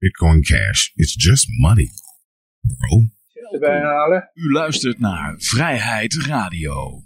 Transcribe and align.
Bitcoin 0.00 0.42
Cash. 0.42 0.92
It's 0.96 1.14
just 1.14 1.46
money, 1.48 1.90
bro. 2.60 3.02
Erbij 3.52 3.80
halen. 3.80 4.30
U 4.34 4.52
luistert 4.52 4.98
naar 4.98 5.34
Vrijheid 5.38 6.14
Radio. 6.26 7.02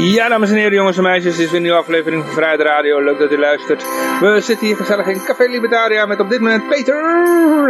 Ja, 0.00 0.28
dames 0.28 0.50
en 0.50 0.56
heren, 0.56 0.74
jongens 0.74 0.96
en 0.96 1.02
meisjes, 1.02 1.36
dit 1.36 1.44
is 1.44 1.50
weer 1.50 1.56
een 1.56 1.62
nieuwe 1.62 1.78
aflevering 1.78 2.24
van 2.24 2.32
Vrijheid 2.32 2.60
Radio. 2.60 3.04
Leuk 3.04 3.18
dat 3.18 3.32
u 3.32 3.38
luistert. 3.38 3.82
We 4.20 4.38
zitten 4.40 4.66
hier 4.66 4.76
gezellig 4.76 5.06
in 5.06 5.24
Café 5.24 5.44
Libertaria 5.48 6.06
met 6.06 6.20
op 6.20 6.30
dit 6.30 6.40
moment 6.40 6.68
Peter. 6.68 6.94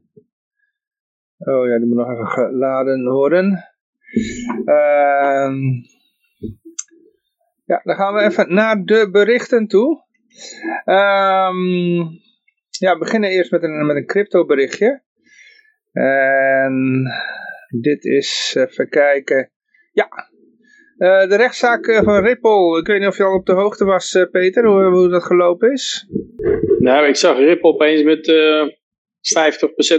Oh 1.39 1.67
ja, 1.67 1.79
die 1.79 1.87
moet 1.87 1.97
nog 1.97 2.11
even 2.11 2.27
geladen 2.27 3.05
worden. 3.05 3.65
Uh, 4.65 5.53
ja, 7.65 7.81
dan 7.83 7.97
gaan 7.97 8.15
we 8.15 8.21
even 8.21 8.55
naar 8.55 8.85
de 8.85 9.09
berichten 9.11 9.67
toe. 9.67 10.07
Um, 10.85 12.21
ja, 12.79 12.93
we 12.93 12.99
beginnen 12.99 13.31
eerst 13.31 13.51
met 13.51 13.63
een, 13.63 13.87
met 13.87 13.97
een 13.97 14.07
crypto 14.07 14.45
berichtje. 14.45 15.03
En 15.93 17.05
dit 17.81 18.05
is, 18.05 18.55
even 18.59 18.89
kijken. 18.89 19.51
Ja, 19.99 20.09
uh, 20.99 21.29
de 21.29 21.37
rechtszaak 21.37 21.95
van 22.05 22.25
Ripple. 22.25 22.79
Ik 22.81 22.87
weet 22.87 22.99
niet 22.99 23.09
of 23.09 23.17
je 23.17 23.25
al 23.25 23.35
op 23.35 23.47
de 23.47 23.53
hoogte 23.53 23.85
was, 23.85 24.15
uh, 24.15 24.31
Peter, 24.31 24.67
hoe, 24.67 24.85
hoe 24.85 25.09
dat 25.09 25.23
gelopen 25.23 25.73
is. 25.73 26.07
Nou, 26.79 27.07
ik 27.07 27.17
zag 27.17 27.37
Ripple 27.37 27.71
opeens 27.71 28.03
met 28.03 28.29
uh, 28.29 28.63
50% 28.63 28.69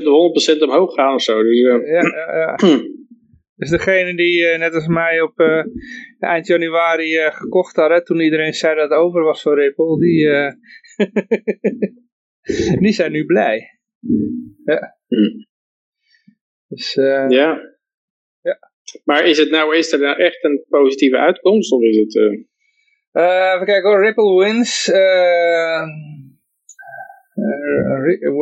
of 0.03 0.55
100% 0.57 0.59
omhoog 0.59 0.93
gaan 0.93 1.13
of 1.13 1.21
zo. 1.21 1.43
Dus, 1.43 1.59
ja, 1.59 2.01
ja. 2.37 2.55
dus 3.59 3.69
degene 3.69 4.15
die 4.15 4.57
net 4.57 4.73
als 4.73 4.87
mij 4.87 5.21
op 5.21 5.33
eind 6.19 6.47
januari 6.47 7.31
gekocht 7.31 7.75
hadden, 7.75 8.03
toen 8.03 8.19
iedereen 8.19 8.53
zei 8.53 8.75
dat 8.75 8.89
het 8.89 8.99
over 8.99 9.23
was 9.23 9.41
voor 9.41 9.59
Ripple, 9.59 9.99
die, 9.99 10.27
die 12.83 12.93
zijn 12.93 13.11
nu 13.11 13.25
blij. 13.25 13.79
Ja. 14.65 14.97
Dus, 16.67 16.93
ja. 17.27 17.77
Maar 19.03 19.25
is, 19.25 19.37
het 19.37 19.49
nou, 19.49 19.75
is 19.75 19.91
er 19.91 19.99
nou 19.99 20.21
echt 20.21 20.43
een 20.43 20.65
positieve 20.69 21.17
uitkomst? 21.17 21.71
Of 21.71 21.81
is 21.81 21.97
het... 21.97 22.15
Uh... 22.15 22.39
Uh, 23.13 23.51
even 23.53 23.65
kijken 23.65 23.89
hoor. 23.89 24.03
Ripple 24.03 24.37
wins. 24.43 24.87
Uh, 24.87 25.83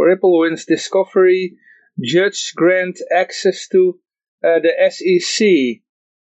Ripple 0.07 0.41
wins 0.41 0.65
discovery. 0.65 1.57
Judge 1.95 2.51
grant 2.53 3.09
access 3.09 3.67
to 3.67 3.99
the 4.41 4.85
SEC. 4.89 5.47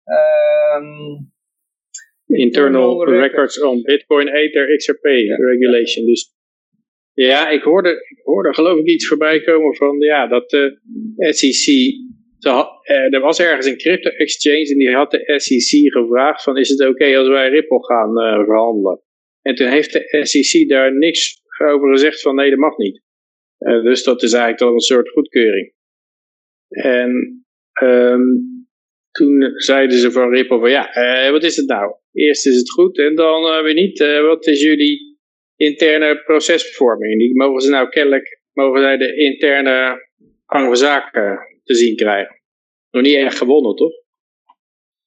Um, 0.06 1.31
Internal 2.28 3.06
records 3.06 3.62
on 3.62 3.84
Bitcoin 3.84 4.28
Ether 4.28 4.78
XRP 4.78 5.06
ja. 5.06 5.35
regulation. 5.35 6.06
Dus 6.06 6.35
ja, 7.13 7.50
ik 7.50 7.63
hoorde, 7.63 7.90
ik 7.90 8.19
hoorde 8.23 8.53
geloof 8.53 8.79
ik 8.79 8.85
iets 8.85 9.07
voorbij 9.07 9.41
komen 9.41 9.75
van 9.75 10.00
ja, 10.00 10.28
dat 10.28 10.50
de 10.50 10.79
SEC 11.17 11.73
er 12.39 13.19
was 13.19 13.39
ergens 13.39 13.65
een 13.65 13.77
crypto 13.77 14.09
exchange 14.09 14.69
en 14.71 14.77
die 14.77 14.95
had 14.95 15.11
de 15.11 15.33
SEC 15.39 15.91
gevraagd 15.91 16.43
van 16.43 16.57
is 16.57 16.69
het 16.69 16.87
oké 16.87 17.17
als 17.17 17.27
wij 17.27 17.49
Ripple 17.49 17.85
gaan 17.85 18.09
uh, 18.09 18.45
verhandelen. 18.45 19.01
En 19.41 19.55
toen 19.55 19.67
heeft 19.67 19.93
de 19.93 20.25
SEC 20.25 20.69
daar 20.69 20.97
niks 20.97 21.41
over 21.65 21.91
gezegd 21.91 22.21
van 22.21 22.35
nee 22.35 22.49
dat 22.49 22.59
mag 22.59 22.77
niet. 22.77 23.01
Uh, 23.59 23.83
dus 23.83 24.03
dat 24.03 24.23
is 24.23 24.31
eigenlijk 24.31 24.61
dan 24.61 24.73
een 24.73 24.79
soort 24.79 25.09
goedkeuring. 25.09 25.73
En 26.67 27.43
um, 27.81 28.55
toen 29.11 29.53
zeiden 29.55 29.97
ze 29.97 30.11
van 30.11 30.29
Ripple 30.29 30.59
van 30.59 30.69
ja, 30.69 30.91
wat 31.31 31.43
is 31.43 31.55
het 31.55 31.67
nou? 31.67 31.95
Eerst 32.11 32.47
is 32.47 32.55
het 32.55 32.71
goed 32.71 32.97
en 32.97 33.15
dan 33.15 33.63
weer 33.63 33.73
niet. 33.73 33.99
wat 34.21 34.47
is 34.47 34.61
jullie 34.61 35.17
interne 35.55 36.21
procesvorming? 36.23 37.33
Mogen 37.33 37.61
ze 37.61 37.69
nou 37.69 37.89
kennelijk, 37.89 38.41
mogen 38.53 38.81
zij 38.81 38.97
de 38.97 39.15
interne 39.15 40.07
gang 40.45 40.65
van 40.65 40.77
zaken 40.77 41.56
te 41.67 41.75
zien 41.75 41.95
krijgen. 41.95 42.41
Nog 42.91 43.03
niet 43.03 43.16
echt 43.16 43.38
gewonnen, 43.38 43.75
toch? 43.75 43.94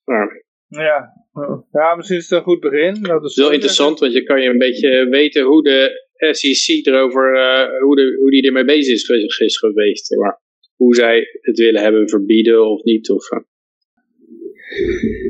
Maar, 0.04 0.44
ja. 0.68 1.12
ja, 1.70 1.94
misschien 1.94 2.18
is 2.18 2.28
het 2.28 2.38
een 2.38 2.44
goed 2.44 2.60
begin. 2.60 3.02
Dat 3.02 3.24
is 3.24 3.36
heel 3.36 3.52
interessant, 3.52 3.98
want 3.98 4.12
je 4.12 4.22
kan 4.22 4.42
je 4.42 4.48
een 4.48 4.58
beetje 4.58 5.08
weten 5.08 5.42
hoe 5.42 5.62
de 5.62 6.08
SEC 6.30 6.86
erover, 6.86 7.34
uh, 7.34 7.80
hoe, 7.80 7.96
de, 7.96 8.16
hoe 8.20 8.30
die 8.30 8.46
ermee 8.46 8.64
bezig 8.64 9.08
is, 9.08 9.38
is 9.38 9.58
geweest. 9.58 10.16
Maar 10.16 10.40
hoe 10.74 10.94
zij 10.94 11.26
het 11.40 11.58
willen 11.58 11.82
hebben 11.82 12.08
verbieden 12.08 12.70
of 12.70 12.82
niet. 12.82 13.10
Of, 13.10 13.30
uh. 13.30 13.40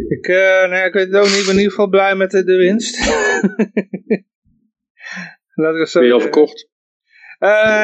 ik, 0.09 0.29
uh, 0.29 0.71
nee, 0.71 0.85
ik 0.85 0.93
weet 0.93 1.07
het 1.07 1.17
ook 1.17 1.25
niet. 1.25 1.45
Ben 1.45 1.55
in 1.55 1.57
ieder 1.57 1.71
geval 1.71 1.89
blij 1.89 2.15
met 2.15 2.31
de, 2.31 2.45
de 2.45 2.57
winst. 2.57 2.99
Laat 5.55 5.77
ik 5.77 5.87
zo 5.87 5.99
ben 5.99 6.09
je 6.09 6.15
al 6.15 6.21
verkocht? 6.21 6.69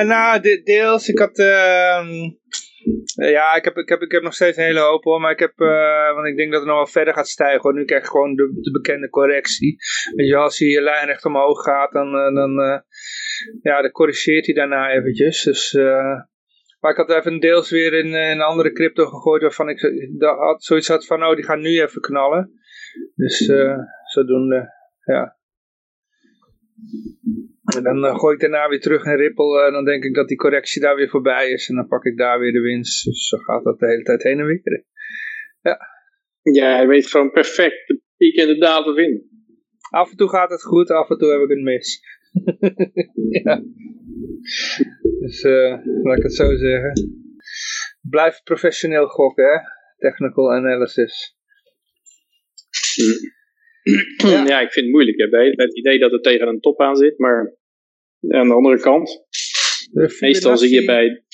nou, 0.05 0.41
de, 0.41 0.63
deels. 0.63 1.09
Ik 1.09 1.19
had... 1.19 1.39
ehm 3.15 3.31
ja, 3.31 3.55
ik 3.55 3.65
heb, 3.65 3.77
ik, 3.77 3.89
heb, 3.89 4.01
ik 4.01 4.13
heb 4.13 4.23
nog 4.23 4.35
steeds 4.35 4.57
een 4.57 4.65
hele 4.65 4.81
hoop 4.81 5.05
hoor, 5.05 5.21
maar 5.21 5.31
ik 5.31 5.39
heb, 5.39 5.61
uh, 5.61 6.15
want 6.15 6.27
ik 6.27 6.37
denk 6.37 6.51
dat 6.51 6.61
het 6.61 6.69
nog 6.69 6.77
wel 6.77 6.87
verder 6.87 7.15
gaat 7.15 7.29
stijgen 7.29 7.61
hoor. 7.61 7.75
Nu 7.75 7.85
krijg 7.85 8.03
je 8.03 8.11
gewoon 8.11 8.35
de, 8.35 8.59
de 8.61 8.71
bekende 8.71 9.09
correctie. 9.09 9.77
Weet 10.15 10.29
je, 10.29 10.37
als 10.37 10.59
hij 10.59 10.81
lijnrecht 10.81 11.25
omhoog 11.25 11.63
gaat, 11.63 11.93
dan, 11.93 12.07
uh, 12.07 12.35
dan, 12.35 12.83
ja, 13.63 13.83
dan 13.83 13.91
corrigeert 13.91 14.47
hij 14.47 14.55
daarna 14.55 14.91
eventjes. 14.91 15.43
Dus 15.43 15.73
Maar 16.81 16.91
ik 16.91 16.97
had 16.97 17.11
even 17.11 17.41
deels 17.41 17.71
weer 17.71 17.93
in, 17.93 18.13
een 18.15 18.41
andere 18.41 18.73
crypto 18.73 19.05
gegooid 19.05 19.43
waarvan 19.43 19.69
ik 19.69 19.81
had, 20.19 20.65
zoiets 20.65 20.89
had 20.89 21.07
van, 21.07 21.25
oh 21.25 21.35
die 21.35 21.45
gaan 21.45 21.61
nu 21.61 21.81
even 21.81 22.01
knallen. 22.01 22.51
Dus 23.15 23.53
zodoende, 24.05 24.73
ja. 25.05 25.37
En 27.77 27.83
dan 27.83 28.05
uh, 28.05 28.19
gooi 28.19 28.35
ik 28.35 28.41
daarna 28.41 28.69
weer 28.69 28.81
terug 28.81 29.05
in 29.05 29.17
Ripple 29.17 29.67
en 29.67 29.73
dan 29.73 29.85
denk 29.85 30.05
ik 30.05 30.15
dat 30.15 30.29
die 30.29 30.37
correctie 30.37 30.83
daar 30.83 30.97
weer 30.97 31.09
voorbij 31.09 31.51
is. 31.51 31.69
En 31.69 31.75
dan 31.75 31.89
pak 31.89 32.05
ik 32.05 32.17
daar 32.17 32.39
weer 32.39 32.53
de 32.53 32.61
winst. 32.61 33.05
Dus 33.05 33.29
zo 33.29 33.37
gaat 33.37 33.65
dat 33.65 33.79
de 33.79 33.87
hele 33.87 34.03
tijd 34.03 34.23
heen 34.23 34.39
en 34.39 34.47
weer. 34.47 34.85
Ja. 35.63 35.79
Ja, 36.43 36.77
hij 36.77 36.87
weet 36.87 37.07
gewoon 37.07 37.31
perfect 37.31 37.87
de 37.87 38.01
piek 38.17 38.37
en 38.37 38.47
de 38.47 38.59
dalen 38.59 38.95
vinden. 38.95 39.31
Af 39.91 40.11
en 40.11 40.17
toe 40.17 40.29
gaat 40.29 40.51
het 40.51 40.63
goed, 40.63 40.91
af 40.91 41.11
en 41.11 41.19
toe 41.19 41.31
heb 41.31 41.41
ik 41.41 41.51
een 41.51 41.63
mis. 41.63 42.01
ja. 43.45 43.63
Dus 45.21 45.43
uh, 45.43 45.79
laat 46.03 46.17
ik 46.17 46.23
het 46.23 46.35
zo 46.35 46.57
zeggen. 46.57 46.93
Blijf 48.11 48.43
professioneel 48.43 49.07
gokken, 49.07 49.45
hè? 49.45 49.59
Technical 49.97 50.53
analysis. 50.53 51.37
Ja. 54.17 54.45
ja, 54.51 54.61
ik 54.61 54.73
vind 54.73 54.85
het 54.85 54.95
moeilijk. 54.95 55.17
Ik 55.17 55.31
heb 55.31 55.57
het 55.57 55.77
idee 55.77 55.99
dat 55.99 56.11
het 56.11 56.23
tegen 56.23 56.49
een 56.49 56.61
top 56.61 56.81
aan 56.81 56.97
zit, 56.97 57.19
maar 57.19 57.57
aan 58.29 58.49
de 58.49 58.55
andere 58.55 58.81
kant. 58.81 59.25
Meestal 60.21 60.57
zie 60.57 60.71
je 60.71 60.85
bij. 60.85 61.25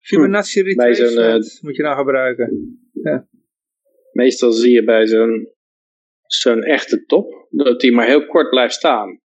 Fibonacci 0.00 0.62
retracement 0.62 1.46
uh, 1.46 1.62
moet 1.62 1.76
je 1.76 1.82
nou 1.82 1.96
gebruiken. 1.96 2.78
Ja. 2.92 3.28
Meestal 4.12 4.52
zie 4.52 4.72
je 4.72 4.84
bij 4.84 5.06
zo'n 5.06 5.56
zo'n 6.26 6.62
echte 6.62 7.04
top 7.04 7.46
dat 7.50 7.80
die 7.80 7.92
maar 7.92 8.06
heel 8.06 8.26
kort 8.26 8.50
blijft 8.50 8.74
staan. 8.74 9.20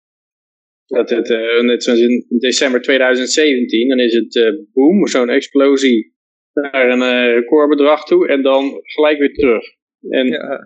Dat 0.86 1.10
het, 1.10 1.30
uh, 1.30 1.62
net 1.62 1.84
zoals 1.84 2.00
in 2.00 2.26
december 2.30 2.82
2017, 2.82 3.88
dan 3.88 4.00
is 4.00 4.14
het 4.14 4.36
uh, 4.36 4.50
boom, 4.74 5.08
zo'n 5.08 5.30
explosie 5.30 6.14
naar 6.54 6.90
een 6.90 7.00
uh, 7.00 7.34
recordbedrag 7.34 8.06
toe 8.06 8.28
en 8.28 8.42
dan 8.42 8.80
gelijk 8.84 9.20
weer 9.20 9.34
terug. 9.34 9.64
En, 10.10 10.28
ja. 10.28 10.60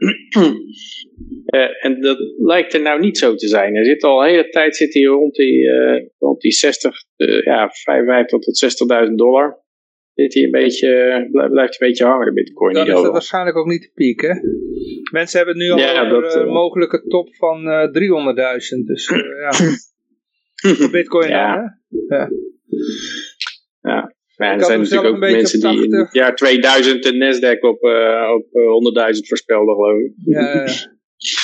en 1.86 2.02
dat 2.02 2.18
lijkt 2.38 2.74
er 2.74 2.82
nou 2.82 3.00
niet 3.00 3.18
zo 3.18 3.36
te 3.36 3.48
zijn. 3.48 3.76
Er 3.76 3.86
zit 3.86 4.04
al 4.04 4.24
een 4.24 4.30
hele 4.30 4.50
tijd 4.50 4.76
zit 4.76 4.94
hij 4.94 5.04
rond 5.04 5.36
die, 5.36 5.70
rond 6.20 6.42
die 6.42 6.52
60, 6.52 6.96
ja, 7.44 7.70
55 7.70 8.40
tot 8.40 9.08
60.000 9.08 9.14
dollar. 9.14 9.66
Zit 10.14 10.34
hij 10.34 10.44
een 10.44 10.52
beetje, 10.52 10.90
blijft 11.32 11.82
een 11.82 11.88
beetje 11.88 12.06
hangen, 12.06 12.26
de 12.26 12.34
bitcoin. 12.34 12.74
Dan 12.74 12.88
is 12.88 12.94
dat 12.94 13.12
waarschijnlijk 13.12 13.58
ook 13.58 13.68
niet 13.68 13.82
de 13.82 13.92
piek, 13.94 14.22
hè? 14.22 14.34
Mensen 15.12 15.38
hebben 15.38 15.56
het 15.58 15.66
nu 15.66 15.72
al 15.72 15.80
ja, 15.80 16.12
over 16.12 16.42
een 16.42 16.54
mogelijke 16.54 17.04
top 17.08 17.36
van 17.36 17.62
300.000. 17.66 18.84
Dus 18.86 19.10
ja. 19.40 19.52
Voor 20.78 20.90
bitcoin 20.90 21.30
ja. 21.30 21.56
dan, 21.56 22.08
hè? 22.08 22.18
Ja. 22.18 22.30
ja. 23.82 24.16
Er 24.38 24.64
zijn 24.64 24.80
natuurlijk 24.80 25.14
ook 25.14 25.20
mensen 25.20 25.60
die 25.60 25.84
in 25.84 25.96
het 25.96 26.14
jaar 26.14 26.36
2000 26.36 27.04
de 27.04 27.14
Nasdaq 27.14 27.60
op, 27.60 27.84
uh, 27.84 28.32
op 28.36 28.46
100.000 28.96 29.22
eh, 29.22 29.28
voorspelden, 29.28 29.76
geloof 29.76 30.00
ik. 30.00 30.14
Ja, 30.26 30.42
ja. 30.42 30.66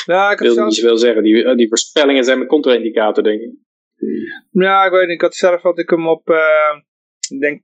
ja 0.13 0.31
ik 0.31 0.39
wil 0.39 0.53
zelf... 0.53 0.67
niet 0.67 0.75
zoveel 0.75 0.97
zeggen. 0.97 1.23
Die, 1.23 1.43
eh, 1.43 1.55
die 1.55 1.67
voorspellingen 1.67 2.23
zijn 2.23 2.37
mijn 2.37 2.49
contra-indicator, 2.49 3.23
denk 3.23 3.41
ik. 3.41 3.51
Ja, 4.51 4.85
ik 4.85 4.91
weet 4.91 5.01
niet. 5.01 5.15
Ik 5.15 5.21
had 5.21 5.35
zelf 5.35 5.61
had 5.61 5.79
ik 5.79 5.89
hem 5.89 6.07
op, 6.07 6.29
uh, 6.29 6.37
ik 7.29 7.39
denk 7.39 7.61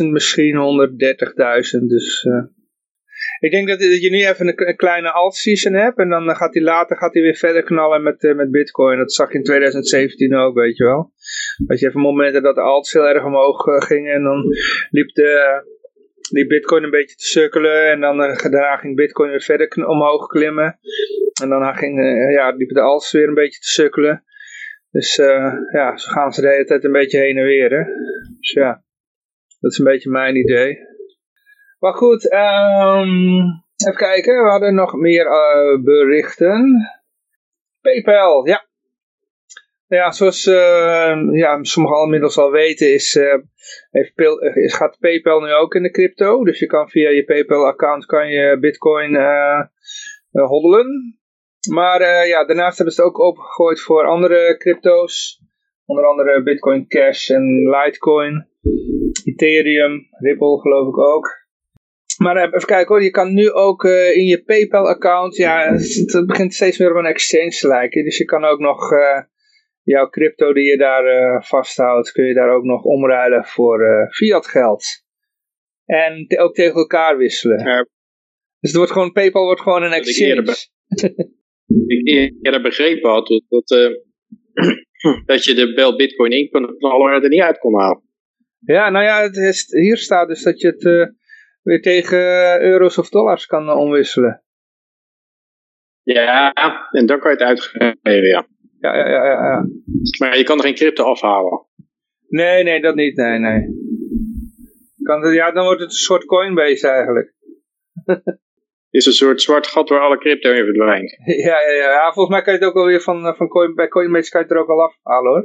80.000, 0.00 0.10
misschien 0.10 0.56
130.000. 0.56 1.86
Dus 1.86 2.24
uh, 2.24 2.44
ik 3.40 3.50
denk 3.50 3.68
dat, 3.68 3.80
je 3.80 4.10
nu 4.10 4.26
even 4.26 4.46
een, 4.68 4.76
kleine 4.76 5.12
alt-season 5.12 5.72
hebt. 5.72 5.98
En 5.98 6.08
dan 6.08 6.36
gaat 6.36 6.54
hij 6.54 6.62
later 6.62 6.96
gaat 6.96 7.14
hij 7.14 7.22
weer 7.22 7.36
verder 7.36 7.62
knallen 7.62 8.02
met, 8.02 8.34
met 8.36 8.50
bitcoin. 8.50 8.98
Dat 8.98 9.12
zag 9.12 9.32
je 9.32 9.38
in 9.38 9.44
2017 9.44 10.34
ook, 10.34 10.54
weet 10.54 10.76
je 10.76 10.84
wel. 10.84 11.12
Als 11.66 11.80
je 11.80 11.86
even 11.86 12.00
momenten 12.00 12.42
dat 12.42 12.54
de 12.54 12.60
alts 12.60 12.92
heel 12.92 13.08
erg 13.08 13.24
omhoog 13.24 13.66
uh, 13.66 13.80
gingen. 13.80 14.12
En 14.12 14.22
dan 14.22 14.44
liep 14.90 15.14
de, 15.14 15.62
die 16.30 16.46
bitcoin 16.46 16.82
een 16.82 16.90
beetje 16.90 17.16
te 17.16 17.26
sukkelen. 17.26 17.90
En 17.90 18.00
dan 18.00 18.20
uh, 18.20 18.36
daarna 18.36 18.76
ging 18.76 18.96
bitcoin 18.96 19.30
weer 19.30 19.42
verder 19.42 19.86
omhoog 19.86 20.26
klimmen. 20.26 20.78
En 21.42 21.48
dan 21.48 21.74
ging, 21.76 22.00
ja, 22.32 22.50
liep 22.50 22.68
de 22.68 22.80
alts 22.80 23.12
weer 23.12 23.28
een 23.28 23.34
beetje 23.34 23.60
te 23.60 23.68
sukkelen. 23.68 24.24
Dus 24.90 25.16
ja, 25.72 25.96
zo 25.96 26.10
gaan 26.10 26.32
ze 26.32 26.40
de 26.40 26.48
hele 26.48 26.64
tijd 26.64 26.84
een 26.84 26.92
beetje 26.92 27.18
heen 27.18 27.36
en 27.36 27.44
weer. 27.44 27.68
Dus 28.38 28.50
ja, 28.50 28.84
dat 29.60 29.70
is 29.70 29.78
een 29.78 29.84
beetje 29.84 30.10
mijn 30.10 30.36
idee. 30.36 30.78
Maar 31.78 31.94
goed, 31.94 32.32
um, 32.32 33.40
even 33.76 33.98
kijken. 33.98 34.42
We 34.42 34.50
hadden 34.50 34.74
nog 34.74 34.94
meer 34.94 35.24
berichten. 35.82 36.90
PayPal, 37.80 38.46
ja. 38.46 38.70
Ja, 39.92 40.10
zoals 40.10 40.46
uh, 40.46 41.14
ja, 41.32 41.58
sommigen 41.62 41.98
al 41.98 42.04
inmiddels 42.04 42.38
al 42.38 42.50
weten, 42.50 42.92
is, 42.92 43.14
uh, 43.14 43.34
heeft, 43.90 44.12
is, 44.54 44.74
gaat 44.74 44.98
PayPal 45.00 45.40
nu 45.40 45.52
ook 45.52 45.74
in 45.74 45.82
de 45.82 45.90
crypto. 45.90 46.44
Dus 46.44 46.58
je 46.58 46.66
kan 46.66 46.88
via 46.88 47.10
je 47.10 47.24
PayPal-account 47.24 48.06
kan 48.06 48.28
je 48.28 48.58
bitcoin 48.60 49.16
hoddelen. 50.30 51.18
Maar 51.70 52.26
ja, 52.26 52.44
daarnaast 52.44 52.76
hebben 52.76 52.94
ze 52.94 53.02
het 53.02 53.10
ook 53.10 53.20
opengegooid 53.20 53.80
voor 53.80 54.06
andere 54.06 54.56
crypto's. 54.56 55.40
Onder 55.84 56.04
andere 56.04 56.42
Bitcoin 56.42 56.86
Cash 56.88 57.30
en 57.30 57.68
Litecoin. 57.68 58.46
Ethereum, 59.24 60.08
Ripple 60.10 60.60
geloof 60.60 60.88
ik 60.88 60.98
ook. 60.98 61.42
Maar 62.22 62.36
eh, 62.36 62.42
even 62.42 62.66
kijken 62.66 62.94
hoor, 62.94 63.02
je 63.02 63.10
kan 63.10 63.34
nu 63.34 63.50
ook 63.50 63.84
uh, 63.84 64.16
in 64.16 64.24
je 64.24 64.42
PayPal 64.42 64.88
account, 64.88 65.36
ja, 65.36 65.72
het, 65.72 66.26
begint 66.26 66.54
steeds 66.54 66.78
meer 66.78 66.90
op 66.90 66.96
een 66.96 67.06
exchange 67.06 67.50
te 67.50 67.68
lijken. 67.68 68.04
Dus 68.04 68.18
je 68.18 68.24
kan 68.24 68.44
ook 68.44 68.58
nog 68.58 68.92
uh, 68.92 69.20
jouw 69.82 70.08
crypto 70.08 70.52
die 70.52 70.64
je 70.64 70.76
daar 70.76 71.04
uh, 71.04 71.42
vasthoudt, 71.42 72.12
kun 72.12 72.24
je 72.24 72.34
daar 72.34 72.54
ook 72.54 72.64
nog 72.64 72.82
omruilen 72.82 73.44
voor 73.44 74.08
fiat 74.10 74.46
geld. 74.46 74.84
En 75.84 76.26
te, 76.26 76.38
ook 76.38 76.54
tegen 76.54 76.74
elkaar 76.74 77.16
wisselen. 77.16 77.58
Ja. 77.58 77.86
Dus 78.60 78.70
het 78.70 78.74
wordt 78.74 78.92
gewoon, 78.92 79.12
PayPal 79.12 79.44
wordt 79.44 79.60
gewoon 79.60 79.82
een 79.82 79.92
exchange. 79.92 80.56
ik 81.86 82.08
eerder 82.42 82.62
begrepen 82.68 83.10
had, 83.10 83.26
dat, 83.26 83.42
dat, 83.48 83.68
dat 85.26 85.44
je 85.44 85.54
de 85.54 85.72
bel 85.74 85.96
bitcoin 85.96 86.30
in 86.30 86.50
kon 86.50 86.76
knallen 86.78 87.14
en 87.14 87.22
er 87.22 87.28
niet 87.28 87.40
uit 87.40 87.58
kon 87.58 87.80
halen. 87.80 88.02
Ja, 88.58 88.90
nou 88.90 89.04
ja, 89.04 89.22
het 89.22 89.36
is, 89.36 89.66
hier 89.66 89.96
staat 89.96 90.28
dus 90.28 90.42
dat 90.42 90.60
je 90.60 90.66
het 90.66 91.12
weer 91.62 91.80
tegen 91.80 92.18
euro's 92.62 92.98
of 92.98 93.08
dollars 93.08 93.46
kan 93.46 93.70
omwisselen. 93.70 94.42
Ja, 96.02 96.52
en 96.90 97.06
dan 97.06 97.18
kan 97.18 97.30
je 97.30 97.36
het 97.36 97.46
uitgeven, 97.46 98.26
ja. 98.26 98.46
Ja, 98.82 98.96
ja, 98.96 99.08
ja, 99.08 99.24
ja. 99.24 99.66
Maar 100.18 100.38
je 100.38 100.44
kan 100.44 100.58
er 100.58 100.64
geen 100.64 100.74
crypto 100.74 101.04
afhalen. 101.04 101.66
Nee, 102.28 102.62
nee, 102.62 102.80
dat 102.80 102.94
niet, 102.94 103.16
nee, 103.16 103.38
nee. 103.38 103.60
Kan 105.02 105.32
ja, 105.32 105.52
dan 105.52 105.64
wordt 105.64 105.80
het 105.80 105.90
een 105.90 105.96
soort 105.96 106.24
Coinbase 106.24 106.88
eigenlijk. 106.88 107.34
is 108.90 109.06
een 109.06 109.12
soort 109.12 109.42
zwart 109.42 109.66
gat 109.66 109.88
waar 109.88 110.00
alle 110.00 110.18
crypto 110.18 110.50
in 110.50 110.64
verdwijnt. 110.64 111.10
Ja, 111.48 111.60
ja, 111.60 111.70
ja. 111.70 111.90
ja 111.90 112.12
volgens 112.12 112.34
mij 112.34 112.42
kan 112.42 112.52
je 112.52 112.58
het 112.58 112.68
ook 112.68 112.74
wel 112.74 112.86
weer 112.86 113.00
van, 113.00 113.36
van 113.36 113.48
Coin, 113.48 113.74
bij 113.74 113.88
Coinbase 113.88 114.30
kan 114.30 114.40
je 114.40 114.46
het 114.46 114.56
er 114.56 114.62
ook 114.62 114.70
al 114.70 114.82
afhalen 114.82 115.30
hoor. 115.30 115.44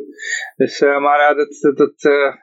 Dus, 0.56 0.82
uh, 0.82 1.00
maar 1.00 1.20
ja, 1.20 1.34
dat, 1.34 1.58
dat, 1.62 1.78
dat 1.78 2.04
uh, 2.04 2.34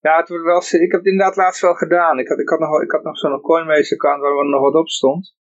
ja, 0.00 0.16
het 0.16 0.28
wordt 0.28 0.44
wel, 0.44 0.80
ik 0.80 0.90
heb 0.90 1.00
het 1.00 1.10
inderdaad 1.12 1.36
laatst 1.36 1.60
wel 1.60 1.74
gedaan. 1.74 2.18
Ik 2.18 2.28
had, 2.28 2.38
ik 2.38 2.48
had 2.48 2.58
nog, 2.58 2.82
ik 2.82 2.90
had 2.90 3.02
nog 3.02 3.18
zo'n 3.18 3.40
Coinbase 3.40 3.94
account 3.94 4.22
waar 4.22 4.48
nog 4.48 4.60
wat 4.60 4.74
op 4.74 4.88
stond. 4.88 5.34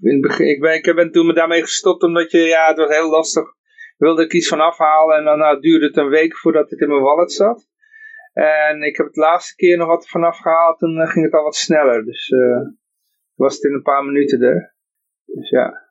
In 0.00 0.12
het 0.12 0.20
begin, 0.20 0.48
ik, 0.48 0.60
ben, 0.60 0.74
ik 0.74 0.94
ben 0.94 1.10
toen 1.10 1.26
me 1.26 1.32
daarmee 1.32 1.62
gestopt 1.62 2.02
omdat 2.02 2.30
je, 2.30 2.38
ja, 2.38 2.68
het 2.68 2.76
was 2.76 2.96
heel 2.96 3.10
lastig. 3.10 3.42
Ik 3.42 4.06
wilde 4.06 4.22
ik 4.22 4.32
iets 4.32 4.48
van 4.48 4.60
afhalen 4.60 5.16
en 5.16 5.24
dan 5.24 5.38
nou, 5.38 5.60
duurde 5.60 5.86
het 5.86 5.96
een 5.96 6.08
week 6.08 6.36
voordat 6.36 6.70
het 6.70 6.80
in 6.80 6.88
mijn 6.88 7.00
wallet 7.00 7.32
zat. 7.32 7.68
En 8.32 8.82
ik 8.82 8.96
heb 8.96 9.06
het 9.06 9.16
laatste 9.16 9.54
keer 9.54 9.76
nog 9.76 9.86
wat 9.86 10.08
vanaf 10.08 10.38
gehaald, 10.38 10.78
toen 10.78 10.96
uh, 10.96 11.10
ging 11.10 11.24
het 11.24 11.34
al 11.34 11.42
wat 11.42 11.56
sneller. 11.56 12.04
Dus 12.04 12.28
uh, 12.28 12.60
was 13.34 13.54
het 13.54 13.64
in 13.64 13.72
een 13.72 13.82
paar 13.82 14.04
minuten 14.04 14.42
er. 14.42 14.74
Dus 15.24 15.50
ja. 15.50 15.88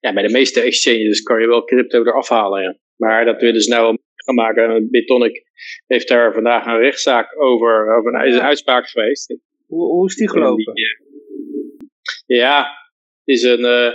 Ja, 0.00 0.12
bij 0.12 0.22
de 0.22 0.32
meeste 0.32 0.60
exchanges 0.60 1.22
kan 1.22 1.40
je 1.40 1.46
wel 1.46 1.64
crypto 1.64 2.04
eraf 2.04 2.28
halen, 2.28 2.62
ja. 2.62 2.78
Maar 2.96 3.24
dat 3.24 3.40
willen 3.40 3.60
ze 3.60 3.70
nou 3.70 3.98
gaan 4.14 4.34
maken. 4.34 4.90
Bitonic 4.90 5.42
heeft 5.86 6.08
daar 6.08 6.32
vandaag 6.32 6.66
een 6.66 6.78
rechtszaak 6.78 7.40
over, 7.40 7.96
over 7.96 8.14
een, 8.14 8.26
is 8.26 8.34
een 8.34 8.42
uitspraak 8.42 8.86
geweest. 8.86 9.36
Hoe, 9.66 9.86
hoe 9.86 10.06
is 10.06 10.16
die 10.16 10.28
gelopen? 10.28 10.72
Ja, 12.36 12.58
het 13.24 13.36
is 13.36 13.42
een, 13.42 13.60
uh, 13.60 13.92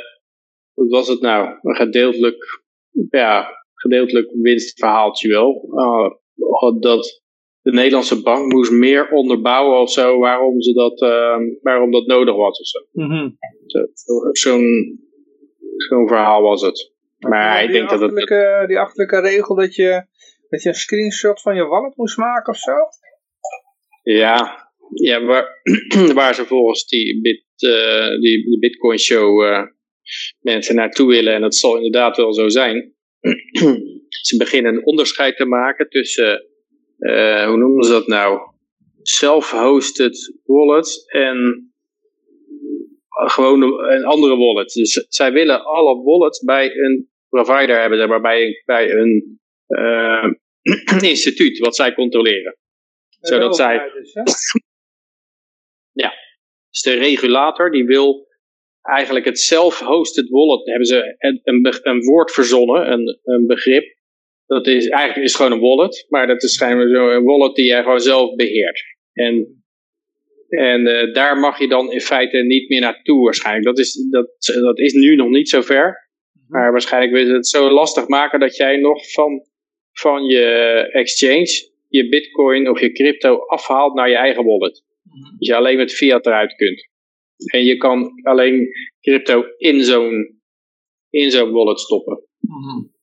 wat 0.74 0.90
was 0.90 1.08
het 1.08 1.22
nou? 1.22 1.60
Een 1.62 1.76
gedeeltelijk, 1.76 2.64
ja, 3.10 3.50
gedeeltelijk 3.74 4.32
winstverhaaltje 4.34 5.30
wel. 5.30 5.68
Uh, 5.72 6.80
dat 6.80 7.24
de 7.62 7.72
Nederlandse 7.72 8.22
bank 8.22 8.52
moest 8.52 8.72
meer 8.72 9.10
onderbouwen 9.10 9.80
of 9.80 9.92
zo 9.92 10.20
waarom, 10.20 10.62
ze 10.62 10.74
dat, 10.74 11.02
uh, 11.02 11.38
waarom 11.62 11.92
dat 11.92 12.06
nodig 12.06 12.36
was 12.36 12.60
of 12.60 12.68
zo. 12.68 12.80
Mm 12.92 13.10
-hmm. 13.10 13.38
Zo'n 14.32 15.00
zo'n 15.78 16.08
verhaal 16.08 16.42
was 16.42 16.62
het. 16.62 16.94
Maar 17.18 17.64
ik 17.64 17.72
denk 17.72 17.90
dat 17.90 18.00
het... 18.00 18.68
Die 18.68 18.80
achterlijke 18.80 19.20
regel 19.20 19.56
dat 19.56 19.76
je 19.76 20.06
dat 20.50 20.64
je 20.64 20.70
een 20.70 20.76
screenshot 20.76 21.42
van 21.42 21.56
je 21.56 21.66
wallet 21.66 21.96
moest 21.96 22.18
maken 22.18 22.54
of 22.54 22.60
zo? 22.60 22.74
Ja, 24.04 24.70
ja 24.90 25.24
waar, 25.24 25.62
waar 26.14 26.34
ze 26.34 26.46
volgens 26.46 26.88
die, 26.88 27.22
bit, 27.22 27.45
die, 28.20 28.50
die 28.50 28.60
Bitcoin 28.60 29.00
show 29.00 29.44
uh, 29.44 29.64
mensen 30.40 30.76
naartoe 30.76 31.08
willen, 31.08 31.34
en 31.34 31.42
dat 31.42 31.56
zal 31.56 31.76
inderdaad 31.76 32.18
wel 32.18 32.34
zo 32.34 32.50
zijn. 32.50 32.94
ze 34.28 34.38
beginnen 34.38 34.76
een 34.76 34.86
onderscheid 34.86 35.38
te 35.38 35.46
maken 35.46 35.90
tussen, 35.90 36.46
uh, 37.00 37.48
hoe 37.48 37.58
noemen 37.58 37.84
ze 37.84 37.92
dat 37.92 38.08
nou? 38.08 38.54
self-hosted 39.08 40.40
wallets 40.46 41.06
en 41.06 41.70
gewoon 43.10 43.62
een 43.92 44.06
andere 44.06 44.38
wallet. 44.38 44.74
Dus 44.74 45.06
zij 45.10 45.32
willen 45.32 45.64
alle 45.64 46.04
wallets 46.04 46.44
bij 46.44 46.76
een 46.76 47.10
provider 47.30 47.80
hebben, 47.80 47.98
zeg 47.98 48.08
maar 48.08 48.22
bij, 48.22 48.62
bij 48.66 48.92
een 48.92 49.40
uh, 49.68 50.32
instituut 51.12 51.60
wat 51.60 51.76
zij 51.76 51.94
controleren. 51.94 52.58
Zodat 53.20 53.56
zij. 53.56 53.92
Dus, 53.94 54.14
ja, 56.04 56.14
dus 56.76 56.94
de 56.94 57.00
regulator 57.00 57.72
die 57.72 57.86
wil 57.86 58.28
eigenlijk 58.82 59.26
het 59.26 59.40
self-hosted 59.40 60.30
wallet, 60.30 60.66
hebben 60.66 60.86
ze 60.86 61.16
een, 61.18 61.40
een, 61.44 61.80
een 61.82 62.04
woord 62.04 62.32
verzonnen, 62.32 62.92
een, 62.92 63.20
een 63.24 63.46
begrip. 63.48 63.96
Dat 64.46 64.68
is 64.68 64.88
eigenlijk 64.88 65.28
is 65.28 65.36
gewoon 65.36 65.52
een 65.52 65.60
wallet, 65.60 66.06
maar 66.10 66.28
dat 66.28 66.44
is 66.44 66.54
schijnbaar 66.54 66.88
een 66.88 67.24
wallet 67.24 67.56
die 67.56 67.66
jij 67.66 67.84
gewoon 67.84 68.00
zelf 68.00 68.36
beheert. 68.36 68.84
En 69.14 69.64
en 70.50 70.82
uh, 70.88 71.14
daar 71.14 71.38
mag 71.38 71.60
je 71.60 71.68
dan 71.68 71.92
in 71.92 72.02
feite 72.02 72.38
niet 72.38 72.70
meer 72.70 72.82
naartoe 72.82 73.24
waarschijnlijk. 73.24 73.66
Dat 73.66 73.80
is, 73.80 74.08
dat, 74.10 74.28
dat 74.62 74.80
is 74.80 74.94
nu 74.94 75.16
nog 75.16 75.30
niet 75.30 75.50
zo 75.50 75.62
ver. 75.62 76.10
Maar 76.48 76.72
waarschijnlijk 76.72 77.14
wil 77.14 77.28
je 77.28 77.34
het 77.34 77.48
zo 77.48 77.70
lastig 77.70 78.08
maken 78.08 78.40
dat 78.40 78.56
jij 78.56 78.78
nog 78.78 79.12
van, 79.12 79.46
van 79.92 80.26
je 80.26 80.46
exchange 80.92 81.74
je 81.88 82.10
bitcoin 82.10 82.70
of 82.70 82.80
je 82.80 82.92
crypto 82.92 83.38
afhaalt 83.38 83.94
naar 83.94 84.10
je 84.10 84.16
eigen 84.16 84.46
wallet. 84.46 84.84
Mm 85.16 85.38
Dus 85.38 85.48
je 85.48 85.56
alleen 85.56 85.78
met 85.78 85.94
fiat 85.94 86.26
eruit 86.26 86.56
kunt. 86.56 86.90
En 87.54 87.64
je 87.64 87.78
kan 87.78 88.12
alleen 88.24 88.70
crypto 89.02 89.44
in 89.58 89.84
zo'n 89.84 90.40
in 91.10 91.32
zo'n 91.32 91.52
wallet 91.52 91.80
stoppen. 91.80 92.24
Mm 92.40 92.94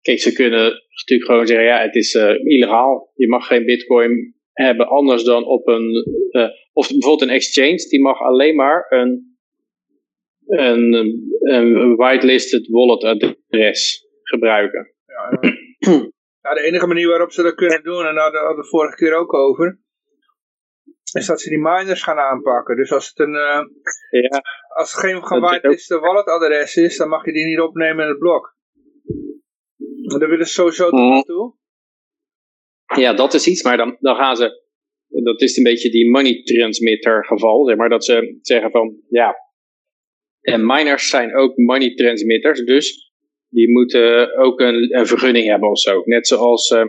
Kijk, 0.00 0.20
ze 0.20 0.32
kunnen 0.32 0.62
natuurlijk 0.90 1.30
gewoon 1.30 1.46
zeggen, 1.46 1.66
ja, 1.66 1.80
het 1.80 1.94
is 1.94 2.14
uh, 2.14 2.44
illegaal. 2.44 3.10
Je 3.14 3.28
mag 3.28 3.46
geen 3.46 3.64
bitcoin 3.64 4.34
hebben 4.52 4.88
anders 4.88 5.24
dan 5.24 5.44
op 5.44 5.68
een, 5.68 6.06
uh, 6.30 6.48
of 6.72 6.88
bijvoorbeeld 6.88 7.30
een 7.30 7.36
exchange, 7.36 7.88
die 7.88 8.00
mag 8.00 8.20
alleen 8.20 8.56
maar 8.56 8.86
een, 8.88 9.38
een, 10.46 10.92
een 11.40 11.96
whitelisted 11.96 12.68
wallet 12.68 13.04
adres 13.04 14.06
gebruiken. 14.22 14.92
Ja, 15.06 15.38
ja. 15.40 16.08
de 16.54 16.62
enige 16.62 16.86
manier 16.86 17.08
waarop 17.08 17.32
ze 17.32 17.42
dat 17.42 17.54
kunnen 17.54 17.82
doen, 17.82 18.06
en 18.06 18.14
daar 18.14 18.32
hadden 18.32 18.48
we 18.48 18.62
de 18.62 18.68
vorige 18.68 18.96
keer 18.96 19.14
ook 19.14 19.34
over, 19.34 19.80
is 21.12 21.26
dat 21.26 21.40
ze 21.40 21.48
die 21.48 21.58
miners 21.58 22.02
gaan 22.02 22.18
aanpakken. 22.18 22.76
Dus 22.76 22.92
als 22.92 23.08
het 23.08 23.18
een, 23.18 23.34
uh, 23.34 23.60
ja, 24.22 24.42
als 24.68 24.92
het 24.92 25.00
geen 25.00 25.26
gewhitelisted 25.26 26.00
wallet 26.00 26.26
adres 26.26 26.76
is, 26.76 26.96
dan 26.96 27.08
mag 27.08 27.24
je 27.24 27.32
die 27.32 27.44
niet 27.44 27.60
opnemen 27.60 28.04
in 28.04 28.10
het 28.10 28.18
blok. 28.18 28.56
Dan 30.18 30.28
willen 30.28 30.46
ze 30.46 30.52
sowieso 30.52 30.90
mm. 30.90 31.08
naartoe. 31.08 31.54
Ja, 32.96 33.12
dat 33.12 33.34
is 33.34 33.46
iets, 33.46 33.62
maar 33.62 33.76
dan, 33.76 33.96
dan 34.00 34.16
gaan 34.16 34.36
ze, 34.36 34.62
dat 35.08 35.40
is 35.40 35.56
een 35.56 35.62
beetje 35.64 35.90
die 35.90 36.10
money 36.10 36.42
transmitter 36.42 37.24
geval, 37.24 37.66
zeg 37.66 37.76
maar, 37.76 37.88
dat 37.88 38.04
ze 38.04 38.38
zeggen 38.42 38.70
van, 38.70 38.96
ja, 39.08 39.34
en 40.40 40.66
miners 40.66 41.08
zijn 41.08 41.36
ook 41.36 41.56
money 41.56 41.94
transmitters, 41.94 42.64
dus 42.64 43.12
die 43.48 43.70
moeten 43.70 44.36
ook 44.36 44.60
een, 44.60 44.98
een 44.98 45.06
vergunning 45.06 45.46
hebben 45.46 45.70
of 45.70 45.78
zo. 45.78 46.02
Net 46.04 46.26
zoals 46.26 46.70
uh, 46.70 46.84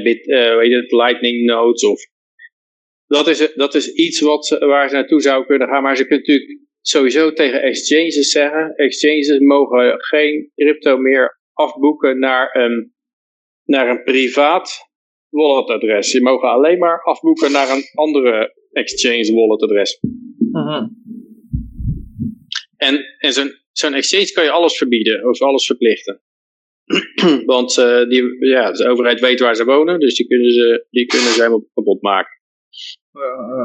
bit, 0.02 0.26
uh, 0.26 0.56
weet 0.56 0.72
het, 0.72 0.92
lightning 0.92 1.44
nodes 1.44 1.84
of 1.84 2.00
dat 3.14 3.28
is, 3.28 3.52
dat 3.54 3.74
is 3.74 3.92
iets 3.92 4.20
wat, 4.20 4.48
waar 4.48 4.88
ze 4.88 4.94
naartoe 4.94 5.20
zou 5.20 5.46
kunnen 5.46 5.68
gaan, 5.68 5.82
maar 5.82 5.96
ze 5.96 6.06
kunnen 6.06 6.24
natuurlijk 6.26 6.60
sowieso 6.80 7.32
tegen 7.32 7.62
exchanges 7.62 8.30
zeggen, 8.30 8.74
exchanges 8.76 9.38
mogen 9.38 10.04
geen 10.04 10.50
crypto 10.54 10.96
meer 10.96 11.40
afboeken 11.52 12.18
naar 12.18 12.56
een 12.56 12.92
naar 13.64 13.88
een 13.88 14.02
privaat 14.02 14.88
walletadres. 15.28 16.12
Je 16.12 16.22
mogen 16.22 16.48
alleen 16.48 16.78
maar 16.78 17.02
afboeken 17.02 17.52
naar 17.52 17.70
een 17.70 17.82
andere 17.94 18.54
exchange 18.70 19.34
walletadres. 19.34 20.00
Uh 20.52 20.82
En, 22.76 23.04
en 23.18 23.32
zo'n 23.32 23.50
zo'n 23.72 23.94
exchange 23.94 24.32
kan 24.32 24.44
je 24.44 24.50
alles 24.50 24.76
verbieden, 24.76 25.28
of 25.28 25.40
alles 25.40 25.66
verplichten. 25.66 26.22
Want 27.52 27.76
uh, 27.78 28.08
die, 28.08 28.46
ja, 28.46 28.72
de 28.72 28.88
overheid 28.88 29.20
weet 29.20 29.40
waar 29.40 29.56
ze 29.56 29.64
wonen, 29.64 30.00
dus 30.00 30.14
die 30.14 30.26
kunnen 30.26 30.52
ze, 30.52 30.86
die 30.90 31.06
kunnen 31.06 31.28
ze 31.28 31.38
helemaal 31.38 31.68
kapot 31.74 32.02
maken. 32.02 32.32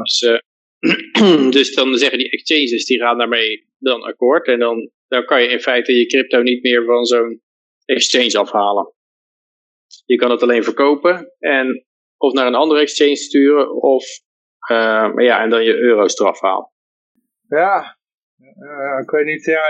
Dus, 0.02 0.20
uh, 0.20 1.50
dus 1.56 1.74
dan 1.74 1.96
zeggen 1.96 2.18
die 2.18 2.30
exchanges, 2.30 2.84
die 2.84 2.98
gaan 2.98 3.18
daarmee 3.18 3.68
dan 3.78 4.02
akkoord. 4.02 4.46
En 4.46 4.58
dan, 4.58 4.90
dan 5.08 5.24
kan 5.24 5.42
je 5.42 5.48
in 5.48 5.60
feite 5.60 5.92
je 5.92 6.06
crypto 6.06 6.42
niet 6.42 6.62
meer 6.62 6.84
van 6.84 7.04
zo'n 7.04 7.42
exchange 7.84 8.38
afhalen. 8.38 8.92
Je 10.04 10.16
kan 10.16 10.30
het 10.30 10.42
alleen 10.42 10.64
verkopen 10.64 11.32
en 11.38 11.84
of 12.16 12.32
naar 12.32 12.46
een 12.46 12.54
andere 12.54 12.80
exchange 12.80 13.16
sturen 13.16 13.82
of 13.82 14.04
uh, 14.70 15.12
ja, 15.16 15.42
en 15.42 15.50
dan 15.50 15.64
je 15.64 15.78
euro's 15.78 16.18
eraf 16.18 16.40
halen. 16.40 16.70
Ja, 17.48 17.98
uh, 18.38 19.02
ik 19.02 19.10
weet 19.10 19.26
niet. 19.26 19.44
Ja, 19.44 19.62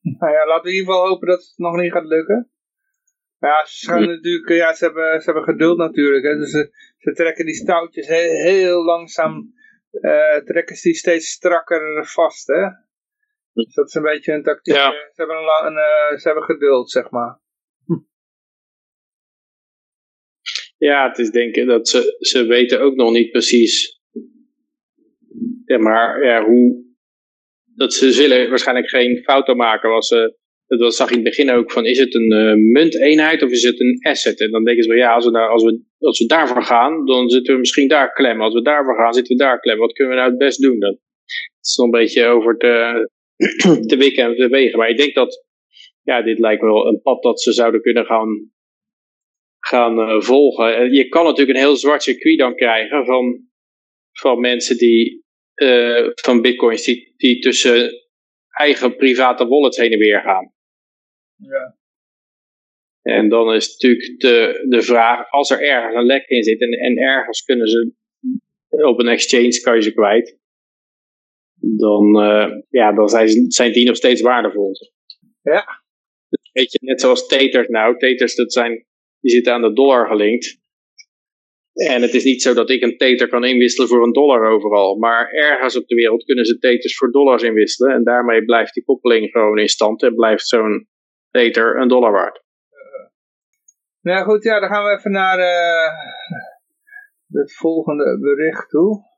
nou 0.00 0.32
ja, 0.36 0.46
laten 0.46 0.62
we 0.62 0.68
in 0.68 0.74
ieder 0.74 0.92
geval 0.92 1.08
hopen 1.08 1.28
dat 1.28 1.38
het 1.38 1.52
nog 1.56 1.76
niet 1.76 1.92
gaat 1.92 2.06
lukken. 2.06 2.50
Ja, 3.42 3.64
ze 3.64 3.86
gaan 3.86 4.06
natuurlijk, 4.06 4.48
ja, 4.48 4.74
ze 4.74 4.84
hebben, 4.84 5.20
ze 5.20 5.24
hebben 5.24 5.52
geduld 5.52 5.78
natuurlijk. 5.78 6.24
Hè. 6.24 6.36
Dus 6.36 6.50
ze, 6.50 6.70
ze 6.98 7.12
trekken 7.12 7.46
die 7.46 7.54
stoutjes 7.54 8.06
heel, 8.06 8.42
heel 8.42 8.84
langzaam, 8.84 9.52
uh, 9.92 10.36
trekken 10.36 10.76
ze 10.76 10.88
die 10.88 10.96
steeds 10.96 11.26
strakker 11.26 12.06
vast. 12.06 12.46
Hè. 12.46 12.68
Dus 13.52 13.74
dat 13.74 13.88
is 13.88 13.94
een 13.94 14.02
beetje 14.02 14.32
een 14.32 14.42
tactiek. 14.42 14.74
Ja. 14.74 14.90
Ze, 14.90 15.12
hebben 15.14 15.36
een, 15.36 15.66
een 15.66 15.76
uh, 15.76 16.18
ze 16.18 16.28
hebben 16.28 16.44
geduld, 16.44 16.90
zeg 16.90 17.10
maar. 17.10 17.40
Ja, 20.76 21.08
het 21.08 21.18
is 21.18 21.30
denken 21.30 21.66
dat 21.66 21.88
ze, 21.88 22.16
ze 22.18 22.46
weten 22.46 22.80
ook 22.80 22.94
nog 22.94 23.12
niet 23.12 23.30
precies. 23.30 24.00
Ja, 25.64 25.78
maar 25.78 26.24
ja, 26.24 26.44
hoe. 26.44 26.90
Dat 27.74 27.94
ze 27.94 28.12
zullen 28.12 28.48
waarschijnlijk 28.48 28.88
geen 28.88 29.22
fouten 29.22 29.56
maken. 29.56 29.90
Was, 29.90 30.10
uh, 30.10 30.28
dat 30.78 30.94
zag 30.94 31.10
ik 31.10 31.16
in 31.16 31.24
het 31.24 31.36
begin 31.36 31.50
ook 31.50 31.72
van: 31.72 31.86
is 31.86 31.98
het 31.98 32.14
een 32.14 32.32
uh, 32.32 32.54
munteenheid 32.54 33.42
of 33.42 33.50
is 33.50 33.62
het 33.62 33.80
een 33.80 33.98
asset? 34.02 34.40
En 34.40 34.50
dan 34.50 34.64
denken 34.64 34.82
ze 34.82 34.88
wel, 34.88 34.98
ja, 34.98 35.14
als 35.14 35.24
we, 35.24 35.38
als, 35.38 35.62
we, 35.62 35.82
als 35.98 36.18
we 36.18 36.26
daarvoor 36.26 36.62
gaan, 36.62 37.06
dan 37.06 37.30
zitten 37.30 37.54
we 37.54 37.60
misschien 37.60 37.88
daar 37.88 38.12
klem. 38.12 38.42
Als 38.42 38.54
we 38.54 38.62
daarvoor 38.62 38.96
gaan, 38.96 39.14
zitten 39.14 39.36
we 39.36 39.42
daar 39.42 39.60
klem. 39.60 39.78
Wat 39.78 39.92
kunnen 39.92 40.14
we 40.14 40.18
nou 40.18 40.30
het 40.30 40.38
best 40.38 40.60
doen 40.60 40.78
dan? 40.78 40.98
Is 41.60 41.76
een 41.76 41.90
beetje 41.90 42.26
over 42.26 42.56
te, 42.56 43.08
te 43.88 43.96
wikken 43.96 44.24
en 44.24 44.36
te 44.36 44.48
wegen. 44.48 44.78
Maar 44.78 44.88
ik 44.88 44.96
denk 44.96 45.14
dat, 45.14 45.44
ja, 46.02 46.22
dit 46.22 46.38
lijkt 46.38 46.62
wel 46.62 46.86
een 46.86 47.00
pad 47.02 47.22
dat 47.22 47.40
ze 47.40 47.52
zouden 47.52 47.80
kunnen 47.80 48.04
gaan 48.04 48.50
gaan 49.66 49.98
uh, 49.98 50.20
volgen. 50.20 50.94
Je 50.94 51.08
kan 51.08 51.24
natuurlijk 51.24 51.58
een 51.58 51.64
heel 51.64 51.76
zwart 51.76 52.02
circuit 52.02 52.38
dan 52.38 52.54
krijgen 52.54 53.04
van, 53.04 53.40
van 54.12 54.40
mensen 54.40 54.76
die 54.76 55.24
uh, 55.62 56.08
van 56.14 56.40
bitcoins 56.40 56.84
die, 56.84 57.14
die 57.16 57.38
tussen 57.38 57.90
eigen 58.52 58.96
private 58.96 59.46
wallets 59.46 59.76
heen 59.76 59.92
en 59.92 59.98
weer 59.98 60.20
gaan. 60.20 60.52
Ja. 61.48 61.76
En 63.02 63.28
dan 63.28 63.54
is 63.54 63.72
natuurlijk 63.72 64.20
de, 64.20 64.66
de 64.68 64.82
vraag, 64.82 65.30
als 65.30 65.50
er 65.50 65.60
ergens 65.62 65.94
een 65.94 66.06
lek 66.06 66.26
in 66.26 66.42
zit 66.42 66.60
en, 66.60 66.72
en 66.72 66.98
ergens 66.98 67.42
kunnen 67.42 67.68
ze 67.68 67.92
op 68.68 68.98
een 68.98 69.08
exchange 69.08 69.60
kan 69.60 69.74
je 69.74 69.82
ze 69.82 69.92
kwijt, 69.92 70.38
dan, 71.54 72.22
uh, 72.22 72.50
ja, 72.68 72.92
dan 72.92 73.08
zijn, 73.08 73.50
zijn 73.50 73.72
die 73.72 73.86
nog 73.86 73.96
steeds 73.96 74.20
waardevol. 74.20 74.72
Ja. 75.42 75.64
Weet 76.52 76.72
je, 76.72 76.78
net 76.82 77.00
zoals 77.00 77.26
Teters 77.26 77.68
nou. 77.68 77.98
Teters, 77.98 78.34
dat 78.34 78.52
zijn 78.52 78.86
die 79.20 79.30
zitten 79.30 79.52
aan 79.52 79.62
de 79.62 79.72
dollar 79.72 80.06
gelinkt. 80.06 80.60
En 81.72 82.02
het 82.02 82.14
is 82.14 82.24
niet 82.24 82.42
zo 82.42 82.54
dat 82.54 82.70
ik 82.70 82.82
een 82.82 82.96
tether 82.96 83.28
kan 83.28 83.44
inwisselen 83.44 83.88
voor 83.88 84.02
een 84.02 84.12
dollar 84.12 84.50
overal. 84.50 84.96
Maar 84.96 85.30
ergens 85.30 85.76
op 85.76 85.86
de 85.86 85.94
wereld 85.94 86.24
kunnen 86.24 86.44
ze 86.44 86.58
tethers 86.58 86.96
voor 86.96 87.12
dollars 87.12 87.42
inwisselen. 87.42 87.94
En 87.94 88.04
daarmee 88.04 88.44
blijft 88.44 88.74
die 88.74 88.84
koppeling 88.84 89.30
gewoon 89.30 89.58
in 89.58 89.68
stand. 89.68 90.02
En 90.02 90.14
blijft 90.14 90.48
zo'n 90.48 90.88
tether 91.32 91.76
een 91.76 91.88
dollar 91.88 92.12
waard. 92.12 92.42
Uh, 92.70 93.08
nou 94.00 94.24
goed, 94.24 94.42
ja, 94.42 94.60
dan 94.60 94.68
gaan 94.68 94.84
we 94.84 94.90
even 94.90 95.10
naar 95.10 95.38
uh, 95.38 95.90
het 97.40 97.56
volgende 97.56 98.18
bericht 98.18 98.68
toe. 98.68 99.10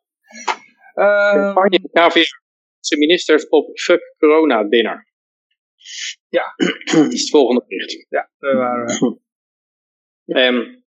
Uh, 0.95 1.57
KVR, 1.93 2.41
de 2.79 2.97
ministers 2.99 3.49
op 3.49 3.79
Fuck 3.79 4.15
Corona 4.19 4.65
Dinner. 4.65 5.13
Ja. 6.29 6.55
dat 6.93 7.13
is 7.13 7.21
het 7.21 7.31
volgende 7.31 7.65
bericht. 7.67 8.07
Ja, 8.09 8.31
daar 8.39 8.57
waren 8.57 8.85
we. 8.87 9.23
Um, 10.27 10.85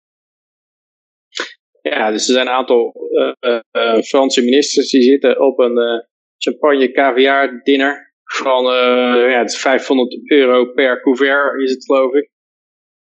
ja, 1.83 2.11
dus 2.11 2.29
er 2.29 2.35
zijn 2.35 2.47
een 2.47 2.53
aantal 2.53 2.95
uh, 3.11 3.61
uh, 3.73 4.03
Franse 4.03 4.43
ministers 4.43 4.91
die 4.91 5.03
zitten 5.03 5.41
op 5.41 5.59
een 5.59 5.79
uh, 5.79 6.01
champagne 6.37 6.93
caviar 6.93 7.61
dinner 7.63 8.12
van 8.33 8.65
ja, 8.65 9.39
het 9.39 9.51
is 9.51 9.61
500 9.61 10.31
euro 10.31 10.73
per 10.73 11.01
couvert 11.03 11.61
is 11.61 11.71
het 11.71 11.85
geloof 11.85 12.15
ik. 12.15 12.31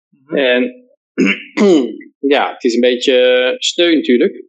Mm 0.10 0.22
-hmm. 0.26 0.38
En 0.38 0.90
ja, 2.36 2.54
het 2.54 2.64
is 2.64 2.74
een 2.74 2.80
beetje 2.80 3.56
steun 3.58 3.96
natuurlijk. 3.96 4.44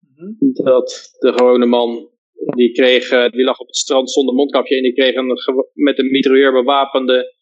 Mm 0.00 0.36
-hmm. 0.38 0.64
Dat 0.64 1.16
de 1.18 1.32
gewone 1.32 1.66
man 1.66 2.10
die 2.54 2.72
kreeg, 2.72 3.08
die 3.30 3.44
lag 3.44 3.58
op 3.58 3.66
het 3.66 3.76
strand 3.76 4.10
zonder 4.10 4.34
mondkapje 4.34 4.76
en 4.76 4.82
die 4.82 4.94
kreeg 4.94 5.14
een 5.14 5.38
met 5.74 5.98
een 5.98 6.10
mitrailleur 6.10 6.52
bewapende 6.52 7.34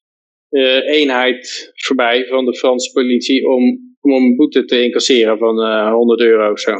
uh, 0.50 0.88
eenheid 0.88 1.70
voorbij 1.74 2.26
van 2.26 2.44
de 2.44 2.56
Franse 2.56 2.92
politie 2.92 3.48
om, 3.48 3.94
om 4.00 4.12
een 4.12 4.36
boete 4.36 4.64
te 4.64 4.82
incasseren 4.82 5.38
van 5.38 5.58
uh, 5.58 5.92
100 5.92 6.20
euro 6.20 6.50
of 6.52 6.60
zo. 6.60 6.72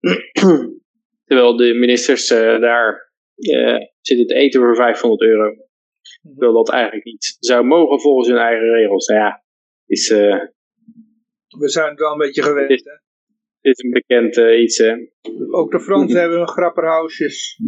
Mhm. 0.00 0.68
Terwijl 1.26 1.56
de 1.56 1.74
ministers 1.74 2.30
uh, 2.30 2.60
daar 2.60 3.09
uh, 3.40 3.76
zitten 4.00 4.26
te 4.26 4.34
eten 4.34 4.60
voor 4.60 4.76
500 4.76 5.22
euro. 5.22 5.54
Terwijl 6.22 6.52
dat 6.52 6.70
eigenlijk 6.70 7.04
niet 7.04 7.36
zou 7.38 7.64
mogen 7.64 8.00
volgens 8.00 8.28
hun 8.28 8.38
eigen 8.38 8.70
regels. 8.74 9.06
Nou 9.06 9.20
ja, 9.20 9.44
is... 9.86 10.10
Uh, 10.10 10.44
We 11.58 11.68
zijn 11.68 11.88
het 11.90 11.98
wel 11.98 12.12
een 12.12 12.18
beetje 12.18 12.42
gewend, 12.42 12.68
hè? 12.84 12.92
Dit 13.60 13.78
is 13.78 13.84
een 13.84 13.90
bekend 13.90 14.36
iets, 14.36 14.78
hè? 14.78 14.94
Ook 15.50 15.70
de 15.70 15.80
Fransen 15.80 16.20
hebben 16.20 16.48
grapperhausjes. 16.48 17.58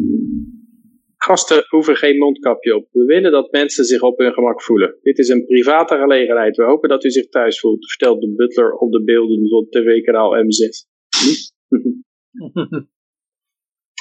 Gasten 1.16 1.64
hoeven 1.68 1.96
geen 1.96 2.18
mondkapje 2.18 2.76
op. 2.76 2.88
We 2.90 3.04
willen 3.04 3.32
dat 3.32 3.52
mensen 3.52 3.84
zich 3.84 4.02
op 4.02 4.18
hun 4.18 4.32
gemak 4.32 4.62
voelen. 4.62 4.98
Dit 5.02 5.18
is 5.18 5.28
een 5.28 5.46
private 5.46 5.96
gelegenheid. 5.96 6.56
We 6.56 6.64
hopen 6.64 6.88
dat 6.88 7.04
u 7.04 7.10
zich 7.10 7.28
thuis 7.28 7.60
voelt, 7.60 7.88
vertelt 7.88 8.20
de 8.20 8.34
butler 8.34 8.72
op 8.72 8.92
de 8.92 9.04
beelden 9.04 9.52
op 9.52 9.70
tv-kanaal 9.70 10.32
M6. 10.36 10.88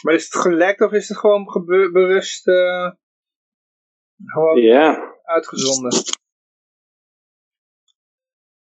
Maar 0.02 0.14
is 0.14 0.24
het 0.24 0.36
gelekt 0.36 0.82
of 0.82 0.92
is 0.92 1.08
het 1.08 1.18
gewoon 1.18 1.46
bewust 1.92 2.48
uh, 2.48 2.92
gewoon 4.26 4.62
ja. 4.62 5.16
uitgezonden? 5.24 5.92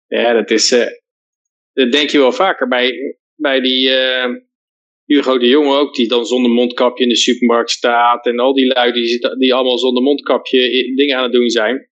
Ja, 0.06 0.32
dat 0.32 0.50
is... 0.50 0.72
Uh, 0.72 0.86
dat 1.72 1.92
denk 1.92 2.10
je 2.10 2.18
wel 2.18 2.32
vaker 2.32 2.68
bij, 2.68 3.18
bij 3.34 3.60
die... 3.60 3.88
Uh, 3.88 4.48
Hugo 5.04 5.38
de 5.38 5.46
Jonge 5.46 5.76
ook, 5.76 5.94
die 5.94 6.08
dan 6.08 6.24
zonder 6.24 6.50
mondkapje 6.50 7.02
in 7.02 7.08
de 7.08 7.16
supermarkt 7.16 7.70
staat. 7.70 8.26
En 8.26 8.38
al 8.38 8.54
die 8.54 8.66
lui 8.66 8.92
die, 8.92 9.36
die 9.36 9.54
allemaal 9.54 9.78
zonder 9.78 10.02
mondkapje 10.02 10.94
dingen 10.94 11.16
aan 11.16 11.22
het 11.22 11.32
doen 11.32 11.50
zijn. 11.50 11.90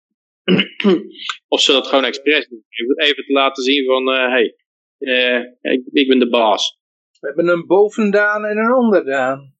of 1.47 1.61
ze 1.61 1.71
dat 1.71 1.87
gewoon 1.87 2.05
expres 2.05 2.47
doen. 2.47 2.63
Even 2.95 3.25
te 3.25 3.31
laten 3.31 3.63
zien 3.63 3.85
van, 3.85 4.07
hé, 4.07 4.53
hey, 4.97 5.57
ik, 5.61 5.83
ik, 5.91 6.07
ben 6.07 6.19
de 6.19 6.29
baas. 6.29 6.79
We 7.21 7.27
hebben 7.27 7.47
een 7.47 7.65
bovendaan 7.65 8.45
en 8.45 8.57
een 8.57 8.75
onderdaan. 8.75 9.55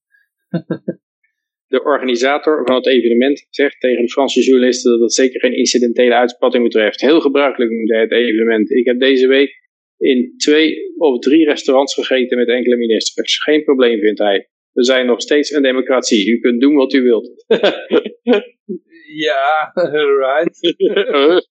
de 1.74 1.84
organisator 1.84 2.65
van 2.65 2.75
het 2.75 2.88
evenement 2.88 3.48
zegt 3.50 3.80
tegen 3.80 4.03
de 4.03 4.10
Franse 4.10 4.41
journalisten 4.41 4.91
dat 4.91 5.00
het 5.00 5.13
zeker 5.13 5.39
geen 5.39 5.58
incidentele 5.58 6.13
uitspatting 6.13 6.63
betreft. 6.63 7.01
Heel 7.01 7.20
gebruikelijk 7.20 7.72
noemde 7.72 7.94
hij 7.94 8.01
het 8.01 8.12
evenement. 8.12 8.72
Ik 8.72 8.86
heb 8.86 9.00
deze 9.00 9.27
week 9.27 9.60
in 9.98 10.34
twee 10.38 10.96
of 10.98 11.20
drie 11.20 11.46
restaurants 11.46 11.94
gegeten 11.94 12.38
met 12.38 12.48
enkele 12.48 12.75
ministers. 12.75 13.44
Geen 13.44 13.63
probleem, 13.63 14.00
vindt 14.00 14.20
hij. 14.20 14.50
We 14.72 14.84
zijn 14.84 15.06
nog 15.06 15.22
steeds 15.22 15.51
een 15.51 15.62
democratie. 15.62 16.32
U 16.32 16.39
kunt 16.39 16.62
doen 16.62 16.75
wat 16.75 16.94
u 16.94 17.01
wilt. 17.01 17.46
ja, 19.27 19.72
right. 20.25 21.50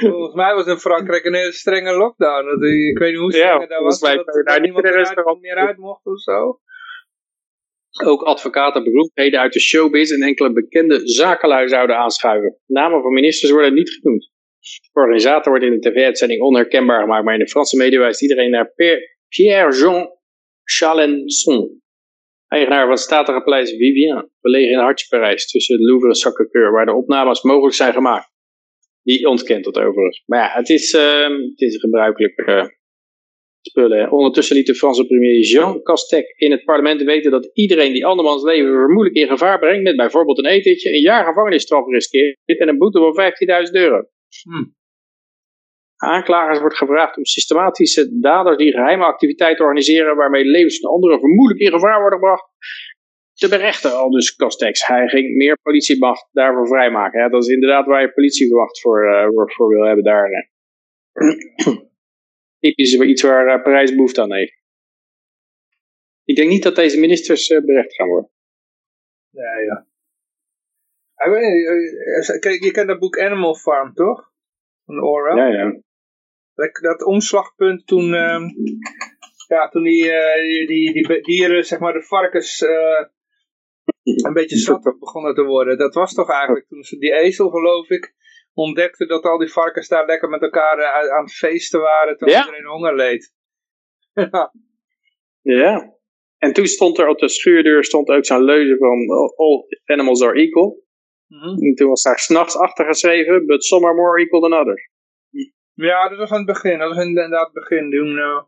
Volgens 0.00 0.34
mij 0.34 0.54
was 0.54 0.66
in 0.66 0.76
Frankrijk 0.76 1.24
een 1.24 1.34
hele 1.34 1.52
strenge 1.52 1.96
lockdown. 1.96 2.44
Dat, 2.44 2.62
ik 2.62 2.98
weet 2.98 3.10
niet 3.10 3.20
hoe 3.20 3.32
streng 3.32 3.60
ja, 3.60 3.66
dat 3.66 3.82
was. 3.82 4.00
Mij, 4.00 4.16
dat 4.16 4.36
er 4.36 4.44
daar 4.44 4.60
niemand 4.60 4.84
eruit, 4.84 5.40
meer 5.40 5.56
uit 5.56 5.76
mocht 5.76 6.06
of 6.06 6.20
zo. 6.20 6.60
Ook 8.04 8.22
advocaten, 8.22 8.84
beroemdheden 8.84 9.40
uit 9.40 9.52
de 9.52 9.60
showbiz 9.60 10.12
en 10.12 10.22
enkele 10.22 10.52
bekende 10.52 11.00
zakenlui 11.08 11.68
zouden 11.68 11.96
aanschuiven. 11.96 12.58
Namen 12.66 13.02
van 13.02 13.12
ministers 13.12 13.52
worden 13.52 13.74
niet 13.74 13.90
genoemd. 13.90 14.30
De 14.60 15.00
organisator 15.00 15.50
wordt 15.52 15.64
in 15.64 15.80
de 15.80 15.90
tv-uitzending 15.90 16.40
onherkenbaar 16.40 17.00
gemaakt, 17.00 17.24
maar 17.24 17.34
in 17.34 17.40
de 17.40 17.48
Franse 17.48 17.76
media 17.76 17.98
wijst 17.98 18.22
iedereen 18.22 18.50
naar 18.50 18.72
Pierre-Jean 19.28 20.08
Chalençon, 20.64 21.80
eigenaar 22.48 22.82
van 22.82 22.90
het 22.90 23.00
statige 23.00 23.42
paleis 23.42 23.70
Vivien, 23.70 24.30
gelegen 24.40 24.70
in 24.70 24.78
Hartje 24.78 25.06
Parijs, 25.08 25.50
tussen 25.50 25.76
het 25.76 25.84
Louvre 25.84 26.08
en 26.08 26.14
Sacré-Cœur, 26.14 26.72
waar 26.72 26.86
de 26.86 26.94
opnames 26.94 27.42
mogelijk 27.42 27.74
zijn 27.74 27.92
gemaakt. 27.92 28.29
Die 29.10 29.28
ontkent 29.28 29.64
dat 29.64 29.78
overigens. 29.78 30.22
Maar 30.26 30.38
ja, 30.38 30.56
het 30.58 30.68
is, 30.68 30.94
uh, 30.94 31.28
het 31.28 31.60
is 31.60 31.76
gebruikelijk 31.76 32.38
uh, 32.38 32.64
spullen. 33.60 34.10
Ondertussen 34.10 34.56
liet 34.56 34.66
de 34.66 34.74
Franse 34.74 35.06
premier 35.06 35.40
Jean 35.40 35.82
Castex 35.82 36.30
in 36.36 36.50
het 36.50 36.64
parlement 36.64 37.02
weten 37.02 37.30
dat 37.30 37.50
iedereen 37.52 37.92
die 37.92 38.06
andermans 38.06 38.42
leven 38.42 38.70
vermoedelijk 38.70 39.16
in 39.16 39.28
gevaar 39.28 39.58
brengt, 39.58 39.82
met 39.82 39.96
bijvoorbeeld 39.96 40.38
een 40.38 40.46
etentje, 40.46 40.94
een 40.94 41.00
jaar 41.00 41.24
gevangenisstraf 41.24 41.86
riskeert 41.86 42.36
en 42.44 42.68
een 42.68 42.78
boete 42.78 42.98
van 42.98 43.66
15.000 43.66 43.72
euro. 43.72 44.02
Hmm. 44.42 44.74
Aanklagers 45.96 46.60
wordt 46.60 46.76
gevraagd 46.76 47.16
om 47.16 47.24
systematische 47.24 48.18
daders 48.20 48.56
die 48.56 48.72
geheime 48.72 49.04
activiteiten 49.04 49.64
organiseren 49.64 50.16
waarmee 50.16 50.44
levens 50.44 50.78
van 50.78 50.90
anderen 50.90 51.20
vermoedelijk 51.20 51.60
in 51.60 51.72
gevaar 51.72 52.00
worden 52.00 52.18
gebracht, 52.18 52.44
te 53.40 53.48
berechten. 53.48 53.96
Al 53.96 54.10
dus 54.10 54.36
Castex. 54.36 54.86
Hij 54.86 55.08
ging 55.08 55.36
meer 55.36 55.58
politiemacht 55.62 56.28
daarvoor 56.32 56.66
vrijmaken. 56.66 57.30
Dat 57.30 57.42
is 57.42 57.48
inderdaad 57.48 57.86
waar 57.86 58.00
je 58.00 58.12
politiemacht 58.12 58.80
voor, 58.80 59.04
uh, 59.04 59.46
voor 59.54 59.68
wil 59.68 59.84
hebben 59.84 60.04
daar. 60.04 60.50
Typisch 62.60 62.94
iets 62.94 63.22
waar 63.22 63.56
uh, 63.56 63.62
Parijs 63.62 63.94
behoefte 63.94 64.20
aan 64.20 64.32
heeft. 64.32 64.58
Ik 66.24 66.36
denk 66.36 66.50
niet 66.50 66.62
dat 66.62 66.76
deze 66.76 67.00
ministers 67.00 67.48
berecht 67.48 67.94
gaan 67.94 68.08
worden. 68.08 68.30
Ja, 69.30 69.58
ja. 69.58 69.86
Ik 71.24 71.32
weet 71.32 72.52
niet, 72.52 72.64
je 72.64 72.70
kent 72.70 72.88
dat 72.88 72.98
boek 72.98 73.18
Animal 73.18 73.54
Farm, 73.54 73.94
toch? 73.94 74.32
Van 74.84 75.02
Orwell. 75.02 75.36
Ja, 75.36 75.46
ja. 75.46 75.80
Dat, 76.54 76.74
dat 76.74 77.04
omslagpunt 77.04 77.86
toen, 77.86 78.12
uh, 78.12 78.40
ja, 79.48 79.68
toen 79.68 79.82
die, 79.82 80.04
uh, 80.04 80.66
die, 80.66 80.92
die, 80.92 81.22
dieren, 81.22 81.64
zeg 81.64 81.78
maar 81.78 81.92
de 81.92 82.02
varkens, 82.02 82.60
uh, 82.60 83.04
een 84.02 84.32
beetje 84.32 84.56
zat 84.56 84.96
begonnen 84.98 85.34
te 85.34 85.44
worden. 85.44 85.78
Dat 85.78 85.94
was 85.94 86.14
toch 86.14 86.30
eigenlijk 86.30 86.66
toen 86.68 86.82
ze 86.82 86.98
die 86.98 87.12
ezel, 87.12 87.50
geloof 87.50 87.88
ik, 87.88 88.14
ontdekte 88.54 89.06
dat 89.06 89.24
al 89.24 89.38
die 89.38 89.52
varkens 89.52 89.88
daar 89.88 90.06
lekker 90.06 90.28
met 90.28 90.42
elkaar 90.42 90.84
aan 91.10 91.24
het 91.24 91.34
feesten 91.34 91.80
waren, 91.80 92.16
terwijl 92.16 92.38
ja. 92.38 92.44
iedereen 92.44 92.70
honger 92.70 92.96
leed. 92.96 93.34
ja. 94.12 94.52
ja. 95.62 95.98
En 96.38 96.52
toen 96.52 96.66
stond 96.66 96.98
er 96.98 97.08
op 97.08 97.18
de 97.18 97.28
schuurdeur 97.28 97.84
stond 97.84 98.08
ook 98.08 98.24
zo'n 98.24 98.44
leuze 98.44 98.76
van 98.76 99.08
all 99.36 99.66
animals 99.84 100.22
are 100.22 100.40
equal. 100.40 100.84
Mm 101.26 101.38
-hmm. 101.38 101.62
En 101.62 101.74
toen 101.74 101.88
was 101.88 102.02
daar 102.02 102.18
s'nachts 102.18 102.56
achter 102.56 102.86
geschreven, 102.86 103.46
but 103.46 103.64
some 103.64 103.86
are 103.86 103.94
more 103.94 104.20
equal 104.20 104.40
than 104.40 104.52
others. 104.52 104.90
Ja, 105.74 106.08
dat 106.08 106.18
was 106.18 106.30
aan 106.30 106.36
het 106.36 106.46
begin. 106.46 106.78
Dat 106.78 106.94
was 106.94 107.04
inderdaad 107.04 107.44
het 107.44 107.52
begin. 107.52 107.90
Toen 107.90 108.16
uh, 108.16 108.42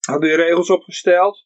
hadden 0.00 0.28
die 0.28 0.36
regels 0.36 0.70
opgesteld. 0.70 1.43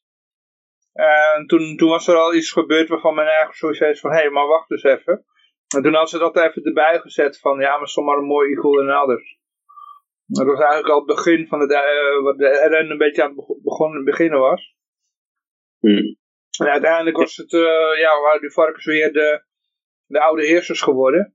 En 0.93 1.47
toen, 1.47 1.77
toen 1.77 1.89
was 1.89 2.09
er 2.09 2.17
al 2.17 2.35
iets 2.35 2.53
gebeurd 2.53 2.89
waarvan 2.89 3.15
men 3.15 3.25
eigenlijk 3.25 3.57
zoiets 3.57 3.79
heeft 3.79 4.01
van, 4.01 4.11
hé, 4.11 4.17
hey, 4.17 4.31
maar 4.31 4.47
wacht 4.47 4.71
eens 4.71 4.83
even. 4.83 5.25
En 5.77 5.83
toen 5.83 5.93
hadden 5.93 6.09
ze 6.09 6.19
dat 6.19 6.37
even 6.37 6.63
erbij 6.63 7.01
gezet 7.01 7.41
van, 7.41 7.61
ja, 7.61 7.79
maar 7.79 7.89
some 7.89 8.11
are 8.11 8.21
more 8.21 8.49
equal 8.49 8.73
than 8.73 9.03
others. 9.03 9.39
Dat 10.27 10.47
was 10.47 10.59
eigenlijk 10.59 10.89
al 10.89 10.97
het 10.97 11.07
begin 11.07 11.47
van 11.47 11.61
het, 11.61 11.71
uh, 11.71 12.23
wat 12.23 12.39
de 12.39 12.87
een 12.91 12.99
beetje 12.99 13.23
aan 13.23 13.35
het 13.37 13.63
begonnen, 13.63 14.05
beginnen 14.05 14.39
was. 14.39 14.77
Hmm. 15.79 16.17
En 16.59 16.67
uiteindelijk 16.67 17.17
was 17.17 17.37
het, 17.37 17.53
uh, 17.53 17.99
ja, 17.99 18.21
waren 18.21 18.41
die 18.41 18.53
varkens 18.53 18.85
weer 18.85 19.13
de, 19.13 19.45
de 20.07 20.21
oude 20.21 20.47
heersers 20.47 20.81
geworden. 20.81 21.35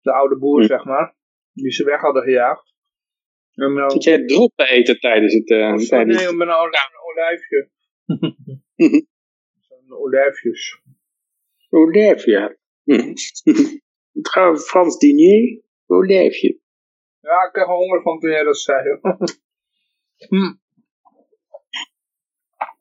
De 0.00 0.12
oude 0.12 0.38
boer, 0.38 0.58
Hmm. 0.58 0.68
zeg 0.68 0.84
maar. 0.84 1.16
Die 1.52 1.72
ze 1.72 1.84
weg 1.84 2.00
hadden 2.00 2.22
gejaagd. 2.22 2.74
En 3.54 3.74
dan, 3.74 3.90
Zit 3.90 4.04
jij 4.04 4.24
drop 4.24 4.52
te 4.54 4.66
eten 4.66 5.00
tijdens 5.00 5.34
het... 5.34 5.48
Uh, 5.48 5.76
sorry, 5.76 6.04
nee, 6.04 6.36
ben 6.36 6.48
een, 6.48 6.64
een 6.64 7.00
olijfje. 7.12 7.70
Zo'n 9.68 9.92
olijfjes. 9.92 10.82
Olijfje. 11.70 12.58
Hm. 12.84 12.92
Het 14.18 14.28
gaat 14.28 14.66
Frans 14.66 14.98
diner. 14.98 15.62
Olijfje. 15.86 16.58
Ja, 17.20 17.44
ik 17.46 17.52
krijg 17.52 17.68
honger 17.68 18.02
van 18.02 18.18
toen 18.18 18.30
jij 18.30 18.42
dat 18.42 18.58
zei. 18.58 18.84
hm. 20.28 20.54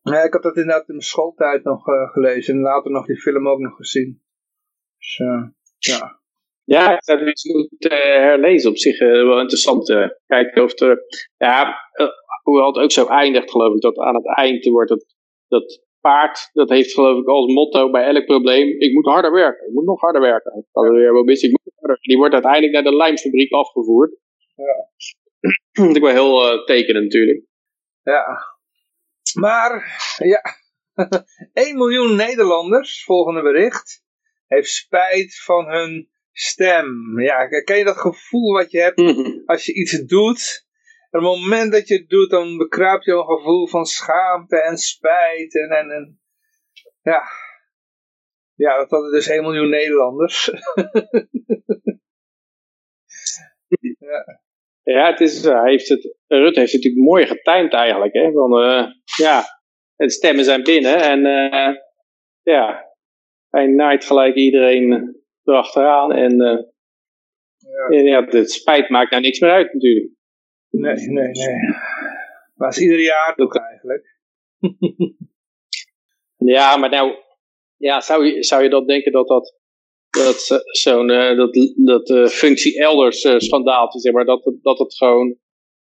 Ja, 0.02 0.24
ik 0.24 0.34
had 0.34 0.44
dat 0.44 0.56
inderdaad 0.56 0.88
in 0.88 0.96
mijn 0.96 1.08
schooltijd 1.08 1.64
nog 1.64 1.88
uh, 1.88 2.10
gelezen. 2.12 2.54
En 2.56 2.62
later 2.62 2.92
nog 2.92 3.06
die 3.06 3.22
film 3.22 3.48
ook 3.48 3.60
nog 3.60 3.76
gezien. 3.76 4.22
Dus, 4.98 5.18
uh, 5.18 5.44
ja. 5.78 6.20
Ja, 6.64 6.96
ik 6.96 7.04
zou 7.04 7.20
het 7.20 7.68
moeten 7.70 7.92
uh, 7.92 7.98
herlezen. 8.00 8.70
Op 8.70 8.78
zich 8.78 9.00
wel 9.00 9.40
interessant. 9.40 9.86
kijken 10.26 10.64
of 10.64 10.80
er... 10.80 11.06
Ja, 11.38 11.76
hoewel 12.44 12.68
het 12.68 12.84
ook 12.84 12.92
zo 12.92 13.08
eindigt, 13.08 13.52
geloof 13.52 13.76
ik. 13.76 13.82
Dat 13.82 13.98
aan 13.98 14.16
het 14.16 14.36
eind 14.36 14.66
wordt 14.66 14.90
dat, 14.90 15.16
dat 15.48 15.87
paard, 16.02 16.50
dat 16.54 16.70
heeft 16.70 16.94
geloof 16.94 17.22
ik 17.22 17.28
als 17.28 17.54
motto 17.54 17.90
bij 17.90 18.04
elk 18.04 18.26
probleem. 18.26 18.68
Ik 18.80 18.94
moet 18.94 19.06
harder 19.06 19.32
werken. 19.32 19.68
Ik 19.68 19.74
moet 19.74 19.86
nog 19.86 20.02
harder 20.02 20.22
werken. 20.22 20.66
Dan 20.72 20.94
weer 20.94 21.14
wel 21.14 21.30
ik. 21.30 21.60
Die 22.02 22.18
wordt 22.18 22.34
uiteindelijk 22.34 22.74
naar 22.74 22.84
de 22.84 22.96
lijmfabriek 22.96 23.52
afgevoerd. 23.52 24.18
Ja. 24.56 24.90
Dat 25.88 25.96
is 25.96 26.02
wel 26.02 26.12
heel 26.12 26.54
uh, 26.54 26.66
tekenend 26.66 27.04
natuurlijk. 27.04 27.46
Ja. 28.04 28.26
Maar, 29.34 29.86
ja. 30.18 30.42
1 31.54 31.78
miljoen 31.78 32.16
Nederlanders, 32.16 33.04
volgende 33.04 33.42
bericht, 33.42 34.04
heeft 34.48 34.70
spijt 34.70 35.42
van 35.44 35.66
hun 35.66 36.10
stem. 36.32 37.20
Ja, 37.20 37.48
ken 37.48 37.78
je 37.78 37.84
dat 37.84 37.98
gevoel 37.98 38.54
wat 38.54 38.72
je 38.72 38.80
hebt 38.80 39.00
als 39.46 39.66
je 39.66 39.74
iets 39.74 40.06
doet? 40.06 40.67
En 41.12 41.20
op 41.20 41.32
het 41.32 41.42
moment 41.42 41.72
dat 41.72 41.88
je 41.88 41.96
het 41.96 42.10
doet, 42.10 42.30
dan 42.30 42.58
bekruipt 42.58 43.06
je 43.06 43.12
een 43.12 43.26
gevoel 43.26 43.68
van 43.68 43.86
schaamte 43.86 44.62
en 44.62 44.78
spijt. 44.78 45.56
En, 45.56 45.70
en, 45.70 45.92
en 45.92 46.20
ja. 47.02 47.22
Ja, 48.54 48.78
dat 48.78 48.90
hadden 48.90 49.12
dus 49.12 49.28
1 49.28 49.42
miljoen 49.42 49.70
Nederlanders. 49.70 50.46
ja. 54.00 54.42
Ja, 54.84 55.10
het 55.10 55.20
is, 55.20 55.44
hij 55.44 55.70
heeft 55.70 55.90
het, 55.90 56.16
Rutte 56.28 56.60
heeft 56.60 56.72
het 56.72 56.84
natuurlijk 56.84 57.12
mooi 57.12 57.26
getimed 57.26 57.74
eigenlijk. 57.74 58.14
Hè? 58.14 58.32
Van, 58.32 58.52
ja, 59.18 59.44
het 59.96 60.14
stemmen 60.14 60.44
zijn 60.44 60.64
binnen 60.64 61.02
en 61.02 61.22
ja, 62.42 62.86
hij 63.50 63.68
naait 63.68 64.06
gelijk 64.06 64.36
iedereen 64.36 65.16
erachteraan. 65.44 66.12
En 66.12 66.38
ja. 67.90 68.00
ja, 68.00 68.26
het 68.26 68.52
spijt 68.52 68.90
maakt 68.90 69.12
nou 69.12 69.24
niks 69.24 69.40
meer 69.40 69.52
uit 69.52 69.74
natuurlijk. 69.74 70.17
Nee, 70.70 70.96
nee, 70.96 71.32
nee. 71.32 71.76
Maar 72.56 72.70
is 72.70 72.82
ieder 72.82 73.00
jaar 73.00 73.36
toch 73.36 73.56
eigenlijk. 73.56 74.18
ja, 76.56 76.78
maar 76.78 76.90
nou, 76.90 77.16
ja, 77.78 78.02
zou, 78.02 78.26
je, 78.26 78.44
zou 78.44 78.64
je 78.64 78.70
dat 78.70 78.88
denken 78.88 79.12
dat 79.12 79.28
dat, 79.28 79.60
dat 80.10 80.66
zo'n 80.72 81.10
uh, 81.10 81.38
dat, 81.38 81.74
dat 81.76 82.10
uh, 82.10 82.26
functie 82.26 82.80
elders 82.80 83.24
uh, 83.24 83.40
schandaaltje, 83.40 84.00
zeg 84.00 84.14
maar, 84.14 84.26
dat, 84.26 84.54
dat 84.62 84.80
het 84.80 84.96
gewoon 84.96 85.38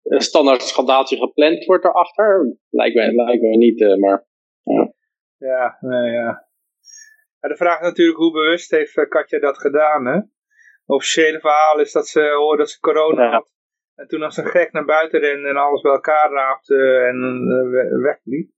een 0.03 0.21
standaard 0.21 0.63
schandaaltje 0.63 1.17
gepland 1.17 1.65
wordt 1.65 1.85
erachter? 1.85 2.57
Lijkt 2.71 2.95
me, 2.95 3.15
lijkt 3.15 3.43
me 3.43 3.57
niet, 3.57 3.99
maar 3.99 4.27
ja. 4.63 4.93
Ja, 5.39 5.77
nee, 5.81 6.11
ja. 6.11 6.47
ja. 7.41 7.49
De 7.49 7.57
vraag 7.57 7.81
is 7.81 7.87
natuurlijk 7.87 8.19
hoe 8.19 8.33
bewust 8.33 8.71
heeft 8.71 9.09
Katja 9.09 9.39
dat 9.39 9.59
gedaan, 9.59 10.07
hè? 10.07 10.21
officiële 10.87 11.41
verhaal 11.41 11.81
is 11.81 11.93
dat 11.93 12.09
ze 12.09 12.21
hoorde 12.21 12.63
dat 12.63 12.71
ze 12.71 12.81
corona 12.81 13.31
had. 13.31 13.51
En 14.03 14.09
toen 14.09 14.23
als 14.23 14.37
een 14.37 14.47
gek 14.47 14.73
naar 14.73 14.85
buiten 14.85 15.21
rende 15.21 15.49
en 15.49 15.57
alles 15.57 15.81
bij 15.81 15.93
elkaar 15.93 16.31
raapte 16.31 17.07
en 17.09 17.17
uh, 17.49 18.03
wegliep. 18.03 18.51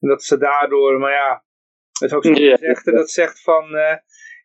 En 0.00 0.08
dat 0.08 0.22
ze 0.22 0.38
daardoor, 0.38 0.98
maar 0.98 1.12
ja, 1.12 1.44
het 1.92 2.10
is 2.10 2.12
ook 2.16 2.24
zo'n 2.24 2.34
ja, 2.34 2.56
gezegde 2.56 2.92
dat 2.92 3.10
zegt 3.10 3.42
van, 3.42 3.74
uh, 3.74 3.96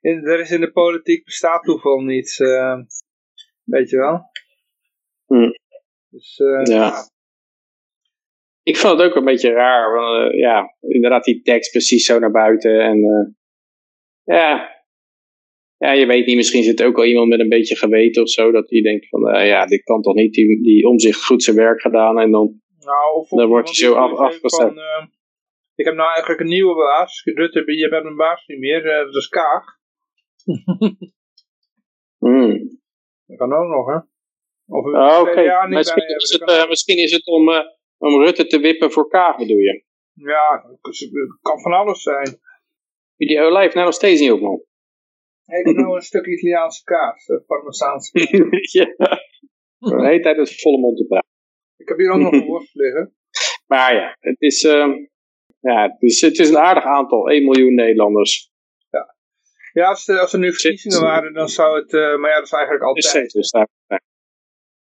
in, 0.01 0.25
er 0.25 0.39
is 0.39 0.51
in 0.51 0.61
de 0.61 0.71
politiek 0.71 1.25
bestaat 1.25 1.63
toeval 1.63 1.99
niet. 1.99 2.39
Uh, 2.39 2.79
weet 3.63 3.89
je 3.89 3.97
wel? 3.97 4.21
Hm. 5.25 5.51
Dus, 6.09 6.35
ja. 6.63 6.93
Ik 8.63 8.77
vond 8.77 8.99
het 8.99 9.09
ook 9.09 9.15
een 9.15 9.25
beetje 9.25 9.51
raar. 9.51 9.93
Want, 9.93 10.33
ja, 10.33 10.75
inderdaad 10.79 11.23
die 11.23 11.41
tekst 11.41 11.71
precies 11.71 12.05
zo 12.05 12.19
naar 12.19 12.31
buiten. 12.31 12.79
En 12.79 12.99
ja, 14.23 14.74
ja, 15.77 15.91
je 15.91 16.05
weet 16.05 16.25
niet, 16.25 16.35
misschien 16.35 16.63
zit 16.63 16.83
ook 16.83 16.97
al 16.97 17.05
iemand 17.05 17.29
met 17.29 17.39
een 17.39 17.49
beetje 17.49 17.75
geweten 17.75 18.21
of 18.21 18.29
zo, 18.29 18.51
dat 18.51 18.67
die 18.67 18.83
denkt 18.83 19.09
van, 19.09 19.35
uh, 19.35 19.47
ja, 19.47 19.65
dit 19.65 19.83
kan 19.83 20.01
toch 20.01 20.13
niet, 20.13 20.33
die, 20.33 20.61
die 20.61 20.87
omzicht 20.87 21.25
goed 21.25 21.43
zijn 21.43 21.55
werk 21.55 21.81
gedaan 21.81 22.19
en 22.19 22.31
dan, 22.31 22.61
nou, 22.79 23.25
dan 23.29 23.47
wordt 23.47 23.67
hij 23.67 23.75
zo 23.75 23.93
af, 23.93 24.11
afgezet. 24.11 24.75
Uh, 24.75 25.05
ik 25.75 25.85
heb 25.85 25.95
nou 25.95 26.09
eigenlijk 26.09 26.39
een 26.39 26.47
nieuwe 26.47 26.75
baas, 26.75 27.23
Rutte, 27.23 27.75
je 27.75 27.89
bent 27.89 28.05
een 28.05 28.15
baas 28.15 28.45
niet 28.45 28.59
meer, 28.59 28.85
uh, 28.85 28.97
dat 28.97 29.15
is 29.15 29.27
Kaag. 29.27 29.63
mm. 32.29 32.79
Dat 33.25 33.37
kan 33.37 33.53
ook 33.53 33.67
nog, 33.67 33.87
hè. 33.87 33.99
Of 34.67 34.85
oh, 34.85 35.19
oké, 35.19 35.29
okay. 35.29 35.67
misschien, 35.67 36.07
is 36.07 36.31
het, 36.31 36.69
misschien 36.69 36.97
is 36.97 37.11
het 37.11 37.27
om, 37.27 37.49
om 37.97 38.23
Rutte 38.23 38.45
te 38.47 38.59
wippen 38.59 38.91
voor 38.91 39.07
Kaag, 39.07 39.37
bedoel 39.37 39.57
je? 39.57 39.83
Ja, 40.13 40.65
het 40.81 41.39
kan 41.41 41.61
van 41.61 41.73
alles 41.73 42.01
zijn. 42.01 42.39
Die 43.17 43.41
olijf 43.41 43.73
nou 43.73 43.85
nog 43.85 43.95
steeds 43.95 44.21
niet 44.21 44.31
op, 44.31 44.39
man. 44.39 44.63
Ik 45.45 45.65
heb 45.65 45.75
nou 45.75 45.95
een 45.95 46.01
stuk 46.11 46.25
Italiaanse 46.25 46.83
kaas, 46.83 47.25
Parmezaanse 47.45 48.19
ja, 48.79 48.95
de 49.79 50.05
hele 50.05 50.19
tijd 50.19 50.37
met 50.37 50.61
volle 50.61 50.77
mond 50.77 50.97
te 50.97 51.05
praten. 51.05 51.29
Ik 51.77 51.87
heb 51.87 51.97
hier 51.97 52.11
ook 52.11 52.19
nog 52.19 52.33
een 52.33 52.45
worst 52.53 52.75
liggen. 52.75 53.15
Maar 53.67 53.95
ja, 53.95 54.17
het 54.19 54.41
is, 54.41 54.63
uh, 54.63 54.95
ja, 55.59 55.81
het 55.83 56.01
is, 56.01 56.21
het 56.21 56.39
is 56.39 56.49
een 56.49 56.57
aardig 56.57 56.83
aantal, 56.83 57.29
1 57.29 57.43
miljoen 57.43 57.73
Nederlanders. 57.73 58.51
Ja, 58.89 59.15
ja 59.73 59.87
als, 59.87 60.07
er, 60.07 60.19
als 60.19 60.33
er 60.33 60.39
nu 60.39 60.51
verkiezingen 60.51 61.01
waren, 61.01 61.33
dan 61.33 61.49
zou 61.49 61.79
het, 61.79 61.93
uh, 61.93 62.17
maar 62.17 62.29
ja, 62.29 62.35
dat 62.35 62.45
is 62.45 62.51
eigenlijk 62.51 62.83
altijd. 62.83 63.31
Dus 63.31 63.51
daar, 63.51 63.67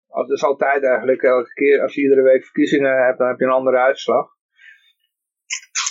Dat 0.06 0.30
is 0.30 0.42
altijd 0.42 0.84
eigenlijk, 0.84 1.22
elke 1.22 1.52
keer 1.52 1.80
als 1.80 1.94
je 1.94 2.00
iedere 2.00 2.22
week 2.22 2.44
verkiezingen 2.44 3.04
hebt, 3.04 3.18
dan 3.18 3.28
heb 3.28 3.38
je 3.38 3.44
een 3.44 3.50
andere 3.50 3.78
uitslag. 3.78 4.34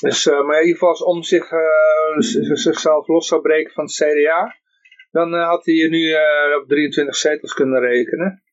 Dus, 0.03 0.25
uh, 0.25 0.45
maar 0.45 0.59
in 0.59 0.65
ieder 0.67 0.79
geval 0.79 0.89
als 0.89 1.03
om 1.03 1.23
zich, 1.23 1.51
uh, 1.51 2.17
zichzelf 2.55 3.07
los 3.07 3.27
zou 3.27 3.41
breken 3.41 3.73
van 3.73 3.83
het 3.83 3.93
CDA, 3.93 4.55
dan 5.11 5.33
uh, 5.33 5.47
had 5.47 5.65
hij 5.65 5.87
nu 5.87 6.15
op 6.61 6.67
23 6.67 7.15
zetels 7.15 7.53
kunnen 7.53 7.79
rekenen. 7.79 8.43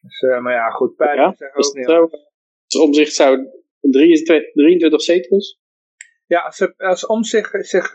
Dus, 0.00 0.20
maar 0.40 0.52
ja, 0.52 0.70
goed, 0.70 0.96
pijn 0.96 1.16
ja, 1.16 1.34
zeg 1.36 1.54
ook 1.54 1.74
niet. 1.74 1.84
Zo, 1.84 2.08
als 2.64 2.82
om 2.82 2.94
zich 2.94 3.08
zou 3.08 3.48
23, 3.80 4.52
23 4.52 5.02
zetels? 5.02 5.60
Ja, 6.26 6.40
als, 6.40 6.76
als 6.76 7.06
om 7.06 7.24
zich, 7.24 7.50
zich 7.50 7.92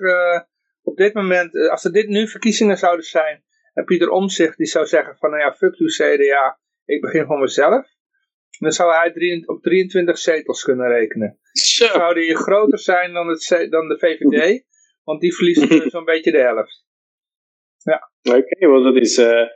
op 0.81 0.97
dit 0.97 1.13
moment, 1.13 1.69
als 1.69 1.83
er 1.83 1.91
dit 1.91 2.07
nu 2.07 2.27
verkiezingen 2.27 2.77
zouden 2.77 3.05
zijn, 3.05 3.43
en 3.73 3.85
Pieter 3.85 4.09
Omzicht 4.09 4.57
die 4.57 4.67
zou 4.67 4.85
zeggen 4.85 5.17
van, 5.17 5.29
nou 5.29 5.41
ja, 5.41 5.53
fuck 5.53 5.75
you 5.75 5.89
CDA, 5.89 6.59
ik 6.85 7.01
begin 7.01 7.25
van 7.25 7.39
mezelf. 7.39 7.94
Dan 8.59 8.71
zou 8.71 8.91
hij 8.91 9.43
op 9.45 9.61
23 9.61 10.17
zetels 10.17 10.63
kunnen 10.63 10.87
rekenen. 10.87 11.39
Zo. 11.51 11.85
Dan 11.85 11.95
zou 11.95 12.13
die 12.13 12.35
groter 12.35 12.79
zijn 12.79 13.13
dan, 13.13 13.27
het, 13.27 13.67
dan 13.69 13.87
de 13.87 13.99
VVD, 13.99 14.63
want 15.03 15.21
die 15.21 15.35
verliest 15.35 15.89
zo'n 15.91 16.05
beetje 16.05 16.31
de 16.31 16.39
helft. 16.39 16.85
Ja. 17.83 18.11
Oké, 18.21 18.37
okay, 18.37 18.69
want 18.69 18.83
dat 18.83 18.95
is, 18.95 19.17
uh, 19.17 19.47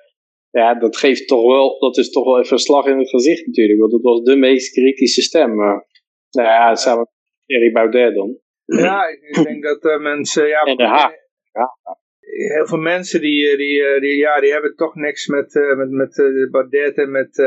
ja, 0.49 0.73
dat 0.73 0.97
geeft 0.97 1.27
toch 1.27 1.45
wel, 1.45 1.79
dat 1.79 1.97
is 1.97 2.09
toch 2.09 2.25
wel 2.25 2.39
even 2.39 2.53
een 2.53 2.59
slag 2.59 2.85
in 2.85 2.97
het 2.97 3.09
gezicht 3.09 3.45
natuurlijk, 3.45 3.79
want 3.79 3.91
dat 3.91 4.01
was 4.01 4.23
de 4.23 4.35
meest 4.35 4.73
kritische 4.73 5.21
stem. 5.21 5.55
Maar, 5.55 5.87
nou 6.29 6.47
ja, 6.47 6.75
samen 6.75 6.99
met 6.99 7.09
Thierry 7.45 7.71
Baudet 7.71 8.15
dan. 8.15 8.37
Ja, 8.65 9.07
ik 9.07 9.43
denk 9.43 9.63
dat 9.63 9.83
uh, 9.83 9.99
mensen, 9.99 10.47
ja, 10.47 10.61
en 10.61 10.77
de 10.77 10.87
Haag. 10.87 11.11
Ja. 11.53 11.97
Heel 12.19 12.67
veel 12.67 12.77
mensen 12.77 13.21
die, 13.21 13.57
die, 13.57 13.99
die, 13.99 14.15
ja, 14.15 14.39
die 14.39 14.51
hebben 14.51 14.75
toch 14.75 14.95
niks 14.95 15.27
met, 15.27 15.55
uh, 15.55 15.77
met, 15.77 15.89
met 15.89 16.17
uh, 16.17 16.49
Baudet 16.49 16.97
en 16.97 17.11
met, 17.11 17.37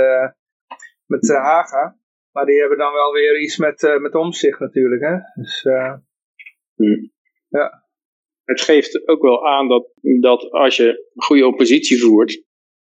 met 1.12 1.28
uh, 1.28 1.36
Haga. 1.36 1.96
Maar 2.32 2.44
die 2.46 2.60
hebben 2.60 2.78
dan 2.78 2.92
wel 2.92 3.12
weer 3.12 3.40
iets 3.40 3.56
met, 3.56 3.82
uh, 3.82 4.00
met 4.00 4.14
omzicht 4.14 4.60
natuurlijk. 4.60 5.02
Hè? 5.02 5.42
Dus, 5.42 5.64
uh, 5.64 5.94
ja. 7.48 7.84
Het 8.44 8.60
geeft 8.60 9.08
ook 9.08 9.22
wel 9.22 9.46
aan 9.46 9.68
dat, 9.68 9.92
dat 10.20 10.50
als 10.50 10.76
je 10.76 10.88
een 10.88 11.22
goede 11.22 11.46
oppositie 11.46 12.00
voert, 12.00 12.44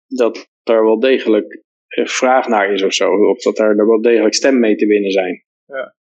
dat 0.06 0.50
er 0.62 0.84
wel 0.84 1.00
degelijk 1.00 1.64
vraag 2.04 2.48
naar 2.48 2.72
is 2.72 2.82
of 2.82 2.92
zo. 2.92 3.10
Of 3.10 3.42
dat 3.42 3.58
er 3.58 3.86
wel 3.86 4.00
degelijk 4.00 4.34
stem 4.34 4.58
mee 4.58 4.76
te 4.76 4.86
winnen 4.86 5.10
zijn. 5.10 5.44
Ja. 5.66 5.94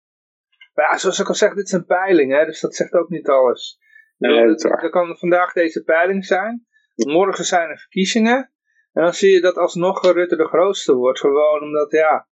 Maar 0.74 0.90
ja, 0.90 0.98
zoals 0.98 1.20
ik 1.20 1.28
al 1.28 1.34
zeg, 1.34 1.54
dit 1.54 1.64
is 1.64 1.72
een 1.72 1.86
peiling, 1.86 2.32
hè, 2.32 2.44
dus 2.44 2.60
dat 2.60 2.74
zegt 2.74 2.92
ook 2.92 3.08
niet 3.08 3.28
alles. 3.28 3.78
Nee, 4.18 4.54
er 4.56 4.90
kan 4.90 5.16
vandaag 5.16 5.52
deze 5.52 5.82
peiling 5.82 6.24
zijn. 6.24 6.66
Morgen 6.94 7.44
zijn 7.44 7.68
er 7.68 7.78
verkiezingen. 7.78 8.52
En 8.98 9.04
dan 9.04 9.12
zie 9.12 9.32
je 9.32 9.40
dat 9.40 9.56
alsnog 9.56 10.12
Rutte 10.12 10.36
de 10.36 10.44
grootste 10.44 10.94
wordt. 10.94 11.20
Gewoon 11.20 11.62
omdat, 11.62 11.90
ja, 11.90 12.28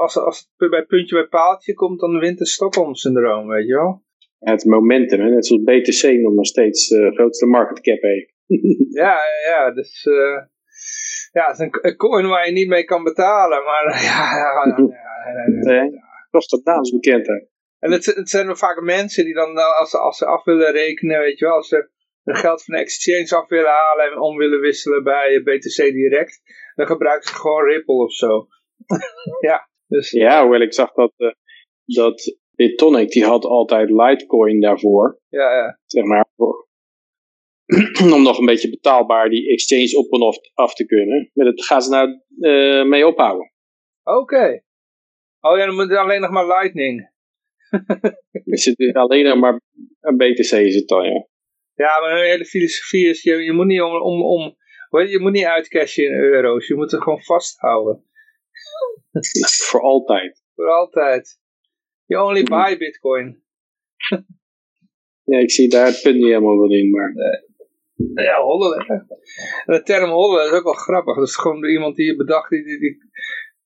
als, 0.00 0.16
als 0.16 0.50
het 0.56 0.70
bij 0.70 0.84
puntje 0.84 1.16
bij 1.16 1.26
paaltje 1.26 1.74
komt, 1.74 2.00
dan 2.00 2.18
wint 2.18 2.38
het 2.38 2.48
Stockholm-syndroom, 2.48 3.48
weet 3.48 3.66
je 3.66 3.74
wel. 3.74 4.04
het 4.38 4.64
momentum, 4.64 5.20
hè? 5.20 5.30
net 5.30 5.46
zoals 5.46 5.62
BTC 5.62 6.20
nog 6.20 6.34
maar 6.34 6.44
steeds 6.44 6.88
de 6.88 7.00
uh, 7.00 7.14
grootste 7.14 7.46
market 7.46 7.80
cap 7.80 8.00
heeft. 8.00 8.34
ja, 9.02 9.18
ja, 9.46 9.70
dus... 9.70 10.04
Uh, 10.04 10.42
ja, 11.32 11.46
het 11.46 11.58
is 11.58 11.68
een 11.80 11.96
coin 11.96 12.28
waar 12.28 12.46
je 12.46 12.52
niet 12.52 12.68
mee 12.68 12.84
kan 12.84 13.04
betalen, 13.04 13.64
maar 13.64 13.84
ja... 14.10 14.36
ja, 14.36 14.76
ja, 15.64 15.72
ja, 15.72 15.82
ja 15.82 16.06
toch 16.30 16.46
dat 16.46 16.64
naamsbekendheid. 16.64 17.48
En 17.78 17.92
het, 17.92 18.04
het 18.04 18.28
zijn 18.28 18.56
vaak 18.56 18.80
mensen 18.80 19.24
die 19.24 19.34
dan, 19.34 19.56
als, 19.78 19.94
als 19.94 20.18
ze 20.18 20.26
af 20.26 20.44
willen 20.44 20.72
rekenen, 20.72 21.18
weet 21.18 21.38
je 21.38 21.44
wel, 21.44 21.54
als 21.54 21.68
ze 21.68 21.90
geld 22.36 22.64
van 22.64 22.74
de 22.74 22.80
exchange 22.80 23.42
af 23.42 23.48
willen 23.48 23.70
halen 23.70 24.12
en 24.12 24.20
om 24.20 24.36
willen 24.36 24.60
wisselen 24.60 25.04
bij 25.04 25.42
BTC 25.42 25.76
Direct, 25.76 26.40
dan 26.74 26.86
gebruiken 26.86 27.28
ze 27.28 27.34
gewoon 27.34 27.64
Ripple 27.64 27.94
of 27.94 28.12
zo. 28.12 28.46
ja, 29.48 29.68
dus... 29.86 30.10
ja, 30.10 30.42
hoewel 30.42 30.60
ik 30.60 30.74
zag 30.74 30.92
dat, 30.92 31.12
uh, 31.16 31.30
dat 31.84 32.36
Bitonic, 32.50 33.08
die 33.08 33.24
had 33.24 33.44
altijd 33.44 33.90
Litecoin 33.90 34.60
daarvoor. 34.60 35.20
Ja, 35.28 35.56
ja. 35.56 35.78
Zeg 35.84 36.04
maar, 36.04 36.26
voor, 36.36 36.68
om 38.14 38.22
nog 38.22 38.38
een 38.38 38.46
beetje 38.46 38.70
betaalbaar 38.70 39.28
die 39.28 39.52
exchange 39.52 39.96
op 39.96 40.12
en 40.12 40.26
af, 40.26 40.36
af 40.54 40.74
te 40.74 40.86
kunnen. 40.86 41.30
Maar 41.34 41.44
dat 41.46 41.64
gaan 41.64 41.82
ze 41.82 41.90
nou 41.90 42.20
uh, 42.38 42.84
mee 42.84 43.06
ophouden. 43.06 43.52
Oké. 44.02 44.62
Oh 45.40 45.56
ja, 45.58 45.66
dan 45.66 45.74
moet 45.74 45.92
alleen 45.92 46.20
nog 46.20 46.30
maar 46.30 46.46
Lightning. 46.46 47.10
is 48.44 48.64
het 48.64 48.94
alleen 48.94 49.24
nog 49.24 49.38
maar 49.38 49.60
een 50.00 50.16
BTC 50.16 50.52
is 50.52 50.74
het 50.74 50.88
dan, 50.88 51.04
ja. 51.04 51.26
Ja, 51.78 52.00
maar 52.00 52.10
een 52.10 52.30
hele 52.30 52.44
filosofie 52.44 53.08
is, 53.08 53.22
je, 53.22 53.36
je 53.36 53.52
moet 53.52 53.66
niet 53.66 53.80
om, 53.80 54.02
om, 54.02 54.22
om 54.22 54.56
je 54.90 55.18
moet 55.20 55.32
niet 55.32 55.44
uitcashen 55.44 56.04
in 56.04 56.12
euro's, 56.12 56.66
je 56.66 56.74
moet 56.74 56.90
het 56.90 57.02
gewoon 57.02 57.22
vasthouden. 57.22 58.04
Voor 59.68 59.80
altijd. 59.80 60.42
Voor 60.54 60.68
altijd. 60.68 61.40
You 62.04 62.28
only 62.28 62.42
buy 62.42 62.78
bitcoin. 62.78 63.42
ja, 65.30 65.38
ik 65.38 65.50
zie 65.50 65.68
daar 65.68 65.86
het 65.86 66.02
punt 66.02 66.14
niet 66.14 66.24
helemaal 66.24 66.56
van 66.56 66.70
in, 66.70 66.90
maar... 66.90 67.12
Nee. 67.14 68.26
Ja, 68.26 68.42
hollen. 68.42 68.86
En 68.86 69.74
de 69.74 69.82
term 69.82 70.10
hollen 70.10 70.46
is 70.46 70.52
ook 70.52 70.64
wel 70.64 70.72
grappig. 70.72 71.16
Dat 71.16 71.28
is 71.28 71.36
gewoon 71.36 71.64
iemand 71.64 71.96
die 71.96 72.06
je 72.06 72.16
bedacht 72.16 72.50
die, 72.50 72.64
die, 72.64 72.78
die, 72.78 72.98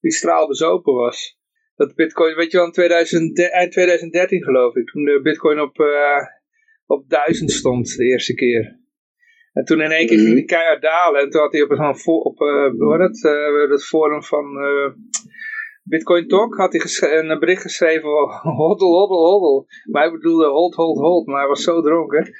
die 0.01 0.13
straalbezopen 0.13 0.95
was. 0.95 1.39
Dat 1.75 1.95
bitcoin, 1.95 2.35
weet 2.35 2.51
je 2.51 2.57
wel, 2.57 2.67
in 2.67 2.73
2000, 2.73 3.51
eind 3.51 3.73
2013 3.73 4.43
geloof 4.43 4.75
ik, 4.75 4.87
toen 4.87 5.05
de 5.05 5.21
bitcoin 5.23 5.61
op, 5.61 5.79
uh, 5.79 6.19
op 6.93 7.09
1000 7.09 7.51
stond 7.51 7.97
de 7.97 8.05
eerste 8.05 8.35
keer. 8.35 8.81
En 9.53 9.65
toen 9.65 9.81
in 9.81 9.91
één 9.91 10.07
keer 10.07 10.19
ging 10.19 10.35
die 10.35 10.45
keihard 10.45 10.83
dalen. 10.83 11.21
En 11.21 11.31
toen 11.31 11.41
had 11.41 11.53
hij 11.53 11.63
op, 11.63 11.71
een, 11.71 12.07
op 12.07 12.41
uh, 12.41 12.71
hoe 12.71 13.03
het, 13.03 13.25
uh, 13.25 13.71
het 13.71 13.85
forum 13.85 14.23
van 14.23 14.45
uh, 14.57 14.93
Bitcoin 15.83 16.29
Talk 16.29 16.55
had 16.55 16.73
hij 16.73 17.19
een 17.19 17.39
bericht 17.39 17.63
geschreven. 17.63 18.09
Hoddle, 18.43 18.87
hoddle, 18.99 19.17
hoddle. 19.17 19.65
Maar 19.91 20.03
hij 20.03 20.13
bedoelde 20.13 20.47
hold, 20.47 20.75
hold, 20.75 20.99
hold. 20.99 21.27
Maar 21.27 21.39
hij 21.39 21.49
was 21.49 21.63
zo 21.63 21.83
dronken. 21.83 22.31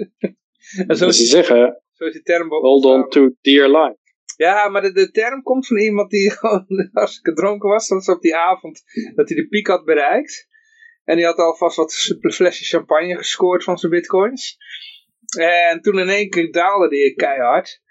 en 0.88 0.96
zo 0.96 1.06
is 1.06 1.18
die 1.18 1.26
zeggen, 1.26 1.82
zo 1.92 2.04
is 2.04 2.12
die 2.12 2.22
term 2.22 2.48
hold 2.48 2.84
on 2.84 3.08
to 3.08 3.30
dear 3.40 3.68
life. 3.68 3.98
Ja, 4.36 4.68
maar 4.68 4.82
de, 4.82 4.92
de, 4.92 5.10
term 5.10 5.42
komt 5.42 5.66
van 5.66 5.78
iemand 5.78 6.10
die 6.10 6.30
gewoon 6.38 6.66
hartstikke 6.92 7.32
dronken 7.32 7.68
was. 7.68 7.88
Dat 7.88 7.98
was 8.04 8.16
op 8.16 8.22
die 8.22 8.36
avond 8.36 8.82
dat 9.14 9.28
hij 9.28 9.36
de 9.36 9.48
piek 9.48 9.66
had 9.66 9.84
bereikt. 9.84 10.48
En 11.04 11.16
die 11.16 11.24
had 11.24 11.36
alvast 11.36 11.76
wat 11.76 11.94
flesjes 12.20 12.68
champagne 12.68 13.16
gescoord 13.16 13.64
van 13.64 13.78
zijn 13.78 13.92
bitcoins. 13.92 14.56
En 15.38 15.80
toen 15.80 15.98
in 15.98 16.08
één 16.08 16.30
keer 16.30 16.52
daalde 16.52 16.88
die 16.88 17.14
keihard. 17.14 17.82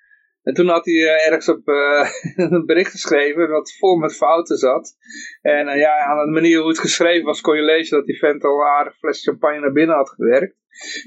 En 0.44 0.54
toen 0.54 0.68
had 0.68 0.86
hij 0.86 0.94
uh, 0.94 1.26
ergens 1.26 1.50
op 1.50 1.68
uh, 1.68 2.10
een 2.52 2.66
bericht 2.66 2.92
geschreven 2.92 3.50
dat 3.50 3.76
vol 3.78 3.96
met 3.96 4.16
fouten 4.16 4.58
zat. 4.58 4.96
En 5.42 5.68
uh, 5.68 5.78
ja, 5.78 6.06
aan 6.06 6.26
de 6.26 6.32
manier 6.32 6.60
hoe 6.60 6.68
het 6.68 6.80
geschreven 6.80 7.26
was 7.26 7.42
kon 7.42 7.56
je 7.56 7.62
lezen 7.62 7.98
dat 7.98 8.06
die 8.06 8.18
vent 8.18 8.44
al 8.44 8.60
een 8.60 8.68
aardig 8.68 8.98
fles 8.98 9.24
champagne 9.24 9.60
naar 9.60 9.72
binnen 9.72 9.96
had 9.96 10.10
gewerkt. 10.10 10.56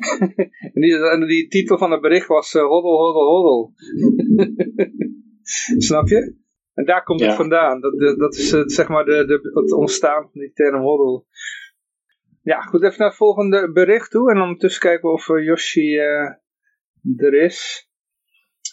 en, 0.75 0.81
die, 0.81 1.09
en, 1.09 1.27
die, 1.27 1.49
titel 1.49 1.79
van 1.79 1.91
het 1.91 2.01
bericht 2.01 2.27
was 2.27 2.53
hoddel, 2.53 2.97
hoddel, 2.97 3.27
hoddel. 3.27 3.73
Snap 5.89 6.09
je? 6.09 6.35
En 6.75 6.85
daar 6.85 7.03
komt 7.03 7.21
het 7.21 7.35
vandaan. 7.35 7.81
Dat, 7.81 8.19
dat 8.19 8.35
is 8.35 8.49
zeg 8.51 8.89
maar 8.89 9.05
de, 9.05 9.25
de, 9.27 9.51
het 9.55 9.73
ontstaan 9.73 10.23
van 10.23 10.41
die 10.41 10.53
term 10.53 10.81
hoddel. 10.81 11.27
Ja, 12.47 12.61
goed, 12.61 12.83
even 12.83 12.99
naar 12.99 13.09
het 13.09 13.17
volgende 13.17 13.73
bericht 13.73 14.11
toe. 14.11 14.31
En 14.31 14.41
ondertussen 14.41 14.81
kijken 14.81 15.09
we 15.09 15.15
of 15.15 15.29
uh, 15.29 15.45
Yoshi 15.45 15.99
uh, 15.99 16.31
er 17.17 17.35
is. 17.35 17.89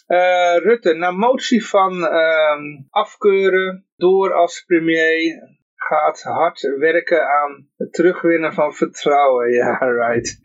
Uh, 0.08 0.56
Rutte, 0.56 0.94
na 0.94 1.10
motie 1.10 1.66
van 1.66 2.06
ehm, 2.06 2.62
afkeuren 2.90 3.86
door 3.96 4.32
als 4.32 4.64
premier 4.64 5.42
gaat 5.74 6.22
hard 6.22 6.60
werken 6.60 7.28
aan 7.28 7.70
het 7.76 7.92
terugwinnen 7.92 8.52
van 8.52 8.74
vertrouwen. 8.74 9.52
Ja, 9.52 9.78
right. 9.78 10.40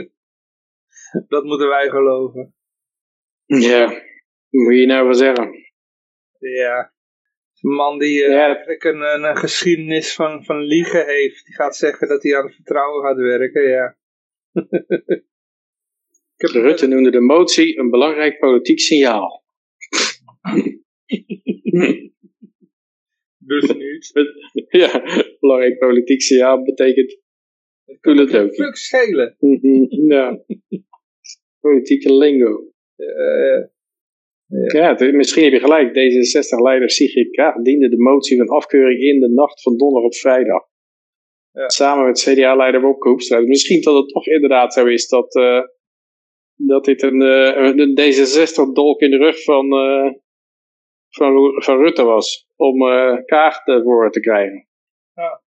Dat 1.28 1.44
moeten 1.44 1.68
wij 1.68 1.88
geloven. 1.88 2.54
Ja, 3.44 3.86
moet 4.50 4.74
je 4.74 4.86
nou 4.86 5.04
wel 5.04 5.14
zeggen. 5.14 5.72
Ja, 6.38 6.92
een 7.62 7.70
man 7.70 7.98
die 7.98 8.24
uh, 8.24 8.36
eigenlijk 8.36 8.84
een, 8.84 9.00
een, 9.00 9.36
geschiedenis 9.36 10.14
van, 10.14 10.44
van 10.44 10.60
liegen 10.60 11.06
heeft. 11.06 11.44
Die 11.44 11.54
gaat 11.54 11.76
zeggen 11.76 12.08
dat 12.08 12.22
hij 12.22 12.36
aan 12.36 12.44
het 12.44 12.54
vertrouwen 12.54 13.04
gaat 13.04 13.16
werken, 13.16 13.68
ja. 13.68 13.96
Ik 16.40 16.52
heb 16.52 16.62
Rutte 16.62 16.86
noemde 16.86 17.10
de 17.10 17.20
motie 17.20 17.78
een 17.78 17.90
belangrijk 17.90 18.38
politiek 18.38 18.80
signaal. 18.80 19.44
dus 23.38 23.74
niet. 23.74 24.10
ja, 24.82 25.02
belangrijk 25.40 25.78
politiek 25.78 26.22
signaal 26.22 26.62
betekent... 26.62 27.18
Het 27.84 28.00
kan 28.00 28.16
het 28.16 28.36
ook. 28.36 28.54
Fuck 28.54 28.76
schelen. 28.76 29.36
ja. 30.08 30.44
Politieke 31.60 32.14
lingo. 32.14 32.72
Uh, 32.96 33.64
ja, 34.50 34.96
misschien 35.12 35.44
heb 35.44 35.52
je 35.52 35.60
gelijk. 35.60 35.88
D66-leider 35.88 36.90
Sigrid 36.90 37.30
Kaag 37.30 37.54
diende 37.62 37.88
de 37.88 37.98
motie 37.98 38.36
van 38.36 38.48
afkeuring 38.48 39.00
in 39.00 39.20
de 39.20 39.28
nacht 39.28 39.62
van 39.62 39.76
donderdag 39.76 40.04
op 40.04 40.14
vrijdag. 40.14 40.68
Ja. 41.52 41.68
Samen 41.68 42.06
met 42.06 42.20
CDA-leider 42.20 42.80
Bob 42.80 43.00
Koepstra. 43.00 43.40
Misschien 43.40 43.82
dat 43.82 43.96
het 43.96 44.08
toch 44.08 44.26
inderdaad 44.26 44.72
zo 44.72 44.86
is 44.86 45.08
dat, 45.08 45.34
uh, 45.34 45.62
dat 46.54 46.84
dit 46.84 47.02
een, 47.02 47.20
uh, 47.20 47.56
een 47.56 47.98
D66-dolk 48.00 49.00
in 49.00 49.10
de 49.10 49.16
rug 49.16 49.42
van, 49.42 49.66
uh, 49.74 50.12
van, 51.08 51.62
van 51.62 51.78
Rutte 51.78 52.02
was. 52.02 52.48
Om 52.56 52.78
Kaag 53.24 53.66
ervoor 53.66 54.10
te 54.10 54.20
krijgen. 54.20 54.66
Ja. 55.14 55.42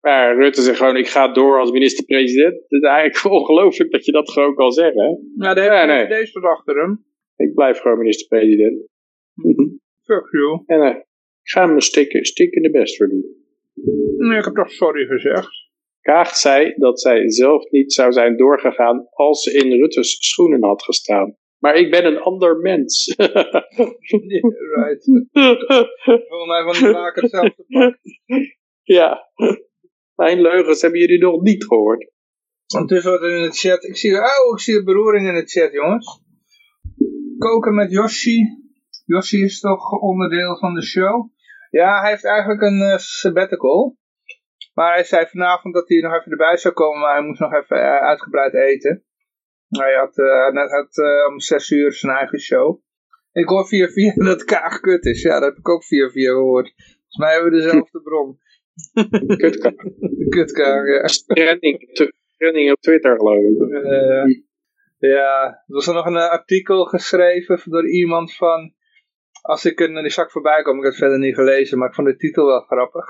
Maar 0.00 0.36
Rutte 0.36 0.62
zegt 0.62 0.76
gewoon, 0.76 0.96
ik 0.96 1.08
ga 1.08 1.28
door 1.28 1.60
als 1.60 1.70
minister-president. 1.70 2.54
Het 2.54 2.82
is 2.82 2.88
eigenlijk 2.88 3.34
ongelooflijk 3.40 3.90
dat 3.90 4.04
je 4.04 4.12
dat 4.12 4.30
gewoon 4.30 4.54
kan 4.54 4.72
zeggen. 4.72 5.32
Ja, 5.38 5.54
heeft 5.54 5.66
ja, 5.66 5.84
nee. 5.84 6.06
deze 6.06 6.40
achter 6.40 6.80
hem. 6.80 7.11
Ik 7.42 7.54
blijf 7.54 7.78
gewoon 7.78 7.98
minister-president. 7.98 8.88
Mhm. 9.34 9.68
Fuck 10.02 10.28
you. 10.30 10.62
En 10.66 10.80
uh, 10.80 10.96
ik 11.42 11.50
ga 11.50 11.66
hem 11.66 11.80
stikken, 11.80 12.24
stikken 12.24 12.62
de 12.62 12.70
best 12.70 12.96
voor 12.96 13.08
doen. 13.08 13.24
Nee, 14.16 14.38
ik 14.38 14.44
heb 14.44 14.54
toch 14.54 14.70
sorry 14.70 15.06
gezegd. 15.06 15.50
Kaag 16.00 16.36
zei 16.36 16.74
dat 16.76 17.00
zij 17.00 17.30
zelf 17.30 17.70
niet 17.70 17.92
zou 17.92 18.12
zijn 18.12 18.36
doorgegaan 18.36 19.06
als 19.10 19.42
ze 19.42 19.52
in 19.52 19.72
Rutte's 19.72 20.16
schoenen 20.28 20.64
had 20.64 20.82
gestaan. 20.82 21.36
Maar 21.58 21.74
ik 21.74 21.90
ben 21.90 22.04
een 22.04 22.18
ander 22.18 22.56
mens. 22.56 23.14
yeah, 23.16 23.54
right. 24.76 25.04
Volgens 26.28 26.46
mij 26.46 26.62
van 26.62 26.72
de 26.72 26.92
vaak 26.92 27.20
hetzelfde 27.20 27.64
pak. 27.68 27.98
Ja. 28.82 29.30
Mijn 30.14 30.40
leugens 30.40 30.82
hebben 30.82 31.00
jullie 31.00 31.18
nog 31.18 31.42
niet 31.42 31.64
gehoord. 31.64 32.10
is 32.86 33.04
wat 33.04 33.22
in 33.22 33.42
de 33.42 33.50
chat. 33.50 33.84
Ik 33.84 33.96
zie, 33.96 34.12
oh, 34.14 34.52
ik 34.52 34.60
zie 34.60 34.74
de 34.74 34.84
beroering 34.84 35.28
in 35.28 35.34
de 35.34 35.46
chat, 35.46 35.72
jongens 35.72 36.20
koken 37.42 37.74
met 37.74 37.90
Yoshi. 37.90 38.38
Yoshi 39.04 39.42
is 39.42 39.60
toch 39.60 40.00
onderdeel 40.00 40.58
van 40.58 40.74
de 40.74 40.82
show. 40.82 41.30
Ja, 41.70 42.00
hij 42.00 42.10
heeft 42.10 42.24
eigenlijk 42.24 42.62
een 42.62 42.80
uh, 42.80 42.96
sabbatical. 42.96 43.96
Maar 44.74 44.94
hij 44.94 45.04
zei 45.04 45.26
vanavond 45.26 45.74
dat 45.74 45.88
hij 45.88 46.00
nog 46.00 46.12
even 46.12 46.30
erbij 46.30 46.56
zou 46.56 46.74
komen, 46.74 47.00
maar 47.00 47.14
hij 47.14 47.26
moest 47.26 47.40
nog 47.40 47.52
even 47.52 47.76
uh, 47.76 48.00
uitgebreid 48.00 48.54
eten. 48.54 49.04
Hij 49.68 49.94
had, 49.94 50.18
uh, 50.18 50.50
net 50.50 50.70
had 50.70 50.96
om 51.28 51.40
zes 51.40 51.70
uur 51.70 51.92
zijn 51.92 52.16
eigen 52.16 52.40
show. 52.40 52.80
Ik 53.32 53.48
hoor 53.48 53.66
via 53.66 53.88
via 53.88 54.14
dat 54.24 54.26
het 54.26 54.44
kaag 54.44 54.80
kut 54.80 55.04
is. 55.04 55.22
Ja, 55.22 55.40
dat 55.40 55.48
heb 55.48 55.58
ik 55.58 55.68
ook 55.68 55.84
via 55.84 56.08
via 56.08 56.30
gehoord. 56.30 56.72
Volgens 56.76 57.16
mij 57.16 57.32
hebben 57.32 57.50
we 57.50 57.56
dezelfde 57.56 58.02
bron. 58.08 58.38
Kutkaag. 59.36 59.74
De 59.98 60.26
kutkaag, 60.28 60.86
ja. 60.86 61.34
Trending, 61.34 61.90
trending 62.36 62.72
op 62.72 62.80
Twitter 62.80 63.16
geloof 63.16 63.42
ik. 63.42 64.50
Ja, 65.08 65.44
er 65.46 65.62
was 65.66 65.86
er 65.86 65.94
nog 65.94 66.06
een 66.06 66.16
eh, 66.16 66.30
artikel 66.30 66.84
geschreven 66.84 67.60
door 67.64 67.88
iemand 67.88 68.34
van... 68.34 68.74
Als 69.42 69.64
ik 69.64 69.80
een, 69.80 69.94
die 69.94 70.10
zak 70.10 70.30
voorbij 70.30 70.62
kom, 70.62 70.76
ik 70.76 70.82
heb 70.82 70.90
het 70.92 71.00
verder 71.00 71.18
niet 71.18 71.34
gelezen, 71.34 71.78
maar 71.78 71.88
ik 71.88 71.94
vond 71.94 72.08
de 72.08 72.16
titel 72.16 72.46
wel 72.46 72.60
grappig. 72.60 73.04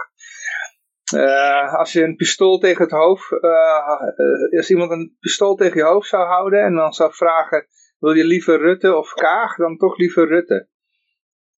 Uh, 1.15 1.75
als 1.75 1.93
je 1.93 2.03
een 2.03 2.17
pistool 2.17 2.59
tegen 2.59 2.83
het 2.83 2.91
hoofd, 2.91 3.33
uh, 3.33 4.57
als 4.57 4.71
iemand 4.71 4.91
een 4.91 5.17
pistool 5.21 5.55
tegen 5.55 5.77
je 5.77 5.85
hoofd 5.85 6.09
zou 6.09 6.27
houden 6.27 6.63
en 6.63 6.75
dan 6.75 6.93
zou 6.93 7.15
vragen, 7.15 7.67
wil 7.99 8.13
je 8.13 8.25
liever 8.25 8.59
Rutte 8.59 8.97
of 8.97 9.13
Kaag, 9.13 9.57
dan 9.57 9.77
toch 9.77 9.97
liever 9.97 10.29
Rutte. 10.29 10.69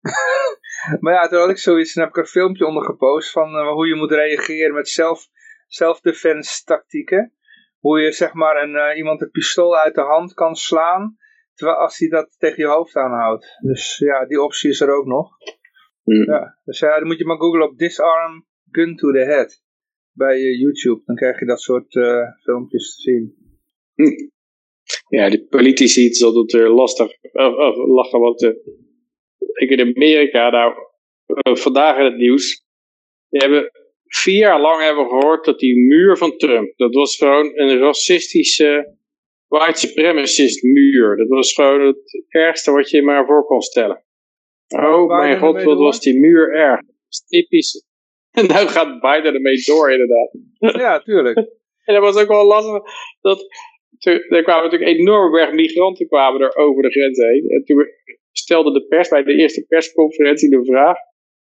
maar 1.01 1.13
ja, 1.13 1.29
toen 1.29 1.39
had 1.39 1.51
ik 1.51 1.59
zoiets, 1.59 1.95
en 1.95 2.01
heb 2.01 2.11
ik 2.11 2.17
een 2.17 2.27
filmpje 2.27 2.67
onder 2.67 2.85
gepost 2.85 3.31
van 3.31 3.69
hoe 3.69 3.87
je 3.87 3.95
moet 3.95 4.13
reageren 4.13 4.75
met 4.75 4.89
zelf, 4.89 5.27
self-defense 5.67 6.65
tactieken 6.65 7.33
hoe 7.85 8.01
je 8.01 8.13
zeg 8.13 8.33
maar 8.33 8.63
een, 8.63 8.75
uh, 8.75 8.97
iemand 8.97 9.21
een 9.21 9.31
pistool 9.31 9.77
uit 9.77 9.95
de 9.95 10.01
hand 10.01 10.35
kan 10.35 10.55
slaan, 10.55 11.17
terwijl 11.55 11.79
als 11.79 11.99
hij 11.99 12.09
dat 12.09 12.35
tegen 12.39 12.63
je 12.63 12.69
hoofd 12.69 12.97
aanhoudt. 12.97 13.59
Dus 13.61 13.99
ja, 13.99 14.27
die 14.27 14.43
optie 14.43 14.71
is 14.71 14.81
er 14.81 14.97
ook 14.97 15.07
nog. 15.07 15.29
Mm. 16.03 16.25
Ja, 16.25 16.59
dus 16.65 16.79
ja, 16.79 16.99
dan 16.99 17.07
moet 17.07 17.19
je 17.19 17.25
maar 17.25 17.37
googlen 17.37 17.69
op 17.69 17.79
disarm 17.79 18.47
gun 18.71 18.97
to 18.97 19.13
the 19.13 19.19
head 19.19 19.63
bij 20.13 20.39
uh, 20.39 20.61
YouTube. 20.61 21.03
Dan 21.05 21.17
krijg 21.17 21.39
je 21.39 21.47
dat 21.47 21.61
soort 21.61 21.95
uh, 21.95 22.23
filmpjes 22.43 22.95
te 22.95 23.03
zien. 23.03 23.35
Hm. 23.95 24.29
Ja, 25.09 25.31
de 25.31 25.47
politici, 25.47 26.05
het 26.05 26.15
is 26.15 26.23
altijd 26.23 26.53
weer 26.53 26.69
lastig, 26.69 27.13
lachen, 27.89 28.21
want 28.21 28.43
ik 29.53 29.71
in 29.71 29.81
Amerika, 29.81 30.51
nou, 30.51 30.75
vandaag 31.59 31.99
in 31.99 32.05
het 32.05 32.17
nieuws, 32.17 32.67
die 33.29 33.41
hebben 33.41 33.71
vier 34.17 34.39
jaar 34.39 34.61
lang 34.61 34.83
hebben 34.83 35.05
we 35.05 35.11
gehoord 35.11 35.45
dat 35.45 35.59
die 35.59 35.77
muur 35.77 36.17
van 36.17 36.37
Trump, 36.37 36.73
dat 36.77 36.95
was 36.95 37.17
gewoon 37.17 37.51
een 37.55 37.79
racistische 37.79 38.97
white 39.47 39.79
supremacist 39.79 40.63
muur. 40.63 41.17
Dat 41.17 41.29
was 41.29 41.53
gewoon 41.53 41.87
het 41.87 42.25
ergste 42.29 42.73
wat 42.73 42.91
je 42.91 43.03
maar 43.03 43.27
voor 43.27 43.45
kon 43.45 43.61
stellen. 43.61 44.05
Oh 44.69 45.07
mijn 45.07 45.39
god, 45.39 45.63
wat 45.63 45.79
was 45.79 46.01
die 46.01 46.21
muur 46.21 46.55
erg. 46.55 46.81
typisch. 47.29 47.73
En 48.35 48.47
nu 48.47 48.55
gaat 48.55 49.01
Biden 49.01 49.35
ermee 49.35 49.63
door 49.65 49.93
inderdaad. 49.93 50.31
Ja, 50.59 51.01
tuurlijk. 51.01 51.37
en 51.87 51.95
dat 51.95 52.03
was 52.03 52.17
ook 52.17 52.29
wel 52.29 52.47
lastig. 52.47 52.83
Dat, 53.21 53.47
er 54.29 54.43
kwamen 54.43 54.65
natuurlijk 54.65 54.99
enorm 54.99 55.33
berg 55.33 55.53
migranten 55.53 56.07
kwamen 56.07 56.41
er 56.41 56.57
over 56.57 56.83
de 56.83 56.91
grens 56.91 57.19
heen. 57.19 57.45
En 57.49 57.65
toen 57.65 57.87
stelde 58.33 58.73
de 58.73 58.87
pers 58.87 59.09
bij 59.09 59.23
de 59.23 59.35
eerste 59.35 59.65
persconferentie 59.69 60.51
de 60.51 60.65
vraag 60.65 60.97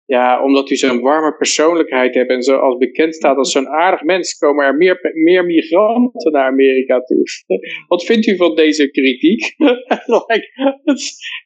ja, 0.07 0.43
omdat 0.43 0.71
u 0.71 0.77
zo'n 0.77 1.01
warme 1.01 1.37
persoonlijkheid 1.37 2.15
hebt 2.15 2.31
en 2.31 2.43
zoals 2.43 2.77
bekend 2.77 3.15
staat 3.15 3.37
als 3.37 3.53
zo'n 3.53 3.69
aardig 3.69 4.03
mens, 4.03 4.39
komen 4.39 4.65
er 4.65 4.77
meer, 4.77 5.11
meer 5.13 5.45
migranten 5.45 6.33
naar 6.33 6.47
Amerika 6.47 7.01
toe. 7.01 7.23
Wat 7.89 8.05
vindt 8.05 8.27
u 8.27 8.37
van 8.37 8.55
deze 8.55 8.91
kritiek? 8.91 9.55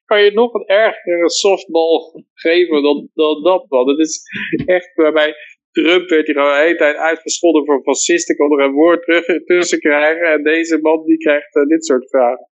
kan 0.05 0.23
je 0.23 0.31
nog 0.33 0.55
een 0.55 0.67
ergere 0.67 1.31
softball 1.31 2.25
geven 2.35 2.83
dan, 2.83 3.11
dan 3.15 3.43
dat, 3.43 3.67
man. 3.69 3.89
Het 3.89 3.99
is 3.99 4.21
echt 4.67 4.95
waarbij 4.95 5.35
Trump 5.71 6.09
werd 6.09 6.27
hier 6.27 6.39
al 6.39 6.55
de 6.55 6.61
hele 6.63 6.77
tijd 6.77 6.97
uitgescholden 6.97 7.65
voor 7.65 7.83
fascisten, 7.83 8.37
kon 8.37 8.59
er 8.59 8.65
een 8.65 8.73
woord 8.73 9.03
terug 9.03 9.45
tussen 9.45 9.79
krijgen 9.79 10.33
en 10.33 10.43
deze 10.43 10.79
man 10.81 11.05
die 11.05 11.17
krijgt 11.17 11.57
uh, 11.57 11.63
dit 11.63 11.85
soort 11.85 12.09
vragen. 12.09 12.50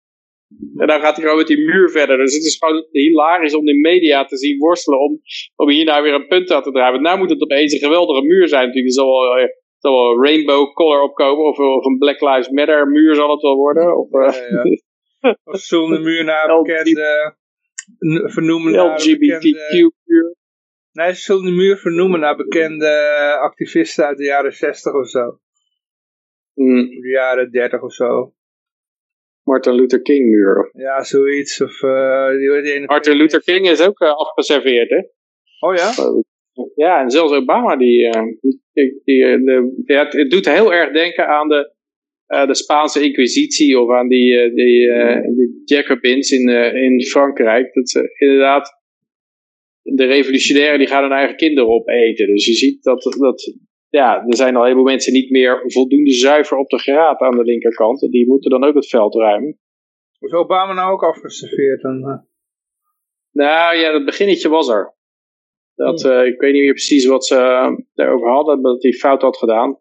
En 0.78 0.88
dan 0.88 1.00
gaat 1.00 1.16
hij 1.16 1.24
gewoon 1.24 1.38
met 1.38 1.48
die 1.48 1.66
muur 1.66 1.90
verder. 1.90 2.18
Dus 2.18 2.34
het 2.34 2.44
is 2.44 2.58
gewoon 2.58 2.88
hilarisch 2.92 3.56
om 3.56 3.66
de 3.66 3.80
media 3.80 4.26
te 4.26 4.38
zien 4.38 4.58
worstelen 4.58 5.00
om, 5.00 5.22
om 5.56 5.70
hier 5.70 5.86
nou 5.86 6.04
weer 6.04 6.14
een 6.14 6.28
punt 6.28 6.52
aan 6.52 6.64
te 6.64 6.72
draaien. 6.72 7.02
Nou 7.02 7.18
moet 7.18 7.30
het 7.30 7.42
opeens 7.42 7.74
een 7.74 7.80
geweldige 7.80 8.22
muur 8.22 8.48
zijn 8.48 8.66
natuurlijk. 8.66 8.96
Er 8.96 9.02
zal 9.02 9.22
wel, 9.22 9.50
zal 9.78 9.94
wel 9.94 10.24
rainbow 10.24 10.74
color 10.74 11.02
opkomen 11.02 11.46
of, 11.46 11.58
of 11.58 11.86
een 11.86 11.98
Black 11.98 12.22
Lives 12.22 12.50
Matter 12.50 12.88
muur 12.88 13.16
zal 13.16 13.32
het 13.32 13.42
wel 13.42 13.56
worden. 13.56 13.98
Of, 13.98 14.10
Ja, 14.12 14.46
ja. 15.20 15.38
Of 15.44 15.60
zullen 15.60 15.90
de 15.90 16.00
muur 16.00 16.24
naar 16.24 16.50
een 16.50 16.64
bekende... 16.64 17.36
vernoemen 18.30 18.72
naar 18.72 18.86
een 18.86 19.18
bekende... 19.20 19.36
LGBTQ-muur. 19.36 20.36
Nee, 20.92 21.14
ze 21.14 21.22
zullen 21.22 21.46
de 21.46 21.52
muur 21.52 21.78
vernoemen 21.78 22.20
naar 22.20 22.36
bekende 22.36 22.90
activisten 23.42 24.06
uit 24.06 24.18
de 24.18 24.24
jaren 24.24 24.52
60 24.52 24.94
of 24.94 25.10
zo. 25.10 25.40
Mm, 26.54 26.90
De 26.90 27.10
jaren 27.10 27.52
30 27.52 27.82
of 27.82 27.94
zo. 27.94 28.34
Martin 29.48 29.76
Luther 29.76 30.02
King 30.02 30.30
muur. 30.30 30.70
Ja, 30.74 31.04
zoiets. 31.04 31.62
Of, 31.62 31.84
eh 31.84 32.30
die, 32.30 32.62
die 32.62 32.86
Martin 32.86 33.16
Luther 33.16 33.42
King 33.42 33.70
is 33.70 33.82
ook 33.82 34.00
uh, 34.02 34.10
afgeserveerd, 34.10 34.90
hè? 34.90 35.02
Oh 35.60 35.76
ja? 35.76 35.92
Ja, 36.76 37.02
en 37.02 37.10
zelfs 37.10 37.34
Obama, 37.34 37.76
die, 37.76 38.04
uh, 38.04 38.22
die, 38.74 39.02
die 39.04 39.22
de, 39.44 39.84
ja, 39.86 40.04
het, 40.04 40.14
het, 40.14 40.32
doet 40.32 40.50
heel 40.50 40.74
erg 40.74 40.94
denken 40.94 41.28
aan 41.28 41.48
de, 41.48 41.74
uh, 42.28 42.48
de 42.48 42.56
Spaanse 42.56 43.04
Inquisitie 43.04 43.80
of 43.80 43.92
aan 43.92 44.08
die, 44.08 44.54
die, 44.54 44.90
die 45.36 45.62
Jacobins 45.66 46.32
in, 46.32 46.50
in 46.76 47.06
Frankrijk. 47.06 47.74
Dat 47.74 47.90
ze 47.90 48.16
inderdaad, 48.18 48.70
de 49.82 50.06
revolutionairen 50.06 50.80
die 50.80 50.88
gaan 50.88 51.04
hun 51.04 51.12
eigen 51.12 51.36
kinderen 51.36 51.70
opeten. 51.70 52.28
Dus 52.28 52.46
je 52.46 52.54
ziet 52.54 52.84
dat, 52.84 53.04
dat 53.04 53.56
ja, 53.89 54.26
er 54.28 54.36
zijn 54.36 54.56
al 54.56 54.62
een 54.62 54.67
heleboel 54.67 54.91
mensen 54.91 55.13
niet 55.13 55.30
meer 55.30 55.63
voldoende 55.65 56.12
zuiver 56.12 56.58
op 56.58 56.69
de 56.69 56.80
graad 56.80 57.19
aan 57.19 57.38
de 57.38 57.43
linkerkant. 57.43 58.02
En 58.02 58.10
die 58.10 58.28
moeten 58.28 58.50
dan 58.50 58.63
ook 58.63 58.76
het 58.76 58.88
veld 58.88 59.15
ruimen. 59.15 59.60
Is 60.19 60.32
Obama 60.32 60.73
nou 60.73 60.91
ook 60.91 61.04
afgeserveerd? 61.04 61.82
Dan, 61.82 61.97
uh... 61.97 62.17
Nou 63.32 63.76
ja, 63.76 63.91
dat 63.91 64.06
beginnetje 64.06 64.50
was 64.50 64.67
er. 64.67 64.95
Dat, 65.76 66.04
uh, 66.04 66.26
ik 66.26 66.39
weet 66.39 66.54
niet 66.54 66.63
meer 66.63 66.73
precies 66.73 67.06
wat 67.06 67.26
ze 67.26 67.36
uh, 67.36 67.78
daarover 67.93 68.30
hadden, 68.30 68.62
dat 68.62 68.84
hij 68.84 68.91
fout 68.91 69.21
had 69.21 69.38
gedaan. 69.38 69.80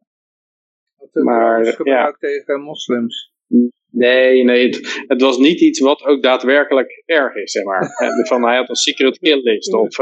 Dat 0.97 1.25
maar 1.25 1.67
gebruikt 1.67 2.21
ja. 2.21 2.29
tegen 2.29 2.61
moslims. 2.61 3.33
Nee, 3.91 4.45
nee, 4.45 4.67
het, 4.67 5.05
het, 5.07 5.21
was 5.21 5.39
niet 5.39 5.61
iets 5.61 5.81
wat 5.81 6.05
ook 6.05 6.23
daadwerkelijk 6.23 7.03
erg 7.05 7.35
is, 7.35 7.53
zeg 7.53 7.65
maar. 7.65 7.89
Van 8.29 8.43
hij 8.43 8.57
had 8.57 8.69
een 8.69 8.75
secret 8.75 9.19
kill 9.19 9.43
list 9.43 9.75
of, 9.75 9.97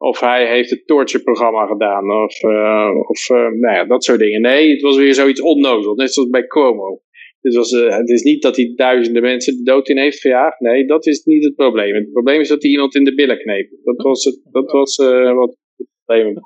of 0.00 0.20
hij 0.20 0.48
heeft 0.48 0.70
het 0.70 0.86
torture-programma 0.86 1.66
gedaan 1.66 2.10
of, 2.10 2.42
uh, 2.42 2.90
of 3.08 3.28
nou 3.28 3.74
ja, 3.74 3.84
dat 3.84 4.04
soort 4.04 4.18
dingen. 4.18 4.40
Nee, 4.40 4.70
het 4.70 4.80
was 4.80 4.96
weer 4.96 5.14
zoiets 5.14 5.40
onnozels, 5.40 5.96
net 5.96 6.12
zoals 6.12 6.28
bij 6.28 6.46
Cuomo. 6.46 7.00
Het, 7.40 7.54
was, 7.54 7.72
uh, 7.72 7.96
het 7.96 8.08
is 8.08 8.22
niet 8.22 8.42
dat 8.42 8.56
hij 8.56 8.72
duizenden 8.76 9.22
mensen 9.22 9.56
de 9.56 9.62
dood 9.62 9.88
in 9.88 9.98
heeft 9.98 10.20
verjaagd. 10.20 10.60
Nee, 10.60 10.86
dat 10.86 11.06
is 11.06 11.24
niet 11.24 11.44
het 11.44 11.54
probleem. 11.54 11.94
Het 11.94 12.12
probleem 12.12 12.40
is 12.40 12.48
dat 12.48 12.62
hij 12.62 12.70
iemand 12.70 12.94
in 12.94 13.04
de 13.04 13.14
billen 13.14 13.38
kneep. 13.38 13.70
Dat 13.82 14.02
was, 14.02 14.24
het, 14.24 14.40
dat 14.50 14.70
was 14.70 14.98
uh, 14.98 15.34
wat 15.34 15.56
het 15.76 15.86
probleem 16.04 16.34
was. 16.34 16.44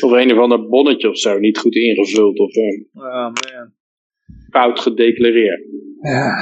Of 0.00 0.12
een 0.12 0.32
of 0.32 0.38
ander 0.38 0.68
bonnetje 0.68 1.08
of 1.08 1.18
zo, 1.18 1.38
niet 1.38 1.58
goed 1.58 1.74
ingevuld. 1.74 2.38
Of 2.38 2.56
oh, 2.56 3.02
man. 3.02 3.34
fout 4.50 4.80
gedeclareerd. 4.80 5.62
Ja. 6.00 6.34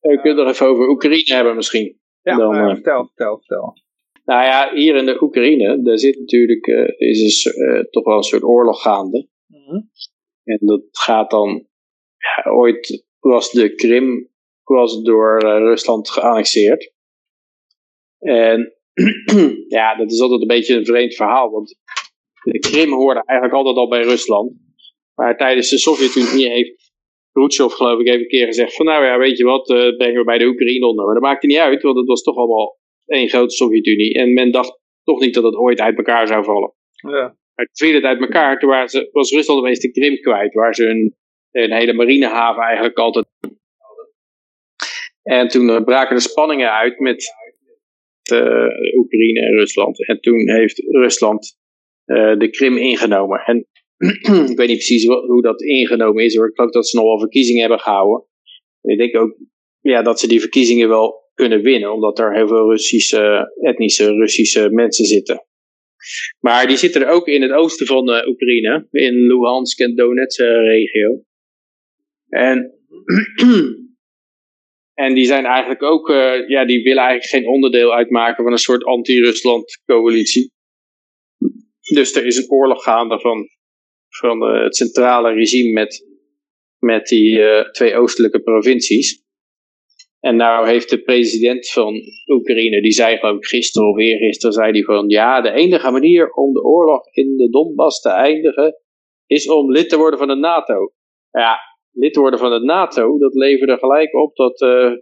We 0.00 0.20
kunnen 0.20 0.36
het 0.36 0.46
nog 0.46 0.48
even 0.48 0.66
over 0.66 0.88
Oekraïne 0.88 1.34
hebben 1.34 1.56
misschien. 1.56 2.02
Ja, 2.24 2.36
Dan, 2.36 2.54
uh, 2.56 2.74
vertel, 2.74 3.06
vertel, 3.06 3.38
vertel. 3.38 3.82
Nou 4.24 4.44
ja, 4.44 4.74
hier 4.74 4.96
in 4.96 5.06
de 5.06 5.22
Oekraïne, 5.22 5.82
daar 5.82 5.98
zit 5.98 6.18
natuurlijk, 6.18 6.66
is 6.96 7.46
er 7.46 7.90
toch 7.90 8.04
wel 8.04 8.16
een 8.16 8.22
soort 8.22 8.42
oorlog 8.42 8.82
gaande. 8.82 9.28
Mm 9.46 9.64
-hmm. 9.64 9.90
En 10.44 10.58
dat 10.60 10.82
gaat 10.90 11.30
dan, 11.30 11.66
ja, 12.16 12.50
ooit 12.50 13.04
was 13.18 13.50
de 13.50 13.74
Krim 13.74 14.28
was 14.64 15.02
door 15.02 15.40
Rusland 15.40 16.10
geannexeerd. 16.10 16.92
En 18.18 18.74
ja, 19.68 19.96
dat 19.96 20.12
is 20.12 20.20
altijd 20.20 20.40
een 20.40 20.46
beetje 20.46 20.76
een 20.76 20.86
vreemd 20.86 21.14
verhaal, 21.14 21.50
want 21.50 21.78
de 22.42 22.58
Krim 22.58 22.92
hoorde 22.92 23.22
eigenlijk 23.24 23.58
altijd 23.58 23.76
al 23.76 23.88
bij 23.88 24.02
Rusland. 24.02 24.52
Maar 25.14 25.36
tijdens 25.36 25.70
de 25.70 25.78
Sovjet-Unie 25.78 26.48
heeft 26.48 26.83
Khrushchev 27.34 27.72
geloof 27.72 28.00
ik 28.00 28.06
even 28.06 28.20
een 28.20 28.26
keer 28.26 28.46
gezegd 28.46 28.74
van 28.74 28.86
nou 28.86 29.04
ja, 29.04 29.18
weet 29.18 29.38
je 29.38 29.44
wat, 29.44 29.70
uh, 29.70 29.96
brengen 29.96 30.18
we 30.18 30.24
bij 30.24 30.38
de 30.38 30.46
Oekraïne 30.46 30.86
onder. 30.86 31.04
Maar 31.04 31.14
dat 31.14 31.22
maakte 31.22 31.46
niet 31.46 31.58
uit, 31.58 31.82
want 31.82 31.96
het 31.96 32.06
was 32.06 32.22
toch 32.22 32.36
allemaal 32.36 32.78
één 33.06 33.28
grote 33.28 33.54
Sovjet-Unie. 33.54 34.14
En 34.14 34.32
men 34.32 34.50
dacht 34.50 34.80
toch 35.02 35.20
niet 35.20 35.34
dat 35.34 35.44
het 35.44 35.54
ooit 35.54 35.80
uit 35.80 35.96
elkaar 35.96 36.26
zou 36.26 36.44
vallen. 36.44 36.74
Ja. 36.92 37.36
Maar 37.54 37.68
toen 37.72 37.86
viel 37.86 37.94
het 37.94 38.04
uit 38.04 38.20
elkaar. 38.20 38.58
Toen 38.58 38.68
waren 38.68 38.88
ze, 38.88 39.08
was 39.12 39.32
Rusland 39.32 39.60
opeens 39.60 39.78
de 39.78 39.90
Krim 39.90 40.20
kwijt. 40.20 40.54
Waar 40.54 40.74
ze 40.74 40.86
een, 40.86 41.16
een 41.50 41.72
hele 41.72 41.92
marinehaven 41.92 42.62
eigenlijk 42.62 42.98
altijd 42.98 43.26
hadden. 43.76 44.12
En 45.22 45.48
toen 45.48 45.84
braken 45.84 46.16
de 46.16 46.22
spanningen 46.22 46.72
uit 46.72 46.98
met 46.98 47.24
uh, 48.32 48.98
Oekraïne 48.98 49.40
en 49.40 49.52
Rusland. 49.52 50.06
En 50.06 50.20
toen 50.20 50.50
heeft 50.50 50.78
Rusland 50.78 51.58
de 52.38 52.48
Krim 52.50 52.76
ingenomen. 52.76 53.40
En 53.40 53.66
ik 54.50 54.56
weet 54.56 54.68
niet 54.68 54.76
precies 54.76 55.04
hoe 55.06 55.42
dat 55.42 55.62
ingenomen 55.62 56.24
is. 56.24 56.36
Hoor. 56.36 56.48
Ik 56.48 56.54
geloof 56.54 56.70
dat 56.70 56.88
ze 56.88 56.96
nog 56.96 57.06
wel 57.06 57.18
verkiezingen 57.18 57.60
hebben 57.60 57.80
gehouden. 57.80 58.26
En 58.82 58.92
ik 58.92 58.98
denk 58.98 59.16
ook 59.16 59.36
ja, 59.80 60.02
dat 60.02 60.20
ze 60.20 60.28
die 60.28 60.40
verkiezingen 60.40 60.88
wel 60.88 61.30
kunnen 61.34 61.62
winnen. 61.62 61.92
Omdat 61.92 62.18
er 62.18 62.34
heel 62.34 62.48
veel 62.48 62.70
Russische, 62.70 63.52
etnische 63.60 64.14
Russische 64.14 64.70
mensen 64.70 65.04
zitten. 65.04 65.46
Maar 66.40 66.66
die 66.66 66.76
zitten 66.76 67.02
er 67.02 67.08
ook 67.08 67.26
in 67.26 67.42
het 67.42 67.50
oosten 67.50 67.86
van 67.86 68.10
uh, 68.10 68.28
Oekraïne, 68.28 68.88
in 68.90 69.14
Luhansk 69.14 69.78
en 69.78 69.94
Donetsk 69.94 70.40
uh, 70.40 70.46
regio. 70.46 71.22
En, 72.28 72.72
en 75.04 75.14
die 75.14 75.24
zijn 75.24 75.44
eigenlijk 75.44 75.82
ook, 75.82 76.08
uh, 76.08 76.48
ja, 76.48 76.64
die 76.64 76.82
willen 76.82 77.02
eigenlijk 77.02 77.30
geen 77.30 77.54
onderdeel 77.54 77.94
uitmaken 77.94 78.44
van 78.44 78.52
een 78.52 78.58
soort 78.58 78.84
anti-Rusland 78.84 79.82
coalitie. 79.86 80.52
Dus 81.94 82.14
er 82.14 82.26
is 82.26 82.36
een 82.36 82.50
oorlog 82.50 82.82
gaande 82.82 83.20
van, 83.20 83.48
van 84.18 84.40
het 84.40 84.76
centrale 84.76 85.32
regime 85.32 85.72
met, 85.72 86.06
met 86.78 87.06
die 87.06 87.40
twee 87.70 87.96
oostelijke 87.96 88.40
provincies. 88.40 89.24
En 90.20 90.36
nou 90.36 90.68
heeft 90.68 90.90
de 90.90 91.02
president 91.02 91.70
van 91.70 91.94
Oekraïne, 92.26 92.82
die 92.82 92.92
zei 92.92 93.16
geloof 93.16 93.36
ik 93.36 93.46
gisteren 93.46 93.88
of 93.88 93.98
eergisteren, 93.98 94.54
zei 94.54 94.72
die 94.72 94.84
van 94.84 95.08
ja, 95.08 95.40
de 95.40 95.50
enige 95.50 95.90
manier 95.90 96.32
om 96.32 96.52
de 96.52 96.62
oorlog 96.62 97.06
in 97.10 97.36
de 97.36 97.50
Donbass 97.50 98.00
te 98.00 98.08
eindigen 98.08 98.74
is 99.26 99.48
om 99.48 99.70
lid 99.70 99.88
te 99.88 99.96
worden 99.96 100.18
van 100.18 100.28
de 100.28 100.34
NATO. 100.34 100.92
Ja, 101.30 101.58
lid 101.92 102.16
worden 102.16 102.38
van 102.38 102.50
de 102.50 102.64
NATO, 102.64 103.18
dat 103.18 103.34
leverde 103.34 103.78
gelijk 103.78 104.14
op 104.14 104.36
dat, 104.36 104.60
uh, 104.60 104.92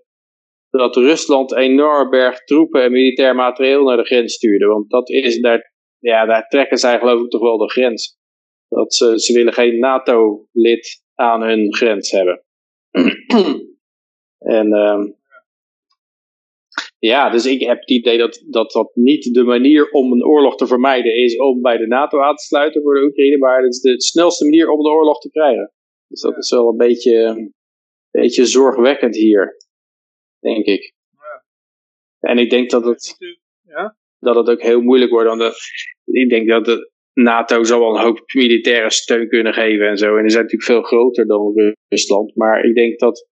dat 0.71 0.97
Rusland 0.97 1.53
een 1.53 1.59
enorme 1.59 2.11
berg 2.11 2.45
troepen 2.45 2.83
en 2.83 2.93
militair 2.93 3.35
materieel 3.35 3.85
naar 3.85 3.97
de 3.97 4.05
grens 4.05 4.35
stuurde. 4.35 4.67
Want 4.67 4.91
dat 4.91 5.11
is, 5.11 5.41
daar, 5.41 5.73
ja, 5.99 6.27
daar 6.27 6.49
trekken 6.49 6.79
zij 6.79 6.99
geloof 6.99 7.23
ik 7.23 7.31
toch 7.31 7.43
wel 7.43 7.59
de 7.59 7.71
grens. 7.71 8.21
Dat 8.75 8.95
ze, 8.95 9.21
ze 9.21 9.33
willen 9.33 9.53
geen 9.53 9.79
NATO-lid 9.79 11.03
aan 11.15 11.43
hun 11.43 11.75
grens 11.75 12.11
hebben. 12.11 12.45
En 14.39 14.67
uh, 14.67 15.05
ja, 16.99 17.31
dus 17.31 17.47
ik 17.47 17.61
heb 17.61 17.79
het 17.81 17.91
idee 17.91 18.19
dat, 18.19 18.45
dat 18.49 18.73
dat 18.73 18.91
niet 18.95 19.35
de 19.35 19.45
manier 19.45 19.91
om 19.91 20.13
een 20.13 20.25
oorlog 20.25 20.57
te 20.57 20.67
vermijden 20.67 21.17
is 21.17 21.37
om 21.37 21.61
bij 21.61 21.77
de 21.77 21.87
NATO 21.87 22.21
aan 22.21 22.35
te 22.35 22.45
sluiten 22.45 22.83
voor 22.83 22.95
de 22.95 23.05
Oekraïne, 23.05 23.39
maar 23.39 23.63
het 23.63 23.73
is 23.73 23.81
de 23.81 24.03
snelste 24.03 24.45
manier 24.45 24.71
om 24.71 24.83
de 24.83 24.89
oorlog 24.89 25.19
te 25.19 25.31
krijgen. 25.31 25.73
Dus 26.07 26.21
dat 26.21 26.33
ja. 26.33 26.39
is 26.39 26.51
wel 26.51 26.69
een 26.69 26.77
beetje, 26.77 27.17
een 27.17 27.55
beetje 28.11 28.47
zorgwekkend 28.47 29.17
hier, 29.17 29.57
denk 30.39 30.67
ik. 30.67 30.95
Ja. 31.11 31.45
En 32.21 32.39
ik 32.39 32.51
denk 32.51 32.71
dat 32.71 32.85
het, 32.85 33.17
ja? 33.63 33.97
dat 34.19 34.37
het 34.37 34.49
ook 34.51 34.63
heel 34.63 34.81
moeilijk 34.81 35.11
wordt, 35.11 35.29
want 35.29 35.41
de, 35.41 35.53
ik 36.21 36.29
denk 36.29 36.49
dat 36.49 36.65
de 36.65 36.92
NATO 37.15 37.65
zal 37.65 37.79
wel 37.79 37.95
een 37.95 38.03
hoop 38.03 38.23
militaire 38.35 38.91
steun 38.91 39.29
kunnen 39.29 39.55
geven 39.55 39.89
en 39.89 39.97
zo. 39.97 40.17
En 40.17 40.23
die 40.23 40.31
zijn 40.31 40.43
natuurlijk 40.43 40.71
veel 40.71 40.83
groter 40.83 41.27
dan 41.27 41.75
Rusland, 41.89 42.37
maar 42.37 42.65
ik 42.65 42.75
denk 42.75 42.99
dat 42.99 43.31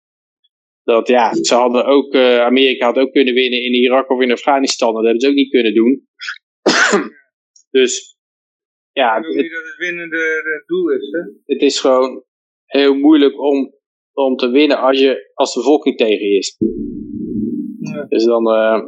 dat 0.85 1.09
ja, 1.09 1.35
ze 1.35 1.55
hadden 1.55 1.85
ook, 1.85 2.15
uh, 2.15 2.41
Amerika 2.41 2.87
had 2.87 2.97
ook 2.97 3.13
kunnen 3.13 3.35
winnen 3.35 3.63
in 3.63 3.75
Irak 3.75 4.11
of 4.11 4.21
in 4.21 4.33
Afghanistan. 4.33 4.95
Dat 4.95 5.03
hebben 5.03 5.21
ze 5.21 5.29
ook 5.29 5.35
niet 5.35 5.51
kunnen 5.51 5.75
doen. 5.75 6.07
dus 7.79 8.17
ja. 8.93 9.17
Ik 9.17 9.23
denk 9.23 9.35
niet 9.35 9.53
dat 9.53 9.65
het 9.65 9.77
winnen 9.77 10.11
het 10.55 10.67
doel 10.67 10.91
is, 10.91 11.11
hè? 11.11 11.53
Het 11.55 11.63
is 11.63 11.81
gewoon 11.81 12.25
heel 12.65 12.95
moeilijk 12.95 13.41
om, 13.41 13.75
om 14.13 14.37
te 14.37 14.51
winnen 14.51 14.79
als, 14.79 14.99
je, 14.99 15.31
als 15.35 15.55
de 15.55 15.61
bevolking 15.61 15.97
tegen 15.97 16.29
je 16.29 16.37
is. 16.37 16.57
Ja. 17.79 18.05
Dus 18.05 18.25
dan 18.25 18.55
uh, 18.55 18.83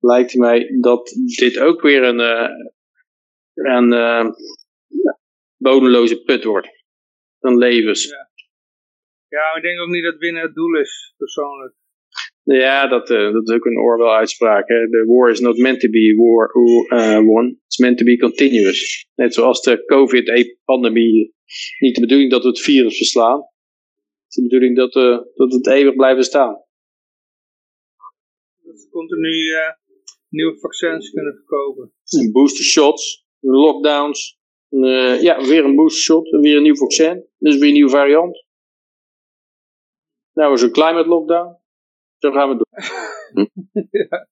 lijkt 0.00 0.34
mij 0.34 0.78
dat 0.80 1.12
dit 1.38 1.58
ook 1.58 1.80
weer 1.80 2.02
een, 2.02 2.20
uh, 2.20 2.48
een 3.54 4.34
bodemloze 5.56 6.22
put 6.22 6.44
wordt. 6.44 6.68
Van 7.38 7.56
levens. 7.56 8.08
Ja. 8.08 8.30
Ja, 9.28 9.38
maar 9.38 9.56
ik 9.56 9.62
denk 9.62 9.80
ook 9.80 9.88
niet 9.88 10.04
dat 10.04 10.18
winnen 10.18 10.42
het 10.42 10.54
doel 10.54 10.78
is, 10.78 11.14
persoonlijk. 11.16 11.74
Ja, 12.42 12.88
dat, 12.88 13.10
uh, 13.10 13.32
dat 13.32 13.48
is 13.48 13.54
ook 13.54 13.64
een 13.64 13.78
Orwell-uitspraak. 13.78 14.66
The 14.66 15.04
war 15.06 15.30
is 15.30 15.40
not 15.40 15.56
meant 15.56 15.80
to 15.80 15.90
be 15.90 16.14
war, 16.16 16.50
uh, 16.88 17.18
won. 17.18 17.60
It's 17.66 17.78
meant 17.78 17.98
to 17.98 18.04
be 18.04 18.16
continuous. 18.16 19.08
Net 19.14 19.34
zoals 19.34 19.62
de 19.62 19.84
COVID-pandemie 19.84 21.34
niet 21.78 21.94
de 21.94 22.00
bedoeling 22.00 22.30
dat 22.30 22.42
we 22.42 22.48
het 22.48 22.60
virus 22.60 22.96
verslaan. 22.96 23.40
is 24.28 24.34
de 24.34 24.42
bedoeling 24.42 24.76
dat, 24.76 24.94
uh, 24.94 25.18
dat 25.34 25.52
het 25.52 25.66
eeuwig 25.66 25.94
blijven 25.94 26.24
staan. 26.24 26.64
Dat 28.62 28.80
ze 28.80 28.88
continu 28.90 29.34
uh, 29.34 29.58
nieuwe 30.28 30.58
vaccins 30.58 31.10
kunnen 31.10 31.34
verkopen. 31.34 31.92
Booster 32.32 32.64
shots, 32.64 33.21
lockdowns. 33.42 34.40
Uh, 34.70 35.22
ja, 35.22 35.46
weer 35.46 35.64
een 35.64 35.76
booster 35.76 36.02
shot, 36.02 36.28
weer 36.30 36.56
een 36.56 36.62
nieuw 36.62 36.76
vaccin. 36.76 37.28
Dus 37.38 37.58
weer 37.58 37.68
een 37.68 37.72
nieuwe 37.72 37.90
variant. 37.90 38.44
Nou 40.32 40.52
is 40.52 40.62
een 40.62 40.72
climate 40.72 41.08
lockdown. 41.08 41.56
Zo 42.18 42.30
gaan 42.30 42.48
we 42.48 42.54
doen. 42.54 43.48
ja. 44.10 44.28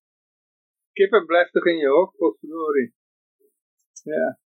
Kippen 0.92 1.26
blijft 1.26 1.52
toch 1.52 1.66
in 1.66 1.76
je 1.76 1.88
hok, 1.88 2.16
potverdorie. 2.16 2.94
Ja. 4.02 4.38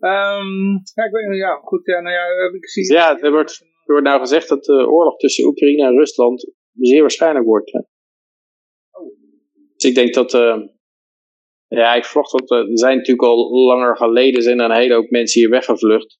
Um, 0.00 0.82
ja, 0.94 1.04
ik 1.04 1.12
weet 1.12 1.28
niet, 1.28 1.38
ja, 1.38 1.54
goed, 1.54 1.86
ja, 1.86 2.00
nou 2.00 2.14
ja, 2.14 2.52
ik 2.54 2.68
zie... 2.68 2.92
Ja, 2.92 3.18
er 3.18 3.30
wordt, 3.30 3.60
er 3.60 3.92
wordt 3.92 4.06
nou 4.06 4.20
gezegd 4.20 4.48
dat 4.48 4.64
de 4.64 4.88
oorlog 4.88 5.16
tussen 5.16 5.46
Oekraïne 5.46 5.86
en 5.86 5.96
Rusland 5.96 6.52
zeer 6.72 7.00
waarschijnlijk 7.00 7.44
wordt. 7.44 7.72
Hè? 7.72 7.78
Oh. 8.90 9.18
Dus 9.74 9.90
ik 9.90 9.94
denk 9.94 10.14
dat, 10.14 10.34
uh, 10.34 10.56
ja, 11.68 11.94
ik 11.94 12.04
verwacht 12.04 12.30
dat, 12.30 12.50
er 12.50 12.78
zijn 12.78 12.96
natuurlijk 12.96 13.28
al 13.28 13.50
langer 13.66 13.96
geleden 13.96 14.42
zijn 14.42 14.58
er 14.58 14.70
een 14.70 14.76
hele 14.76 14.94
hoop 14.94 15.10
mensen 15.10 15.40
hier 15.40 15.50
weggevlucht. 15.50 16.18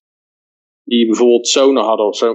Die 0.84 1.06
bijvoorbeeld 1.06 1.48
zonen 1.48 1.82
hadden 1.82 2.06
of 2.06 2.16
zo. 2.16 2.34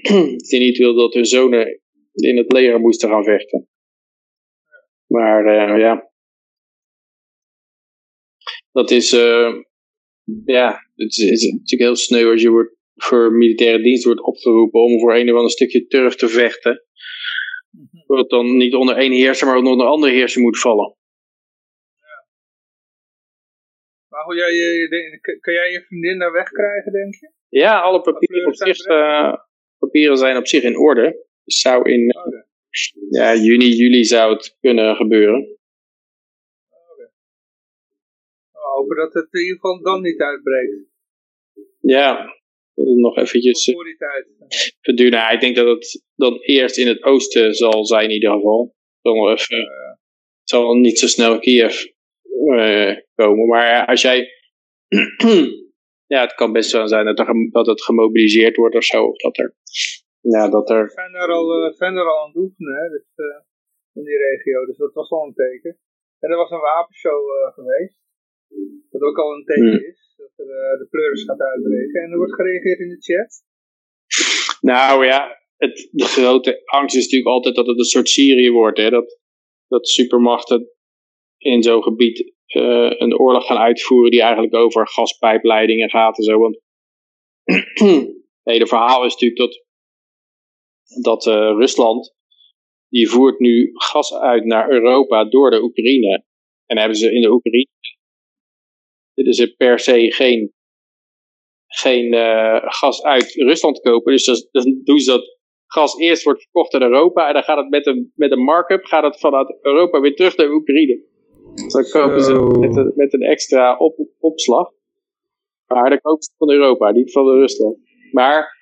die 0.48 0.58
niet 0.58 0.78
wilden 0.78 1.02
dat 1.02 1.14
hun 1.14 1.26
zonen 1.26 1.80
in 2.12 2.36
het 2.36 2.52
leger 2.52 2.80
moesten 2.80 3.08
gaan 3.08 3.24
vechten. 3.24 3.68
Maar 5.06 5.46
uh, 5.46 5.80
ja, 5.80 6.10
dat 8.72 8.90
is, 8.90 9.12
uh, 9.12 9.54
ja, 10.44 10.78
het 10.94 11.16
is, 11.16 11.30
is, 11.30 11.42
natuurlijk 11.42 11.82
heel 11.82 11.96
sneu 11.96 12.30
als 12.30 12.42
je 12.42 12.50
wordt 12.50 12.76
voor 12.94 13.32
militaire 13.32 13.82
dienst 13.82 14.04
wordt 14.04 14.22
opgeroepen 14.22 14.80
om 14.80 15.00
voor 15.00 15.14
een 15.14 15.30
of 15.30 15.36
ander 15.36 15.50
stukje 15.50 15.86
turf 15.86 16.14
te 16.14 16.28
vechten. 16.28 16.84
Wat 18.06 18.30
dan 18.30 18.56
niet 18.56 18.74
onder 18.74 18.96
één 18.96 19.12
heerser, 19.12 19.46
maar 19.46 19.56
onder 19.56 19.72
een 19.72 19.80
andere 19.80 20.12
heerser 20.12 20.42
moet 20.42 20.58
vallen. 20.58 20.96
Maar 24.12 24.24
hoe 24.24 24.36
jij, 24.36 24.52
je, 24.52 25.38
kan 25.40 25.54
jij 25.54 25.70
je 25.70 25.82
vriendin 25.82 26.18
daar 26.18 26.32
wegkrijgen, 26.32 26.92
denk 26.92 27.14
je? 27.14 27.30
Ja, 27.48 27.80
alle 27.80 28.00
papieren, 28.00 28.46
op 28.46 28.54
zich, 28.54 28.86
uh, 28.86 29.34
papieren 29.78 30.16
zijn 30.16 30.36
op 30.36 30.46
zich 30.46 30.62
in 30.62 30.78
orde. 30.78 31.26
Dus 31.44 31.60
zou 31.60 31.90
in 31.90 32.16
oh, 32.16 32.24
ja, 33.10 33.34
juni, 33.34 33.68
juli 33.68 34.04
zou 34.04 34.32
het 34.32 34.56
kunnen 34.60 34.96
gebeuren. 34.96 35.58
Oh, 38.52 38.74
hopen 38.74 38.96
dat 38.96 39.14
het 39.14 39.28
in 39.30 39.40
ieder 39.40 39.54
geval 39.54 39.82
dan 39.82 40.02
niet 40.02 40.20
uitbreekt. 40.20 40.74
Ja, 41.80 42.34
nog 42.74 43.16
eventjes 43.16 43.70
voor 43.72 43.84
die 43.84 43.96
tijd. 43.96 44.26
verduren. 44.80 45.32
ik 45.32 45.40
denk 45.40 45.56
dat 45.56 45.66
het 45.66 46.04
dan 46.14 46.38
eerst 46.40 46.78
in 46.78 46.86
het 46.86 47.02
oosten 47.02 47.54
zal 47.54 47.86
zijn 47.86 48.04
in 48.04 48.10
ieder 48.10 48.32
geval. 48.32 48.74
Dan 49.02 49.16
nog 49.16 49.38
even, 49.38 49.58
uh, 49.58 49.90
het 50.40 50.50
zal 50.50 50.74
niet 50.74 50.98
zo 50.98 51.06
snel 51.06 51.38
Kiev 51.38 51.84
uh, 52.42 52.96
komen. 53.22 53.46
Maar 53.46 53.86
als 53.86 54.02
jij... 54.02 54.18
ja, 56.12 56.20
het 56.20 56.34
kan 56.34 56.52
best 56.52 56.72
wel 56.72 56.88
zijn 56.88 57.04
dat, 57.04 57.18
er, 57.18 57.26
dat 57.50 57.66
het 57.66 57.82
gemobiliseerd 57.82 58.56
wordt 58.56 58.74
of 58.74 58.84
zo. 58.84 59.04
Of 59.04 59.16
dat 59.16 59.38
er... 59.38 59.54
Ja, 60.20 60.48
dat 60.48 60.70
er... 60.70 60.84
We 60.84 60.90
zijn 60.90 61.14
er 61.14 61.28
al, 61.28 61.46
uh, 61.66 61.72
zijn 61.72 61.96
er 61.96 62.08
al 62.10 62.20
aan 62.22 62.28
het 62.28 62.36
oefenen, 62.36 62.74
hè, 62.74 62.88
dus, 62.88 63.06
in 63.92 64.04
die 64.04 64.18
regio. 64.26 64.66
Dus 64.66 64.76
dat 64.76 64.92
was 64.92 65.10
al 65.10 65.26
een 65.26 65.34
teken. 65.34 65.78
En 66.18 66.30
er 66.30 66.36
was 66.36 66.50
een 66.50 66.60
wapenshow 66.60 67.20
geweest. 67.54 67.98
Wat 68.90 69.02
ook 69.02 69.18
al 69.18 69.32
een 69.34 69.44
teken 69.44 69.76
hmm. 69.76 69.88
is, 69.90 70.14
dat 70.16 70.32
er, 70.36 70.46
uh, 70.46 70.78
de 70.78 70.86
pleuris 70.90 71.24
gaat 71.24 71.40
uitbreken. 71.40 72.02
En 72.02 72.10
er 72.10 72.16
wordt 72.16 72.34
gereageerd 72.34 72.78
in 72.78 72.88
de 72.88 73.00
chat. 73.00 73.44
Nou 74.60 75.06
ja, 75.06 75.42
het, 75.56 75.88
de 75.90 76.04
grote 76.04 76.62
angst 76.64 76.96
is 76.96 77.02
natuurlijk 77.02 77.30
altijd 77.30 77.54
dat 77.54 77.66
het 77.66 77.78
een 77.78 77.84
soort 77.84 78.08
Syrië 78.08 78.50
wordt. 78.50 78.78
Hè? 78.78 78.90
Dat, 78.90 79.18
dat 79.68 79.88
supermachten 79.88 80.70
in 81.38 81.62
zo'n 81.62 81.82
gebied 81.82 82.34
uh, 82.54 82.90
een 82.90 83.18
oorlog 83.18 83.46
gaan 83.46 83.58
uitvoeren 83.58 84.10
die 84.10 84.22
eigenlijk 84.22 84.54
over 84.54 84.88
gaspijpleidingen 84.88 85.90
gaat 85.90 86.18
en 86.18 86.24
zo. 86.24 86.38
Want 86.38 86.60
het 88.42 88.52
hele 88.52 88.66
verhaal 88.66 89.04
is 89.04 89.12
natuurlijk 89.12 89.40
dat, 89.40 89.64
dat 91.02 91.26
uh, 91.26 91.34
Rusland, 91.34 92.14
die 92.88 93.08
voert 93.08 93.38
nu 93.38 93.70
gas 93.72 94.14
uit 94.14 94.44
naar 94.44 94.70
Europa 94.70 95.24
door 95.24 95.50
de 95.50 95.62
Oekraïne. 95.62 96.24
En 96.66 96.78
hebben 96.78 96.96
ze 96.96 97.14
in 97.14 97.22
de 97.22 97.30
Oekraïne 97.30 97.70
dus 99.14 99.38
er 99.38 99.54
per 99.56 99.78
se 99.78 100.12
geen, 100.12 100.52
geen 101.66 102.12
uh, 102.14 102.58
gas 102.62 103.02
uit 103.02 103.34
Rusland 103.34 103.80
kopen. 103.80 104.12
Dus 104.12 104.48
dan 104.50 104.80
doen 104.84 104.98
ze 104.98 105.10
dat 105.10 105.38
gas 105.66 105.98
eerst 105.98 106.22
wordt 106.22 106.42
verkocht 106.42 106.74
in 106.74 106.82
Europa 106.82 107.28
en 107.28 107.34
dan 107.34 107.42
gaat 107.42 107.56
het 107.56 107.68
met 107.68 107.86
een, 107.86 108.12
met 108.14 108.32
een 108.32 108.44
markup 108.44 108.84
gaat 108.84 109.04
het 109.04 109.20
vanuit 109.20 109.58
Europa 109.60 110.00
weer 110.00 110.14
terug 110.14 110.36
naar 110.36 110.50
Oekraïne. 110.50 111.10
Dan 111.72 111.84
kopen 111.90 112.22
ze 112.22 112.32
met 112.58 112.76
een, 112.76 112.92
met 112.94 113.12
een 113.12 113.22
extra 113.22 113.76
op, 113.76 114.06
opslag. 114.18 114.70
Maar 115.66 115.90
dan 115.90 116.00
kopen 116.00 116.22
ze 116.22 116.30
van 116.38 116.50
Europa, 116.50 116.90
niet 116.90 117.12
van 117.12 117.28
Rusland. 117.28 117.76
Maar 118.12 118.60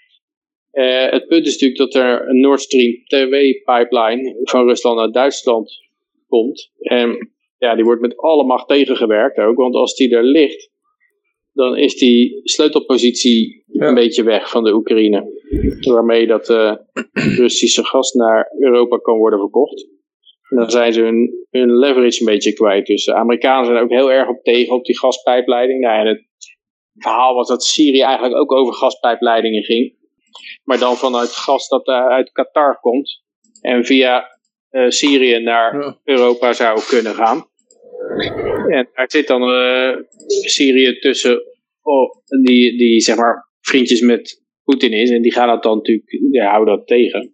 uh, 0.73 1.11
het 1.11 1.27
punt 1.27 1.47
is 1.47 1.53
natuurlijk 1.53 1.93
dat 1.93 2.03
er 2.03 2.29
een 2.29 2.41
Nord 2.41 2.61
Stream 2.61 3.05
2 3.05 3.63
pipeline 3.65 4.41
van 4.43 4.67
Rusland 4.67 4.97
naar 4.97 5.11
Duitsland 5.11 5.73
komt. 6.29 6.71
En 6.79 7.31
ja, 7.59 7.75
die 7.75 7.85
wordt 7.85 8.01
met 8.01 8.17
alle 8.17 8.45
macht 8.45 8.69
tegengewerkt 8.69 9.39
ook. 9.39 9.57
Want 9.57 9.75
als 9.75 9.95
die 9.95 10.17
er 10.17 10.25
ligt, 10.25 10.71
dan 11.53 11.77
is 11.77 11.97
die 11.97 12.41
sleutelpositie 12.45 13.65
een 13.73 13.95
beetje 13.95 14.23
weg 14.23 14.51
van 14.51 14.65
de 14.65 14.75
Oekraïne. 14.75 15.25
Waarmee 15.81 16.27
dat 16.27 16.49
uh, 16.49 16.75
Russische 17.43 17.85
gas 17.85 18.13
naar 18.13 18.53
Europa 18.59 18.97
kan 18.97 19.19
worden 19.19 19.39
verkocht. 19.39 19.89
Dan 20.51 20.71
zijn 20.71 20.93
ze 20.93 21.01
hun, 21.01 21.47
hun 21.51 21.79
leverage 21.79 22.21
een 22.21 22.33
beetje 22.33 22.53
kwijt. 22.53 22.87
Dus 22.87 23.05
de 23.05 23.15
Amerikanen 23.15 23.65
zijn 23.65 23.79
ook 23.79 23.91
heel 23.91 24.13
erg 24.13 24.29
op 24.29 24.43
tegen 24.43 24.75
op 24.75 24.85
die 24.85 24.99
gaspijpleiding. 24.99 25.81
Nou, 25.81 26.01
en 26.01 26.07
het 26.07 26.29
verhaal 26.95 27.35
was 27.35 27.49
dat 27.49 27.65
Syrië 27.65 28.01
eigenlijk 28.01 28.37
ook 28.37 28.53
over 28.53 28.75
gaspijpleidingen 28.75 29.65
ging. 29.65 29.99
Maar 30.65 30.79
dan 30.79 30.97
vanuit 30.97 31.29
gas 31.29 31.69
dat 31.69 31.87
uit 31.87 32.33
Qatar 32.33 32.81
komt. 32.81 33.23
En 33.61 33.85
via 33.85 34.39
uh, 34.71 34.89
Syrië 34.89 35.39
naar 35.39 35.99
Europa 36.05 36.53
zou 36.53 36.81
kunnen 36.89 37.15
gaan. 37.15 37.49
En 38.69 38.89
daar 38.95 39.11
zit 39.11 39.27
dan 39.27 39.43
uh, 39.43 39.97
Syrië 40.27 40.99
tussen, 40.99 41.43
oh, 41.83 42.11
die, 42.43 42.79
die 42.79 43.01
zeg 43.01 43.17
maar 43.17 43.49
vriendjes 43.61 44.01
met 44.01 44.43
Poetin 44.65 44.93
is. 44.93 45.11
En 45.11 45.23
die 45.23 45.33
gaan 45.33 45.49
dat 45.49 45.63
dan 45.63 45.77
natuurlijk, 45.77 46.19
ja, 46.31 46.51
houden 46.51 46.77
dat 46.77 46.87
tegen. 46.87 47.33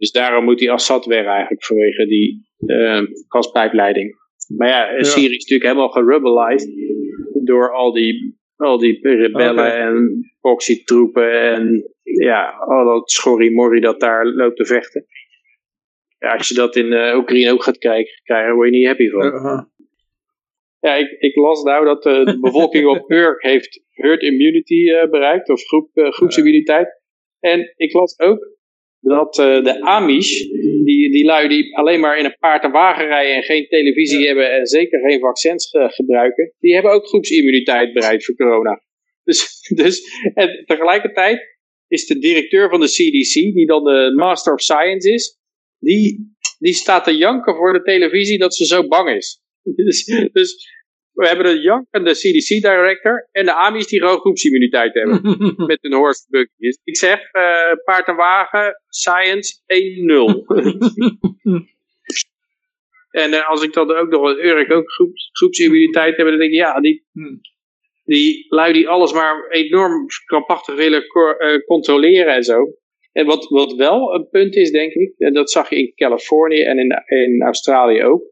Dus 0.00 0.12
daarom 0.12 0.44
moet 0.44 0.58
die 0.58 0.70
Assad 0.70 1.04
weg 1.04 1.26
eigenlijk 1.26 1.64
vanwege 1.64 2.06
die 2.06 2.48
uh, 2.58 3.02
gaspijpleiding. 3.28 4.18
Maar 4.56 4.68
ja, 4.68 4.92
ja, 4.92 5.02
Syrië 5.02 5.36
is 5.36 5.46
natuurlijk 5.48 5.62
helemaal 5.62 5.88
gerubbelized 5.88 6.70
door 7.44 7.72
al 7.72 7.92
die, 7.92 8.38
al 8.56 8.78
die 8.78 8.98
rebellen 9.02 9.76
en 9.76 10.26
proxy-troepen 10.40 11.42
en 11.42 11.92
ja, 12.02 12.50
al 12.50 12.84
dat 12.84 13.10
schorrimorrie 13.10 13.80
dat 13.80 14.00
daar 14.00 14.26
loopt 14.26 14.56
te 14.56 14.66
vechten 14.66 15.06
ja, 16.20 16.36
als 16.36 16.48
je 16.48 16.54
dat 16.54 16.76
in 16.76 16.92
uh, 16.92 17.16
Oekraïne 17.16 17.52
ook 17.52 17.62
gaat 17.62 17.78
krijgen, 17.78 18.22
krijgen, 18.22 18.54
word 18.54 18.68
je 18.68 18.76
niet 18.76 18.86
happy 18.86 19.08
van. 19.08 19.24
Uh-huh. 19.24 19.62
Ja, 20.80 20.94
ik, 20.94 21.10
ik, 21.10 21.36
las 21.36 21.62
nou 21.62 21.84
dat 21.84 22.06
uh, 22.06 22.24
de 22.24 22.40
bevolking 22.40 22.86
op 22.86 23.10
Urk 23.22 23.42
heeft 23.42 23.82
herd 23.88 24.22
immunity 24.22 25.08
bereikt, 25.10 25.48
of 25.48 25.62
groep, 25.62 25.90
groepsimmuniteit. 25.92 27.00
En 27.40 27.72
ik 27.76 27.92
las 27.92 28.18
ook 28.18 28.58
dat 29.00 29.34
de 29.34 29.80
Amish, 29.80 30.40
die, 30.84 31.10
die 31.10 31.24
lui 31.24 31.48
die 31.48 31.76
alleen 31.76 32.00
maar 32.00 32.18
in 32.18 32.24
een 32.24 32.36
paard 32.38 32.64
en 32.64 32.70
wagen 32.70 33.06
rijden 33.06 33.34
en 33.34 33.42
geen 33.42 33.66
televisie 33.68 34.26
hebben 34.26 34.52
en 34.52 34.66
zeker 34.66 35.00
geen 35.00 35.20
vaccins 35.20 35.68
gebruiken, 35.70 36.52
die 36.60 36.74
hebben 36.74 36.92
ook 36.92 37.06
groepsimmuniteit 37.06 37.92
bereikt 37.92 38.24
voor 38.24 38.34
corona. 38.34 38.82
Dus, 39.24 39.60
dus 39.82 40.02
en 40.34 40.62
tegelijkertijd 40.66 41.58
is 41.88 42.06
de 42.06 42.18
directeur 42.18 42.68
van 42.70 42.80
de 42.80 42.86
CDC, 42.86 43.54
die 43.54 43.66
dan 43.66 43.84
de 43.84 44.12
Master 44.16 44.52
of 44.52 44.60
Science 44.60 45.12
is, 45.12 45.38
die, 45.78 46.34
die 46.58 46.74
staat 46.74 47.04
te 47.04 47.16
janken 47.16 47.54
voor 47.54 47.72
de 47.72 47.82
televisie 47.82 48.38
dat 48.38 48.54
ze 48.54 48.66
zo 48.66 48.86
bang 48.86 49.16
is. 49.16 49.38
Dus, 49.74 50.04
dus 50.32 50.66
we 51.20 51.26
hebben 51.26 51.46
de 51.46 51.60
jankende 51.60 52.12
CDC-director 52.12 53.28
en 53.32 53.44
de 53.44 53.54
AMI's 53.54 53.86
die 53.86 54.00
gewoon 54.00 54.18
groepsimmuniteit 54.18 54.94
hebben. 54.94 55.20
met 55.72 55.78
hun 55.80 55.92
horse 55.92 56.26
buggy. 56.28 56.52
Dus 56.56 56.80
ik 56.84 56.96
zeg, 56.96 57.18
uh, 57.18 57.72
paard 57.84 58.06
en 58.06 58.16
wagen, 58.16 58.82
science 58.88 59.60
1-0. 59.60 59.64
en 63.22 63.30
uh, 63.30 63.48
als 63.48 63.62
ik 63.62 63.72
dan 63.72 63.90
ook 63.96 64.08
nog 64.10 64.22
een 64.22 64.44
Urk 64.44 64.72
ook 64.72 64.90
groeps, 64.90 65.30
groepsimmuniteit 65.32 66.16
heb, 66.16 66.26
dan 66.26 66.38
denk 66.38 66.50
ik, 66.50 66.56
ja, 66.56 66.80
die, 66.80 67.04
die 68.04 68.46
lui 68.48 68.72
die 68.72 68.88
alles 68.88 69.12
maar 69.12 69.48
enorm 69.48 70.06
krampachtig 70.24 70.74
willen 70.74 71.04
uh, 71.38 71.64
controleren 71.64 72.34
en 72.34 72.44
zo. 72.44 72.74
En 73.12 73.26
wat, 73.26 73.48
wat 73.48 73.72
wel 73.72 74.14
een 74.14 74.28
punt 74.28 74.56
is, 74.56 74.70
denk 74.70 74.92
ik, 74.92 75.14
en 75.18 75.32
dat 75.32 75.50
zag 75.50 75.70
je 75.70 75.76
in 75.76 75.92
Californië 75.94 76.62
en 76.62 76.78
in, 76.78 77.02
in 77.06 77.42
Australië 77.42 78.02
ook, 78.04 78.22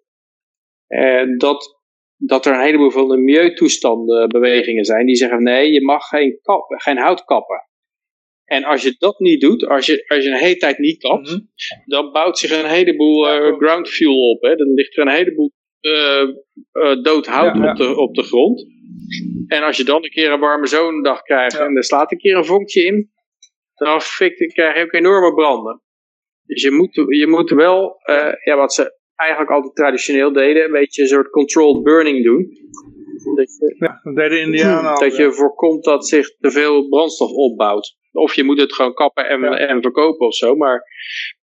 eh, 0.86 1.22
dat, 1.36 1.77
dat 2.18 2.46
er 2.46 2.52
een 2.54 2.60
heleboel 2.64 2.90
van 2.90 3.08
de 3.08 3.16
milieutoestanden 3.16 4.28
bewegingen 4.28 4.84
zijn 4.84 5.06
die 5.06 5.16
zeggen 5.16 5.42
nee, 5.42 5.72
je 5.72 5.82
mag 5.82 6.04
geen, 6.08 6.38
kap, 6.42 6.64
geen 6.68 6.98
hout 6.98 7.24
kappen. 7.24 7.62
En 8.44 8.64
als 8.64 8.82
je 8.82 8.94
dat 8.98 9.18
niet 9.18 9.40
doet, 9.40 9.66
als 9.66 9.86
je, 9.86 10.04
als 10.08 10.24
je 10.24 10.30
een 10.30 10.36
hele 10.36 10.56
tijd 10.56 10.78
niet 10.78 10.98
kapt, 10.98 11.28
Mhm. 11.28 11.40
dan 11.84 12.12
bouwt 12.12 12.38
zich 12.38 12.62
een 12.62 12.68
heleboel 12.70 13.28
eh, 13.28 13.40
klopt. 13.40 13.62
ground 13.64 13.88
fuel 13.88 14.30
op. 14.30 14.42
Hè. 14.42 14.56
Dan 14.56 14.72
ligt 14.74 14.96
er 14.96 15.02
een 15.06 15.12
heleboel 15.14 15.52
eh, 15.80 16.20
eh, 16.72 17.02
dood 17.02 17.26
hout 17.26 17.56
Ja, 17.56 17.62
ja. 17.64 17.70
Op, 17.70 17.76
de, 17.76 17.96
op 17.96 18.14
de 18.14 18.22
grond. 18.22 18.66
En 19.46 19.62
als 19.62 19.76
je 19.76 19.84
dan 19.84 20.04
een 20.04 20.10
keer 20.10 20.32
een 20.32 20.40
warme 20.40 20.66
zomerdag 20.66 21.22
krijgt 21.22 21.52
Ja. 21.56 21.64
en 21.64 21.76
er 21.76 21.84
slaat 21.84 22.12
een 22.12 22.18
keer 22.18 22.36
een 22.36 22.44
vonkje 22.44 22.84
in, 22.84 23.10
dan 23.74 24.00
fikt, 24.00 24.52
krijg 24.52 24.76
je 24.76 24.82
ook 24.84 24.92
enorme 24.92 25.34
branden. 25.34 25.82
Dus 26.42 26.62
je 26.62 26.70
moet, 26.70 26.94
je 26.94 27.26
moet 27.26 27.50
wel, 27.50 28.00
eh, 28.02 28.32
ja, 28.44 28.56
wat 28.56 28.72
ze 28.74 28.97
eigenlijk 29.18 29.50
altijd 29.50 29.74
traditioneel 29.74 30.32
deden, 30.32 30.64
een 30.64 30.72
beetje 30.72 31.02
een 31.02 31.08
soort 31.08 31.30
controlled 31.30 31.82
burning 31.82 32.24
doen. 32.24 32.48
Dat 33.34 33.56
je, 33.58 33.74
Ja, 33.78 34.00
dat 34.02 34.16
deden 34.16 34.40
Indianen 34.40 34.90
al. 34.90 35.00
dat 35.00 35.16
je 35.16 35.32
voorkomt 35.32 35.84
dat 35.84 36.06
zich 36.06 36.36
te 36.40 36.50
veel 36.50 36.88
brandstof 36.88 37.30
opbouwt. 37.30 37.96
Of 38.12 38.34
je 38.34 38.44
moet 38.44 38.60
het 38.60 38.72
gewoon 38.74 38.94
kappen 38.94 39.28
en, 39.28 39.40
Ja. 39.40 39.56
en 39.58 39.82
verkopen 39.82 40.26
of 40.26 40.34
zo. 40.34 40.54
Maar 40.56 40.82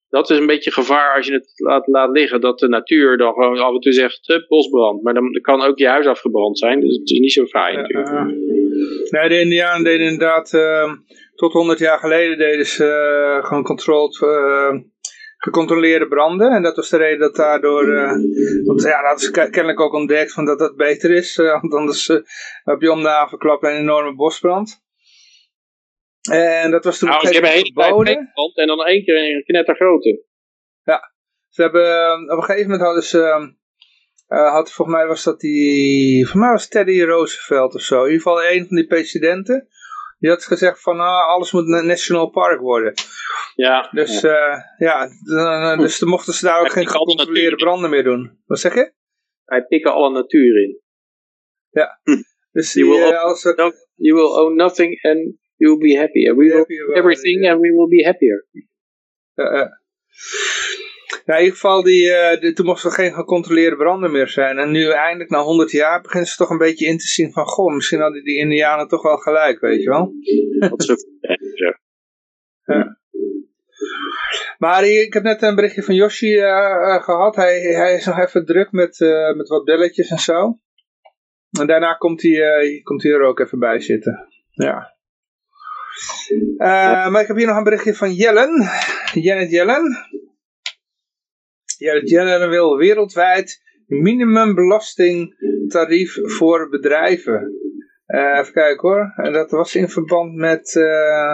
dat 0.09 0.29
is 0.29 0.37
een 0.37 0.45
beetje 0.45 0.71
gevaar 0.71 1.15
als 1.15 1.27
je 1.27 1.33
het 1.33 1.51
laat, 1.55 1.87
laat 1.87 2.09
liggen. 2.11 2.41
Dat 2.41 2.59
de 2.59 2.67
natuur 2.67 3.17
dan 3.17 3.33
gewoon 3.33 3.57
af 3.59 3.73
en 3.73 3.79
toe 3.79 3.91
zegt 3.93 4.45
bosbrand. 4.47 5.03
Maar 5.03 5.13
dan 5.13 5.31
kan 5.41 5.61
ook 5.61 5.77
je 5.77 5.87
huis 5.87 6.05
afgebrand 6.05 6.59
zijn. 6.59 6.79
Dus 6.79 6.97
het 6.97 7.09
is 7.09 7.19
niet 7.19 7.31
zo 7.31 7.43
Ja, 7.51 7.71
natuurlijk. 7.71 8.25
Nee, 9.09 9.29
de 9.29 9.39
Indianen 9.39 9.83
deden 9.83 10.07
inderdaad, 10.07 10.53
ehm, 10.53 10.95
tot 11.35 11.53
100 11.53 11.79
jaar 11.79 11.99
geleden 11.99 12.37
deden 12.37 12.65
ze 12.65 12.85
eh, 12.85 13.45
gewoon 13.45 13.63
controlled, 13.63 14.21
eh, 14.21 14.73
gecontroleerde 15.43 16.07
branden. 16.07 16.51
En 16.51 16.61
dat 16.61 16.75
was 16.75 16.89
de 16.89 16.97
reden 16.97 17.19
dat 17.19 17.35
daardoor, 17.35 17.93
eh, 17.95 18.11
want 18.65 18.81
ja, 18.81 19.09
dat 19.09 19.21
is 19.21 19.31
ke- 19.31 19.49
kennelijk 19.49 19.79
ook 19.79 19.93
ontdekt 19.93 20.33
van 20.33 20.45
dat 20.45 20.59
dat 20.59 20.75
beter 20.75 21.11
is. 21.11 21.37
eh, 21.37 21.51
want 21.61 21.73
anders 21.73 22.09
eh, 22.09 22.17
heb 22.63 22.81
je 22.81 22.91
om 22.91 23.01
de 23.01 23.07
havenklap 23.09 23.63
een 23.63 23.77
enorme 23.77 24.15
bosbrand. 24.15 24.81
En 26.31 26.71
dat 26.71 26.83
was 26.83 26.97
toen 26.99 27.09
Nou, 27.09 27.21
ze 27.21 27.27
een 27.27 27.33
hebben 27.33 27.51
een 27.51 27.57
gegeven 27.57 27.83
hele 27.83 28.13
tijd 28.13 28.57
en 28.57 28.67
dan 28.67 28.85
één 28.85 29.03
keer 29.03 29.35
een 29.35 29.43
knettergrote. 29.43 30.23
Ze 31.49 31.61
hebben, 31.61 32.23
op 32.31 32.37
een 32.37 32.43
gegeven 32.43 32.69
moment 32.69 32.81
hadden 32.85 33.03
ze, 33.03 33.53
had, 34.27 34.71
volgens 34.71 34.97
mij 34.97 35.07
was 35.07 35.23
dat 35.23 35.39
die, 35.39 36.15
volgens 36.25 36.41
mij 36.43 36.51
was 36.51 36.67
Teddy 36.67 37.01
Roosevelt 37.01 37.75
of 37.75 37.81
zo. 37.81 37.97
In 38.03 38.11
ieder 38.11 38.21
geval 38.21 38.43
een 38.43 38.67
van 38.67 38.75
die 38.75 38.87
presidenten. 38.87 39.67
Die 40.23 40.31
had 40.31 40.45
gezegd 40.45 40.81
van, 40.81 40.99
ah, 40.99 41.27
alles 41.27 41.51
moet 41.51 41.67
een 41.67 41.85
national 41.85 42.29
park 42.29 42.59
worden. 42.59 42.93
Ja, 43.55 43.89
Dus 43.91 44.21
ja. 44.21 44.31
ja, 44.31 44.75
ja 44.77 45.09
dan, 45.23 45.71
eh, 45.71 45.77
dus 45.77 45.99
dan 45.99 46.09
mochten 46.09 46.33
ze 46.33 46.45
daar 46.45 46.59
ook 46.59 46.71
geen 46.71 46.87
gecontroleerde 46.87 47.55
branden 47.55 47.89
meer 47.89 48.03
doen. 48.03 48.41
Wat 48.45 48.59
zeg 48.59 48.73
je? 48.73 48.93
wij 49.45 49.65
pikken 49.65 49.93
alle 49.93 50.11
natuur 50.11 50.63
in. 50.63 50.81
Dus 52.51 52.73
You 52.73 52.85
die, 52.89 52.99
will 52.99 53.11
eh, 53.11 53.21
als 53.21 53.43
No, 53.43 53.71
you 53.95 54.15
will 54.15 54.45
own 54.45 54.55
nothing 54.55 55.01
and 55.01 55.37
you 55.55 55.77
will 55.77 55.89
be 55.89 55.97
happy. 55.97 56.27
And 56.29 56.37
we 56.37 56.45
will 56.45 56.57
Happy 56.57 56.75
everything 56.93 57.49
and 57.49 57.59
we 57.59 57.69
will 57.71 57.87
be 57.87 58.03
happier. 58.05 58.47
eh, 59.33 59.61
eh. 59.61 59.67
Ja, 61.25 61.33
in 61.33 61.39
ieder 61.39 61.55
geval, 61.55 61.83
die, 61.83 62.13
eh, 62.13 62.53
toen 62.53 62.65
mochten 62.65 62.89
er 62.89 62.95
geen 62.95 63.13
gecontroleerde 63.13 63.75
branden 63.75 64.11
meer 64.11 64.27
zijn. 64.27 64.57
En 64.57 64.71
nu 64.71 64.89
eindelijk, 64.89 65.29
na 65.29 65.41
100 65.41 65.71
jaar, 65.71 66.01
beginnen 66.01 66.29
ze 66.29 66.35
toch 66.35 66.49
een 66.49 66.57
beetje 66.57 66.85
in 66.85 66.97
te 66.97 67.07
zien 67.07 67.31
van, 67.31 67.45
goh, 67.45 67.73
misschien 67.73 67.99
hadden 67.99 68.23
die 68.23 68.37
Indianen 68.37 68.87
toch 68.87 69.01
wel 69.01 69.17
gelijk, 69.17 69.59
weet 69.59 69.81
je 69.81 69.89
wel. 69.89 70.13
Dat 70.69 70.83
zo. 70.83 70.95
Maar 74.57 74.83
ik 74.83 75.13
heb 75.13 75.23
net 75.23 75.41
een 75.41 75.55
berichtje 75.55 75.83
van 75.83 75.95
Yoshi 75.95 76.37
eh, 76.37 76.95
eh, 76.95 77.03
gehad. 77.03 77.35
Hij, 77.35 77.59
hij 77.59 77.95
is 77.95 78.05
nog 78.05 78.19
even 78.19 78.45
druk 78.45 78.71
met, 78.71 78.99
met 79.35 79.47
wat 79.47 79.63
belletjes 79.63 80.09
en 80.09 80.19
zo. 80.19 80.59
En 81.59 81.67
daarna 81.67 81.93
komt 81.93 82.21
hij, 82.21 82.79
komt 82.83 83.03
hij 83.03 83.11
er 83.11 83.21
ook 83.21 83.39
even 83.39 83.59
bij 83.59 83.79
zitten. 83.79 84.27
Ja. 84.49 84.95
Maar 87.09 87.21
ik 87.21 87.27
heb 87.27 87.37
hier 87.37 87.47
nog 87.47 87.57
een 87.57 87.63
berichtje 87.63 87.93
van 87.93 88.13
Jellen. 88.13 88.69
Janet 89.13 89.51
Jellen. 89.51 89.97
Janet 91.83 92.09
Jellen 92.09 92.49
wil 92.49 92.77
wereldwijd 92.77 93.61
minimumbelastingtarief 93.87 96.17
voor 96.23 96.69
bedrijven. 96.69 97.53
Eh, 98.05 98.37
even 98.39 98.53
kijken 98.53 98.89
hoor. 98.89 99.13
En 99.15 99.33
dat 99.33 99.51
was 99.51 99.75
in 99.75 99.89
verband 99.89 100.35
met... 100.35 100.75
eh, 100.75 101.33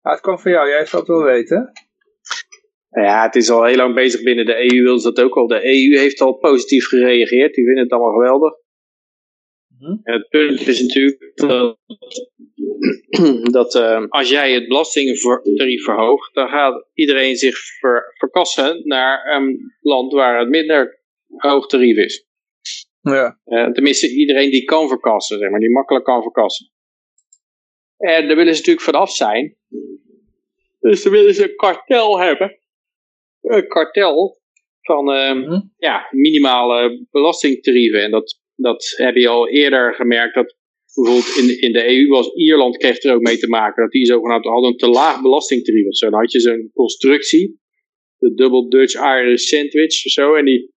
ah, 0.00 0.12
het 0.12 0.20
kwam 0.20 0.38
van 0.38 0.52
jou, 0.52 0.68
jij 0.68 0.86
zal 0.86 0.98
het 0.98 1.08
wel 1.08 1.22
weten. 1.22 1.72
Nou 2.90 3.06
ja, 3.06 3.22
het 3.22 3.34
is 3.34 3.50
al 3.50 3.64
heel 3.64 3.76
lang 3.76 3.94
bezig 3.94 4.22
binnen 4.22 4.46
de 4.46 4.72
EU, 4.72 4.82
wil 4.82 4.98
ze 4.98 5.12
dat 5.12 5.24
ook 5.24 5.36
al. 5.36 5.46
De 5.46 5.64
EU 5.64 5.98
heeft 5.98 6.20
al 6.20 6.32
positief 6.32 6.86
gereageerd, 6.86 7.54
die 7.54 7.64
vinden 7.64 7.82
het 7.82 7.92
allemaal 7.92 8.12
geweldig. 8.12 8.52
En 9.80 10.00
het 10.02 10.28
punt 10.28 10.66
is 10.66 10.80
natuurlijk 10.82 11.32
dat, 11.34 11.78
dat 13.58 13.74
eh, 13.74 14.04
als 14.08 14.28
jij 14.28 14.52
het 14.52 14.68
belastingtarief 14.68 15.84
verhoogt, 15.84 16.34
dan 16.34 16.48
gaat 16.48 16.86
iedereen 16.94 17.36
zich 17.36 17.56
ver- 17.58 18.14
verkassen 18.18 18.80
naar 18.84 19.36
een 19.36 19.72
land 19.80 20.12
waar 20.12 20.38
het 20.38 20.48
minder 20.48 21.00
hoog 21.36 21.66
tarief 21.66 21.96
is. 21.96 22.26
Ja. 23.00 23.40
Eh, 23.44 23.70
tenminste, 23.70 24.10
iedereen 24.14 24.50
die 24.50 24.64
kan 24.64 24.88
verkassen, 24.88 25.38
zeg 25.38 25.50
maar, 25.50 25.60
die 25.60 25.70
makkelijk 25.70 26.04
kan 26.04 26.22
verkassen. 26.22 26.70
En 27.96 28.26
daar 28.26 28.36
willen 28.36 28.52
ze 28.54 28.58
natuurlijk 28.58 28.86
vanaf 28.86 29.10
zijn. 29.10 29.56
Dus 30.80 31.02
dan 31.02 31.12
willen 31.12 31.34
ze 31.34 31.42
een 31.50 31.56
kartel 31.56 32.18
hebben. 32.18 32.58
Een 33.40 33.68
kartel 33.68 34.40
van 34.80 35.12
eh, 35.12 35.34
Mhm. 35.34 35.60
ja, 35.76 36.06
minimale 36.10 37.06
belastingtarieven. 37.10 38.02
En 38.02 38.10
dat, 38.10 38.40
dat 38.60 38.94
heb 38.96 39.14
je 39.14 39.28
al 39.28 39.48
eerder 39.48 39.94
gemerkt. 39.94 40.34
Dat 40.34 40.56
bijvoorbeeld 40.94 41.36
in, 41.36 41.60
in 41.60 41.72
de 41.72 41.96
EU 41.96 42.08
was 42.08 42.34
Ierland 42.34 42.76
kreeg 42.76 43.02
er 43.02 43.14
ook 43.14 43.22
mee 43.22 43.38
te 43.38 43.48
maken. 43.48 43.82
Dat 43.82 43.92
die 43.92 44.06
zogenaamd 44.06 44.44
hadden 44.44 44.70
een 44.70 44.76
te 44.76 44.88
laag 44.88 45.22
belastingtarief 45.22 45.86
of. 45.86 45.98
Dan 45.98 46.14
had 46.14 46.32
je 46.32 46.40
zo'n 46.40 46.70
constructie. 46.74 47.60
De 48.18 48.34
Double 48.34 48.68
Dutch 48.68 48.94
Irish 48.94 49.42
Sandwich 49.42 50.04
of 50.04 50.12
zo. 50.12 50.34
En 50.34 50.44
die 50.44 50.72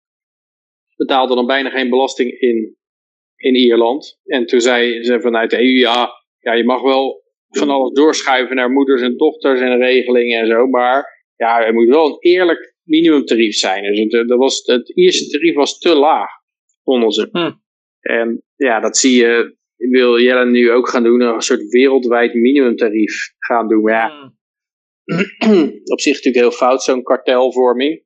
betaalde 0.96 1.36
dan 1.36 1.46
bijna 1.46 1.70
geen 1.70 1.90
belasting 1.90 2.32
in, 2.32 2.76
in 3.36 3.56
Ierland. 3.56 4.20
En 4.24 4.46
toen 4.46 4.62
zei 4.62 5.04
ze 5.04 5.22
vanuit 5.22 5.50
de 5.50 5.58
EU, 5.58 5.78
ja, 5.78 6.10
ja, 6.40 6.54
je 6.54 6.64
mag 6.64 6.82
wel 6.82 7.24
van 7.50 7.70
alles 7.70 7.94
doorschuiven 7.94 8.56
naar 8.56 8.72
moeders 8.72 9.02
en 9.02 9.18
dochters 9.18 9.60
en 9.60 9.78
regelingen 9.78 10.40
en 10.40 10.48
zo. 10.48 10.68
Maar 10.68 11.26
ja, 11.36 11.66
er 11.66 11.74
moet 11.74 11.88
wel 11.88 12.06
een 12.06 12.18
eerlijk 12.20 12.76
minimumtarief 12.84 13.56
zijn. 13.56 13.84
Dus 13.84 14.00
het, 14.00 14.28
dat 14.28 14.38
was, 14.38 14.62
het 14.66 14.98
eerste 14.98 15.30
tarief 15.30 15.56
was 15.56 15.78
te 15.78 15.96
laag, 15.96 16.30
vonden 16.84 17.12
ze. 17.12 17.30
Hm. 17.32 17.52
En 18.02 18.44
ja, 18.56 18.80
dat 18.80 18.98
zie 18.98 19.16
je, 19.16 19.58
wil 19.76 20.20
Jelle 20.20 20.46
nu 20.46 20.72
ook 20.72 20.90
gaan 20.90 21.04
doen, 21.04 21.22
een 21.22 21.42
soort 21.42 21.70
wereldwijd 21.70 22.34
minimumtarief 22.34 23.34
gaan 23.38 23.68
doen. 23.68 23.82
Maar 23.82 23.94
ja, 23.94 24.34
op 25.94 26.00
zich 26.00 26.14
natuurlijk 26.14 26.44
heel 26.44 26.52
fout, 26.52 26.84
zo'n 26.84 27.04
kartelvorming. 27.04 28.04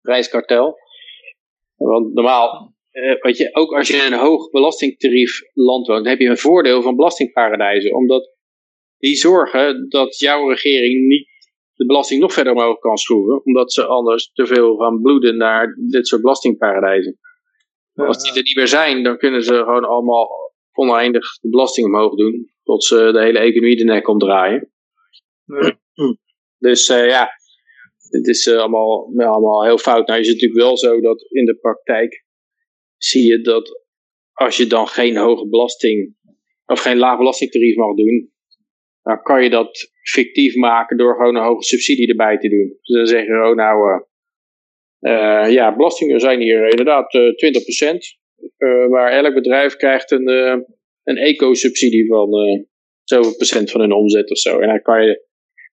Prijskartel. 0.00 0.78
Want 1.76 2.14
normaal, 2.14 2.74
eh, 2.90 3.20
weet 3.20 3.36
je, 3.36 3.54
ook 3.54 3.72
als 3.72 3.88
je 3.88 3.96
in 3.96 4.12
een 4.12 4.18
hoog 4.18 4.50
belastingtarief 4.50 5.40
land 5.52 5.86
woont, 5.86 6.06
heb 6.06 6.18
je 6.18 6.28
een 6.28 6.38
voordeel 6.38 6.82
van 6.82 6.96
belastingparadijzen. 6.96 7.94
Omdat 7.94 8.34
die 8.98 9.14
zorgen 9.14 9.88
dat 9.88 10.18
jouw 10.18 10.48
regering 10.48 11.06
niet 11.06 11.28
de 11.74 11.86
belasting 11.86 12.20
nog 12.20 12.32
verder 12.32 12.52
omhoog 12.52 12.78
kan 12.78 12.96
schroeven. 12.96 13.44
Omdat 13.44 13.72
ze 13.72 13.86
anders 13.86 14.32
te 14.32 14.46
veel 14.46 14.76
gaan 14.76 15.00
bloeden 15.00 15.36
naar 15.36 15.76
dit 15.90 16.06
soort 16.06 16.22
belastingparadijzen. 16.22 17.18
Als 18.06 18.22
die 18.22 18.32
er 18.32 18.42
niet 18.42 18.56
meer 18.56 18.68
zijn, 18.68 19.02
dan 19.02 19.18
kunnen 19.18 19.42
ze 19.42 19.54
gewoon 19.54 19.84
allemaal 19.84 20.28
oneindig 20.72 21.38
de 21.40 21.48
belasting 21.48 21.86
omhoog 21.86 22.14
doen. 22.14 22.50
Tot 22.62 22.84
ze 22.84 23.12
de 23.12 23.20
hele 23.20 23.38
economie 23.38 23.76
de 23.76 23.84
nek 23.84 24.08
omdraaien. 24.08 24.72
Dus 26.58 26.88
eh, 26.88 27.06
ja, 27.08 27.28
het 28.08 28.26
is 28.26 28.46
eh, 28.46 28.58
allemaal, 28.58 29.12
ja, 29.16 29.26
allemaal 29.26 29.64
heel 29.64 29.78
fout. 29.78 30.06
Nou 30.06 30.20
is 30.20 30.26
het 30.26 30.34
natuurlijk 30.34 30.62
wel 30.62 30.76
zo 30.76 31.00
dat 31.00 31.26
in 31.28 31.44
de 31.44 31.56
praktijk 31.56 32.24
zie 32.96 33.26
je 33.26 33.40
dat 33.40 33.84
als 34.32 34.56
je 34.56 34.66
dan 34.66 34.86
geen 34.88 35.16
hoge 35.16 35.48
belasting 35.48 36.14
of 36.66 36.80
geen 36.80 36.96
laag 36.96 37.18
belastingtarief 37.18 37.76
mag 37.76 37.94
doen, 37.94 38.32
dan 39.02 39.22
kan 39.22 39.42
je 39.42 39.50
dat 39.50 39.90
fictief 40.02 40.54
maken 40.54 40.96
door 40.96 41.14
gewoon 41.14 41.36
een 41.36 41.42
hoge 41.42 41.62
subsidie 41.62 42.08
erbij 42.08 42.38
te 42.38 42.48
doen. 42.48 42.68
Dus 42.68 42.96
dan 42.96 43.06
zeggen 43.06 43.40
we, 43.40 43.48
oh 43.48 43.56
nou, 43.56 43.92
eh, 43.92 44.00
ja, 45.50 45.76
belastingen 45.76 46.20
zijn 46.20 46.40
hier 46.40 46.68
inderdaad 46.70 47.14
eh 47.14 47.34
20%, 47.34 48.18
eh, 48.56 48.86
maar 48.86 49.12
elk 49.12 49.34
bedrijf 49.34 49.76
krijgt 49.76 50.10
een, 50.10 50.28
eh, 50.28 50.56
een 51.02 51.16
eco-subsidie 51.16 52.06
van 52.06 52.32
eh 52.32 52.68
zoveel 53.04 53.36
procent 53.36 53.70
van 53.70 53.80
hun 53.80 53.92
omzet 53.92 54.30
of 54.30 54.38
zo. 54.38 54.58
En 54.58 54.68
dan 54.68 54.82
kan 54.82 55.04
je, 55.04 55.26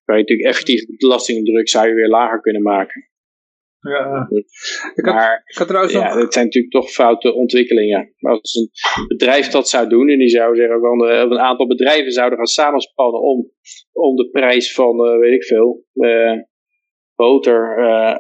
kan 0.06 0.16
je 0.16 0.22
natuurlijk 0.22 0.50
effectief 0.50 0.86
de 0.86 0.96
belastingdruk 0.98 1.70
zou 1.70 1.88
je 1.88 1.94
weer 1.94 2.08
lager 2.08 2.42
kunnen 2.42 2.62
maken. 2.62 3.10
Ja. 3.80 4.28
Ik 4.96 5.06
had, 5.06 5.14
Maar 5.14 5.44
ik 5.46 5.58
had 5.58 5.68
trouwens 5.68 5.94
ja, 5.94 6.04
nog... 6.04 6.20
dat 6.20 6.34
zijn 6.34 6.46
natuurlijk 6.46 6.74
toch 6.74 6.90
foute 6.90 7.34
ontwikkelingen. 7.34 8.14
Maar 8.18 8.32
als 8.32 8.56
een 8.56 8.70
bedrijf 9.08 9.48
dat 9.48 9.70
zou 9.70 9.90
doen 9.90 10.10
en 10.10 10.20
die 10.20 10.30
zou 10.30 10.56
zeggen 10.56 10.80
van 10.80 11.08
eh, 11.08 11.20
een 11.20 11.40
aantal 11.40 11.68
bedrijven 11.68 12.12
zouden 12.12 12.38
gaan 12.38 12.48
samenspannen 12.48 13.22
om, 13.22 13.52
om 13.92 14.16
de 14.16 14.30
prijs 14.30 14.74
van, 14.74 15.06
eh, 15.06 15.20
weet 15.20 15.34
ik 15.34 15.44
veel, 15.44 15.86
eh, 15.94 16.34
boter 17.16 17.78
eh, 17.78 18.16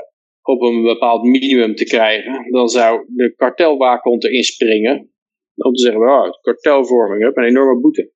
op 0.47 0.61
een 0.61 0.83
bepaald 0.83 1.23
minimum 1.23 1.75
te 1.75 1.83
krijgen, 1.83 2.51
dan 2.51 2.69
zou 2.69 3.05
de 3.07 3.33
kartelwaakhond 3.35 4.23
erin 4.23 4.43
springen 4.43 5.11
om 5.55 5.73
te 5.73 5.81
zeggen, 5.81 6.01
oh, 6.01 6.29
kartelvorming, 6.41 7.23
hup, 7.23 7.37
een 7.37 7.43
enorme 7.43 7.81
boete. 7.81 8.11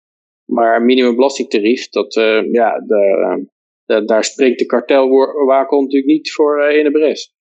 Maar 0.45 0.81
minimumbelastingtarief, 0.81 1.89
dat, 1.89 2.13
ja, 2.51 2.79
de, 2.79 3.45
de, 3.85 4.05
daar 4.05 4.23
springt 4.23 4.59
de 4.59 4.65
kartelwakel 4.65 5.81
natuurlijk 5.81 6.11
niet 6.11 6.31
voor 6.31 6.71
in 6.71 6.83
de 6.83 6.91
bres. 6.91 7.35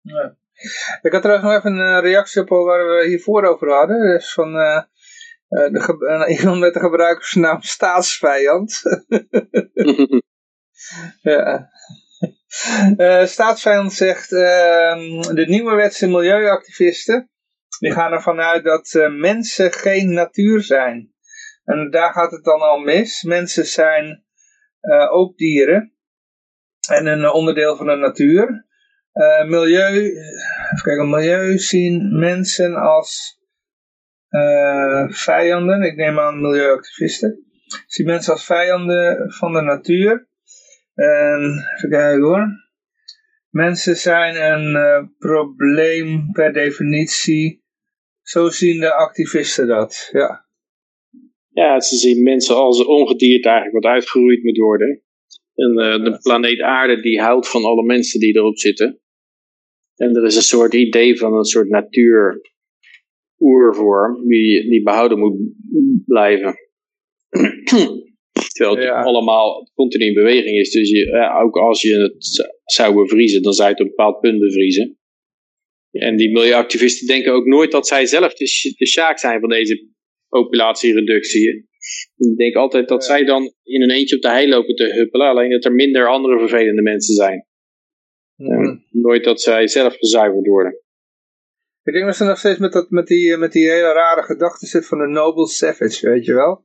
Ja. 0.00 0.36
Ik 1.02 1.12
had 1.12 1.22
trouwens 1.22 1.48
nog 1.48 1.58
even 1.58 1.78
een 1.78 2.00
reactie 2.00 2.40
op 2.40 2.48
waar 2.48 2.86
we 2.86 3.06
hiervoor 3.08 3.44
over 3.44 3.72
hadden. 3.72 4.00
Dus 4.00 4.32
van 4.32 4.52
de 4.52 4.86
iemand 6.38 6.60
met 6.60 6.74
de 6.74 6.80
gebruikersnaam 6.80 7.62
staatsvijand. 7.62 8.82
ja. 11.22 11.70
Uh, 12.96 13.24
staatsvijand 13.24 13.92
zegt, 13.92 14.32
uh, 14.32 14.40
de 15.20 15.44
nieuwe 15.46 15.74
wetse 15.74 16.08
milieuactivisten, 16.08 17.30
die 17.78 17.92
gaan 17.92 18.12
ervan 18.12 18.40
uit 18.40 18.64
dat 18.64 18.92
uh, 18.92 19.18
mensen 19.20 19.72
geen 19.72 20.12
natuur 20.12 20.62
zijn. 20.62 21.12
En 21.64 21.90
daar 21.90 22.12
gaat 22.12 22.30
het 22.30 22.44
dan 22.44 22.60
al 22.60 22.78
mis. 22.78 23.22
Mensen 23.22 23.66
zijn 23.66 24.24
eh, 24.80 25.12
ook 25.12 25.36
dieren 25.36 25.92
en 26.88 27.06
een 27.06 27.30
onderdeel 27.30 27.76
van 27.76 27.86
de 27.86 27.96
natuur. 27.96 28.66
milieu, 29.46 30.04
even 30.04 30.82
kijken, 30.82 31.10
milieu 31.10 31.58
zien 31.58 32.18
mensen 32.18 32.74
als 32.74 33.38
vijanden, 35.08 35.82
ik 35.82 35.96
neem 35.96 36.18
aan 36.18 36.40
milieuactivisten, 36.40 37.44
zien 37.86 38.06
mensen 38.06 38.32
als 38.32 38.44
vijanden 38.44 39.32
van 39.32 39.52
de 39.52 39.60
natuur. 39.60 40.28
En 40.94 41.64
even 41.76 41.90
kijken 41.90 42.22
hoor. 42.22 42.46
Mensen 43.50 43.96
zijn 43.96 44.52
een 44.52 44.74
uh, 44.74 45.08
probleem 45.18 46.30
per 46.32 46.52
definitie. 46.52 47.62
Zo 48.22 48.48
zien 48.48 48.80
de 48.80 48.94
activisten 48.94 49.66
dat, 49.66 50.08
ja. 50.12 50.48
Ja, 51.48 51.80
ze 51.80 51.96
zien 51.96 52.22
mensen 52.22 52.56
als 52.56 52.78
een 52.78 52.86
ongedierte 52.86 53.48
eigenlijk 53.48 53.84
wat 53.84 53.92
uitgeroeid 53.92 54.42
moet 54.42 54.56
worden. 54.56 55.02
En 55.54 55.70
uh, 55.70 56.04
de 56.04 56.18
planeet 56.22 56.60
aarde 56.60 57.00
die 57.00 57.20
houdt 57.20 57.48
van 57.48 57.64
alle 57.64 57.84
mensen 57.84 58.20
die 58.20 58.36
erop 58.36 58.58
zitten. 58.58 59.00
En 59.96 60.16
er 60.16 60.24
is 60.24 60.36
een 60.36 60.42
soort 60.42 60.74
idee 60.74 61.18
van 61.18 61.34
een 61.34 61.44
soort 61.44 61.68
natuur 61.68 62.40
oervorm 63.38 64.28
die, 64.28 64.68
die 64.68 64.82
behouden 64.82 65.18
moet 65.18 65.36
blijven. 66.04 66.54
Terwijl 68.54 68.76
het 68.76 69.06
allemaal 69.06 69.70
continu 69.74 70.04
in 70.04 70.14
beweging 70.14 70.58
is. 70.58 70.70
Dus 70.70 70.90
je, 70.90 71.32
ook 71.42 71.56
als 71.56 71.82
je 71.82 71.96
het 71.96 72.50
zou 72.64 72.94
bevriezen, 72.94 73.42
dan 73.42 73.52
zou 73.52 73.68
je 73.68 73.74
het 73.74 73.82
op 73.82 73.88
een 73.90 73.96
bepaald 73.96 74.20
punt 74.20 74.40
bevriezen. 74.40 74.98
En 75.90 76.16
die 76.16 76.30
milieuactivisten 76.30 77.06
denken 77.06 77.32
ook 77.32 77.46
nooit 77.46 77.70
dat 77.70 77.86
zij 77.86 78.06
zelf 78.06 78.34
de, 78.34 78.74
de 78.76 78.86
sjaak 78.86 79.18
zijn 79.18 79.40
van 79.40 79.48
deze 79.48 79.88
populatiereductie. 80.28 81.68
Die 82.16 82.36
denken 82.36 82.60
altijd 82.60 82.88
dat 82.88 83.04
zij 83.04 83.24
dan 83.24 83.52
in 83.62 83.82
een 83.82 83.90
eentje 83.90 84.16
op 84.16 84.22
de 84.22 84.28
hei 84.28 84.48
lopen 84.48 84.74
te 84.74 84.84
huppelen, 84.84 85.28
alleen 85.28 85.50
dat 85.50 85.64
er 85.64 85.72
minder 85.72 86.08
andere 86.08 86.38
vervelende 86.38 86.82
mensen 86.82 87.14
zijn. 87.14 87.46
Mhm. 88.36 88.76
Nooit 88.90 89.24
dat 89.24 89.40
zij 89.40 89.68
zelf 89.68 89.96
gezuiverd 89.96 90.46
worden. 90.46 90.78
Ik 91.82 91.92
denk 91.92 92.04
dat 92.04 92.16
ze 92.16 92.24
nog 92.24 92.38
steeds 92.38 92.58
met, 92.58 92.72
dat, 92.72 92.90
met, 92.90 93.06
die, 93.06 93.36
met 93.36 93.52
die 93.52 93.70
hele 93.70 93.92
rare 93.92 94.22
gedachte 94.22 94.66
zit 94.66 94.86
van 94.86 94.98
de 94.98 95.06
noble 95.06 95.48
savage, 95.48 96.08
weet 96.08 96.24
je 96.24 96.34
wel? 96.34 96.64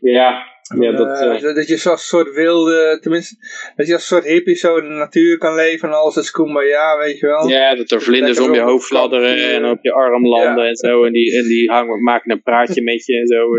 Ja, 0.00 0.55
ja, 0.80 0.92
dat, 0.92 1.42
uh, 1.42 1.54
dat 1.54 1.68
je 1.68 1.76
zo'n 1.76 1.96
soort 1.96 2.34
wilde, 2.34 2.98
tenminste, 3.00 3.36
dat 3.76 3.86
je 3.86 3.92
als 3.92 4.06
soort 4.06 4.24
hippie 4.24 4.54
zo 4.54 4.76
in 4.76 4.88
de 4.88 4.94
natuur 4.94 5.38
kan 5.38 5.54
leven 5.54 5.88
en 5.88 5.94
alles 5.94 6.16
is 6.16 6.30
kumbaya, 6.30 6.98
weet 6.98 7.18
je 7.18 7.26
wel. 7.26 7.48
Ja, 7.48 7.74
dat 7.74 7.90
er 7.90 8.02
vlinders 8.02 8.40
om 8.40 8.54
je 8.54 8.60
hoofd 8.60 8.86
fladderen 8.86 9.52
en 9.54 9.64
op 9.64 9.78
je 9.80 9.92
arm 9.92 10.26
landen 10.26 10.66
en 10.66 10.76
zo. 10.76 11.04
En 11.04 11.12
die, 11.12 11.36
en 11.38 11.44
die 11.44 11.70
hangen, 11.70 12.02
maken 12.02 12.30
een 12.30 12.42
praatje 12.42 12.82
met 12.82 13.06
je 13.06 13.16
en 13.16 13.26
zo. 13.26 13.58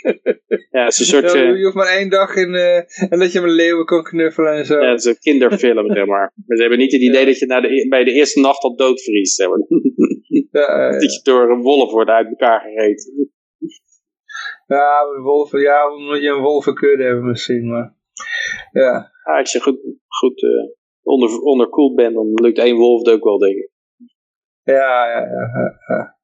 ja, 0.76 0.84
het 0.84 0.92
is 0.92 0.98
een 0.98 1.06
soort... 1.06 1.32
Ja, 1.32 1.40
je 1.40 1.62
hoeft 1.62 1.74
maar 1.74 1.96
één 1.96 2.10
dag 2.10 2.36
in, 2.36 2.54
uh, 2.54 2.76
en 3.12 3.18
dat 3.18 3.32
je 3.32 3.40
met 3.40 3.50
leeuwen 3.50 3.84
kan 3.84 4.02
knuffelen 4.02 4.52
en 4.52 4.66
zo. 4.66 4.80
Ja, 4.80 4.90
het 4.90 4.98
is 4.98 5.04
een 5.04 5.18
kinderfilm, 5.18 5.92
zeg 5.92 6.06
maar. 6.06 6.32
Maar 6.46 6.56
ze 6.56 6.60
hebben 6.60 6.78
niet 6.78 6.92
het 6.92 7.00
idee 7.00 7.26
dat 7.26 7.38
je 7.38 7.46
na 7.46 7.60
de, 7.60 7.68
e-, 7.68 7.88
bij 7.88 8.04
de 8.04 8.12
eerste 8.12 8.40
nacht 8.40 8.62
al 8.62 8.76
doodvriest. 8.76 9.34
Zeg 9.34 9.48
maar. 9.48 9.58
ja, 10.50 10.90
dat 11.00 11.14
je 11.14 11.20
door 11.22 11.50
een 11.50 11.62
wolf 11.62 11.90
wordt 11.90 12.10
uit 12.10 12.26
elkaar 12.26 12.60
gereten. 12.60 13.30
Ja, 14.76 15.20
wolven, 15.22 15.60
ja, 15.60 15.92
omdat 15.92 16.22
je 16.22 16.28
een 16.28 16.42
wolvenkudde 16.42 17.04
hebben 17.04 17.26
misschien, 17.26 17.68
maar 17.68 17.94
ja. 18.72 19.10
als 19.22 19.52
je 19.52 19.60
goed, 19.60 19.78
goed 20.06 20.42
uh, 20.42 20.50
onder, 21.02 21.40
onderkoeld 21.40 21.94
bent, 21.94 22.14
dan 22.14 22.32
lukt 22.34 22.58
één 22.58 22.76
wolf 22.76 22.98
het 22.98 23.14
ook 23.14 23.24
wel, 23.24 23.38
denk 23.38 23.56
ik. 23.56 23.70
Ja, 24.62 25.10
ja, 25.10 25.20
ja. 25.20 25.80
ja. 25.86 26.18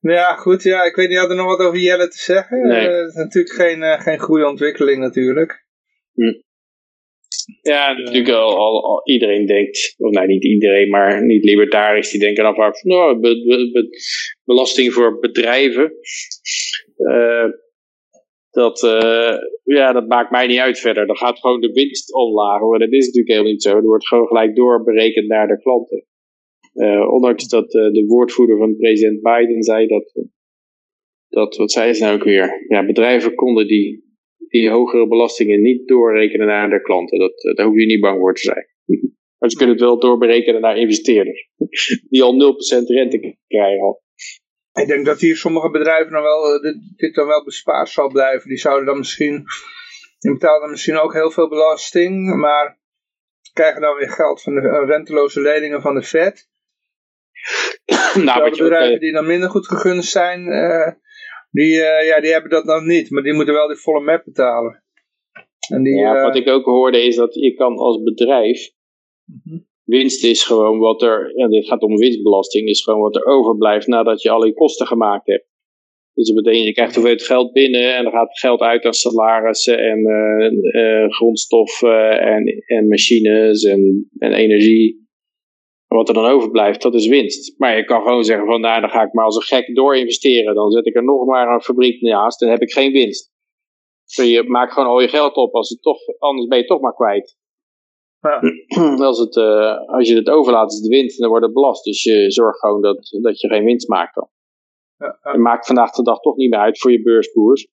Nou 0.00 0.16
ja, 0.16 0.34
goed, 0.34 0.62
ja, 0.62 0.84
ik 0.84 0.94
weet 0.94 1.08
niet, 1.08 1.18
had 1.18 1.30
er 1.30 1.36
nog 1.36 1.56
wat 1.56 1.66
over 1.66 1.78
Jelle 1.78 2.08
te 2.08 2.18
zeggen? 2.18 2.66
Nee. 2.66 2.88
Uh, 2.88 3.06
is 3.06 3.14
natuurlijk 3.14 3.54
geen, 3.54 3.78
uh, 3.78 4.00
geen 4.00 4.18
goede 4.18 4.46
ontwikkeling 4.46 4.98
natuurlijk. 4.98 5.66
Hm. 6.12 6.40
Ja, 7.62 7.92
natuurlijk 7.92 8.36
al, 8.36 8.84
al, 8.84 9.00
iedereen 9.04 9.46
denkt, 9.46 9.94
of 9.98 10.10
nou 10.10 10.26
niet 10.26 10.44
iedereen, 10.44 10.88
maar 10.90 11.24
niet 11.24 11.44
libertarisch, 11.44 12.10
die 12.10 12.20
denken 12.20 12.44
dan 12.44 12.54
vaak 12.54 12.78
van, 12.78 13.20
be, 13.20 13.44
be, 13.44 13.70
be, 13.72 13.88
belasting 14.44 14.92
voor 14.92 15.18
bedrijven. 15.18 15.92
Uh, 16.96 17.44
dat, 18.50 18.82
uh, 18.82 19.36
ja, 19.64 19.92
dat 19.92 20.08
maakt 20.08 20.30
mij 20.30 20.46
niet 20.46 20.58
uit 20.58 20.78
verder. 20.78 21.06
Dan 21.06 21.16
gaat 21.16 21.38
gewoon 21.38 21.60
de 21.60 21.72
winst 21.72 22.14
omlaag. 22.14 22.60
Maar 22.60 22.78
dat 22.78 22.92
is 22.92 23.06
natuurlijk 23.06 23.28
helemaal 23.28 23.52
niet 23.52 23.62
zo. 23.62 23.76
Er 23.76 23.82
wordt 23.82 24.08
gewoon 24.08 24.26
gelijk 24.26 24.56
doorberekend 24.56 25.26
naar 25.26 25.48
de 25.48 25.60
klanten. 25.60 26.04
Uh, 26.74 27.12
ondanks 27.12 27.48
dat 27.48 27.74
uh, 27.74 27.92
de 27.92 28.04
woordvoerder 28.06 28.58
van 28.58 28.76
president 28.76 29.22
Biden 29.22 29.62
zei 29.62 29.86
dat, 29.86 30.26
dat, 31.28 31.56
wat 31.56 31.72
zei 31.72 31.92
ze 31.92 32.02
nou 32.02 32.14
ook 32.16 32.24
weer? 32.24 32.64
Ja, 32.68 32.86
bedrijven 32.86 33.34
konden 33.34 33.66
die, 33.66 34.04
die 34.48 34.70
hogere 34.70 35.08
belastingen 35.08 35.62
niet 35.62 35.88
doorrekenen 35.88 36.46
naar 36.46 36.70
de 36.70 36.82
klanten. 36.82 37.18
Dat, 37.18 37.54
daar 37.56 37.66
hoef 37.66 37.78
je 37.78 37.86
niet 37.86 38.00
bang 38.00 38.18
voor 38.18 38.34
te 38.34 38.40
zijn. 38.40 38.66
maar 39.38 39.50
ze 39.50 39.56
kunnen 39.56 39.74
het 39.74 39.84
wel 39.84 39.98
doorberekenen 39.98 40.60
naar 40.60 40.78
investeerders. 40.78 41.48
die 42.10 42.22
al 42.22 42.54
0% 42.82 42.84
rente 42.86 43.36
krijgen. 43.46 43.98
Ik 44.72 44.86
denk 44.86 45.06
dat 45.06 45.20
hier 45.20 45.36
sommige 45.36 45.70
bedrijven 45.70 46.12
dan 46.12 46.22
wel, 46.22 46.54
eh, 46.54 46.62
dit, 46.62 46.76
dit 46.96 47.14
dan 47.14 47.26
wel 47.26 47.44
bespaard 47.44 47.88
zal 47.88 48.08
blijven. 48.08 48.48
Die 48.48 48.58
zouden 48.58 48.86
dan 48.86 48.98
misschien, 48.98 49.44
die 50.18 50.32
betalen 50.32 50.60
dan 50.60 50.70
misschien 50.70 50.98
ook 50.98 51.12
heel 51.12 51.30
veel 51.30 51.48
belasting, 51.48 52.36
maar 52.36 52.78
krijgen 53.52 53.80
dan 53.80 53.96
weer 53.96 54.10
geld 54.10 54.42
van 54.42 54.54
de 54.54 54.60
uh, 54.60 54.88
renteloze 54.88 55.40
leningen 55.40 55.80
van 55.80 55.94
de 55.94 56.02
Fed. 56.02 56.48
nou, 58.24 58.50
de 58.50 58.56
bedrijven 58.56 58.94
eh, 58.94 59.00
die 59.00 59.12
dan 59.12 59.26
minder 59.26 59.50
goed 59.50 59.66
gegund 59.66 60.04
zijn, 60.04 60.46
uh, 60.46 60.88
die, 61.50 61.74
uh, 61.74 62.06
ja, 62.06 62.20
die 62.20 62.32
hebben 62.32 62.50
dat 62.50 62.66
dan 62.66 62.86
niet, 62.86 63.10
maar 63.10 63.22
die 63.22 63.34
moeten 63.34 63.54
wel 63.54 63.68
die 63.68 63.76
volle 63.76 64.00
map 64.00 64.24
betalen. 64.24 64.84
En 65.68 65.82
die, 65.82 65.96
ja, 65.96 66.22
wat 66.22 66.36
ik 66.36 66.48
ook 66.48 66.64
hoorde 66.64 67.02
is 67.02 67.16
dat 67.16 67.34
je 67.34 67.54
kan 67.54 67.76
als 67.76 68.02
bedrijf 68.02 68.70
mhm 69.24 69.68
winst 69.84 70.24
is 70.24 70.44
gewoon 70.44 70.78
wat 70.78 71.02
er, 71.02 71.32
ja, 71.36 71.48
dit 71.48 71.66
gaat 71.66 71.82
om 71.82 71.96
winstbelasting, 71.96 72.68
is 72.68 72.82
gewoon 72.82 73.00
wat 73.00 73.16
er 73.16 73.24
overblijft 73.24 73.86
nadat 73.86 74.22
je 74.22 74.30
al 74.30 74.44
je 74.44 74.54
kosten 74.54 74.86
gemaakt 74.86 75.26
hebt. 75.26 75.48
Dus 76.14 76.26
dat 76.26 76.44
betekent, 76.44 76.66
je 76.66 76.72
krijgt 76.72 76.94
hoeveel 76.94 77.16
geld 77.16 77.52
binnen 77.52 77.96
en 77.96 78.02
dan 78.02 78.12
gaat 78.12 78.38
geld 78.38 78.60
uit 78.60 78.84
aan 78.84 78.92
salarissen 78.92 79.78
en 79.78 79.98
uh, 79.98 80.82
uh, 80.82 81.10
grondstoffen 81.10 82.20
en, 82.20 82.64
en 82.66 82.88
machines 82.88 83.62
en, 83.64 84.10
en 84.18 84.32
energie. 84.32 85.08
En 85.88 85.96
wat 85.96 86.08
er 86.08 86.14
dan 86.14 86.24
overblijft, 86.24 86.82
dat 86.82 86.94
is 86.94 87.06
winst. 87.06 87.58
Maar 87.58 87.76
je 87.76 87.84
kan 87.84 88.02
gewoon 88.02 88.24
zeggen 88.24 88.46
van, 88.46 88.60
nou, 88.60 88.80
dan 88.80 88.90
ga 88.90 89.02
ik 89.02 89.12
maar 89.12 89.24
als 89.24 89.36
een 89.36 89.42
gek 89.42 89.74
door 89.74 89.96
investeren. 89.96 90.54
Dan 90.54 90.70
zet 90.70 90.86
ik 90.86 90.96
er 90.96 91.04
nog 91.04 91.24
maar 91.24 91.54
een 91.54 91.62
fabriek 91.62 92.00
naast, 92.00 92.40
dan 92.40 92.48
heb 92.48 92.60
ik 92.60 92.72
geen 92.72 92.92
winst. 92.92 93.32
Dus 94.04 94.30
je 94.30 94.42
maakt 94.42 94.72
gewoon 94.72 94.88
al 94.88 95.00
je 95.00 95.08
geld 95.08 95.36
op, 95.36 95.54
als 95.54 95.68
het 95.68 95.82
toch, 95.82 95.98
anders 96.18 96.46
ben 96.46 96.58
je 96.58 96.64
toch 96.64 96.80
maar 96.80 96.94
kwijt. 96.94 97.36
Ja. 98.20 98.40
Als, 99.06 99.18
het, 99.18 99.36
uh, 99.36 99.76
als 99.86 100.08
je 100.08 100.14
het 100.14 100.28
overlaat 100.28 100.72
is 100.72 100.80
de 100.80 100.88
winst 100.88 101.14
en 101.14 101.20
dan 101.20 101.30
wordt 101.30 101.44
het 101.44 101.54
belast. 101.54 101.84
Dus 101.84 102.02
je 102.02 102.30
zorgt 102.30 102.58
gewoon 102.58 102.82
dat, 102.82 103.18
dat 103.22 103.40
je 103.40 103.48
geen 103.48 103.64
winst 103.64 103.88
maakt 103.88 104.14
dan. 104.14 104.28
Ja, 104.96 105.36
maakt 105.36 105.66
vandaag 105.66 105.90
de 105.90 106.02
dag 106.02 106.20
toch 106.20 106.36
niet 106.36 106.50
meer 106.50 106.58
uit 106.58 106.78
voor 106.78 106.90
je 106.90 107.02
beurskoers. 107.02 107.68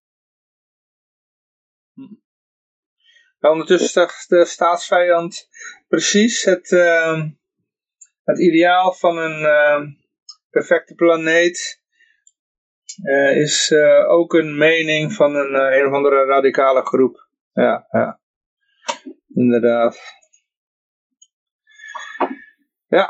Hm. 1.93 3.49
ondertussen 3.49 3.89
zegt 3.89 4.29
de 4.29 4.45
staatsvijand 4.45 5.47
precies 5.87 6.43
het, 6.43 6.71
uh, 6.71 7.23
het 8.23 8.39
ideaal 8.39 8.93
van 8.93 9.17
een 9.17 9.41
uh, 9.41 9.81
perfecte 10.49 10.95
planeet 10.95 11.81
uh, 13.03 13.37
is 13.37 13.73
ook 14.07 14.33
een 14.33 14.57
mening 14.57 15.13
van 15.13 15.35
een, 15.35 15.53
een 15.53 15.87
of 15.87 15.93
andere 15.93 16.25
radicale 16.25 16.81
groep. 16.81 17.27
Ja, 17.53 17.87
ja. 17.91 18.19
Inderdaad. 19.33 19.99
Ja, 22.89 23.09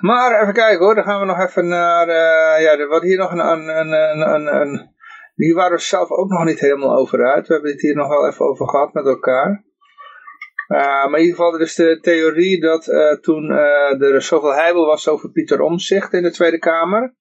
maar 0.00 0.40
even 0.42 0.54
kijken 0.54 0.84
hoor, 0.84 0.94
dan 0.94 1.04
gaan 1.04 1.20
we 1.20 1.26
nog 1.26 1.40
even 1.40 1.68
naar, 1.68 2.08
uh, 2.08 2.62
ja, 2.62 2.86
wat 2.86 3.02
hier 3.02 3.18
nog 3.18 3.32
een, 3.32 3.38
een, 3.38 3.92
een, 4.28 4.60
een, 4.60 4.90
hier 5.34 5.54
waren 5.54 5.76
we 5.76 5.82
zelf 5.82 6.10
ook 6.10 6.28
nog 6.28 6.44
niet 6.44 6.60
helemaal 6.60 6.96
over 6.96 7.26
uit. 7.26 7.46
We 7.46 7.52
hebben 7.52 7.70
het 7.70 7.80
hier 7.80 7.94
nog 7.94 8.08
wel 8.08 8.26
even 8.26 8.46
over 8.46 8.68
gehad 8.68 8.92
met 8.92 9.06
elkaar. 9.06 9.64
Uh, 10.68 10.78
maar 10.78 11.18
in 11.18 11.20
ieder 11.20 11.36
geval, 11.36 11.54
er 11.54 11.60
is 11.60 11.74
de 11.74 11.98
theorie 12.00 12.60
dat 12.60 12.86
uh, 12.86 13.12
toen 13.12 13.50
er 13.50 14.22
zoveel 14.22 14.54
heibel 14.54 14.86
was 14.86 15.08
over 15.08 15.30
Pieter 15.30 15.60
Omzicht 15.60 16.12
in 16.12 16.22
de 16.22 16.30
Tweede 16.30 16.58
Kamer, 16.58 17.14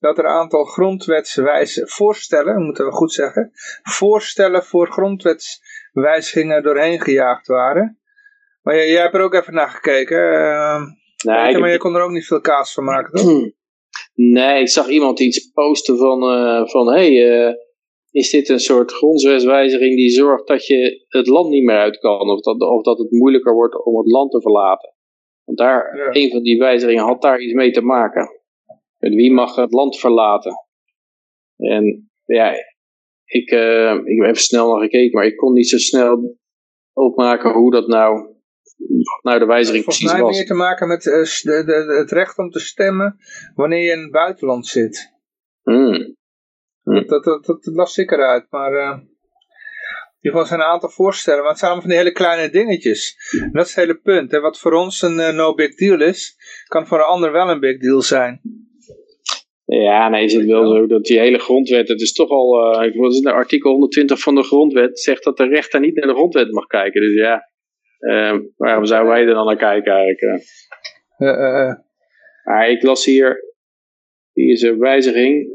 dat 0.00 0.18
er 0.18 0.24
een 0.24 0.30
aantal 0.30 0.64
grondwetswijze 0.64 1.86
voorstellen, 1.86 2.64
moeten 2.64 2.84
we 2.84 2.92
goed 2.92 3.12
zeggen, 3.12 3.50
voorstellen 3.82 4.64
voor 4.64 4.90
grondwetswijzigingen 4.90 6.62
doorheen 6.62 7.00
gejaagd 7.00 7.46
waren. 7.46 7.98
Maar 8.62 8.74
jij, 8.74 8.90
jij 8.90 9.02
hebt 9.02 9.14
er 9.14 9.22
ook 9.22 9.34
even 9.34 9.54
naar 9.54 9.70
gekeken. 9.70 10.32
Uh, 10.32 10.82
nee, 11.24 11.58
maar 11.58 11.70
je 11.70 11.78
kon 11.78 11.94
er 11.94 12.02
ook 12.02 12.10
niet 12.10 12.26
veel 12.26 12.40
kaas 12.40 12.72
van 12.72 12.84
maken, 12.84 13.12
toch? 13.12 13.32
Nee, 14.14 14.60
ik 14.60 14.68
zag 14.68 14.88
iemand 14.88 15.20
iets 15.20 15.50
posten 15.50 15.96
van, 15.96 16.22
uh, 16.22 16.66
van 16.66 16.86
hey, 16.86 17.10
uh, 17.10 17.54
is 18.10 18.30
dit 18.30 18.48
een 18.48 18.60
soort 18.60 18.92
grondwetswijziging 18.92 19.96
die 19.96 20.10
zorgt 20.10 20.46
dat 20.46 20.66
je 20.66 21.04
het 21.08 21.26
land 21.26 21.48
niet 21.48 21.64
meer 21.64 21.78
uit 21.78 21.98
kan, 21.98 22.30
of 22.30 22.40
dat, 22.40 22.60
of 22.60 22.82
dat 22.82 22.98
het 22.98 23.10
moeilijker 23.10 23.54
wordt 23.54 23.84
om 23.84 23.96
het 23.96 24.10
land 24.10 24.30
te 24.30 24.40
verlaten. 24.40 24.94
Want 25.44 25.58
daar, 25.58 25.96
ja. 25.96 26.22
een 26.22 26.30
van 26.30 26.42
die 26.42 26.58
wijzigingen 26.58 27.04
had 27.04 27.22
daar 27.22 27.40
iets 27.40 27.52
mee 27.52 27.70
te 27.70 27.82
maken. 27.82 28.28
Met 28.98 29.14
wie 29.14 29.32
mag 29.32 29.54
het 29.54 29.72
land 29.72 29.98
verlaten? 29.98 30.54
En 31.56 32.10
ja, 32.24 32.52
ik, 33.24 33.50
uh, 33.50 33.94
ik 34.04 34.20
heb 34.20 34.28
even 34.28 34.36
snel 34.36 34.68
nog 34.68 34.80
gekeken, 34.80 35.18
maar 35.18 35.26
ik 35.26 35.36
kon 35.36 35.52
niet 35.52 35.68
zo 35.68 35.78
snel 35.78 36.36
opmaken 36.92 37.52
hoe 37.52 37.70
dat 37.70 37.86
nou, 37.86 38.33
nou 39.22 39.38
de 39.38 39.46
wijziging 39.46 39.84
precies 39.84 40.10
was. 40.10 40.18
Volgens 40.18 40.38
mij 40.38 40.46
meer 40.46 40.56
te 40.56 40.62
maken 40.62 40.88
met 40.88 41.04
uh, 41.04 41.14
de, 41.42 41.64
de, 41.64 41.94
het 41.98 42.10
recht 42.10 42.38
om 42.38 42.50
te 42.50 42.60
stemmen 42.60 43.18
wanneer 43.54 43.82
je 43.82 43.90
in 43.90 44.00
het 44.00 44.10
buitenland 44.10 44.66
zit. 44.66 45.12
Hmm. 45.62 46.16
Hmm. 46.82 47.06
Dat, 47.06 47.24
dat, 47.24 47.44
dat, 47.44 47.64
dat 47.64 47.74
las 47.74 47.96
ik 47.98 48.10
eruit, 48.10 48.46
maar... 48.50 48.72
Uh, 48.72 48.98
in 50.24 50.30
ieder 50.30 50.40
geval 50.40 50.56
zijn 50.56 50.68
een 50.68 50.74
aantal 50.74 50.90
voorstellen, 50.90 51.40
maar 51.40 51.50
het 51.50 51.58
zijn 51.58 51.70
allemaal 51.70 51.88
van 51.88 51.96
die 51.96 52.04
hele 52.06 52.18
kleine 52.18 52.50
dingetjes. 52.50 53.16
En 53.42 53.52
dat 53.52 53.66
is 53.66 53.74
het 53.74 53.84
hele 53.84 54.00
punt. 54.00 54.30
Hè. 54.30 54.40
Wat 54.40 54.58
voor 54.58 54.72
ons 54.72 55.02
een 55.02 55.18
uh, 55.18 55.32
no 55.32 55.54
big 55.54 55.74
deal 55.74 56.00
is, 56.00 56.36
kan 56.68 56.86
voor 56.86 56.98
een 56.98 57.04
ander 57.04 57.32
wel 57.32 57.48
een 57.48 57.60
big 57.60 57.78
deal 57.78 58.02
zijn. 58.02 58.40
Ja, 59.64 60.08
nee, 60.08 60.24
is 60.24 60.32
het 60.32 60.46
wel 60.46 60.66
zo 60.74 60.86
dat 60.86 61.04
die 61.04 61.18
hele 61.18 61.38
grondwet, 61.38 61.88
het 61.88 62.00
is 62.00 62.12
toch 62.12 62.28
al, 62.28 62.74
uh, 62.84 63.32
artikel 63.32 63.70
120 63.70 64.20
van 64.20 64.34
de 64.34 64.42
grondwet, 64.42 65.00
zegt 65.00 65.24
dat 65.24 65.36
de 65.36 65.46
rechter 65.46 65.80
niet 65.80 65.94
naar 65.94 66.06
de 66.06 66.14
grondwet 66.14 66.50
mag 66.50 66.66
kijken. 66.66 67.00
Dus 67.00 67.14
ja, 67.14 67.50
waarom 68.56 68.84
zouden 68.84 69.12
wij 69.12 69.26
er 69.26 69.34
dan 69.34 69.46
naar 69.46 69.56
kijken 69.56 69.92
eigenlijk? 69.92 70.44
Uh, 71.18 71.72
maar 72.44 72.70
ik 72.70 72.82
las 72.82 73.04
hier, 73.04 73.54
hier 74.32 74.52
is 74.52 74.62
een 74.62 74.78
wijziging, 74.78 75.46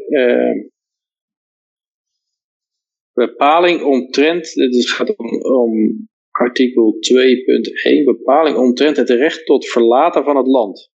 bepaling 3.14 3.82
omtrent, 3.82 4.54
het 4.54 4.90
gaat 4.90 5.16
om, 5.16 5.42
om 5.42 6.08
artikel 6.32 6.94
2.1, 6.94 8.04
bepaling 8.06 8.58
omtrent 8.58 8.98
het 8.98 9.10
recht 9.10 9.46
tot 9.46 9.68
verlaten 9.68 10.24
van 10.24 10.38
het 10.38 10.48
land. 10.48 10.92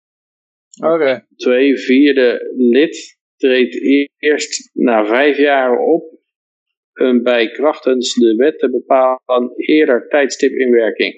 Oké. 0.83 1.27
Twee 1.37 1.79
vierde 1.79 2.53
lid 2.57 3.19
treedt 3.37 3.77
eerst 4.19 4.71
na 4.73 5.07
vijf 5.07 5.37
jaar 5.37 5.79
op 5.79 6.15
een 6.93 7.23
bij 7.23 7.51
krachtens 7.51 8.15
de 8.15 8.35
wet 8.37 8.59
te 8.59 8.71
bepalen 8.71 9.53
eerder 9.57 10.09
tijdstip 10.09 10.53
in 10.53 10.71
werking. 10.71 11.15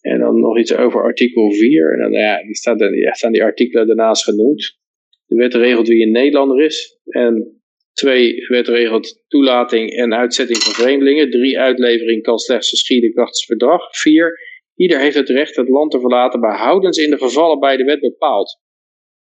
En 0.00 0.18
dan 0.18 0.40
nog 0.40 0.58
iets 0.58 0.74
over 0.76 1.02
artikel 1.02 1.52
4. 1.52 1.92
En 1.92 1.98
dan, 1.98 2.12
ja, 2.12 2.40
er 2.40 2.56
staat, 2.56 2.78
ja, 2.78 3.12
staan 3.12 3.32
die 3.32 3.42
artikelen 3.42 3.86
daarnaast 3.86 4.24
genoemd. 4.24 4.78
De 5.26 5.36
wet 5.36 5.54
regelt 5.54 5.88
wie 5.88 6.02
een 6.02 6.12
Nederlander 6.12 6.64
is. 6.64 6.98
En 7.04 7.60
Twee, 8.00 8.46
wet 8.48 8.68
regelt 8.68 9.24
toelating 9.28 9.90
en 9.90 10.14
uitzetting 10.14 10.58
van 10.58 10.72
vreemdelingen. 10.72 11.30
Drie, 11.30 11.58
uitlevering 11.58 12.22
kan 12.22 12.38
slechts 12.38 12.68
geschieden 12.68 13.12
krachtens 13.12 13.44
verdrag. 13.44 13.96
Vier, 13.96 14.38
ieder 14.74 15.00
heeft 15.00 15.14
het 15.14 15.28
recht 15.28 15.56
het 15.56 15.68
land 15.68 15.90
te 15.90 16.00
verlaten, 16.00 16.40
behoudens 16.40 16.98
in 16.98 17.10
de 17.10 17.18
gevallen 17.18 17.60
bij 17.60 17.76
de 17.76 17.84
wet 17.84 18.00
bepaald. 18.00 18.60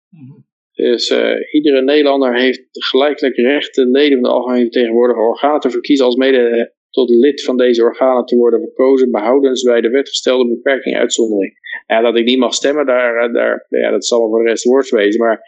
Mhm. 0.09 0.41
Dus 0.73 1.11
uh, 1.11 1.35
iedere 1.53 1.83
Nederlander 1.83 2.39
heeft 2.39 2.63
gelijkelijk 2.71 3.37
recht 3.37 3.75
de 3.75 3.87
leden 3.87 4.13
van 4.13 4.23
de 4.23 4.35
algemene 4.35 4.63
vertegenwoordige 4.63 5.21
organen 5.21 5.61
te 5.61 5.71
verkiezen 5.71 6.07
als 6.07 6.17
mede 6.17 6.74
tot 6.95 7.11
lid 7.11 7.45
van 7.45 7.57
deze 7.57 7.83
organen 7.83 8.25
te 8.25 8.37
worden 8.37 8.61
verkozen, 8.61 9.11
behoudens 9.11 9.63
bij 9.63 9.81
de 9.81 9.89
wet 9.89 10.09
gestelde 10.09 10.49
beperking 10.49 10.97
uitzondering. 10.97 11.53
Ja, 11.87 12.01
dat 12.01 12.17
ik 12.17 12.25
niet 12.25 12.39
mag 12.39 12.55
stemmen, 12.55 12.87
daar, 12.87 13.33
daar, 13.33 13.67
ja, 13.69 13.91
dat 13.91 14.07
zal 14.07 14.29
voor 14.29 14.43
de 14.43 14.49
rest 14.49 14.65
woord 14.65 14.89
wezen. 14.89 15.21
Maar 15.21 15.41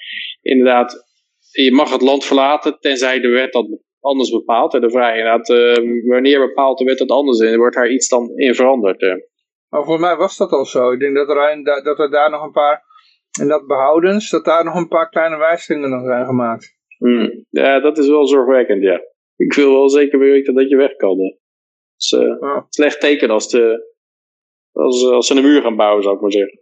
inderdaad, 0.43 1.07
je 1.51 1.73
mag 1.73 1.93
het 1.93 2.03
land 2.03 2.25
verlaten, 2.25 2.77
tenzij 2.81 3.21
de 3.21 3.29
wet 3.29 3.53
dat 3.53 3.79
anders 4.01 4.31
bepaalt. 4.31 4.75
En 4.75 4.81
de 4.81 4.91
vraag 4.91 5.17
inderdaad, 5.17 5.49
uh, 5.49 6.09
wanneer 6.11 6.47
bepaalt 6.47 6.79
de 6.79 6.85
wet 6.85 6.99
dat 6.99 7.11
anders 7.11 7.41
en 7.41 7.59
wordt 7.59 7.77
daar 7.77 7.91
iets 7.91 8.09
dan 8.09 8.31
in 8.35 8.55
veranderd? 8.55 9.03
Uh. 9.03 9.15
Maar 9.69 9.85
volgens 9.85 10.07
mij 10.07 10.17
was 10.17 10.37
dat 10.37 10.51
al 10.51 10.65
zo. 10.65 10.91
Ik 10.91 11.01
denk 11.01 11.17
dat 11.17 11.29
er, 11.29 11.65
dat 11.83 11.99
er 11.99 12.11
daar 12.11 12.31
nog 12.31 12.43
een 12.43 12.53
paar, 12.53 12.83
en 13.41 13.49
dat 13.49 13.67
behoudens, 13.67 14.31
dat 14.31 14.45
daar 14.45 14.65
nog 14.65 14.75
een 14.75 14.89
paar 14.89 15.09
kleine 15.09 15.37
wijzigingen 15.37 15.91
nog 15.91 16.05
zijn 16.05 16.27
gemaakt. 16.27 16.75
Hmm. 16.99 17.45
Ja, 17.51 17.81
dat 17.81 17.99
is 17.99 18.09
wel 18.09 18.27
zorgwekkend, 18.27 18.83
ja. 18.83 19.01
Ik 19.37 19.55
wil 19.55 19.73
wel 19.73 19.89
zeker 19.89 20.19
weten 20.19 20.55
dat 20.55 20.69
je 20.69 20.77
weg 20.77 20.97
kan. 20.97 21.17
Dat 21.17 21.37
is 21.97 22.11
ja. 22.41 22.67
slecht 22.69 23.01
teken 23.01 23.31
als, 23.31 23.51
de, 23.51 23.93
als, 24.73 25.05
als 25.05 25.27
ze 25.27 25.35
een 25.35 25.43
muur 25.43 25.63
gaan 25.63 25.77
bouwen, 25.77 26.03
zou 26.03 26.15
ik 26.15 26.21
maar 26.21 26.33
zeggen. 26.33 26.61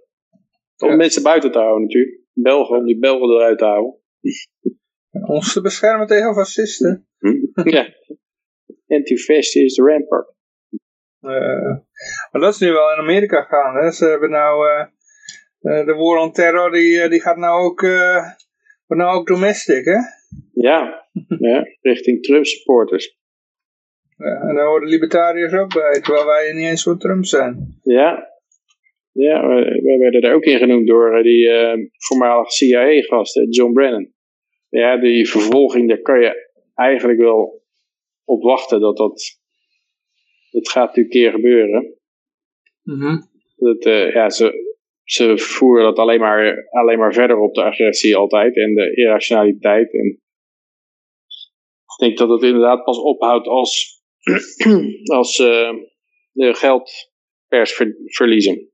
Om 0.77 0.89
ja. 0.89 0.97
mensen 0.97 1.23
buiten 1.23 1.53
te 1.53 1.59
houden 1.59 1.83
natuurlijk. 1.83 2.21
Belgen, 2.33 2.77
om 2.77 2.85
die 2.85 2.99
Belgen 2.99 3.29
eruit 3.29 3.59
te 3.59 3.65
houden. 3.65 4.01
Ons 5.27 5.53
te 5.53 5.61
beschermen 5.61 6.07
tegen 6.07 6.35
fascisten. 6.35 7.09
Hm? 7.19 7.69
ja. 7.69 7.89
Anti-fascist 8.87 9.57
is 9.57 9.75
de 9.75 9.83
rampart. 9.83 10.33
Uh, 11.21 11.77
maar 12.31 12.41
dat 12.41 12.55
is 12.55 12.59
nu 12.59 12.73
wel 12.73 12.93
in 12.93 12.99
Amerika 12.99 13.43
gaan. 13.43 13.75
Hè? 13.75 13.91
Ze 13.91 14.05
hebben 14.05 14.31
nou... 14.31 14.69
Uh, 14.69 15.87
de 15.87 15.95
war 15.95 16.19
on 16.19 16.33
terror, 16.33 16.71
die, 16.71 17.09
die 17.09 17.21
gaat 17.21 17.37
nou 17.37 17.65
ook, 17.65 17.81
wordt 17.81 19.03
nou 19.03 19.17
ook 19.17 19.27
domestic, 19.27 19.85
hè? 19.85 19.99
Ja, 20.53 21.09
ja 21.39 21.65
richting 21.81 22.23
Trump 22.23 22.47
supporters. 22.47 23.19
Ja, 24.17 24.49
en 24.49 24.55
daar 24.55 24.67
horen 24.67 24.89
libertariërs 24.89 25.53
ook 25.53 25.75
bij, 25.75 26.01
terwijl 26.01 26.27
wij 26.27 26.53
niet 26.53 26.69
eens 26.69 26.83
voor 26.83 26.99
Trump 26.99 27.25
zijn. 27.25 27.79
Ja, 27.83 28.29
ja 29.13 29.47
we, 29.47 29.97
werden 29.99 30.21
er 30.21 30.35
ook 30.35 30.45
in 30.45 30.59
genoemd 30.59 30.87
door 30.87 31.23
die 31.23 31.49
voormalige 31.97 32.51
CIA-gast, 32.51 33.41
John 33.49 33.73
Brennan 33.73 34.13
ja, 34.81 34.97
die 34.97 35.29
vervolging, 35.29 35.89
daar 35.89 36.01
kan 36.01 36.21
je 36.21 36.51
eigenlijk 36.75 37.19
wel 37.19 37.63
op 38.25 38.43
wachten 38.43 38.81
dat 38.81 38.97
dat, 38.97 39.39
dat 40.51 40.71
gaat 40.71 40.87
natuurlijk 40.87 41.15
een 41.15 41.21
keer 41.21 41.31
gebeuren. 41.31 41.95
Mm 42.83 43.33
dat, 43.57 43.87
uh, 43.87 44.13
ja, 44.13 44.31
ze, 44.31 44.77
ze 45.03 45.39
voeren 45.39 45.85
dat 45.85 45.99
alleen 45.99 46.21
maar, 46.21 46.69
alleen 46.71 46.99
maar 46.99 47.13
verder 47.13 47.39
op 47.39 47.55
de 47.55 47.63
agressie 47.63 48.17
altijd 48.17 48.57
en 48.57 48.75
de 48.75 48.95
irrationaliteit. 48.95 49.93
En 49.93 50.21
ik 51.97 52.07
denk 52.07 52.19
dat 52.19 52.29
het 52.29 52.43
inderdaad 52.43 52.85
pas 52.85 52.99
ophoudt 52.99 53.47
als, 53.47 54.03
als 55.19 55.39
uh, 55.39 55.71
de 56.33 56.55
geldpers 56.55 57.73
ver, 57.75 57.97
verliezen. 58.05 58.69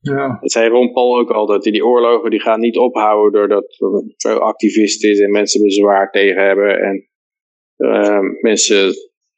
Ja. 0.00 0.38
Dat 0.40 0.52
zei 0.52 0.68
Ron 0.68 0.92
Paul 0.92 1.18
ook 1.18 1.30
altijd. 1.30 1.62
Die 1.62 1.84
oorlogen 1.84 2.30
die 2.30 2.40
gaan 2.40 2.60
niet 2.60 2.76
ophouden 2.76 3.40
doordat 3.40 3.76
er 3.78 4.14
veel 4.16 4.38
activisten 4.38 5.10
is 5.10 5.20
en 5.20 5.30
mensen 5.30 5.62
bezwaar 5.62 6.10
tegen 6.10 6.42
hebben. 6.46 6.78
En 6.78 7.08
uh, 7.76 8.20
mensen 8.40 8.92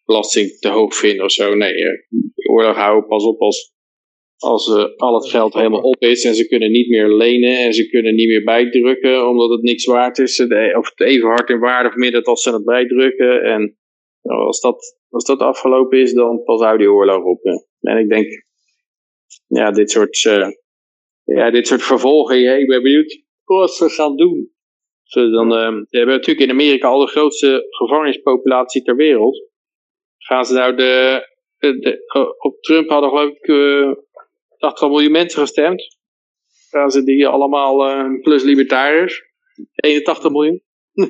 belasting 0.04 0.58
te 0.58 0.68
hoog 0.68 0.94
vinden 0.94 1.24
of 1.24 1.32
zo. 1.32 1.54
Nee, 1.54 1.74
de 1.74 2.48
oorlog 2.50 2.76
houden 2.76 3.08
pas 3.08 3.24
op 3.24 3.40
als, 3.40 3.71
als 4.42 4.68
uh, 4.68 4.84
al 4.96 5.14
het 5.14 5.30
geld 5.30 5.54
helemaal 5.54 5.80
op 5.80 6.02
is. 6.02 6.24
En 6.24 6.34
ze 6.34 6.48
kunnen 6.48 6.70
niet 6.70 6.88
meer 6.88 7.08
lenen 7.08 7.58
en 7.58 7.72
ze 7.72 7.88
kunnen 7.88 8.14
niet 8.14 8.28
meer 8.28 8.44
bijdrukken 8.44 9.28
omdat 9.28 9.50
het 9.50 9.62
niks 9.62 9.84
waard 9.84 10.18
is. 10.18 10.40
Of 10.76 10.90
het 10.94 11.00
even 11.00 11.28
hard 11.28 11.50
in 11.50 11.58
waarde 11.58 11.90
vermindert 11.90 12.26
als 12.26 12.42
ze 12.42 12.52
het 12.52 12.64
bijdrukken. 12.64 13.42
En 13.42 13.76
nou, 14.22 14.40
als, 14.40 14.60
dat, 14.60 14.98
als 15.08 15.24
dat 15.24 15.38
afgelopen 15.38 16.00
is, 16.00 16.12
dan 16.12 16.42
pas 16.44 16.60
houdt 16.60 16.78
die 16.78 16.90
oorlog 16.90 17.24
op. 17.24 17.40
En 17.80 17.98
ik 17.98 18.08
denk 18.08 18.26
ja, 19.46 19.70
dit 19.70 19.90
soort, 19.90 20.24
uh, 20.24 20.48
ja, 21.24 21.50
dit 21.50 21.66
soort 21.66 21.82
vervolgingen. 21.82 22.60
Ik 22.60 22.66
ben 22.66 22.82
benieuwd 22.82 23.22
wat 23.44 23.74
ze 23.74 23.88
gaan 23.88 24.16
doen. 24.16 24.50
Ze 25.02 25.30
dan, 25.30 25.48
we 25.48 25.86
hebben 25.90 26.14
natuurlijk 26.14 26.46
in 26.46 26.50
Amerika 26.50 26.88
al 26.88 27.00
de 27.00 27.06
grootste 27.06 27.66
gevangenispopulatie 27.68 28.82
ter 28.82 28.96
wereld. 28.96 29.50
Gaan 30.18 30.44
ze 30.44 30.54
nou 30.54 30.74
de, 30.76 31.26
de, 31.58 31.78
de 31.78 32.34
op 32.38 32.62
Trump 32.62 32.88
hadden 32.88 33.10
geloof 33.10 33.30
ik 33.30 33.46
80 34.62 34.88
miljoen 34.88 35.12
mensen 35.12 35.40
gestemd. 35.40 35.96
Gaan 36.70 36.90
ze 36.90 37.04
die 37.04 37.26
allemaal 37.26 37.90
uh, 37.90 38.20
plus 38.20 38.42
libertariërs. 38.42 39.22
81 39.74 40.30
miljoen. 40.30 40.62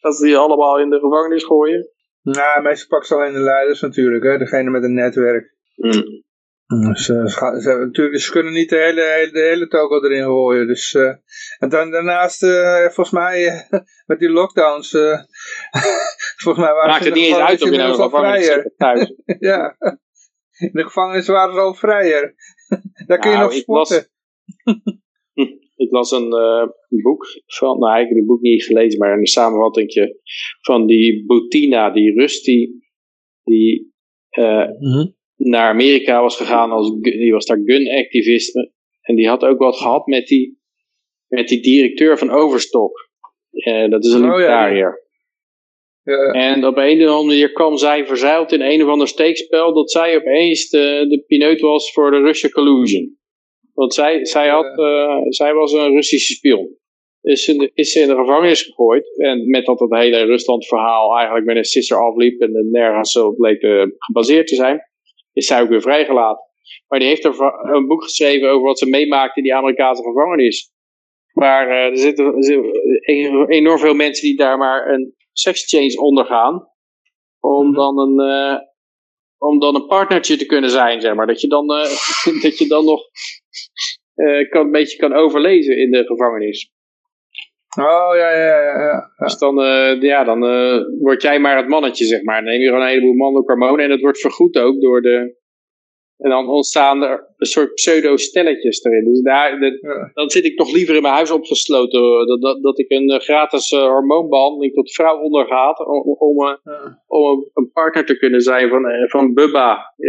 Gaan 0.00 0.12
ze 0.12 0.24
die 0.24 0.36
allemaal 0.36 0.80
in 0.80 0.90
de 0.90 0.98
gevangenis 0.98 1.44
gooien? 1.44 1.90
Nou, 2.22 2.62
meestal 2.62 2.88
pakken 2.88 3.08
ze 3.08 3.14
alleen 3.14 3.32
de 3.32 3.38
leiders 3.38 3.80
natuurlijk, 3.80 4.24
hè? 4.24 4.38
degene 4.38 4.70
met 4.70 4.82
een 4.82 4.94
netwerk. 4.94 5.54
Mm. 5.74 6.24
Dus, 6.66 7.08
uh, 7.08 7.26
ze, 7.26 7.60
ze, 7.60 7.76
natuurlijk, 7.78 8.22
ze 8.22 8.30
kunnen 8.30 8.52
niet 8.52 8.68
de 8.68 8.76
hele, 8.76 9.28
de 9.32 9.40
hele 9.40 9.68
toko 9.68 10.04
erin 10.04 10.24
gooien. 10.24 10.66
Dus, 10.66 10.94
uh, 10.94 11.12
en 11.58 11.68
dan 11.68 11.90
daarnaast, 11.90 12.42
uh, 12.42 12.80
volgens 12.80 13.10
mij, 13.10 13.66
met 14.06 14.18
die 14.18 14.30
lockdowns, 14.30 14.90
volgens 16.42 16.64
mij 16.64 16.74
waren 16.74 16.90
Maakt 16.90 17.04
het 17.04 17.14
niet 17.14 17.26
eens 17.26 17.38
uit 17.38 17.62
of 17.62 17.70
je 17.70 17.76
nou 17.76 17.98
nog 17.98 18.10
vrijer. 18.10 18.72
thuis. 18.76 19.12
ja, 19.50 19.76
in 20.58 20.70
de 20.72 20.84
gevangenis 20.84 21.26
waren 21.26 21.54
ze 21.54 21.60
al 21.60 21.74
vrijer. 21.74 22.34
Daar 23.06 23.18
kun 23.18 23.30
je 23.30 23.36
nou, 23.36 23.48
nog 23.48 23.58
sporten. 23.58 24.08
ik 25.84 25.90
las 25.90 26.10
een 26.10 26.32
uh, 26.34 26.66
boek 27.02 27.26
van, 27.46 27.78
nou 27.78 28.00
ik 28.00 28.08
heb 28.08 28.16
het 28.16 28.26
boek 28.26 28.40
niet 28.40 28.64
gelezen, 28.64 28.98
maar 28.98 29.18
een 29.18 29.26
samenvatting 29.26 30.16
van 30.60 30.86
die 30.86 31.26
Butina, 31.26 31.90
die 31.90 32.12
Rus 32.12 32.42
die, 32.42 32.84
die 33.44 33.94
uh, 34.30 34.68
naar 35.36 35.68
Amerika 35.68 36.20
was 36.20 36.36
gegaan 36.36 36.70
als, 36.70 37.00
die 37.00 37.32
was 37.32 37.46
daar 37.46 37.60
gun-activist 37.64 38.56
en 39.00 39.16
die 39.16 39.28
had 39.28 39.44
ook 39.44 39.58
wat 39.58 39.76
gehad 39.76 40.06
met 40.06 40.26
die, 40.26 40.58
met 41.26 41.48
die 41.48 41.62
directeur 41.62 42.18
van 42.18 42.30
Overstock. 42.30 43.10
Uh, 43.50 43.88
dat 43.88 44.04
is 44.04 44.12
een 44.12 44.24
oh, 44.24 44.30
libertariër. 44.30 44.78
Ja. 44.78 45.05
En 46.32 46.66
op 46.66 46.76
een 46.76 47.02
of 47.02 47.08
andere 47.08 47.24
manier 47.24 47.52
kwam 47.52 47.76
zij 47.76 48.06
verzeild 48.06 48.52
in 48.52 48.60
een 48.60 48.82
of 48.82 48.88
ander 48.88 49.08
steekspel 49.08 49.74
dat 49.74 49.90
zij 49.90 50.16
opeens 50.16 50.68
de, 50.68 51.06
de 51.08 51.24
pineut 51.26 51.60
was 51.60 51.92
voor 51.92 52.10
de 52.10 52.20
Russia 52.20 52.48
Collusion. 52.48 53.18
Want 53.74 53.94
zij, 53.94 54.24
zij, 54.24 54.48
had, 54.48 54.78
uh, 54.78 55.16
zij 55.28 55.54
was 55.54 55.72
een 55.72 55.92
Russische 55.92 56.34
spion. 56.34 56.76
Is 57.20 57.48
in, 57.48 57.58
de, 57.58 57.70
is 57.74 57.94
in 57.94 58.08
de 58.08 58.14
gevangenis 58.14 58.62
gegooid. 58.62 59.18
En 59.18 59.50
met 59.50 59.64
dat 59.64 59.80
het 59.80 59.94
hele 59.94 60.24
Rusland 60.24 60.66
verhaal 60.66 61.16
eigenlijk 61.16 61.46
met 61.46 61.56
een 61.56 61.64
sister 61.64 61.96
afliep 61.96 62.40
en 62.40 62.68
nergens 62.70 63.12
zo 63.12 63.32
bleek 63.32 63.62
uh, 63.62 63.82
gebaseerd 63.98 64.46
te 64.46 64.54
zijn, 64.54 64.80
is 65.32 65.46
zij 65.46 65.60
ook 65.60 65.68
weer 65.68 65.82
vrijgelaten. 65.82 66.44
Maar 66.88 66.98
die 66.98 67.08
heeft 67.08 67.24
er 67.24 67.34
een 67.74 67.86
boek 67.86 68.02
geschreven 68.02 68.48
over 68.48 68.66
wat 68.66 68.78
ze 68.78 68.88
meemaakte 68.88 69.38
in 69.38 69.42
die 69.42 69.54
Amerikaanse 69.54 70.02
gevangenis. 70.02 70.70
Maar 71.32 71.68
uh, 71.68 71.90
er, 71.90 71.98
zitten, 71.98 72.24
er 72.24 72.44
zitten 72.44 73.48
enorm 73.48 73.78
veel 73.78 73.94
mensen 73.94 74.28
die 74.28 74.36
daar 74.36 74.58
maar 74.58 74.88
een 74.88 75.14
change 75.40 76.00
ondergaan. 76.00 76.68
Om 77.40 77.66
mhm. 77.66 77.76
dan 77.76 77.98
een, 77.98 78.28
uh, 78.28 78.58
om 79.38 79.58
dan 79.58 79.74
een 79.74 79.86
partnertje 79.86 80.36
te 80.36 80.46
kunnen 80.46 80.70
zijn, 80.70 81.00
zeg 81.00 81.14
maar. 81.14 81.26
Dat 81.26 81.40
je 81.40 81.48
dan, 81.48 81.70
uh, 81.70 81.82
dat 82.42 82.58
je 82.58 82.66
dan 82.68 82.84
nog 82.84 83.00
uh, 84.14 84.50
kan, 84.50 84.64
een 84.64 84.70
beetje 84.70 84.98
kan 84.98 85.12
overlezen 85.12 85.78
in 85.78 85.90
de 85.90 86.04
gevangenis. 86.04 86.70
Oh, 87.78 88.16
ja, 88.16 88.30
ja, 88.30 88.62
ja. 88.62 88.82
ja. 88.82 89.12
Dus 89.16 89.38
dan, 89.38 89.54
ja, 90.00 90.24
dan 90.24 90.40
word 91.00 91.22
jij 91.22 91.38
maar 91.38 91.56
het 91.56 91.68
mannetje, 91.68 92.04
zeg 92.04 92.22
maar. 92.22 92.42
Dan 92.42 92.50
neem 92.50 92.60
je 92.60 92.66
gewoon 92.66 92.82
een 92.82 92.88
heleboel 92.88 93.14
mannelijke 93.14 93.52
hormonen 93.52 93.84
en 93.84 93.90
dat 93.90 94.00
wordt 94.00 94.20
vergoed 94.20 94.58
ook 94.58 94.80
door 94.80 95.02
de, 95.02 95.36
en 96.18 96.30
dan 96.30 96.48
ontstaan 96.48 97.02
er 97.02 97.34
een 97.36 97.46
soort 97.46 97.74
pseudo-stelletjes 97.74 98.84
erin. 98.84 99.04
Dus 99.04 99.22
daar, 99.22 99.58
dan 100.14 100.30
zit 100.30 100.44
ik 100.44 100.56
toch 100.56 100.72
liever 100.72 100.94
in 100.94 101.02
mijn 101.02 101.14
huis 101.14 101.30
opgesloten. 101.30 102.26
Dat, 102.26 102.40
dat, 102.40 102.62
dat 102.62 102.78
ik 102.78 102.90
een 102.90 103.08
eh, 103.08 103.20
gratis 103.20 103.70
uh, 103.70 103.80
hormoonbehandeling 103.80 104.74
tot 104.74 104.94
vrouw 104.94 105.18
ondergaat. 105.18 105.86
Om, 105.86 106.16
om, 106.18 106.42
uh, 106.42 106.56
om 107.06 107.50
een 107.54 107.70
partner 107.72 108.04
te 108.04 108.18
kunnen 108.18 108.40
zijn 108.40 108.68
van, 108.68 108.84
van 109.08 109.34
Bubba. 109.34 109.94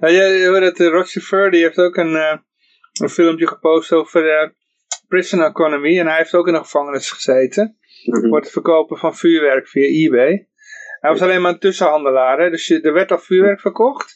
ja, 0.00 0.08
je 0.08 0.46
hoort 0.48 0.78
het, 0.78 1.22
Fur, 1.22 1.50
die 1.50 1.62
heeft 1.62 1.78
ook 1.78 1.96
een, 1.96 2.14
een 3.02 3.08
filmpje 3.08 3.46
gepost 3.46 3.92
over 3.92 4.22
de 4.22 4.52
prison 5.08 5.42
economy. 5.42 5.98
En 5.98 6.06
hij 6.06 6.16
heeft 6.16 6.34
ook 6.34 6.46
in 6.46 6.52
de 6.52 6.58
gevangenis 6.58 7.10
gezeten. 7.10 7.78
Mm 8.04 8.28
Voor 8.28 8.40
het 8.40 8.50
verkopen 8.50 8.96
van 8.96 9.16
vuurwerk 9.16 9.68
via 9.68 9.86
eBay. 9.86 10.48
Hij 11.04 11.12
was 11.12 11.22
alleen 11.22 11.42
maar 11.42 11.52
een 11.52 11.58
tussenhandelaar, 11.58 12.38
hè? 12.38 12.50
dus 12.50 12.70
er 12.70 12.92
werd 12.92 13.10
al 13.10 13.18
vuurwerk 13.18 13.60
verkocht. 13.60 14.14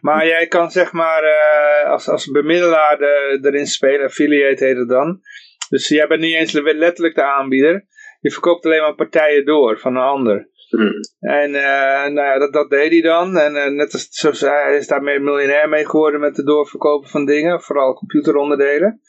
Maar 0.00 0.26
jij 0.26 0.46
kan 0.46 0.70
zeg 0.70 0.92
maar 0.92 1.24
uh, 1.24 1.90
als, 1.90 2.08
als 2.08 2.30
bemiddelaar 2.30 2.98
de, 2.98 3.38
erin 3.42 3.66
spelen, 3.66 4.06
affiliate 4.06 4.64
heet 4.64 4.76
het 4.76 4.88
dan. 4.88 5.20
Dus 5.68 5.88
jij 5.88 6.06
bent 6.06 6.20
niet 6.20 6.34
eens 6.34 6.52
letterlijk 6.52 7.14
de 7.14 7.22
aanbieder. 7.22 7.86
Je 8.20 8.30
verkoopt 8.30 8.64
alleen 8.64 8.80
maar 8.80 8.94
partijen 8.94 9.44
door 9.44 9.78
van 9.78 9.96
een 9.96 10.02
ander. 10.02 10.48
Hmm. 10.68 11.00
En 11.20 11.50
uh, 11.50 12.14
nou 12.14 12.20
ja, 12.20 12.38
dat, 12.38 12.52
dat 12.52 12.70
deed 12.70 12.90
hij 12.90 13.00
dan. 13.00 13.36
En 13.36 13.54
uh, 13.54 13.66
net 13.66 13.92
als 13.92 14.08
zoals 14.10 14.40
hij 14.40 14.76
is 14.76 14.86
daarmee 14.86 15.18
miljonair 15.18 15.68
mee 15.68 15.86
geworden 15.86 16.20
met 16.20 16.36
het 16.36 16.46
doorverkopen 16.46 17.08
van 17.08 17.24
dingen. 17.24 17.62
Vooral 17.62 17.94
computeronderdelen. 17.94 19.00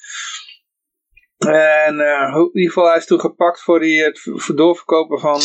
En 1.38 2.00
in 2.00 2.50
ieder 2.54 2.72
geval, 2.72 2.88
hij 2.88 2.98
is 2.98 3.06
toen 3.06 3.20
gepakt 3.20 3.62
voor 3.62 3.80
die, 3.80 4.04
het 4.04 4.22
doorverkopen 4.56 5.20
van 5.20 5.40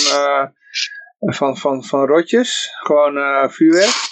van, 1.20 1.56
van, 1.56 1.84
van 1.84 2.06
rotjes, 2.06 2.70
gewoon 2.80 3.16
uh, 3.16 3.48
vuurwerk. 3.48 4.08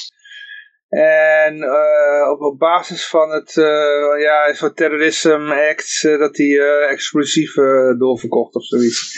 En 0.88 1.56
uh, 1.56 2.30
op, 2.30 2.40
op 2.40 2.59
basis 2.59 3.06
van 3.06 3.30
het 3.30 3.56
uh, 3.56 4.20
ja, 4.20 4.52
soort 4.52 4.76
terrorism 4.76 5.50
act, 5.70 6.02
dat 6.02 6.34
die 6.34 6.62
explosief 6.64 7.54
doorverkocht 7.98 8.54
of 8.54 8.64
zoiets. 8.64 9.14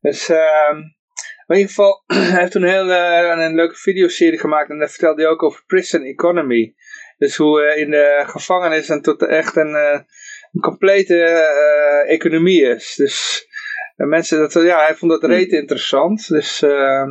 Dus 0.00 0.28
ehm, 0.28 0.76
in 1.46 1.56
ieder 1.56 1.68
geval, 1.68 2.02
hij 2.30 2.40
heeft 2.40 2.52
toen 2.52 2.62
een, 2.62 2.68
heel, 2.68 2.90
een 2.90 3.54
leuke 3.54 3.74
videoserie 3.74 4.38
gemaakt 4.38 4.70
en 4.70 4.78
daar 4.78 4.88
vertelde 4.88 5.22
hij 5.22 5.30
ook 5.30 5.42
over 5.42 5.64
prison 5.66 6.02
economy. 6.02 6.74
Dus 7.18 7.36
hoe 7.36 7.76
in 7.76 7.90
de 7.90 8.22
gevangenis 8.26 8.88
een 8.88 9.02
tot 9.02 9.26
echt 9.26 9.56
een, 9.56 9.74
een 10.52 10.60
complete 10.60 11.14
economie 12.06 12.62
is. 12.62 12.94
Dus 12.94 13.46
en 13.96 14.08
mensen, 14.08 14.38
dat, 14.38 14.52
ja, 14.52 14.84
hij 14.84 14.94
vond 14.94 15.10
dat 15.10 15.20
hmm. 15.20 15.30
reet 15.30 15.52
interessant. 15.52 16.28
Dus 16.28 16.62
uh, 16.62 17.06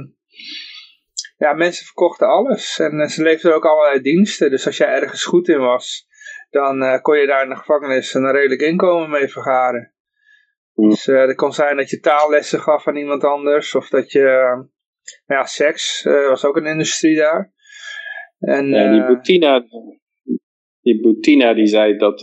ja, 1.38 1.54
mensen 1.54 1.86
verkochten 1.86 2.28
alles. 2.28 2.80
En 2.80 3.00
uh, 3.00 3.08
ze 3.08 3.24
leverden 3.24 3.56
ook 3.56 3.66
allerlei 3.66 4.02
diensten. 4.02 4.50
Dus 4.50 4.66
als 4.66 4.78
jij 4.78 4.88
ergens 4.88 5.24
goed 5.24 5.48
in 5.48 5.60
was, 5.60 6.08
dan 6.50 6.84
uh, 6.84 7.02
kon 7.02 7.18
je 7.18 7.28
daar 7.28 7.44
in 7.44 7.50
de 7.50 7.56
gevangenis 7.56 8.14
een 8.14 8.32
redelijk 8.32 8.62
inkomen 8.62 9.10
mee 9.10 9.28
vergaren. 9.28 9.94
Hmm. 10.74 10.90
Dus 10.90 11.08
uh, 11.08 11.28
het 11.28 11.36
kon 11.36 11.54
zijn 11.54 11.78
dat 11.78 11.90
je 11.90 12.00
taallessen 12.00 12.60
gaf 12.60 12.88
aan 12.88 12.98
iemand 12.98 13.24
anders. 13.24 13.76
Of 13.76 13.90
dat 13.90 14.12
je, 14.12 14.68
ja, 15.26 15.46
seks 15.46 16.04
was 16.04 16.46
ook 16.46 16.56
een 16.56 16.66
industrie 16.66 17.16
daar. 17.16 17.54
En, 18.40 18.68
ja, 18.68 18.92
die 18.92 19.06
Butina, 19.06 19.66
die 20.82 21.02
Butina 21.02 21.54
die 21.54 21.68
zei 21.68 21.98
dat 21.98 22.22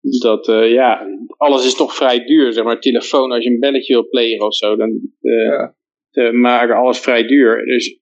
dat 0.00 0.48
uh, 0.48 0.72
ja, 0.72 1.06
alles 1.36 1.66
is 1.66 1.74
toch 1.74 1.94
vrij 1.94 2.24
duur. 2.24 2.52
Zeg 2.52 2.64
maar, 2.64 2.80
telefoon, 2.80 3.32
als 3.32 3.44
je 3.44 3.50
een 3.50 3.58
belletje 3.58 3.92
wil 3.92 4.08
plegen 4.08 4.46
of 4.46 4.54
zo, 4.54 4.76
dan 4.76 4.90
uh, 5.20 5.44
ja. 5.44 5.74
ze 6.10 6.32
maken 6.32 6.76
alles 6.76 6.98
vrij 6.98 7.26
duur. 7.26 7.64
Dus 7.64 8.00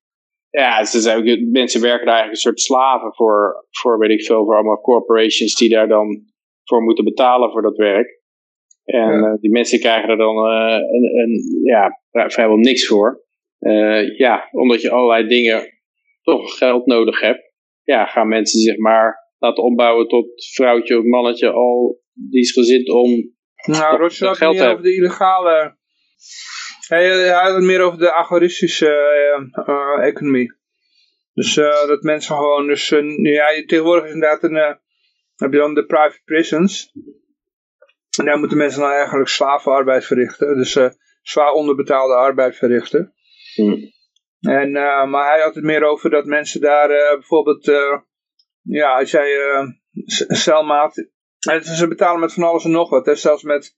ja, 0.50 0.84
ze 0.84 1.00
zijn 1.00 1.50
mensen 1.50 1.80
werken 1.80 2.06
daar 2.06 2.14
eigenlijk 2.14 2.44
een 2.44 2.50
soort 2.50 2.60
slaven 2.60 3.14
voor, 3.14 3.66
voor, 3.70 3.98
weet 3.98 4.10
ik 4.10 4.24
veel, 4.24 4.44
voor 4.44 4.54
allemaal 4.54 4.80
corporations 4.80 5.54
die 5.54 5.68
daar 5.68 5.88
dan 5.88 6.22
voor 6.64 6.82
moeten 6.82 7.04
betalen 7.04 7.50
voor 7.50 7.62
dat 7.62 7.76
werk. 7.76 8.20
En 8.84 9.12
ja. 9.12 9.32
uh, 9.32 9.34
die 9.40 9.50
mensen 9.50 9.80
krijgen 9.80 10.08
er 10.08 10.16
dan 10.16 10.36
een, 10.36 11.18
een, 11.18 11.60
ja, 11.64 12.00
vrijwel 12.10 12.56
niks 12.56 12.86
voor. 12.86 13.24
ja, 14.16 14.48
omdat 14.50 14.82
je 14.82 14.90
allerlei 14.90 15.26
dingen 15.26 15.62
toch 16.22 16.56
geld 16.58 16.86
nodig 16.86 17.20
hebt. 17.20 17.52
Ja, 17.82 18.06
gaan 18.06 18.28
mensen 18.28 18.60
zeg 18.60 18.76
maar 18.76 19.27
laten 19.38 19.64
opbouwen 19.64 20.08
tot 20.08 20.26
vrouwtje 20.54 20.98
of 20.98 21.04
mannetje 21.04 21.50
al 21.50 22.00
die 22.12 22.40
is 22.40 22.52
gezind 22.52 22.88
om 22.88 23.36
nou, 23.66 23.96
Roger 23.96 24.26
had 24.26 24.38
het 24.38 24.52
meer 24.52 24.70
over 24.70 24.82
de 24.82 24.94
illegale 24.94 25.76
hij, 26.88 27.28
had 27.28 27.54
het 27.54 27.64
meer 27.64 27.80
over 27.80 27.98
de 27.98 28.12
agoristische 28.12 28.90
uh, 29.66 30.06
economie. 30.06 30.56
Dus 31.32 31.56
uh, 31.56 31.86
dat 31.86 32.02
mensen 32.02 32.36
gewoon 32.36 32.66
dus 32.66 32.88
ja, 33.22 33.46
tegenwoordig 33.66 34.04
is 34.04 34.12
inderdaad 34.12 34.42
een 34.42 34.78
heb 35.36 35.52
je 35.52 35.58
dan 35.58 35.74
de 35.74 35.86
private 35.86 36.20
prisons. 36.24 36.92
En 38.18 38.24
daar 38.24 38.38
moeten 38.38 38.58
mensen 38.58 38.80
dan 38.80 38.90
eigenlijk 38.90 39.28
slavenarbeid 39.28 40.04
verrichten. 40.04 40.56
Dus 40.56 40.78
zwaar 41.22 41.52
onderbetaalde 41.52 42.14
arbeid 42.14 42.56
verrichten. 42.56 43.14
Hmm. 43.54 43.92
en, 44.40 44.72
maar 45.10 45.32
hij 45.32 45.40
had 45.42 45.54
het 45.54 45.64
meer 45.64 45.84
over 45.84 46.10
dat 46.10 46.24
mensen 46.24 46.60
daar 46.60 46.88
bijvoorbeeld 46.88 47.64
ja, 48.68 48.98
als 48.98 49.10
jij 49.10 49.36
uh, 49.36 49.68
celmaat... 50.28 51.06
Ze 51.62 51.88
betalen 51.88 52.20
met 52.20 52.32
van 52.32 52.42
alles 52.42 52.64
en 52.64 52.70
nog 52.70 52.90
wat. 52.90 53.06
Hè? 53.06 53.14
Zelfs 53.14 53.42
met, 53.42 53.76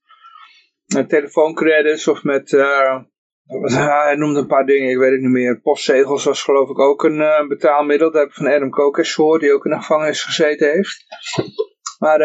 met 0.94 1.08
telefooncredits 1.08 2.08
of 2.08 2.22
met... 2.22 2.52
Uh, 2.52 2.98
hij 4.04 4.14
noemde 4.16 4.38
een 4.38 4.46
paar 4.46 4.66
dingen, 4.66 4.90
ik 4.90 4.98
weet 4.98 5.10
het 5.10 5.20
niet 5.20 5.30
meer. 5.30 5.60
Postzegels 5.60 6.24
was 6.24 6.42
geloof 6.42 6.70
ik 6.70 6.78
ook 6.78 7.04
een 7.04 7.20
uh, 7.20 7.46
betaalmiddel. 7.48 8.10
Dat 8.10 8.20
heb 8.20 8.30
ik 8.30 8.34
van 8.34 8.52
Adam 8.52 8.70
Kokes 8.70 9.14
gehoord, 9.14 9.40
die 9.40 9.52
ook 9.52 9.64
in 9.64 9.70
de 9.70 9.76
gevangenis 9.76 10.22
gezeten 10.22 10.70
heeft. 10.70 11.04
Maar 11.98 12.18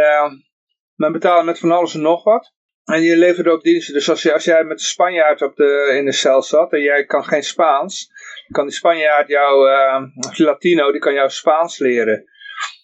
men 0.95 1.11
betalen 1.11 1.45
met 1.45 1.59
van 1.59 1.71
alles 1.71 1.93
en 1.93 2.01
nog 2.01 2.23
wat. 2.23 2.53
En 2.85 3.01
je 3.01 3.17
levert 3.17 3.47
ook 3.47 3.63
diensten. 3.63 3.93
Dus 3.93 4.09
als, 4.09 4.21
je, 4.21 4.33
als 4.33 4.43
jij 4.43 4.63
met 4.63 4.79
een 4.79 4.85
Spanjaard 4.85 5.41
op 5.41 5.55
de, 5.55 5.95
in 5.97 6.05
de 6.05 6.11
cel 6.11 6.41
zat 6.41 6.73
en 6.73 6.81
jij 6.81 7.05
kan 7.05 7.23
geen 7.23 7.43
Spaans, 7.43 8.11
kan 8.47 8.65
die 8.65 8.75
Spanjaard 8.75 9.27
jou, 9.27 9.69
uh, 9.69 10.03
Latino, 10.37 10.91
die 10.91 11.01
kan 11.01 11.13
jou 11.13 11.29
Spaans 11.29 11.79
leren. 11.79 12.25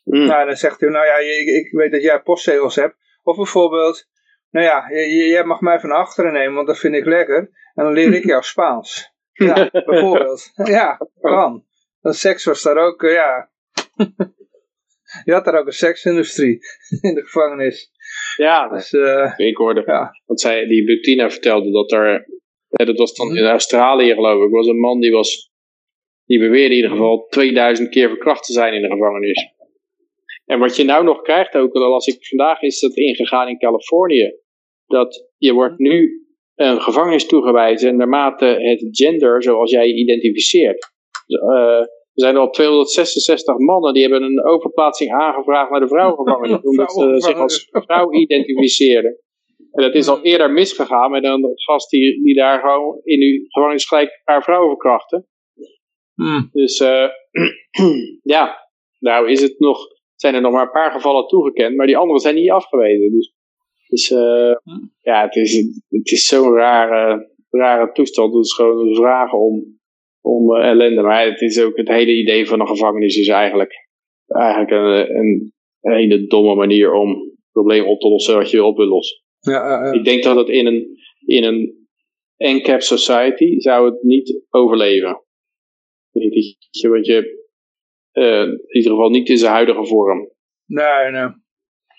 Mm. 0.03 0.25
Nou, 0.25 0.45
dan 0.45 0.55
zegt 0.55 0.79
hij, 0.79 0.89
nou 0.89 1.05
ja, 1.05 1.17
ik, 1.17 1.47
ik 1.47 1.71
weet 1.71 1.91
dat 1.91 2.01
jij 2.01 2.21
postzegels 2.21 2.75
hebt. 2.75 2.95
Of 3.23 3.35
bijvoorbeeld, 3.35 4.07
nou 4.49 4.65
ja, 4.65 4.91
jij 5.05 5.43
mag 5.43 5.59
mij 5.59 5.79
van 5.79 5.91
achteren 5.91 6.33
nemen, 6.33 6.53
want 6.53 6.67
dat 6.67 6.79
vind 6.79 6.95
ik 6.95 7.05
lekker. 7.05 7.37
En 7.73 7.83
dan 7.83 7.93
leer 7.93 8.13
ik 8.13 8.25
jou 8.25 8.43
Spaans. 8.43 9.09
Ja, 9.33 9.69
bijvoorbeeld. 9.71 10.51
Ja, 10.53 10.97
kan. 11.19 11.65
Dat 12.01 12.15
seks 12.15 12.45
was 12.45 12.61
daar 12.61 12.77
ook, 12.77 13.01
uh, 13.01 13.13
ja. 13.13 13.51
Je 15.23 15.33
had 15.33 15.45
daar 15.45 15.59
ook 15.59 15.65
een 15.65 15.71
seksindustrie 15.71 16.59
in 17.01 17.15
de 17.15 17.21
gevangenis. 17.21 17.91
Ja, 18.35 18.69
dus, 18.69 18.91
uh, 18.91 19.33
ik 19.37 19.57
hoorde. 19.57 19.83
Ja. 19.85 20.11
Want 20.25 20.41
zij, 20.41 20.67
die 20.67 20.85
Bettina 20.85 21.29
vertelde 21.29 21.71
dat 21.71 21.91
er, 21.91 22.27
dat 22.67 22.97
was 22.97 23.13
dan 23.13 23.37
in 23.37 23.45
Australië 23.45 24.13
geloof 24.13 24.43
ik, 24.45 24.51
was 24.51 24.67
een 24.67 24.79
man 24.79 24.99
die 24.99 25.11
was, 25.11 25.51
die 26.25 26.39
beweerde 26.39 26.69
in 26.69 26.75
ieder 26.75 26.91
geval 26.91 27.27
2000 27.29 27.89
keer 27.89 28.09
verkracht 28.09 28.43
te 28.43 28.53
zijn 28.53 28.73
in 28.73 28.81
de 28.81 28.89
gevangenis. 28.89 29.53
En 30.51 30.59
wat 30.59 30.75
je 30.75 30.83
nou 30.83 31.03
nog 31.03 31.21
krijgt, 31.21 31.55
ook 31.55 31.73
al 31.73 31.93
als 31.93 32.07
ik 32.07 32.27
vandaag 32.27 32.61
is 32.61 32.79
dat 32.79 32.95
ingegaan 32.95 33.47
in 33.47 33.57
Californië, 33.57 34.33
dat 34.85 35.29
je 35.37 35.53
wordt 35.53 35.77
nu 35.77 36.25
een 36.55 36.81
gevangenis 36.81 37.25
toegewezen 37.25 37.95
naarmate 37.95 38.45
het 38.45 38.87
gender 38.91 39.43
zoals 39.43 39.71
jij 39.71 39.87
je 39.87 39.95
identificeert. 39.95 40.91
Uh, 41.27 41.79
er 41.79 41.89
zijn 42.13 42.37
al 42.37 42.49
266 42.49 43.57
mannen 43.57 43.93
die 43.93 44.01
hebben 44.01 44.23
een 44.23 44.45
overplaatsing 44.45 45.11
aangevraagd 45.11 45.71
naar 45.71 45.79
de 45.79 45.87
vrouwengevangenis, 45.87 46.61
omdat 46.71 46.93
ze 46.93 47.15
zich 47.17 47.37
als 47.37 47.67
vrouw 47.71 48.13
identificeerden. 48.13 49.19
En 49.71 49.83
dat 49.83 49.95
is 49.95 50.07
al 50.07 50.21
eerder 50.21 50.51
misgegaan 50.51 51.11
met 51.11 51.23
een 51.23 51.51
gast 51.55 51.89
die, 51.89 52.23
die 52.23 52.35
daar 52.35 52.59
gewoon 52.59 52.99
in 53.03 53.21
uw 53.21 53.45
gevangenis 53.47 53.87
gelijk 53.87 54.21
haar 54.23 54.43
vrouw 54.43 54.67
verkrachten. 54.67 55.27
Hmm. 56.13 56.49
Dus 56.51 56.79
uh, 56.79 57.07
ja, 58.35 58.69
nou 58.99 59.29
is 59.29 59.41
het 59.41 59.59
nog, 59.59 59.87
zijn 60.21 60.35
er 60.35 60.41
nog 60.41 60.51
maar 60.51 60.65
een 60.65 60.71
paar 60.71 60.91
gevallen 60.91 61.27
toegekend, 61.27 61.75
maar 61.75 61.87
die 61.87 61.97
anderen 61.97 62.21
zijn 62.21 62.35
niet 62.35 62.49
afgewezen. 62.49 63.11
Dus, 63.11 63.33
dus 63.87 64.09
uh, 64.09 64.55
ja, 65.01 65.21
het 65.21 65.35
is, 65.35 65.55
het 65.89 66.11
is 66.11 66.25
zo'n 66.25 66.53
rare, 66.53 67.29
rare 67.49 67.91
toestand. 67.91 68.33
Het 68.33 68.45
is 68.45 68.53
gewoon 68.53 68.87
een 68.87 68.95
vraag 68.95 69.33
om, 69.33 69.79
om 70.21 70.55
uh, 70.55 70.67
ellende. 70.67 71.01
Maar 71.01 71.25
het 71.25 71.41
is 71.41 71.61
ook 71.61 71.77
het 71.77 71.87
hele 71.87 72.15
idee 72.15 72.47
van 72.47 72.59
een 72.59 72.67
gevangenis 72.67 73.17
is 73.17 73.27
eigenlijk, 73.27 73.87
eigenlijk 74.27 74.71
een, 74.71 75.17
een, 75.17 75.53
een 75.81 75.93
hele 75.93 76.27
domme 76.27 76.55
manier 76.55 76.93
om 76.93 77.09
het 77.09 77.51
probleem 77.51 77.85
op 77.85 77.99
te 77.99 78.07
lossen 78.07 78.35
wat 78.35 78.49
je 78.49 78.63
op 78.63 78.77
wil 78.77 78.87
lossen. 78.87 79.21
Ja, 79.39 79.91
Ik 79.91 80.03
denk 80.03 80.23
dat 80.23 80.35
het 80.35 80.49
in 80.49 80.65
een, 80.65 80.97
in 81.25 81.43
een 81.43 81.87
NCAP 82.37 82.81
society 82.81 83.59
zou 83.59 83.85
het 83.85 84.03
niet 84.03 84.43
overleven. 84.49 85.23
Want 86.11 87.05
je, 87.05 87.40
uh, 88.13 88.41
in 88.41 88.75
ieder 88.75 88.91
geval 88.91 89.09
niet 89.09 89.29
in 89.29 89.37
zijn 89.37 89.51
huidige 89.53 89.85
vorm. 89.85 90.31
Nee, 90.65 91.11
nee. 91.11 91.29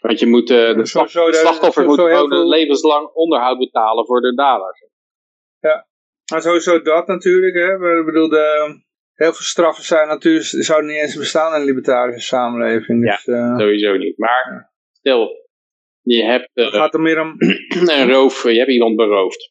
Want 0.00 0.18
je 0.18 0.26
moet, 0.26 0.50
uh, 0.50 0.76
de, 0.76 0.86
slag, 0.86 1.10
de 1.10 1.32
slachtoffers 1.32 1.86
moeten 1.86 2.16
gewoon 2.16 2.48
levenslang 2.48 3.10
onderhoud 3.12 3.58
betalen 3.58 4.06
voor 4.06 4.20
de 4.20 4.34
daders. 4.34 4.86
Ja, 5.58 5.86
maar 6.32 6.42
sowieso 6.42 6.82
dat 6.82 7.06
natuurlijk. 7.06 7.54
Hè. 7.54 7.98
Ik 7.98 8.06
bedoel, 8.06 8.28
de, 8.28 8.80
heel 9.14 9.32
veel 9.32 9.44
straffen 9.44 9.84
zijn 9.84 10.08
natuurlijk, 10.08 10.44
zouden 10.44 10.90
niet 10.90 11.00
eens 11.00 11.16
bestaan 11.16 11.54
in 11.54 11.60
een 11.60 11.66
libertarische 11.66 12.26
samenleving. 12.26 13.04
Dus, 13.04 13.24
ja, 13.24 13.32
uh, 13.34 13.58
sowieso 13.58 13.96
niet. 13.96 14.18
Maar 14.18 14.72
stel, 14.92 15.28
je 16.00 16.24
hebt 16.24 16.50
uh, 16.54 16.66
gaat 16.66 16.94
er 16.94 17.00
meer 17.00 17.20
om... 17.20 17.34
een 18.00 18.10
roof, 18.10 18.42
je 18.42 18.58
hebt 18.58 18.70
iemand 18.70 18.96
beroofd. 18.96 19.50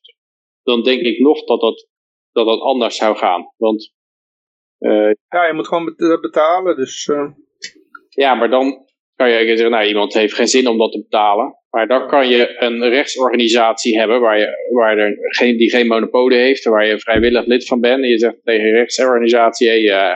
Dan 0.63 0.83
denk 0.83 1.01
ik 1.01 1.19
nog 1.19 1.43
dat 1.43 1.59
dat, 1.59 1.87
dat, 2.31 2.45
dat 2.45 2.59
anders 2.59 2.95
zou 2.95 3.17
gaan. 3.17 3.53
Want 3.57 3.93
ja, 5.29 5.45
je 5.47 5.53
moet 5.53 5.67
gewoon 5.67 5.95
betalen, 6.21 6.75
dus... 6.75 7.07
Uh... 7.07 7.29
Ja, 8.09 8.35
maar 8.35 8.49
dan 8.49 8.85
kan 9.15 9.29
je 9.29 9.45
zeggen, 9.45 9.71
nou, 9.71 9.87
iemand 9.87 10.13
heeft 10.13 10.33
geen 10.33 10.47
zin 10.47 10.67
om 10.67 10.77
dat 10.77 10.91
te 10.91 11.01
betalen. 11.01 11.55
Maar 11.69 11.87
dan 11.87 12.07
kan 12.07 12.27
je 12.27 12.55
een 12.61 12.89
rechtsorganisatie 12.89 13.99
hebben 13.99 14.19
waar 14.19 14.39
je, 14.39 14.69
waar 14.71 14.97
er 14.97 15.17
geen, 15.19 15.57
die 15.57 15.69
geen 15.69 15.87
monopolie 15.87 16.37
heeft, 16.37 16.63
waar 16.63 16.85
je 16.85 16.99
vrijwillig 16.99 17.45
lid 17.45 17.65
van 17.65 17.79
bent. 17.79 18.03
En 18.03 18.09
je 18.09 18.17
zegt 18.17 18.43
tegen 18.43 18.63
de 18.63 18.71
rechtsorganisatie, 18.71 19.83
uh, 19.83 20.15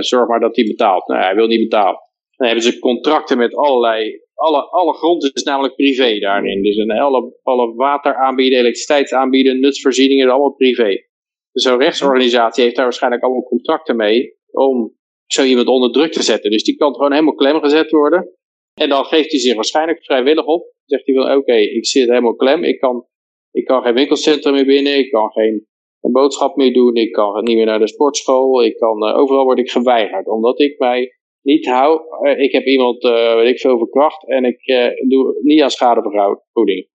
zorg 0.00 0.28
maar 0.28 0.40
dat 0.40 0.56
hij 0.56 0.64
betaalt. 0.64 1.08
Nou, 1.08 1.22
hij 1.22 1.34
wil 1.34 1.46
niet 1.46 1.68
betalen. 1.68 2.00
Dan 2.36 2.46
hebben 2.46 2.64
ze 2.64 2.78
contracten 2.78 3.38
met 3.38 3.54
allerlei 3.54 4.22
alle, 4.34 4.62
alle 4.70 4.94
grond 4.94 5.30
is 5.34 5.42
namelijk 5.42 5.74
privé 5.74 6.18
daarin. 6.18 6.62
Dus 6.62 6.76
een, 6.76 6.90
alle, 6.90 7.38
alle 7.42 7.74
water 7.74 8.14
aanbieden, 8.14 8.58
elektriciteit 8.58 9.12
aanbieden, 9.12 9.60
nutsvoorzieningen, 9.60 10.28
allemaal 10.28 10.54
privé. 10.54 11.06
Zo'n 11.54 11.78
rechtsorganisatie 11.78 12.62
heeft 12.62 12.76
daar 12.76 12.84
waarschijnlijk 12.84 13.22
allemaal 13.22 13.42
contracten 13.42 13.96
mee 13.96 14.36
om 14.50 14.96
zo 15.26 15.42
iemand 15.42 15.66
onder 15.66 15.92
druk 15.92 16.12
te 16.12 16.22
zetten. 16.22 16.50
Dus 16.50 16.64
die 16.64 16.76
kan 16.76 16.94
gewoon 16.94 17.12
helemaal 17.12 17.34
klem 17.34 17.60
gezet 17.60 17.90
worden. 17.90 18.28
En 18.74 18.88
dan 18.88 19.04
geeft 19.04 19.30
hij 19.30 19.40
zich 19.40 19.54
waarschijnlijk 19.54 20.04
vrijwillig 20.04 20.44
op. 20.44 20.72
Zegt 20.84 21.06
hij 21.06 21.14
van 21.14 21.36
oké, 21.36 21.54
ik 21.54 21.86
zit 21.86 22.08
helemaal 22.08 22.34
klem. 22.34 22.64
Ik 22.64 22.78
kan, 22.78 23.06
ik 23.50 23.64
kan 23.64 23.82
geen 23.82 23.94
winkelcentrum 23.94 24.54
meer 24.54 24.64
binnen. 24.64 24.98
Ik 24.98 25.10
kan 25.10 25.30
geen 25.30 25.66
een 26.00 26.12
boodschap 26.12 26.56
meer 26.56 26.72
doen. 26.72 26.94
Ik 26.94 27.12
kan 27.12 27.44
niet 27.44 27.56
meer 27.56 27.66
naar 27.66 27.78
de 27.78 27.88
sportschool. 27.88 28.64
Ik 28.64 28.76
kan, 28.76 29.08
uh, 29.08 29.18
overal 29.18 29.44
word 29.44 29.58
ik 29.58 29.70
geweigerd. 29.70 30.26
Omdat 30.26 30.60
ik 30.60 30.78
mij 30.78 31.12
niet 31.42 31.66
hou. 31.66 32.00
Uh, 32.26 32.38
ik 32.38 32.52
heb 32.52 32.64
iemand, 32.64 33.04
uh, 33.04 33.34
weet 33.34 33.50
ik 33.50 33.60
veel, 33.60 33.78
verkracht. 33.78 34.28
En 34.28 34.44
ik 34.44 34.60
doe 35.08 35.38
niet 35.42 35.62
aan 35.62 35.70
schadevergoeding. 35.70 36.88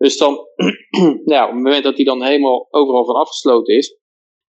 Dus 0.00 0.16
dan, 0.16 0.38
nou, 1.30 1.42
op 1.42 1.54
het 1.54 1.62
moment 1.62 1.84
dat 1.84 1.96
hij 1.96 2.04
dan 2.04 2.22
helemaal 2.22 2.66
overal 2.70 3.04
van 3.04 3.14
afgesloten 3.14 3.76
is, 3.76 3.98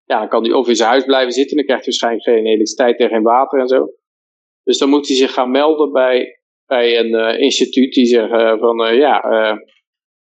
ja, 0.03 0.27
kan 0.27 0.43
hij 0.43 0.53
of 0.53 0.67
in 0.67 0.75
zijn 0.75 0.89
huis 0.89 1.05
blijven 1.05 1.31
zitten, 1.31 1.55
dan 1.55 1.65
krijgt 1.65 1.85
hij 1.85 1.93
waarschijnlijk 1.93 2.23
geen 2.23 2.45
elektriciteit 2.45 2.99
en 2.99 3.09
geen 3.09 3.23
water 3.23 3.59
en 3.59 3.67
zo. 3.67 3.89
Dus 4.63 4.77
dan 4.77 4.89
moet 4.89 5.07
hij 5.07 5.15
zich 5.15 5.33
gaan 5.33 5.51
melden 5.51 5.91
bij, 5.91 6.39
bij 6.65 6.99
een 6.99 7.13
uh, 7.13 7.39
instituut 7.39 7.93
die 7.93 8.05
zegt 8.05 8.31
uh, 8.31 8.59
van, 8.59 8.85
uh, 8.85 8.97
ja, 8.97 9.23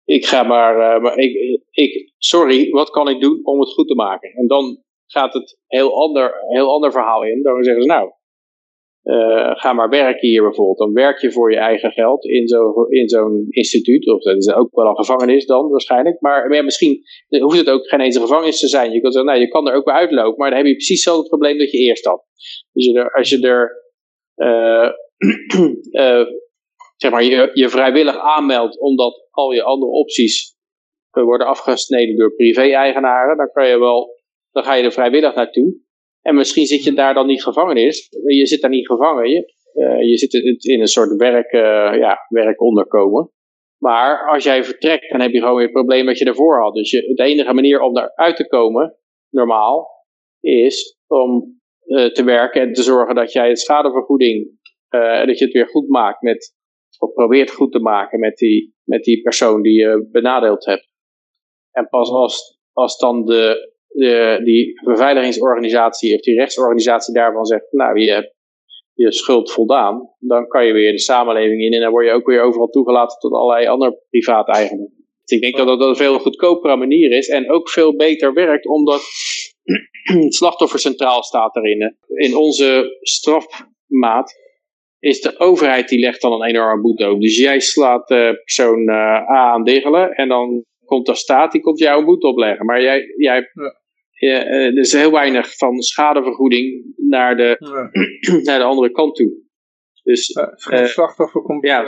ik 0.04 0.26
ga 0.26 0.44
maar, 0.44 1.02
maar 1.02 1.18
ik, 1.18 1.62
ik, 1.72 2.14
sorry, 2.18 2.70
wat 2.70 2.90
kan 2.90 3.10
ik 3.10 3.22
doen 3.22 3.40
om 3.44 3.60
het 3.60 3.74
goed 3.74 3.88
te 3.88 3.96
maken? 3.96 4.32
En 4.32 4.48
dan 4.48 4.84
gaat 5.06 5.34
het 5.34 5.60
heel 5.68 6.02
ander, 6.02 6.34
heel 6.48 6.72
ander 6.72 6.92
verhaal 6.92 7.24
in. 7.24 7.44
Dan 7.44 7.64
zeggen 7.64 7.84
ze, 7.84 7.90
nou, 7.90 8.12
uh, 9.04 9.52
ga 9.56 9.74
maar 9.74 9.90
werken 9.90 10.28
hier 10.28 10.42
bijvoorbeeld. 10.42 10.78
Dan 10.78 10.94
werk 10.94 11.22
je 11.22 11.32
voor 11.32 11.52
je 11.52 11.58
eigen 11.58 11.92
geld 11.92 12.26
in 12.26 12.48
zo'n 12.48 12.86
in 12.90 13.46
instituut. 13.50 14.08
Of 14.08 14.22
dat 14.22 14.38
is 14.38 14.54
ook 14.54 14.70
wel 14.72 14.86
een 14.86 14.96
gevangenis 14.96 15.46
dan 15.46 15.70
waarschijnlijk. 15.70 16.22
Maar, 16.22 16.64
misschien 16.64 17.02
hoeft 17.40 17.58
het 17.58 17.70
ook 17.70 17.88
geen 17.88 18.00
eens 18.00 18.16
een 18.16 18.22
gevangenis 18.22 18.60
te 18.60 18.68
zijn. 18.68 18.92
Je 18.92 19.02
kan 19.02 19.12
zeggen, 19.12 19.30
nou, 19.32 19.44
je 19.44 19.48
kan 19.48 19.68
er 19.68 19.76
ook 19.76 19.86
wel 19.86 19.96
uitlopen. 19.96 20.38
Maar 20.38 20.50
dan 20.50 20.58
heb 20.58 20.68
je 20.68 20.74
precies 20.74 21.04
zo 21.04 21.18
het 21.18 21.28
probleem 21.28 21.58
dat 21.58 21.72
je 21.72 21.78
eerst 21.78 22.06
had. 22.06 22.24
Dus 22.74 22.86
je 22.86 23.12
als 23.14 23.30
je 23.30 23.48
er 23.48 23.88
uh, 24.36 24.90
uh, 25.92 26.26
zeg 27.02 27.12
maar, 27.12 27.24
je, 27.24 27.50
je 27.54 27.70
vrijwillig 27.70 28.18
aanmeldt 28.18 28.80
omdat 28.80 29.28
al 29.32 29.52
je 29.52 29.64
andere 29.64 29.92
opties 29.92 30.58
worden 31.12 31.48
afgesneden 31.48 32.18
door 32.18 32.36
privé-eigenaren, 32.36 33.38
dan 33.38 33.52
kan 33.52 33.68
je 33.68 33.80
wel, 33.80 34.20
dan 34.52 34.64
ga 34.64 34.74
je 34.74 34.84
er 34.84 34.92
vrijwillig 34.92 35.36
naartoe. 35.36 35.88
En 36.22 36.36
misschien 36.36 36.66
zit 36.66 36.84
je 36.84 36.94
daar 36.94 37.14
dan 37.14 37.28
niet 37.28 37.44
gevangen 37.44 37.76
is. 37.76 38.08
Je 38.26 38.46
zit 38.46 38.62
daar 38.62 38.70
niet 38.70 38.88
gevangen. 38.88 39.30
Je, 39.30 39.54
uh, 39.74 40.10
je 40.10 40.18
zit 40.18 40.34
in 40.64 40.80
een 40.80 40.88
soort 40.88 41.16
werk, 41.16 41.52
uh, 41.52 42.00
ja, 42.00 42.26
werkonderkomen. 42.28 43.32
Maar 43.78 44.30
als 44.30 44.44
jij 44.44 44.64
vertrekt, 44.64 45.10
dan 45.12 45.22
heb 45.22 45.32
je 45.32 45.40
gewoon 45.40 45.56
weer 45.56 45.64
het 45.64 45.74
probleem 45.74 46.06
dat 46.06 46.18
je 46.18 46.26
ervoor 46.26 46.62
had. 46.62 46.74
Dus 46.74 46.92
je, 46.92 47.14
de 47.14 47.24
enige 47.24 47.54
manier 47.54 47.82
om 47.82 47.98
eruit 47.98 48.36
te 48.36 48.48
komen, 48.48 48.98
normaal, 49.30 49.88
is 50.40 50.98
om 51.08 51.60
uh, 51.86 52.06
te 52.06 52.24
werken 52.24 52.62
en 52.62 52.74
te 52.74 52.84
zorgen 52.84 53.16
dat 53.16 53.32
jij 53.32 53.48
het 53.48 53.60
schadevergoeding, 53.60 54.58
dat 55.26 55.38
je 55.38 55.44
het 55.44 55.54
weer 55.54 55.68
goed 55.68 55.88
maakt 55.88 56.22
met, 56.22 56.56
of 57.00 57.14
probeert 57.14 57.52
goed 57.52 57.72
te 57.72 57.80
maken 57.80 58.20
met 58.20 58.38
die, 58.38 58.76
met 58.84 59.04
die 59.04 59.22
persoon 59.22 59.62
die 59.62 59.80
je 59.80 60.08
benadeeld 60.12 60.66
hebt. 60.66 60.88
En 61.72 61.88
pas 61.90 62.10
als, 62.10 62.60
als 62.74 62.98
dan 62.98 63.26
de 63.26 63.69
die 64.44 64.82
beveiligingsorganisatie 64.84 66.16
of 66.16 66.22
die 66.22 66.40
rechtsorganisatie 66.40 67.14
daarvan 67.14 67.46
zegt, 67.46 67.72
nou 67.72 68.00
je 68.00 68.12
hebt 68.12 68.34
je 68.94 69.12
schuld 69.12 69.52
voldaan, 69.52 70.10
dan 70.20 70.48
kan 70.48 70.66
je 70.66 70.74
weer 70.74 70.92
de 70.92 71.00
samenleving 71.00 71.62
in 71.62 71.74
en 71.74 71.82
dan 71.82 71.92
word 71.92 72.06
je 72.06 72.12
ook 72.12 72.26
weer 72.26 72.42
overal 72.42 72.68
toegelaten 72.68 73.20
tot 73.20 73.34
allerlei 73.34 73.68
andere 73.68 74.02
private 74.10 74.52
eigenaren. 74.52 74.94
Dus 75.24 75.38
ik 75.38 75.42
denk 75.42 75.58
dat 75.58 75.68
dat 75.68 75.88
een 75.88 75.96
veel 75.96 76.20
goedkopere 76.20 76.76
manier 76.76 77.12
is 77.12 77.28
en 77.28 77.52
ook 77.52 77.70
veel 77.70 77.96
beter 77.96 78.34
werkt, 78.34 78.68
omdat 78.68 79.02
het 80.02 80.34
slachtoffer 80.34 80.80
centraal 80.80 81.24
staat 81.24 81.56
erin. 81.56 81.98
In 82.08 82.36
onze 82.36 82.98
strafmaat 83.02 84.34
is 85.00 85.22
de 85.22 85.40
overheid 85.40 85.90
die 85.90 86.00
legt 86.00 86.22
dan 86.22 86.32
een 86.32 86.48
enorme 86.48 86.82
boete 86.82 87.10
op. 87.10 87.22
Dus 87.22 87.38
jij 87.38 87.60
slaat 87.60 88.08
de 88.08 88.40
persoon 88.44 88.90
uh, 88.90 88.96
A 89.30 89.52
aan 89.54 89.64
diggelen 89.64 90.12
en 90.12 90.28
dan 90.28 90.64
komt 90.86 91.06
de 91.06 91.16
staat, 91.16 91.52
die 91.52 91.62
komt 91.62 91.80
jou 91.80 92.00
een 92.00 92.06
boete 92.06 92.28
opleggen. 92.28 92.66
Maar 92.66 92.82
jij, 92.82 93.04
jij 93.18 93.52
ja, 94.20 94.48
uh, 94.48 94.66
er 94.66 94.78
is 94.78 94.92
heel 94.92 95.12
weinig 95.12 95.56
van 95.56 95.82
schadevergoeding 95.82 96.94
naar 96.96 97.38
de, 97.38 97.56
naar 98.48 98.60
de 98.60 98.66
andere 98.66 98.92
kant 98.92 99.16
toe. 99.16 99.48
Dus, 100.04 100.28
ja, 100.28 100.82
uh, 100.82 100.86
slachtoffer 100.86 101.42
komt 101.42 101.66
ja, 101.66 101.82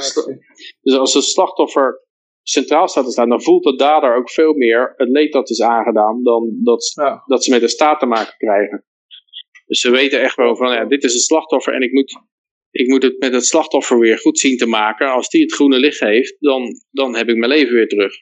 dus 0.81 0.97
als 0.97 1.15
een 1.15 1.21
slachtoffer 1.21 2.07
centraal 2.43 2.87
staat 2.87 3.05
te 3.05 3.11
staan, 3.11 3.29
dan 3.29 3.41
voelt 3.41 3.63
de 3.63 3.75
dader 3.75 4.15
ook 4.15 4.29
veel 4.29 4.53
meer 4.53 4.93
het 4.95 5.09
leed 5.09 5.33
dat 5.33 5.49
is 5.49 5.61
aangedaan 5.61 6.23
dan 6.23 6.59
dat, 6.63 6.91
ja. 6.95 7.23
dat 7.25 7.43
ze 7.43 7.51
met 7.51 7.61
de 7.61 7.67
staat 7.67 7.99
te 7.99 8.05
maken 8.05 8.37
krijgen. 8.37 8.85
Dus 9.65 9.79
ze 9.79 9.91
weten 9.91 10.21
echt 10.21 10.35
wel 10.35 10.55
van, 10.55 10.73
ja, 10.73 10.85
dit 10.85 11.03
is 11.03 11.13
een 11.13 11.19
slachtoffer 11.19 11.73
en 11.73 11.81
ik 11.81 11.91
moet, 11.91 12.21
ik 12.71 12.87
moet 12.87 13.03
het 13.03 13.19
met 13.19 13.33
het 13.33 13.45
slachtoffer 13.45 13.99
weer 13.99 14.17
goed 14.17 14.39
zien 14.39 14.57
te 14.57 14.67
maken. 14.67 15.11
Als 15.11 15.29
die 15.29 15.41
het 15.41 15.53
groene 15.53 15.79
licht 15.79 15.99
heeft, 15.99 16.35
dan, 16.39 16.63
dan 16.91 17.15
heb 17.15 17.29
ik 17.29 17.35
mijn 17.35 17.51
leven 17.51 17.73
weer 17.73 17.87
terug. 17.87 18.13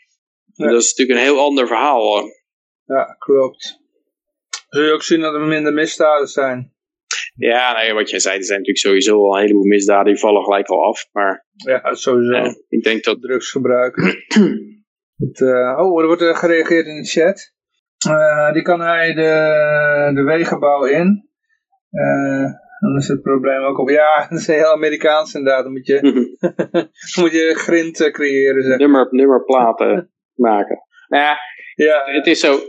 Ja. 0.53 0.69
Dat 0.69 0.81
is 0.81 0.89
natuurlijk 0.89 1.19
een 1.19 1.25
heel 1.25 1.45
ander 1.45 1.67
verhaal. 1.67 2.01
Hoor. 2.01 2.31
Ja, 2.85 3.03
klopt. 3.03 3.78
Zul 4.69 4.83
je 4.83 4.91
ook 4.91 5.03
zien 5.03 5.21
dat 5.21 5.33
er 5.33 5.39
minder 5.41 5.73
misdaden 5.73 6.27
zijn? 6.27 6.73
Ja, 7.35 7.73
nee, 7.73 7.93
wat 7.93 8.09
jij 8.09 8.19
zei, 8.19 8.37
er 8.37 8.43
zijn 8.43 8.59
natuurlijk 8.59 8.85
sowieso 8.85 9.25
al 9.25 9.35
een 9.35 9.41
heleboel 9.41 9.65
misdaden, 9.65 10.13
die 10.13 10.21
vallen 10.21 10.43
gelijk 10.43 10.67
al 10.67 10.85
af. 10.85 11.07
Maar, 11.11 11.45
ja, 11.53 11.93
sowieso. 11.93 12.31
Uh, 12.31 12.53
ik 12.67 12.83
denk 12.83 13.03
dat... 13.03 13.21
Drugsgebruik. 13.21 13.95
het, 15.23 15.39
uh, 15.39 15.77
oh, 15.79 16.01
er 16.01 16.07
wordt 16.07 16.21
uh, 16.21 16.35
gereageerd 16.35 16.85
in 16.85 17.01
de 17.01 17.07
chat. 17.07 17.53
die 18.53 18.61
kan 18.61 18.79
hij 18.79 19.13
de, 19.13 20.11
de 20.15 20.23
wegenbouw 20.23 20.85
in. 20.85 21.29
Dan 22.79 22.97
is 22.97 23.07
het 23.07 23.21
probleem 23.21 23.63
ook 23.63 23.79
op, 23.79 23.89
ja, 23.89 24.19
dat 24.29 24.39
is 24.39 24.47
heel 24.47 24.71
Amerikaans 24.71 25.33
inderdaad. 25.33 25.63
Dan 25.63 25.71
moet 25.71 25.87
je, 25.87 26.01
dan 27.13 27.23
moet 27.23 27.31
je 27.31 27.53
grind 27.55 28.01
eh, 28.01 28.11
creëren, 28.11 28.63
zeg. 28.63 28.77
Nummer, 28.77 29.07
nummerplaten 29.11 30.11
maken. 30.49 30.83
Nou 31.07 31.23
ja, 31.23 31.37
Ja, 31.75 32.03
het 32.05 32.27
is 32.27 32.39
zo, 32.39 32.59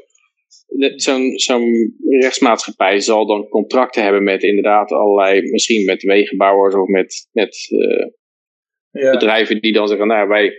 zo'n 0.97 1.39
zo'n 1.39 1.97
rechtsmaatschappij 2.21 3.01
zal 3.01 3.27
dan 3.27 3.49
contracten 3.49 4.03
hebben 4.03 4.23
met 4.23 4.43
inderdaad 4.43 4.93
allerlei, 4.93 5.51
misschien 5.51 5.85
met 5.85 6.03
wegenbouwers 6.03 6.75
of 6.75 6.87
met, 6.87 7.29
met 7.33 7.69
eh, 7.71 8.07
ja. 9.03 9.11
bedrijven 9.11 9.61
die 9.61 9.73
dan 9.73 9.89
zeggen, 9.89 10.07
nou 10.07 10.29
wij, 10.29 10.53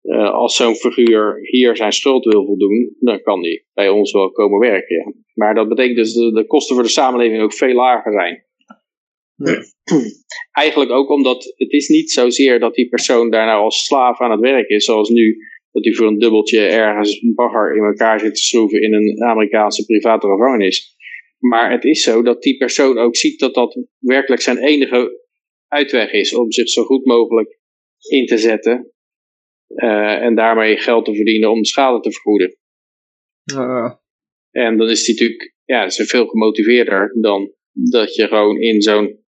eh, 0.00 0.30
als 0.32 0.56
zo'n 0.56 0.74
figuur 0.74 1.38
hier 1.40 1.76
zijn 1.76 1.92
schuld 1.92 2.24
wil 2.24 2.44
voldoen, 2.44 2.96
dan 3.00 3.22
kan 3.22 3.42
die 3.42 3.66
bij 3.72 3.88
ons 3.88 4.12
wel 4.12 4.30
komen 4.30 4.58
werken. 4.58 4.96
Ja. 4.96 5.12
Maar 5.34 5.54
dat 5.54 5.68
betekent 5.68 5.96
dus 5.96 6.14
dat 6.14 6.34
de 6.34 6.46
kosten 6.46 6.74
voor 6.74 6.84
de 6.84 6.90
samenleving 6.90 7.42
ook 7.42 7.54
veel 7.54 7.74
lager 7.74 8.12
zijn. 8.12 8.46
Ja. 9.34 9.62
Eigenlijk 10.64 10.90
ook 10.90 11.10
omdat 11.10 11.44
het 11.56 11.72
is 11.72 11.88
niet 11.88 12.10
zozeer 12.10 12.60
dat 12.60 12.74
die 12.74 12.88
persoon 12.88 13.30
daar 13.30 13.46
nou 13.46 13.62
als 13.62 13.84
slaaf 13.84 14.20
aan 14.20 14.30
het 14.30 14.40
werk 14.40 14.68
is, 14.68 14.84
zoals 14.84 15.08
nu, 15.08 15.36
dat 15.78 15.86
hij 15.86 15.94
voor 15.94 16.06
een 16.06 16.18
dubbeltje 16.18 16.60
ergens 16.60 17.22
een 17.22 17.34
bagger 17.34 17.76
in 17.76 17.82
elkaar 17.82 18.20
zit 18.20 18.34
te 18.34 18.42
schroeven 18.42 18.82
in 18.82 18.94
een 18.94 19.22
Amerikaanse 19.22 19.84
private 19.84 20.26
gevangenis. 20.26 20.96
Maar 21.38 21.70
het 21.70 21.84
is 21.84 22.02
zo 22.02 22.22
dat 22.22 22.42
die 22.42 22.56
persoon 22.56 22.98
ook 22.98 23.16
ziet 23.16 23.40
dat 23.40 23.54
dat 23.54 23.78
werkelijk 23.98 24.42
zijn 24.42 24.58
enige 24.58 25.26
uitweg 25.68 26.12
is 26.12 26.34
om 26.34 26.52
zich 26.52 26.68
zo 26.68 26.84
goed 26.84 27.04
mogelijk 27.04 27.58
in 28.10 28.26
te 28.26 28.38
zetten. 28.38 28.92
eh, 29.74 30.22
en 30.22 30.34
daarmee 30.34 30.76
geld 30.76 31.04
te 31.04 31.14
verdienen 31.14 31.50
om 31.50 31.60
de 31.60 31.66
schade 31.66 32.00
te 32.00 32.12
vergoeden. 32.12 32.56
Ja. 33.42 34.00
En 34.50 34.76
dan 34.76 34.88
is 34.88 35.04
die 35.04 35.14
natuurlijk 35.14 35.54
ja, 35.64 35.84
is 35.84 36.02
veel 36.06 36.26
gemotiveerder 36.26 37.16
dan 37.20 37.52
dat 37.72 38.14
je 38.14 38.26
gewoon 38.26 38.60
in 38.60 38.82
zo'n 38.82 39.24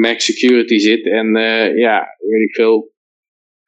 max 0.00 0.24
security 0.24 0.78
zit 0.78 1.06
en 1.06 1.36
eh, 1.36 1.76
ja, 1.76 2.06
weet 2.18 2.48
ik 2.48 2.54
veel, 2.54 2.92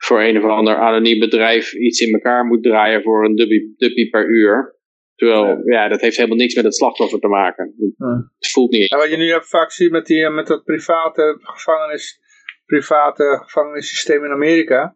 voor 0.04 0.22
een 0.22 0.44
of 0.44 0.50
ander 0.50 0.76
anoniem 0.76 1.18
bedrijf 1.18 1.72
iets 1.74 2.00
in 2.00 2.12
elkaar 2.12 2.44
moet 2.44 2.62
draaien 2.62 3.02
voor 3.02 3.24
een 3.24 3.34
dubbie, 3.34 3.74
dubbie 3.76 4.10
per 4.10 4.28
uur. 4.28 4.80
Terwijl, 5.14 5.60
ja. 5.64 5.88
dat 5.88 6.00
heeft 6.00 6.16
helemaal 6.16 6.36
niks 6.36 6.54
met 6.54 6.64
het 6.64 6.74
slachtoffer 6.74 7.18
te 7.20 7.28
maken. 7.28 7.74
Ja. 7.96 8.30
Het 8.38 8.50
voelt 8.50 8.70
niet 8.70 8.88
Ja, 8.88 8.96
wat 8.96 9.10
je 9.10 9.16
nu 9.16 9.30
hebt 9.30 9.48
vaak 9.48 9.70
ziet 9.70 9.90
met, 9.90 10.06
die, 10.06 10.30
met 10.30 10.46
dat 10.46 10.64
private 10.64 11.38
gevangenis, 11.40 12.20
private 12.66 13.40
gevangenissysteem 13.42 14.24
in 14.24 14.30
Amerika. 14.30 14.82
En 14.82 14.94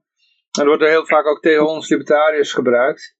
dat 0.50 0.66
wordt 0.66 0.82
er 0.82 0.88
heel 0.88 1.06
vaak 1.06 1.26
ook 1.26 1.42
tegen 1.42 1.68
ons 1.68 1.88
libertariërs 1.88 2.52
gebruikt. 2.52 3.16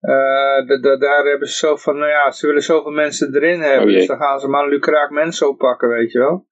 Eh, 0.00 0.66
da- 0.66 0.80
da- 0.80 0.96
daar 0.96 1.24
hebben 1.24 1.48
ze 1.48 1.54
zo 1.56 1.76
van, 1.76 1.98
nou 1.98 2.10
ja, 2.10 2.30
ze 2.30 2.46
willen 2.46 2.62
zoveel 2.62 2.90
mensen 2.90 3.34
erin 3.34 3.60
hebben. 3.60 3.88
Oh 3.88 3.94
dus 3.94 4.06
dan 4.06 4.16
gaan 4.16 4.40
ze 4.40 4.48
maar 4.48 4.62
een 4.64 4.70
lucraak 4.70 5.10
mensen 5.10 5.48
oppakken, 5.48 5.88
weet 5.88 6.12
je 6.12 6.18
wel. 6.18 6.46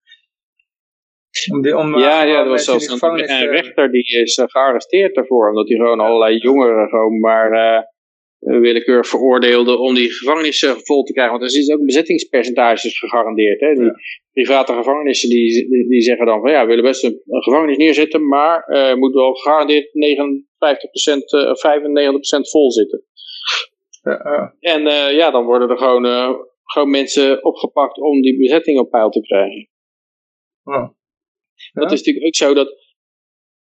Om 1.52 1.62
die, 1.62 1.76
om, 1.76 1.98
Ja, 1.98 2.22
om 2.22 2.28
ja, 2.28 2.42
er 2.42 2.48
was 2.48 2.64
zelfs 2.64 2.88
een, 2.88 3.30
een 3.30 3.50
rechter 3.50 3.90
die 3.90 4.20
is 4.22 4.36
eh, 4.36 4.44
gearresteerd 4.48 5.14
daarvoor. 5.14 5.48
Omdat 5.48 5.68
hij 5.68 5.76
gewoon 5.76 6.00
allerlei 6.00 6.36
jongeren 6.36 6.88
gewoon 6.88 7.20
maar 7.20 7.52
eh, 7.52 7.82
willekeurig 8.60 9.08
veroordeelde 9.08 9.76
om 9.78 9.94
die 9.94 10.12
gevangenissen 10.12 10.76
vol 10.80 11.02
te 11.02 11.12
krijgen. 11.12 11.32
Want 11.32 11.44
er 11.44 11.50
zitten 11.50 11.74
ook 11.74 11.84
bezettingspercentages 11.84 12.98
gegarandeerd. 12.98 13.60
Hè? 13.60 13.74
Die 13.74 13.84
Ja. 13.84 13.96
private 14.32 14.72
gevangenissen 14.72 15.28
die, 15.28 15.68
die, 15.68 15.88
die 15.88 16.02
zeggen 16.02 16.26
dan 16.26 16.40
van 16.40 16.50
ja, 16.50 16.60
we 16.60 16.66
willen 16.66 16.84
best 16.84 17.04
een, 17.04 17.22
een 17.26 17.42
gevangenis 17.42 17.76
neerzetten, 17.76 18.28
maar 18.28 18.62
eh 18.62 18.94
moet 18.94 19.14
wel 19.14 19.34
gegarandeerd 19.34 19.86
59% 19.86 19.90
eh, 21.30 21.50
of 21.50 21.58
95% 21.58 22.50
vol 22.50 22.72
zitten. 22.72 23.04
Ja. 24.02 24.54
En 24.60 24.86
eh, 24.86 25.16
ja, 25.16 25.30
dan 25.30 25.44
worden 25.44 25.70
er 25.70 25.78
gewoon, 25.78 26.06
eh, 26.06 26.30
gewoon 26.64 26.90
mensen 26.90 27.44
opgepakt 27.44 28.00
om 28.00 28.20
die 28.22 28.38
bezetting 28.38 28.78
op 28.78 28.90
peil 28.90 29.10
te 29.10 29.20
krijgen. 29.20 29.68
Ja. 30.64 30.94
Dat 31.72 31.92
is 31.92 31.98
natuurlijk 31.98 32.26
ook 32.26 32.34
zo 32.34 32.54
dat 32.54 32.74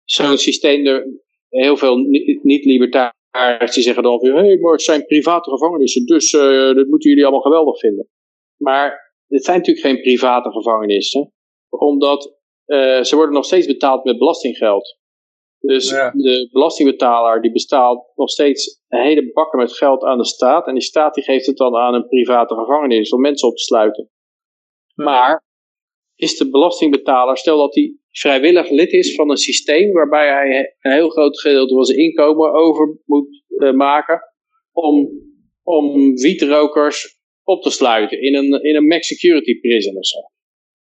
zo'n 0.04 0.38
systeem 0.38 0.86
er 0.86 1.08
heel 1.50 1.78
veel 1.78 1.98
ni- 1.98 2.40
niet-libertariërs 2.44 3.74
die 3.74 3.84
zeggen 3.84 4.04
dan 4.04 4.20
van 4.20 4.30
hé, 4.30 4.36
hey, 4.46 4.58
maar 4.58 4.72
het 4.72 4.82
zijn 4.82 5.06
private 5.06 5.50
gevangenissen, 5.50 6.06
dus 6.06 6.34
eh, 6.34 6.74
dat 6.76 6.88
moeten 6.88 7.10
jullie 7.10 7.24
allemaal 7.24 7.42
geweldig 7.42 7.80
vinden. 7.80 8.10
Maar 8.58 9.14
het 9.28 9.44
zijn 9.44 9.58
natuurlijk 9.58 9.86
geen 9.86 10.02
private 10.02 10.52
gevangenissen, 10.52 11.34
omdat 11.70 12.38
eh, 12.66 13.02
ze 13.02 13.16
worden 13.16 13.34
nog 13.34 13.46
steeds 13.46 13.68
betaald 13.68 14.04
met 14.04 14.18
belastinggeld. 14.18 14.98
Dus 15.60 15.90
Ja. 15.90 16.12
de 16.12 16.50
belastingbetaler 16.52 17.42
die 17.42 17.52
bestaat 17.52 18.12
nog 18.16 18.30
steeds 18.30 18.82
een 18.88 19.02
hele 19.02 19.32
bakken 19.32 19.60
met 19.60 19.74
geld 19.74 20.04
aan 20.04 20.18
de 20.18 20.26
staat. 20.26 20.68
En 20.68 20.74
die 20.74 20.84
staat 20.84 21.14
die 21.14 21.24
geeft 21.24 21.46
het 21.46 21.58
dan 21.58 21.76
aan 21.76 21.94
een 21.94 22.08
private 22.08 22.56
gevangenis 22.56 23.12
om 23.12 23.22
mensen 23.22 23.48
op 23.48 23.56
te 23.56 23.64
sluiten. 23.64 24.10
Maar 24.96 25.44
is 26.20 26.38
de 26.38 26.50
belastingbetaler, 26.50 27.38
stel 27.38 27.58
dat 27.58 27.76
hij 27.76 27.96
vrijwillig 28.12 28.70
lid 28.70 28.92
is 28.92 29.16
van 29.16 29.30
een 29.30 29.38
systeem 29.38 29.92
waarbij 29.92 30.28
hij 30.28 30.76
een 30.82 30.92
heel 30.92 31.10
groot 31.10 31.40
gedeelte 31.40 31.74
van 31.74 31.86
zijn 31.86 32.00
inkomen 32.00 32.54
over 32.54 32.98
moet 33.06 33.44
eh, 33.58 33.72
maken 33.72 34.22
om, 34.72 35.10
om 35.64 36.16
wietrokers 36.16 37.20
op 37.44 37.62
te 37.62 37.70
sluiten 37.70 38.22
in 38.22 38.36
een, 38.36 38.64
in 38.64 38.76
een 38.76 38.88
max 38.88 39.08
security 39.08 39.60
prison 39.60 39.98
of 39.98 40.06
zo. 40.06 40.18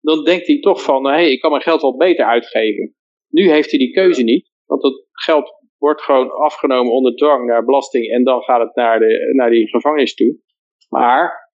Dan 0.01 0.25
denkt 0.25 0.47
hij 0.47 0.61
toch 0.61 0.83
van, 0.83 1.07
hé, 1.07 1.21
ik 1.21 1.41
kan 1.41 1.51
mijn 1.51 1.63
geld 1.63 1.83
wel 1.83 1.97
beter 1.97 2.25
uitgeven. 2.25 2.95
Nu 3.29 3.51
heeft 3.51 3.71
hij 3.71 3.79
die 3.79 3.93
keuze 3.93 4.23
niet, 4.23 4.51
want 4.65 4.83
het 4.83 5.07
geld 5.13 5.53
wordt 5.79 6.03
gewoon 6.03 6.31
afgenomen 6.31 6.93
onder 6.93 7.17
dwang 7.17 7.47
naar 7.47 7.65
belasting 7.65 8.11
en 8.11 8.25
dan 8.25 8.43
gaat 8.43 8.61
het 8.61 8.75
naar, 8.75 8.99
de, 8.99 9.33
naar 9.33 9.51
die 9.51 9.69
gevangenis 9.69 10.15
toe. 10.15 10.37
Maar 10.89 11.53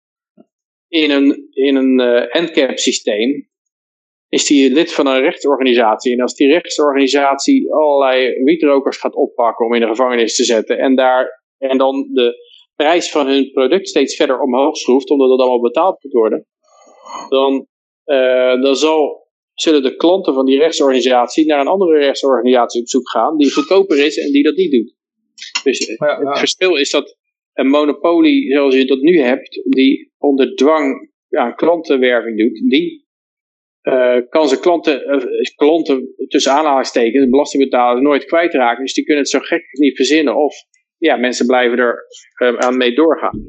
in 0.89 1.11
een, 1.11 1.49
in 1.51 1.77
een 1.77 2.01
eh 2.01 2.37
endcap 2.37 2.79
systeem 2.79 3.48
is 4.29 4.49
hij 4.49 4.71
lid 4.71 4.93
van 4.93 5.07
een 5.07 5.21
rechtsorganisatie. 5.21 6.13
En 6.13 6.21
als 6.21 6.35
die 6.35 6.53
rechtsorganisatie 6.53 7.73
allerlei 7.73 8.43
wietrokers 8.45 8.97
gaat 8.97 9.15
oppakken 9.15 9.67
om 9.67 9.75
in 9.75 9.81
de 9.81 9.87
gevangenis 9.87 10.37
te 10.37 10.45
zetten 10.45 10.79
en, 10.79 10.95
daar, 10.95 11.45
en 11.59 11.79
dan 11.79 12.09
de 12.13 12.35
prijs 12.77 13.11
van 13.11 13.27
hun 13.27 13.51
product 13.51 13.89
steeds 13.89 14.17
verder 14.17 14.41
omhoog 14.41 14.77
schroeft, 14.77 15.11
omdat 15.11 15.31
het 15.31 15.41
allemaal 15.41 15.61
betaald 15.61 16.03
moet 16.03 16.13
worden, 16.13 16.47
dan, 17.29 17.67
eh, 18.05 18.63
dan 18.63 18.77
zal, 18.77 19.27
zullen 19.55 19.83
de 19.83 19.97
klanten 19.97 20.35
van 20.35 20.47
die 20.47 20.59
rechtsorganisatie 20.59 21.47
naar 21.47 21.61
een 21.61 21.67
andere 21.67 21.99
rechtsorganisatie 21.99 22.81
op 22.81 22.89
zoek 22.89 23.11
gaan 23.11 23.37
die 23.37 23.53
goedkoper 23.53 24.05
is 24.05 24.19
en 24.19 24.33
die 24.33 24.43
dat 24.43 24.57
niet 24.57 24.71
doet. 24.71 24.97
Dus 25.63 25.87
Ja, 25.87 26.07
ja. 26.07 26.29
het 26.29 26.39
verschil 26.39 26.77
is 26.77 26.91
dat 26.91 27.17
een 27.53 27.69
monopolie 27.69 28.53
zoals 28.53 28.75
je 28.75 28.85
dat 28.85 29.01
nu 29.01 29.21
hebt, 29.21 29.63
die 29.65 30.13
onder 30.19 30.55
dwang 30.55 31.11
ja, 31.29 31.51
klantenwerving 31.51 32.39
doet, 32.39 32.71
die 32.71 33.08
kan 34.29 34.49
zijn 34.49 34.61
klanten, 34.61 35.05
eh, 35.05 35.27
klanten 35.57 36.15
tussen 36.29 36.53
aanhalingstekens, 36.53 37.29
belastingbetalers, 37.29 38.01
nooit 38.01 38.25
kwijtraken. 38.25 38.85
Dus 38.85 38.95
die 38.95 39.05
kunnen 39.05 39.23
het 39.23 39.33
zo 39.33 39.39
gek 39.39 39.65
niet 39.71 39.97
verzinnen. 39.97 40.37
Of 40.37 40.55
ja, 40.99 41.17
mensen 41.17 41.47
blijven 41.47 41.79
er 41.79 42.05
eh, 42.35 42.57
aan 42.57 42.77
mee 42.77 42.95
doorgaan. 42.95 43.41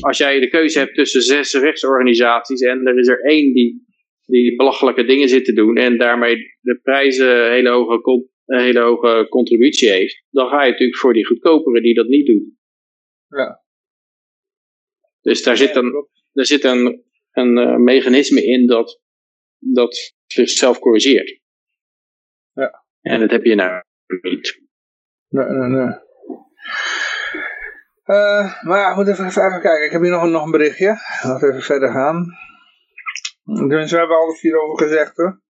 Als 0.00 0.18
jij 0.18 0.40
de 0.40 0.48
keuze 0.48 0.78
hebt 0.78 0.94
tussen 0.94 1.22
zes 1.22 1.54
rechtsorganisaties 1.54 2.60
en 2.60 2.86
er 2.86 2.98
is 2.98 3.08
er 3.08 3.20
één 3.20 3.52
die, 3.52 3.84
die 4.26 4.56
belachelijke 4.56 5.04
dingen 5.04 5.28
zit 5.28 5.44
te 5.44 5.52
doen 5.52 5.76
en 5.76 5.98
daarmee 5.98 6.36
de 6.60 6.80
prijzen 6.82 7.44
een 7.44 7.52
hele 7.52 7.70
hoge, 7.70 8.28
hele 8.44 8.80
hoge 8.80 9.26
contributie 9.28 9.90
heeft, 9.90 10.24
dan 10.30 10.48
ga 10.48 10.64
je 10.64 10.70
natuurlijk 10.70 10.98
voor 10.98 11.12
die 11.12 11.26
goedkopere 11.26 11.80
die 11.80 11.94
dat 11.94 12.06
niet 12.06 12.26
doet. 12.26 12.42
Ja. 13.28 13.62
Dus 15.20 15.42
daar 15.42 15.56
zit 15.56 15.76
een, 15.76 16.06
er 16.32 16.46
zit 16.46 16.64
een, 16.64 17.02
een 17.30 17.58
eh, 17.58 17.76
mechanisme 17.76 18.44
in 18.44 18.66
dat, 18.66 19.02
dat 19.72 20.14
zichzelf 20.26 20.78
corrigeert. 20.78 21.40
Ja. 22.52 22.84
En 23.00 23.20
dat 23.20 23.30
heb 23.30 23.44
je 23.44 23.54
nou 23.54 23.82
niet. 24.22 24.60
Nee, 25.28 25.46
nee, 25.46 25.68
nee. 25.68 26.02
Eh, 28.04 28.62
maar 28.64 28.78
ja, 28.78 28.90
ik 28.90 28.96
moet 28.96 29.08
even, 29.08 29.26
even 29.26 29.60
kijken. 29.60 29.84
Ik 29.84 29.90
heb 29.92 30.00
hier 30.02 30.10
nog, 30.10 30.22
een- 30.22 30.30
nog 30.30 30.44
een 30.44 30.50
berichtje. 30.50 30.96
Laten 31.22 31.40
we 31.40 31.48
even 31.48 31.62
verder 31.62 31.90
gaan. 31.92 32.26
Dus 33.68 33.90
we 33.90 33.96
hebben 33.98 34.16
alles 34.16 34.40
hierover 34.40 34.86
gezegd, 34.86 35.16
hoor. 35.16 35.42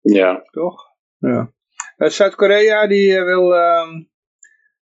Ja. 0.00 0.42
Toch? 0.50 0.82
Ja. 1.18 1.52
Eh, 1.96 2.08
Zuid-Korea 2.08 2.86
die 2.86 3.16
eh, 3.16 3.24
wil... 3.24 3.54
ehm, 3.54 3.88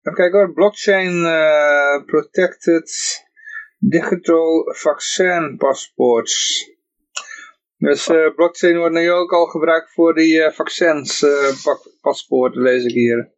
even 0.01 0.13
kijken 0.17 0.39
hoor. 0.39 0.53
Blockchain 0.53 1.21
Protected 2.05 2.89
Digital 3.77 4.73
Vaccine 4.77 5.55
Passports. 5.55 6.65
Dus 7.81 8.07
eh, 8.07 8.35
blockchain 8.35 8.77
wordt 8.77 8.93
nu 8.95 9.11
ook 9.11 9.31
al 9.33 9.45
gebruikt 9.45 9.93
voor 9.93 10.13
die 10.13 10.41
eh, 10.43 10.51
vaccins 10.51 11.23
eh, 11.23 11.75
paspoorten, 12.01 12.61
lees 12.61 12.83
ik 12.85 12.91
hier. 12.91 13.33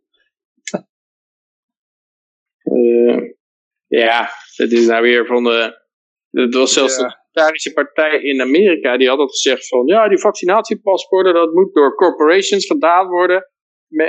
Ja, 3.87 4.29
het 4.55 4.71
is 4.71 4.85
nou 4.85 5.01
weer 5.01 5.25
van 5.25 5.43
de. 5.43 5.81
Het 6.29 6.53
was 6.53 6.73
zelfs 6.73 6.97
Ja. 6.97 7.01
de 7.07 7.13
Libertarische 7.13 7.73
Partij 7.73 8.21
in 8.21 8.41
Amerika, 8.41 8.97
die 8.97 9.07
had 9.07 9.17
al 9.19 9.27
gezegd 9.27 9.67
van 9.67 9.85
ja, 9.85 10.07
die 10.07 10.19
vaccinatiepaspoorten, 10.19 11.33
dat 11.33 11.53
moet 11.53 11.73
door 11.73 11.95
corporations 11.95 12.65
gedaan 12.65 13.07
worden 13.07 13.49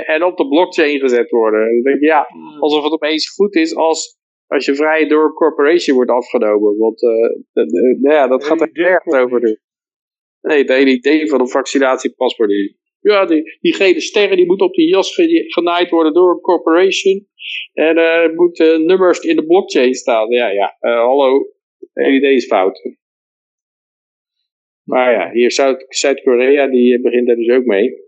en 0.05 0.23
op 0.23 0.37
de 0.37 0.47
blockchain 0.47 0.99
gezet 0.99 1.29
worden. 1.29 1.59
En 1.67 1.73
dan 1.73 1.81
denk 1.83 1.95
ik, 1.95 2.01
ja, 2.03 2.27
alsof 2.59 2.83
het 2.83 2.91
opeens 2.93 3.29
goed 3.29 3.55
is 3.55 3.75
als, 3.75 4.17
als 4.47 4.65
je 4.65 4.75
vrij 4.75 5.07
door 5.07 5.33
corporation 5.33 5.95
wordt 5.95 6.11
afgenomen. 6.11 6.77
Want 6.77 7.01
eh, 7.03 8.01
ja, 8.01 8.27
dat 8.27 8.43
gaat 8.43 8.61
er 8.61 8.71
klopt 8.71 9.15
over. 9.15 9.41
niet. 9.41 9.63
Nee, 10.45 10.57
het 10.57 10.69
hele 10.69 10.91
idee 10.91 11.29
van 11.29 11.39
een 11.39 11.49
vaccinatiepaspoort 11.49 12.51
is... 12.51 12.73
Ja, 12.99 13.25
die, 13.25 13.57
die 13.61 13.73
gele 13.73 14.01
sterren 14.01 14.37
die 14.37 14.45
moeten 14.45 14.65
op 14.65 14.73
die 14.73 14.87
jas 14.87 15.15
genaaid 15.47 15.89
worden 15.89 16.13
door 16.13 16.31
een 16.31 16.41
corporation. 16.41 17.27
En 17.73 17.97
er 17.97 18.29
uh, 18.29 18.35
moeten 18.35 18.85
nummers 18.85 19.19
in 19.19 19.35
de 19.35 19.45
blockchain 19.45 19.93
staan. 19.93 20.29
Ja, 20.29 20.49
ja, 20.49 20.77
uh, 20.81 20.99
hallo. 20.99 21.47
Het 21.93 22.13
idee 22.13 22.35
is 22.35 22.45
fout. 22.45 22.95
Maar 24.83 25.11
ja, 25.11 25.31
hier 25.31 25.51
Zuid-Korea, 25.87 26.67
die 26.67 27.01
begint 27.01 27.27
daar 27.27 27.35
dus 27.35 27.49
ook 27.49 27.65
mee. 27.65 28.03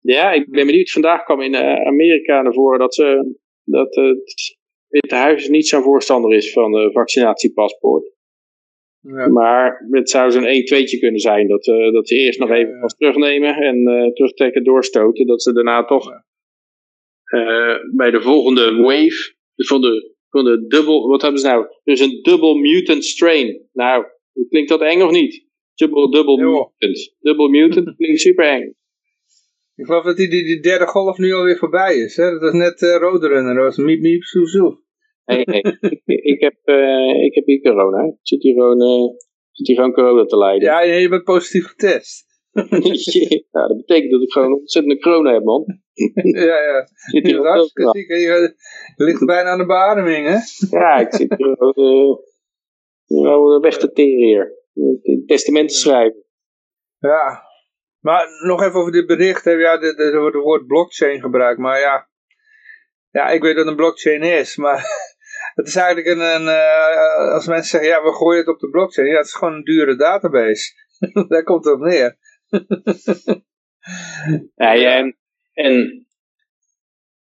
Ja, 0.00 0.32
ik 0.32 0.50
ben 0.50 0.66
benieuwd. 0.66 0.90
Vandaag 0.90 1.24
kwam 1.24 1.40
in 1.40 1.56
Amerika 1.86 2.42
naar 2.42 2.52
voren 2.52 2.78
dat, 2.78 2.94
ze, 2.94 3.36
dat 3.64 3.94
het 3.94 4.58
Witte 4.88 5.14
Huis 5.14 5.48
niet 5.48 5.68
zo'n 5.68 5.82
voorstander 5.82 6.36
is 6.36 6.52
van 6.52 6.72
de 6.72 6.90
vaccinatiepaspoort. 6.92 8.13
Ja. 9.06 9.28
Maar 9.28 9.86
het 9.90 10.10
zou 10.10 10.30
zo'n 10.30 10.44
1-2'tje 10.44 10.98
kunnen 10.98 11.20
zijn. 11.20 11.48
Dat, 11.48 11.66
uh, 11.66 11.92
dat 11.92 12.08
ze 12.08 12.14
eerst 12.14 12.38
nog 12.38 12.50
even 12.50 12.80
pas 12.80 12.96
terugnemen 12.96 13.54
en 13.54 13.76
uh, 13.76 14.12
terugtrekken, 14.12 14.64
doorstoten. 14.64 15.26
Dat 15.26 15.42
ze 15.42 15.52
daarna 15.52 15.84
toch 15.84 16.10
uh, 16.10 17.76
bij 17.96 18.10
de 18.10 18.22
volgende 18.22 18.74
wave 18.74 19.34
van 19.56 19.80
de, 19.80 20.14
van 20.28 20.44
de 20.44 20.66
dubbel, 20.66 21.08
wat 21.08 21.22
hebben 21.22 21.40
ze 21.40 21.46
nou? 21.46 21.66
Dus 21.84 22.00
een 22.00 22.18
double 22.22 22.60
mutant 22.60 23.04
strain. 23.04 23.68
Nou, 23.72 24.04
klinkt 24.48 24.68
dat 24.68 24.80
eng 24.80 25.02
of 25.02 25.10
niet? 25.10 25.46
Double, 25.74 26.10
double 26.10 26.44
mutant. 26.44 27.14
Double 27.20 27.48
mutant 27.48 27.94
klinkt 27.96 28.20
super 28.20 28.44
eng. 28.44 28.74
Ik 29.76 29.84
geloof 29.84 30.04
dat 30.04 30.16
die, 30.16 30.28
die, 30.28 30.44
die 30.44 30.60
derde 30.60 30.86
golf 30.86 31.18
nu 31.18 31.32
alweer 31.32 31.56
voorbij 31.56 31.96
is. 31.96 32.16
Hè? 32.16 32.30
Dat 32.30 32.40
was 32.40 32.52
net 32.52 32.82
uh, 32.82 32.96
Roadrunner, 32.96 33.54
dat 33.54 33.64
was 33.64 33.76
Miep 33.76 34.00
Miep 34.00 34.22
Soe 34.22 34.48
Soe. 34.48 34.82
Nee, 35.24 35.44
nee. 35.44 35.62
ik, 35.80 36.02
ik, 36.04 36.40
heb, 36.40 36.56
uh, 36.64 37.24
ik 37.24 37.34
heb 37.34 37.44
hier 37.44 37.60
corona. 37.60 38.04
Ik 38.04 38.18
zit 38.22 38.42
hier 38.42 38.54
gewoon, 38.54 38.82
uh, 38.82 39.16
zit 39.50 39.66
hier 39.66 39.76
gewoon 39.76 39.92
corona 39.92 40.24
te 40.24 40.36
lijden. 40.36 40.68
Ja, 40.68 40.80
je 40.80 41.08
bent 41.08 41.24
positief 41.24 41.66
getest. 41.66 42.32
ja, 43.52 43.66
dat 43.66 43.76
betekent 43.76 44.10
dat 44.10 44.22
ik 44.22 44.32
gewoon 44.32 44.52
ontzettend 44.52 45.02
corona 45.02 45.32
heb, 45.32 45.42
man. 45.42 45.64
ja, 46.48 46.62
ja. 46.62 46.86
Zit 46.94 47.26
hier 47.26 47.46
hartstikke 47.46 47.90
ziek. 47.90 48.08
Je, 48.08 48.54
ligt 48.96 49.26
bijna 49.26 49.50
aan 49.50 49.58
de 49.58 49.66
beademing, 49.66 50.26
hè? 50.26 50.38
ja, 50.78 50.96
ik 50.98 51.14
zit 51.14 51.34
hier 51.36 51.56
gewoon 51.58 52.24
uh, 53.08 53.60
weg 53.60 53.78
te 53.78 53.92
teren 53.92 54.24
hier. 54.24 54.62
Testament 55.26 55.68
te 55.68 55.74
schrijven. 55.74 56.24
Ja. 56.98 57.42
Maar 58.00 58.26
nog 58.46 58.62
even 58.62 58.80
over 58.80 58.92
dit 58.92 59.06
bericht. 59.06 59.44
Hè. 59.44 59.50
Ja, 59.50 59.80
er 59.80 60.20
wordt 60.20 60.34
het 60.34 60.44
woord 60.44 60.66
blockchain 60.66 61.20
gebruikt. 61.20 61.60
Maar 61.60 61.80
ja, 61.80 62.08
ja, 63.10 63.28
ik 63.28 63.42
weet 63.42 63.56
dat 63.56 63.66
een 63.66 63.76
blockchain 63.76 64.22
is. 64.22 64.56
Maar 64.56 64.84
het 65.54 65.66
is 65.66 65.76
eigenlijk 65.76 66.06
een, 66.06 66.20
een 66.20 66.46
uh, 66.46 67.32
als 67.32 67.46
mensen 67.46 67.70
zeggen, 67.70 67.88
ja, 67.88 68.02
we 68.02 68.12
gooien 68.12 68.38
het 68.38 68.48
op 68.48 68.58
de 68.58 68.70
blockchain. 68.70 69.08
Ja, 69.08 69.16
het 69.16 69.26
is 69.26 69.34
gewoon 69.34 69.54
een 69.54 69.64
dure 69.64 69.96
database. 69.96 70.72
Daar 71.28 71.42
komt 71.42 71.64
het 71.64 71.74
op 71.74 71.80
neer. 71.80 72.18
ja, 74.54 74.74
en, 74.74 75.18
en 75.52 76.06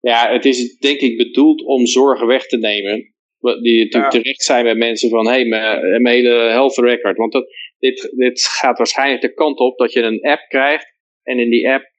ja, 0.01 0.33
het 0.33 0.45
is 0.45 0.77
denk 0.77 1.01
ik 1.01 1.17
bedoeld 1.17 1.65
om 1.65 1.87
zorgen 1.87 2.27
weg 2.27 2.47
te 2.47 2.57
nemen. 2.57 3.15
Die 3.63 3.85
natuurlijk 3.85 4.13
terecht 4.13 4.43
zijn 4.43 4.65
bij 4.65 4.75
mensen 4.75 5.09
van, 5.09 5.27
hé, 5.27 5.33
hey, 5.33 5.45
mijn, 5.45 6.03
mijn 6.03 6.15
hele 6.15 6.35
health 6.35 6.77
record. 6.77 7.17
Want 7.17 7.33
dat, 7.33 7.47
dit, 7.79 8.13
dit 8.17 8.43
gaat 8.43 8.79
waarschijnlijk 8.79 9.21
de 9.21 9.35
kant 9.35 9.59
op 9.59 9.79
dat 9.79 9.93
je 9.93 10.03
een 10.03 10.23
app 10.23 10.45
krijgt. 10.49 10.95
En 11.23 11.39
in 11.39 11.51
die 11.51 11.69
app, 11.69 11.91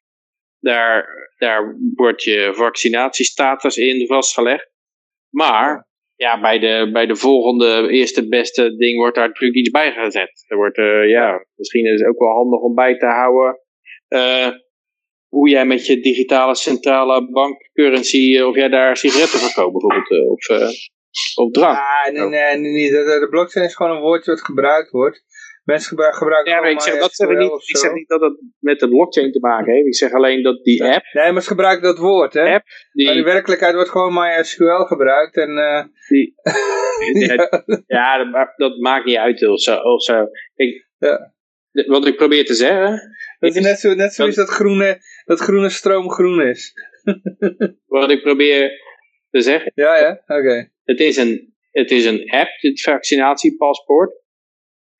daar, 0.60 1.30
daar 1.38 1.78
wordt 1.96 2.24
je 2.24 2.52
vaccinatiestatus 2.54 3.78
in 3.78 4.08
vastgelegd. 4.08 4.72
Maar 5.30 5.88
ja, 6.16 6.42
bij 6.42 6.60
de, 6.60 6.90
bij 6.94 7.06
de 7.06 7.16
volgende 7.16 7.88
eerste 7.90 8.28
beste 8.28 8.76
ding 8.76 8.98
wordt 8.98 9.16
daar 9.16 9.28
natuurlijk 9.28 9.60
iets 9.60 9.70
bij 9.70 9.92
gezet. 9.92 10.46
Er 10.48 10.58
wordt, 10.58 10.78
uh, 10.78 11.10
ja, 11.10 11.46
misschien 11.56 11.86
is 11.86 12.00
het 12.00 12.10
ook 12.10 12.20
wel 12.20 12.34
handig 12.34 12.60
om 12.60 12.76
bij 12.76 12.98
te 12.98 13.06
houden 13.06 13.62
uh, 14.10 14.48
hoe 15.28 15.50
jij 15.50 15.66
met 15.66 15.86
je 15.86 16.00
digitale 16.00 16.56
centrale 16.56 17.32
bankcurrency, 17.32 18.42
of 18.42 18.56
jij 18.56 18.70
daar 18.70 18.98
sigaretten 18.98 19.40
verkoopt 19.40 19.72
bijvoorbeeld, 19.72 20.30
of, 20.30 20.48
of 21.36 21.52
drank. 21.52 21.78
Ja, 21.78 22.12
nee, 22.12 22.28
nee, 22.28 22.58
nee, 22.58 22.72
nee. 22.72 22.92
De 22.92 23.28
blockchain 23.30 23.66
is 23.66 23.76
gewoon 23.76 23.96
een 23.96 24.02
woordje 24.02 24.32
wat 24.32 24.42
gebruikt 24.42 24.90
wordt. 24.90 25.24
Mensen 25.64 25.98
gebruiken 26.14 26.52
ja, 26.52 26.64
ik 26.64 26.82
zeg, 26.82 27.00
dat 27.00 27.14
zeg 27.16 27.30
ik, 27.30 27.38
niet, 27.38 27.52
ik 27.66 27.78
zeg 27.78 27.94
niet 27.94 28.08
dat 28.08 28.22
het 28.22 28.42
met 28.60 28.80
de 28.80 28.90
blockchain 28.90 29.32
te 29.32 29.40
maken 29.40 29.74
heeft. 29.74 29.88
Ik 29.88 29.96
zeg 29.96 30.12
alleen 30.12 30.44
dat 30.44 30.64
die 30.64 30.84
app... 30.84 31.04
Nee, 31.12 31.32
maar 31.32 31.42
ze 31.42 31.48
gebruiken 31.48 31.84
dat 31.84 31.98
woord, 31.98 32.34
hè. 32.34 32.54
App, 32.54 32.64
die, 32.92 33.06
maar 33.06 33.16
in 33.16 33.24
werkelijkheid 33.24 33.74
wordt 33.74 33.90
gewoon 33.90 34.14
MySQL 34.14 34.84
gebruikt. 34.84 35.38
En, 35.38 35.50
uh, 35.50 35.84
die, 36.08 36.36
ja, 37.28 37.64
ja 37.88 38.32
dat, 38.32 38.54
dat, 38.56 38.78
maakt 38.78 39.06
niet 39.06 39.18
uit 39.18 39.48
of 39.48 39.62
zo. 39.62 39.76
Of 39.76 40.04
zo. 40.04 40.26
Ik, 40.56 40.88
ja. 40.98 41.34
Wat 41.72 42.08
ik 42.08 42.16
probeer 42.16 42.46
te 42.46 42.54
zeggen... 42.54 43.16
Dat 43.40 43.56
is 43.56 43.62
net, 43.62 43.80
zo, 43.80 43.94
net 43.94 44.14
zoals 44.14 44.36
dat, 44.36 44.50
groene, 44.50 45.02
dat 45.26 45.40
groene 45.40 45.70
stroom 45.70 46.10
groen 46.10 46.42
is. 46.42 46.74
wat 47.86 48.12
ik 48.12 48.22
probeer 48.22 48.72
te 49.30 49.42
zeggen... 49.42 49.72
Ja, 49.76 49.98
ja, 49.98 50.12
oké. 50.12 50.40
Okay. 50.40 50.72
Het, 50.84 51.00
is 51.00 51.18
een, 51.18 51.54
het 51.72 51.92
is 51.92 52.06
een 52.06 52.32
app, 52.32 52.50
dit 52.62 52.82
vaccinatiepaspoort. 52.82 54.23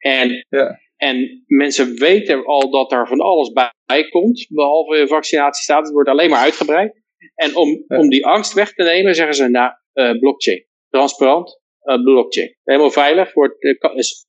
En, 0.04 0.46
ja. 0.50 0.80
en 0.96 1.44
mensen 1.48 1.96
weten 1.96 2.46
al 2.46 2.72
dat 2.72 2.92
er 2.92 3.08
van 3.08 3.20
alles 3.20 3.52
bij 3.86 4.10
komt, 4.10 4.46
behalve 4.50 5.08
vaccinatiestatus, 5.08 5.86
het 5.86 5.94
wordt 5.94 6.10
alleen 6.10 6.30
maar 6.30 6.44
uitgebreid. 6.44 7.02
En 7.36 7.56
om, 7.56 7.84
om 7.88 8.10
die 8.10 8.26
angst 8.26 8.54
weg 8.54 8.74
te 8.74 8.84
nemen, 8.84 9.16
zeggen 9.16 9.36
ze, 9.36 9.48
nou, 9.48 9.72
uh, 9.94 10.20
blockchain. 10.20 10.66
Transparant, 10.90 11.62
uh, 11.84 12.04
blockchain. 12.04 12.56
Helemaal 12.64 12.92
veilig, 12.92 13.34
wordt, 13.34 13.64
uh, 13.64 13.96
is, 13.96 14.26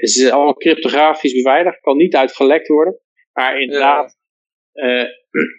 is 0.00 0.30
allemaal 0.30 0.54
cryptografisch 0.54 1.32
beveiligd, 1.32 1.80
kan 1.80 1.96
niet 1.96 2.14
uitgelekt 2.14 2.68
worden. 2.68 3.00
Maar 3.32 3.60
inderdaad, 3.60 4.16
ja. 4.72 5.06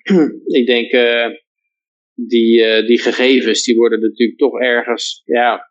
ik 0.60 0.66
denk, 0.66 0.92
die, 2.14 2.84
die 2.86 3.00
gegevens, 3.00 3.64
die 3.64 3.76
worden 3.76 4.02
natuurlijk 4.02 4.40
toch 4.40 4.60
ergens, 4.60 5.22
ja, 5.26 5.69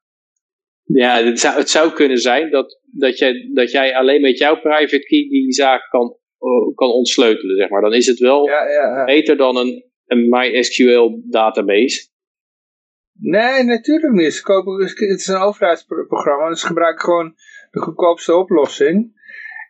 ja, 0.89 1.25
het 1.25 1.41
zou, 1.41 1.57
het 1.57 1.71
zou 1.71 1.93
kunnen 1.93 2.19
zijn 2.19 2.51
dat, 2.51 2.81
dat, 2.93 3.19
jij, 3.19 3.51
dat 3.53 3.71
jij 3.71 3.95
alleen 3.95 4.21
met 4.21 4.39
jouw 4.39 4.61
private 4.61 5.07
key 5.07 5.29
die 5.29 5.53
zaak 5.53 5.89
kan, 5.91 6.17
uh, 6.41 6.75
kan 6.75 6.91
ontsleutelen, 6.91 7.57
zeg 7.57 7.69
maar. 7.69 7.81
Dan 7.81 7.95
is 7.95 8.07
het 8.07 8.19
wel 8.19 8.47
ja, 8.47 8.65
ja, 8.65 8.97
ja. 8.97 9.05
beter 9.05 9.37
dan 9.37 9.57
een, 9.57 9.85
een 10.07 10.29
MySQL 10.29 11.23
database. 11.31 12.09
Nee, 13.21 13.63
natuurlijk 13.63 14.13
niet. 14.13 14.35
Ze 14.35 14.43
kopen, 14.43 14.83
het 14.83 15.21
is 15.21 15.27
een 15.27 15.41
overheidsprogramma, 15.41 16.49
dus 16.49 16.61
ze 16.61 16.67
gebruiken 16.67 17.05
gewoon 17.05 17.35
de 17.71 17.81
goedkoopste 17.81 18.35
oplossing. 18.35 19.17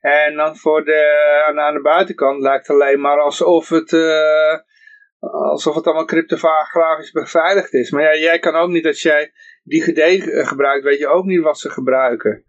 En 0.01 0.35
dan 0.35 0.57
voor 0.57 0.85
de, 0.85 1.43
aan, 1.49 1.59
aan 1.59 1.75
de 1.75 1.81
buitenkant 1.81 2.43
lijkt 2.43 2.67
het 2.67 2.77
alleen 2.77 3.01
maar 3.01 3.21
alsof 3.21 3.69
het, 3.69 3.93
uh, 3.93 4.59
alsof 5.51 5.75
het 5.75 5.85
allemaal 5.85 6.05
cryptografisch 6.05 7.11
beveiligd 7.11 7.75
is. 7.75 7.91
Maar 7.91 8.03
ja, 8.03 8.21
jij 8.21 8.39
kan 8.39 8.55
ook 8.55 8.69
niet, 8.69 8.87
als 8.87 9.03
jij 9.03 9.33
DigiD 9.69 10.23
gebruikt, 10.47 10.85
weet 10.85 10.99
je 10.99 11.07
ook 11.07 11.25
niet 11.25 11.41
wat 11.41 11.59
ze 11.59 11.71
gebruiken. 11.71 12.45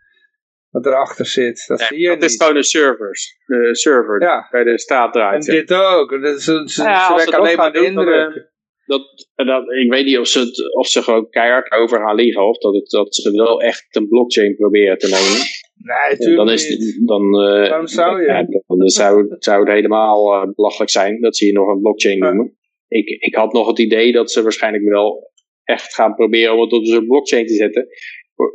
Wat 0.70 0.86
erachter 0.86 1.26
zit. 1.26 1.68
Dat, 1.68 1.80
zie 1.82 2.00
je 2.00 2.08
dat 2.08 2.20
niet. 2.20 2.30
is 2.30 2.36
gewoon 2.38 2.56
een 2.56 2.64
servers, 2.64 3.38
de 3.46 3.76
server 3.76 4.22
ja. 4.22 4.48
bij 4.52 4.64
de 4.64 4.80
staat 4.80 5.14
draait. 5.14 5.48
En 5.48 5.56
dit 5.56 5.74
ook. 5.74 6.22
Dat, 6.22 6.42
ze 6.42 6.62
ze, 6.66 6.84
ja, 6.84 7.20
ze 7.20 7.38
alleen 7.38 7.58
maar 7.58 7.72
de 7.72 7.86
indruk. 7.86 8.36
Eh, 8.36 8.44
dat, 8.86 9.28
dat, 9.36 9.72
ik 9.72 9.92
weet 9.92 10.06
niet 10.06 10.18
of 10.18 10.28
ze, 10.28 10.40
het, 10.40 10.74
of 10.76 10.88
ze 10.88 11.04
gewoon 11.04 11.30
keihard 11.30 11.72
over 11.72 11.98
gaan 11.98 12.16
liegen. 12.16 12.48
Of 12.48 12.58
dat, 12.58 12.74
het, 12.74 12.90
dat 12.90 13.16
ze 13.16 13.32
wel 13.32 13.62
echt 13.62 13.96
een 13.96 14.08
blockchain 14.08 14.56
proberen 14.56 14.98
te 14.98 15.08
nemen. 15.08 15.48
Nee, 15.76 16.18
tuurlijk 16.18 16.38
dan 16.38 16.50
is, 16.50 16.70
niet. 16.70 17.08
Dan, 17.08 17.24
uh, 17.24 17.70
Waarom 17.70 17.88
zou 17.88 18.22
je? 18.22 18.28
Ja, 18.28 18.46
dan, 18.68 18.90
zou, 18.90 19.36
zou 19.40 19.60
het 19.60 19.74
helemaal 19.74 20.34
uh, 20.34 20.54
belachelijk 20.54 20.92
zijn 20.92 21.22
dat 21.22 21.38
ze 21.38 21.46
hier 21.46 21.54
nog 21.54 21.68
een 21.68 21.82
blockchain 21.82 22.20
noemen. 22.20 22.58
Ik, 22.88 23.08
ik 23.10 23.36
had 23.36 23.54
nog 23.54 23.68
het 23.68 23.80
idee 23.80 24.12
dat 24.12 24.32
ze 24.32 24.44
waarschijnlijk 24.44 24.84
wel 24.84 25.32
echt 25.70 25.94
gaan 25.94 26.16
proberen 26.16 26.54
om 26.54 26.62
het 26.62 26.72
op 26.72 26.86
zo'n 26.86 27.08
blockchain 27.08 27.46
te 27.46 27.54
zetten. 27.54 27.88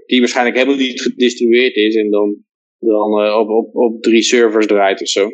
Die 0.07 0.19
waarschijnlijk 0.19 0.57
helemaal 0.57 0.78
niet 0.78 1.01
gedistribueerd 1.01 1.77
is 1.77 1.95
en 1.95 2.11
dan, 2.11 2.45
dan 2.78 3.24
uh, 3.24 3.39
op, 3.39 3.49
op, 3.49 3.74
op 3.74 4.03
drie 4.03 4.23
servers 4.23 4.66
draait 4.66 5.01
of 5.01 5.09
zo. 5.09 5.28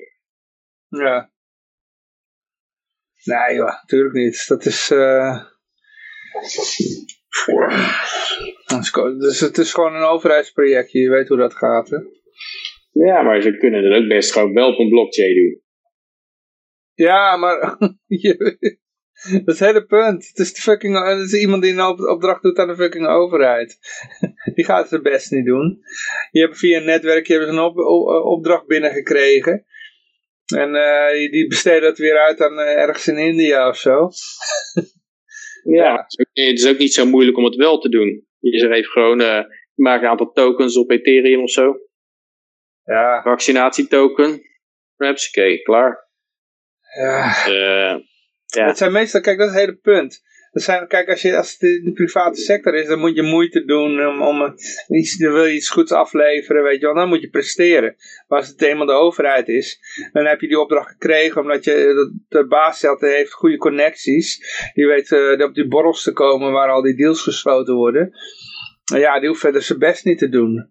Ja. 0.89 1.33
Nee 3.25 3.55
joh, 3.55 3.81
natuurlijk 3.81 4.15
niet. 4.15 4.45
Dat 4.49 4.65
is... 4.65 4.91
Uh... 4.91 5.45
Dus 9.19 9.41
het 9.41 9.59
is 9.59 9.73
gewoon 9.73 9.95
een 9.95 10.09
overheidsprojectje, 10.09 11.01
je 11.01 11.11
weet 11.11 11.29
hoe 11.29 11.37
dat 11.37 11.55
gaat 11.55 11.91
hè? 11.91 11.99
Ja, 12.93 13.23
maar 13.23 13.43
ze 13.43 13.57
kunnen 13.57 13.85
het 13.85 14.03
ook 14.03 14.09
best 14.09 14.33
gewoon 14.33 14.53
wel 14.53 14.73
op 14.73 14.79
een 14.79 14.89
blockchain 14.89 15.35
doen. 15.35 15.63
Ja, 16.95 17.37
maar 17.37 17.79
Dat 19.45 19.55
is 19.55 19.59
het 19.59 19.69
hele 19.69 19.85
punt. 19.85 20.29
Het 20.29 20.39
is, 20.39 20.53
de 20.55 20.61
fucking, 20.61 21.05
het 21.05 21.19
is 21.19 21.41
iemand 21.41 21.63
die 21.63 21.73
een 21.73 22.09
opdracht 22.09 22.43
doet 22.43 22.59
aan 22.59 22.69
de 22.69 22.75
fucking 22.75 23.07
overheid. 23.07 23.79
Die 24.55 24.65
gaat 24.65 24.89
zijn 24.89 25.03
best 25.03 25.31
niet 25.31 25.47
doen. 25.47 25.81
Je 26.31 26.41
hebt 26.41 26.59
via 26.59 26.79
een 26.79 26.85
netwerk 26.85 27.27
je 27.27 27.35
hebt 27.35 27.49
een 27.49 27.59
op, 27.59 27.77
opdracht 28.25 28.67
binnengekregen. 28.67 29.65
En 30.55 30.75
uh, 30.75 31.31
die 31.31 31.47
besteden 31.47 31.83
dat 31.83 31.99
weer 31.99 32.19
uit 32.19 32.41
aan 32.41 32.59
uh, 32.59 32.77
ergens 32.77 33.09
in 33.09 33.19
India 33.19 33.69
of 33.69 33.77
zo. 33.77 34.09
ja, 35.81 35.97
Het, 35.97 36.13
is 36.13 36.19
ook, 36.19 36.29
het, 36.33 36.59
is 36.59 36.69
ook, 36.69 36.79
niet 36.79 36.95
zo 36.95 37.07
moeilijk 37.07 37.37
om 37.37 37.45
het 37.45 37.55
wel 37.55 37.79
te 37.79 37.89
doen. 37.89 38.27
Je 38.39 38.59
zegt 38.59 38.73
even 38.73 38.91
gewoon, 38.91 39.21
uh, 39.21 39.41
maak 39.75 40.03
een 40.03 40.09
aantal 40.09 40.33
tokens 40.33 40.77
op 40.77 40.91
Ethereum 40.91 41.43
of 41.43 41.51
zo. 41.51 41.75
Ja, 42.85 43.23
Vaccinatietoken. 43.23 44.41
Oké, 44.97 45.63
klaar. 45.63 46.09
ja. 47.47 48.09
Ja. 48.51 48.67
Het 48.67 48.79
zijn 48.79 48.93
meestal, 48.93 49.21
kijk, 49.21 49.39
dat 49.39 49.47
is 49.47 49.53
het 49.53 49.63
hele 49.63 49.77
punt. 49.77 50.23
Dat 50.53 50.63
zijn, 50.63 50.87
kijk, 50.87 51.09
als, 51.09 51.23
je, 51.23 51.37
als 51.37 51.53
het 51.53 51.63
in 51.63 51.85
de 51.85 51.93
private 51.93 52.41
sector 52.41 52.75
is, 52.75 52.87
dan 52.87 52.99
moet 52.99 53.15
je 53.15 53.23
moeite 53.23 53.65
doen 53.65 54.07
om, 54.07 54.23
om 54.23 54.55
iets, 54.89 55.17
dan 55.19 55.33
wil 55.33 55.45
je 55.45 55.55
iets 55.55 55.69
goeds 55.69 55.93
afleveren, 55.93 56.63
weet 56.63 56.81
je 56.81 56.87
wel, 56.87 56.95
dan 56.95 57.09
moet 57.09 57.21
je 57.21 57.29
presteren. 57.29 57.95
Maar 58.29 58.39
als 58.39 58.49
het 58.49 58.63
eenmaal 58.63 58.87
de 58.87 58.93
overheid 58.93 59.49
is, 59.49 59.79
dan 60.13 60.27
heb 60.27 60.41
je 60.41 60.49
die 60.49 60.61
opdracht 60.61 60.91
gekregen 60.91 61.41
omdat 61.41 61.65
je, 61.65 61.93
dat 61.95 62.43
de 62.43 62.47
baas 62.47 62.83
heeft 62.99 63.33
goede 63.33 63.57
connecties. 63.57 64.39
Die 64.75 64.87
weet 64.87 65.13
eh, 65.13 65.45
op 65.47 65.55
die 65.55 65.69
borrels 65.69 66.03
te 66.03 66.13
komen 66.13 66.53
waar 66.53 66.69
al 66.71 66.83
die 66.83 66.97
deals 66.97 67.23
gesloten 67.23 67.75
worden. 67.75 68.13
En 68.93 69.01
ja, 69.01 69.19
die 69.21 69.29
hoeft 69.29 69.41
verder 69.41 69.63
zijn 69.63 69.79
best 69.79 70.05
niet 70.05 70.19
te 70.19 70.29
doen. 70.29 70.71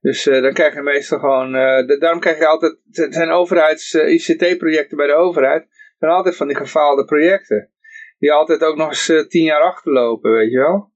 Dus 0.00 0.26
eh, 0.26 0.42
dan 0.42 0.52
krijg 0.52 0.74
je 0.74 0.82
meestal 0.82 1.18
gewoon, 1.18 1.54
eh, 1.54 1.86
da- 1.86 1.98
daarom 1.98 2.20
krijg 2.20 2.38
je 2.38 2.46
altijd, 2.46 2.76
het 2.90 3.14
zijn 3.14 3.30
overheids-ICT-projecten 3.30 4.96
bij 4.96 5.06
de 5.06 5.14
overheid, 5.14 5.66
zijn 5.98 6.12
altijd 6.12 6.36
van 6.36 6.46
die 6.46 6.56
gefaalde 6.56 7.04
projecten. 7.04 7.70
Die 8.18 8.32
altijd 8.32 8.64
ook 8.64 8.76
nog 8.76 8.88
eens 8.88 9.08
eh, 9.08 9.26
tien 9.26 9.44
jaar 9.44 9.62
achterlopen, 9.62 10.32
weet 10.32 10.50
je 10.50 10.58
wel. 10.58 10.92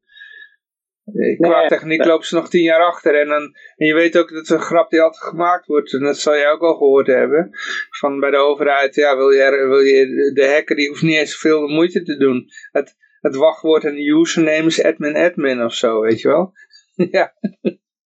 Eh, 1.05 1.39
Qua 1.39 1.61
Nee, 1.61 1.69
techniek 1.69 1.99
nee. 1.99 2.09
lopen 2.09 2.27
ze 2.27 2.35
nog 2.35 2.49
tien 2.49 2.63
jaar 2.63 2.85
achter. 2.85 3.21
En, 3.21 3.29
dan, 3.29 3.55
en 3.77 3.87
je 3.87 3.95
weet 3.95 4.19
ook 4.19 4.29
dat 4.29 4.39
het 4.39 4.51
een 4.51 4.61
grap 4.61 4.91
die 4.91 5.01
altijd 5.01 5.23
gemaakt 5.23 5.67
wordt. 5.67 5.93
En 5.93 6.01
dat 6.01 6.19
zal 6.19 6.35
jij 6.35 6.51
ook 6.51 6.63
al 6.63 6.77
gehoord 6.77 7.07
hebben. 7.07 7.51
Van 7.91 8.21
bij 8.21 8.31
de 8.31 8.37
overheid, 8.37 8.95
ja, 8.95 9.17
wil 9.17 9.31
je, 9.31 9.67
wil 9.69 9.81
je 9.81 10.31
de 10.35 10.47
hacker, 10.47 10.77
die 10.77 10.89
hoeft 10.89 11.03
niet 11.03 11.17
eens 11.17 11.39
veel 11.39 11.69
moeite 11.69 12.03
te 12.03 12.17
doen. 12.17 12.47
Het, 12.73 12.97
het 13.21 13.37
wachtwoord 13.37 13.85
en 13.85 13.95
de 13.95 14.09
username 14.21 14.67
is 14.67 14.83
admin 14.83 15.17
admin 15.17 15.65
of 15.65 15.75
zo, 15.75 16.01
weet 16.01 16.21
je 16.21 16.29
wel. 16.29 16.53
ja, 17.11 17.35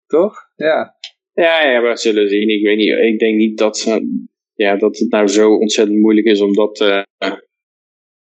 toch? 0.06 0.36
Ja. 0.56 0.96
Ja, 1.32 1.70
ja, 1.70 1.82
we 1.82 1.96
zullen 1.96 2.28
zien. 2.28 2.48
Ik 2.48 2.64
weet 2.64 2.76
niet. 2.76 2.98
Ik 2.98 3.18
denk 3.18 3.36
niet 3.36 3.58
dat, 3.58 3.78
ze, 3.78 4.24
ja, 4.54 4.76
dat 4.76 4.98
het 4.98 5.10
nou 5.10 5.28
zo 5.28 5.54
ontzettend 5.54 5.98
moeilijk 5.98 6.26
is 6.26 6.40
om 6.40 6.54
dat, 6.54 6.80
eh, 6.80 7.02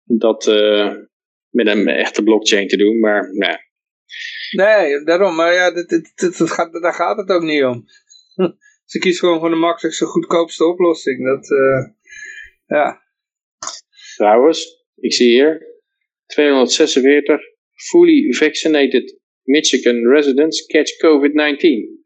dat 0.04 0.48
eh, 0.48 0.96
met 1.50 1.68
een 1.68 1.88
echte 1.88 2.24
blockchain 2.24 2.68
te 2.68 2.78
doen. 2.78 3.00
Maar 3.00 3.34
nou, 3.34 3.52
ja. 3.52 3.66
Nee, 4.52 5.04
daarom. 5.04 5.36
Maar 5.36 5.54
ja, 5.54 5.72
dit, 5.72 5.90
dit, 5.90 6.12
dit- 6.16 6.38
dit 6.38 6.52
gaat, 6.52 6.82
daar 6.82 6.94
gaat 6.94 7.18
het 7.18 7.30
ook 7.30 7.44
niet 7.44 7.64
om. 7.64 7.84
Ze 8.92 9.00
kiezen 9.00 9.20
gewoon 9.20 9.40
voor 9.40 9.50
de 9.50 9.56
makkelijkste, 9.56 10.06
goedkoopste 10.06 10.66
oplossing. 10.66 11.26
Dat, 11.26 11.52
eh, 11.52 11.90
ja. 12.66 13.02
trouwens, 14.16 14.86
ik 14.96 15.14
zie 15.14 15.30
hier 15.30 15.82
246 16.26 17.42
fully 17.74 18.34
vaccinated 18.34 19.20
Michigan 19.48 20.08
residents 20.08 20.66
catch 20.66 20.92
COVID-19. 21.06 21.60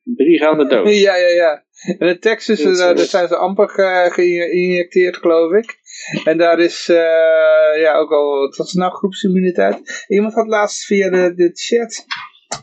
Drie 0.03 0.39
gaan 0.39 0.59
er 0.59 0.69
dood. 0.69 0.88
ja, 1.07 1.15
ja, 1.15 1.27
ja. 1.27 1.63
En 1.97 2.07
in 2.07 2.19
Texas, 2.19 2.59
eh, 2.59 2.77
daar 2.77 2.95
wel- 2.95 3.05
zijn 3.05 3.27
ze 3.27 3.35
amper 3.35 3.69
ge- 3.69 4.09
geïnjecteerd, 4.11 5.18
geloof 5.18 5.53
ik. 5.53 5.76
En 6.23 6.38
daar 6.38 6.59
is, 6.59 6.89
eh, 6.89 7.81
ja, 7.81 7.93
ook 7.95 8.11
al, 8.11 8.39
wat 8.39 8.55
was 8.55 8.73
nou, 8.73 8.91
groepsimmuniteit? 8.91 10.05
Iemand 10.07 10.34
had 10.34 10.47
laatst 10.47 10.85
via 10.85 11.09
de, 11.09 11.34
de 11.35 11.49
chat, 11.53 12.05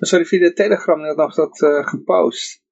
sorry, 0.01 0.25
via 0.25 0.39
de 0.39 0.53
telegram 0.53 1.05
had 1.05 1.17
nog 1.17 1.35
dat 1.35 1.63
eh, 1.63 1.87
gepost. 1.87 2.67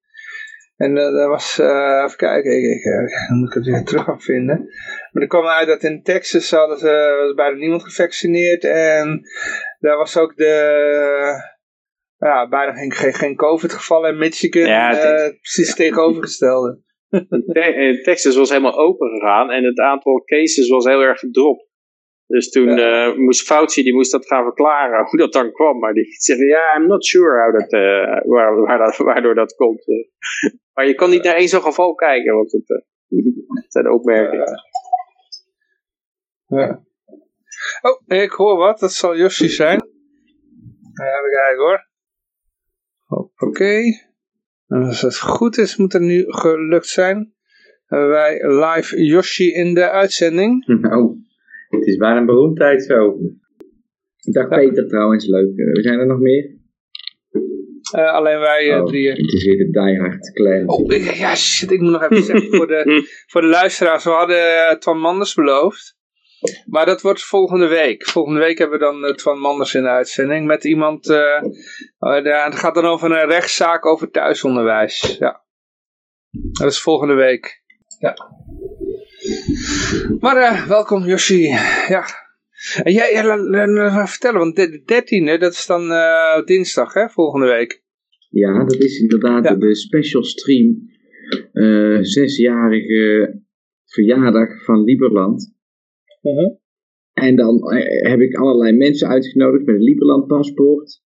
En 0.75 0.97
eh 0.97 1.11
daar 1.13 1.29
was, 1.29 1.59
eh, 1.59 2.03
even 2.05 2.17
kijken, 2.17 2.51
ik, 2.57 2.63
ik, 2.77 2.83
eh, 2.83 3.27
dan 3.29 3.37
moet 3.39 3.47
ik 3.47 3.53
het 3.53 3.65
weer 3.65 3.83
terug 3.83 4.03
gaan 4.03 4.21
vinden. 4.21 4.57
Maar 5.11 5.21
er 5.21 5.27
kwam 5.27 5.45
uit 5.47 5.67
dat 5.67 5.83
in 5.83 6.03
Texas 6.03 6.51
hadden 6.51 6.77
ze, 6.77 7.17
was 7.25 7.33
bijna 7.33 7.57
niemand 7.57 7.83
gevaccineerd. 7.83 8.63
En 8.63 9.21
daar 9.79 9.97
was 9.97 10.17
ook 10.17 10.35
de, 10.37 11.55
ja, 12.17 12.47
bijna 12.47 12.73
geen, 12.73 12.91
geen, 12.91 13.13
geen 13.13 13.35
COVID 13.35 13.73
gevallen 13.73 14.11
in 14.11 14.17
Michigan. 14.17 14.65
Ja, 14.67 14.99
eh, 14.99 15.29
precies 15.29 15.67
het 15.67 15.77
tegenovergestelde. 15.77 16.81
Te- 17.53 17.59
eh, 17.59 18.03
Texas 18.03 18.35
was 18.35 18.49
helemaal 18.49 18.77
open 18.77 19.09
gegaan 19.09 19.51
en 19.51 19.63
het 19.63 19.79
aantal 19.79 20.23
cases 20.23 20.69
was 20.69 20.85
heel 20.85 21.01
erg 21.01 21.19
gedropt. 21.19 21.65
Dus 22.27 22.49
toen 22.49 22.69
eh, 22.77 23.15
moest 23.15 23.45
Fauci, 23.45 23.83
die 23.83 23.93
moest 23.93 24.11
dat 24.11 24.25
gaan 24.27 24.43
verklaren, 24.43 25.05
hoe 25.05 25.19
dat 25.19 25.33
dan 25.33 25.51
kwam. 25.51 25.79
Maar 25.79 25.93
die 25.93 26.05
zei, 26.23 26.45
ja, 26.45 26.75
I'm 26.77 26.87
not 26.87 27.05
sure 27.05 27.41
how 27.41 27.59
that, 27.59 27.71
eh, 27.71 28.29
waar, 28.31 28.61
waar 28.61 28.77
dat, 28.77 28.97
waardoor 28.97 29.35
dat 29.35 29.55
komt. 29.55 29.83
Maar 30.73 30.87
je 30.87 30.95
kan 30.95 31.09
niet 31.09 31.23
naar 31.23 31.35
één 31.35 31.47
zo'n 31.47 31.61
geval 31.61 31.95
kijken, 31.95 32.35
want 32.35 32.51
het, 32.51 32.69
eh, 32.69 32.77
het 33.63 33.71
zijn 33.71 33.91
opmerkingen. 33.91 34.61
Ja. 36.47 36.85
Oh, 37.81 38.17
ik 38.17 38.31
hoor 38.31 38.57
wat. 38.57 38.79
Dat 38.79 38.93
zal 38.93 39.17
Yoshi 39.17 39.47
zijn. 39.47 39.81
Even 40.93 41.29
kijken 41.31 41.63
hoor. 41.63 41.86
Hoppakee. 43.07 44.01
En 44.67 44.83
als 44.83 45.01
het 45.01 45.19
goed 45.19 45.57
is, 45.57 45.75
moet 45.77 45.93
het 45.93 46.01
nu 46.01 46.23
gelukt 46.27 46.87
zijn. 46.87 47.33
Hebben 47.85 48.09
wij 48.09 48.33
live 48.47 49.03
Yoshi 49.03 49.53
in 49.53 49.73
de 49.73 49.89
uitzending. 49.89 50.65
Nou, 50.81 51.15
het 51.69 51.85
is 51.85 51.97
bijna 51.97 52.17
een 52.17 52.25
beroemdheid 52.25 52.83
zo. 52.83 53.17
Dag 54.31 54.49
Ja. 54.49 54.57
Peter 54.57 54.87
trouwens, 54.87 55.27
leuk. 55.27 55.57
Eh, 55.57 55.83
zijn 55.83 55.99
er 55.99 56.05
nog 56.05 56.19
meer? 56.19 56.55
Eh, 57.91 58.13
alleen 58.13 58.39
wij 58.39 58.71
eh, 58.71 58.79
Oh, 58.79 58.85
drieën. 58.85 59.11
Het 59.11 59.33
is 59.33 59.45
weer 59.45 59.57
de 59.57 59.69
diehard 59.69 60.31
clan. 60.33 60.67
Oh, 60.67 61.17
ja, 61.17 61.35
shit, 61.35 61.71
ik 61.71 61.79
moet 61.79 61.91
nog 61.91 62.03
even 62.03 62.23
zeggen 62.23 62.55
voor 62.55 62.67
de, 62.67 63.03
voor 63.31 63.41
de 63.41 63.47
luisteraars. 63.47 64.03
We 64.03 64.09
hadden 64.09 64.79
Twan 64.79 64.99
Manders 64.99 65.33
beloofd. 65.33 65.96
Maar 66.65 66.85
dat 66.85 67.01
wordt 67.01 67.23
volgende 67.23 67.67
week. 67.67 68.05
Volgende 68.05 68.39
week 68.39 68.57
hebben 68.57 68.79
we 68.79 68.85
dan 68.85 69.05
eh, 69.05 69.13
Twan 69.13 69.39
Manders 69.39 69.73
in 69.73 69.81
de 69.81 69.89
uitzending. 69.89 70.45
Met 70.45 70.63
iemand, 70.63 71.09
eh, 71.09 71.41
ja, 72.23 72.43
het 72.45 72.55
gaat 72.55 72.75
dan 72.75 72.85
over 72.85 73.11
een 73.11 73.27
rechtszaak 73.29 73.85
over 73.85 74.11
thuisonderwijs. 74.11 75.15
Ja. 75.19 75.45
Dat 76.51 76.71
is 76.71 76.81
volgende 76.81 77.13
week. 77.13 77.63
Ja. 77.99 78.13
Maar 80.19 80.37
eh, 80.37 80.67
welkom 80.67 81.05
Yoshi. 81.05 81.41
Ja. 81.87 82.05
En 82.83 82.93
jij, 82.93 83.11
ja, 83.13 83.23
la- 83.25 83.37
la- 83.37 83.67
la- 83.67 83.83
la- 83.95 84.07
vertellen, 84.07 84.39
want 84.39 84.55
de 84.55 84.81
dertiende, 84.85 85.37
dat 85.37 85.51
is 85.51 85.65
dan 85.65 85.91
eh, 85.91 86.43
dinsdag 86.45 86.93
hè, 86.93 87.09
volgende 87.09 87.47
week. 87.47 87.83
Ja, 88.29 88.63
dat 88.63 88.73
is 88.73 88.99
inderdaad 88.99 89.43
Ja. 89.43 89.55
de 89.55 89.75
special 89.75 90.23
stream. 90.23 90.95
eh, 91.53 91.97
zesjarige 92.01 93.33
verjaardag 93.85 94.63
van 94.63 94.83
Lieberland. 94.83 95.55
En 97.13 97.35
dan 97.35 97.59
eh, 97.71 98.09
heb 98.09 98.19
ik 98.19 98.35
allerlei 98.35 98.77
mensen 98.77 99.07
uitgenodigd 99.07 99.65
met 99.65 99.75
een 99.75 99.81
Lieberland 99.81 100.27
paspoort. 100.27 101.01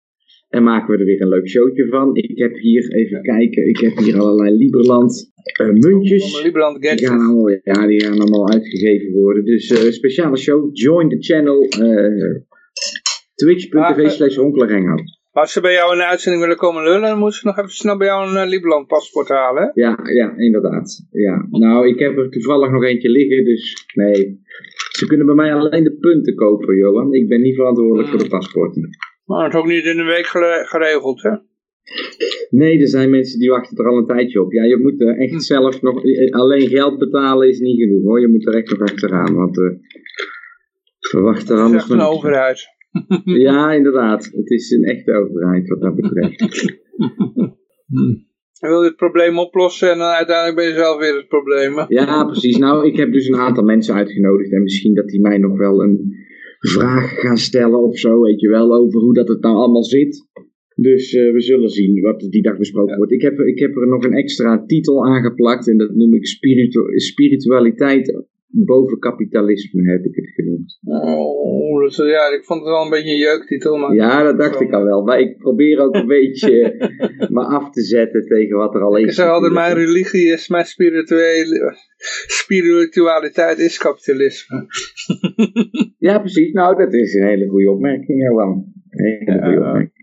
En 0.48 0.62
maken 0.62 0.94
we 0.94 1.00
er 1.00 1.04
weer 1.04 1.20
een 1.22 1.28
leuk 1.28 1.48
showtje 1.48 1.88
van. 1.88 2.16
Ik 2.16 2.38
heb 2.38 2.56
hier, 2.56 2.92
even 2.94 3.22
kijken, 3.22 3.68
ik 3.68 3.78
heb 3.78 3.96
hier 3.98 4.18
allerlei 4.18 4.56
Lieberland 4.56 5.32
eh, 5.42 5.66
muntjes. 5.66 6.22
Allemaal 6.22 6.42
Lieberland 6.42 6.82
Die 6.82 7.06
gaan 7.06 7.20
allemaal, 7.20 7.48
ja, 7.48 7.86
die 7.86 8.04
gaan 8.04 8.20
allemaal 8.20 8.50
uitgegeven 8.50 9.12
worden. 9.12 9.44
Dus 9.44 9.70
eh, 9.70 9.90
speciale 9.90 10.36
show, 10.36 10.70
join 10.72 11.08
the 11.08 11.16
channel. 11.18 11.62
eh 11.68 12.48
Twitch.tv 13.34 14.10
slash. 14.10 14.36
Als 15.30 15.52
ze 15.52 15.60
bij 15.60 15.72
jou 15.72 15.92
in 15.92 15.98
de 15.98 16.04
uitzending 16.04 16.42
willen 16.42 16.58
komen 16.58 16.82
lullen, 16.82 17.08
dan 17.08 17.18
moeten 17.18 17.38
ze 17.38 17.46
nog 17.46 17.58
even 17.58 17.70
snel 17.70 17.96
bij 17.96 18.06
jou 18.06 18.28
een 18.28 18.42
uh, 18.44 18.48
Lieberland 18.50 18.86
paspoort 18.86 19.28
halen. 19.28 19.62
hè? 19.62 19.68
Ja, 19.82 19.98
ja, 20.14 20.36
inderdaad. 20.36 21.06
Ja. 21.10 21.46
Nou, 21.50 21.88
ik 21.88 21.98
heb 21.98 22.18
er 22.18 22.30
toevallig 22.30 22.70
nog 22.70 22.84
eentje 22.84 23.08
liggen, 23.10 23.44
dus 23.44 23.84
nee. 23.94 24.40
Ze 25.00 25.06
kunnen 25.06 25.26
bij 25.26 25.34
mij 25.34 25.54
alleen 25.54 25.84
de 25.84 25.96
punten 25.96 26.34
kopen, 26.34 26.76
Johan. 26.76 27.12
Ik 27.14 27.28
ben 27.28 27.40
niet 27.40 27.54
verantwoordelijk 27.54 28.08
voor 28.08 28.18
de 28.18 28.28
paspoorten. 28.28 28.88
Maar 29.24 29.44
het 29.44 29.52
is 29.54 29.58
ook 29.60 29.66
niet 29.66 29.84
in 29.84 29.98
een 29.98 30.06
week 30.06 30.26
gere- 30.26 30.64
geregeld, 30.66 31.22
hè? 31.22 31.30
Nee, 32.50 32.80
er 32.80 32.88
zijn 32.88 33.10
mensen 33.10 33.38
die 33.38 33.50
wachten 33.50 33.76
er 33.76 33.90
al 33.90 33.96
een 33.98 34.06
tijdje 34.06 34.42
op. 34.42 34.52
Ja, 34.52 34.64
je 34.64 34.76
moet 34.78 35.00
er 35.00 35.18
echt 35.18 35.42
zelf 35.44 35.82
nog... 35.82 36.04
eh, 36.04 36.30
Alleen 36.32 36.68
geld 36.68 36.98
betalen 36.98 37.48
is 37.48 37.58
niet 37.58 37.80
genoeg, 37.82 38.02
hoor. 38.02 38.20
Je 38.20 38.28
moet 38.28 38.46
er 38.46 38.54
echt 38.54 38.70
nog 38.70 38.80
achteraan, 38.80 39.34
want... 39.34 39.58
eh 39.58 39.64
verwacht 41.00 41.50
er 41.50 41.56
Het 41.56 41.58
is 41.58 41.64
anders 41.64 41.82
echt 41.82 41.92
een 41.92 42.00
overheid. 42.00 42.66
Ja, 43.24 43.72
inderdaad. 43.72 44.24
Het 44.24 44.50
is 44.50 44.70
een 44.70 44.84
echte 44.84 45.12
overheid 45.12 45.68
wat 45.68 45.80
dat 45.80 45.94
betreft. 45.96 46.40
Je 48.60 48.68
wil 48.68 48.82
dit 48.82 48.96
probleem 48.96 49.38
oplossen 49.38 49.90
en 49.92 49.98
dan 49.98 50.08
uiteindelijk 50.08 50.56
ben 50.56 50.66
je 50.68 50.74
zelf 50.74 50.98
weer 51.00 51.16
het 51.16 51.28
probleem. 51.28 51.84
Ja, 51.88 52.24
precies. 52.24 52.56
Nou, 52.56 52.86
ik 52.86 52.96
heb 52.96 53.12
dus 53.12 53.28
een 53.28 53.36
aantal 53.46 53.64
mensen 53.64 53.94
uitgenodigd. 53.94 54.52
En 54.52 54.62
misschien 54.62 54.94
dat 54.94 55.08
die 55.08 55.20
mij 55.20 55.38
nog 55.38 55.56
wel 55.58 55.82
een 55.82 56.14
vraag 56.58 57.10
gaan 57.20 57.36
stellen 57.36 57.82
of 57.82 57.98
zo. 57.98 58.20
Weet 58.20 58.40
je 58.40 58.48
wel, 58.48 58.74
over 58.74 59.00
hoe 59.00 59.14
dat 59.14 59.28
het 59.28 59.40
nou 59.40 59.54
allemaal 59.56 59.84
zit. 59.84 60.28
Dus 60.74 61.12
eh, 61.14 61.32
we 61.32 61.40
zullen 61.40 61.68
zien 61.68 62.00
wat 62.00 62.20
die 62.30 62.42
dag 62.42 62.56
besproken 62.58 62.96
wordt. 62.96 63.12
Ik 63.12 63.22
heb, 63.22 63.38
er- 63.38 63.46
ik 63.48 63.58
heb 63.58 63.76
er 63.76 63.88
nog 63.88 64.04
een 64.04 64.12
extra 64.12 64.64
titel 64.66 65.06
aangeplakt. 65.06 65.68
En 65.68 65.76
dat 65.76 65.94
noem 65.94 66.14
ik 66.14 66.26
spiritu- 66.26 66.98
spiritualiteit 66.98 68.24
boven 68.50 68.98
kapitalisme, 68.98 69.90
heb 69.90 70.04
ik 70.04 70.14
het 70.14 70.30
genoemd. 70.34 70.78
Oh, 70.82 71.82
dus, 71.82 71.96
ja, 71.96 72.32
ik 72.34 72.44
vond 72.44 72.60
het 72.60 72.68
wel 72.68 72.84
een 72.84 72.90
beetje 72.90 73.10
een 73.10 73.16
jeuktitel, 73.16 73.76
maar... 73.76 73.94
Ja, 73.94 74.22
dat 74.22 74.38
dacht 74.38 74.60
ik 74.60 74.72
al 74.72 74.84
wel. 74.84 75.02
Maar 75.02 75.20
ik 75.20 75.38
probeer 75.38 75.78
ook 75.78 75.94
een 75.94 76.06
beetje 76.06 76.74
me 77.36 77.44
af 77.44 77.70
te 77.70 77.82
zetten 77.82 78.26
tegen 78.26 78.56
wat 78.56 78.74
er 78.74 78.82
al 78.82 78.96
is. 78.96 79.18
Ik 79.18 79.24
altijd, 79.24 79.52
mijn 79.52 79.74
religie 79.74 80.32
is, 80.32 80.48
mijn 80.48 80.64
spirituele, 80.64 81.74
spiritualiteit 82.26 83.58
is 83.58 83.78
kapitalisme. 83.78 84.66
Ja, 86.00 86.18
precies. 86.18 86.52
Nou, 86.52 86.76
dat 86.76 86.94
is 86.94 87.14
een 87.14 87.26
hele 87.26 87.48
goede 87.48 87.70
opmerking, 87.70 88.22
Johan. 88.22 88.72
Een 88.90 89.04
hele 89.04 89.42
goede 89.42 89.66
opmerking. 89.66 90.00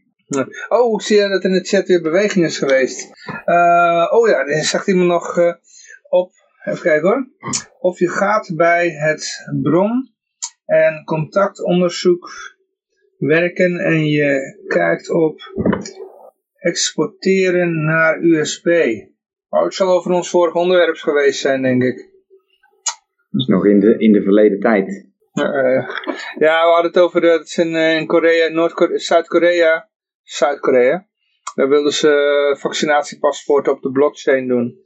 Oh, 0.70 0.94
ik 0.94 1.02
zie 1.02 1.30
dat 1.30 1.44
in 1.44 1.52
de 1.52 1.64
chat 1.64 1.88
weer 1.88 2.02
beweging 2.02 2.46
is 2.46 2.58
geweest. 2.58 3.10
Uh, 3.46 4.08
oh 4.10 4.28
ja, 4.28 4.46
dan 4.46 4.62
zegt 4.62 4.88
iemand 4.88 5.08
nog 5.08 5.38
uh, 5.38 5.54
op, 6.10 6.32
even 6.68 6.82
kijken 6.82 7.08
hoor. 7.08 7.28
Of 7.80 8.00
je 8.00 8.10
gaat 8.10 8.52
bij 8.56 8.90
het 8.90 9.50
bron 9.62 10.14
en 10.66 11.04
contactonderzoek 11.04 12.30
werken 13.18 13.80
en 13.80 14.08
je 14.08 14.58
kijkt 14.68 15.10
op 15.10 15.40
exporteren 16.58 17.86
naar 17.86 18.22
USB. 18.22 18.68
Oh, 19.50 19.64
het 19.64 19.74
zal 19.74 19.90
over 19.90 20.12
ons 20.12 20.30
vorige 20.30 20.58
onderwerp 20.58 20.96
geweest 20.96 21.40
zijn, 21.40 21.62
denk 21.62 21.84
ik. 21.84 21.96
Dat 23.30 23.42
is 23.42 23.48
nog 23.48 23.66
in 23.66 23.80
de, 23.80 23.98
in 23.98 24.12
de 24.12 24.22
verleden 24.22 24.60
tijd. 24.60 25.06
Uh, 25.34 25.90
ja, 26.40 26.66
we 26.66 26.72
hadden 26.74 26.92
het 26.92 27.00
over, 27.00 27.22
dat 27.22 27.40
het 27.40 27.58
in, 27.58 27.76
in 27.76 28.08
Korea, 28.08 28.48
Noord-Korea, 28.48 28.98
Zuid-Korea, 28.98 29.90
Zuid-Korea. 30.24 31.08
Daar 31.56 31.70
wilden 31.70 31.94
ze 31.94 32.56
vaccinatiepaspoorten 32.60 33.74
op 33.74 33.82
de 33.82 33.92
blockchain 33.92 34.48
doen. 34.48 34.86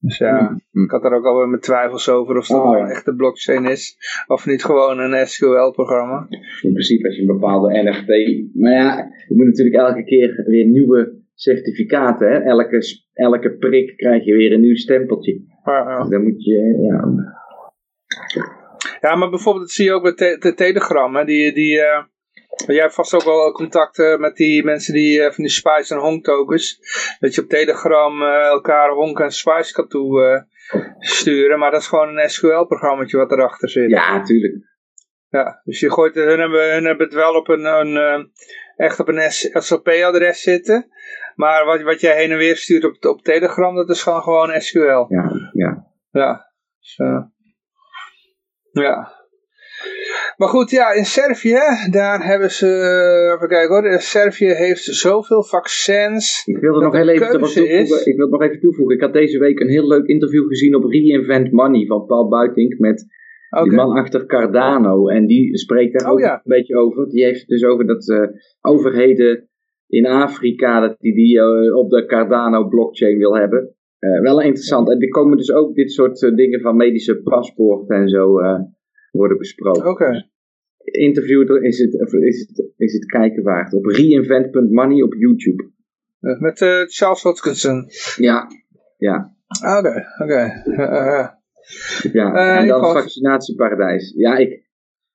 Dus 0.00 0.18
ja, 0.18 0.60
mm. 0.70 0.84
ik 0.84 0.90
had 0.90 1.02
daar 1.02 1.12
ook 1.12 1.24
alweer 1.24 1.48
mijn 1.48 1.60
twijfels 1.60 2.08
over 2.08 2.36
of 2.36 2.46
dat 2.46 2.60
oh, 2.60 2.70
wel 2.70 2.86
echt 2.86 3.06
een 3.06 3.16
blockchain 3.16 3.64
is. 3.64 3.96
Of 4.26 4.46
niet 4.46 4.64
gewoon 4.64 4.98
een 4.98 5.26
SQL-programma. 5.26 6.26
In 6.62 6.72
principe 6.72 7.06
als 7.06 7.16
je 7.16 7.20
een 7.20 7.26
bepaalde 7.26 7.82
NFT... 7.82 8.08
Maar 8.54 8.72
ja, 8.72 8.96
je 9.28 9.34
moet 9.36 9.46
natuurlijk 9.46 9.76
elke 9.76 10.04
keer 10.04 10.42
weer 10.46 10.66
nieuwe 10.66 11.22
certificaten. 11.34 12.28
Hè? 12.28 12.38
Elke, 12.38 12.82
elke 13.12 13.56
prik 13.56 13.96
krijg 13.96 14.24
je 14.24 14.34
weer 14.34 14.52
een 14.52 14.60
nieuw 14.60 14.76
stempeltje. 14.76 15.40
Ja, 15.64 16.08
Dan 16.08 16.22
moet 16.22 16.44
je... 16.44 16.78
Ja, 16.82 17.14
ja 19.00 19.16
maar 19.16 19.30
bijvoorbeeld 19.30 19.64
dat 19.64 19.74
zie 19.74 19.84
je 19.84 19.92
ook 19.92 20.02
bij 20.02 20.36
de 20.38 20.52
Telegram. 20.54 21.16
Hè? 21.16 21.24
Die... 21.24 21.52
die 21.52 21.76
uh, 21.76 22.02
Jij 22.66 22.80
hebt 22.80 22.94
vast 22.94 23.14
ook 23.14 23.24
wel 23.24 23.52
contacten 23.52 24.20
met 24.20 24.36
die 24.36 24.64
mensen 24.64 24.94
die 24.94 25.18
uh, 25.18 25.24
van 25.24 25.44
die 25.44 25.52
Spice 25.52 25.94
en 25.94 26.00
Honk 26.00 26.24
tokens. 26.24 26.78
Dat 27.20 27.34
je 27.34 27.42
op 27.42 27.48
Telegram 27.48 28.22
uh, 28.22 28.46
elkaar 28.46 28.90
Honk 28.90 29.20
en 29.20 29.30
Spice 29.30 29.72
kan 29.72 29.88
toe 29.88 30.46
sturen. 30.98 31.58
Maar 31.58 31.70
dat 31.70 31.80
is 31.80 31.86
gewoon 31.86 32.18
een 32.18 32.30
SQL-programmaatje 32.30 33.16
wat 33.16 33.32
erachter 33.32 33.68
zit. 33.68 33.90
Ja, 33.90 34.22
tuurlijk. 34.22 34.66
Ja, 35.28 35.60
dus 35.64 35.80
je 35.80 35.90
gooit, 35.90 36.14
hun 36.14 36.40
hebben, 36.40 36.72
hun 36.72 36.84
hebben 36.84 37.06
het 37.06 37.14
wel 37.14 37.34
op 37.34 37.48
een, 37.48 37.64
een 37.64 38.30
echt 38.76 39.00
op 39.00 39.08
een 39.08 39.30
SLP-adres 39.30 40.42
zitten. 40.42 40.88
Maar 41.34 41.64
wat, 41.64 41.82
wat 41.82 42.00
jij 42.00 42.16
heen 42.16 42.30
en 42.30 42.38
weer 42.38 42.56
stuurt 42.56 42.84
op, 42.84 43.04
op 43.04 43.22
Telegram, 43.22 43.74
dat 43.74 43.88
is 43.88 44.02
gewoon, 44.02 44.22
gewoon 44.22 44.60
SQL. 44.60 45.06
Ja, 45.08 45.30
ja. 45.52 45.86
Ja, 46.10 46.52
dus, 46.78 46.96
ja. 48.72 49.17
Maar 50.38 50.48
goed, 50.48 50.70
ja, 50.70 50.92
in 50.92 51.04
Servië, 51.04 51.60
daar 51.90 52.26
hebben 52.26 52.50
ze, 52.50 52.66
even 53.34 53.48
kijken 53.48 53.68
hoor, 53.68 54.00
Servië 54.00 54.52
heeft 54.52 54.84
zoveel 54.84 55.42
vaccins. 55.42 56.42
Ik 56.46 56.58
wilde 56.58 56.80
nog 56.80 56.92
heel 56.92 57.08
even 57.08 57.30
toevoegen. 57.30 58.06
Ik 58.06 58.16
wil 58.16 58.28
nog 58.28 58.42
even 58.42 58.60
toevoegen. 58.60 58.94
Ik 58.94 59.02
had 59.02 59.12
deze 59.12 59.38
week 59.38 59.60
een 59.60 59.68
heel 59.68 59.86
leuk 59.86 60.06
interview 60.06 60.46
gezien 60.46 60.74
op 60.74 60.84
Reinvent 60.84 61.52
Money 61.52 61.86
van 61.86 62.06
Paul 62.06 62.28
Buitink 62.28 62.78
met 62.78 63.06
die 63.62 63.72
man 63.72 63.90
achter 63.90 64.26
Cardano. 64.26 65.08
En 65.08 65.26
die 65.26 65.58
spreekt 65.58 65.98
daar 65.98 66.12
oh, 66.12 66.12
ook 66.12 66.20
een 66.20 66.40
beetje 66.44 66.76
over. 66.76 67.08
Die 67.08 67.24
heeft 67.24 67.48
dus 67.48 67.64
over 67.64 67.86
dat 67.86 68.08
uh, 68.08 68.26
overheden 68.60 69.48
in 69.86 70.06
Afrika, 70.06 70.80
dat 70.80 70.96
die 70.98 71.14
die 71.14 71.36
uh, 71.36 71.76
op 71.76 71.90
de 71.90 72.06
Cardano 72.06 72.68
blockchain 72.68 73.18
wil 73.18 73.36
hebben. 73.36 73.74
Uh, 74.00 74.20
wel 74.20 74.40
interessant. 74.40 74.90
En 74.90 75.00
er 75.00 75.08
komen 75.08 75.36
dus 75.36 75.52
ook 75.52 75.74
dit 75.74 75.92
soort 75.92 76.18
dingen 76.18 76.60
van 76.60 76.76
medische 76.76 77.22
paspoorten 77.22 77.96
en 77.96 78.08
zo 78.08 78.40
worden 79.10 79.38
besproken. 79.38 79.80
Oké. 79.80 79.90
Okay. 79.90 80.30
Interview 80.84 81.64
is 81.64 81.78
het, 81.78 81.94
is, 81.94 82.40
het, 82.40 82.72
is 82.76 82.92
het 82.92 83.06
kijken 83.06 83.42
waard. 83.42 83.74
Op 83.74 83.84
reinvent.money 83.84 85.02
op 85.02 85.14
YouTube. 85.14 85.70
Uh, 86.20 86.40
met 86.40 86.60
uh, 86.60 86.82
Charles 86.86 87.22
Hodgkinson. 87.22 87.86
Ja, 88.16 88.46
ja. 88.96 89.36
Oké, 89.78 90.04
oké. 90.22 90.62
Ja, 92.12 92.58
en 92.58 92.66
dan 92.66 92.80
vaccinatieparadijs. 92.80 94.12
Ja, 94.16 94.36
ik, 94.36 94.62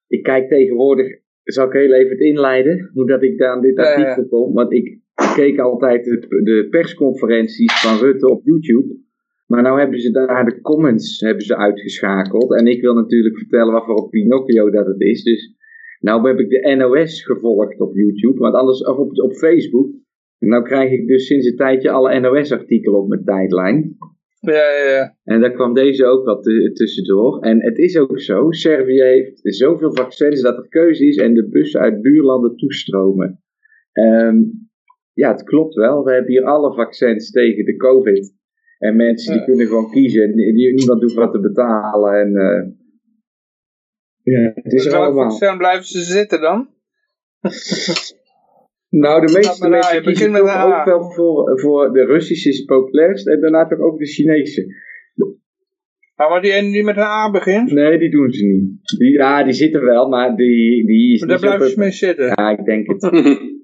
ik 0.07 0.23
kijk 0.23 0.49
tegenwoordig, 0.49 1.19
zal 1.43 1.67
ik 1.67 1.73
heel 1.73 1.93
even 1.93 2.11
het 2.11 2.19
inleiden, 2.19 2.89
hoe 2.93 3.07
dat 3.07 3.23
ik 3.23 3.37
daar 3.37 3.49
aan 3.49 3.61
dit 3.61 3.77
artikel 3.77 4.27
kom. 4.27 4.53
Want 4.53 4.73
ik, 4.73 4.87
ik 5.15 5.31
keek 5.35 5.59
altijd 5.59 6.05
de, 6.05 6.41
de 6.43 6.67
persconferenties 6.69 7.81
van 7.81 7.97
Rutte 7.97 8.29
op 8.29 8.45
YouTube. 8.45 9.01
Maar 9.47 9.61
nou 9.61 9.79
hebben 9.79 9.99
ze 9.99 10.11
daar 10.11 10.45
de 10.45 10.61
comments 10.61 11.19
hebben 11.19 11.45
ze 11.45 11.57
uitgeschakeld. 11.57 12.55
En 12.59 12.67
ik 12.67 12.81
wil 12.81 12.93
natuurlijk 12.93 13.37
vertellen 13.37 13.73
wat 13.73 13.85
voor 13.85 14.09
Pinocchio 14.09 14.69
dat 14.69 14.85
het 14.85 15.01
is. 15.01 15.23
Dus 15.23 15.55
nou 15.99 16.27
heb 16.27 16.39
ik 16.39 16.49
de 16.49 16.75
NOS 16.75 17.23
gevolgd 17.23 17.79
op 17.79 17.95
YouTube. 17.95 18.39
Want 18.39 18.55
anders, 18.55 18.83
of 18.83 18.97
op, 18.97 19.19
op 19.19 19.33
Facebook. 19.33 19.91
En 20.39 20.47
nou 20.47 20.63
krijg 20.63 20.91
ik 20.91 21.07
dus 21.07 21.25
sinds 21.25 21.45
een 21.45 21.55
tijdje 21.55 21.91
alle 21.91 22.19
NOS-artikelen 22.19 22.99
op 22.99 23.07
mijn 23.07 23.23
tijdlijn. 23.23 23.97
Ja, 24.39 24.51
ja, 24.53 24.89
ja. 24.89 25.15
En 25.23 25.41
daar 25.41 25.51
kwam 25.51 25.73
deze 25.73 26.05
ook 26.05 26.25
wat 26.25 26.43
tussendoor. 26.73 27.39
En 27.41 27.63
het 27.63 27.77
is 27.77 27.97
ook 27.97 28.19
zo, 28.19 28.51
Servië 28.51 29.01
heeft 29.01 29.39
zoveel 29.41 29.95
vaccins 29.95 30.41
dat 30.41 30.57
er 30.57 30.67
keuze 30.67 31.07
is 31.07 31.17
en 31.17 31.33
de 31.33 31.49
bussen 31.49 31.79
uit 31.79 32.01
buurlanden 32.01 32.55
toestromen. 32.55 33.41
Um, 33.93 34.69
ja, 35.13 35.31
het 35.31 35.43
klopt 35.43 35.75
wel. 35.75 36.03
We 36.03 36.11
hebben 36.11 36.31
hier 36.31 36.43
alle 36.43 36.73
vaccins 36.73 37.31
tegen 37.31 37.65
de 37.65 37.75
COVID. 37.75 38.35
En 38.83 38.95
mensen 38.95 39.33
die 39.33 39.43
kunnen 39.43 39.67
gewoon 39.67 39.91
kiezen. 39.91 40.23
En 40.23 40.53
niemand 40.55 41.01
hoeft 41.01 41.13
wat 41.13 41.31
te 41.31 41.39
betalen. 41.39 42.19
En, 42.19 42.29
uh, 42.29 42.63
ja, 44.23 44.51
het 44.53 44.73
is 44.73 44.85
er 44.85 44.95
allemaal. 44.95 45.57
blijven 45.57 45.85
ze 45.85 45.99
zitten 45.99 46.41
dan? 46.41 46.69
nou, 49.03 49.25
de 49.25 49.33
meeste 49.33 49.69
mensen 49.69 50.03
kiezen 50.03 50.33
toch 50.33 50.63
ook 50.63 50.85
wel 50.85 51.11
voor, 51.11 51.59
voor 51.59 51.93
de 51.93 52.05
Russische 52.05 52.49
is 52.49 52.57
het 52.57 52.65
populairst. 52.65 53.27
En 53.27 53.41
daarna 53.41 53.67
toch 53.67 53.79
ook 53.79 53.99
de 53.99 54.05
Chinese. 54.05 54.65
Ah, 56.15 56.29
maar 56.29 56.41
die 56.41 56.51
ene 56.51 56.71
die 56.71 56.83
met 56.83 56.97
een 56.97 57.03
A 57.03 57.31
begint? 57.31 57.71
Nee, 57.71 57.97
die 57.97 58.09
doen 58.09 58.31
ze 58.31 58.45
niet. 58.45 58.97
Die, 58.97 59.11
ja, 59.11 59.43
die 59.43 59.53
zitten 59.53 59.83
wel, 59.83 60.09
maar 60.09 60.35
die, 60.35 60.85
die 60.85 61.13
is 61.13 61.19
maar 61.19 61.29
daar 61.29 61.39
blijven 61.39 61.69
ze 61.69 61.79
mee 61.79 61.91
zitten? 61.91 62.25
Ja, 62.25 62.49
ik 62.49 62.65
denk 62.65 62.87
het. 62.87 63.01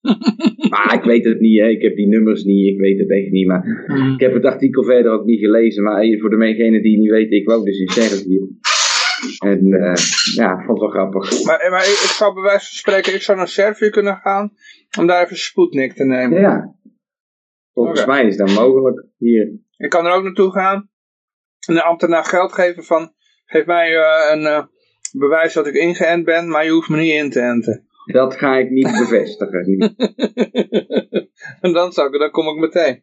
maar 0.70 0.94
ik 0.94 1.02
weet 1.02 1.24
het 1.24 1.40
niet, 1.40 1.60
hè. 1.60 1.68
ik 1.68 1.82
heb 1.82 1.96
die 1.96 2.06
nummers 2.06 2.44
niet, 2.44 2.66
ik 2.66 2.78
weet 2.78 2.98
het 2.98 3.10
echt 3.10 3.30
niet. 3.30 3.46
Maar 3.46 3.84
hmm. 3.86 4.12
ik 4.12 4.20
heb 4.20 4.34
het 4.34 4.44
artikel 4.44 4.84
verder 4.84 5.12
ook 5.12 5.24
niet 5.24 5.40
gelezen. 5.40 5.82
Maar 5.82 6.18
voor 6.20 6.30
degenen 6.30 6.82
die 6.82 6.92
het 6.92 7.00
niet 7.00 7.10
weten, 7.10 7.36
ik 7.36 7.48
woon 7.48 7.64
dus 7.64 7.78
in 7.78 7.88
Servië. 7.88 8.40
En 9.38 9.66
uh, 9.66 9.94
ja, 10.34 10.52
ik 10.58 10.64
vond 10.66 10.68
het 10.68 10.78
wel 10.78 10.88
grappig. 10.88 11.44
Maar, 11.44 11.70
maar 11.70 11.80
ik, 11.80 12.00
ik, 12.06 12.14
zou 12.18 12.34
bij 12.34 12.42
wijze 12.42 12.66
van 12.66 12.76
spreken, 12.76 13.14
ik 13.14 13.22
zou 13.22 13.38
naar 13.38 13.48
Servië 13.48 13.90
kunnen 13.90 14.16
gaan 14.16 14.52
om 14.98 15.06
daar 15.06 15.24
even 15.24 15.36
Sputnik 15.36 15.92
te 15.92 16.04
nemen. 16.04 16.40
Ja, 16.40 16.74
volgens 17.72 18.06
mij 18.06 18.26
is 18.26 18.36
dat 18.36 18.54
mogelijk 18.54 19.06
hier. 19.16 19.58
Ik 19.76 19.90
kan 19.90 20.06
er 20.06 20.12
ook 20.12 20.22
naartoe 20.22 20.52
gaan 20.52 20.90
en 21.66 21.74
de 21.74 21.82
ambtenaar 21.82 22.24
geld 22.24 22.52
geven 22.52 22.84
van, 22.84 23.12
geef 23.44 23.66
mij 23.66 23.92
uh, 23.92 24.30
een 24.32 24.42
uh, 24.42 24.64
bewijs 25.12 25.52
dat 25.52 25.66
ik 25.66 25.74
ingeënt 25.74 26.24
ben, 26.24 26.48
maar 26.48 26.64
je 26.64 26.70
hoeft 26.70 26.88
me 26.88 26.96
niet 26.96 27.12
in 27.12 27.30
te 27.30 27.40
enten. 27.40 27.87
Dat 28.12 28.36
ga 28.36 28.56
ik 28.56 28.70
niet 28.70 28.92
bevestigen. 28.98 29.78
en 31.60 31.72
dan, 31.72 31.92
zou 31.92 32.12
ik, 32.12 32.20
dan 32.20 32.30
kom 32.30 32.48
ik 32.48 32.60
meteen. 32.60 33.02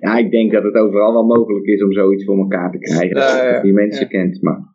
ja, 0.00 0.16
ik 0.16 0.30
denk 0.30 0.52
dat 0.52 0.62
het 0.62 0.74
overal 0.74 1.12
wel 1.12 1.24
mogelijk 1.24 1.66
is 1.66 1.82
om 1.82 1.92
zoiets 1.92 2.24
voor 2.24 2.38
elkaar 2.38 2.70
te 2.70 2.78
krijgen. 2.78 3.16
Ja, 3.16 3.44
ja, 3.44 3.62
die 3.62 3.72
mensen 3.72 4.08
kent, 4.08 4.42
maar... 4.42 4.74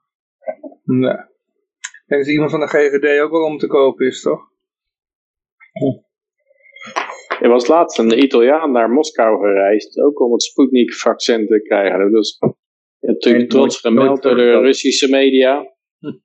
Nee. 0.84 1.14
Ik 1.82 2.04
denk 2.08 2.22
dat 2.22 2.32
iemand 2.32 2.52
van 2.52 2.60
de 2.60 2.68
GGD 2.68 3.22
ook 3.22 3.32
wel 3.32 3.46
om 3.46 3.58
te 3.58 3.68
kopen 3.68 4.06
is, 4.06 4.22
toch? 4.22 4.50
Er 7.42 7.50
was 7.50 7.68
laatst 7.68 8.00
een 8.00 8.24
Italiaan 8.24 8.72
naar 8.72 8.90
Moskou 8.90 9.40
gereisd, 9.40 10.00
ook 10.00 10.22
om 10.22 10.32
het 10.32 10.44
Sputnik-vaccin 10.44 11.48
te 11.48 11.62
krijgen. 11.62 12.00
Dat 12.00 12.12
was 12.12 12.40
natuurlijk 13.00 13.50
trots 13.50 13.80
gemeld 13.80 14.22
door 14.22 14.36
de 14.36 14.60
Russische 14.60 15.10
media. 15.10 15.74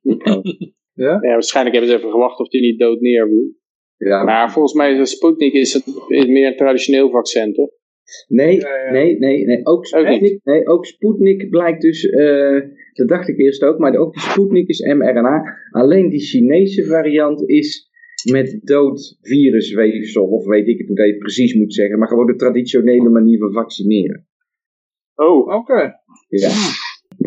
Oh. 0.03 0.43
Ja? 0.97 1.17
ja? 1.21 1.31
waarschijnlijk 1.31 1.75
hebben 1.75 1.93
ze 1.93 1.99
even 1.99 2.11
gewacht 2.11 2.39
of 2.39 2.49
die 2.49 2.61
niet 2.61 2.79
dood 2.79 2.99
neer 2.99 3.29
Ja. 3.97 4.23
Maar 4.23 4.51
volgens 4.51 4.73
mij 4.73 4.97
is 4.97 5.11
Sputnik 5.11 5.53
is 5.53 5.73
het 5.73 5.83
is 6.07 6.25
meer 6.25 6.47
een 6.47 6.55
traditioneel 6.55 7.09
vaccin, 7.09 7.53
toch? 7.53 7.69
Nee, 8.27 8.61
nee, 8.91 9.17
nee, 9.17 9.45
nee. 9.45 9.65
Ook 9.65 9.85
Sputnik, 9.85 10.39
nee, 10.43 10.67
ook 10.67 10.85
Sputnik 10.85 11.49
blijkt 11.49 11.81
dus, 11.81 12.03
uh, 12.03 12.61
dat 12.93 13.07
dacht 13.07 13.27
ik 13.27 13.39
eerst 13.39 13.63
ook, 13.63 13.77
maar 13.77 13.95
ook 13.95 14.13
de 14.13 14.19
Sputnik 14.19 14.67
is 14.67 14.79
mRNA. 14.79 15.43
Alleen 15.71 16.09
die 16.09 16.19
Chinese 16.19 16.85
variant 16.85 17.49
is 17.49 17.89
met 18.31 18.59
dood 18.63 19.17
virusweefsel, 19.21 20.25
of 20.25 20.45
weet 20.45 20.67
ik 20.67 20.77
het 20.77 20.87
hoe 20.87 20.95
dat 20.95 21.05
je 21.05 21.11
het 21.11 21.21
precies 21.21 21.53
moet 21.53 21.73
zeggen, 21.73 21.99
maar 21.99 22.07
gewoon 22.07 22.25
de 22.25 22.35
traditionele 22.35 23.09
manier 23.09 23.39
van 23.39 23.51
vaccineren. 23.51 24.27
Oh, 25.15 25.47
oké. 25.55 25.93
Ja. 26.27 26.49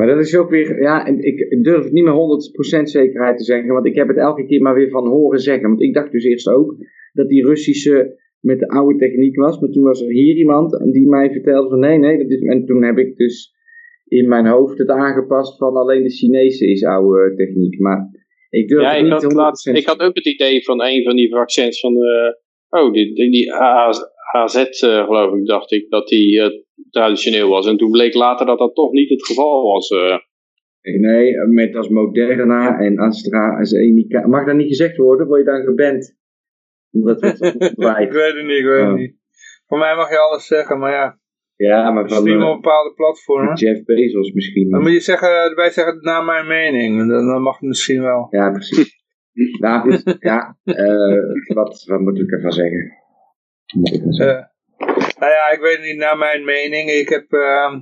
Maar 0.01 0.09
dat 0.09 0.27
is 0.27 0.36
ook 0.36 0.51
weer, 0.51 0.81
ja, 0.82 1.06
en 1.06 1.22
ik 1.24 1.64
durf 1.64 1.85
het 1.85 1.93
niet 1.93 2.05
meer 2.05 2.81
100% 2.81 2.82
zekerheid 2.82 3.36
te 3.39 3.44
zeggen, 3.44 3.72
want 3.72 3.86
ik 3.86 3.94
heb 3.94 4.09
het 4.09 4.16
elke 4.16 4.47
keer 4.47 4.62
maar 4.62 4.74
weer 4.74 4.90
van 4.90 5.06
horen 5.06 5.39
zeggen. 5.39 5.68
Want 5.68 5.82
ik 5.82 5.94
dacht 5.94 6.12
dus 6.12 6.24
eerst 6.24 6.48
ook 6.48 6.77
dat 7.12 7.28
die 7.28 7.47
Russische 7.47 8.18
met 8.40 8.59
de 8.59 8.68
oude 8.68 8.98
techniek 8.98 9.36
was, 9.36 9.60
maar 9.60 9.70
toen 9.70 9.82
was 9.82 10.02
er 10.02 10.10
hier 10.10 10.36
iemand 10.36 10.93
die 10.93 11.09
mij 11.09 11.31
vertelde 11.31 11.68
van 11.68 11.78
nee, 11.78 11.98
nee, 11.98 12.18
dat 12.18 12.31
is, 12.31 12.43
en 12.43 12.64
toen 12.64 12.82
heb 12.85 12.98
ik 12.98 13.16
dus 13.16 13.55
in 14.06 14.28
mijn 14.28 14.47
hoofd 14.47 14.78
het 14.78 14.89
aangepast 14.89 15.59
van 15.59 15.77
alleen 15.77 16.02
de 16.02 16.10
Chinese 16.10 16.70
is 16.70 16.85
oude 16.85 17.35
techniek. 17.36 17.78
Maar 17.78 18.10
ik 18.51 18.68
durf 18.68 18.82
ja, 18.82 18.94
het 18.94 19.02
niet 19.02 19.12
had 19.12 19.32
laatst, 19.32 19.66
Ik 19.66 19.86
had 19.86 20.01
ook 20.01 20.14
het 20.14 20.27
idee 20.27 20.64
van 20.64 20.82
een 20.82 21.02
van 21.02 21.16
die 21.16 21.31
vaccins 21.31 21.81
van 21.81 21.94
de 21.94 22.39
oh, 22.70 22.92
die, 22.92 23.14
die, 23.14 23.30
die 23.30 23.52
AZ 24.32 24.56
uh, 24.56 25.05
geloof 25.05 25.34
ik, 25.34 25.47
dacht 25.47 25.72
ik, 25.72 25.90
dat 25.90 26.09
die 26.09 26.40
uh, 26.40 26.48
traditioneel 26.90 27.48
was. 27.48 27.66
En 27.66 27.76
toen 27.76 27.90
bleek 27.90 28.14
later 28.14 28.47
dat 28.47 28.59
dat 28.59 28.74
toch 28.74 28.92
niet 28.92 29.09
het 29.09 29.26
geval 29.26 29.62
was. 29.62 29.90
Uh. 29.90 30.16
Nee, 30.82 31.36
met 31.36 31.76
als 31.76 31.88
Moderna 31.88 32.78
en 32.78 32.98
AstraZeneca. 32.98 34.26
Mag 34.26 34.47
dat 34.47 34.56
niet 34.56 34.68
gezegd 34.68 34.97
worden? 34.97 35.26
Word 35.26 35.40
je 35.40 35.47
dan 35.47 35.64
geband? 35.64 36.18
Omdat 36.90 37.20
het 37.20 37.40
ik 38.06 38.12
weet 38.12 38.34
het 38.34 38.47
niet, 38.47 38.59
ik 38.59 38.64
weet 38.64 38.86
het 38.86 38.97
niet. 38.97 39.16
Voor 39.66 39.78
mij 39.78 39.97
mag 39.97 40.10
je 40.10 40.18
alles 40.18 40.47
zeggen, 40.47 40.78
maar 40.78 40.92
ja. 40.92 41.18
Ja, 41.56 41.90
maar 41.90 42.09
van 42.09 42.42
op 42.42 42.55
bepaalde 42.55 42.94
platformen. 42.94 43.55
Jeff 43.55 43.84
Bezos 43.84 44.32
misschien. 44.32 44.70
Dan 44.70 44.80
moet 44.80 44.92
je 44.92 45.01
zeggen, 45.01 45.28
erbij 45.28 45.70
zeggen 45.70 45.98
naar 46.01 46.24
mijn 46.24 46.47
mening. 46.47 46.98
Dan, 46.98 47.26
dan 47.26 47.42
mag 47.42 47.59
het 47.59 47.68
misschien 47.68 48.02
wel. 48.02 48.26
Ja, 48.30 48.51
precies. 48.51 48.99
Nou, 49.60 49.80
goed, 49.80 50.16
ja, 50.30 50.56
uh, 50.64 51.54
wat, 51.54 51.84
wat 51.86 52.00
moet 52.00 52.18
ik 52.18 52.30
ervan 52.30 52.52
zeggen? 52.52 52.92
Uh, 53.74 54.42
nou 55.18 55.32
ja, 55.32 55.50
ik 55.52 55.60
weet 55.60 55.80
niet 55.82 55.96
naar 55.96 56.18
mijn 56.18 56.44
mening. 56.44 56.90
Ik 56.90 57.08
heb, 57.08 57.32
uh, 57.32 57.78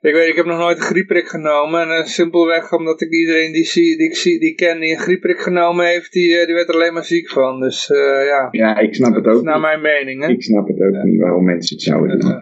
ik 0.00 0.14
weet, 0.14 0.28
ik 0.28 0.36
heb 0.36 0.46
nog 0.46 0.58
nooit 0.58 0.76
een 0.76 0.82
griepprik 0.82 1.28
genomen. 1.28 1.80
En 1.80 1.88
uh, 1.88 2.04
simpelweg 2.04 2.72
omdat 2.72 3.00
ik 3.00 3.10
iedereen 3.10 3.52
die, 3.52 3.64
zie, 3.64 3.96
die 3.96 4.06
ik 4.06 4.16
zie, 4.16 4.40
die 4.40 4.54
ken 4.54 4.80
die 4.80 4.92
een 4.92 4.98
griepprik 4.98 5.40
genomen 5.40 5.86
heeft, 5.86 6.12
die, 6.12 6.40
uh, 6.40 6.46
die 6.46 6.54
werd 6.54 6.68
er 6.68 6.74
alleen 6.74 6.92
maar 6.92 7.04
ziek 7.04 7.28
van. 7.28 7.60
Dus 7.60 7.86
ja. 8.26 8.48
Ja, 8.50 8.78
ik 8.78 8.94
snap 8.94 9.14
het 9.14 9.26
ook. 9.26 9.42
Naar 9.42 9.60
mijn 9.60 9.80
mening, 9.80 10.22
hè? 10.22 10.28
Ik 10.28 10.42
snap 10.42 10.68
het 10.68 10.80
ook 10.80 11.02
niet 11.02 11.20
waarom 11.20 11.44
mensen 11.44 11.76
het 11.76 11.84
zouden 11.84 12.18
doen. 12.18 12.40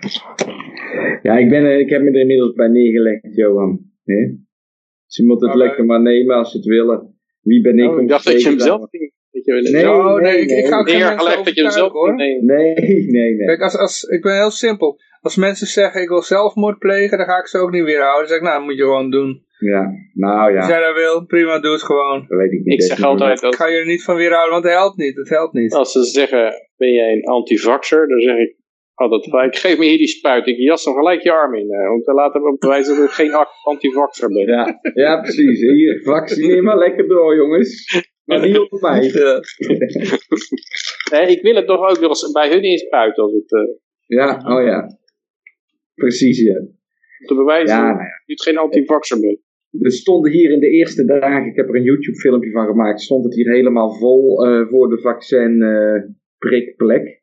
Ja, 1.23 1.37
ik, 1.39 1.49
ben, 1.49 1.79
ik 1.79 1.91
heb 1.91 2.03
me 2.03 2.11
er 2.11 2.21
inmiddels 2.21 2.53
bij 2.53 2.69
neergelegd, 2.69 3.35
Johan. 3.35 3.81
Nee? 4.05 4.47
Ze 5.07 5.25
moeten 5.25 5.49
het 5.49 5.57
lekker 5.57 5.85
maar 5.85 6.01
nemen 6.01 6.37
als 6.37 6.51
ze 6.51 6.57
het 6.57 6.67
willen. 6.67 7.18
Wie 7.49 7.61
ben 7.61 7.79
ik 7.79 7.91
oh, 7.91 8.01
ik 8.01 8.09
dacht 8.09 8.25
dat 8.25 8.43
je 8.43 8.49
hem 8.49 8.59
zelf 8.59 8.91
Nee, 9.71 9.89
oh, 9.89 10.15
nee, 10.15 10.33
nee, 10.33 10.41
ik, 10.41 10.51
ik 10.51 10.67
ga 10.67 10.79
ook 10.79 10.91
geen 10.91 10.99
mensen 10.99 11.45
dat 11.45 11.55
je 11.55 11.63
hem 11.63 11.71
zelf 11.71 11.93
hoor. 11.93 12.15
Nee, 12.15 12.43
nee, 12.43 12.75
nee. 13.11 13.37
Kijk, 13.37 13.61
als, 13.61 13.77
als, 13.77 14.03
ik 14.03 14.23
ben 14.23 14.35
heel 14.35 14.51
simpel. 14.51 15.01
Als 15.21 15.37
mensen 15.37 15.67
zeggen 15.67 16.03
ik 16.03 16.09
wil 16.09 16.23
zelfmoord 16.23 16.79
plegen, 16.79 17.19
dan 17.19 17.27
ga 17.27 17.39
ik 17.39 17.47
ze 17.47 17.59
ook 17.59 17.71
niet 17.71 17.85
weerhouden. 17.85 18.19
Dan 18.19 18.29
zeg 18.29 18.37
ik, 18.37 18.43
nou, 18.43 18.57
dat 18.57 18.65
moet 18.65 18.77
je 18.77 18.83
gewoon 18.83 19.11
doen. 19.11 19.47
Ja, 19.59 19.93
nou 20.15 20.53
ja. 20.53 20.59
Als 20.59 20.69
jij 20.69 20.81
dat 20.81 20.95
wil, 20.95 21.27
prima, 21.27 21.59
doe 21.61 21.73
het 21.73 21.83
gewoon. 21.83 22.25
Dat 22.29 22.39
weet 22.39 22.53
ik 22.53 22.65
niet. 22.65 22.81
Ik 22.81 22.87
zeg 22.87 23.03
altijd... 23.03 23.43
Ik 23.43 23.55
ga 23.55 23.67
je 23.67 23.79
er 23.79 23.87
niet 23.87 24.05
van 24.05 24.17
weerhouden, 24.17 24.53
want 24.53 24.65
het 24.65 24.73
helpt 24.73 24.97
niet. 24.97 25.17
Het 25.17 25.29
helpt 25.29 25.53
niet. 25.53 25.73
Als 25.73 25.93
ze 25.93 26.05
zeggen, 26.05 26.53
ben 26.77 26.93
jij 26.93 27.13
een 27.13 27.25
antivaxer? 27.25 28.09
Dan 28.09 28.21
zeg 28.21 28.37
ik 28.37 28.57
altijd 28.99 29.25
gelijk, 29.25 29.57
geef 29.57 29.79
me 29.79 29.85
hier 29.85 29.99
die 29.99 30.07
spuit. 30.07 30.47
Ik 30.47 30.57
jas 30.57 30.85
hem 30.85 30.95
gelijk 30.95 31.23
je 31.23 31.33
arm 31.33 31.55
in. 31.55 31.67
Uh, 31.71 31.93
om 31.93 32.03
te 32.03 32.13
laten 32.13 32.57
bewijzen 32.59 32.97
dat 32.97 33.05
ik 33.05 33.11
geen 33.11 33.33
antivaxer 33.63 34.29
ben. 34.29 34.47
Ja, 34.47 34.81
ja 34.95 35.21
precies. 35.21 35.61
Hier, 35.61 36.03
vaccineer 36.03 36.63
maar 36.63 36.79
lekker 36.79 37.09
door, 37.09 37.37
jongens. 37.37 37.97
Maar 38.25 38.47
niet 38.47 38.59
op 38.59 38.81
mij. 38.81 39.01
nee, 41.13 41.37
ik 41.37 41.43
wil 41.43 41.55
het 41.55 41.67
toch 41.67 41.91
ook 41.91 42.01
nog 42.01 42.33
bij 42.33 42.51
hun 42.51 42.63
inspuiten. 42.63 43.23
Als 43.23 43.33
het, 43.33 43.53
uh... 43.53 43.69
Ja, 44.07 44.43
oh 44.47 44.65
ja. 44.65 44.99
Precies, 45.95 46.41
ja. 46.41 46.67
Te 47.27 47.35
bewijzen 47.35 47.77
ja, 47.77 47.83
nou 47.83 47.99
ja. 47.99 48.23
dat 48.27 48.43
je 48.43 48.51
geen 48.51 48.59
antivaxer 48.59 49.21
bent. 49.21 49.39
Er 49.81 49.93
stonden 49.93 50.33
hier 50.33 50.51
in 50.51 50.61
de 50.61 50.69
eerste 50.69 51.05
dagen, 51.05 51.47
ik 51.47 51.57
heb 51.57 51.69
er 51.69 51.77
een 51.77 51.83
YouTube 51.83 52.19
filmpje 52.19 52.51
van 52.51 52.67
gemaakt, 52.67 53.01
stond 53.01 53.25
het 53.25 53.35
hier 53.35 53.53
helemaal 53.53 53.95
vol 53.95 54.47
uh, 54.47 54.69
voor 54.69 54.89
de 54.89 54.99
vaccin 55.01 55.63
uh, 55.63 56.03
prikplek. 56.39 57.18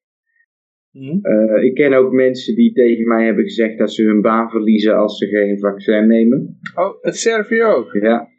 Mm. 1.00 1.20
Uh, 1.22 1.64
ik 1.64 1.74
ken 1.74 1.94
ook 1.94 2.12
mensen 2.12 2.56
die 2.56 2.74
tegen 2.74 3.08
mij 3.08 3.26
hebben 3.26 3.44
gezegd 3.44 3.78
dat 3.78 3.94
ze 3.94 4.04
hun 4.04 4.22
baan 4.22 4.50
verliezen 4.50 4.98
als 4.98 5.18
ze 5.18 5.28
geen 5.28 5.60
vaccin 5.60 6.08
nemen. 6.08 6.60
Oh, 6.76 7.02
het 7.02 7.18
Servië 7.18 7.64
ook? 7.64 7.94
Ja. 7.94 8.30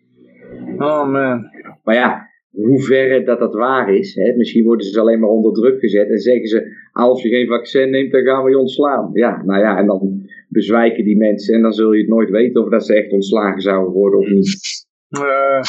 Oh 0.77 1.11
man. 1.11 1.45
Maar 1.85 1.95
ja, 1.95 2.29
hoeverre 2.51 3.23
dat 3.23 3.39
dat 3.39 3.55
waar 3.55 3.95
is. 3.95 4.15
Hè? 4.15 4.37
Misschien 4.37 4.65
worden 4.65 4.87
ze 4.87 5.01
alleen 5.01 5.21
maar 5.21 5.29
onder 5.29 5.53
druk 5.53 5.81
gezet 5.81 6.09
en 6.09 6.19
zeggen 6.19 6.47
ze, 6.47 6.77
als 6.93 7.23
je 7.23 7.29
geen 7.29 7.47
vaccin 7.47 7.91
neemt, 7.91 8.13
dan 8.13 8.25
gaan 8.25 8.45
we 8.45 8.51
je 8.51 8.59
ontslaan. 8.59 9.11
Ja, 9.13 9.43
nou 9.45 9.61
ja, 9.61 9.79
en 9.79 9.87
dan 9.87 10.29
bezwijken 10.49 11.05
die 11.05 11.17
mensen 11.17 11.55
en 11.55 11.63
dan 11.63 11.73
zul 11.73 11.93
je 11.93 12.01
het 12.01 12.11
nooit 12.11 12.31
weten 12.31 12.63
of 12.63 12.69
dat 12.69 12.87
ze 12.87 12.95
echt 12.95 13.13
ontslagen 13.13 13.61
zouden 13.61 13.93
worden 13.93 14.19
of 14.21 14.29
niet. 14.29 14.85
Uh, 15.11 15.61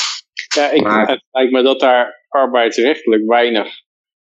ja, 0.56 0.72
ik, 0.72 0.82
maar, 0.82 1.10
het 1.10 1.24
lijkt 1.32 1.52
me 1.52 1.64
dat 1.64 1.80
daar 1.80 2.26
arbeidsrechtelijk 2.28 3.26
weinig 3.26 3.68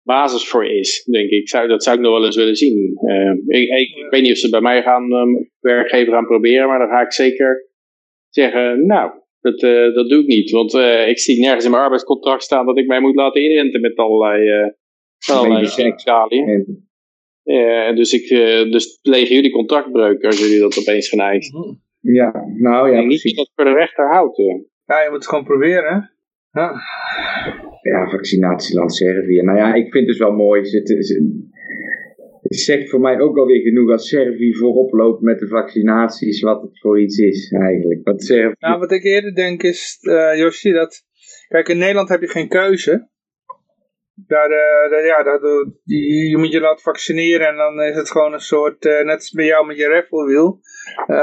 basis 0.05 0.49
voor 0.49 0.65
is, 0.65 1.03
denk 1.11 1.29
ik. 1.29 1.49
Zou, 1.49 1.67
dat 1.67 1.83
zou 1.83 1.95
ik 1.95 2.01
nog 2.01 2.11
wel 2.11 2.25
eens 2.25 2.35
willen 2.35 2.55
zien. 2.55 2.99
Uh, 3.01 3.59
ik, 3.59 3.69
ik, 3.69 4.07
weet 4.09 4.21
niet 4.21 4.31
of 4.31 4.37
ze 4.37 4.49
bij 4.49 4.61
mij 4.61 4.81
gaan, 4.81 5.11
um, 5.13 5.51
werkgever 5.59 6.13
gaan 6.13 6.25
proberen, 6.25 6.67
maar 6.67 6.79
dan 6.79 6.87
ga 6.87 7.01
ik 7.01 7.13
zeker 7.13 7.69
zeggen, 8.29 8.85
nou, 8.85 9.11
dat, 9.39 9.61
uh, 9.61 9.93
dat 9.93 10.09
doe 10.09 10.21
ik 10.21 10.27
niet, 10.27 10.51
want 10.51 10.73
uh, 10.73 11.07
ik 11.07 11.19
zie 11.19 11.39
nergens 11.39 11.65
in 11.65 11.71
mijn 11.71 11.83
arbeidscontract 11.83 12.43
staan 12.43 12.65
dat 12.65 12.77
ik 12.77 12.87
mij 12.87 12.99
moet 12.99 13.15
laten 13.15 13.43
inenten 13.43 13.81
met 13.81 13.95
allerlei, 13.95 14.63
uh, 14.63 14.69
allerlei 15.35 15.65
chemicaliën. 15.65 16.87
dus, 17.95 18.13
ik, 18.13 18.27
dus 18.71 18.99
plegen 19.01 19.35
jullie 19.35 19.51
contractbreuk 19.51 20.23
als 20.23 20.39
jullie 20.39 20.59
dat 20.59 20.79
opeens 20.79 21.09
gaan 21.09 21.27
eisen. 21.27 21.59
Mhm. 21.59 21.73
Ja, 22.13 22.31
nou 22.57 22.91
ja, 22.91 22.99
ik 22.99 23.07
niet 23.07 23.35
dat 23.35 23.45
het 23.45 23.51
voor 23.55 23.65
de 23.65 23.73
rechter 23.73 24.11
houdt. 24.11 24.37
Ja, 24.85 25.01
je 25.01 25.07
moet 25.09 25.17
het 25.17 25.27
gewoon 25.27 25.43
proberen. 25.43 26.11
Ja. 26.51 26.73
Ja, 27.91 28.09
vaccinatieland 28.09 28.93
Servië. 28.93 29.41
Nou 29.41 29.57
ja, 29.57 29.73
ik 29.73 29.91
vind 29.91 29.93
het 29.93 30.07
dus 30.07 30.17
wel 30.17 30.31
mooi. 30.31 30.61
Het, 30.61 32.57
zegt 32.57 32.89
voor 32.89 32.99
mij 32.99 33.19
ook 33.19 33.37
alweer 33.37 33.61
genoeg 33.61 33.91
als 33.91 34.07
Servië 34.07 34.55
voorop 34.55 34.93
loopt 34.93 35.21
met 35.21 35.39
de 35.39 35.47
vaccinaties, 35.47 36.41
wat 36.41 36.61
het 36.61 36.79
voor 36.79 37.01
iets 37.01 37.17
is 37.17 37.51
eigenlijk. 37.51 37.99
Wat 38.03 38.23
Servië... 38.23 38.55
Nou, 38.59 38.79
wat 38.79 38.91
ik 38.91 39.03
eerder 39.03 39.35
denk 39.35 39.63
is, 39.63 39.97
uh, 40.01 40.37
Joshi, 40.37 40.71
dat... 40.71 41.03
Kijk, 41.47 41.69
in 41.69 41.77
Nederland 41.77 42.09
heb 42.09 42.21
je 42.21 42.27
geen 42.27 42.47
keuze. 42.47 43.09
Daar, 44.15 44.49
uh, 44.49 45.05
ja, 45.05 45.23
daar, 45.23 45.39
die, 45.83 46.29
je 46.29 46.37
moet 46.37 46.51
je 46.51 46.59
laten 46.59 46.83
vaccineren 46.83 47.47
en 47.47 47.55
dan 47.55 47.81
is 47.81 47.95
het 47.95 48.11
gewoon 48.11 48.33
een 48.33 48.39
soort, 48.39 48.85
uh, 48.85 49.01
net 49.01 49.15
als 49.15 49.31
bij 49.31 49.45
jou 49.45 49.65
met 49.65 49.77
je 49.77 49.87
rafflewiel. 49.87 50.59
Uh, 51.07 51.15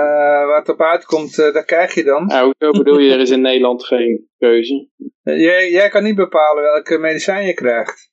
waar 0.47 0.59
het 0.59 0.69
op 0.69 0.81
uitkomt, 0.81 1.37
daar 1.37 1.65
krijg 1.65 1.95
je 1.95 2.05
dan. 2.05 2.27
Nou, 2.27 2.53
hoezo 2.59 2.79
bedoel 2.79 2.99
je, 2.99 3.13
er 3.13 3.21
is 3.21 3.31
in 3.31 3.41
Nederland 3.51 3.85
geen 3.85 4.29
keuze? 4.39 4.89
jij, 5.23 5.71
jij 5.71 5.89
kan 5.89 6.03
niet 6.03 6.17
bepalen 6.17 6.63
welke 6.63 6.99
medicijn 6.99 7.47
je 7.47 7.55
krijgt. 7.55 8.11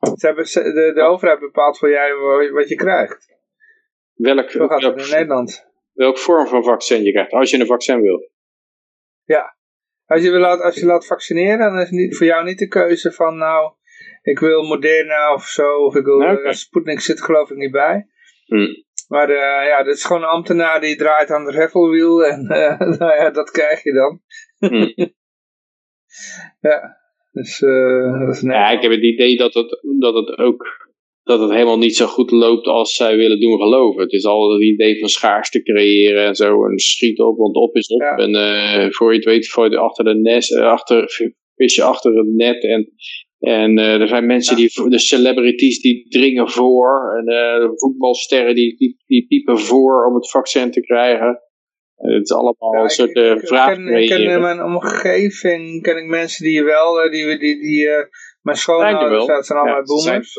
Ze 0.00 0.26
hebben, 0.26 0.44
de, 0.44 0.92
de 0.94 1.02
overheid 1.02 1.40
bepaalt 1.40 1.78
voor 1.78 1.90
jij 1.90 2.10
wat 2.52 2.68
je 2.68 2.74
krijgt. 2.74 3.38
Welk, 4.14 4.50
Zo 4.50 4.66
gaat 4.66 4.82
in 4.82 5.10
Nederland. 5.10 5.68
Welk 5.92 6.18
vorm 6.18 6.46
van 6.46 6.64
vaccin 6.64 7.02
je 7.02 7.12
krijgt, 7.12 7.32
als 7.32 7.50
je 7.50 7.58
een 7.58 7.66
vaccin 7.66 8.00
wil. 8.00 8.30
Ja, 9.24 9.56
als 10.06 10.22
je, 10.22 10.30
wil 10.30 10.40
laat, 10.40 10.60
als 10.60 10.74
je 10.74 10.86
laat 10.86 11.06
vaccineren, 11.06 11.58
dan 11.58 11.78
is 11.78 12.16
voor 12.16 12.26
jou 12.26 12.44
niet 12.44 12.58
de 12.58 12.68
keuze 12.68 13.12
van 13.12 13.36
nou, 13.36 13.72
ik 14.22 14.38
wil 14.38 14.62
Moderna 14.62 15.34
of 15.34 15.44
zo, 15.44 15.76
of 15.76 15.94
ik 15.94 16.04
wil, 16.04 16.16
okay. 16.16 16.52
Sputnik 16.52 17.00
zit 17.00 17.22
geloof 17.22 17.50
ik 17.50 17.56
niet 17.56 17.70
bij. 17.70 18.06
Hm. 18.46 18.74
Maar 19.08 19.30
uh, 19.30 19.66
ja, 19.68 19.82
dit 19.82 19.94
is 19.94 20.04
gewoon 20.04 20.22
een 20.22 20.28
ambtenaar 20.28 20.80
die 20.80 20.96
draait 20.96 21.30
aan 21.30 21.46
het 21.46 21.54
heffelwiel 21.54 22.24
en 22.24 22.42
uh, 22.42 22.78
nou 22.98 23.14
ja, 23.14 23.30
dat 23.30 23.50
krijg 23.50 23.82
je 23.82 23.92
dan. 23.92 24.20
Hm. 24.58 24.92
ja. 26.70 26.98
Dus, 27.32 27.60
uh, 27.60 28.26
dat 28.26 28.34
is 28.34 28.40
ja, 28.40 28.70
ik 28.70 28.82
heb 28.82 28.90
het 28.90 29.02
idee 29.02 29.36
dat 29.36 29.54
het, 29.54 29.80
dat 29.98 30.14
het 30.14 30.38
ook 30.38 30.88
dat 31.22 31.40
het 31.40 31.50
helemaal 31.50 31.78
niet 31.78 31.96
zo 31.96 32.06
goed 32.06 32.30
loopt 32.30 32.66
als 32.66 32.94
zij 32.94 33.16
willen 33.16 33.40
doen 33.40 33.58
geloven. 33.58 34.02
Het 34.02 34.12
is 34.12 34.24
al 34.24 34.52
het 34.52 34.62
idee 34.62 34.98
van 34.98 35.08
schaarste 35.08 35.62
creëren 35.62 36.26
en 36.26 36.34
zo. 36.34 36.64
En 36.66 36.78
schiet 36.78 37.20
op, 37.20 37.36
want 37.36 37.56
op 37.56 37.76
is 37.76 37.86
op. 37.86 38.00
En 38.00 38.92
voor 38.92 39.10
je 39.10 39.16
het 39.16 39.24
weet, 39.24 39.48
voor 39.48 39.70
je 39.70 39.78
achter 39.78 40.04
de 40.04 40.14
nest, 40.14 40.56
achter, 40.56 41.04
vis 41.54 41.74
je 41.74 41.82
achter 41.82 42.16
het 42.16 42.26
net. 42.26 42.64
En, 42.64 42.92
en 43.40 43.78
uh, 43.78 44.00
er 44.00 44.08
zijn 44.08 44.26
mensen 44.26 44.56
die, 44.56 44.88
de 44.88 44.98
celebrities 44.98 45.80
die 45.80 46.08
dringen 46.08 46.50
voor. 46.50 47.14
En 47.18 47.24
de 47.24 47.72
voetbalsterren 47.74 48.54
die, 48.54 48.76
die, 48.76 49.02
die 49.06 49.26
piepen 49.26 49.58
voor 49.58 50.06
om 50.06 50.14
het 50.14 50.30
vaccin 50.30 50.70
te 50.70 50.80
krijgen. 50.80 51.42
Het 51.94 52.22
is 52.22 52.32
allemaal 52.32 52.74
ja, 52.74 52.82
een 52.82 52.88
soort 52.88 53.16
uh, 53.16 53.36
vraag. 53.36 53.78
Ik 53.78 54.08
ken 54.08 54.22
in 54.22 54.40
mijn 54.40 54.62
omgeving 54.62 55.82
ken 55.82 55.96
ik 55.96 56.06
mensen 56.06 56.44
die 56.44 56.64
wel, 56.64 57.02
eh, 57.02 57.10
die, 57.10 57.38
die, 57.38 57.60
die 57.60 57.86
uh, 57.86 58.04
mijn 58.42 58.56
schoonouders, 58.56 59.26
dat 59.26 59.46
zijn 59.46 59.58
allemaal 59.58 59.76
ja, 59.76 59.82
boomers. 59.82 60.34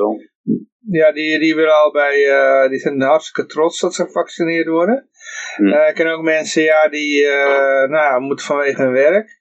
Ja, 0.90 1.12
die, 1.12 1.40
die 1.40 1.56
willen 1.56 1.84
al 1.84 1.92
bij, 1.92 2.18
uh, 2.28 2.70
die 2.70 2.80
zijn 2.80 3.02
hartstikke 3.02 3.50
trots 3.50 3.80
dat 3.80 3.94
ze 3.94 4.04
gevaccineerd 4.04 4.68
worden. 4.68 5.10
Hm. 5.56 5.68
Uh, 5.68 5.88
ik 5.88 5.96
ken 5.96 6.08
ook 6.08 6.24
mensen, 6.24 6.64
ja, 6.64 6.90
die, 6.90 7.22
uh, 7.22 7.90
nou, 7.90 8.22
moeten 8.22 8.46
vanwege 8.46 8.82
hun 8.82 8.92
werk. 8.92 9.41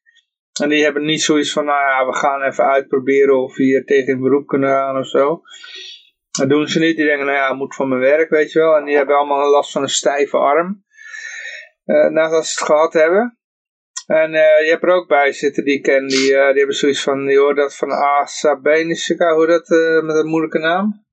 En 0.60 0.68
die 0.68 0.82
hebben 0.82 1.04
niet 1.04 1.22
zoiets 1.22 1.52
van, 1.52 1.64
nou 1.64 1.80
ja, 1.80 2.06
we 2.06 2.14
gaan 2.16 2.42
even 2.42 2.64
uitproberen 2.64 3.42
of 3.42 3.56
we 3.56 3.62
hier 3.62 3.84
tegen 3.84 4.12
in 4.12 4.20
beroep 4.20 4.46
kunnen 4.46 4.68
gaan 4.68 4.98
of 4.98 5.08
zo. 5.08 5.42
Dat 6.30 6.48
doen 6.48 6.68
ze 6.68 6.78
niet. 6.78 6.96
Die 6.96 7.06
denken, 7.06 7.26
nou 7.26 7.38
ja, 7.38 7.52
moet 7.52 7.74
van 7.74 7.88
mijn 7.88 8.00
werk, 8.00 8.30
weet 8.30 8.52
je 8.52 8.58
wel. 8.58 8.76
En 8.76 8.84
die 8.84 8.96
hebben 8.96 9.16
allemaal 9.16 9.50
last 9.50 9.72
van 9.72 9.82
een 9.82 9.88
stijve 9.88 10.36
arm. 10.36 10.84
Uh, 11.84 12.08
nadat 12.08 12.46
ze 12.46 12.58
het 12.58 12.68
gehad 12.68 12.92
hebben. 12.92 13.38
En 14.06 14.34
uh, 14.34 14.60
je 14.64 14.66
hebt 14.70 14.82
er 14.82 14.90
ook 14.90 15.08
bij 15.08 15.32
zitten 15.32 15.64
die 15.64 15.74
ik 15.74 15.82
ken, 15.82 16.08
die, 16.08 16.32
uh, 16.32 16.48
die 16.48 16.58
hebben 16.58 16.76
zoiets 16.76 17.02
van, 17.02 17.26
die 17.26 17.38
hoort 17.38 17.56
dat 17.56 17.76
van 17.76 17.90
Asa 17.90 18.60
Benisika, 18.60 19.34
hoe 19.34 19.46
dat 19.46 19.68
met 20.04 20.16
een 20.16 20.28
moeilijke 20.28 20.58
naam? 20.58 21.06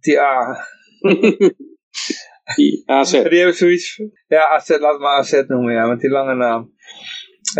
Die 0.00 0.20
A. 0.20 0.66
die 2.56 2.82
AZ. 2.86 3.10
Die 3.30 3.38
hebben 3.38 3.54
zoiets, 3.54 4.00
ja 4.26 4.48
AZ, 4.48 4.68
laat 4.68 4.98
maar 4.98 5.18
AZ 5.18 5.42
noemen, 5.46 5.74
ja, 5.74 5.86
met 5.86 6.00
die 6.00 6.10
lange 6.10 6.34
naam. 6.34 6.72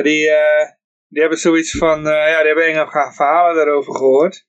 Die, 0.03 0.31
die 1.12 1.20
hebben 1.20 1.39
zoiets 1.39 1.78
van, 1.78 2.02
ja, 2.02 2.39
die 2.39 2.47
hebben 2.47 2.66
enge 2.66 3.12
verhalen 3.14 3.56
daarover 3.56 3.94
gehoord. 3.94 4.44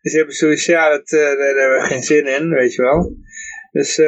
Dus 0.00 0.12
ze 0.12 0.16
hebben 0.16 0.36
zoiets, 0.36 0.66
ja, 0.66 0.90
dat, 0.90 1.12
uh, 1.12 1.20
daar, 1.20 1.36
daar, 1.36 1.60
hebben 1.60 1.78
we 1.78 1.86
geen 1.86 2.02
zin 2.02 2.26
in, 2.26 2.50
weet 2.50 2.74
je 2.74 2.82
wel. 2.82 3.16
Dus, 3.72 3.98
uh, 3.98 4.06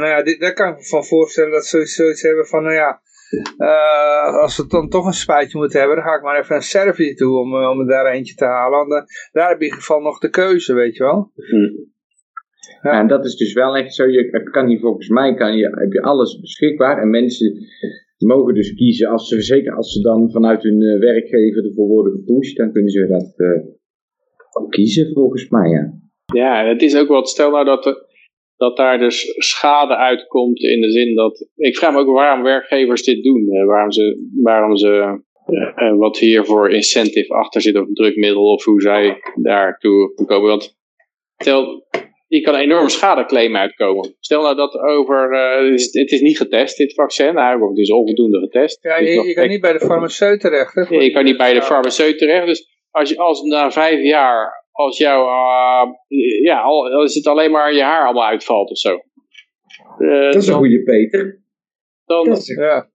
nou 0.00 0.06
ja, 0.06 0.22
dit, 0.22 0.40
daar 0.40 0.52
kan 0.52 0.70
ik 0.70 0.76
me 0.76 0.84
van 0.84 1.04
voorstellen 1.04 1.50
dat 1.50 1.66
ze 1.66 1.86
zoiets 1.86 2.22
hebben 2.22 2.46
van, 2.46 2.62
nou 2.62 2.74
ja, 2.74 3.00
als 4.40 4.56
we 4.56 4.66
dan 4.66 4.88
toch 4.88 5.06
een 5.06 5.12
spuitje 5.12 5.58
moeten 5.58 5.78
hebben, 5.78 5.96
dan 5.96 6.06
ga 6.06 6.14
ik 6.14 6.22
maar 6.22 6.38
even 6.38 6.52
naar 6.52 6.62
Servië 6.62 7.14
toe 7.14 7.38
om, 7.38 7.54
om 7.54 7.80
er 7.80 7.86
daar 7.86 8.06
eentje 8.06 8.34
te 8.34 8.44
halen. 8.44 8.78
Want 8.78 8.90
daar 9.32 9.48
heb 9.48 9.58
je 9.58 9.64
in 9.64 9.70
ieder 9.70 9.78
geval 9.78 10.00
nog 10.00 10.18
de 10.18 10.30
keuze, 10.30 10.74
weet 10.74 10.96
je 10.96 11.04
wel. 11.04 11.32
Hm. 11.34 11.88
Ja. 12.82 12.98
en 12.98 13.06
dat 13.06 13.24
is 13.24 13.36
dus 13.36 13.52
wel 13.52 13.76
echt 13.76 13.94
zo, 13.94 14.06
je 14.06 14.50
kan 14.50 14.66
hier 14.66 14.80
volgens 14.80 15.08
mij 15.08 15.34
kan 15.34 15.56
je, 15.56 15.64
heb 15.64 15.92
je 15.92 16.02
alles 16.02 16.40
beschikbaar 16.40 16.98
en 16.98 17.10
mensen 17.10 17.54
mogen 18.26 18.54
dus 18.54 18.74
kiezen, 18.74 19.08
als 19.08 19.28
ze, 19.28 19.40
zeker 19.40 19.76
als 19.76 19.92
ze 19.92 20.00
dan 20.00 20.30
vanuit 20.30 20.62
hun 20.62 20.80
uh, 20.80 20.98
werkgever 20.98 21.64
ervoor 21.64 21.86
worden 21.86 22.12
gepusht, 22.12 22.56
dan 22.56 22.72
kunnen 22.72 22.90
ze 22.90 23.06
dat 23.06 23.34
uh, 23.36 24.68
kiezen 24.68 25.12
volgens 25.12 25.48
mij, 25.48 25.70
ja. 25.70 25.98
Ja, 26.34 26.68
het 26.68 26.82
is 26.82 26.96
ook 26.96 27.08
wat, 27.08 27.28
stel 27.28 27.50
nou 27.50 27.64
dat, 27.64 27.86
er, 27.86 28.06
dat 28.56 28.76
daar 28.76 28.98
dus 28.98 29.34
schade 29.36 29.96
uitkomt 29.96 30.62
in 30.62 30.80
de 30.80 30.90
zin 30.90 31.14
dat, 31.14 31.48
ik 31.56 31.76
vraag 31.76 31.92
me 31.92 31.98
ook 31.98 32.14
waarom 32.14 32.42
werkgevers 32.42 33.02
dit 33.02 33.22
doen, 33.22 33.66
waarom 33.66 33.92
ze, 33.92 34.30
waarom 34.42 34.76
ze 34.76 35.20
wat 35.98 36.18
hier 36.18 36.44
voor 36.44 36.70
incentive 36.70 37.34
achter 37.34 37.60
zit 37.60 37.76
of 37.76 37.86
drukmiddel 37.92 38.52
of 38.52 38.64
hoe 38.64 38.80
zij 38.80 39.20
daartoe 39.34 40.14
komen, 40.26 40.48
want 40.48 40.76
stel, 41.36 41.86
je 42.30 42.40
kan 42.40 42.54
een 42.54 42.60
enorme 42.60 42.88
schadeclaim 42.88 43.56
uitkomen. 43.56 44.14
Stel 44.20 44.42
nou 44.42 44.56
dat 44.56 44.74
over, 44.74 45.32
uh, 45.32 45.72
het, 45.72 46.10
is, 46.12 46.20
niet 46.20 46.36
getest, 46.36 46.76
dit 46.76 46.94
vaccin, 46.94 47.34
nou, 47.34 47.68
het 47.68 47.78
is 47.78 47.90
onvoldoende 47.90 48.38
getest. 48.38 48.82
Ja, 48.82 48.98
je, 48.98 49.22
je 49.22 49.34
kan 49.34 49.48
niet 49.48 49.60
bij 49.60 49.72
de 49.72 49.80
farmaceut 49.80 50.40
terecht. 50.40 50.74
Hè, 50.74 50.94
je 50.94 51.10
kan 51.10 51.24
niet 51.24 51.36
bij 51.36 51.54
de 51.54 51.62
farmaceut 51.62 52.18
terecht, 52.18 52.46
dus 52.46 52.68
als, 52.90 53.08
je, 53.08 53.16
als 53.16 53.42
na 53.42 53.70
vijf 53.70 54.02
jaar, 54.02 54.66
als 54.70 54.98
jouw, 54.98 55.26
uh, 55.26 55.92
ja, 56.42 56.60
als 56.60 57.14
het 57.14 57.26
alleen 57.26 57.50
maar 57.50 57.74
je 57.74 57.82
haar 57.82 58.04
allemaal 58.04 58.28
uitvalt 58.28 58.70
of 58.70 58.78
zo. 58.78 58.98
Uh, 59.98 60.24
dat 60.24 60.34
is 60.34 60.46
een 60.46 60.54
goede 60.54 60.82
Peter. 60.82 61.42
Dan, 62.04 62.30
is, 62.30 62.46
ja. 62.46 62.90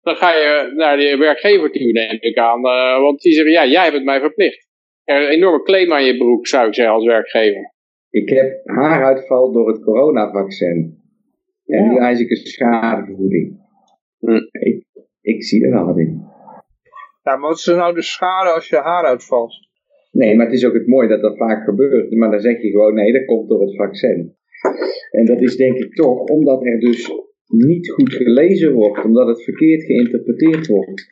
dan 0.00 0.16
ga 0.16 0.32
je 0.32 0.72
naar 0.74 0.96
de 0.96 1.16
werkgever 1.16 1.70
toe, 1.70 1.92
neem 1.92 2.16
ik 2.20 2.38
aan, 2.38 2.60
want 3.00 3.20
die 3.20 3.32
zeggen, 3.32 3.52
ja, 3.52 3.66
jij 3.66 3.82
hebt 3.82 3.94
het 3.94 4.04
mij 4.04 4.20
verplicht. 4.20 4.68
Er 5.04 5.20
is 5.20 5.26
een 5.26 5.32
enorme 5.32 5.62
claim 5.62 5.92
aan 5.92 6.04
je 6.04 6.16
broek, 6.16 6.46
zou 6.46 6.66
ik 6.66 6.74
zeggen, 6.74 6.94
als 6.94 7.04
werkgever. 7.04 7.74
Ik 8.20 8.28
heb 8.28 8.60
haaruitval 8.64 9.52
door 9.52 9.68
het 9.68 9.82
coronavaccin. 9.82 10.98
En 11.66 11.84
ja. 11.84 11.90
nu 11.90 11.98
eis 11.98 12.20
ik 12.20 12.30
een 12.30 12.36
schadevergoeding. 12.36 13.60
Hm. 14.18 14.40
Ik, 14.50 14.84
ik, 15.20 15.44
zie 15.44 15.64
er 15.64 15.70
wel 15.70 15.86
wat 15.86 15.98
in. 15.98 16.24
Ja, 17.22 17.36
maar 17.36 17.48
wat 17.48 17.58
is 17.58 17.66
er 17.66 17.76
nou 17.76 17.94
de 17.94 18.02
schade 18.02 18.50
als 18.50 18.68
je 18.68 18.76
haar 18.76 19.04
uitvalt? 19.04 19.54
Nee, 20.10 20.36
maar 20.36 20.46
het 20.46 20.54
is 20.54 20.66
ook 20.66 20.72
het 20.72 20.86
mooie 20.86 21.08
dat 21.08 21.20
dat 21.20 21.36
vaak 21.36 21.64
gebeurt. 21.64 22.14
Maar 22.14 22.30
dan 22.30 22.40
zeg 22.40 22.62
je 22.62 22.70
gewoon, 22.70 22.94
nee, 22.94 23.12
dat 23.12 23.24
komt 23.24 23.48
door 23.48 23.60
het 23.60 23.76
vaccin. 23.76 24.36
En 25.10 25.24
dat 25.24 25.40
is 25.40 25.56
denk 25.56 25.76
ik 25.76 25.94
toch 25.94 26.18
omdat 26.18 26.64
er 26.64 26.80
dus 26.80 27.12
niet 27.46 27.90
goed 27.90 28.12
gelezen 28.12 28.72
wordt. 28.72 29.04
Omdat 29.04 29.28
het 29.28 29.42
verkeerd 29.42 29.82
geïnterpreteerd 29.82 30.66
wordt. 30.66 31.06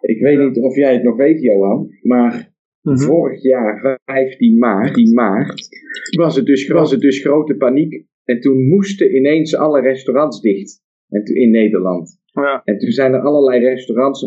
Ik 0.00 0.20
weet 0.20 0.38
niet 0.38 0.58
of 0.58 0.76
jij 0.76 0.92
het 0.92 1.02
nog 1.02 1.16
weet, 1.16 1.42
Johan. 1.42 1.88
Maar 2.02 2.56
Mhm. 2.88 2.98
Vorig 2.98 3.42
jaar, 3.42 4.00
15 4.04 4.58
maart, 4.58 4.94
10 4.94 5.14
maart, 5.14 5.68
was 6.16 6.36
het, 6.36 6.46
dus, 6.46 6.68
was 6.68 6.90
het 6.90 7.00
dus 7.00 7.20
grote 7.20 7.56
paniek. 7.56 8.06
En 8.24 8.40
toen 8.40 8.68
moesten 8.68 9.16
ineens 9.16 9.56
alle 9.56 9.80
restaurants 9.80 10.40
dicht 10.40 10.82
en 11.08 11.24
in 11.24 11.50
Nederland. 11.50 12.20
Ja. 12.32 12.62
En 12.64 12.78
toen 12.78 12.90
zijn 12.90 13.12
er 13.12 13.20
allerlei 13.20 13.64
restaurants 13.64 14.22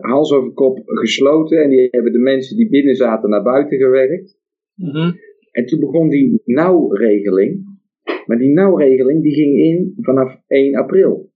hals 0.00 0.32
over 0.32 0.52
kop 0.52 0.82
gesloten. 0.84 1.62
En 1.62 1.70
die 1.70 1.88
hebben 1.90 2.12
de 2.12 2.18
mensen 2.18 2.56
die 2.56 2.68
binnen 2.68 2.94
zaten 2.94 3.30
naar 3.30 3.42
buiten 3.42 3.78
gewerkt. 3.78 4.38
Mm 4.74 5.14
En 5.50 5.66
toen 5.66 5.80
begon 5.80 6.08
die 6.08 6.42
nauwregeling. 6.44 7.64
Maar 8.26 8.38
die 8.38 8.52
nauwregeling 8.52 9.22
die 9.22 9.34
ging 9.34 9.58
in 9.58 9.92
vanaf 9.96 10.40
1 10.46 10.76
april. 10.76 11.30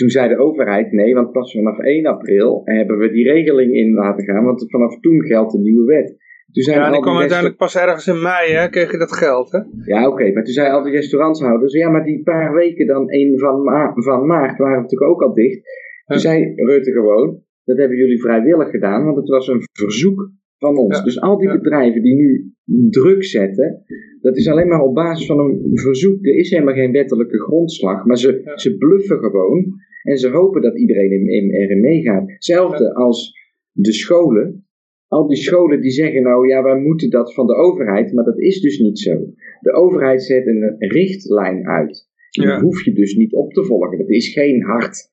Toen 0.00 0.08
zei 0.08 0.28
de 0.28 0.38
overheid 0.38 0.92
nee, 0.92 1.14
want 1.14 1.32
pas 1.32 1.52
vanaf 1.52 1.78
1 1.78 2.06
april 2.06 2.62
hebben 2.64 2.98
we 2.98 3.10
die 3.10 3.32
regeling 3.32 3.72
in 3.72 3.92
laten 3.92 4.24
gaan, 4.24 4.44
want 4.44 4.70
vanaf 4.70 5.00
toen 5.00 5.24
geldt 5.24 5.52
de 5.52 5.58
nieuwe 5.58 5.84
wet. 5.84 6.08
Toen 6.52 6.62
zijn 6.62 6.78
ja, 6.78 6.90
die 6.90 7.00
kwam 7.00 7.16
uiteindelijk 7.16 7.58
pas 7.58 7.76
ergens 7.76 8.06
in 8.06 8.22
mei, 8.22 8.52
hè, 8.52 8.68
kreeg 8.68 8.90
je 8.90 8.98
dat 8.98 9.12
geld, 9.12 9.52
hè? 9.52 9.58
Ja, 9.84 10.08
oké, 10.08 10.32
maar 10.32 10.44
toen 10.44 10.52
zeiden 10.52 10.76
al 10.76 10.82
die 10.84 10.92
restaurantshouders, 10.92 11.72
ja, 11.72 11.90
maar 11.90 12.04
die 12.04 12.22
paar 12.22 12.52
weken 12.54 12.86
dan, 12.86 13.08
1 13.08 13.38
van, 13.38 13.62
ma 13.62 13.92
van 13.94 14.26
maart, 14.26 14.58
waren 14.58 14.76
we 14.76 14.82
natuurlijk 14.82 15.10
ook 15.10 15.22
al 15.22 15.34
dicht. 15.34 15.60
Toen 16.06 16.18
zei 16.18 16.54
Rutte 16.54 16.92
gewoon, 16.92 17.42
dat 17.64 17.78
hebben 17.78 17.96
jullie 17.96 18.20
vrijwillig 18.20 18.70
gedaan, 18.70 19.04
want 19.04 19.16
het 19.16 19.28
was 19.28 19.48
een 19.48 19.62
verzoek 19.72 20.30
van 20.60 20.76
ons. 20.76 21.04
Dus 21.04 21.20
al 21.20 21.38
die 21.38 21.48
bedrijven 21.48 22.02
die 22.02 22.14
nu 22.14 22.52
druk 22.90 23.24
zetten, 23.24 23.84
dat 24.20 24.36
is 24.36 24.48
alleen 24.48 24.68
maar 24.68 24.82
op 24.82 24.94
basis 24.94 25.26
van 25.26 25.38
een 25.38 25.70
verzoek. 25.72 26.26
Er 26.26 26.34
is 26.34 26.50
helemaal 26.50 26.74
geen 26.74 26.92
wettelijke 26.92 27.38
grondslag, 27.38 28.04
maar 28.04 28.18
ze, 28.18 28.52
ze 28.54 28.76
bluffen 28.76 29.18
gewoon. 29.18 29.74
En 30.02 30.16
ze 30.16 30.28
hopen 30.28 30.62
dat 30.62 30.78
iedereen 30.78 31.28
in, 31.28 31.50
erin 31.50 31.80
meegaat. 31.80 32.30
Hetzelfde 32.30 32.94
als 32.94 33.32
de 33.72 33.92
scholen. 33.92 34.64
Al 35.06 35.28
die 35.28 35.36
scholen 35.36 35.80
die 35.80 35.90
zeggen 35.90 36.22
nou 36.22 36.48
ja, 36.48 36.62
wij 36.62 36.80
moeten 36.80 37.10
dat 37.10 37.34
van 37.34 37.46
de 37.46 37.54
overheid, 37.54 38.12
maar 38.12 38.24
dat 38.24 38.38
is 38.38 38.60
dus 38.60 38.78
niet 38.78 38.98
zo. 38.98 39.26
De 39.60 39.72
overheid 39.72 40.22
zet 40.22 40.46
een 40.46 40.74
richtlijn 40.78 41.66
uit. 41.66 42.08
Die 42.30 42.60
hoef 42.60 42.84
je 42.84 42.92
dus 42.92 43.14
niet 43.14 43.34
op 43.34 43.52
te 43.52 43.64
volgen. 43.64 43.98
Dat 43.98 44.08
is 44.08 44.32
geen 44.32 44.62
hard 44.62 45.10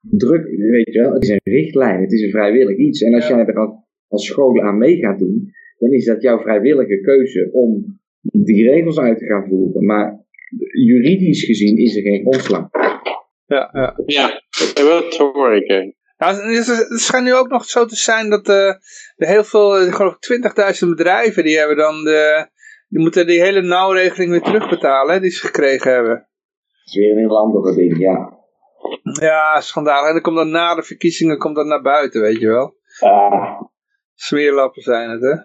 druk, 0.00 0.44
weet 0.44 0.92
je 0.92 1.00
wel. 1.00 1.12
Het 1.12 1.22
is 1.22 1.28
een 1.28 1.40
richtlijn, 1.42 2.00
het 2.00 2.12
is 2.12 2.22
een 2.22 2.30
vrijwillig 2.30 2.76
iets. 2.76 3.02
En 3.02 3.14
als 3.14 3.28
jij 3.28 3.44
er 3.44 3.58
als 4.12 4.26
school 4.26 4.60
aan 4.60 4.78
mee 4.78 4.96
gaat 4.96 5.18
doen, 5.18 5.52
dan 5.78 5.90
is 5.90 6.04
dat 6.04 6.22
jouw 6.22 6.38
vrijwillige 6.38 7.00
keuze 7.00 7.48
om 7.52 8.00
die 8.20 8.70
regels 8.70 8.98
uit 8.98 9.18
te 9.18 9.26
gaan 9.26 9.48
voeren. 9.48 9.84
Maar 9.84 10.24
juridisch 10.86 11.44
gezien 11.44 11.76
is 11.76 11.96
er 11.96 12.02
geen 12.02 12.20
grondslag. 12.20 12.68
Ja, 13.46 13.70
ja. 13.72 13.94
ja 14.06 14.42
dat 14.74 15.16
hoor 15.16 15.54
ik. 15.54 15.94
Nou, 16.16 16.54
het 16.54 17.00
schijnt 17.00 17.24
nu 17.24 17.34
ook 17.34 17.48
nog 17.48 17.64
zo 17.64 17.84
te 17.84 17.96
zijn 17.96 18.30
dat 18.30 18.48
uh, 18.48 18.66
er 19.16 19.28
heel 19.28 19.44
veel, 19.44 19.86
ik 19.86 19.92
geloof 19.92 20.16
20.000 20.82 20.88
bedrijven, 20.88 21.44
die 21.44 21.58
hebben 21.58 21.76
dan 21.76 22.04
de, 22.04 22.48
die 22.88 23.00
moeten 23.00 23.26
die 23.26 23.40
hele 23.40 23.62
nauwregeling 23.62 24.30
weer 24.30 24.40
terugbetalen, 24.40 25.22
die 25.22 25.30
ze 25.30 25.46
gekregen 25.46 25.92
hebben. 25.92 26.14
Dat 26.14 26.84
is 26.84 26.94
weer 26.94 27.10
een 27.10 27.18
heel 27.18 27.38
andere 27.38 27.74
ding, 27.74 27.98
ja. 27.98 28.40
Ja, 29.20 29.60
schandalig. 29.60 30.06
En 30.06 30.12
dan 30.12 30.22
komt 30.22 30.36
dan 30.36 30.50
na 30.50 30.74
de 30.74 30.82
verkiezingen 30.82 31.38
komt 31.38 31.56
dat 31.56 31.66
naar 31.66 31.82
buiten, 31.82 32.20
weet 32.20 32.40
je 32.40 32.46
wel. 32.46 32.74
Ah. 33.00 33.60
Smeerlappen 34.22 34.82
zijn 34.82 35.10
het, 35.10 35.22
hè. 35.22 35.36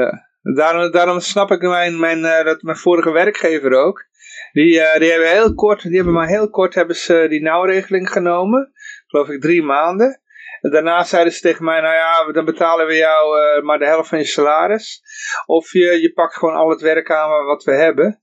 Ja. 0.00 0.28
Daarom, 0.42 0.90
daarom 0.90 1.20
snap 1.20 1.50
ik 1.50 1.60
mijn, 1.60 2.00
mijn, 2.00 2.18
uh, 2.18 2.44
dat 2.44 2.62
mijn 2.62 2.76
vorige 2.76 3.10
werkgever 3.10 3.72
ook. 3.72 4.04
Die, 4.52 4.74
uh, 4.74 4.96
die 4.96 5.10
hebben 5.10 5.30
heel 5.30 5.54
kort, 5.54 5.82
die 5.82 5.96
hebben 5.96 6.12
maar 6.12 6.28
heel 6.28 6.50
kort 6.50 6.74
hebben 6.74 6.96
ze 6.96 7.26
die 7.28 7.42
nauwregeling 7.42 8.10
genomen. 8.10 8.72
Geloof 9.06 9.28
ik 9.28 9.40
drie 9.40 9.62
maanden. 9.62 10.20
En 10.60 10.70
daarna 10.70 11.04
zeiden 11.04 11.32
ze 11.32 11.40
tegen 11.40 11.64
mij, 11.64 11.80
nou 11.80 11.94
ja, 11.94 12.32
dan 12.32 12.44
betalen 12.44 12.86
we 12.86 12.94
jou 12.94 13.40
uh, 13.40 13.62
maar 13.62 13.78
de 13.78 13.86
helft 13.86 14.08
van 14.08 14.18
je 14.18 14.24
salaris. 14.24 15.02
Of 15.46 15.72
je, 15.72 16.00
je 16.00 16.12
pakt 16.12 16.34
gewoon 16.34 16.54
al 16.54 16.70
het 16.70 16.80
werk 16.80 17.10
aan 17.10 17.44
wat 17.44 17.64
we 17.64 17.72
hebben. 17.72 18.20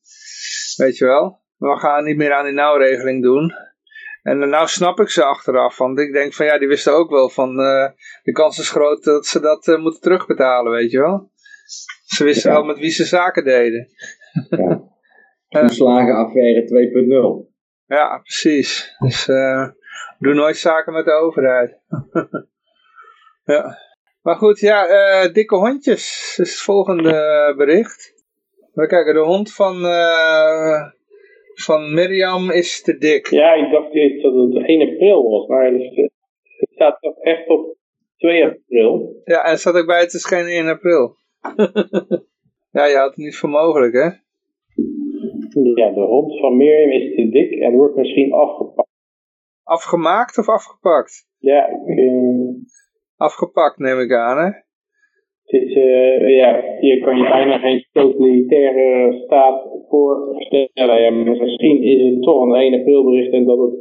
Weet 0.75 0.97
je 0.97 1.05
wel. 1.05 1.41
We 1.57 1.79
gaan 1.79 2.03
niet 2.03 2.17
meer 2.17 2.33
aan 2.33 2.45
die 2.45 2.53
nauwregeling 2.53 3.23
doen. 3.23 3.53
En 4.21 4.49
nou 4.49 4.67
snap 4.67 4.99
ik 4.99 5.09
ze 5.09 5.23
achteraf, 5.23 5.77
want 5.77 5.99
ik 5.99 6.13
denk 6.13 6.33
van 6.33 6.45
ja, 6.45 6.57
die 6.57 6.67
wisten 6.67 6.93
ook 6.93 7.09
wel 7.09 7.29
van 7.29 7.59
uh, 7.59 7.89
de 8.23 8.31
kans 8.31 8.59
is 8.59 8.69
groot 8.69 9.03
dat 9.03 9.25
ze 9.25 9.39
dat 9.39 9.67
uh, 9.67 9.79
moeten 9.79 10.01
terugbetalen, 10.01 10.71
weet 10.71 10.91
je 10.91 10.99
wel. 10.99 11.31
Ze 12.05 12.23
wisten 12.23 12.51
wel 12.51 12.63
met 12.63 12.79
wie 12.79 12.89
ze 12.89 13.05
zaken 13.05 13.43
deden. 13.43 13.87
Ja. 14.49 14.89
Toeslagenaffaire 15.61 17.41
2.0. 17.45 17.51
Ja, 17.85 18.17
precies. 18.17 18.95
Dus 18.99 19.27
uh, 19.27 19.69
doe 20.19 20.33
nooit 20.33 20.57
zaken 20.57 20.93
met 20.93 21.05
de 21.05 21.11
overheid. 21.11 21.79
ja. 23.53 23.77
Maar 24.21 24.35
goed, 24.35 24.59
ja, 24.59 25.27
dikke 25.27 25.55
hondjes 25.55 26.35
is 26.39 26.51
het 26.51 26.61
volgende 26.61 27.53
bericht. 27.57 28.13
We 28.73 28.87
kijken, 28.87 29.13
de 29.13 29.19
hond 29.19 29.53
van, 29.53 29.81
van 31.63 31.93
Mirjam 31.93 32.51
is 32.51 32.81
te 32.81 32.97
dik. 32.97 33.27
Ja, 33.27 33.53
ik 33.53 33.71
dacht 33.71 33.93
dat 34.21 34.53
het 34.53 34.67
1 34.67 34.89
april 34.89 35.29
was, 35.29 35.47
maar 35.47 35.71
het 35.73 36.69
staat 36.71 37.01
toch 37.01 37.17
echt 37.17 37.47
op 37.47 37.75
2 38.17 38.45
april. 38.45 39.21
Ja, 39.23 39.43
en 39.43 39.57
staat 39.57 39.75
ook 39.75 39.85
bij 39.85 39.99
het 39.99 40.13
is 40.13 40.25
geen 40.25 40.45
1 40.45 40.67
april. 40.67 41.15
ja, 42.77 42.85
je 42.85 42.95
had 42.95 43.07
het 43.07 43.17
niet 43.17 43.37
voor 43.37 43.49
mogelijk, 43.49 43.93
hè? 43.93 44.09
Ja, 45.75 45.89
de 45.89 46.01
hond 46.01 46.39
van 46.39 46.57
Mirjam 46.57 46.91
is 46.91 47.15
te 47.15 47.29
dik 47.29 47.51
en 47.51 47.73
wordt 47.73 47.95
misschien 47.95 48.33
afgepakt. 48.33 48.89
Afgemaakt 49.63 50.37
of 50.37 50.49
afgepakt? 50.49 51.27
Ja, 51.37 51.67
ik, 51.67 51.97
uh... 51.97 52.49
Afgepakt 53.15 53.77
neem 53.77 53.99
ik 53.99 54.13
aan, 54.13 54.37
hè? 54.37 54.51
Het 55.51 55.61
is, 55.61 55.75
uh, 55.75 56.37
ja, 56.37 56.63
hier 56.79 56.99
kan 57.03 57.17
je 57.17 57.23
bijna 57.23 57.57
geen 57.57 57.85
totalitaire 57.91 59.13
staat 59.23 59.67
voorstellen. 59.89 61.01
Ja, 61.01 61.11
misschien 61.11 61.81
is 61.81 62.13
het 62.13 62.21
toch 62.21 62.41
een 62.41 62.53
1 62.53 62.79
april 62.79 63.03
bericht 63.03 63.33
en 63.33 63.45
dat 63.45 63.57
het 63.59 63.73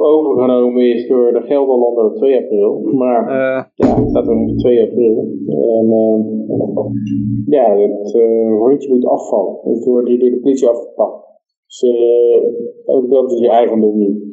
overgenomen 0.00 0.94
is 0.94 1.08
door 1.08 1.32
de 1.32 1.40
Gelderlander 1.40 2.04
op 2.04 2.16
2 2.16 2.42
april. 2.42 2.80
Maar 2.80 3.22
uh. 3.22 3.64
ja, 3.74 3.96
het 4.00 4.08
staat 4.08 4.28
er 4.28 4.56
2 4.56 4.82
april. 4.82 5.18
En 5.48 5.86
uh, 5.86 6.24
ja, 7.46 7.76
het 7.78 8.12
hondje 8.58 8.88
moet 8.88 9.06
afvallen. 9.06 9.58
Het 9.62 9.84
wordt 9.84 10.08
hier 10.08 10.18
door 10.18 10.30
de 10.30 10.40
politie 10.40 10.68
afgepakt. 10.68 11.26
Dus 11.66 11.90
ook 12.84 13.10
dat 13.10 13.32
is 13.32 13.38
je 13.38 13.50
eigendom 13.50 13.98
niet. 13.98 14.30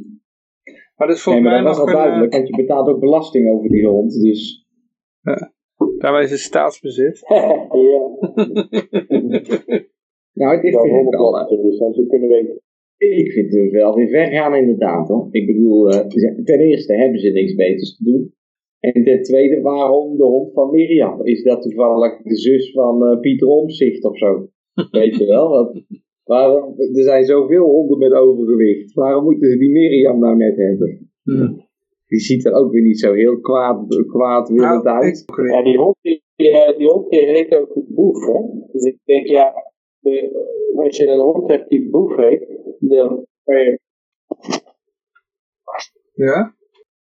Maar 0.95 1.07
dat 1.07 1.15
is 1.15 1.23
volgens 1.23 1.45
nee, 1.45 1.53
mij 1.53 1.63
dat 1.63 1.77
was 1.77 1.87
al 1.87 1.93
duidelijk, 1.93 2.33
want 2.33 2.47
je 2.47 2.55
betaalt 2.55 2.87
ook 2.87 2.99
belasting 2.99 3.49
over 3.49 3.69
die 3.69 3.87
hond. 3.87 4.21
Dus... 4.21 4.67
Ja. 5.21 5.57
Daarmee 5.99 6.23
is 6.23 6.31
het 6.31 6.39
staatsbezit. 6.39 7.19
ja. 7.29 7.67
nou, 10.33 10.55
het 10.55 10.63
is 10.63 10.73
ja, 10.73 10.81
vind 10.81 11.07
ik 11.07 11.19
wel. 11.19 11.47
Dus 11.61 11.77
ze 11.77 12.05
kunnen 12.07 12.29
weten. 12.29 12.61
Ik 12.97 13.31
vind 13.31 13.53
het 13.53 13.71
wel 13.71 13.95
weer 13.95 14.07
ver 14.07 14.27
gaan 14.27 14.55
inderdaad 14.55 15.07
hoor. 15.07 15.27
Ik 15.31 15.45
bedoel, 15.45 15.93
uh, 15.93 15.99
ten 16.43 16.59
eerste 16.59 16.93
hebben 16.93 17.19
ze 17.19 17.29
niks 17.29 17.55
beters 17.55 17.97
te 17.97 18.03
doen. 18.03 18.33
En 18.79 19.03
ten 19.03 19.21
tweede, 19.21 19.61
waarom 19.61 20.17
de 20.17 20.23
hond 20.23 20.53
van 20.53 20.71
Mirjam? 20.71 21.25
Is 21.25 21.43
dat 21.43 21.61
toevallig 21.61 22.21
de 22.21 22.35
zus 22.35 22.71
van 22.71 23.03
uh, 23.03 23.19
Pieter 23.19 23.47
Omzicht 23.47 24.03
of 24.03 24.17
zo? 24.17 24.49
Weet 24.91 25.15
je 25.15 25.25
wel? 25.25 25.49
Want, 25.49 25.85
waarom, 26.23 26.73
er 26.77 27.03
zijn 27.03 27.25
zoveel 27.25 27.65
honden 27.65 27.97
met 27.97 28.11
overgewicht. 28.11 28.93
Waarom 28.93 29.23
moeten 29.23 29.49
ze 29.49 29.57
die 29.57 29.71
Mirjam 29.71 30.19
nou 30.19 30.35
net 30.35 30.57
hebben? 30.57 31.11
Hmm. 31.23 31.67
Die 32.09 32.19
ziet 32.19 32.45
er 32.45 32.53
ook 32.53 32.71
weer 32.71 32.81
niet 32.81 32.99
zo 32.99 33.13
heel 33.13 33.39
kwaad, 33.39 34.03
kwaadwillend 34.07 34.83
Nou, 34.83 34.97
uit. 35.03 35.23
Ja, 35.49 35.63
die 35.63 35.77
hond, 35.77 35.95
die, 36.01 36.23
die, 36.35 36.75
die 36.77 36.87
hond 36.87 37.09
die 37.09 37.19
heet 37.19 37.55
ook 37.55 37.73
boef, 37.87 38.25
hè. 38.25 38.39
Dus 38.71 38.83
ik 38.83 38.97
denk, 39.03 39.27
ja, 39.27 39.53
de, 39.99 40.13
als 40.75 40.97
je 40.97 41.07
een 41.07 41.19
hond 41.19 41.49
hebt 41.49 41.69
die 41.69 41.89
boef 41.89 42.15
heet, 42.15 42.47
dan 42.79 43.25
kan 43.43 43.57
je... 43.59 43.79
Ja? 46.13 46.55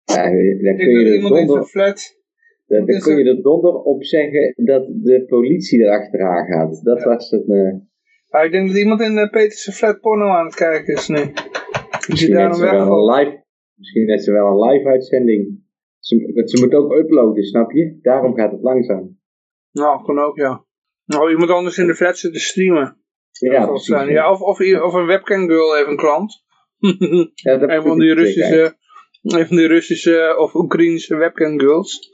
Ja, 0.05 0.25
Ik 0.25 0.33
kun 0.55 0.63
denk 0.63 0.81
je 0.81 0.95
dat 0.95 1.07
er 1.07 1.15
iemand 1.15 1.33
in 1.33 1.37
zijn 1.37 1.47
donder, 1.47 1.65
flat... 1.65 2.17
daar 2.67 2.85
kun 2.85 3.19
je 3.19 3.25
er 3.25 3.43
donder 3.43 3.75
op 3.75 4.05
zeggen 4.05 4.53
dat 4.57 4.87
de 4.87 5.25
politie 5.27 5.81
erachteraan 5.81 6.47
gaat. 6.47 6.85
Dat 6.85 7.03
was 7.03 7.31
het. 7.31 7.49
eh, 7.49 7.75
Ah, 8.29 8.45
ik 8.45 8.53
denk 8.53 8.69
dat 8.69 8.77
iemand 8.77 9.01
in 9.01 9.17
uh, 9.17 9.31
Peter's 9.31 9.77
flat 9.77 10.01
porno 10.01 10.27
aan 10.27 10.45
het 10.47 10.55
kijken 10.55 10.95
is 10.95 11.09
nu. 11.09 11.17
Die 12.07 12.17
zit 12.17 12.33
daar 12.33 12.55
ze 12.55 12.63
weg 12.63 12.73
een 12.73 13.05
live, 13.05 13.45
misschien 13.79 14.09
heeft 14.09 14.25
ze 14.25 14.33
wel 14.33 14.47
een 14.47 14.71
live 14.71 14.89
uitzending. 14.89 15.67
Ze, 15.99 16.43
ze 16.45 16.65
moet 16.65 16.75
ook 16.75 16.93
uploaden, 16.93 17.45
snap 17.45 17.71
je? 17.71 17.99
Daarom 18.03 18.35
gaat 18.35 18.53
het 18.53 18.63
langzaam. 18.63 19.19
Nou, 19.73 20.05
kan 20.05 20.19
ook, 20.19 20.37
ja. 20.37 20.65
Nou, 21.05 21.31
iemand 21.31 21.51
anders 21.51 21.79
in 21.79 21.87
de 21.87 21.95
flat 21.95 22.19
zit 22.19 22.33
te 22.33 22.39
streamen. 22.39 22.97
Ja, 23.31 23.67
precies. 23.67 23.87
zijn. 23.87 24.09
Ja, 24.09 24.31
of, 24.31 24.41
of, 24.41 24.61
of 24.83 24.95
een 24.95 25.07
webcam 25.07 25.47
girl 25.49 25.75
heeft 25.75 25.89
een 25.89 25.97
klant. 25.97 26.47
Ja, 27.35 27.61
een 27.61 27.83
van 27.83 27.99
die. 27.99 28.15
Russische, 28.15 28.77
een 29.23 29.47
van 29.47 29.57
die 29.57 29.67
Russische 29.67 30.35
of 30.39 30.55
Oekraïnse 30.55 31.17
webcam 31.17 31.61
girls. 31.61 32.11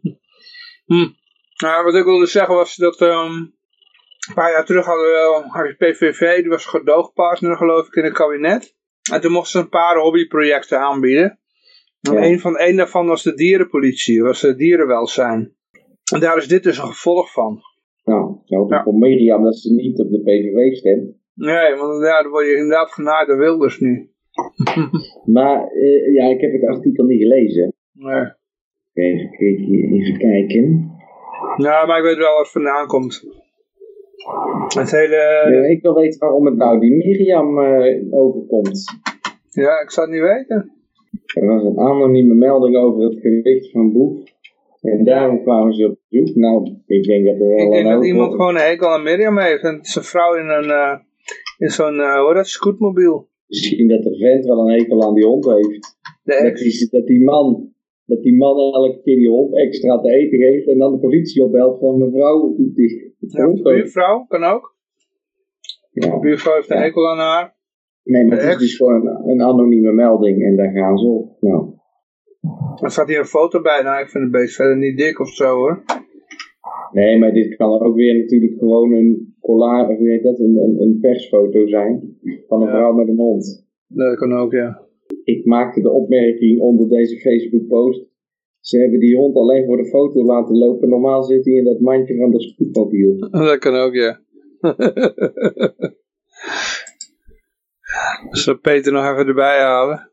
hm. 0.92 1.08
Nou, 1.56 1.84
wat 1.84 1.94
ik 1.94 2.04
wilde 2.04 2.26
zeggen 2.26 2.54
was 2.54 2.76
dat 2.76 3.00
ehm, 3.00 3.32
een 3.32 4.34
paar 4.34 4.50
jaar 4.50 4.64
terug 4.64 4.84
hadden 4.84 5.04
we 5.04 5.44
had 5.48 5.66
je 5.66 5.74
PVV, 5.74 6.40
die 6.40 6.48
was 6.48 6.66
gedoogpartner 6.66 7.56
geloof 7.56 7.86
ik 7.86 7.94
in 7.94 8.04
het 8.04 8.12
kabinet. 8.12 8.76
En 9.12 9.20
toen 9.20 9.32
mochten 9.32 9.50
ze 9.50 9.58
een 9.58 9.68
paar 9.68 9.96
hobbyprojecten 9.98 10.78
aanbieden. 10.78 11.38
En 12.00 12.12
Ja. 12.12 12.24
een, 12.24 12.40
van, 12.40 12.60
een 12.60 12.76
daarvan 12.76 13.06
was 13.06 13.22
de 13.22 13.34
dierenpolitie, 13.34 14.22
was 14.22 14.42
het 14.42 14.58
dierenwelzijn. 14.58 15.56
En 16.12 16.20
daar 16.20 16.36
is 16.36 16.48
dit 16.48 16.62
dus 16.62 16.78
een 16.78 16.86
gevolg 16.86 17.32
van. 17.32 17.60
Nou, 18.04 18.36
ik 18.44 18.56
hoop 18.56 18.70
Ja. 18.70 18.82
voor 18.82 18.94
Mirjam 18.94 19.42
dat 19.42 19.56
ze 19.58 19.72
niet 19.74 19.98
op 19.98 20.10
de 20.10 20.20
PVV 20.22 20.76
stemt. 20.76 21.16
Nee, 21.34 21.74
want 21.74 22.04
ja, 22.04 22.22
dan 22.22 22.30
word 22.30 22.46
je 22.46 22.56
inderdaad 22.56 22.92
genaaid 22.92 23.26
door 23.28 23.38
Wilders 23.38 23.78
nu. 23.78 24.10
Maar 25.34 25.68
eh, 25.68 26.14
ja, 26.14 26.24
ik 26.28 26.40
heb 26.40 26.52
het 26.52 26.66
artikel 26.66 27.04
niet 27.04 27.20
gelezen. 27.22 27.74
Nee. 27.92 28.24
Even, 28.92 29.30
kijken, 29.30 29.92
even 29.92 30.18
kijken. 30.18 30.90
Ja, 31.56 31.86
maar 31.86 31.98
ik 31.98 32.04
weet 32.04 32.16
wel 32.16 32.36
wat 32.36 32.50
vandaan 32.50 32.86
komt. 32.86 33.24
Het 34.68 34.90
hele... 34.90 35.16
Ja, 35.52 35.68
ik 35.68 35.82
wil 35.82 35.94
weten 35.94 36.20
waarom 36.20 36.46
het 36.46 36.56
nou 36.56 36.80
die 36.80 36.92
Mirjam 36.92 37.58
eh, 37.58 37.96
overkomt. 38.10 38.84
Ja, 39.50 39.80
ik 39.80 39.90
zou 39.90 40.06
het 40.06 40.14
niet 40.16 40.24
weten. 40.30 40.72
Er 41.34 41.46
was 41.46 41.62
een 41.62 41.78
anonieme 41.78 42.34
melding 42.34 42.76
over 42.76 43.02
het 43.02 43.20
gewicht 43.20 43.70
van 43.70 43.92
Boef. 43.92 44.36
En 44.80 45.04
daarom 45.04 45.42
kwamen 45.42 45.74
ze 45.74 45.86
op 45.86 45.98
zoek. 46.08 46.34
Nou, 46.36 46.76
ik 46.86 47.04
denk 47.04 47.24
dat 47.24 47.34
er 47.34 47.46
wel 47.48 47.66
Ik 47.66 47.72
denk 47.72 47.88
dat 47.88 48.04
iemand 48.04 48.30
gewoon 48.30 48.54
een 48.54 48.60
hekel 48.60 48.88
aan 48.88 49.02
Mirjam 49.02 49.38
heeft. 49.38 49.62
En 49.62 49.74
het 49.74 49.86
is 49.86 49.94
een 49.94 50.02
vrouw 50.02 50.34
in 50.34 50.48
een... 50.48 50.70
eh, 50.70 50.98
in 51.58 51.68
zo'n, 51.68 52.00
hoe 52.24 52.34
dat, 52.34 52.46
scootmobiel. 52.46 53.28
Misschien 53.46 53.88
dat 53.88 54.02
de 54.02 54.16
vent 54.16 54.44
wel 54.44 54.58
een 54.58 54.78
hekel 54.78 55.02
aan 55.02 55.14
die 55.14 55.24
hond 55.24 55.44
heeft. 55.44 55.96
Dat 56.24 56.56
die, 56.56 56.88
dat 56.90 57.06
die 57.06 57.24
man... 57.24 57.76
Dat 58.04 58.22
die 58.22 58.36
man 58.36 58.56
elke 58.56 59.00
keer 59.02 59.16
die 59.16 59.28
hond 59.28 59.56
extra 59.56 60.00
te 60.00 60.10
eten 60.10 60.38
geeft 60.38 60.68
en 60.68 60.78
dan 60.78 60.92
de 60.92 60.98
politie 60.98 61.44
opbelt 61.44 61.78
van 61.78 61.98
mevrouw 61.98 62.54
die 62.56 63.07
Ja, 63.18 63.46
de 63.46 63.62
buurvrouw, 63.62 64.24
kan 64.28 64.44
ook. 64.44 64.76
De 65.90 66.06
Ja. 66.06 66.18
buurvrouw 66.18 66.54
heeft 66.54 66.70
een 66.70 66.76
Ja. 66.76 66.82
hekel 66.82 67.08
aan 67.10 67.18
haar. 67.18 67.56
Nee, 68.02 68.24
maar 68.26 68.36
De 68.38 68.42
het 68.44 68.52
is 68.54 68.58
dus 68.60 68.76
gewoon 68.76 69.06
een, 69.06 69.28
een 69.28 69.42
anonieme 69.42 69.92
melding 69.92 70.42
en 70.44 70.56
daar 70.56 70.70
gaan 70.72 70.98
ze 70.98 71.06
op. 71.06 71.36
Nou, 71.40 71.76
Er 72.82 72.90
staat 72.90 73.08
hier 73.08 73.18
een 73.18 73.24
foto 73.24 73.60
bij. 73.60 73.82
Nou, 73.82 74.02
ik 74.02 74.08
vind 74.08 74.22
het 74.24 74.32
beest 74.32 74.54
verder 74.54 74.76
niet 74.76 74.96
dik 74.98 75.20
of 75.20 75.28
zo 75.28 75.54
hoor. 75.56 75.82
nee, 76.92 77.18
maar 77.18 77.32
dit 77.32 77.56
kan 77.56 77.80
ook 77.80 77.94
weer 77.96 78.18
natuurlijk 78.18 78.58
gewoon 78.58 78.92
een 78.92 79.36
collage, 79.40 79.92
of 79.92 79.98
hoe 79.98 80.08
heet 80.10 80.22
dat, 80.22 80.38
een, 80.38 80.56
een, 80.56 80.80
een 80.80 80.98
persfoto 81.00 81.66
zijn 81.66 82.16
van 82.48 82.60
een 82.62 82.68
Ja. 82.68 82.74
vrouw 82.74 82.92
met 82.92 83.08
een 83.08 83.16
hond. 83.16 83.66
Dat 83.86 84.16
kan 84.18 84.32
ook, 84.32 84.52
ja. 84.52 84.86
Ik 85.24 85.44
maakte 85.44 85.80
de 85.80 85.90
opmerking 85.90 86.60
onder 86.60 86.88
deze 86.88 87.18
Facebook 87.20 87.66
post. 87.66 88.06
Ze 88.60 88.78
hebben 88.78 89.00
die 89.00 89.16
hond 89.16 89.36
alleen 89.36 89.64
voor 89.66 89.76
de 89.76 89.88
foto 89.88 90.24
laten 90.24 90.56
lopen. 90.58 90.88
Normaal 90.88 91.22
zit 91.22 91.44
hij 91.44 91.54
in 91.54 91.64
dat 91.64 91.80
mandje 91.80 92.16
van 92.16 92.30
de 92.30 92.40
scootmobiel. 92.40 93.18
Dat 93.48 93.58
kan 93.58 93.74
ook, 93.74 93.94
ja. 93.94 94.20
Zal 98.30 98.58
Peter 98.58 98.92
nog 98.92 99.04
even 99.12 99.26
erbij 99.26 99.60
halen? 99.60 100.10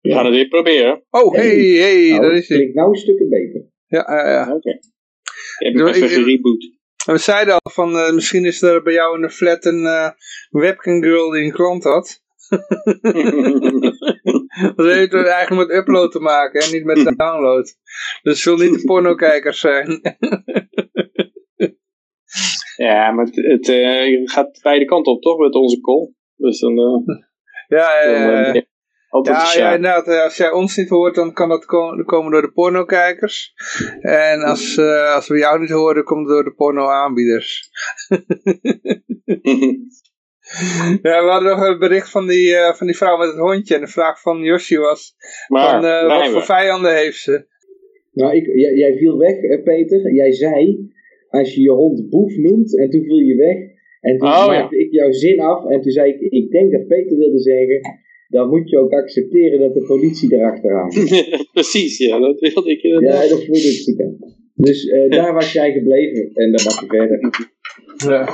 We 0.00 0.12
gaan 0.12 0.24
het 0.24 0.34
weer 0.34 0.48
proberen. 0.48 1.02
Oh, 1.10 1.34
hey, 1.34 1.58
hey, 1.58 2.08
Nou, 2.08 2.20
daar 2.20 2.30
het 2.30 2.42
is 2.42 2.48
hij. 2.48 2.56
klinkt 2.56 2.74
nou 2.76 2.88
een 2.88 2.94
stukje 2.96 3.28
beter. 3.28 3.64
Ja, 3.86 4.04
ja, 4.08 4.30
ja. 4.30 4.54
Oké. 4.54 4.78
Heb 5.58 5.74
Doe- 5.74 5.88
ik 5.88 5.94
even 5.94 6.08
gereboot. 6.08 6.70
We 7.06 7.18
zeiden 7.18 7.54
al 7.54 7.70
van, 7.70 7.96
eh, 7.96 8.12
misschien 8.12 8.44
is 8.44 8.62
er 8.62 8.82
bij 8.82 8.92
jou 8.92 9.14
in 9.16 9.20
de 9.22 9.30
flat 9.30 9.64
een 9.64 9.84
eh, 9.86 10.10
webcam 10.50 11.02
girl 11.02 11.30
die 11.30 11.42
een 11.42 11.52
klant 11.52 11.84
had. 11.84 12.20
Dat 14.76 14.86
heeft 14.86 15.14
eigenlijk 15.14 15.68
met 15.68 15.76
upload 15.78 16.12
te 16.12 16.20
maken 16.20 16.60
en 16.60 16.72
niet 16.72 16.84
met 16.84 17.18
download. 17.18 17.64
Dus 17.64 17.76
het 18.22 18.36
zullen 18.38 18.70
niet 18.70 18.80
de 18.80 18.86
pornokijkers 18.86 19.60
zijn. 19.60 20.00
ja, 22.76 23.10
maar 23.10 23.24
het, 23.24 23.36
het 23.36 23.68
eh, 23.68 24.20
gaat 24.24 24.58
beide 24.62 24.84
kanten 24.84 25.12
op, 25.12 25.22
toch? 25.22 25.38
Met 25.38 25.54
onze 25.54 25.80
call. 25.80 26.12
Dus 26.36 26.60
dan... 26.60 26.78
eh, 26.78 27.14
ja, 27.78 28.62
altijd 29.08 29.52
ja, 29.52 29.72
inderdaad. 29.74 30.06
eh, 30.08 30.22
Als 30.22 30.36
jij 30.36 30.50
ons 30.50 30.76
niet 30.76 30.88
hoort, 30.88 31.14
dan 31.14 31.32
kan 31.32 31.48
dat 31.48 31.64
ko- 31.64 32.02
komen 32.04 32.32
door 32.32 32.42
de 32.42 32.52
pornokijkers. 32.52 33.52
En 34.00 34.42
als, 34.42 34.78
als 35.14 35.28
we 35.28 35.38
jou 35.38 35.60
niet 35.60 35.70
horen, 35.70 36.04
komt 36.04 36.20
het 36.20 36.28
door 36.28 36.44
de 36.44 36.54
pornoaanbieders. 36.54 37.70
Ja, 41.08 41.24
we 41.24 41.30
hadden 41.30 41.50
nog 41.50 41.66
een 41.66 41.78
bericht 41.78 42.10
van 42.10 42.26
die, 42.26 42.54
eh, 42.56 42.74
van 42.74 42.86
die 42.86 42.96
vrouw 42.96 43.18
met 43.18 43.28
het 43.28 43.38
hondje. 43.38 43.74
En 43.74 43.80
de 43.80 43.86
vraag 43.86 44.20
van 44.20 44.42
Yoshi 44.42 44.78
was, 44.78 45.14
maar, 45.48 45.70
van, 45.70 45.84
eh, 45.84 46.06
wat 46.06 46.28
voor 46.28 46.42
vijanden 46.42 46.96
heeft 46.96 47.18
ze? 47.18 47.46
Nou, 48.12 48.36
ik, 48.36 48.46
jij, 48.46 48.74
jij 48.74 48.96
viel 48.96 49.18
weg, 49.18 49.36
eh, 49.36 49.62
Peter. 49.62 50.14
Jij 50.14 50.32
zei, 50.32 50.90
als 51.28 51.54
je 51.54 51.60
je 51.60 51.70
hond 51.70 52.08
boef 52.08 52.36
noemt, 52.36 52.78
en 52.78 52.90
toen 52.90 53.02
viel 53.02 53.18
je 53.18 53.36
weg. 53.36 53.56
En 54.00 54.18
toen 54.18 54.28
Oh, 54.28 54.46
maakte 54.46 54.78
ik 54.78 54.92
jouw 54.92 55.12
zin 55.12 55.40
af. 55.40 55.70
En 55.70 55.80
toen 55.80 55.92
zei 55.92 56.12
ik, 56.12 56.20
ik 56.20 56.50
denk 56.50 56.72
dat 56.72 56.86
Peter 56.86 57.16
wilde 57.16 57.40
zeggen, 57.40 57.80
dan 58.28 58.48
moet 58.48 58.70
je 58.70 58.78
ook 58.78 58.92
accepteren 58.92 59.60
dat 59.60 59.74
de 59.74 59.84
politie 59.86 60.34
erachteraan 60.34 60.90
komt. 60.90 61.48
Precies, 61.52 61.98
ja, 61.98 62.18
dat 62.18 62.40
wilde 62.40 62.70
ik 62.70 62.80
Ja, 62.80 63.20
dat 63.20 63.44
voelde 63.44 63.82
ik. 63.86 64.30
Dus 64.54 64.86
eh, 64.86 65.10
daar 65.10 65.34
was 65.34 65.52
jij 65.52 65.72
gebleven. 65.72 66.30
En 66.34 66.52
dan 66.52 66.64
mag 66.64 66.80
je 66.80 66.86
verder. 66.86 67.20
Ja. 67.96 68.28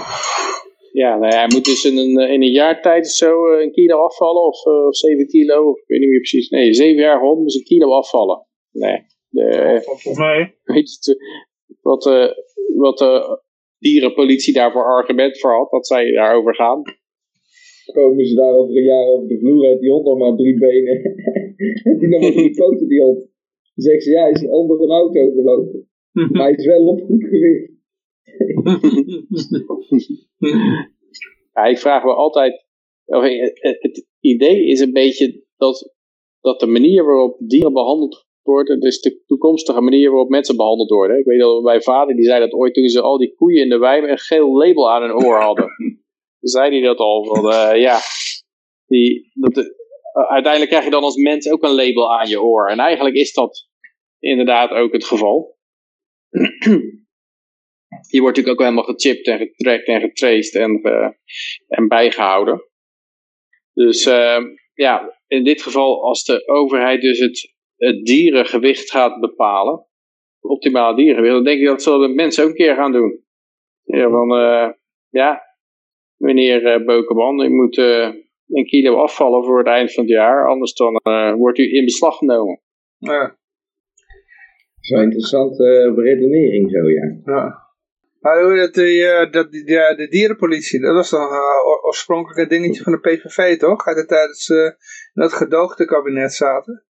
Ja, 1.03 1.19
nou 1.19 1.33
ja, 1.33 1.39
hij 1.39 1.51
moet 1.55 1.65
dus 1.65 1.85
in 1.85 1.97
een, 1.97 2.16
eh, 2.19 2.33
in 2.33 2.43
een 2.43 2.59
jaar 2.62 2.83
tijd 2.83 3.05
of 3.05 3.11
zo 3.11 3.47
eh, 3.47 3.62
een 3.62 3.73
kilo 3.73 3.97
afvallen, 3.97 4.43
of, 4.43 4.66
eh, 4.66 4.87
of 4.87 4.97
7 4.97 5.27
kilo, 5.27 5.70
of 5.70 5.79
ik 5.79 5.87
weet 5.87 6.01
niet 6.01 6.09
meer 6.09 6.19
precies. 6.19 6.49
Nee, 6.49 6.75
7 6.75 7.03
jaar 7.03 7.20
hond 7.20 7.41
moest 7.41 7.57
een 7.57 7.62
kilo 7.62 7.91
afvallen. 7.91 8.47
Nee, 8.73 8.99
de, 9.29 9.81
Volgens 9.85 10.19
mij. 10.19 10.55
weet 10.65 10.99
je, 11.01 11.16
wat, 11.83 12.07
eh, 12.07 12.31
wat 12.77 12.99
de 12.99 13.41
dierenpolitie 13.79 14.55
daarvoor 14.55 14.85
argument 14.85 15.39
voor 15.39 15.53
had, 15.57 15.70
dat 15.70 15.87
zij 15.87 16.12
daarover 16.12 16.55
gaan. 16.55 16.83
Komen 17.93 18.27
ze 18.27 18.35
daar 18.35 18.55
over 18.55 18.77
een 18.77 18.85
jaar 18.85 19.07
over 19.07 19.29
de 19.29 19.39
vloer 19.39 19.66
uit 19.66 19.81
die 19.81 19.91
hond 19.91 20.05
nog 20.05 20.19
maar 20.19 20.37
drie 20.37 20.59
benen. 20.59 21.03
en 21.83 21.99
die 21.99 22.09
nog 22.09 22.20
maar 22.20 22.33
drie 22.33 22.55
poten, 22.61 22.89
die 22.89 23.03
hond. 23.03 23.19
Dan 23.75 23.85
zegt 23.85 24.03
ze, 24.03 24.11
ja, 24.11 24.23
hij 24.23 24.31
is 24.31 24.49
onder 24.49 24.81
een 24.81 24.91
auto 24.91 25.31
gelopen. 25.31 25.89
Maar 26.33 26.43
hij 26.43 26.53
is 26.53 26.66
wel 26.66 26.87
op 26.87 27.01
goed 27.01 27.25
gewicht. 27.25 27.77
Ja, 31.55 31.65
ik 31.65 31.78
vraag 31.78 32.05
me 32.05 32.12
altijd, 32.15 32.65
het 33.05 34.06
idee 34.20 34.66
is 34.66 34.81
een 34.81 34.93
beetje 34.93 35.44
dat, 35.56 35.94
dat 36.40 36.60
de 36.60 36.66
manier 36.66 37.05
waarop 37.05 37.36
dieren 37.39 37.73
behandeld 37.73 38.27
worden, 38.43 38.81
dus 38.81 39.01
de 39.01 39.23
toekomstige 39.27 39.81
manier 39.81 40.10
waarop 40.10 40.28
mensen 40.28 40.56
behandeld 40.56 40.90
worden. 40.90 41.19
Ik 41.19 41.24
weet 41.24 41.40
dat 41.40 41.62
mijn 41.62 41.82
vader 41.82 42.16
die 42.16 42.24
zei 42.24 42.40
dat 42.40 42.52
ooit 42.52 42.74
toen 42.74 42.89
ze 42.89 43.01
al 43.01 43.19
die 43.19 43.35
koeien 43.35 43.62
in 43.62 43.69
de 43.69 43.78
wei 43.78 44.09
een 44.09 44.19
geel 44.19 44.56
label 44.56 44.90
aan 44.90 45.02
hun 45.02 45.24
oor 45.24 45.40
hadden. 45.40 45.70
zei 46.40 46.70
hij 46.70 46.81
dat 46.81 46.98
al, 46.98 47.24
van 47.24 47.44
uh, 47.44 47.81
ja, 47.81 47.98
die, 48.86 49.31
dat 49.35 49.55
de, 49.55 49.60
uh, 50.19 50.31
uiteindelijk 50.31 50.70
krijg 50.70 50.85
je 50.85 50.90
dan 50.90 51.02
als 51.02 51.16
mens 51.16 51.51
ook 51.51 51.62
een 51.62 51.74
label 51.74 52.19
aan 52.19 52.28
je 52.28 52.43
oor. 52.43 52.69
En 52.69 52.78
eigenlijk 52.78 53.16
is 53.16 53.32
dat 53.32 53.69
inderdaad 54.19 54.70
ook 54.70 54.93
het 54.93 55.05
geval. 55.05 55.56
Die 57.89 58.20
wordt 58.20 58.36
natuurlijk 58.36 58.60
ook 58.60 58.66
helemaal 58.66 58.94
gechipt 58.94 59.27
en 59.27 59.39
getrackt 59.39 59.86
en 59.86 60.01
getraced 60.01 60.55
en, 60.55 60.81
uh, 60.82 61.09
en 61.69 61.89
bijgehouden. 61.89 62.62
Dus 63.73 64.06
uh, 64.06 64.39
ja, 64.74 65.19
in 65.27 65.44
dit 65.44 65.62
geval 65.62 66.02
als 66.02 66.24
de 66.24 66.48
overheid 66.48 67.01
dus 67.01 67.19
het, 67.19 67.55
het 67.77 68.05
dierengewicht 68.05 68.90
gaat 68.90 69.20
bepalen, 69.20 69.74
het 70.40 70.51
optimale 70.51 70.97
dierengewicht, 70.97 71.35
dan 71.35 71.44
denk 71.44 71.60
ik 71.60 71.66
dat 71.66 71.82
zullen 71.82 72.09
de 72.09 72.15
mensen 72.15 72.43
ook 72.44 72.51
een 72.51 72.56
keer 72.56 72.74
gaan 72.74 72.93
doen. 72.93 73.24
Ja, 73.82 74.10
van, 74.10 74.32
uh, 74.32 74.73
ja 75.09 75.43
meneer 76.16 76.78
uh, 76.78 76.86
Bokeman, 76.86 77.40
u 77.40 77.48
moet 77.48 77.77
een 77.77 78.65
kilo 78.65 78.97
afvallen 78.97 79.44
voor 79.44 79.59
het 79.59 79.66
eind 79.66 79.93
van 79.93 80.05
het 80.05 80.12
jaar, 80.12 80.48
anders 80.48 80.74
dan 80.74 81.01
wordt 81.36 81.59
u 81.59 81.74
in 81.74 81.85
beslag 81.85 82.16
genomen. 82.16 82.60
Ja. 82.98 83.20
Dat 83.20 83.36
is 84.81 84.90
wel 84.90 84.98
een 84.98 85.05
interessante 85.05 85.93
beredenering 85.94 86.70
zo, 86.70 86.90
ja. 86.90 87.20
Ja. 87.24 87.68
Maar 88.28 88.42
hoe 88.42 88.56
dat, 88.56 88.74
die, 88.74 89.30
dat, 89.30 89.52
die, 89.52 89.64
de, 89.64 89.94
de 89.96 90.09
dierenpolitie, 90.09 90.80
dat 90.80 90.94
was 90.94 91.10
dan 91.10 91.20
uh, 91.20 91.84
oorspronkelijk 91.86 92.38
een 92.38 92.59
dingetje 92.59 92.82
van 92.82 92.92
de 92.92 93.00
PVV, 93.00 93.59
toch? 93.59 93.86
Uit 93.86 93.96
de 93.96 94.06
tijd 94.06 94.36
ze 94.36 94.55
uh, 94.55 94.64
in 95.14 95.22
dat 95.22 95.32
gedoogde 95.32 95.84
kabinet 95.84 96.32
zaten. 96.32 96.86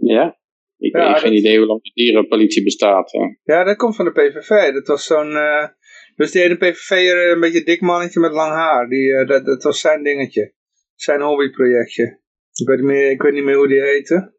Ja, 0.00 0.38
ik 0.78 0.96
ja, 0.96 1.08
heb 1.08 1.16
geen 1.16 1.36
idee 1.36 1.58
hoe 1.58 1.66
lang 1.66 1.82
de 1.82 1.90
dierenpolitie 1.94 2.64
bestaat. 2.64 3.12
Hè. 3.12 3.54
Ja, 3.54 3.64
dat 3.64 3.76
komt 3.76 3.96
van 3.96 4.04
de 4.04 4.12
PVV. 4.12 4.72
Dat 4.72 4.86
was 4.86 5.04
zo'n... 5.04 5.30
Uh, 5.30 5.66
dus 6.16 6.30
die 6.30 6.42
ene 6.42 6.56
PVV 6.56 6.90
een 7.32 7.40
beetje 7.40 7.64
dik 7.64 7.80
mannetje 7.80 8.20
met 8.20 8.32
lang 8.32 8.52
haar. 8.52 8.88
Die, 8.88 9.24
dat, 9.24 9.44
dat 9.44 9.62
was 9.62 9.80
zijn 9.80 10.02
dingetje. 10.02 10.54
Zijn 10.94 11.20
hobbyprojectje. 11.20 12.20
Ik 12.52 12.68
weet, 12.68 12.78
niet 12.78 12.86
meer, 12.86 13.10
ik 13.10 13.22
weet 13.22 13.32
niet 13.32 13.44
meer 13.44 13.56
hoe 13.56 13.68
die 13.68 13.82
heette. 13.82 14.34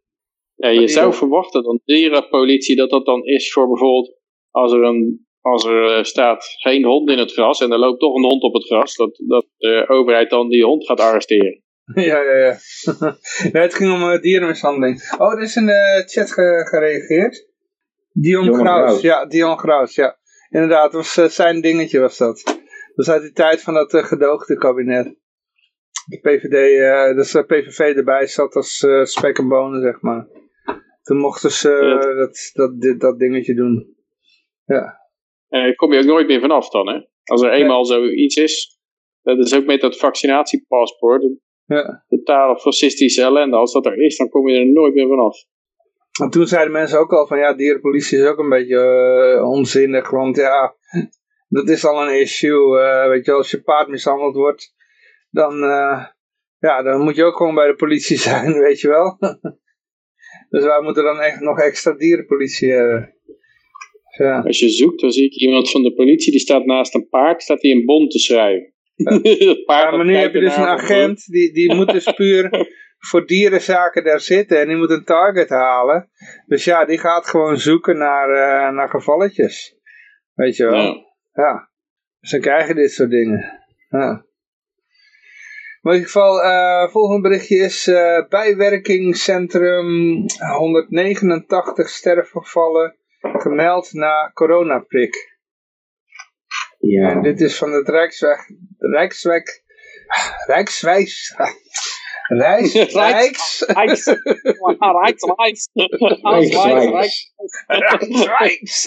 Ja, 0.55 0.69
je 0.69 0.87
zou 0.87 1.13
verwachten 1.13 1.63
dat 1.63 1.81
dierenpolitie 1.85 2.75
dat 2.75 2.89
dat 2.89 3.05
dan 3.05 3.23
is 3.23 3.51
voor 3.51 3.67
bijvoorbeeld 3.67 4.17
als 4.49 4.73
er 4.73 4.83
een 4.83 5.24
als 5.45 5.65
er 5.65 6.05
staat 6.05 6.45
geen 6.57 6.85
hond 6.85 7.09
in 7.09 7.17
het 7.17 7.31
gras 7.31 7.61
en 7.61 7.71
er 7.71 7.79
loopt 7.79 7.99
toch 7.99 8.15
een 8.15 8.23
hond 8.23 8.41
op 8.43 8.53
het 8.53 8.65
gras, 8.65 8.95
dat, 8.95 9.23
dat 9.27 9.45
de 9.57 9.85
overheid 9.87 10.29
dan 10.29 10.49
die 10.49 10.63
hond 10.63 10.85
gaat 10.85 10.99
arresteren. 10.99 11.63
Ja, 11.93 12.21
ja, 12.21 12.35
ja. 12.35 12.57
nee, 13.51 13.61
het 13.61 13.73
ging 13.73 13.93
om 13.93 14.01
uh, 14.01 14.21
dierenmishandeling. 14.21 15.15
Oh, 15.17 15.31
er 15.31 15.41
is 15.41 15.55
in 15.55 15.65
de 15.65 16.03
chat 16.05 16.31
ge 16.31 16.67
gereageerd. 16.69 17.47
Dion, 18.11 18.53
Graus. 18.53 19.01
Ja, 19.01 19.25
Dion 19.25 19.59
Graus, 19.59 19.95
ja. 19.95 20.17
Inderdaad, 20.49 20.93
was, 20.93 21.17
uh, 21.17 21.25
zijn 21.25 21.61
dingetje 21.61 21.99
was 21.99 22.17
dat. 22.17 22.41
Dat 22.45 22.95
was 22.95 23.09
uit 23.09 23.21
die 23.21 23.31
tijd 23.31 23.61
van 23.61 23.73
dat 23.73 23.93
uh, 23.93 24.03
gedoogde 24.03 24.55
kabinet. 24.55 25.15
De 26.05 26.19
PVD, 26.19 27.15
dus 27.15 27.31
de 27.31 27.43
PVV 27.43 27.79
erbij 27.79 28.27
zat 28.27 28.55
als 28.55 28.85
spek 29.03 29.37
en 29.37 29.47
bonen, 29.47 29.81
zeg 29.81 30.01
maar. 30.01 30.27
Toen 31.01 31.17
mochten 31.17 31.51
ze 31.51 31.69
ja. 31.69 32.15
dat, 32.15 32.51
dat, 32.53 32.81
dit, 32.81 32.99
dat 32.99 33.19
dingetje 33.19 33.55
doen. 33.55 33.95
Ja. 34.65 35.04
Uh, 35.49 35.75
kom 35.75 35.93
je 35.93 35.99
ook 35.99 36.05
nooit 36.05 36.27
meer 36.27 36.39
vanaf 36.39 36.69
dan, 36.69 36.87
hè? 36.87 36.99
Als 37.23 37.41
er 37.41 37.51
eenmaal 37.51 37.85
zoiets 37.85 38.35
is. 38.35 38.79
Dat 39.21 39.37
is 39.37 39.55
ook 39.55 39.65
met 39.65 39.81
dat 39.81 39.97
vaccinatiepaspoort. 39.97 41.27
Ja. 41.65 42.03
Totale 42.07 42.59
fascistische 42.59 43.21
ellende. 43.21 43.55
Als 43.55 43.73
dat 43.73 43.85
er 43.85 44.01
is, 44.01 44.17
dan 44.17 44.29
kom 44.29 44.47
je 44.47 44.59
er 44.59 44.71
nooit 44.71 44.93
meer 44.93 45.07
vanaf. 45.07 45.37
En 46.21 46.29
toen 46.29 46.47
zeiden 46.47 46.71
mensen 46.71 46.99
ook 46.99 47.13
al 47.13 47.27
van 47.27 47.37
ja, 47.37 47.53
dierenpolitie 47.53 48.17
is 48.17 48.25
ook 48.25 48.37
een 48.37 48.49
beetje 48.49 49.35
uh, 49.35 49.49
onzinnig. 49.49 50.09
Want 50.09 50.35
ja, 50.35 50.75
dat 51.47 51.69
is 51.69 51.85
al 51.85 52.07
een 52.07 52.19
issue. 52.19 52.79
Uh, 52.79 53.07
weet 53.07 53.25
je, 53.25 53.31
als 53.31 53.51
je 53.51 53.61
paard 53.61 53.87
mishandeld 53.87 54.35
wordt, 54.35 54.73
dan, 55.29 55.63
uh, 55.63 56.05
ja, 56.57 56.81
dan 56.81 57.01
moet 57.01 57.15
je 57.15 57.23
ook 57.23 57.37
gewoon 57.37 57.55
bij 57.55 57.67
de 57.67 57.75
politie 57.75 58.17
zijn, 58.29 58.53
weet 58.59 58.79
je 58.79 58.87
wel. 58.87 59.17
dus 60.49 60.63
wij 60.63 60.81
moeten 60.81 61.03
dan 61.03 61.19
echt 61.19 61.39
nog 61.39 61.59
extra 61.59 61.91
dierenpolitie 61.91 62.71
hebben. 62.71 63.14
Ja. 64.17 64.39
Als 64.39 64.59
je 64.59 64.69
zoekt, 64.69 65.01
dan 65.01 65.11
zie 65.11 65.25
ik 65.25 65.33
iemand 65.33 65.71
van 65.71 65.83
de 65.83 65.93
politie, 65.93 66.31
die 66.31 66.41
staat 66.41 66.65
naast 66.65 66.95
een 66.95 67.07
paard, 67.09 67.41
staat 67.41 67.61
hij 67.61 67.71
een 67.71 67.85
bon 67.85 68.09
te 68.09 68.19
schrijven. 68.19 68.73
Ja, 68.95 69.19
ja 69.65 69.91
maar 69.91 70.05
nu 70.05 70.15
heb 70.15 70.33
je 70.33 70.39
dus 70.39 70.55
een 70.55 70.63
agent, 70.63 71.25
die, 71.25 71.53
die 71.53 71.73
moet 71.75 71.91
dus 71.91 72.13
puur 72.13 72.49
voor 73.09 73.25
dierenzaken 73.25 74.03
daar 74.03 74.19
zitten 74.19 74.59
en 74.59 74.67
die 74.67 74.77
moet 74.77 74.89
een 74.89 75.03
target 75.03 75.49
halen. 75.49 76.09
Dus 76.47 76.63
ja, 76.63 76.85
die 76.85 76.97
gaat 76.97 77.27
gewoon 77.27 77.57
zoeken 77.57 77.97
naar, 77.97 78.29
uh, 78.29 78.75
naar 78.75 78.89
gevalletjes. 78.89 79.75
Weet 80.33 80.55
je 80.55 80.65
wel. 80.65 80.83
Ja. 80.83 81.05
ja. 81.33 81.69
Dus 82.19 82.31
dan 82.31 82.39
krijg 82.39 82.67
je 82.67 82.73
dit 82.73 82.91
soort 82.91 83.09
dingen. 83.09 83.61
Ja. 83.89 84.25
Maar 85.81 85.93
in 85.93 85.99
ieder 85.99 86.11
geval, 86.11 86.43
uh, 86.43 86.87
volgende 86.89 87.21
berichtje 87.21 87.57
is 87.57 87.87
uh, 87.87 88.27
bijwerkingscentrum 88.29 90.25
189 90.57 91.89
sterfgevallen 91.89 92.95
gemeld 93.33 93.93
na 93.93 94.31
coronaprik. 94.33 95.33
Ja. 96.79 97.09
En 97.09 97.21
dit 97.21 97.41
is 97.41 97.57
van 97.57 97.71
het 97.71 97.89
Rijksweg, 97.89 98.39
Rijksweg, 98.77 99.43
Rijkswijs, 100.45 101.35
Rijks, 102.27 102.73
Rijks, 102.73 103.65
Rijks, 103.67 104.05
Rijks, 105.27 105.69
Rijks, 107.67 108.25
Rijks, 108.25 108.83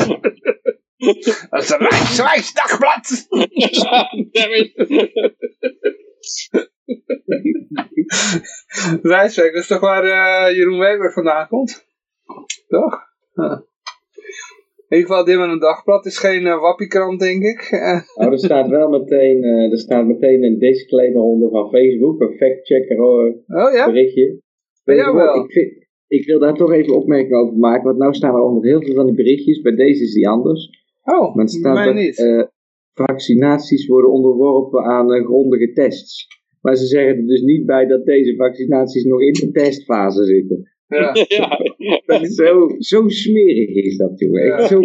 Dat 1.50 1.62
is 1.62 1.70
een 1.70 1.78
Rijkswijs 1.78 2.52
dagblad. 2.52 3.28
Rijksweg, 9.02 9.52
dat 9.52 9.62
is 9.62 9.66
toch 9.66 9.80
waar 9.80 10.04
uh, 10.04 10.56
Jeroen 10.56 10.78
Weber 10.78 11.12
vandaan 11.12 11.48
komt? 11.48 11.86
Toch? 12.68 13.06
In 14.88 14.96
ieder 14.96 15.08
geval, 15.08 15.24
dit 15.24 15.38
met 15.38 15.48
een 15.48 15.58
dagblad 15.58 16.06
is 16.06 16.18
geen 16.18 16.42
uh, 16.42 16.60
wappiekrant, 16.60 17.20
denk 17.20 17.42
ik. 17.42 17.60
nou, 18.16 18.32
er 18.32 18.38
staat 18.38 18.68
wel 18.68 18.88
meteen, 18.88 19.44
uh, 19.44 19.72
er 19.72 19.78
staat 19.78 20.06
meteen 20.06 20.42
een 20.42 20.58
disclaimer 20.58 21.22
onder 21.22 21.50
van 21.50 21.70
Facebook, 21.70 22.20
een 22.20 22.36
factchecker 22.36 22.96
uh, 22.96 23.64
oh, 23.64 23.72
ja? 23.72 23.86
berichtje. 23.86 24.40
Bij 24.84 24.96
jou 24.96 25.16
wel. 25.16 25.44
Ik, 25.44 25.52
vind, 25.52 25.72
ik, 26.06 26.26
wil 26.26 26.38
daar 26.38 26.54
toch 26.54 26.72
even 26.72 26.96
opmerking 26.96 27.34
over 27.34 27.56
maken, 27.56 27.84
want 27.84 27.98
nou 27.98 28.14
staan 28.14 28.34
er 28.34 28.40
onder 28.40 28.64
heel 28.64 28.82
veel 28.82 28.94
van 28.94 29.06
die 29.06 29.14
berichtjes, 29.14 29.60
bij 29.60 29.74
deze 29.74 30.02
is 30.02 30.12
die 30.12 30.28
anders. 30.28 30.70
Oh, 31.04 31.34
maar 31.34 31.48
staat 31.48 31.74
mij 31.74 31.84
dat, 31.84 31.94
niet. 31.94 32.50
vaccinaties 32.94 33.86
worden 33.86 34.10
onderworpen 34.10 34.84
aan 34.84 35.24
grondige 35.24 35.72
tests. 35.72 36.26
Maar 36.60 36.76
ze 36.76 36.86
zeggen 36.86 37.16
er 37.16 37.26
dus 37.26 37.42
niet 37.42 37.66
bij 37.66 37.86
dat 37.86 38.04
deze 38.04 38.36
vaccinaties 38.36 39.04
nog 39.04 39.20
in 39.20 39.32
de 39.32 39.50
testfase 39.50 40.24
zitten. 40.24 40.77
Ja. 40.88 41.14
ja. 41.28 42.02
Dat 42.06 42.22
is 42.22 42.34
zo, 42.34 42.68
zo 42.78 43.08
smerig 43.08 43.68
is 43.68 43.96
dat, 43.96 44.18
jongen. 44.18 44.56
Echt 44.56 44.68
zo, 44.68 44.80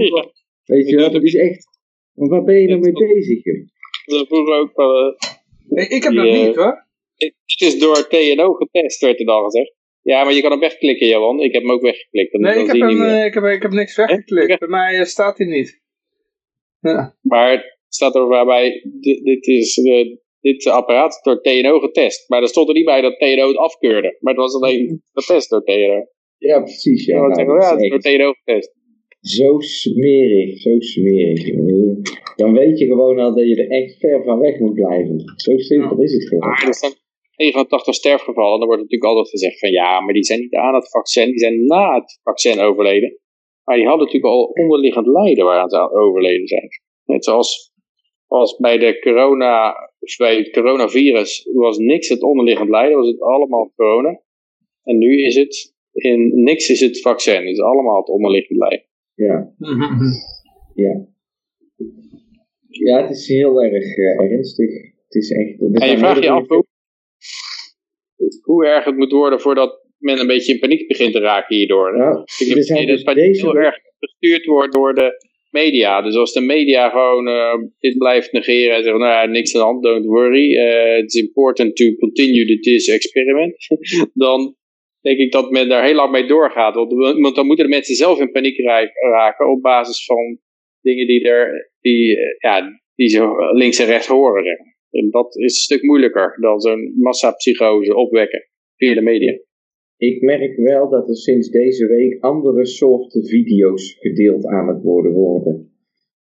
weet 0.63 0.89
je, 0.89 0.95
dat 0.95 1.23
is 1.23 1.35
echt... 1.35 1.67
Waar 2.13 2.43
ben 2.43 2.61
je 2.61 2.67
nou 2.67 2.79
mee 2.79 2.91
bezig, 2.91 3.43
joh? 3.43 3.67
Dat 4.05 4.27
vroeger 4.27 4.55
ook... 4.55 4.79
Uh, 4.79 5.83
ik, 5.83 5.89
ik 5.89 6.03
heb 6.03 6.13
dat 6.13 6.23
niet, 6.23 6.55
hoor. 6.55 6.87
Het 7.15 7.61
is 7.61 7.79
door 7.79 8.07
TNO 8.07 8.53
getest, 8.53 9.01
werd 9.01 9.19
er 9.19 9.25
dan 9.25 9.43
gezegd. 9.43 9.73
Ja, 10.01 10.23
maar 10.23 10.33
je 10.33 10.41
kan 10.41 10.51
hem 10.51 10.59
wegklikken, 10.59 11.07
Johan. 11.07 11.39
Ik 11.39 11.53
heb 11.53 11.61
hem 11.61 11.71
ook 11.71 11.81
weggeklikt. 11.81 12.31
Dan, 12.31 12.41
nee, 12.41 12.59
ik, 12.59 12.67
heb 12.67 12.75
hem, 12.75 12.87
niet 12.87 12.97
meer. 12.97 13.25
ik, 13.25 13.33
heb, 13.33 13.43
ik 13.43 13.61
heb 13.61 13.71
niks 13.71 13.95
weggeklikt. 13.95 14.59
Bij 14.59 14.67
mij 14.67 14.99
uh, 14.99 15.03
staat 15.03 15.37
hij 15.37 15.47
niet. 15.47 15.81
Ja. 16.79 17.17
Maar 17.21 17.51
het 17.51 17.77
staat 17.87 18.15
er 18.15 18.27
waarbij... 18.27 18.81
Dit, 18.99 19.23
dit 19.23 19.47
is... 19.47 19.77
Uh, 19.77 20.17
dit 20.43 20.67
apparaat 20.67 21.19
door 21.21 21.41
TNO 21.41 21.79
getest. 21.79 22.29
Maar 22.29 22.41
er 22.41 22.47
stond 22.47 22.67
er 22.67 22.73
niet 22.73 22.85
bij 22.85 23.01
dat 23.01 23.19
TNO 23.19 23.47
het 23.47 23.57
afkeurde. 23.57 24.17
Maar 24.19 24.33
het 24.33 24.41
was 24.41 24.55
alleen 24.55 25.01
getest 25.13 25.49
door 25.49 25.63
TNO. 25.63 26.05
Ja, 26.37 26.61
precies. 26.61 27.05
Ja, 27.05 27.17
nou, 27.17 27.33
zeggen, 27.33 27.53
ja, 27.53 27.59
is 27.59 27.69
het 27.69 27.81
is 27.81 27.89
door 27.89 27.99
TNO 27.99 28.33
getest. 28.43 28.71
zo 29.19 29.59
smerig, 29.59 30.59
zo 30.59 30.79
smerig. 30.79 31.43
Dan 32.35 32.53
weet 32.53 32.79
je 32.79 32.85
gewoon 32.85 33.19
al 33.19 33.35
dat 33.35 33.47
je 33.47 33.55
er 33.55 33.69
echt 33.69 33.97
ver 33.97 34.23
van 34.23 34.39
weg 34.39 34.59
moet 34.59 34.73
blijven. 34.73 35.23
Zo 35.35 35.57
simpel 35.57 36.01
is 36.01 36.13
het 36.13 36.27
gewoon. 36.27 36.49
Maar 36.49 36.67
er 36.67 36.75
zijn 36.75 36.93
89 37.35 37.93
sterfgevallen. 37.93 38.59
Dan 38.59 38.67
wordt 38.67 38.81
natuurlijk 38.81 39.11
altijd 39.11 39.29
gezegd 39.29 39.59
van 39.59 39.71
ja, 39.71 39.99
maar 39.99 40.13
die 40.13 40.23
zijn 40.23 40.39
niet 40.39 40.55
aan 40.55 40.75
het 40.75 40.89
vaccin. 40.89 41.25
Die 41.25 41.39
zijn 41.39 41.65
na 41.65 41.95
het 41.95 42.19
vaccin 42.23 42.59
overleden. 42.59 43.17
Maar 43.63 43.75
die 43.75 43.87
hadden 43.87 44.05
natuurlijk 44.05 44.33
al 44.33 44.43
onderliggend 44.43 45.07
lijden 45.07 45.45
waaraan 45.45 45.69
ze 45.69 45.91
overleden 45.91 46.47
zijn. 46.47 46.67
Net 47.05 47.23
zoals 47.23 47.71
als 48.27 48.57
bij, 48.57 48.77
de 48.77 48.99
corona, 48.99 49.75
bij 50.17 50.35
het 50.37 50.51
coronavirus 50.51 51.49
was 51.53 51.77
niks 51.77 52.09
het 52.09 52.21
onderliggend 52.21 52.69
lijden. 52.69 52.97
Was 52.97 53.07
het 53.07 53.21
allemaal 53.21 53.71
corona. 53.75 54.21
En 54.83 54.97
nu 54.97 55.23
is 55.25 55.35
het, 55.35 55.73
in 55.91 56.43
niks 56.43 56.69
is 56.69 56.79
het 56.79 57.01
vaccin. 57.01 57.35
Het 57.35 57.51
is 57.51 57.61
allemaal 57.61 57.97
het 57.97 58.09
onderliggend 58.09 58.59
lijden. 58.59 58.85
Ja, 59.13 59.53
ja. 60.73 61.07
Ja, 62.67 63.01
het 63.01 63.09
is 63.09 63.27
heel 63.27 63.63
erg 63.63 63.97
uh, 63.97 64.31
ernstig. 64.31 64.69
Het 65.05 65.15
is 65.15 65.31
echt... 65.31 65.59
En 65.59 65.89
je 65.89 65.97
vraagt 65.97 66.23
je 66.23 66.29
af 66.29 66.47
hoe, 66.47 66.65
hoe 68.41 68.65
erg 68.65 68.85
het 68.85 68.97
moet 68.97 69.11
worden 69.11 69.39
voordat 69.39 69.83
men 69.97 70.19
een 70.19 70.27
beetje 70.27 70.53
in 70.53 70.59
paniek 70.59 70.87
begint 70.87 71.13
te 71.13 71.19
raken 71.19 71.55
hierdoor. 71.55 71.97
Ja, 71.97 72.23
ik 72.37 72.47
heb 72.47 72.63
zijn 72.63 72.87
dus 72.87 72.95
dus 72.95 73.03
dat 73.03 73.15
deze 73.15 73.41
heel 73.41 73.55
erg 73.57 73.79
gestuurd 73.99 74.45
wordt 74.45 74.73
door 74.73 74.93
de 74.93 75.31
media. 75.53 76.01
Dus 76.01 76.15
als 76.15 76.33
de 76.33 76.41
media 76.41 76.89
gewoon 76.89 77.27
eh, 77.27 77.53
dit 77.79 77.97
blijft 77.97 78.31
negeren 78.31 78.75
en 78.75 78.83
zeggen, 78.83 79.01
nou 79.01 79.11
ja, 79.13 79.25
niks 79.25 79.55
aan 79.55 79.61
de 79.61 79.67
hand, 79.67 79.83
don't 79.83 80.05
worry. 80.05 80.55
eh, 80.57 80.97
it's 80.97 81.15
important 81.15 81.75
to 81.75 81.85
continue 81.95 82.59
this 82.59 82.87
experiment. 82.89 83.55
dan 84.13 84.55
denk 85.01 85.17
ik 85.17 85.31
dat 85.31 85.51
men 85.51 85.69
daar 85.69 85.85
heel 85.85 85.95
lang 85.95 86.11
mee 86.11 86.27
doorgaat. 86.27 86.75
Want, 86.75 86.93
want 87.19 87.35
dan 87.35 87.45
moeten 87.45 87.65
de 87.65 87.71
mensen 87.71 87.95
zelf 87.95 88.19
in 88.19 88.31
paniek 88.31 88.57
ra- 88.57 88.91
raken 89.11 89.51
op 89.51 89.61
basis 89.61 90.05
van 90.05 90.39
dingen 90.81 91.07
die, 91.07 91.27
er, 91.27 91.71
die, 91.81 92.17
eh, 92.17 92.35
ja, 92.39 92.81
die 92.95 93.07
ze 93.09 93.51
links 93.53 93.79
en 93.79 93.85
rechts 93.85 94.07
horen. 94.07 94.45
En 94.91 95.09
dat 95.09 95.35
is 95.35 95.43
een 95.43 95.49
stuk 95.49 95.83
moeilijker 95.83 96.37
dan 96.41 96.59
zo'n 96.59 96.93
massapsychose 96.95 97.95
opwekken 97.95 98.49
via 98.75 98.93
de 98.93 99.01
media. 99.01 99.39
Ik 99.97 100.21
merk 100.21 100.55
wel 100.55 100.89
dat 100.89 101.09
er 101.09 101.15
sinds 101.15 101.49
deze 101.49 101.87
week 101.87 102.17
andere 102.19 102.65
soorten 102.65 103.25
video's 103.25 103.97
gedeeld 103.99 104.45
aan 104.45 104.67
het 104.67 104.83
worden 104.83 105.11
worden. 105.11 105.71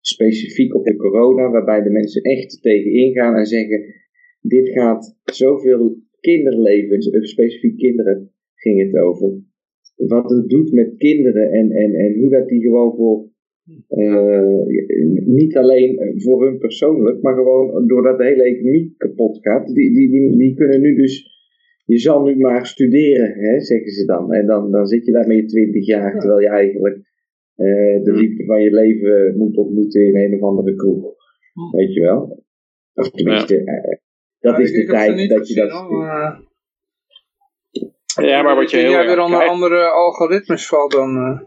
Specifiek 0.02 0.76
op 0.76 0.85
de 0.85 0.95
corona, 0.95 1.49
waarbij 1.49 1.84
de 1.84 1.89
mensen 1.89 2.22
echt 2.22 2.61
tegen 2.61 2.91
ingaan 2.91 3.35
en 3.35 3.45
zeggen: 3.45 3.84
Dit 4.41 4.69
gaat 4.69 5.18
zoveel 5.23 5.98
kinderlevens, 6.19 7.10
eh, 7.10 7.22
specifiek 7.22 7.77
kinderen 7.77 8.31
ging 8.56 8.81
het 8.81 9.02
over. 9.02 9.39
Wat 9.95 10.30
het 10.30 10.49
doet 10.49 10.72
met 10.72 10.98
kinderen 10.98 11.52
en, 11.52 11.72
en, 11.72 11.94
en 11.94 12.19
hoe 12.19 12.30
dat 12.30 12.48
die 12.48 12.61
gewoon 12.61 12.95
voor. 12.95 13.30
eh, 13.88 14.65
niet 15.26 15.57
alleen 15.57 16.14
voor 16.15 16.45
hun 16.45 16.57
persoonlijk, 16.57 17.22
maar 17.22 17.35
gewoon 17.35 17.88
doordat 17.88 18.18
de 18.18 18.26
hele 18.26 18.44
economie 18.44 18.94
kapot 18.98 19.39
gaat. 19.41 19.68
Die, 19.73 19.94
die, 19.94 20.10
die, 20.10 20.38
die 20.38 20.53
kunnen 20.53 20.81
nu 20.81 20.95
dus 20.95 21.36
je 21.88 21.97
zal 21.97 22.23
nu 22.23 22.35
maar 22.35 22.65
studeren, 22.65 23.34
hè, 23.34 23.61
zeggen 23.61 23.91
ze 23.91 24.05
dan. 24.05 24.34
En 24.34 24.45
dan, 24.45 24.72
dan 24.72 24.85
zit 24.85 25.05
je 25.05 25.11
daar 25.11 25.27
met 25.27 25.38
je 25.38 25.45
twintig 25.45 25.85
jaar, 25.85 26.19
terwijl 26.19 26.41
je 26.41 26.49
eigenlijk 26.49 26.95
eh, 27.55 28.03
de 28.03 28.11
liefde 28.14 28.45
van 28.45 28.61
je 28.61 28.72
leven 28.72 29.38
moet 29.38 29.57
ontmoeten 29.57 30.01
in 30.01 30.15
een 30.15 30.34
of 30.34 30.41
andere 30.41 30.76
kroeg. 30.76 31.15
Weet 31.72 31.93
je 31.93 32.01
wel? 32.01 32.43
Of 32.93 33.11
tenminste, 33.11 33.64
eh, 33.64 33.97
dat 34.39 34.57
Ja, 34.57 34.64
is 34.64 34.72
de 34.72 34.85
tijd 34.85 35.30
dat 35.30 35.47
je 35.47 35.55
dat... 35.55 35.72
Ja, 38.22 38.41
maar 38.41 38.55
wat 38.55 38.72
je 38.72 38.77
heel 38.77 38.91
jij 38.91 39.05
weer 39.05 39.19
onder 39.19 39.47
andere 39.47 39.89
algoritmes 39.89 40.68
valt 40.68 40.91
dan... 40.91 41.15
eh. 41.15 41.39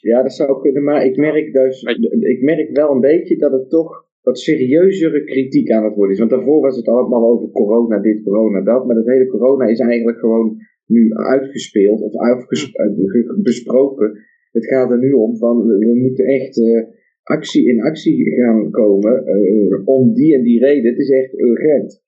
Ja, 0.00 0.22
dat 0.22 0.32
zou 0.32 0.60
kunnen, 0.60 0.84
maar 0.84 1.04
ik 1.04 1.16
merk, 1.16 1.52
dus, 1.52 1.82
ik 2.20 2.42
merk 2.42 2.76
wel 2.76 2.90
een 2.90 3.00
beetje 3.00 3.36
dat 3.36 3.52
het 3.52 3.70
toch 3.70 4.07
wat 4.28 4.38
serieuzere 4.38 5.24
kritiek 5.24 5.70
aan 5.70 5.84
het 5.84 5.94
worden 5.94 6.12
is. 6.14 6.18
Want 6.18 6.30
daarvoor 6.30 6.60
was 6.60 6.76
het 6.76 6.88
allemaal 6.88 7.24
over 7.32 7.48
corona 7.50 7.98
dit, 8.00 8.22
corona 8.22 8.60
dat. 8.62 8.86
Maar 8.86 8.94
dat 8.94 9.06
hele 9.06 9.26
corona 9.26 9.64
is 9.66 9.80
eigenlijk 9.80 10.18
gewoon 10.18 10.56
nu 10.86 11.12
uitgespeeld 11.12 12.00
of 12.02 12.14
uitges- 12.16 12.74
uh, 12.74 13.42
besproken. 13.42 14.08
Het 14.52 14.66
gaat 14.66 14.90
er 14.90 14.98
nu 14.98 15.12
om 15.12 15.36
van 15.36 15.66
we 15.66 15.94
moeten 16.04 16.24
echt 16.24 16.58
eh, 16.60 16.82
actie 17.22 17.68
in 17.68 17.82
actie 17.82 18.34
gaan 18.34 18.70
komen 18.70 19.26
eh, 19.26 19.80
om 19.84 20.14
die 20.14 20.34
en 20.34 20.42
die 20.42 20.64
reden. 20.64 20.90
Het 20.90 20.98
is 20.98 21.10
echt 21.10 21.38
urgent. 21.38 22.02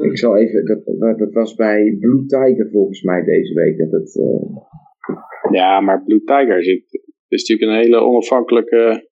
Ik 0.00 0.18
zal 0.18 0.36
even, 0.36 0.64
dat, 0.66 1.18
dat 1.18 1.32
was 1.32 1.54
bij 1.54 1.96
Blue 2.00 2.24
Tiger 2.26 2.68
volgens 2.70 3.02
mij 3.02 3.24
deze 3.24 3.54
week. 3.54 3.78
Dat 3.78 3.90
het, 3.90 4.16
eh, 4.18 5.52
Ja, 5.52 5.80
maar 5.80 6.04
Blue 6.04 6.22
Tiger 6.24 6.62
zit, 6.64 6.84
is 7.28 7.48
natuurlijk 7.48 7.70
een 7.70 7.84
hele 7.84 8.00
onafhankelijke 8.06 9.08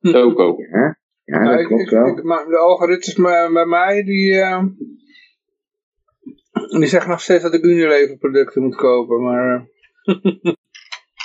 toko. 0.12 0.56
ja, 0.58 0.99
ja, 1.38 1.50
dat 1.50 1.60
ik- 1.60 1.66
klopt 1.66 1.82
ik- 1.82 1.90
wel. 1.90 2.06
ik- 2.06 2.22
maar 2.22 2.46
de 2.46 2.56
algoritmes 2.58 3.14
bij 3.52 3.66
mij, 3.66 4.02
die, 4.04 4.34
eh, 4.40 4.64
die 6.78 6.86
zeggen 6.86 7.10
nog 7.10 7.20
steeds 7.20 7.42
dat 7.42 7.54
ik 7.54 7.64
Unilever 7.64 8.18
producten 8.18 8.62
moet 8.62 8.76
kopen, 8.76 9.22
maar 9.22 9.54
eh, 9.54 9.62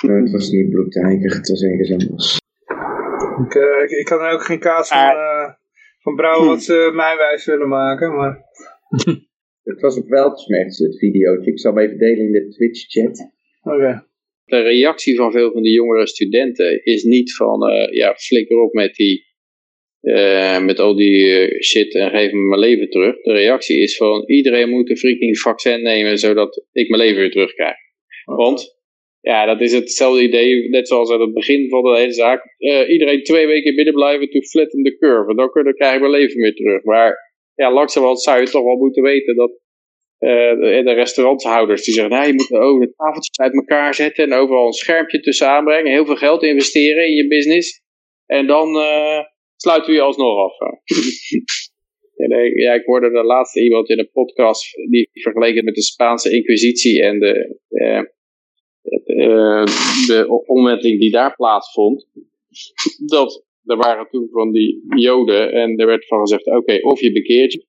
Nee, 0.02 0.20
het 0.20 0.30
was 0.30 0.50
niet 0.50 0.70
Blue 0.70 0.88
Tiger, 0.88 1.34
het 1.36 1.48
was 1.48 1.62
ergens 1.62 1.90
anders. 1.92 2.38
ik, 3.46 3.54
eh, 3.54 3.82
ik, 3.82 3.90
ik 3.90 4.04
kan 4.04 4.20
ook 4.20 4.42
geen 4.42 4.58
kaas 4.58 4.88
van, 4.88 4.98
eh, 4.98 5.50
van 6.02 6.14
brouwen 6.16 6.48
wat 6.48 6.62
ze 6.62 6.90
mij 6.94 7.16
wijs 7.16 7.44
willen 7.44 7.68
maken, 7.68 8.14
maar 8.16 8.38
Het 9.64 9.80
was 9.80 9.96
op 9.98 10.08
Weltschmerz, 10.08 10.78
het 10.78 10.98
videootje. 10.98 11.50
Ik 11.50 11.60
zal 11.60 11.74
hem 11.74 11.82
even 11.84 11.98
delen 11.98 12.24
in 12.26 12.32
de 12.32 12.48
Twitch-chat. 12.48 13.30
oké. 13.62 14.04
De 14.44 14.60
reactie 14.60 15.16
van 15.16 15.32
veel 15.32 15.52
van 15.52 15.62
die 15.62 15.72
jongere 15.72 16.06
studenten 16.06 16.84
is 16.84 17.02
niet 17.04 17.34
van, 17.34 17.68
eh, 17.68 17.92
ja, 17.92 18.14
flikker 18.14 18.56
op 18.58 18.72
met 18.72 18.94
die, 18.94 19.25
eh, 20.00 20.64
met 20.64 20.78
al 20.78 20.96
die 20.96 21.32
eh, 21.38 21.60
shit 21.60 21.94
en 21.94 22.10
geef 22.10 22.32
me 22.32 22.38
mijn 22.38 22.60
leven 22.60 22.90
terug. 22.90 23.20
De 23.22 23.32
reactie 23.32 23.78
is 23.80 23.96
van, 23.96 24.24
iedereen 24.26 24.68
moet 24.70 24.90
een 24.90 24.96
freaking 24.96 25.38
vaccin 25.38 25.82
nemen, 25.82 26.18
zodat 26.18 26.64
ik 26.72 26.88
mijn 26.88 27.02
leven 27.02 27.20
weer 27.20 27.30
terugkrijg. 27.30 27.74
Want, 28.24 28.76
ja, 29.20 29.46
dat 29.46 29.60
is 29.60 29.72
hetzelfde 29.72 30.22
idee, 30.22 30.68
net 30.68 30.88
zoals 30.88 31.10
aan 31.10 31.20
het 31.20 31.34
begin 31.34 31.68
van 31.68 31.82
de 31.82 31.98
hele 31.98 32.12
zaak. 32.12 32.54
Eh, 32.58 32.88
iedereen 32.88 33.22
twee 33.22 33.46
weken 33.46 33.74
binnen 33.74 33.94
blijven 33.94 34.30
to 34.30 34.40
flatten 34.40 34.82
the 34.82 34.96
curve. 34.96 35.34
Dan, 35.34 35.50
kun- 35.50 35.64
dan 35.64 35.74
krijg 35.74 35.94
ik 35.94 36.00
mijn 36.00 36.12
leven 36.12 36.40
weer 36.40 36.54
terug. 36.54 36.82
Maar, 36.82 37.32
ja, 37.54 37.72
langzamerhand 37.72 38.22
zou 38.22 38.40
je 38.40 38.50
toch 38.50 38.64
wel 38.64 38.76
moeten 38.76 39.02
weten 39.02 39.36
dat 39.36 39.58
de, 40.18 40.82
de 40.84 40.92
restauranthouders 40.92 41.84
die 41.84 41.94
zeggen, 41.94 42.12
nou, 42.12 42.26
je 42.26 42.32
moet 42.32 42.52
ook 42.52 42.80
de 42.80 42.94
tafeltjes 42.96 43.38
uit 43.38 43.54
elkaar 43.54 43.94
zetten 43.94 44.24
en 44.24 44.32
overal 44.32 44.66
een 44.66 44.72
schermpje 44.72 45.20
tussen 45.20 45.48
aanbrengen, 45.48 45.92
heel 45.92 46.06
veel 46.06 46.16
geld 46.16 46.42
investeren 46.42 47.06
in 47.06 47.12
je 47.14 47.26
business. 47.26 47.82
En 48.26 48.46
dan 48.46 48.76
eh, 48.76 49.18
sluiten 49.66 49.90
we 49.90 49.96
je 49.96 50.02
alsnog 50.02 50.38
af. 50.38 50.56
ja, 52.64 52.72
ik 52.72 52.84
hoorde 52.84 53.10
de 53.10 53.24
laatste 53.24 53.62
iemand 53.62 53.88
in 53.88 53.98
een 53.98 54.10
podcast 54.12 54.74
die 54.90 55.08
vergeleken 55.12 55.64
met 55.64 55.74
de 55.74 55.82
Spaanse 55.82 56.30
Inquisitie 56.36 57.02
en 57.02 57.18
de, 57.18 57.58
eh, 57.68 57.98
eh, 59.04 59.64
de 60.06 60.42
omwenteling 60.46 61.00
die 61.00 61.10
daar 61.10 61.36
plaatsvond. 61.36 62.06
Dat 63.12 63.44
er 63.64 63.76
waren 63.76 64.08
toen 64.10 64.28
van 64.30 64.52
die 64.52 64.84
joden 64.96 65.52
en 65.52 65.76
er 65.76 65.86
werd 65.86 66.06
van 66.06 66.20
gezegd, 66.20 66.46
oké, 66.46 66.78
of 66.82 67.00
je 67.00 67.12
bekeert 67.12 67.52
je, 67.52 67.66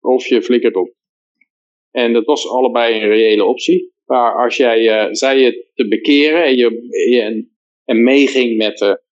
of 0.00 0.26
je 0.26 0.42
flikkert 0.42 0.76
op. 0.76 0.92
En 1.90 2.12
dat 2.12 2.24
was 2.24 2.48
allebei 2.48 2.94
een 2.94 3.08
reële 3.08 3.44
optie. 3.44 3.92
Maar 4.04 4.44
als 4.44 4.56
jij 4.56 4.88
eh, 4.88 5.08
zei 5.10 5.40
je 5.40 5.66
te 5.74 5.88
bekeren 5.88 6.44
en, 6.44 6.56
je, 6.56 6.88
je, 7.10 7.20
en, 7.20 7.56
en 7.84 8.02
meeging 8.02 8.56
met, 8.56 8.78
de, 8.78 9.02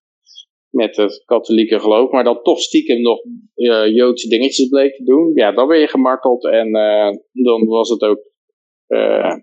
met 0.71 0.97
het 0.97 1.23
katholieke 1.25 1.81
geloof, 1.81 2.11
maar 2.11 2.25
dan 2.25 2.43
toch 2.43 2.61
stiekem 2.61 3.01
nog 3.01 3.21
eh, 3.55 3.95
Joodse 3.95 4.29
dingetjes 4.29 4.69
bleek 4.69 4.97
te 4.97 5.05
doen, 5.05 5.31
ja, 5.35 5.53
dan 5.53 5.69
ben 5.69 5.79
je 5.79 5.89
gemarteld 5.89 6.45
en 6.45 6.75
eh, 6.75 7.11
dan 7.33 7.67
was 7.67 7.89
het 7.89 8.03
ook, 8.03 8.21
eh, 8.87 9.37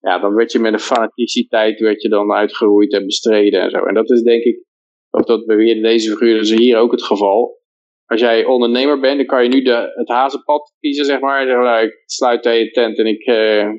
ja, 0.00 0.18
dan 0.18 0.34
werd 0.34 0.52
je 0.52 0.58
met 0.58 0.72
een 0.72 0.78
fanaticiteit 0.78 1.80
werd 1.80 2.02
je 2.02 2.08
dan 2.08 2.32
uitgeroeid 2.32 2.92
en 2.92 3.06
bestreden 3.06 3.60
en 3.60 3.70
zo. 3.70 3.84
En 3.84 3.94
dat 3.94 4.10
is 4.10 4.22
denk 4.22 4.42
ik, 4.42 4.64
of 5.10 5.24
dat 5.24 5.46
beweerde 5.46 5.80
deze 5.80 6.10
figuur, 6.10 6.40
is 6.40 6.54
hier 6.54 6.78
ook 6.78 6.90
het 6.90 7.02
geval 7.02 7.62
als 8.06 8.20
jij 8.20 8.44
ondernemer 8.44 9.00
bent, 9.00 9.16
dan 9.16 9.26
kan 9.26 9.42
je 9.42 9.48
nu 9.48 9.62
de, 9.62 9.92
het 9.94 10.08
hazenpad 10.08 10.72
kiezen, 10.80 11.04
zeg 11.04 11.20
maar. 11.20 11.82
Ik 11.82 12.02
sluit 12.06 12.44
je 12.44 12.70
tent 12.70 12.98
en 12.98 13.06
ik 13.06 13.22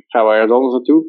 ga 0.08 0.24
wel 0.24 0.34
ergens 0.34 0.52
anders 0.52 0.74
naartoe. 0.74 1.06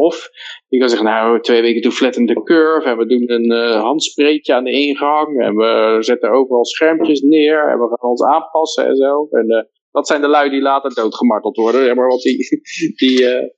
Of 0.00 0.30
je 0.68 0.78
kan 0.78 0.88
zeggen, 0.88 1.06
nou, 1.06 1.40
twee 1.40 1.62
weken 1.62 1.82
toe 1.82 1.92
flatten 1.92 2.26
de 2.26 2.42
curve. 2.42 2.88
En 2.88 2.96
we 2.96 3.06
doen 3.06 3.30
een 3.30 3.52
uh, 3.52 3.80
handspreetje 3.82 4.54
aan 4.54 4.64
de 4.64 4.70
ingang. 4.70 5.40
En 5.42 5.56
we 5.56 5.96
zetten 6.00 6.30
overal 6.30 6.64
schermpjes 6.64 7.20
neer. 7.20 7.68
En 7.68 7.78
we 7.78 7.86
gaan 7.88 8.10
ons 8.10 8.22
aanpassen 8.24 8.86
en 8.86 8.96
zo. 8.96 9.28
En 9.30 9.50
uh, 9.50 9.62
dat 9.90 10.06
zijn 10.06 10.20
de 10.20 10.28
lui 10.28 10.50
die 10.50 10.60
later 10.60 10.94
doodgemarteld 10.94 11.56
worden. 11.56 11.96
Maar, 11.96 12.08
want 12.08 12.22
die, 12.22 12.36
die, 13.00 13.22
uh, 13.22 13.48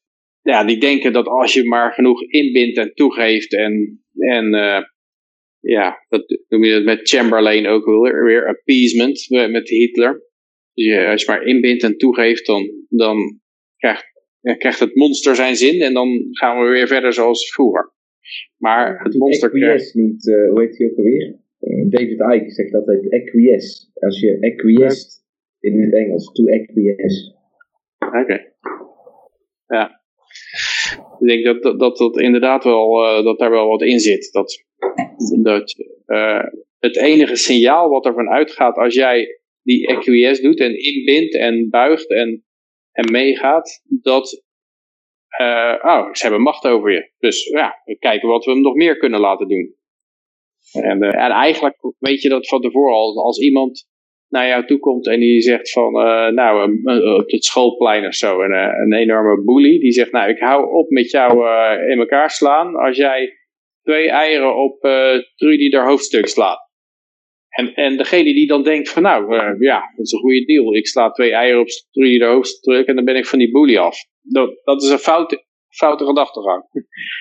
ja, 0.43 0.65
die 0.65 0.79
denken 0.79 1.13
dat 1.13 1.27
als 1.27 1.53
je 1.53 1.65
maar 1.65 1.93
genoeg 1.93 2.23
inbindt 2.23 2.79
en 2.79 2.95
toegeeft 2.95 3.55
en... 3.55 4.03
en 4.15 4.51
ja, 5.61 6.07
dat 6.09 6.39
noem 6.49 6.65
je 6.65 6.73
het 6.73 6.85
met 6.85 7.09
Chamberlain 7.09 7.67
ook 7.67 7.85
weer, 8.25 8.49
appeasement 8.49 9.27
met 9.29 9.69
Hitler. 9.69 10.13
Als 11.11 11.23
je 11.23 11.25
maar 11.27 11.43
inbindt 11.43 11.83
en 11.83 11.97
toegeeft, 11.97 12.47
dan, 12.47 12.71
dan 12.89 13.41
krijgt, 13.77 14.12
krijgt 14.43 14.79
het 14.79 14.95
monster 14.95 15.35
zijn 15.35 15.57
zin 15.57 15.81
en 15.81 15.95
dan 15.95 16.09
gaan 16.31 16.63
we 16.63 16.71
weer 16.71 16.87
verder 16.87 17.13
zoals 17.13 17.53
vroeger. 17.53 17.93
Maar 18.57 19.03
het 19.03 19.15
monster 19.15 19.51
krijgt... 19.51 19.95
noemt, 19.95 20.27
uh, 20.27 20.51
hoe 20.51 20.61
heet 20.61 20.79
hij 20.79 20.91
ook 20.91 20.97
alweer? 20.97 21.41
Uh, 21.61 21.91
David 21.91 22.41
Icke 22.41 22.51
zegt 22.51 22.75
altijd 22.75 23.13
acquiesce. 23.13 23.87
Als 23.95 24.21
je 24.21 24.53
acquiesced 24.53 25.25
in 25.61 25.81
het 25.81 25.95
Engels, 25.95 26.33
to 26.33 26.45
acquiesce. 26.45 27.35
Oké. 27.99 28.19
Okay. 28.19 28.53
Ja. 29.67 30.01
Ik 31.21 31.27
denk 31.27 31.45
dat 31.45 31.63
dat, 31.63 31.79
dat, 31.79 31.97
dat 31.97 32.19
inderdaad 32.19 32.65
wel, 32.65 33.05
uh, 33.05 33.25
dat 33.25 33.39
daar 33.39 33.51
wel 33.51 33.69
wat 33.69 33.83
in 33.83 34.01
zit. 34.01 34.33
Dat, 34.33 34.65
dat 35.43 35.75
het 36.79 36.97
enige 36.97 37.37
signaal 37.37 37.89
wat 37.89 38.07
ervan 38.07 38.29
uitgaat 38.29 38.77
als 38.77 38.95
jij 38.95 39.41
die 39.63 39.89
acquiesce 39.89 40.43
doet 40.43 40.61
en 40.61 40.83
inbindt 40.83 41.35
en 41.35 41.71
buigt 41.71 42.11
en, 42.11 42.45
en 42.93 43.13
meegaat, 43.13 43.83
dat 44.03 44.45
uh, 45.41 45.75
oh, 45.83 46.13
ze 46.13 46.23
hebben 46.23 46.43
macht 46.43 46.65
over 46.67 46.93
je. 46.93 47.11
Dus 47.19 47.45
ja, 47.45 47.81
we 47.85 47.99
kijken 47.99 48.29
wat 48.29 48.45
we 48.45 48.51
hem 48.51 48.61
nog 48.61 48.75
meer 48.75 48.97
kunnen 48.97 49.21
laten 49.21 49.49
doen. 49.49 49.75
En, 50.73 51.03
uh, 51.03 51.09
en 51.09 51.31
eigenlijk 51.31 51.77
weet 51.99 52.23
je 52.23 52.29
dat 52.29 52.49
van 52.49 52.61
tevoren 52.61 52.95
al, 52.95 53.25
als 53.25 53.41
iemand 53.41 53.91
naar 54.29 54.49
jou 54.49 54.67
toe 54.67 54.79
komt 54.79 55.07
en 55.07 55.21
die 55.21 55.41
zegt 55.41 55.71
van, 55.71 55.97
uh, 55.97 56.29
nou, 56.29 56.73
op 57.21 57.31
het 57.31 57.45
schoolplein 57.45 58.07
of 58.07 58.15
zo, 58.15 58.41
een, 58.41 58.53
een 58.53 58.93
enorme 58.93 59.45
bully, 59.45 59.79
die 59.79 59.93
zegt, 59.93 60.13
nou, 60.13 60.31
ik 60.31 60.39
hou 60.39 60.73
op 60.73 60.91
met 60.91 61.11
jou 61.11 61.33
in 61.91 61.99
elkaar 61.99 62.31
slaan 62.31 62.77
als 62.77 62.97
jij 62.97 63.33
twee 63.83 64.11
eieren 64.11 64.57
op 64.57 64.81
Trudy 65.37 65.77
haar 65.77 65.89
hoofdstuk 65.89 66.27
slaat. 66.27 66.71
En, 67.53 67.75
en 67.75 67.97
degene 67.97 68.35
die 68.35 68.47
dan 68.47 68.63
denkt 68.63 68.91
van, 68.91 69.03
nou, 69.03 69.35
ja, 69.59 69.81
dat 69.97 70.07
is 70.07 70.13
een 70.13 70.19
goede 70.19 70.45
deal. 70.45 70.75
Ik 70.75 70.87
sla 70.87 71.11
twee 71.11 71.33
eieren 71.33 71.61
op 71.61 71.69
Trudy 71.91 72.19
haar 72.19 72.33
hoofdstuk 72.33 72.87
en 72.87 72.95
dan 72.97 73.05
ben 73.05 73.17
ik 73.17 73.27
van 73.27 73.39
die 73.39 73.51
bully 73.51 73.77
af. 73.77 73.97
Dat, 74.21 74.61
dat 74.65 74.83
is 74.83 74.89
een 74.89 74.99
foute, 74.99 75.45
foute 75.69 76.05
gedachtegang. 76.05 76.65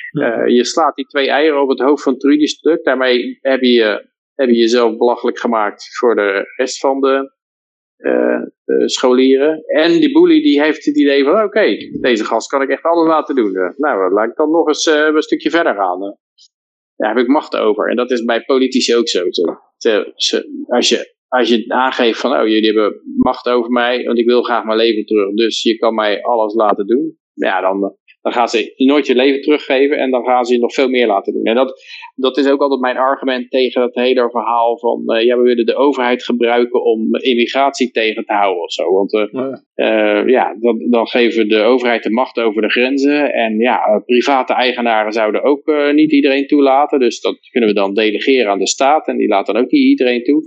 je 0.57 0.65
slaat 0.65 0.95
die 0.95 1.05
twee 1.05 1.29
eieren 1.29 1.61
op 1.61 1.69
het 1.69 1.79
hoofd 1.79 2.03
van 2.03 2.17
Trudy 2.17 2.45
stuk, 2.45 2.83
daarmee 2.83 3.37
heb 3.41 3.61
je 3.61 4.09
heb 4.35 4.49
je 4.49 4.55
jezelf 4.55 4.97
belachelijk 4.97 5.39
gemaakt 5.39 5.97
voor 5.97 6.15
de 6.15 6.53
rest 6.55 6.79
van 6.79 7.01
de, 7.01 7.31
uh, 7.97 8.41
de 8.63 8.89
scholieren. 8.89 9.63
En 9.65 9.91
die 9.91 10.11
bully 10.11 10.41
die 10.41 10.61
heeft 10.61 10.85
het 10.85 10.97
idee 10.97 11.23
van, 11.23 11.43
oké, 11.43 11.77
deze 11.99 12.25
gast 12.25 12.49
kan 12.49 12.61
ik 12.61 12.69
echt 12.69 12.83
alles 12.83 13.07
laten 13.07 13.35
doen. 13.35 13.51
Nou, 13.77 14.13
laat 14.13 14.29
ik 14.29 14.35
dan 14.35 14.51
nog 14.51 14.67
eens 14.67 14.85
een 14.85 15.21
stukje 15.21 15.49
verder 15.49 15.75
gaan. 15.75 16.17
Daar 16.95 17.15
heb 17.15 17.23
ik 17.23 17.27
macht 17.27 17.55
over. 17.55 17.89
En 17.89 17.95
dat 17.95 18.11
is 18.11 18.23
bij 18.23 18.43
politici 18.43 18.95
ook 18.95 19.07
zo. 19.07 19.23
Als, 19.85 20.89
je, 20.89 21.15
als 21.27 21.49
je 21.49 21.65
aangeeft 21.67 22.19
van, 22.19 22.31
oh, 22.31 22.47
jullie 22.47 22.65
hebben 22.65 23.01
macht 23.15 23.49
over 23.49 23.71
mij, 23.71 24.03
want 24.03 24.19
ik 24.19 24.25
wil 24.25 24.41
graag 24.41 24.63
mijn 24.63 24.77
leven 24.77 25.05
terug. 25.05 25.33
Dus 25.33 25.61
je 25.61 25.77
kan 25.77 25.93
mij 25.93 26.21
alles 26.21 26.53
laten 26.53 26.87
doen. 26.87 27.17
Ja, 27.33 27.61
dan, 27.61 27.95
dan 28.21 28.33
gaan 28.33 28.47
ze 28.47 28.73
nooit 28.75 29.07
je 29.07 29.15
leven 29.15 29.41
teruggeven 29.41 29.97
en 29.97 30.11
dan 30.11 30.23
gaan 30.23 30.45
ze 30.45 30.53
je 30.53 30.59
nog 30.59 30.73
veel 30.73 30.89
meer 30.89 31.07
laten 31.07 31.33
doen. 31.33 31.43
En 31.43 31.55
dat, 31.55 31.81
dat 32.15 32.37
is 32.37 32.47
ook 32.47 32.61
altijd 32.61 32.81
mijn 32.81 32.97
argument 32.97 33.49
tegen 33.49 33.81
het 33.81 33.95
hele 33.95 34.29
verhaal 34.29 34.77
van, 34.77 35.03
uh, 35.05 35.25
ja, 35.25 35.37
we 35.37 35.41
willen 35.41 35.65
de 35.65 35.75
overheid 35.75 36.23
gebruiken 36.23 36.83
om 36.83 37.15
immigratie 37.15 37.91
tegen 37.91 38.25
te 38.25 38.33
houden 38.33 38.63
of 38.63 38.71
zo. 38.71 38.91
Want 38.91 39.13
uh, 39.13 39.25
ja, 39.31 39.63
uh, 39.75 40.27
ja 40.27 40.55
dan, 40.59 40.89
dan 40.89 41.07
geven 41.07 41.41
we 41.41 41.47
de 41.47 41.61
overheid 41.61 42.03
de 42.03 42.11
macht 42.11 42.39
over 42.39 42.61
de 42.61 42.69
grenzen 42.69 43.33
en 43.33 43.57
ja, 43.57 44.03
private 44.05 44.53
eigenaren 44.53 45.11
zouden 45.11 45.43
ook 45.43 45.91
niet 45.93 46.11
iedereen 46.11 46.47
toelaten. 46.47 46.99
Dus 46.99 47.21
dat 47.21 47.37
kunnen 47.51 47.69
we 47.69 47.75
dan 47.75 47.93
delegeren 47.93 48.51
aan 48.51 48.59
de 48.59 48.67
staat 48.67 49.07
en 49.07 49.17
die 49.17 49.27
laat 49.27 49.45
dan 49.45 49.57
ook 49.57 49.71
niet 49.71 49.89
iedereen 49.89 50.23
toe. 50.23 50.43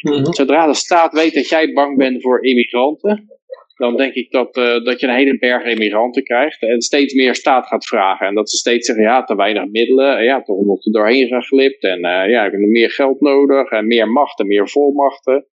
Mhm. 0.00 0.32
Zodra 0.32 0.66
de 0.66 0.74
staat 0.74 1.12
weet 1.12 1.34
dat 1.34 1.48
jij 1.48 1.72
bang 1.72 1.96
bent 1.96 2.22
voor 2.22 2.44
immigranten, 2.44 3.37
dan 3.78 3.96
denk 3.96 4.14
ik 4.14 4.30
dat, 4.30 4.56
uh, 4.56 4.84
dat 4.84 5.00
je 5.00 5.06
een 5.06 5.14
hele 5.14 5.38
berg 5.38 5.64
immigranten 5.64 6.22
krijgt 6.22 6.62
en 6.62 6.80
steeds 6.80 7.14
meer 7.14 7.34
staat 7.34 7.66
gaat 7.66 7.86
vragen. 7.86 8.26
En 8.26 8.34
dat 8.34 8.50
ze 8.50 8.56
steeds 8.56 8.86
zeggen, 8.86 9.04
ja, 9.04 9.24
te 9.24 9.36
weinig 9.36 9.70
middelen, 9.70 10.24
ja, 10.24 10.42
toch 10.42 10.64
nog 10.64 10.86
er 10.86 10.92
doorheen 10.92 11.26
geglipt 11.26 11.82
en 11.82 11.98
uh, 11.98 12.30
ja, 12.30 12.44
ik 12.44 12.52
heb 12.52 12.60
meer 12.60 12.90
geld 12.90 13.20
nodig 13.20 13.70
en 13.70 13.86
meer 13.86 14.08
macht 14.08 14.40
en 14.40 14.46
meer 14.46 14.68
volmachten. 14.68 15.46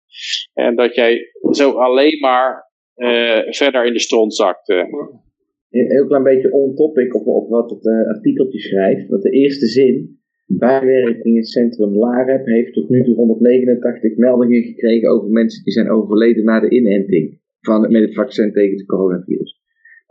En 0.54 0.76
dat 0.76 0.94
jij 0.94 1.20
zo 1.50 1.70
alleen 1.70 2.18
maar 2.20 2.70
uh, 2.96 3.38
verder 3.44 3.84
in 3.86 3.92
de 3.92 4.00
stront 4.00 4.34
zakt. 4.34 4.66
Heel 5.70 6.06
klein 6.06 6.22
beetje 6.22 6.52
on-topic 6.52 7.14
op, 7.14 7.26
op 7.26 7.48
wat 7.48 7.70
het 7.70 7.86
artikeltje 7.86 8.58
schrijft. 8.58 9.08
Want 9.08 9.22
de 9.22 9.30
eerste 9.30 9.66
zin, 9.66 10.20
bijwerking 10.46 11.24
in 11.24 11.36
het 11.36 11.48
centrum 11.48 11.96
LAREP 11.98 12.46
heeft 12.46 12.72
tot 12.72 12.88
nu 12.88 13.04
toe 13.04 13.14
189 13.14 14.16
meldingen 14.16 14.62
gekregen 14.62 15.10
over 15.10 15.30
mensen 15.30 15.64
die 15.64 15.72
zijn 15.72 15.90
overleden 15.90 16.44
na 16.44 16.60
de 16.60 16.70
inenting 16.70 17.40
van, 17.62 17.80
met 17.80 18.02
het 18.02 18.14
vaccin 18.14 18.52
tegen 18.52 18.76
het 18.76 18.86
coronavirus. 18.86 19.60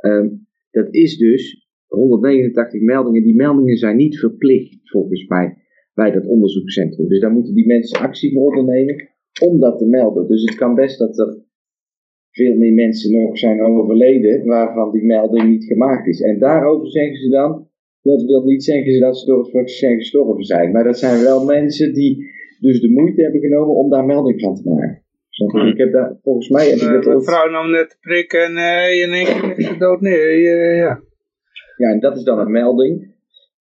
Um, 0.06 0.48
dat 0.72 0.94
is 0.94 1.18
dus 1.18 1.68
189 1.88 2.82
meldingen. 2.82 3.24
Die 3.24 3.36
meldingen 3.36 3.78
zijn 3.78 3.96
niet 3.96 4.20
verplicht, 4.20 4.80
volgens 4.84 5.28
mij, 5.28 5.58
bij 5.94 6.12
dat 6.12 6.26
onderzoekscentrum. 6.26 7.08
Dus 7.08 7.20
daar 7.20 7.32
moeten 7.32 7.54
die 7.54 7.66
mensen 7.66 8.00
actie 8.00 8.34
voor 8.34 8.48
ondernemen 8.48 9.10
om 9.42 9.60
dat 9.60 9.78
te 9.78 9.86
melden. 9.86 10.28
Dus 10.28 10.42
het 10.42 10.56
kan 10.56 10.76
best 10.76 11.00
dat 11.00 11.20
er 11.20 11.44
veel 12.32 12.56
meer 12.58 12.74
mensen 12.74 13.12
nog 13.12 13.38
zijn 13.38 13.62
overleden 13.62 14.46
waarvan 14.46 14.92
die 14.92 15.04
melding 15.04 15.50
niet 15.50 15.64
gemaakt 15.64 16.08
is. 16.08 16.22
En 16.22 16.40
daarover 16.40 16.88
zeggen 16.88 17.18
ze 17.18 17.30
dan, 17.30 17.68
dat 18.02 18.24
wil 18.24 18.44
niet 18.44 18.64
zeggen 18.64 19.00
dat 19.00 19.18
ze 19.18 19.26
door 19.26 19.40
het 19.40 19.52
vaccin 19.52 19.98
gestorven 19.98 20.44
zijn. 20.44 20.72
Maar 20.72 20.84
dat 20.84 21.00
zijn 21.00 21.24
wel 21.24 21.46
mensen 21.46 21.94
die 21.94 22.26
dus 22.60 22.82
de 22.82 22.90
moeite 22.90 23.22
hebben 23.22 23.42
genomen 23.42 23.76
om 23.76 23.90
daar 23.90 24.06
melding 24.06 24.42
van 24.42 24.56
te 24.56 24.70
maken. 24.70 25.04
Ik 25.50 25.78
heb 25.78 25.92
daar, 25.92 26.18
volgens 26.24 26.50
mij 26.50 26.70
heb 26.70 26.80
ik 26.80 27.04
dat 27.04 27.26
vrouw 27.26 27.50
nam 27.50 27.72
net 27.72 27.90
te 27.90 27.98
prikken 28.00 28.44
en 28.46 28.56
uh, 28.56 29.02
in 29.02 29.14
één 29.14 29.26
keer 29.26 29.48
ligt 29.48 29.70
ze 29.70 29.78
dood 29.78 30.02
neer. 30.02 30.76
ja. 30.76 31.02
ja, 31.78 31.90
en 31.90 32.00
dat 32.00 32.18
is 32.18 32.24
dan 32.24 32.40
een 32.40 32.52
melding. 32.52 33.10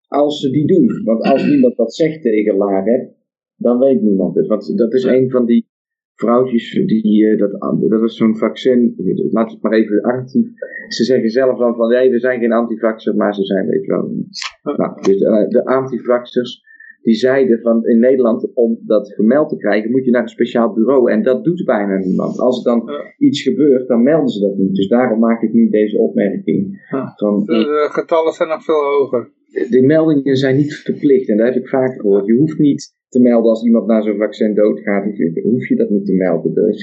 Als 0.09 0.41
ze 0.41 0.51
die 0.51 0.67
doen. 0.67 1.05
Want 1.05 1.23
als 1.23 1.47
niemand 1.47 1.77
dat 1.77 1.95
zegt 1.95 2.23
tegen 2.23 2.57
Lager, 2.57 3.09
dan 3.57 3.79
weet 3.79 4.03
niemand 4.03 4.35
het. 4.35 4.47
Want 4.47 4.79
dat 4.79 4.95
is 4.95 5.05
een 5.05 5.31
van 5.31 5.47
die 5.47 5.69
vrouwtjes 6.15 6.73
die, 6.73 7.25
uh, 7.25 7.39
dat, 7.39 7.51
dat 7.89 8.01
was 8.01 8.17
zo'n 8.17 8.37
vaccin, 8.37 8.95
laat 9.31 9.51
het 9.51 9.63
maar 9.63 9.73
even 9.73 10.03
actief. 10.03 10.49
Ze 10.89 11.05
zeggen 11.05 11.31
zelf 11.31 11.59
dan 11.59 11.75
van, 11.75 11.89
nee, 11.89 12.11
we 12.11 12.19
zijn 12.19 12.41
geen 12.41 12.53
antivaxer, 12.53 13.15
maar 13.17 13.35
ze 13.35 13.45
zijn, 13.45 13.67
weet 13.67 13.85
je 13.85 13.93
wel. 13.93 14.77
Nou, 14.77 15.03
dus 15.03 15.19
de 15.49 15.65
antivaxers, 15.65 16.63
die 17.03 17.15
zeiden 17.15 17.61
van 17.61 17.87
in 17.87 17.99
Nederland, 17.99 18.55
om 18.55 18.79
dat 18.87 19.13
gemeld 19.15 19.49
te 19.49 19.57
krijgen, 19.57 19.91
moet 19.91 20.05
je 20.05 20.11
naar 20.11 20.23
een 20.23 20.29
speciaal 20.29 20.73
bureau. 20.73 21.11
En 21.11 21.23
dat 21.23 21.45
doet 21.45 21.65
bijna 21.65 21.97
niemand. 21.97 22.39
Als 22.39 22.59
er 22.59 22.65
dan 22.65 22.91
iets 23.19 23.43
gebeurt, 23.43 23.89
dan 23.89 24.03
melden 24.03 24.29
ze 24.29 24.41
dat 24.41 24.57
niet. 24.57 24.75
Dus 24.75 24.89
daarom 24.89 25.19
maak 25.19 25.43
ik 25.43 25.53
nu 25.53 25.69
deze 25.69 25.99
opmerking. 25.99 26.87
Van, 27.17 27.45
de 27.45 27.89
getallen 27.91 28.33
zijn 28.33 28.49
nog 28.49 28.65
veel 28.65 28.83
hoger. 28.83 29.33
De 29.71 29.83
meldingen 29.83 30.37
zijn 30.37 30.57
niet 30.57 30.75
verplicht 30.75 31.29
en 31.29 31.37
dat 31.37 31.47
heb 31.47 31.63
ik 31.63 31.69
vaker 31.69 32.01
gehoord. 32.01 32.27
Je 32.27 32.37
hoeft 32.37 32.59
niet 32.59 32.95
te 33.09 33.21
melden 33.21 33.51
als 33.51 33.65
iemand 33.65 33.87
na 33.87 34.03
zo'n 34.03 34.19
vaccin 34.19 34.55
doodgaat. 34.55 35.05
Hoef 35.43 35.69
je 35.69 35.77
dat 35.77 35.91
niet 35.91 36.07
te 36.07 36.13
melden. 36.13 36.55
Dus. 36.55 36.83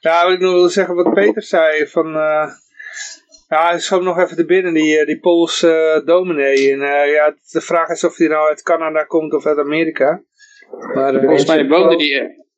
Ja, 0.00 0.24
wat 0.24 0.32
ik 0.32 0.40
nog 0.40 0.52
wil 0.52 0.68
zeggen 0.68 0.94
wat 0.94 1.14
Peter 1.14 1.42
zei 1.42 1.86
van... 1.86 2.06
Uh 2.06 2.46
ja, 3.52 3.68
hij 3.68 3.78
schoot 3.78 4.02
nog 4.02 4.18
even 4.18 4.36
te 4.36 4.44
binnen, 4.44 4.74
die, 4.74 4.98
eh, 4.98 5.06
die 5.06 5.20
Poolse 5.20 5.96
uh, 5.98 6.06
dominee. 6.06 6.72
En 6.72 6.78
uh, 6.78 7.12
ja, 7.12 7.34
de 7.50 7.60
vraag 7.60 7.88
is 7.88 8.04
of 8.04 8.16
hij 8.16 8.28
nou 8.28 8.48
uit 8.48 8.62
Canada 8.62 9.04
komt 9.04 9.34
of 9.34 9.46
uit 9.46 9.58
Amerika. 9.58 10.24
Maar, 10.94 11.20
Volgens 11.20 11.46
mij 11.46 11.68
woonde 11.68 11.96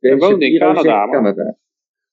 hij 0.01 0.17
woonde 0.17 0.47
in 0.51 0.59
Canada. 0.59 1.09
Canada. 1.11 1.57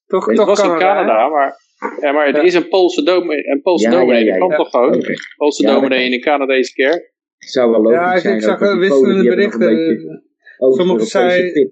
Toch, 0.05 0.25
het 0.25 0.35
toch 0.35 0.45
was 0.45 0.63
in 0.63 0.77
Canada, 0.77 1.27
maar, 1.27 1.55
ja, 2.01 2.11
maar 2.11 2.27
het 2.27 2.43
is 2.43 2.53
een 2.53 2.67
Poolse 2.67 3.03
dominee. 3.03 3.47
Een 3.47 3.61
Poolse 3.61 3.89
ja, 3.89 3.91
dominee, 3.91 4.25
ja, 4.25 4.33
ja, 4.33 4.39
kan 4.39 4.55
toch 4.57 4.69
gewoon? 4.69 4.95
Okay. 4.95 5.15
Poolse 5.37 5.65
dominee 5.65 6.05
in 6.05 6.13
een 6.13 6.21
Canadese 6.21 6.73
kerk. 6.73 7.13
Zou 7.37 7.71
wel 7.71 7.81
logisch 7.81 7.99
ja, 7.99 8.17
zijn. 8.17 8.35
ik 8.35 8.41
zag 8.41 8.59
wisselende 8.59 9.29
berichten. 9.29 10.23
Sommigen 10.57 11.05
zeiden 11.05 11.71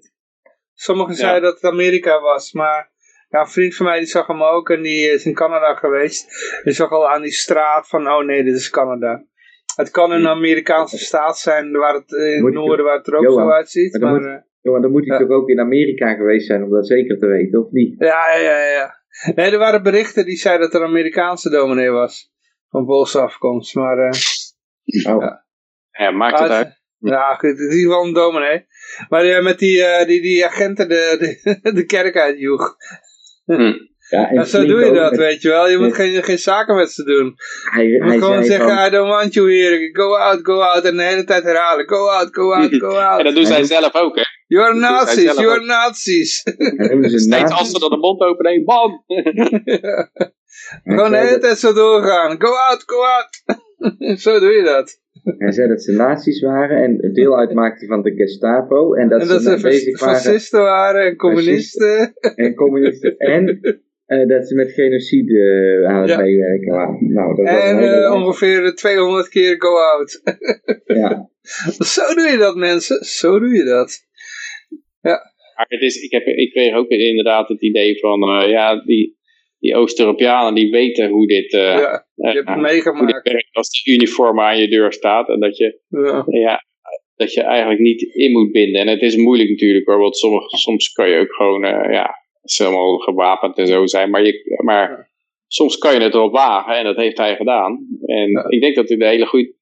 sommige 0.74 1.14
zei 1.14 1.40
dat 1.40 1.54
het 1.54 1.72
Amerika 1.72 2.20
was, 2.20 2.52
maar 2.52 2.90
ja, 3.30 3.40
een 3.40 3.48
vriend 3.48 3.76
van 3.76 3.86
mij 3.86 3.98
die 3.98 4.08
zag 4.08 4.26
hem 4.26 4.42
ook 4.42 4.70
en 4.70 4.82
die 4.82 5.10
is 5.10 5.24
in 5.24 5.34
Canada 5.34 5.74
geweest. 5.74 6.26
Die 6.64 6.72
zag 6.72 6.90
al 6.90 7.10
aan 7.10 7.22
die 7.22 7.32
straat 7.32 7.88
van, 7.88 8.08
oh 8.08 8.24
nee, 8.24 8.44
dit 8.44 8.54
is 8.54 8.70
Canada. 8.70 9.24
Het 9.76 9.90
kan 9.90 10.10
een 10.10 10.28
Amerikaanse 10.28 10.98
staat 10.98 11.38
zijn 11.38 11.72
waar 11.72 11.94
het 11.94 12.16
eh, 12.16 12.36
in 12.36 12.44
het 12.44 12.54
noorden 12.54 12.84
waar 12.84 12.96
het 12.96 13.06
er 13.06 13.16
ook 13.16 13.22
Johan, 13.22 13.46
zo 13.46 13.50
uitziet. 13.50 13.92
Maar, 13.92 14.00
dan, 14.00 14.20
maar, 14.20 14.30
moet, 14.30 14.42
Johan, 14.60 14.82
dan 14.82 14.90
moet 14.90 15.08
hij 15.08 15.18
toch 15.18 15.28
ook 15.28 15.48
in 15.48 15.60
Amerika 15.60 16.14
geweest 16.14 16.46
zijn 16.46 16.62
om 16.62 16.70
dat 16.70 16.86
zeker 16.86 17.18
te 17.18 17.26
weten, 17.26 17.64
of 17.64 17.70
niet? 17.70 17.94
Ja, 17.98 18.34
ja, 18.34 18.40
ja. 18.40 18.70
ja. 18.70 18.98
Nee, 19.34 19.50
er 19.50 19.58
waren 19.58 19.82
berichten 19.82 20.24
die 20.24 20.36
zeiden 20.36 20.70
dat 20.70 20.74
er 20.74 20.80
een 20.80 20.92
Amerikaanse 20.92 21.50
dominee 21.50 21.90
was. 21.90 22.32
Van 22.68 22.86
Poolse 22.86 23.20
afkomst, 23.20 23.74
maar... 23.74 23.98
Uh, 23.98 25.14
oh. 25.14 25.22
Ja, 25.22 25.44
ja 25.90 26.10
maakt 26.10 26.38
het 26.38 26.50
uit. 26.50 26.78
Ja, 26.98 27.36
het 27.40 27.58
is 27.58 27.64
in 27.64 27.76
ieder 27.76 27.90
geval 27.90 28.06
een 28.06 28.12
dominee. 28.12 28.66
Maar 29.08 29.24
uh, 29.24 29.42
met 29.42 29.58
die, 29.58 29.78
uh, 29.78 30.04
die, 30.06 30.20
die 30.20 30.46
agenten 30.46 30.88
de, 30.88 31.16
de, 31.42 31.72
de 31.78 31.84
kerk 31.84 32.16
uitjoeg. 32.16 32.76
Hm. 33.56 33.88
Ja, 34.10 34.30
en 34.30 34.46
zo 34.46 34.66
doe 34.66 34.84
je 34.84 34.92
dat, 34.92 35.16
weet 35.16 35.42
je 35.42 35.48
wel. 35.48 35.68
Je 35.68 35.78
moet 35.78 35.94
geen, 35.94 36.22
geen 36.22 36.38
zaken 36.38 36.76
met 36.76 36.90
ze 36.90 37.04
doen. 37.04 37.34
Hij, 37.70 37.86
je 37.86 38.02
moet 38.02 38.12
gewoon 38.12 38.44
zeggen, 38.44 38.86
I 38.86 38.90
don't 38.90 39.08
want 39.08 39.34
you 39.34 39.52
here. 39.52 39.90
Go 39.92 40.16
out, 40.16 40.40
go 40.42 40.60
out. 40.60 40.84
En 40.84 40.96
de 40.96 41.02
hele 41.02 41.24
tijd 41.24 41.42
herhalen. 41.42 41.88
Go 41.88 42.08
out, 42.08 42.28
go 42.32 42.52
out, 42.52 42.74
go 42.74 42.96
out. 43.08 43.18
en 43.18 43.24
dat 43.24 43.34
doen 43.34 43.46
zij 43.46 43.64
zelf 43.64 43.94
ook, 43.94 44.16
hè. 44.16 44.22
You 44.46 44.64
are 44.64 44.74
Nazis, 44.74 45.34
you 45.34 45.48
are 45.48 45.64
Nazis. 45.64 46.42
Steeds 47.26 47.52
als 47.52 47.70
ze 47.70 47.78
dan 47.78 47.90
de 47.90 47.96
mond 47.96 48.20
openen, 48.20 48.64
bam! 48.64 49.04
Gewoon 50.84 51.10
de 51.10 51.16
hele 51.16 51.38
tijd 51.38 51.58
zo 51.58 51.72
doorgaan. 51.72 52.40
Go 52.40 52.52
out, 52.52 52.82
go 52.86 53.04
out. 53.04 53.42
zo 54.20 54.38
doe 54.38 54.52
je 54.52 54.62
dat. 54.62 55.00
Hij 55.24 55.52
zei 55.52 55.68
dat 55.68 55.82
ze 55.82 55.92
nazi's 55.92 56.40
waren 56.40 56.82
en 56.82 57.12
deel 57.12 57.38
uitmaakten 57.38 57.88
van 57.88 58.02
de 58.02 58.14
Gestapo. 58.14 58.94
En 58.94 59.08
dat, 59.08 59.20
en 59.20 59.28
dat 59.28 59.42
ze, 59.42 59.58
ze 59.58 59.62
bezig 59.62 59.98
fascisten 59.98 60.60
waren 60.60 61.06
en 61.06 61.16
communisten. 61.16 62.12
En 62.34 62.54
communisten. 62.54 63.16
En 63.36 63.60
uh, 64.06 64.28
dat 64.28 64.48
ze 64.48 64.54
met 64.54 64.72
genocide 64.72 65.32
uh, 65.32 65.88
aan 65.88 66.00
het 66.00 66.10
ja. 66.10 66.20
meewerken 66.20 66.72
waren. 66.72 67.12
Nou, 67.12 67.34
dat 67.34 67.46
en 67.46 67.82
uh, 67.82 68.14
ongeveer 68.14 68.74
200 68.74 69.28
keer 69.28 69.54
go 69.58 69.76
out. 69.76 70.22
ja. 71.00 71.30
Zo 71.94 72.14
doe 72.14 72.28
je 72.30 72.36
dat 72.38 72.56
mensen, 72.56 73.04
zo 73.04 73.38
doe 73.38 73.54
je 73.54 73.64
dat. 73.64 73.98
Ja. 75.00 75.18
Maar 75.56 75.66
het 75.68 75.80
is, 75.80 76.02
ik, 76.02 76.10
heb, 76.10 76.26
ik 76.26 76.50
kreeg 76.52 76.74
ook 76.74 76.88
inderdaad 76.88 77.48
het 77.48 77.62
idee 77.62 77.98
van, 77.98 78.48
ja, 78.48 78.84
die, 78.84 79.18
die 79.60 79.74
Oost-Europeanen 79.74 80.54
die 80.54 80.70
weten 80.70 81.08
hoe 81.08 81.26
dit, 81.26 81.52
uh, 81.52 81.60
ja, 81.60 82.04
je 82.14 82.28
hebt 82.28 82.48
het 82.48 82.60
meegemaakt. 82.60 83.48
als 83.52 83.82
die 83.82 83.94
uniform 83.94 84.40
aan 84.40 84.58
je 84.58 84.68
deur 84.68 84.92
staat 84.92 85.28
en 85.28 85.40
dat 85.40 85.56
je, 85.56 85.80
ja. 85.88 86.24
ja 86.26 86.64
dat 87.14 87.32
je 87.32 87.42
eigenlijk 87.42 87.80
niet 87.80 88.02
in 88.02 88.32
moet 88.32 88.52
binden. 88.52 88.80
En 88.80 88.86
het 88.86 89.02
is 89.02 89.16
moeilijk 89.16 89.48
natuurlijk 89.48 89.86
hoor, 89.86 89.98
want 89.98 90.16
sommige, 90.16 90.56
soms 90.56 90.92
kan 90.92 91.08
je 91.08 91.18
ook 91.18 91.32
gewoon, 91.32 91.64
uh, 91.64 91.92
ja, 91.92 92.14
helemaal 92.42 92.98
gewapend 92.98 93.58
en 93.58 93.66
zo 93.66 93.86
zijn. 93.86 94.10
Maar, 94.10 94.24
je, 94.24 94.60
maar 94.64 95.10
soms 95.46 95.78
kan 95.78 95.94
je 95.94 96.00
het 96.00 96.12
wel 96.12 96.30
wagen 96.30 96.76
en 96.76 96.84
dat 96.84 96.96
heeft 96.96 97.18
hij 97.18 97.36
gedaan. 97.36 97.86
En 98.04 98.46
ik 98.48 98.60
denk 98.60 98.74
dat 98.74 98.88
hij 98.88 98.96
een 98.96 99.06
hele 99.06 99.26
goede 99.26 99.54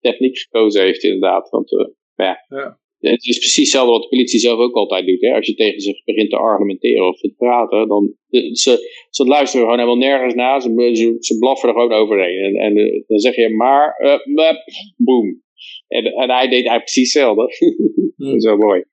techniek 0.00 0.38
gekozen 0.38 0.82
heeft 0.82 1.02
inderdaad. 1.02 1.50
Want 1.50 1.72
uh, 1.72 1.86
ja, 2.14 2.44
Ja. 2.48 2.80
Het 3.10 3.26
is 3.26 3.38
precies 3.38 3.56
hetzelfde 3.56 3.92
wat 3.92 4.02
de 4.02 4.08
politie 4.08 4.38
zelf 4.40 4.58
ook 4.58 4.74
altijd 4.74 5.06
doet. 5.06 5.20
Hè? 5.20 5.32
Als 5.34 5.46
je 5.46 5.54
tegen 5.54 5.80
ze 5.80 6.02
begint 6.04 6.30
te 6.30 6.36
argumenteren 6.36 7.06
of 7.08 7.18
te 7.20 7.34
praten, 7.36 7.88
dan 7.88 8.14
de- 8.26 8.56
ze, 8.56 9.06
ze 9.10 9.24
luisteren 9.26 9.64
gewoon 9.66 9.80
helemaal 9.80 10.08
nergens 10.10 10.34
naar. 10.34 10.60
Ze, 10.60 10.90
ze, 10.94 11.16
ze 11.18 11.38
blaffen 11.38 11.68
er 11.68 11.74
gewoon 11.74 11.92
overheen. 11.92 12.38
En, 12.44 12.54
en 12.54 12.76
eh, 12.76 13.02
dan 13.06 13.18
zeg 13.18 13.36
je 13.36 13.48
maar, 13.54 13.94
eh, 13.96 14.18
mep, 14.24 14.56
boom. 14.96 15.42
En, 15.88 16.04
en 16.04 16.30
hij 16.30 16.42
deed 16.48 16.52
eigenlijk 16.66 16.84
precies 16.84 17.12
hetzelfde. 17.12 17.42
dat 18.16 18.34
is 18.34 18.44
wel 18.44 18.56
mooi. 18.56 18.84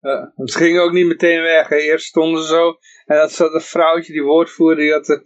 Ja, 0.00 0.32
het 0.36 0.54
ging 0.54 0.78
ook 0.78 0.92
niet 0.92 1.06
meteen 1.06 1.40
weg. 1.42 1.68
Hè. 1.68 1.76
Eerst 1.76 2.06
stonden 2.06 2.42
ze 2.42 2.48
zo. 2.48 2.68
En 3.06 3.16
dat 3.16 3.32
zat 3.32 3.54
een 3.54 3.60
vrouwtje, 3.60 4.12
die 4.12 4.22
woordvoerder, 4.22 4.84
die 4.84 4.92
had... 4.92 5.08
eh, 5.08 5.16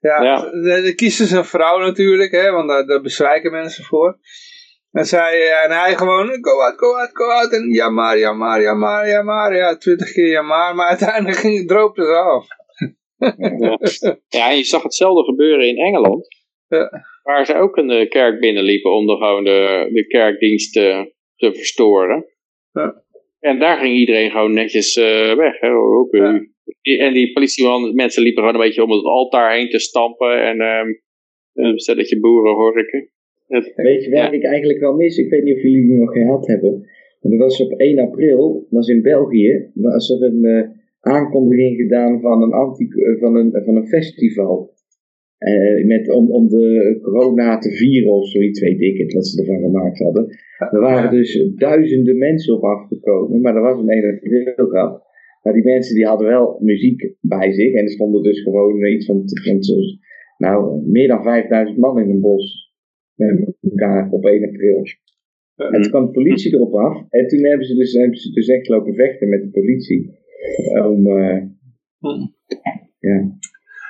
ja, 0.00 0.22
Ja. 0.22 0.40
de, 0.50 0.82
de 0.84 0.94
kiezen 0.94 1.26
ze 1.26 1.36
een 1.36 1.44
vrouw 1.44 1.78
natuurlijk, 1.78 2.30
hè, 2.32 2.50
want 2.50 2.68
daar, 2.68 2.86
daar 2.86 3.00
bezwijken 3.00 3.50
mensen 3.50 3.84
voor. 3.84 4.18
En, 4.98 5.04
zij, 5.04 5.50
en 5.64 5.70
hij 5.70 5.94
gewoon, 5.94 6.26
go 6.40 6.60
out, 6.60 6.78
go 6.78 6.94
out, 6.94 7.10
go 7.12 7.24
out. 7.24 7.52
En 7.52 7.70
ja 7.70 7.90
maar, 7.90 8.18
ja 8.18 8.32
maar, 8.32 8.60
ja 8.60 8.74
maar, 8.74 9.08
ja 9.08 9.22
maar. 9.22 9.56
Ja, 9.56 9.76
twintig 9.76 10.12
keer 10.12 10.30
ja 10.30 10.42
maar. 10.42 10.74
Maar 10.74 10.88
uiteindelijk 10.88 11.36
ging, 11.36 11.68
droopte 11.68 12.02
ze 12.02 12.16
af. 12.16 12.46
Ja. 14.28 14.50
je 14.50 14.64
zag 14.64 14.82
hetzelfde 14.82 15.24
gebeuren 15.24 15.68
in 15.68 15.76
Engeland. 15.76 16.26
Ja. 16.68 16.90
Waar 17.22 17.46
ze 17.46 17.54
ook 17.54 17.76
een 17.76 17.90
eh, 17.90 18.08
kerk 18.08 18.40
binnenliepen 18.40 18.92
om 18.92 19.06
de, 19.06 19.16
gewoon 19.16 19.44
de, 19.44 19.90
de 19.92 20.06
kerkdienst 20.06 20.72
te, 20.72 21.12
te 21.36 21.54
verstoren. 21.54 22.24
Ja. 22.72 23.02
En 23.40 23.58
daar 23.58 23.78
ging 23.78 23.96
iedereen 23.96 24.30
gewoon 24.30 24.52
netjes 24.52 24.96
eh, 24.96 25.34
weg. 25.34 25.60
Hè? 25.60 25.70
Ook, 25.70 26.12
En 26.82 27.12
die 27.12 27.32
politieman, 27.32 27.94
mensen 27.94 28.22
liepen 28.22 28.42
gewoon 28.42 28.60
een 28.60 28.66
beetje 28.66 28.82
om 28.82 28.90
het 28.90 29.04
altaar 29.04 29.54
heen 29.54 29.68
te 29.68 29.78
stampen. 29.78 30.46
En 30.46 30.60
ehm 30.60 30.88
een 31.54 31.78
stelletje 31.78 32.20
boeren 32.20 32.54
horken. 32.54 33.10
Het- 33.46 33.72
Weet 33.76 34.04
je 34.04 34.10
waar 34.10 34.34
ik 34.34 34.44
eigenlijk 34.44 34.80
wel 34.80 34.94
mis? 34.96 35.18
Ik 35.18 35.30
weet 35.30 35.42
niet 35.44 35.54
of 35.54 35.62
jullie 35.62 35.86
die 35.86 35.96
nog 35.98 36.12
gehad 36.12 36.46
hebben. 36.46 36.72
Maar 37.20 37.32
dat 37.32 37.40
was 37.40 37.60
op 37.62 37.72
1 37.76 37.98
april, 37.98 38.66
was 38.70 38.88
in 38.88 39.02
België, 39.02 39.70
was 39.74 40.10
er 40.10 40.22
een 40.22 40.44
eh, 40.44 40.68
aankondiging 41.00 41.76
gedaan 41.76 42.20
van 42.20 42.42
een, 42.42 42.52
anti, 42.52 42.88
eh, 42.88 43.20
van 43.20 43.36
een, 43.36 43.62
van 43.64 43.76
een 43.76 43.86
festival. 43.86 44.72
Eh, 45.38 45.84
met, 45.86 46.08
om, 46.10 46.30
om 46.30 46.48
de 46.48 46.98
corona 47.02 47.58
te 47.58 47.70
vieren 47.70 48.12
of 48.12 48.28
zoiets, 48.28 48.60
weet 48.60 48.80
ik 48.80 48.98
het, 48.98 49.12
wat 49.12 49.26
ze 49.26 49.40
ervan 49.40 49.60
gemaakt 49.60 49.98
hadden. 49.98 50.26
Er 50.58 50.80
waren 50.80 51.10
dus 51.10 51.52
duizenden 51.56 52.18
mensen 52.18 52.54
op 52.54 52.62
afgekomen, 52.62 53.40
maar 53.40 53.56
er 53.56 53.62
was 53.62 53.78
een 53.78 53.88
1 53.88 54.14
april 54.14 54.66
grap. 54.66 55.02
Maar 55.42 55.52
die 55.52 55.64
mensen 55.64 55.94
die 55.94 56.06
hadden 56.06 56.28
wel 56.28 56.58
muziek 56.60 57.14
bij 57.20 57.52
zich 57.52 57.72
en 57.72 57.82
er 57.84 57.90
stonden 57.90 58.22
dus 58.22 58.42
gewoon 58.42 58.86
iets 58.86 59.06
van, 59.06 59.22
van 59.44 59.58
nou, 60.38 60.82
meer 60.90 61.08
dan 61.08 61.22
5000 61.22 61.78
man 61.78 62.00
in 62.00 62.10
een 62.10 62.20
bos 62.20 62.63
met 63.14 63.56
elkaar 63.60 64.10
op 64.10 64.24
1 64.24 64.48
april. 64.48 64.82
En 65.56 65.82
toen 65.82 65.90
kwam 65.90 66.06
de 66.06 66.10
politie 66.10 66.54
erop 66.54 66.74
af. 66.74 67.02
En 67.08 67.28
toen 67.28 67.44
hebben 67.44 67.66
ze 67.66 67.74
dus, 67.74 67.92
hebben 67.92 68.18
ze 68.18 68.32
dus 68.32 68.48
echt 68.48 68.68
lopen 68.68 68.94
vechten 68.94 69.28
met 69.28 69.42
de 69.42 69.50
politie. 69.50 70.10
Om, 70.82 71.06
eh, 71.06 71.42
ja. 72.98 73.36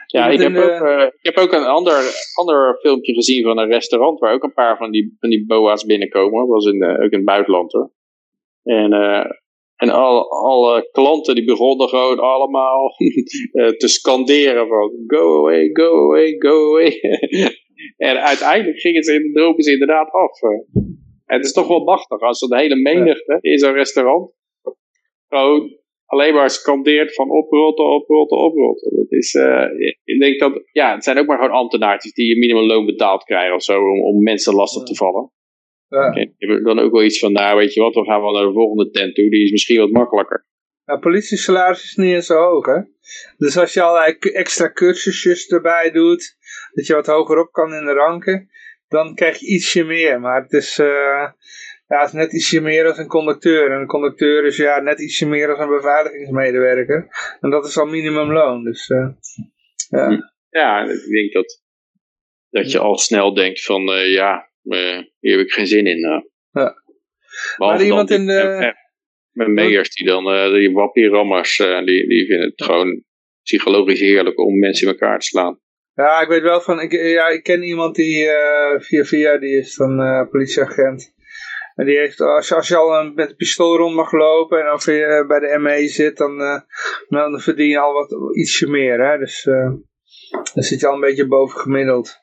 Ja, 0.07 0.29
ik 0.29 0.41
heb, 0.41 0.57
ook, 0.57 0.81
eh, 0.81 1.07
ik 1.21 1.35
heb 1.35 1.37
ook 1.37 1.53
een 1.53 1.65
ander, 1.65 1.95
ander 2.35 2.79
filmpje 2.81 3.15
gezien 3.15 3.43
van 3.43 3.59
een 3.59 3.71
restaurant 3.71 4.19
waar 4.19 4.35
ook 4.35 4.43
een 4.43 4.53
paar 4.53 4.77
van 4.77 4.91
die, 4.91 5.17
van 5.19 5.31
die 5.31 5.47
boa's 5.47 5.85
binnenkomen. 5.85 6.39
Dat 6.39 6.49
was 6.49 6.67
in, 6.67 6.83
eh, 6.83 7.05
ook 7.05 7.11
in 7.11 7.19
het 7.19 7.25
buitenland 7.25 7.73
hoor. 7.73 7.91
En, 8.63 8.93
eh, 8.93 9.25
en 9.77 9.91
al, 9.91 10.31
alle 10.31 10.89
klanten 10.93 11.35
die 11.35 11.45
begonnen 11.45 11.89
gewoon 11.89 12.19
allemaal 12.19 12.91
eh, 13.53 13.69
te 13.69 13.89
scanderen 13.89 14.69
van 14.69 15.05
go 15.07 15.39
away, 15.39 15.71
go 15.73 16.05
away, 16.05 16.35
go 16.39 16.69
away. 16.69 17.01
En 17.97 18.23
uiteindelijk 18.23 18.81
gingen 18.81 19.03
ze, 19.03 19.31
dropen 19.33 19.65
ze 19.65 19.73
inderdaad 19.73 20.11
af. 20.11 20.43
eh. 20.43 20.51
En 21.27 21.37
het 21.37 21.45
is 21.45 21.53
toch 21.53 21.69
wel 21.69 21.85
machtig 21.85 22.21
als 22.21 22.41
de 22.41 22.57
hele 22.57 22.77
menigte 22.77 23.39
in 23.41 23.59
zo'n 23.59 23.73
restaurant 23.73 24.33
gewoon 25.29 25.79
alleen 26.07 26.35
maar 26.35 26.51
scandeert 26.51 27.15
van 27.15 27.31
oprotten, 27.31 27.85
oprotten, 27.85 28.39
oprotten. 28.39 28.97
Dat 28.97 29.13
is, 29.13 29.35
eh, 29.35 29.67
ik 30.05 30.21
denk 30.21 30.39
dat, 30.39 30.63
ja, 30.73 30.95
het 30.95 31.05
zijn 31.05 31.19
ook 31.19 31.27
maar 31.27 31.39
gewoon 31.39 31.57
ambtenaartjes 31.57 32.13
die 32.13 32.33
een 32.33 32.39
minimumloon 32.39 32.87
betaald 32.87 33.25
krijgen 33.25 33.55
of 33.55 33.63
zo, 33.63 33.81
om, 33.81 34.03
om 34.05 34.23
mensen 34.23 34.55
lastig 34.55 34.83
te 34.83 34.95
vallen. 34.95 35.33
Ja. 35.89 36.13
Hebben 36.39 36.65
dan 36.65 36.79
ook 36.79 36.93
wel 36.93 37.05
iets 37.05 37.19
van, 37.19 37.33
nou 37.33 37.57
weet 37.57 37.75
je 37.75 37.81
wat, 37.81 37.95
dan 37.95 38.05
gaan 38.05 38.23
we 38.23 38.33
naar 38.33 38.47
de 38.47 38.53
volgende 38.53 38.91
tent 38.91 39.15
toe, 39.15 39.31
die 39.31 39.45
is 39.45 39.51
misschien 39.51 39.79
wat 39.79 39.91
makkelijker. 39.91 40.47
Nou, 40.85 41.01
politiesalaris 41.01 41.85
is 41.85 41.95
niet 41.95 42.15
eens 42.15 42.27
zo 42.27 42.35
hoog, 42.35 42.67
hè. 42.67 42.81
Dus 43.37 43.57
als 43.57 43.75
je 43.75 43.83
allerlei 43.83 44.17
extra 44.19 44.73
cursusjes 44.73 45.47
erbij 45.49 45.91
doet, 45.91 46.37
dat 46.75 46.87
je 46.87 46.95
wat 46.95 47.07
hoger 47.07 47.39
op 47.39 47.53
kan 47.53 47.75
in 47.75 47.85
de 47.85 47.93
ranken, 47.93 48.51
dan 48.89 49.15
krijg 49.15 49.39
je 49.39 49.47
ietsje 49.47 49.85
meer. 49.85 50.21
Maar 50.21 50.43
het 50.43 50.53
is, 50.53 50.79
eh, 50.79 51.27
ja, 51.87 51.99
het 52.01 52.07
is 52.07 52.13
net 52.13 52.33
ietsje 52.33 52.61
meer 52.61 52.87
als 52.87 52.99
een 52.99 53.07
conducteur. 53.07 53.71
En 53.71 53.81
een 53.81 53.87
conducteur 53.87 54.45
is 54.45 54.57
ja, 54.57 54.81
net 54.81 55.01
ietsje 55.01 55.27
meer 55.27 55.49
als 55.51 55.59
een 55.59 55.69
beveiligingsmedewerker. 55.69 57.09
En 57.41 57.51
dat 57.51 57.67
is 57.67 57.79
al 57.79 57.87
minimumloon. 57.87 58.65
Dus, 58.65 58.89
eh, 58.89 59.09
ja. 59.89 60.33
Ja, 60.51 60.83
ik 60.83 61.11
denk 61.11 61.33
dat, 61.33 61.63
dat 62.51 62.71
je 62.73 62.79
al 62.79 62.99
snel 62.99 63.35
denkt 63.35 63.63
van, 63.65 63.93
eh, 63.93 64.13
ja, 64.13 64.51
hier 65.21 65.37
heb 65.37 65.47
ik 65.47 65.53
geen 65.53 65.67
zin 65.67 65.87
in. 65.87 65.99
Ja. 65.99 66.25
Maar 67.57 67.83
iemand 67.83 68.11
in 68.11 68.27
de- 68.27 68.33
Met 69.33 69.49
meers 69.49 69.91
die 69.95 70.07
dan, 70.07 70.25
die 70.53 70.73
wappie-rammers, 70.73 71.59
eh, 71.59 71.85
die, 71.85 72.09
die 72.09 72.27
vinden 72.27 72.49
het 72.49 72.63
gewoon 72.65 73.05
psychologisch 73.43 74.01
heerlijk 74.01 74.39
om 74.39 74.59
mensen 74.59 74.87
in 74.87 74.93
elkaar 74.93 75.19
te 75.19 75.27
slaan. 75.27 75.61
Ja, 75.95 76.21
ik 76.21 76.29
weet 76.29 76.43
wel 76.43 76.61
van, 76.61 76.81
ik, 76.81 76.93
ja, 76.93 77.29
ik 77.29 77.43
ken 77.43 77.63
iemand 77.63 77.95
die 77.95 78.29
eh, 78.29 78.81
via 78.81 79.05
via, 79.05 79.39
die 79.39 79.59
is 79.59 79.77
dan 79.77 80.01
eh, 80.01 80.29
politieagent. 80.31 81.13
En 81.75 81.87
die 81.87 81.99
heeft, 81.99 82.21
als 82.21 82.49
je, 82.49 82.55
als 82.55 82.69
je 82.69 82.77
al 82.77 82.99
een, 82.99 83.15
met 83.15 83.31
een 83.31 83.37
pistool 83.37 83.77
rond 83.77 83.95
mag 83.95 84.13
lopen 84.13 84.61
en 84.61 84.73
of 84.73 84.85
je 84.85 85.05
eh, 85.05 85.27
bij 85.27 85.41
de 85.41 85.59
ME 85.59 85.89
zit, 85.89 86.17
dan, 86.17 86.39
dan 87.09 87.41
verdien 87.41 87.69
je 87.69 87.79
al 87.79 87.93
wat, 87.93 88.37
ietsje 88.37 88.67
meer. 88.67 89.11
Hè? 89.11 89.19
Dus 89.19 89.43
dan 90.55 90.63
zit 90.63 90.81
je 90.81 90.87
al 90.87 90.95
een 90.95 91.01
beetje 91.01 91.27
boven 91.27 91.61
gemiddeld. 91.61 92.23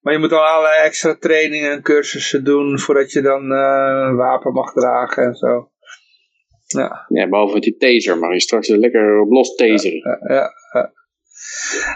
Maar 0.00 0.12
je 0.12 0.18
moet 0.18 0.30
dan 0.30 0.44
allerlei 0.44 0.84
extra 0.84 1.14
trainingen 1.14 1.70
en 1.70 1.82
cursussen 1.82 2.44
doen 2.44 2.78
voordat 2.78 3.12
je 3.12 3.20
dan 3.20 3.50
een 3.50 4.16
wapen 4.16 4.52
mag 4.52 4.72
dragen 4.72 5.22
en 5.22 5.34
zo. 5.34 5.70
Ja. 6.66 7.04
Ja, 7.08 7.28
behalve 7.28 7.60
die 7.60 7.76
taser, 7.76 8.18
mag 8.18 8.32
je 8.32 8.40
straks 8.40 8.68
er 8.68 8.78
lekker 8.78 9.20
op 9.20 9.30
los 9.30 9.54
taseren. 9.54 10.20
Ja, 10.28 10.34
ja, 10.34 10.50
ja. 10.72 10.92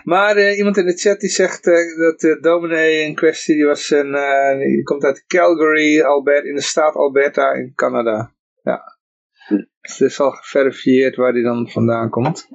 Maar 0.05 0.37
eh, 0.37 0.57
iemand 0.57 0.77
in 0.77 0.87
de 0.87 0.97
chat 0.97 1.21
die 1.21 1.31
zegt 1.31 1.67
eh, 1.67 1.99
dat 1.99 2.21
de 2.21 2.39
dominee 2.41 3.03
in 3.03 3.15
kwestie, 3.15 3.55
die, 3.55 3.65
was 3.65 3.91
een, 3.91 4.15
eh, 4.15 4.59
die 4.59 4.83
komt 4.83 5.05
uit 5.05 5.25
Calgary, 5.27 6.01
Albert, 6.01 6.45
in 6.45 6.55
de 6.55 6.61
staat 6.61 6.95
Alberta 6.95 7.53
in 7.53 7.73
Canada. 7.75 8.35
Ja. 8.63 8.83
Dus 9.81 9.99
het 9.99 10.11
is 10.11 10.21
al 10.21 10.31
geverifieerd 10.31 11.17
waar 11.17 11.33
die 11.33 11.43
dan 11.43 11.71
vandaan 11.71 12.11
komt. 12.11 12.49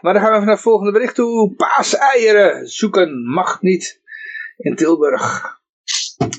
Maar 0.00 0.12
dan 0.12 0.22
gaan 0.22 0.30
we 0.30 0.36
even 0.36 0.46
naar 0.46 0.54
het 0.54 0.64
volgende 0.64 0.92
bericht 0.92 1.14
toe. 1.14 1.54
Paaseieren 1.54 2.66
zoeken 2.66 3.28
mag 3.28 3.62
niet 3.62 4.00
in 4.56 4.76
Tilburg. 4.76 5.58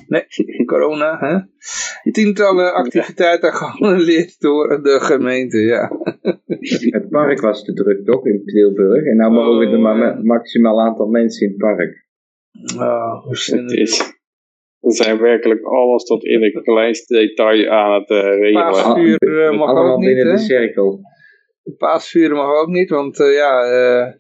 Nee, 0.08 0.26
corona, 0.66 1.18
hè. 1.20 1.40
Tientallen 2.12 2.74
activiteiten 2.74 3.54
geannuleerd 3.60 4.40
door 4.40 4.84
de 4.84 5.00
gemeente, 5.00 5.58
ja. 5.58 5.92
Het 6.98 7.10
park 7.10 7.40
was 7.42 7.64
te 7.64 7.74
druk 7.74 8.06
toch 8.06 8.26
in 8.26 8.46
Tilburg. 8.46 9.06
En 9.06 9.16
nou 9.16 9.32
mogen 9.32 9.68
er 9.68 9.76
Oh, 9.76 9.82
maar 9.82 9.96
ma- 9.98 10.20
maximaal 10.22 10.82
aantal 10.82 11.08
mensen 11.08 11.46
in 11.46 11.52
het 11.52 11.58
park. 11.62 12.06
Oh, 12.78 13.24
hoe 13.24 13.32
Het 13.60 13.72
is, 13.72 14.20
we 14.80 14.92
zijn 14.92 15.20
werkelijk 15.20 15.64
alles 15.64 16.04
tot 16.04 16.24
in 16.26 16.44
het 16.44 16.62
kleinste 16.64 17.14
detail 17.14 17.70
aan 17.70 18.00
het 18.00 18.10
eh, 18.10 18.18
regelen. 18.40 18.64
Paasvuur 18.64 19.18
eh, 19.46 19.58
mag 19.58 19.70
Allemaal 19.70 19.94
ook 19.94 20.00
niet, 20.00 20.08
binnen 20.08 20.26
hè? 20.26 20.32
de 20.34 20.40
cirkel. 20.40 21.00
Paasvuren 21.78 22.36
mag 22.36 22.62
ook 22.62 22.68
niet, 22.70 22.90
want 22.90 23.20
eh, 23.20 23.34
ja, 23.34 23.64
eh, 23.64 24.14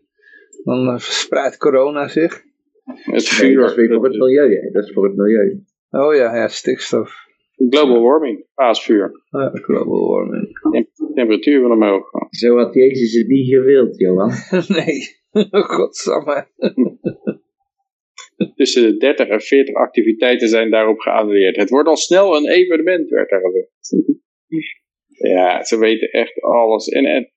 dan 0.63 0.99
verspreidt 0.99 1.57
corona 1.57 2.07
zich. 2.07 2.41
Het 2.85 3.05
Nee, 3.05 3.19
vuur, 3.19 3.59
dat 3.61 3.69
is 3.69 3.75
weer 3.75 3.93
voor 3.93 4.03
het 4.03 4.17
milieu. 4.17 4.55
hè. 4.55 4.71
Dat 4.71 4.83
is 4.83 4.91
voor 4.93 5.03
het 5.05 5.15
milieu. 5.15 5.63
Oh 5.89 6.15
ja, 6.15 6.35
ja, 6.35 6.47
stikstof. 6.47 7.13
global 7.69 8.01
warming, 8.01 8.45
paasvuur. 8.53 9.11
Ja, 9.29 9.49
global 9.53 10.07
warming. 10.09 10.59
Temperatuur 11.21 11.61
van 11.61 11.71
omhoog. 11.71 12.09
Zo 12.29 12.57
had 12.57 12.73
Jezus 12.73 13.13
het 13.13 13.27
niet 13.27 13.47
gewild, 13.47 13.97
Johan. 13.99 14.31
nee, 14.77 15.19
godsamme. 15.75 16.47
Tussen 18.55 18.83
de 18.83 18.97
30 18.97 19.27
en 19.27 19.41
40 19.41 19.75
activiteiten 19.75 20.47
zijn 20.47 20.69
daarop 20.69 20.99
geannuleerd. 20.99 21.55
Het 21.55 21.69
wordt 21.69 21.87
al 21.87 21.97
snel 21.97 22.35
een 22.35 22.49
evenement, 22.49 23.09
werd 23.09 23.31
er 23.31 23.39
gezegd. 23.41 23.71
ja, 25.07 25.63
ze 25.63 25.77
weten 25.77 26.09
echt 26.11 26.41
alles. 26.41 26.87
En, 26.87 27.05
en 27.05 27.31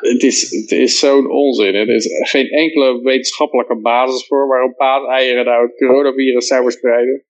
het 0.00 0.22
is, 0.22 0.50
het 0.50 0.70
is 0.70 0.98
zo'n 0.98 1.30
onzin. 1.30 1.74
hè. 1.74 1.80
Er 1.80 1.94
is 1.94 2.30
geen 2.30 2.48
enkele 2.48 3.02
wetenschappelijke 3.02 3.80
basis 3.80 4.26
voor 4.26 4.46
waarom 4.46 4.74
paaseieren 4.74 5.44
nou 5.44 5.66
het 5.66 5.76
coronavirus 5.76 6.46
zou 6.46 6.62
verspreiden. 6.62 7.24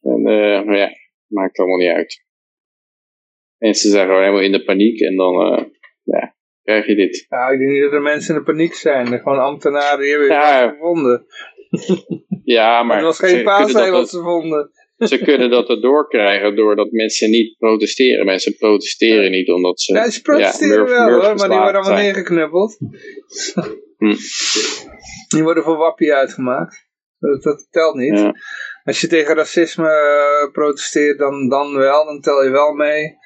En 0.00 0.26
eh, 0.26 0.64
maar 0.64 0.76
ja, 0.76 0.90
maakt 1.26 1.58
allemaal 1.58 1.78
niet 1.78 1.96
uit. 1.96 2.30
Mensen 3.62 3.90
zijn 3.90 4.06
gewoon 4.06 4.20
helemaal 4.20 4.42
in 4.42 4.52
de 4.52 4.64
paniek 4.64 5.00
en 5.00 5.16
dan 5.16 5.52
uh, 5.52 5.64
ja, 6.02 6.34
krijg 6.62 6.86
je 6.86 6.94
dit. 6.94 7.26
Ja, 7.28 7.48
ik 7.48 7.58
denk 7.58 7.70
niet 7.70 7.82
dat 7.82 7.92
er 7.92 8.02
mensen 8.02 8.34
in 8.34 8.40
de 8.40 8.46
paniek 8.52 8.74
zijn. 8.74 9.06
Gewoon 9.06 9.38
ambtenaren 9.38 10.00
die 10.00 10.10
hebben 10.10 10.28
ja, 10.28 10.68
gevonden. 10.68 11.26
Ja, 12.44 12.82
maar... 12.82 12.96
Het 12.96 13.04
was 13.04 13.18
geen 13.18 13.42
paasei 13.42 13.90
wat 13.90 14.10
ze 14.10 14.20
vonden. 14.20 14.70
Ze 14.96 15.18
kunnen 15.18 15.50
dat 15.50 15.68
erdoor 15.68 16.08
krijgen 16.08 16.56
doordat 16.56 16.90
mensen 16.90 17.30
niet 17.30 17.56
protesteren. 17.58 18.24
Mensen 18.24 18.56
protesteren 18.56 19.30
niet 19.30 19.48
omdat 19.48 19.80
ze... 19.80 19.94
Ja, 19.94 20.10
ze 20.10 20.22
protesteren 20.22 20.84
wel 20.84 21.10
hoor, 21.10 21.34
maar 21.34 21.48
die 21.48 21.58
worden 21.58 21.80
allemaal 21.80 22.02
neergeknuppeld. 22.02 22.78
Hm. 23.98 24.14
Die 25.34 25.42
worden 25.42 25.62
voor 25.62 25.76
wappie 25.76 26.14
uitgemaakt. 26.14 26.88
Dat, 27.18 27.42
dat 27.42 27.66
telt 27.70 27.94
niet. 27.94 28.32
Als 28.84 29.00
je 29.00 29.06
tegen 29.06 29.34
racisme 29.34 29.88
uh, 30.44 30.52
protesteert, 30.52 31.18
dan, 31.18 31.48
dan 31.48 31.76
wel, 31.76 32.04
dan 32.04 32.20
tel 32.20 32.44
je 32.44 32.50
wel 32.50 32.72
mee. 32.72 33.16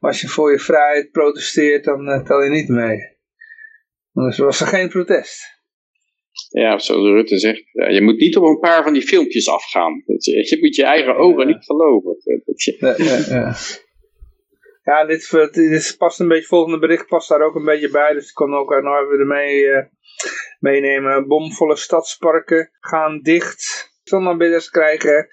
Maar 0.00 0.10
als 0.10 0.20
je 0.20 0.28
voor 0.28 0.50
je 0.50 0.58
vrijheid 0.58 1.10
protesteert, 1.10 1.84
dan 1.84 2.08
uh, 2.08 2.24
tel 2.24 2.42
je 2.42 2.50
niet 2.50 2.68
mee. 2.68 3.12
Dus 4.12 4.38
was 4.38 4.60
er 4.60 4.66
geen 4.66 4.88
protest. 4.88 5.52
Ja, 6.48 6.78
zoals 6.78 7.06
Rutte 7.06 7.38
zegt, 7.38 7.62
ja, 7.72 7.88
je 7.88 8.02
moet 8.02 8.18
niet 8.18 8.36
op 8.36 8.44
een 8.44 8.58
paar 8.58 8.82
van 8.82 8.92
die 8.92 9.02
filmpjes 9.02 9.48
afgaan. 9.48 10.02
Je, 10.06 10.46
je 10.48 10.56
moet 10.60 10.76
je 10.76 10.84
eigen 10.84 11.16
ogen 11.16 11.46
niet 11.46 11.64
geloven. 11.64 12.16
Ja, 12.78 12.94
ja, 12.96 13.18
ja. 13.28 13.56
ja 14.82 15.06
dit, 15.06 15.52
dit 15.52 15.94
past 15.98 16.20
een 16.20 16.28
beetje, 16.28 16.46
volgende 16.46 16.78
bericht 16.78 17.06
past 17.06 17.28
daar 17.28 17.42
ook 17.42 17.54
een 17.54 17.64
beetje 17.64 17.90
bij. 17.90 18.12
Dus 18.12 18.28
ik 18.28 18.34
kon 18.34 18.54
ook 18.54 18.82
nog 18.82 19.02
even 19.02 19.18
ermee 19.18 19.64
uh, 19.64 19.84
meenemen. 20.58 21.28
Bomvolle 21.28 21.76
stadsparken 21.76 22.70
gaan 22.80 23.20
dicht. 23.20 23.92
Zonnebidders 24.02 24.70
krijgen 24.70 25.28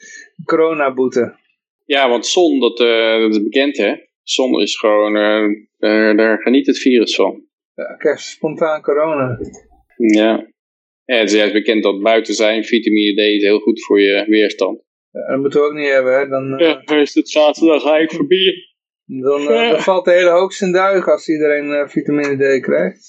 coronaboete. 0.46 1.40
Ja, 1.86 2.10
want 2.10 2.26
zon, 2.26 2.60
dat, 2.60 2.80
uh, 2.80 3.20
dat 3.20 3.32
is 3.32 3.44
bekend 3.44 3.78
hè. 3.78 3.96
Zon 4.32 4.62
is 4.62 4.78
gewoon, 4.78 5.16
uh, 5.16 6.18
daar 6.18 6.42
geniet 6.42 6.68
het 6.68 6.78
virus 6.78 7.16
van. 7.16 7.44
Ja, 7.76 7.96
krijg 7.96 8.20
spontaan 8.20 8.82
corona. 8.82 9.40
Ja. 9.98 10.50
Ja, 11.06 11.18
het 11.18 11.30
is 11.30 11.36
juist 11.36 11.54
bekend 11.54 11.84
dat 11.84 12.02
buiten 12.02 12.34
zijn, 12.34 12.64
vitamine 12.64 13.14
D 13.14 13.18
is 13.18 13.44
heel 13.44 13.60
goed 13.60 13.86
voor 13.86 14.02
je 14.02 14.26
weerstand. 14.28 14.84
Ja, 15.12 15.28
dat 15.28 15.40
moeten 15.40 15.60
we 15.60 15.66
ook 15.66 15.74
niet 15.74 15.90
hebben, 15.90 16.20
hè. 16.20 16.28
Dan, 16.28 16.62
uh, 16.62 16.76
ja, 16.86 16.96
is 16.96 17.14
het 17.14 17.30
zaterdag 17.30 17.82
ga 17.82 17.98
ik 17.98 18.12
voorbij. 18.12 18.54
Dan, 19.06 19.42
uh, 19.42 19.72
dan, 19.72 19.80
valt 19.80 20.06
de 20.06 20.12
hele 20.12 20.30
hoogst 20.30 20.62
in 20.62 20.72
duigen 20.72 21.12
als 21.12 21.30
iedereen 21.30 21.66
uh, 21.66 21.88
vitamine 21.88 22.36
D 22.36 22.62
krijgt. 22.62 23.02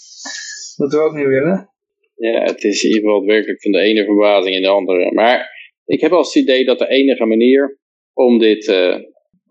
Dat 0.77 0.77
moeten 0.77 0.99
we 0.99 1.05
ook 1.05 1.15
niet 1.15 1.27
willen. 1.27 1.70
Ja, 2.16 2.43
het 2.43 2.65
is 2.65 2.82
in 2.82 2.89
ieder 2.89 3.03
geval 3.03 3.24
werkelijk 3.24 3.62
van 3.62 3.73
de 3.73 3.78
ene 3.78 4.05
verbazing 4.05 4.55
in 4.57 4.62
de 4.62 4.69
andere. 4.69 5.12
Maar 5.12 5.51
ik 5.86 6.01
heb 6.01 6.12
als 6.12 6.35
het 6.35 6.43
idee 6.43 6.65
dat 6.65 6.78
de 6.78 6.89
enige 6.89 7.24
manier 7.24 7.78
om 8.12 8.39
dit, 8.39 8.66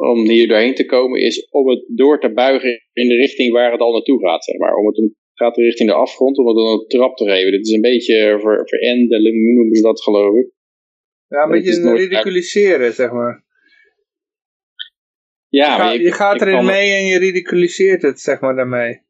om 0.09 0.29
hier 0.29 0.47
doorheen 0.47 0.75
te 0.75 0.85
komen 0.85 1.21
is 1.21 1.47
om 1.49 1.69
het 1.69 1.83
door 1.87 2.19
te 2.19 2.33
buigen 2.33 2.81
in 2.93 3.07
de 3.07 3.15
richting 3.15 3.53
waar 3.53 3.71
het 3.71 3.81
al 3.81 3.91
naartoe 3.91 4.19
gaat, 4.19 4.43
zeg 4.43 4.57
maar. 4.57 4.75
Om 4.75 4.87
het 4.87 4.97
een 4.97 5.15
gaat 5.41 5.57
richting 5.57 5.89
de 5.89 5.95
afgrond 5.95 6.37
om 6.37 6.47
het 6.47 6.55
dan 6.55 6.65
een 6.65 6.87
trap 6.87 7.17
te 7.17 7.25
geven. 7.25 7.51
Dit 7.51 7.67
is 7.67 7.73
een 7.73 7.81
beetje 7.81 8.37
ver, 8.41 8.67
verendelen, 8.67 9.55
noemen 9.55 9.75
ze 9.75 9.81
dat 9.81 10.01
geloof 10.01 10.35
ik. 10.35 10.51
Ja, 11.27 11.43
een 11.43 11.51
beetje 11.51 11.93
ridiculiseren, 11.93 12.93
zeg 12.93 13.11
maar. 13.11 13.43
Ja, 15.47 15.71
je, 15.71 15.77
maar 15.77 15.93
je, 15.93 16.01
je 16.01 16.11
gaat 16.11 16.41
erin 16.41 16.65
mee 16.65 16.91
en 16.91 17.05
je 17.05 17.17
ridiculiseert 17.17 18.01
het, 18.01 18.19
zeg 18.19 18.39
maar, 18.39 18.55
daarmee. 18.55 19.01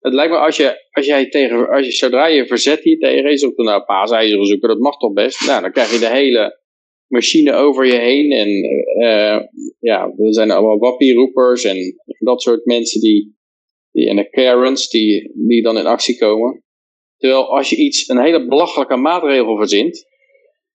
Het 0.00 0.12
lijkt 0.12 0.32
me 0.32 0.38
als 0.38 0.56
je, 0.56 0.88
als 0.90 1.06
jij 1.06 1.28
tegen, 1.28 1.68
als 1.68 1.86
je, 1.86 1.92
zodra 1.92 2.26
je 2.26 2.46
verzet 2.46 2.80
hier 2.80 2.98
tegen 2.98 3.30
is, 3.30 3.44
op 3.44 3.56
de 3.56 3.62
nou, 3.62 3.84
paasijzeren 3.84 4.46
zoeken, 4.46 4.68
dat 4.68 4.78
mag 4.78 4.96
toch 4.96 5.12
best. 5.12 5.46
Nou, 5.46 5.62
dan 5.62 5.72
krijg 5.72 5.92
je 5.92 5.98
de 5.98 6.10
hele 6.10 6.60
machine 7.06 7.52
over 7.52 7.86
je 7.86 7.98
heen. 7.98 8.32
En 8.32 8.48
uh, 9.02 9.40
ja, 9.80 10.12
er 10.16 10.34
zijn 10.34 10.50
allemaal 10.50 10.78
wappieroepers 10.78 11.64
en 11.64 11.76
dat 12.18 12.42
soort 12.42 12.64
mensen 12.64 13.00
die 13.00 13.34
die, 13.94 14.08
en 14.08 14.16
de 14.16 14.30
Karens 14.30 14.88
die, 14.88 15.32
die 15.34 15.62
dan 15.62 15.78
in 15.78 15.86
actie 15.86 16.18
komen. 16.18 16.62
Terwijl 17.16 17.56
als 17.56 17.70
je 17.70 17.76
iets, 17.76 18.08
een 18.08 18.22
hele 18.22 18.46
belachelijke 18.46 18.96
maatregel 18.96 19.56
verzint, 19.56 20.06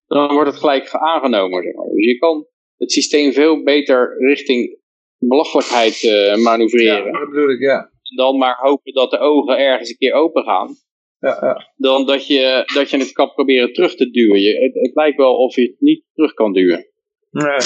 dan 0.07 0.33
wordt 0.33 0.49
het 0.49 0.59
gelijk 0.59 0.89
aangenomen. 0.91 1.61
Dus 1.63 2.05
je 2.05 2.17
kan 2.17 2.47
het 2.77 2.91
systeem 2.91 3.31
veel 3.31 3.63
beter 3.63 4.15
richting 4.17 4.77
belachelijkheid 5.17 6.03
uh, 6.03 6.35
manoeuvreren. 6.35 7.05
Ja, 7.05 7.19
dat 7.19 7.29
bedoel 7.29 7.49
ik, 7.49 7.59
ja. 7.59 7.91
Dan 8.15 8.37
maar 8.37 8.57
hopen 8.59 8.93
dat 8.93 9.11
de 9.11 9.17
ogen 9.17 9.57
ergens 9.57 9.89
een 9.89 9.97
keer 9.97 10.13
open 10.13 10.43
gaan. 10.43 10.75
Ja, 11.19 11.37
ja. 11.41 11.71
Dan 11.75 12.05
dat 12.05 12.27
je, 12.27 12.63
dat 12.73 12.89
je 12.89 12.97
het 12.97 13.11
kan 13.11 13.33
proberen 13.33 13.73
terug 13.73 13.95
te 13.95 14.09
duwen. 14.09 14.41
Je, 14.41 14.59
het, 14.59 14.73
het 14.73 14.95
lijkt 14.95 15.17
wel 15.17 15.35
of 15.35 15.55
je 15.55 15.61
het 15.61 15.75
niet 15.79 16.03
terug 16.13 16.33
kan 16.33 16.53
duwen. 16.53 16.87
Nee. 17.31 17.57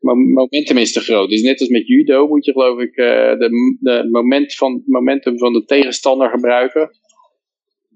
Maar 0.00 0.16
momentum 0.16 0.76
is 0.76 0.92
te 0.92 1.00
groot. 1.00 1.30
Dus 1.30 1.42
net 1.42 1.60
als 1.60 1.68
met 1.68 1.86
judo 1.86 2.26
moet 2.26 2.44
je 2.44 2.52
geloof 2.52 2.80
ik 2.80 2.96
uh, 2.96 3.06
de, 3.38 3.76
de 3.80 4.08
moment 4.10 4.54
van, 4.54 4.82
momentum 4.86 5.38
van 5.38 5.52
de 5.52 5.64
tegenstander 5.64 6.30
gebruiken. 6.30 6.90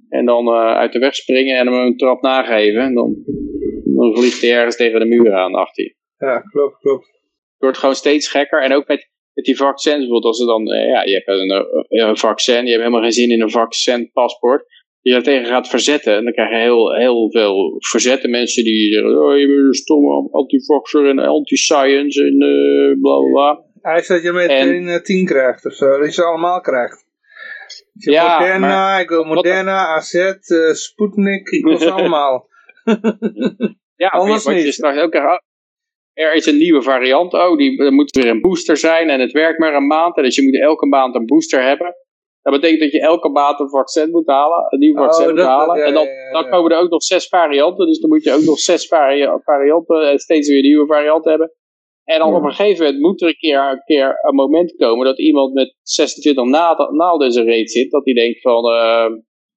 En 0.08 0.24
dan 0.24 0.46
uh, 0.46 0.76
uit 0.76 0.92
de 0.92 0.98
weg 0.98 1.14
springen 1.14 1.58
en 1.58 1.66
hem 1.66 1.86
een 1.86 1.96
trap 1.96 2.22
nageven. 2.22 2.80
En 2.80 2.94
dan, 2.94 3.16
dan 3.84 4.16
vliegt 4.16 4.40
hij 4.40 4.52
ergens 4.52 4.76
tegen 4.76 5.00
de 5.00 5.06
muur 5.06 5.34
aan 5.34 5.54
achter 5.54 5.84
je. 5.84 5.94
Ja, 6.18 6.40
klopt, 6.40 6.78
klopt. 6.78 7.06
Het 7.06 7.66
wordt 7.66 7.78
gewoon 7.78 7.94
steeds 7.94 8.28
gekker. 8.28 8.62
En 8.62 8.72
ook 8.72 8.86
met, 8.86 9.10
met 9.32 9.44
die 9.44 9.56
vaccins 9.56 9.98
bijvoorbeeld. 9.98 10.24
Als 10.24 10.40
er 10.40 10.46
dan, 10.46 10.72
uh, 10.72 10.86
ja, 10.86 11.02
je 11.02 11.14
hebt 11.14 11.28
een, 11.28 11.66
een 12.08 12.16
vaccin. 12.16 12.64
Je 12.64 12.70
hebt 12.70 12.82
helemaal 12.82 13.02
geen 13.02 13.12
zin 13.12 13.30
in 13.30 13.40
een 13.40 13.50
vaccinpaspoort 13.50 14.64
je 15.08 15.14
daar 15.14 15.22
tegen 15.22 15.46
gaat 15.46 15.68
verzetten. 15.68 16.16
En 16.16 16.24
dan 16.24 16.32
krijg 16.32 16.50
je 16.50 16.56
heel, 16.56 16.94
heel 16.94 17.30
veel 17.30 17.76
verzetten 17.78 18.30
mensen 18.30 18.64
die 18.64 18.92
zeggen, 18.92 19.22
oh, 19.22 19.38
je 19.38 19.46
bent 19.46 19.58
een 19.58 19.74
stomme 19.74 20.28
antivaxer 20.30 21.08
en 21.08 21.18
anti-science 21.18 22.22
en 22.22 22.42
uh, 22.42 23.00
bla 23.00 23.18
bla 23.18 23.30
bla. 23.30 23.66
Hij 23.80 23.94
zegt 23.94 24.08
dat 24.08 24.22
je 24.22 24.32
meteen 24.32 24.88
en, 24.88 25.02
10 25.02 25.24
krijgt 25.24 25.66
of 25.66 25.72
zo, 25.72 25.98
dat 25.98 26.06
je 26.06 26.12
ze 26.12 26.24
allemaal 26.24 26.60
krijgt. 26.60 27.06
ja, 27.92 28.38
Moderna, 28.38 28.66
maar, 28.66 29.00
ik 29.00 29.08
wil 29.08 29.24
Moderna, 29.24 29.86
AZ, 29.86 30.14
uh, 30.14 30.72
Sputnik, 30.72 31.48
ik 31.48 31.64
wil 31.64 31.78
ze 31.78 31.90
allemaal. 31.98 32.48
ja, 33.96 34.08
Anders 34.08 34.46
niet. 34.46 34.64
je 34.64 34.72
straks 34.72 34.98
ook 34.98 35.10
krijgt, 35.10 35.42
er 36.12 36.34
is 36.34 36.46
een 36.46 36.56
nieuwe 36.56 36.82
variant, 36.82 37.32
oh, 37.32 37.56
die, 37.56 37.84
er 37.84 37.92
moet 37.92 38.16
weer 38.16 38.26
een 38.26 38.40
booster 38.40 38.76
zijn 38.76 39.10
en 39.10 39.20
het 39.20 39.32
werkt 39.32 39.58
maar 39.58 39.74
een 39.74 39.86
maand. 39.86 40.16
En 40.16 40.22
dus 40.22 40.36
je 40.36 40.42
moet 40.42 40.60
elke 40.60 40.86
maand 40.86 41.14
een 41.14 41.26
booster 41.26 41.62
hebben. 41.62 41.94
Dat 42.50 42.60
betekent 42.60 42.80
dat 42.80 42.92
je 42.92 43.00
elke 43.00 43.28
maand 43.28 43.60
een 43.60 43.68
vaccin 43.68 44.10
moet 44.10 44.26
halen, 44.26 44.66
een 44.68 44.78
nieuw 44.78 44.94
oh, 44.94 45.00
vaccin 45.00 45.28
moet 45.28 45.40
halen. 45.40 45.84
en 45.84 45.94
dan, 45.94 46.06
dan 46.32 46.48
komen 46.50 46.70
er 46.70 46.78
ook 46.78 46.90
nog 46.90 47.02
zes 47.02 47.28
varianten, 47.28 47.86
dus 47.86 48.00
dan 48.00 48.10
moet 48.10 48.24
je 48.24 48.32
ook 48.32 48.44
nog 48.44 48.58
zes 48.58 48.86
varianten 49.44 50.10
en 50.10 50.18
steeds 50.18 50.48
weer 50.48 50.56
een 50.56 50.62
nieuwe 50.62 50.86
variant 50.86 51.24
hebben. 51.24 51.52
En 52.04 52.18
dan 52.18 52.34
op 52.34 52.42
een 52.42 52.52
gegeven 52.52 52.84
moment 52.84 53.02
moet 53.02 53.22
er 53.22 53.28
een 53.28 53.36
keer, 53.36 53.70
een 53.70 53.82
keer 53.84 54.18
een 54.22 54.34
moment 54.34 54.76
komen 54.76 55.06
dat 55.06 55.18
iemand 55.18 55.54
met 55.54 55.74
26 55.82 56.44
naalden 56.90 57.26
in 57.26 57.32
zijn 57.32 57.46
reet 57.46 57.70
zit, 57.70 57.90
dat 57.90 58.04
hij 58.04 58.14
denkt 58.14 58.40
van, 58.40 58.64
uh, 58.64 59.10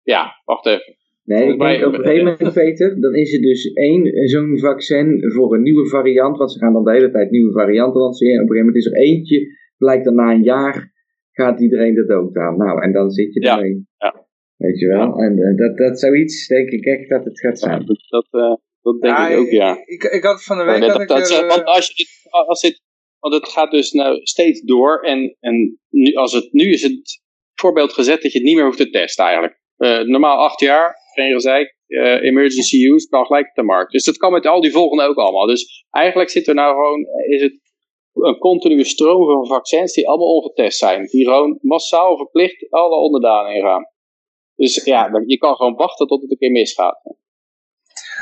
ja, 0.03 0.41
wacht 0.45 0.65
even. 0.65 0.95
Nee, 1.23 1.53
ik 1.53 1.59
denk 1.59 1.85
op 1.85 1.93
een 1.93 2.03
gegeven 2.03 2.23
moment, 2.23 2.53
Peter, 2.53 3.01
dan 3.01 3.15
is 3.15 3.33
er 3.33 3.41
dus 3.41 3.73
één 3.73 4.27
zo'n 4.27 4.59
vaccin 4.59 5.31
voor 5.33 5.53
een 5.53 5.61
nieuwe 5.61 5.87
variant, 5.87 6.37
want 6.37 6.51
ze 6.51 6.59
gaan 6.59 6.73
dan 6.73 6.83
de 6.83 6.91
hele 6.91 7.11
tijd 7.11 7.31
nieuwe 7.31 7.51
varianten 7.51 8.01
lanceren. 8.01 8.35
En 8.35 8.43
op 8.43 8.49
een 8.49 8.55
gegeven 8.55 8.73
moment 8.73 8.85
is 8.85 8.91
er 8.91 9.15
eentje, 9.15 9.47
blijkt 9.77 10.05
dan 10.05 10.15
na 10.15 10.31
een 10.31 10.43
jaar 10.43 10.91
gaat 11.31 11.61
iedereen 11.61 11.95
dat 11.95 12.09
ook 12.09 12.37
aan. 12.37 12.57
Nou, 12.57 12.83
en 12.83 12.91
dan 12.91 13.11
zit 13.11 13.33
je 13.33 13.39
ermee. 13.39 13.85
Ja. 13.97 14.27
Weet 14.57 14.79
je 14.79 14.87
wel? 14.87 15.17
En 15.17 15.37
uh, 15.37 15.57
dat, 15.57 15.77
dat 15.77 15.99
zoiets 15.99 16.47
denk 16.47 16.69
ik 16.69 16.85
echt 16.85 17.09
dat 17.09 17.25
het 17.25 17.39
gaat 17.39 17.59
zijn. 17.59 17.85
dat, 17.85 18.05
dat, 18.09 18.27
uh, 18.31 18.55
dat 18.81 19.01
denk 19.01 19.17
ik 19.17 19.37
ook, 19.37 19.49
ja. 19.49 19.77
Ik, 19.85 20.03
ik 20.03 20.23
had 20.23 20.43
van 20.43 20.57
de 20.57 20.63
week... 20.63 20.79
dat, 20.79 21.07
dat, 21.07 21.29
ik, 21.29 21.41
uh, 21.41 21.47
want 21.47 21.63
als 21.63 21.91
je 21.95 22.05
als 22.29 22.61
het, 22.61 22.81
want 23.19 23.33
het 23.33 23.47
gaat 23.47 23.71
dus 23.71 23.91
nou 23.91 24.19
steeds 24.23 24.61
door. 24.61 25.01
En, 25.01 25.35
en 25.39 25.79
nu, 25.89 26.13
als 26.13 26.33
het, 26.33 26.53
nu 26.53 26.71
is 26.71 26.81
het 26.81 27.21
voorbeeld 27.53 27.93
gezet 27.93 28.21
dat 28.21 28.31
je 28.31 28.37
het 28.37 28.47
niet 28.47 28.55
meer 28.55 28.65
hoeft 28.65 28.77
te 28.77 28.89
testen 28.89 29.25
eigenlijk. 29.25 29.59
normaal 30.07 30.37
acht 30.37 30.59
jaar, 30.59 30.95
geen 31.13 31.33
gezeik. 31.33 31.75
emergency 32.21 32.87
use 32.87 33.07
kan 33.09 33.25
gelijk 33.25 33.47
op 33.47 33.55
de 33.55 33.63
markt. 33.63 33.91
Dus 33.91 34.03
dat 34.03 34.17
kan 34.17 34.31
met 34.31 34.45
al 34.45 34.61
die 34.61 34.71
volgende 34.71 35.03
ook 35.03 35.17
allemaal. 35.17 35.47
Dus 35.47 35.85
eigenlijk 35.89 36.29
zit 36.29 36.47
er 36.47 36.55
nou 36.55 36.71
gewoon, 36.73 37.05
is 37.29 37.41
het 37.41 37.70
een 38.13 38.37
continue 38.37 38.83
stroom 38.83 39.25
van 39.25 39.47
vaccins 39.47 39.93
die 39.93 40.07
allemaal 40.07 40.35
ongetest 40.35 40.77
zijn. 40.77 41.05
Die 41.05 41.25
gewoon 41.25 41.59
massaal 41.61 42.17
verplicht 42.17 42.69
alle 42.69 42.95
onderdanen 42.95 43.55
ingaan. 43.55 43.89
Dus 44.55 44.83
ja, 44.83 45.23
je 45.25 45.37
kan 45.37 45.55
gewoon 45.55 45.75
wachten 45.75 46.07
tot 46.07 46.21
het 46.21 46.31
een 46.31 46.37
keer 46.37 46.51
misgaat. 46.51 47.01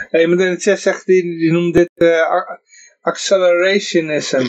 Hey, 0.10 0.26
de 0.26 0.56
chat 0.60 0.80
zegt, 0.80 1.06
die, 1.06 1.24
die 1.24 1.52
noemt 1.52 1.74
dit 1.74 1.92
uh, 1.96 2.22
accelerationism. 3.02 4.46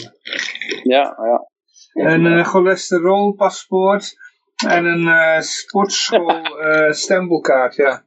Ja, 0.83 1.17
ja. 1.23 1.49
Een 1.93 2.25
uh, 2.25 2.45
cholesterolpaspoort 2.45 4.15
en 4.67 4.85
een 4.85 5.07
uh, 5.07 5.41
sportschool 5.41 6.43
stempelkaart, 7.03 7.75
ja. 7.75 8.05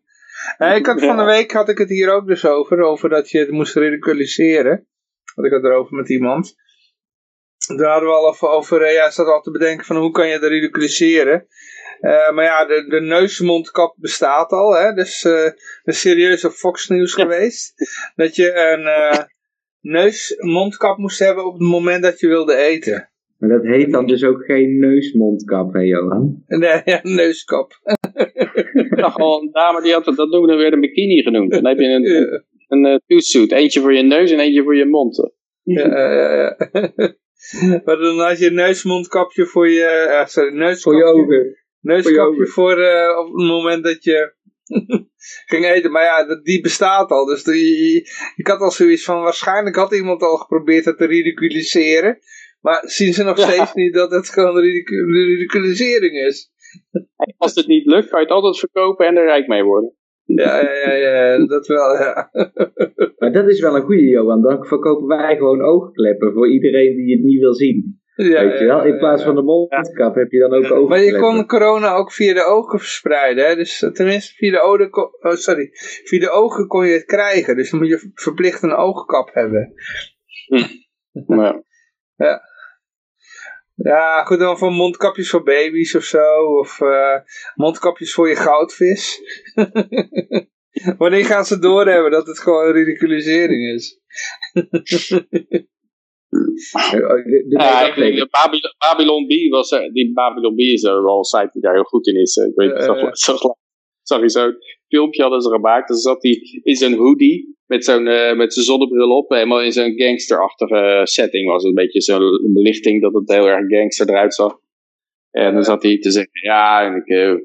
ik 0.75 0.85
had 0.85 1.01
van 1.01 1.17
de 1.17 1.23
week 1.23 1.51
had 1.51 1.69
ik 1.69 1.77
het 1.77 1.89
hier 1.89 2.13
ook 2.13 2.27
dus 2.27 2.45
over, 2.45 2.81
over 2.81 3.09
dat 3.09 3.29
je 3.29 3.39
het 3.39 3.51
moest 3.51 3.75
ridiculiseren. 3.75 4.87
Had 5.35 5.45
ik 5.45 5.51
het 5.51 5.63
erover 5.63 5.95
met 5.95 6.09
iemand. 6.09 6.55
Daar 7.67 7.91
hadden 7.91 8.09
we 8.09 8.15
al 8.15 8.27
over, 8.27 8.49
over 8.49 8.81
eh, 8.81 8.93
ja, 8.93 9.09
zat 9.09 9.27
al 9.27 9.41
te 9.41 9.51
bedenken 9.51 9.85
van 9.85 9.95
hoe 9.95 10.11
kan 10.11 10.27
je 10.27 10.39
dat 10.39 10.49
ridiculiseren. 10.49 11.47
Uh, 12.01 12.31
maar 12.31 12.43
ja, 12.43 12.65
de, 12.65 12.85
de 12.87 13.01
neusmondkap 13.01 13.95
bestaat 13.97 14.51
al, 14.51 14.75
hè? 14.75 14.93
dus 14.93 15.23
uh, 15.23 15.49
een 15.83 15.93
serieuze 15.93 16.51
Fox 16.51 16.87
News 16.87 17.13
geweest. 17.13 17.73
Dat 18.15 18.35
je 18.35 18.53
een, 18.53 18.81
uh, 18.81 19.25
neusmondkap 19.81 20.97
moest 20.97 21.19
hebben 21.19 21.45
op 21.45 21.53
het 21.53 21.67
moment 21.67 22.03
dat 22.03 22.19
je 22.19 22.27
wilde 22.27 22.55
eten. 22.55 23.09
Maar 23.37 23.49
dat 23.49 23.63
heet 23.63 23.91
dan 23.91 24.07
dus 24.07 24.23
ook 24.23 24.45
geen 24.45 24.79
neusmondkap, 24.79 25.73
hè 25.73 25.79
Johan? 25.79 26.43
Nee, 26.47 26.81
ja, 26.85 26.99
neuskap. 27.03 27.79
Al, 29.13 29.41
een 29.41 29.51
dame 29.51 29.81
die 29.81 29.93
had 29.93 30.05
dat 30.05 30.29
noemen 30.29 30.49
we 30.49 30.55
weer 30.55 30.73
een 30.73 30.79
bikini 30.79 31.21
genoemd. 31.21 31.51
Dan 31.51 31.65
heb 31.65 31.79
je 31.79 31.87
een, 31.87 32.43
een 32.67 32.85
eh, 32.85 32.99
two-suit. 33.05 33.51
Eentje 33.51 33.79
voor 33.79 33.93
je 33.93 34.03
neus 34.03 34.31
en 34.31 34.39
eentje 34.39 34.63
voor 34.63 34.75
je 34.75 34.85
mond. 34.85 35.31
ja, 35.63 35.87
ja, 35.87 36.33
ja. 36.33 37.15
Maar 37.85 37.97
dan 37.97 38.19
had 38.19 38.39
je 38.39 38.45
een 38.47 38.53
neusmondkapje 38.53 39.45
voor 39.45 39.69
je, 39.69 39.83
eh, 39.85 40.25
sorry, 40.25 40.53
neuskapje, 40.53 40.99
Voor 40.99 41.15
je 41.15 41.21
ogen. 41.21 41.57
neuskapje 41.79 42.47
voor 42.47 42.77
eh, 42.81 43.17
op 43.19 43.25
het 43.25 43.35
moment 43.47 43.83
dat 43.83 44.03
je 44.03 44.33
ging 45.51 45.65
eten. 45.65 45.91
Maar 45.91 46.03
ja, 46.03 46.25
dat- 46.25 46.43
die 46.45 46.61
bestaat 46.61 47.09
al. 47.09 47.25
Dus 47.25 47.43
die, 47.43 47.95
ik 48.35 48.47
had 48.47 48.59
al 48.59 48.71
zoiets 48.71 49.03
van, 49.03 49.21
waarschijnlijk 49.21 49.75
had 49.75 49.93
iemand 49.93 50.21
al 50.21 50.37
geprobeerd 50.37 50.85
het 50.85 50.97
te 50.97 51.05
ridiculiseren. 51.05 52.19
Maar 52.61 52.81
zien 52.85 53.13
ze 53.13 53.23
nog 53.23 53.37
Ja. 53.37 53.49
steeds 53.49 53.73
niet 53.73 53.93
dat 53.93 54.11
het 54.11 54.29
gewoon 54.29 54.57
ridicu- 54.59 55.11
ridiculisering 55.11 56.25
is? 56.27 56.51
Als 57.37 57.55
het 57.55 57.67
niet 57.67 57.85
lukt, 57.85 58.09
kan 58.09 58.19
je 58.19 58.25
het 58.25 58.33
altijd 58.35 58.59
verkopen 58.59 59.05
en 59.07 59.15
er 59.17 59.25
rijk 59.25 59.47
mee 59.47 59.63
worden. 59.63 59.95
Ja, 60.25 60.61
ja, 60.61 60.93
ja, 60.93 60.95
ja 60.95 61.45
dat 61.45 61.67
wel, 61.67 61.93
ja. 61.93 62.29
Maar 63.19 63.31
dat 63.31 63.47
is 63.49 63.61
wel 63.61 63.75
een 63.75 63.81
goede, 63.81 64.07
Johan. 64.07 64.41
Dan 64.41 64.65
verkopen 64.65 65.07
wij 65.07 65.35
gewoon 65.35 65.61
oogkleppen 65.61 66.33
voor 66.33 66.49
iedereen 66.49 66.95
die 66.95 67.15
het 67.15 67.23
niet 67.25 67.39
wil 67.39 67.53
zien. 67.53 68.01
ja 68.15 68.45
Weet 68.45 68.59
je 68.59 68.65
wel? 68.65 68.85
In 68.85 68.97
plaats 68.97 69.23
van 69.23 69.35
de 69.35 69.41
mondkap 69.41 70.15
heb 70.15 70.31
je 70.31 70.39
dan 70.39 70.53
ook 70.53 70.63
oogkleppen. 70.63 70.87
Maar 70.87 71.03
je 71.03 71.19
kon 71.19 71.45
corona 71.45 71.93
ook 71.93 72.11
via 72.11 72.33
de 72.33 72.43
ogen 72.43 72.79
verspreiden, 72.79 73.45
hè? 73.45 73.55
Dus 73.55 73.81
eh, 73.81 73.91
tenminste 73.91 74.33
via 74.35 74.51
de, 74.51 74.61
ogen, 74.61 74.91
oh, 74.93 75.31
sorry, 75.31 75.69
via 76.03 76.19
de 76.19 76.29
ogen 76.29 76.67
kon 76.67 76.85
je 76.85 76.93
het 76.93 77.05
krijgen. 77.05 77.55
Dus 77.55 77.69
dan 77.69 77.79
moet 77.79 77.89
je 77.89 78.11
verplicht 78.13 78.63
een 78.63 78.75
oogkap 78.75 79.29
hebben. 79.33 79.73
Maar, 81.27 81.63
Ja, 82.15 82.41
goed, 84.25 84.39
dan 84.39 84.57
van 84.57 84.73
mondkapjes 84.73 85.29
voor 85.29 85.43
baby's 85.43 85.95
of 85.95 86.03
zo. 86.03 86.57
Of 86.59 86.81
eh, 86.81 87.15
mondkapjes 87.55 88.13
voor 88.13 88.29
je 88.29 88.35
goudvis. 88.35 89.21
Wanneer 90.97 91.25
gaan 91.25 91.45
ze 91.45 91.59
doorhebben 91.59 92.11
dat 92.11 92.27
het 92.27 92.39
gewoon 92.39 92.71
ridiculisering 92.71 93.73
is? 93.75 93.99
Eh, 94.53 94.63
ja, 97.49 97.87
ik 97.87 97.95
denk 97.95 98.29
Babylon, 98.31 98.73
Babylon 98.77 99.25
B 99.25 99.51
was 99.51 99.71
er, 99.71 99.93
die 99.93 100.13
Babylon 100.13 100.55
B 100.55 100.59
is 100.59 100.83
er 100.83 101.03
wel 101.03 101.17
een 101.17 101.23
site 101.23 101.49
die 101.53 101.61
daar 101.61 101.73
heel 101.73 101.83
goed 101.83 102.07
in 102.07 102.21
is. 102.21 102.35
Ik 102.35 102.55
weet 102.55 102.71
Eh, 102.71 102.85
zag, 102.85 102.97
eh. 102.97 103.09
zag, 103.11 103.39
zag 104.01 104.21
je 104.21 104.29
zo'n 104.29 104.55
filmpje 104.87 105.21
hadden 105.21 105.41
ze 105.41 105.49
gemaakt. 105.49 105.87
Dan 105.87 105.97
zat 105.97 106.23
hij 106.23 106.39
in 106.63 106.75
zijn 106.75 106.93
hoodie 106.93 107.57
met 107.73 107.85
zo'n 107.85 108.07
eh, 108.07 108.35
met 108.35 108.53
zijn 108.53 108.65
zonnebril 108.65 109.17
op. 109.17 109.29
Helemaal 109.29 109.61
in 109.61 109.71
zo'n 109.71 109.99
gangsterachtige 109.99 111.01
setting 111.03 111.47
was 111.47 111.63
het. 111.63 111.69
Een 111.69 111.83
beetje 111.83 112.01
zo'n 112.01 112.51
belichting 112.53 113.01
dat 113.01 113.13
het 113.13 113.31
heel 113.31 113.47
erg 113.47 113.67
gangster 113.67 114.09
eruit 114.09 114.33
zag. 114.33 114.59
En 115.31 115.53
dan 115.53 115.63
zat 115.63 115.83
hij 115.83 115.99
te 115.99 116.11
zeggen, 116.11 116.41
ja, 116.41 116.85
en 116.85 116.95
ik 116.95 117.07
eh, 117.07 117.35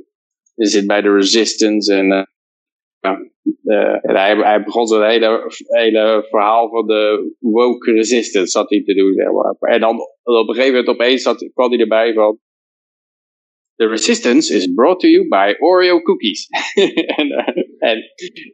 zit 0.55 0.87
bij 0.87 1.01
de 1.01 1.13
Resistance 1.13 1.95
en... 1.95 2.13
eh, 2.13 2.23
eh, 3.65 3.99
en 4.03 4.17
hij, 4.17 4.37
hij 4.37 4.63
begon 4.65 4.87
zo'n 4.87 5.05
hele, 5.05 5.53
hele 5.67 6.27
verhaal 6.29 6.69
van 6.69 6.87
de 6.87 7.35
woke 7.39 7.93
resistance 7.93 8.51
zat 8.51 8.71
hij 8.71 8.83
te 8.83 8.95
doen. 8.95 9.13
Zeg 9.13 9.31
maar. 9.33 9.73
En 9.73 9.81
dan 9.81 9.99
op 10.23 10.49
een 10.49 10.55
gegeven 10.55 10.77
moment 10.77 10.89
opeens 10.89 11.23
zat, 11.23 11.51
kwam 11.55 11.71
hij 11.71 11.81
erbij 11.81 12.13
van... 12.13 12.39
The 13.77 13.87
resistance 13.87 14.55
is 14.55 14.67
brought 14.75 15.01
to 15.01 15.09
you 15.09 15.29
by 15.29 15.55
Oreo 15.59 16.03
cookies. 16.03 16.49
en 17.19 17.31
eh, 17.31 17.65
en, 17.79 18.03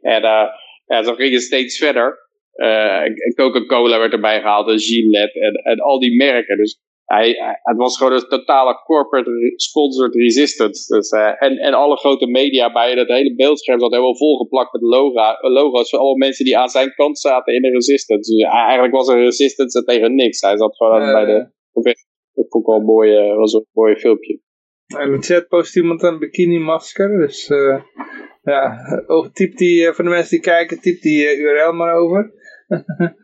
en 0.01 0.23
eh, 0.23 0.47
ja, 0.85 1.03
zo 1.03 1.13
ging 1.13 1.33
het 1.33 1.41
steeds 1.41 1.77
verder. 1.77 2.17
Eh, 2.51 3.01
Coca-Cola 3.35 3.99
werd 3.99 4.13
erbij 4.13 4.39
gehaald, 4.41 4.67
en 4.69 4.79
Gillette 4.79 5.39
en, 5.39 5.53
en 5.53 5.79
al 5.79 5.99
die 5.99 6.15
merken. 6.15 6.57
Dus 6.57 6.79
hij, 7.05 7.29
hij- 7.29 7.59
het 7.63 7.77
was 7.77 7.97
gewoon 7.97 8.13
een 8.13 8.27
totale 8.27 8.75
corporate 8.83 9.29
re- 9.31 9.53
sponsored 9.55 10.15
resistance. 10.15 10.95
Dus, 10.95 11.09
eh, 11.09 11.31
en, 11.43 11.57
en 11.57 11.73
alle 11.73 11.97
grote 11.97 12.27
media 12.27 12.71
bij 12.71 12.95
dat 12.95 13.07
hele 13.07 13.35
beeldscherm 13.35 13.79
zat 13.79 13.91
helemaal 13.91 14.17
volgeplakt 14.17 14.73
met 14.73 14.81
logo, 14.81 15.21
logo's 15.41 15.89
van 15.89 15.99
alle 15.99 16.17
mensen 16.17 16.45
die 16.45 16.57
aan 16.57 16.69
zijn 16.69 16.93
kant 16.93 17.19
zaten 17.19 17.53
in 17.53 17.61
de 17.61 17.69
resistance. 17.69 18.35
Dus 18.35 18.43
eigenlijk 18.49 18.93
was 18.93 19.07
er 19.07 19.19
resistance 19.23 19.83
tegen 19.83 20.15
niks. 20.15 20.41
Hij 20.41 20.57
zat 20.57 20.75
gewoon 20.75 21.01
Eh, 21.01 21.13
bij 21.13 21.25
de... 21.25 21.53
Dat 22.33 22.45
vond 22.49 22.63
ik 22.63 22.69
wel 22.69 22.79
een 22.79 22.85
mooi, 22.85 23.15
eh, 23.15 23.35
was 23.35 23.53
een 23.53 23.65
mooi 23.71 23.95
filmpje. 23.95 24.39
In 24.87 25.11
de 25.11 25.17
chat 25.21 25.47
post 25.47 25.75
iemand 25.75 26.03
een 26.03 26.19
bikini 26.19 26.59
masker. 26.59 27.17
Dus 27.19 27.47
eh, 27.47 27.81
ja, 28.43 28.77
over, 29.07 29.31
typ 29.31 29.57
die, 29.57 29.87
eh, 29.87 29.93
voor 29.93 30.03
de 30.03 30.09
mensen 30.09 30.29
die 30.31 30.39
kijken, 30.39 30.79
typ 30.81 31.01
die 31.01 31.27
eh, 31.27 31.39
URL 31.39 31.73
maar 31.73 31.93
over. 31.93 32.33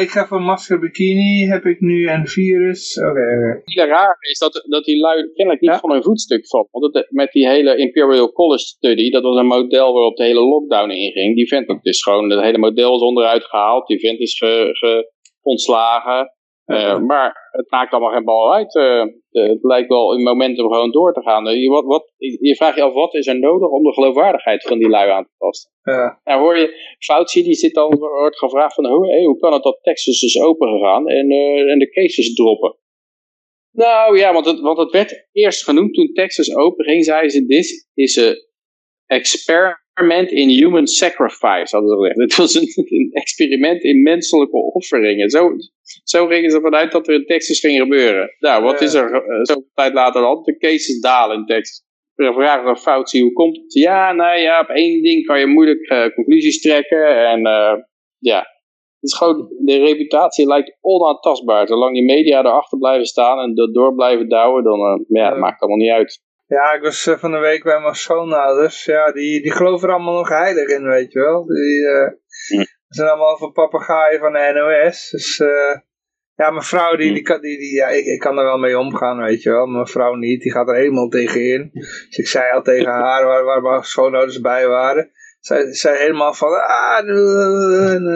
Ik 0.00 0.10
ga 0.10 0.26
voor 0.26 0.40
masker 0.42 0.78
bikini, 0.78 1.46
heb 1.46 1.64
ik 1.64 1.80
nu 1.80 2.08
een 2.08 2.26
virus. 2.26 2.98
Oké. 2.98 3.20
Het 3.54 3.62
hele 3.64 3.86
raar 3.86 4.16
is 4.20 4.38
dat, 4.38 4.64
dat 4.68 4.84
die 4.84 4.98
lui 5.00 5.32
kennelijk 5.34 5.60
niet 5.60 5.70
Ja. 5.70 5.78
van 5.78 5.90
hun 5.90 6.02
voetstuk 6.02 6.46
vallen. 6.46 6.68
Want 6.70 6.94
het, 6.94 7.06
met 7.10 7.32
die 7.32 7.48
hele 7.48 7.76
Imperial 7.76 8.32
College 8.32 8.64
study, 8.64 9.10
dat 9.10 9.22
was 9.22 9.36
een 9.38 9.46
model 9.46 9.92
waarop 9.92 10.16
de 10.16 10.24
hele 10.24 10.40
lockdown 10.40 10.90
inging. 10.90 11.36
Die 11.36 11.48
vent 11.48 11.66
dat 11.66 11.78
is 11.82 12.02
gewoon, 12.02 12.30
het 12.30 12.40
hele 12.40 12.58
model 12.58 12.94
is 12.94 13.00
onderuit 13.02 13.44
gehaald. 13.44 13.86
Die 13.86 13.98
vent 14.00 14.18
is 14.18 14.38
ge, 14.38 14.68
ge- 14.72 15.12
ontslagen. 15.42 16.32
Eh, 16.68 16.98
maar 16.98 17.48
het 17.50 17.70
maakt 17.70 17.92
allemaal 17.92 18.12
geen 18.12 18.24
bal 18.24 18.54
uit. 18.54 18.74
Eh, 18.74 19.00
eh, 19.00 19.08
het 19.30 19.62
lijkt 19.62 19.88
wel 19.88 20.14
in 20.14 20.22
momentum 20.22 20.70
gewoon 20.70 20.90
door 20.90 21.12
te 21.12 21.22
gaan. 21.22 21.44
Je, 21.44 21.68
wat, 21.68 21.84
wat, 21.84 22.12
je 22.18 22.56
vraagt 22.56 22.76
je 22.76 22.82
af, 22.82 22.92
wat 22.92 23.14
is 23.14 23.26
er 23.26 23.38
nodig 23.38 23.68
om 23.68 23.82
de 23.82 23.92
geloofwaardigheid 23.92 24.62
van 24.62 24.78
die 24.78 24.88
lui 24.88 25.10
aan 25.10 25.24
te 25.24 25.30
tasten? 25.38 25.70
Ja. 25.82 26.20
Nou 26.24 26.40
hoor 26.40 26.58
je, 26.58 26.94
Fauci 26.98 27.42
die 27.42 27.54
zit 27.54 27.74
dan, 27.74 27.98
wordt 27.98 28.38
gevraagd 28.38 28.74
van, 28.74 28.86
hoe, 28.86 29.24
hoe 29.24 29.38
kan 29.38 29.52
het 29.52 29.62
dat 29.62 29.78
Texas 29.82 30.22
is 30.22 30.40
open 30.40 30.68
gegaan 30.68 31.08
en, 31.08 31.30
en 31.68 31.78
de 31.78 31.90
cases 31.90 32.34
droppen? 32.34 32.76
Nou 33.72 34.18
ja, 34.18 34.32
want 34.32 34.46
het, 34.46 34.60
want 34.60 34.78
het 34.78 34.90
werd 34.90 35.28
eerst 35.32 35.64
genoemd 35.64 35.94
toen 35.94 36.12
Texas 36.12 36.54
open 36.54 36.84
ging, 36.84 37.04
zeiden 37.04 37.30
ze, 37.30 37.46
this 37.46 37.88
is 37.94 38.18
a 38.18 38.34
experiment 39.06 39.86
in 40.30 40.48
human 40.48 40.86
sacrifice, 40.86 41.76
hadden 41.76 41.90
ze 41.90 41.96
gezegd. 41.96 42.18
Het 42.26 42.36
was 42.36 42.54
een, 42.54 42.84
een 42.98 43.10
experiment 43.12 43.82
in 43.82 44.02
menselijke 44.02 44.56
offeringen. 44.56 45.30
Zo, 45.30 45.50
zo 46.04 46.26
gingen 46.26 46.50
ze 46.50 46.60
vanuit 46.60 46.92
dat 46.92 47.08
er 47.08 47.14
in 47.14 47.26
Texas 47.26 47.60
ging 47.60 47.78
gebeuren. 47.78 48.34
Nou, 48.38 48.62
wat 48.62 48.80
is 48.80 48.94
er 48.94 49.10
uh, 49.10 49.20
zoveel 49.42 49.70
tijd 49.74 49.92
later 49.92 50.20
dan? 50.20 50.42
De 50.42 50.56
cases 50.56 51.00
dalen 51.00 51.36
in 51.36 51.46
Texas. 51.46 51.86
We 52.14 52.32
vragen 52.32 52.68
aan 52.68 52.78
Fauci, 52.78 53.20
hoe 53.22 53.32
komt 53.32 53.56
het? 53.56 53.72
Ja, 53.72 54.12
nou 54.12 54.38
ja, 54.40 54.60
op 54.60 54.68
één 54.68 55.02
ding 55.02 55.26
kan 55.26 55.38
je 55.38 55.46
moeilijk 55.46 55.88
eh, 55.88 56.06
conclusies 56.14 56.60
trekken. 56.60 57.26
En 57.26 57.46
eh, 57.46 57.74
ja, 58.18 58.38
het 59.00 59.10
is 59.10 59.14
gewoon, 59.16 59.48
de 59.64 59.78
reputatie 59.78 60.46
lijkt 60.46 60.76
onaantastbaar. 60.80 61.66
Zolang 61.68 61.94
die 61.94 62.04
media 62.04 62.38
erachter 62.38 62.78
blijven 62.78 63.06
staan 63.06 63.38
en 63.38 63.54
dat 63.54 63.74
door 63.74 63.94
blijven 63.94 64.28
douwen, 64.28 64.64
dan 64.64 65.04
ja, 65.08 65.28
Ja. 65.30 65.34
maakt 65.34 65.60
allemaal 65.60 65.78
niet 65.78 65.90
uit. 65.90 66.22
Ja, 66.48 66.72
ik 66.72 66.82
was 66.82 67.06
eh, 67.06 67.18
van 67.18 67.30
de 67.30 67.38
week 67.38 67.62
bij 67.62 67.80
mijn 67.80 67.94
schoonouders. 67.94 68.84
Ja, 68.84 69.12
die, 69.12 69.42
die 69.42 69.52
geloven 69.52 69.88
er 69.88 69.94
allemaal 69.94 70.14
nog 70.14 70.28
heilig 70.28 70.68
in, 70.68 70.82
weet 70.82 71.12
je 71.12 71.18
wel. 71.20 71.46
Die 71.46 71.88
eh, 71.88 72.10
Hm. 72.48 72.64
zijn 72.88 73.08
allemaal 73.08 73.36
van 73.38 73.52
papegaaien 73.52 74.20
van 74.20 74.32
de 74.32 74.52
NOS. 74.54 75.08
Dus 75.10 75.40
eh, 75.40 75.76
ja, 76.34 76.50
mijn 76.50 76.62
vrouw, 76.62 76.96
die, 76.96 77.08
Hm. 77.08 77.14
die, 77.14 77.22
kan, 77.22 77.40
die, 77.40 77.58
die, 77.58 77.74
ja, 77.74 77.88
ik, 77.88 78.04
ik 78.04 78.20
kan 78.20 78.38
er 78.38 78.44
wel 78.44 78.58
mee 78.58 78.78
omgaan, 78.78 79.18
weet 79.22 79.42
je 79.42 79.50
wel. 79.50 79.66
Mijn 79.66 79.86
vrouw 79.86 80.14
niet, 80.14 80.42
die 80.42 80.52
gaat 80.52 80.68
er 80.68 80.74
helemaal 80.74 81.08
tegenin. 81.08 81.70
Dus 81.72 82.16
ik 82.18 82.26
zei 82.28 82.52
al 82.52 82.62
tegen 82.62 82.92
haar, 82.92 83.24
waar, 83.24 83.44
waar 83.44 83.62
mijn 83.62 83.82
schoonouders 83.82 84.40
bij 84.40 84.68
waren. 84.68 85.10
Zij 85.40 85.74
zei 85.74 85.96
helemaal 85.98 86.34
van, 86.34 86.48
ah, 86.52 87.06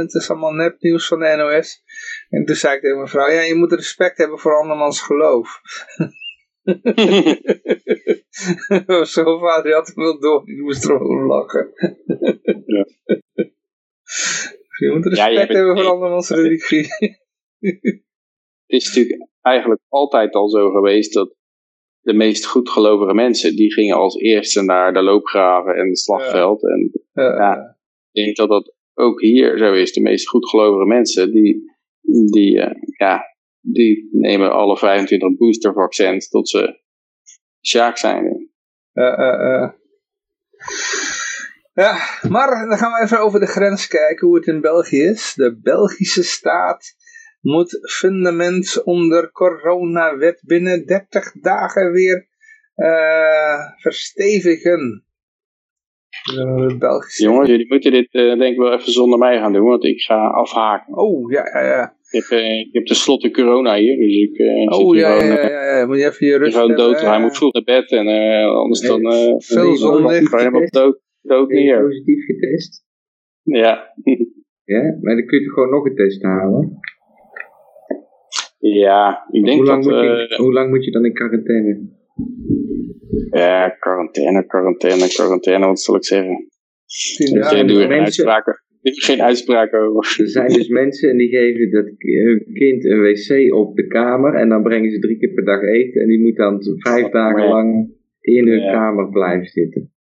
het 0.01 0.15
is 0.15 0.31
allemaal 0.31 0.53
nepnieuws 0.53 1.07
van 1.07 1.19
de 1.19 1.35
NOS. 1.37 1.83
En 2.29 2.45
toen 2.45 2.57
zei 2.57 2.75
ik 2.75 2.81
tegen 2.81 2.97
mijn 2.97 3.09
vrouw, 3.09 3.29
ja, 3.31 3.41
je 3.41 3.55
moet 3.55 3.73
respect 3.73 4.19
hebben 4.19 4.39
voor 4.39 4.61
andermans 4.61 5.01
geloof. 5.01 5.61
Zo 9.15 9.39
vader 9.39 9.63
die 9.63 9.73
had 9.73 9.87
hem 9.87 10.05
wel 10.05 10.21
door, 10.21 10.45
die 10.45 10.63
moest 10.63 10.85
erom 10.85 11.27
lachen. 11.27 11.71
Ja. 12.67 12.87
Je 14.79 14.91
moet 14.93 15.17
Ja, 15.17 15.27
je 15.27 15.37
respect 15.37 15.53
hebben 15.53 15.77
voor 15.77 15.93
andermans 15.93 16.31
religie. 16.31 16.87
Het 18.67 18.81
is 18.81 18.87
natuurlijk 18.87 19.29
eigenlijk 19.41 19.81
altijd 19.89 20.35
al 20.35 20.49
zo 20.49 20.71
geweest 20.71 21.13
dat 21.13 21.35
de 22.01 22.15
meest 22.15 22.47
goedgelovige 22.47 23.15
mensen, 23.15 23.57
die 23.57 23.73
gingen 23.73 23.97
als 23.97 24.17
eerste 24.17 24.63
naar 24.63 24.93
de 24.93 25.03
loopgraven 25.03 25.75
en 25.75 25.89
het 25.89 25.99
slagveld. 25.99 26.63
En 26.63 26.91
Ja. 27.13 27.23
Ja. 27.23 27.77
ik 28.13 28.25
denk 28.25 28.37
dat 28.37 28.49
dat 28.49 28.75
ook 28.95 29.21
hier 29.21 29.59
zo 29.59 29.73
is. 29.73 29.93
De 29.93 30.01
meest 30.01 30.29
goedgelovige 30.29 30.87
mensen, 30.87 31.33
die, 31.33 31.71
die, 32.31 32.61
eh, 32.61 32.83
ja, 32.97 33.21
die 33.63 34.09
nemen 34.13 34.53
alle 34.53 34.77
25 34.77 35.37
boostervaccins 35.37 36.29
tot 36.29 36.49
ze 36.49 36.81
sjaak 37.61 37.99
zijn. 37.99 38.51
Ja, 38.93 39.23
ja, 39.23 39.43
ja. 39.43 39.81
Ja, 41.75 41.97
maar 42.29 42.69
dan 42.69 42.79
gaan 42.79 42.93
we 42.93 43.03
even 43.03 43.21
over 43.21 43.41
de 43.41 43.47
grens 43.47 43.87
kijken 43.87 44.27
hoe 44.27 44.37
het 44.37 44.47
in 44.47 44.61
België 44.61 45.03
is. 45.03 45.33
De 45.35 45.59
Belgische 45.63 46.23
staat 46.23 46.95
moet 47.41 47.91
fundament 47.91 48.83
onder 48.85 49.31
coronawet 49.33 50.43
binnen 50.47 50.87
30 50.87 51.33
dagen 51.33 51.93
weer 51.93 52.29
eh, 52.75 53.59
verstevigen. 53.77 55.07
Belgische. 56.79 57.23
Jongens, 57.23 57.49
jullie 57.49 57.69
moeten 57.69 57.93
dit 57.93 58.15
uh, 58.15 58.39
denk 58.39 58.53
ik 58.53 58.59
wel 58.59 58.73
even 58.73 58.93
zonder 58.93 59.19
mij 59.19 59.39
gaan 59.39 59.53
doen, 59.53 59.65
want 59.65 59.85
ik 59.85 60.01
ga 60.01 60.27
afhaken. 60.27 60.97
Oh, 60.97 61.31
ja, 61.31 61.49
ja, 61.53 61.67
ja. 61.67 61.97
Ik 62.13 62.25
heb, 62.29 62.39
uh, 62.39 62.59
ik 62.59 62.73
heb 62.73 62.85
tenslotte 62.87 63.31
corona 63.31 63.77
hier, 63.77 63.97
dus 63.97 64.15
ik 64.17 64.39
uh, 64.39 64.79
Oh, 64.79 64.97
ja, 64.97 65.19
gewoon, 65.19 65.37
ja, 65.37 65.49
ja, 65.49 65.79
ja, 65.79 65.87
moet 65.87 65.99
je 65.99 66.05
even 66.05 66.27
je 66.27 66.37
rust 66.37 66.57
gewoon 66.57 66.77
dood. 66.77 67.01
Hij 67.01 67.21
moet 67.21 67.37
vroeg 67.37 67.53
naar 67.53 67.63
bed 67.63 67.91
en 67.91 68.07
anders 68.49 68.81
dan 68.81 69.01
veel 69.39 69.77
zonlicht. 69.77 70.33
helemaal 70.37 70.67
dood, 70.67 71.01
dood 71.21 71.49
neer. 71.49 71.83
positief 71.83 72.25
getest? 72.25 72.85
Ja. 73.43 73.95
Ja, 74.65 74.83
maar 75.01 75.15
dan 75.17 75.27
kun 75.27 75.39
je 75.39 75.45
toch 75.45 75.55
gewoon 75.55 75.71
nog 75.71 75.85
een 75.85 75.95
test 75.95 76.23
halen? 76.23 76.79
ja, 78.59 79.27
ik 79.31 79.45
denk 79.45 79.57
hoe, 79.57 79.67
lang 79.67 79.85
dat... 79.85 79.93
moet 79.93 80.03
je, 80.03 80.27
eh, 80.29 80.39
hoe 80.39 80.53
lang 80.53 80.71
moet 80.71 80.85
je 80.85 80.91
dan 80.91 81.05
in 81.05 81.13
quarantaine? 81.13 81.89
ja, 83.31 83.69
quarantaine, 83.69 84.47
quarantaine, 84.47 85.09
quarantaine, 85.09 85.67
wat 85.67 85.81
zal 85.81 85.95
ik 85.97 86.05
zeggen? 86.05 86.49
Tien 87.17 87.27
Ja, 87.27 87.41
Daar 87.41 87.51
dagen. 87.51 87.67
doe. 87.67 87.83
Ik 87.83 87.91
heb 87.91 88.63
geen 88.83 89.23
uitspraken 89.23 89.79
over. 89.81 90.17
Er 90.21 90.29
zijn 90.29 90.49
dus 90.53 90.69
mensen 90.83 91.11
en 91.11 91.17
die 91.17 91.29
geven 91.29 91.71
dat 91.71 91.85
hun 91.99 92.47
kind 92.53 92.85
een 92.85 93.01
wc 93.03 93.55
op 93.55 93.77
de 93.77 93.87
kamer 93.87 94.35
en 94.35 94.49
dan 94.49 94.63
brengen 94.63 94.91
ze 94.91 94.99
drie 94.99 95.19
keer 95.19 95.33
per 95.33 95.45
dag 95.45 95.63
eten 95.63 96.01
en 96.03 96.09
die 96.09 96.21
moet 96.21 96.37
dan 96.37 96.59
vijf 96.79 97.09
dagen 97.09 97.43
Ja. 97.43 97.49
lang 97.49 97.95
in 98.21 98.47
hun 98.49 98.61
Ja. 98.63 98.73
kamer 98.73 99.09
blijven 99.11 99.47
zitten. 99.47 99.93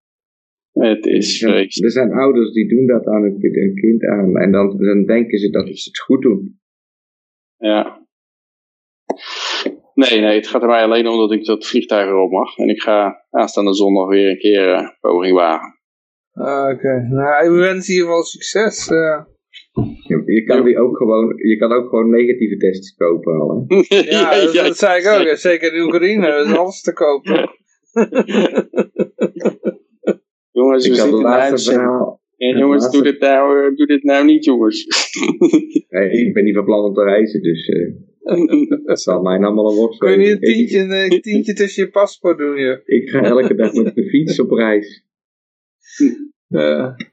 Het 0.73 1.07
is 1.07 1.41
Ja, 1.41 1.49
vreselijk. 1.49 1.85
er 1.85 1.91
zijn 1.91 2.13
ouders 2.13 2.53
die 2.53 2.69
doen 2.69 2.87
dat 2.87 3.07
aan 3.07 3.23
hun, 3.23 3.75
kind 3.75 4.05
aan 4.05 4.37
en 4.37 4.53
dan, 4.53 4.77
dan 4.79 5.05
denken 5.05 5.39
ze 5.39 5.51
dat 5.51 5.67
ze 5.67 5.89
het 5.89 5.99
goed 5.99 6.23
doen. 6.23 6.61
Ja. 7.57 8.07
Nee, 9.95 10.21
nee, 10.21 10.35
het 10.35 10.47
gaat 10.47 10.63
er 10.63 10.69
mij 10.69 10.83
alleen 10.83 11.07
om 11.09 11.17
dat 11.19 11.33
ik 11.33 11.45
dat 11.45 11.67
vliegtuig 11.67 12.09
erop 12.09 12.31
mag. 12.31 12.57
En 12.57 12.69
ik 12.69 12.81
ga 12.83 13.27
aanstaande 13.31 13.75
zondag 13.75 14.09
weer 14.09 14.31
een 14.31 14.39
keer 14.39 14.73
eh 14.73 14.89
poging 15.01 15.35
wagen. 15.37 15.80
Ah, 16.33 16.71
Oké, 16.75 17.07
nou, 17.11 17.45
ik 17.45 17.51
wens 17.61 17.89
in 17.89 17.95
ieder 17.95 18.09
geval 18.09 18.23
succes. 18.25 18.89
eh. 18.89 19.21
Je, 20.07 20.23
je 20.25 20.45
kan, 20.45 20.65
die 20.65 20.79
ook 20.79 20.97
gewoon, 20.97 21.33
je 21.37 21.57
kan 21.57 21.73
ook 21.73 21.89
gewoon 21.89 22.11
negatieve 22.11 22.57
tests 22.57 22.95
kopen 22.95 23.33
al. 23.41 23.65
Hè? 23.69 23.77
ja, 24.11 24.45
dat, 24.45 24.55
dat 24.55 24.77
zei 24.77 25.01
ik 25.01 25.07
ook. 25.07 25.27
hè. 25.27 25.37
Zeker 25.37 25.75
in 25.75 25.83
Oekraïne, 25.83 26.27
dat 26.31 26.47
is 26.47 26.53
alles 26.57 26.81
te 26.81 26.93
toch? 26.93 27.23
Jongens, 30.53 30.87
we 30.87 30.93
Ik 30.93 30.97
het 30.99 31.05
zitten 31.07 31.21
laatste 31.23 31.73
verhaal. 31.73 32.21
Het 32.37 32.59
jongens, 32.59 32.83
laatste- 32.83 33.03
doe 33.03 33.13
dit, 33.13 33.21
nou, 33.21 33.65
eh, 33.71 33.77
doe 33.77 33.87
dit 33.87 34.03
nou 34.03 34.25
niet, 34.25 34.45
jongens. 34.45 34.87
Nee, 35.89 36.11
ik 36.11 36.35
ben 36.35 36.45
niet 36.45 36.55
van 36.55 36.65
plan 36.65 36.85
om 36.85 36.95
te 36.95 37.03
reizen, 37.05 37.43
dus 37.43 37.69
eh 37.69 37.93
het 38.85 39.01
zal 39.01 39.23
mij 39.23 39.39
nou 39.39 39.45
allemaal 39.45 39.71
een 39.71 39.77
worst 39.79 39.99
Kun 39.99 40.11
je 40.11 40.17
niet 40.17 40.31
een 40.31 40.39
tientje, 40.41 40.79
een 41.13 41.21
tientje 41.21 41.53
tussen 41.55 41.85
je 41.85 41.91
paspoort 41.91 42.39
doen? 42.39 42.57
Ik, 42.59 42.83
ik 42.85 43.09
ga 43.11 43.23
elke 43.23 43.55
dag 43.55 43.73
met 43.73 43.95
de 43.95 44.09
fiets 44.09 44.41
op 44.41 44.51
reis. 44.51 45.05
Ja. 46.47 46.95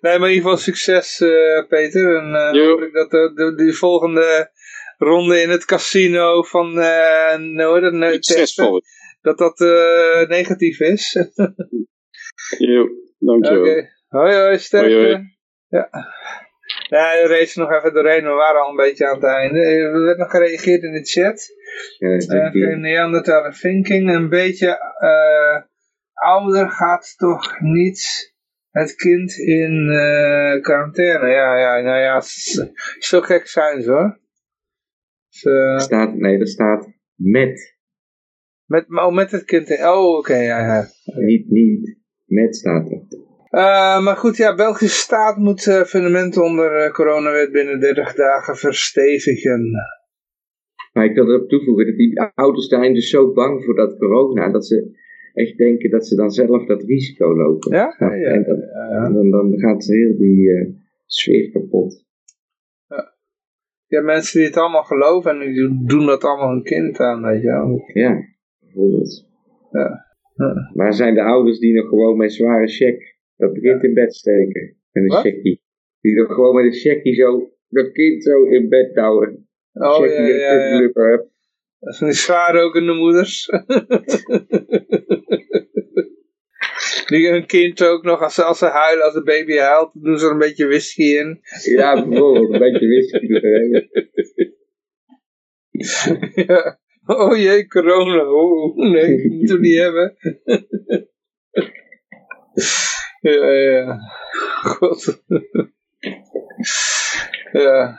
Nee, 0.00 0.18
maar 0.18 0.28
in 0.28 0.34
ieder 0.34 0.50
geval 0.50 0.56
succes, 0.56 1.20
eh, 1.20 1.66
Peter. 1.68 2.16
En 2.16 2.34
eh 2.34 2.52
Jo. 2.52 2.68
hoop 2.68 2.80
ik 2.82 2.92
dat 2.92 3.10
de, 3.10 3.32
de, 3.34 3.54
die 3.54 3.72
volgende 3.72 4.50
ronde 4.98 5.40
in 5.42 5.50
het 5.50 5.64
casino 5.64 6.42
van 6.42 6.78
eh 6.80 7.38
nou, 7.38 7.80
dat, 7.80 7.92
nou, 7.92 8.12
Succesvol. 8.12 8.80
dat 9.20 9.38
dat 9.38 9.60
eh, 9.60 10.28
negatief 10.28 10.80
is. 10.80 11.12
Jo, 12.58 12.88
dankjewel. 13.18 13.88
hoi 14.08 14.34
hoi, 14.34 14.58
sterkte. 14.58 14.94
Hoi, 14.94 15.06
hoi. 15.06 15.36
Ja. 15.68 15.88
Ja, 16.88 17.22
we 17.22 17.26
racen 17.28 17.62
nog 17.62 17.72
even 17.72 17.92
doorheen, 17.94 18.24
we 18.24 18.30
waren 18.30 18.60
al 18.62 18.70
een 18.70 18.76
beetje 18.76 19.06
aan 19.06 19.14
het 19.14 19.24
einde. 19.24 19.60
Er 19.60 20.02
werd 20.04 20.18
nog 20.18 20.30
gereageerd 20.30 20.82
in 20.82 20.92
de 20.92 21.04
chat. 21.04 21.46
Ja, 21.98 22.52
Uh, 22.52 22.76
Neandertaler 22.76 23.52
thinking, 23.60 24.10
een 24.14 24.28
beetje 24.28 24.68
eh, 24.98 25.62
ouder 26.24 26.70
gaat 26.70 27.14
toch 27.16 27.60
niet 27.60 28.32
het 28.70 28.94
kind 28.94 29.38
in 29.38 29.88
eh, 29.90 30.62
quarantaine. 30.62 31.28
Ja, 31.28 31.58
ja, 31.58 31.80
nou 31.80 32.00
ja, 32.00 32.20
zo 32.98 33.20
gek 33.20 33.46
zijn 33.46 33.82
ze 33.82 33.90
hoor. 33.90 34.22
Dus, 35.28 35.44
eh, 35.44 35.78
staat, 35.78 36.14
nee, 36.14 36.38
er 36.38 36.48
staat 36.48 36.92
met. 37.14 37.76
met, 38.64 38.84
oh, 38.88 39.14
met 39.14 39.30
het 39.30 39.44
kind 39.44 39.68
in, 39.70 39.86
oh 39.86 40.18
oké, 40.18 40.36
ja, 40.36 40.58
ja. 40.58 40.86
Niet, 41.04 41.50
niet. 41.50 41.98
Met 42.24 42.56
staat 42.56 42.90
er. 42.90 43.02
Eh, 43.50 44.04
maar 44.04 44.16
goed, 44.16 44.36
ja, 44.36 44.54
Belgische 44.54 45.00
staat 45.00 45.36
moet 45.36 45.66
eh, 45.66 45.82
fundamenten 45.82 46.42
onder 46.42 46.92
coronawet 46.92 47.52
binnen 47.52 47.80
30 47.80 48.14
dagen 48.14 48.56
verstevigen. 48.56 49.70
Maar 50.92 51.04
ik 51.04 51.14
wil 51.14 51.28
erop 51.28 51.48
toevoegen 51.48 51.86
dat 51.86 51.96
die 51.96 52.20
ouders 52.34 52.66
zijn 52.66 52.94
dus 52.94 53.10
zo 53.10 53.32
bang 53.32 53.64
voor 53.64 53.74
dat 53.74 53.98
corona, 53.98 54.50
dat 54.50 54.66
ze 54.66 55.02
echt 55.34 55.56
denken 55.56 55.90
dat 55.90 56.06
ze 56.06 56.16
dan 56.16 56.30
zelf 56.30 56.66
dat 56.66 56.82
risico 56.82 57.36
lopen. 57.36 57.72
Ja? 57.72 57.96
Ja, 57.98 58.14
ja, 58.14 58.28
en 58.28 58.44
dat, 58.44 58.58
ja. 58.58 59.10
dan, 59.12 59.30
dan 59.30 59.58
gaat 59.58 59.84
ze 59.84 59.94
heel 59.94 60.16
die 60.16 60.50
eh, 60.50 60.66
sfeer 61.06 61.50
kapot. 61.50 62.02
Je 63.86 64.00
hebt 64.00 64.12
mensen 64.12 64.38
die 64.38 64.48
het 64.48 64.56
allemaal 64.56 64.82
geloven 64.82 65.30
en 65.30 65.52
die 65.52 65.86
doen- 65.86 66.06
dat 66.06 66.24
allemaal 66.24 66.50
hun 66.50 66.62
kind 66.62 67.00
aan, 67.00 67.22
weet 67.22 67.42
je 67.42 67.46
wel. 67.48 67.82
Ja, 67.92 68.20
bijvoorbeeld. 68.60 69.26
Ja. 69.70 70.04
Ja. 70.34 70.70
Maar 70.74 70.94
zijn 70.94 71.14
de 71.14 71.22
ouders 71.22 71.58
die 71.58 71.74
nog 71.74 71.88
gewoon 71.88 72.16
met 72.16 72.32
zware 72.32 72.66
check 72.66 73.18
dat 73.36 73.58
kind 73.60 73.82
in 73.82 73.94
bed 73.94 74.14
steken? 74.14 74.76
Met 74.92 75.02
een 75.02 75.08
Wat? 75.08 75.20
checkie. 75.20 75.62
Die 76.00 76.14
nog 76.14 76.34
gewoon 76.34 76.54
met 76.54 76.64
een 76.64 76.72
checkie 76.80 77.14
zo 77.14 77.50
dat 77.68 77.92
kind 77.92 78.22
zo 78.24 78.44
in 78.44 78.68
bed 78.68 78.94
houden. 78.94 79.48
Oh 79.72 79.96
checkie 79.96 80.34
ja, 80.34 80.54
ja, 80.54 80.68
ja. 80.68 81.24
Die 81.98 82.12
zwaarrokende 82.12 82.92
moeders. 82.92 83.46
Die 87.04 87.28
hun 87.28 87.46
kind 87.46 87.84
ook 87.84 88.02
nog, 88.02 88.20
als 88.20 88.34
ze, 88.34 88.42
als 88.44 88.58
ze 88.58 88.66
huilen, 88.66 89.04
als 89.04 89.14
de 89.14 89.22
baby 89.22 89.56
huilt, 89.56 89.90
doen 89.94 90.18
ze 90.18 90.26
er 90.26 90.32
een 90.32 90.38
beetje 90.38 90.66
whisky 90.66 91.02
in. 91.02 91.40
Ja, 91.62 92.06
bijvoorbeeld 92.08 92.52
een 92.52 92.58
beetje 92.58 92.86
whisky. 92.88 93.26
Ja. 96.46 96.78
Oh 97.06 97.36
jee, 97.36 97.66
corona. 97.66 98.24
Oh, 98.26 98.76
nee, 98.76 99.30
moeten 99.30 99.56
we 99.56 99.60
niet 99.60 99.78
hebben. 99.78 100.16
ja, 103.32 103.50
ja. 103.50 103.98
God. 104.62 105.22
ja. 107.52 107.98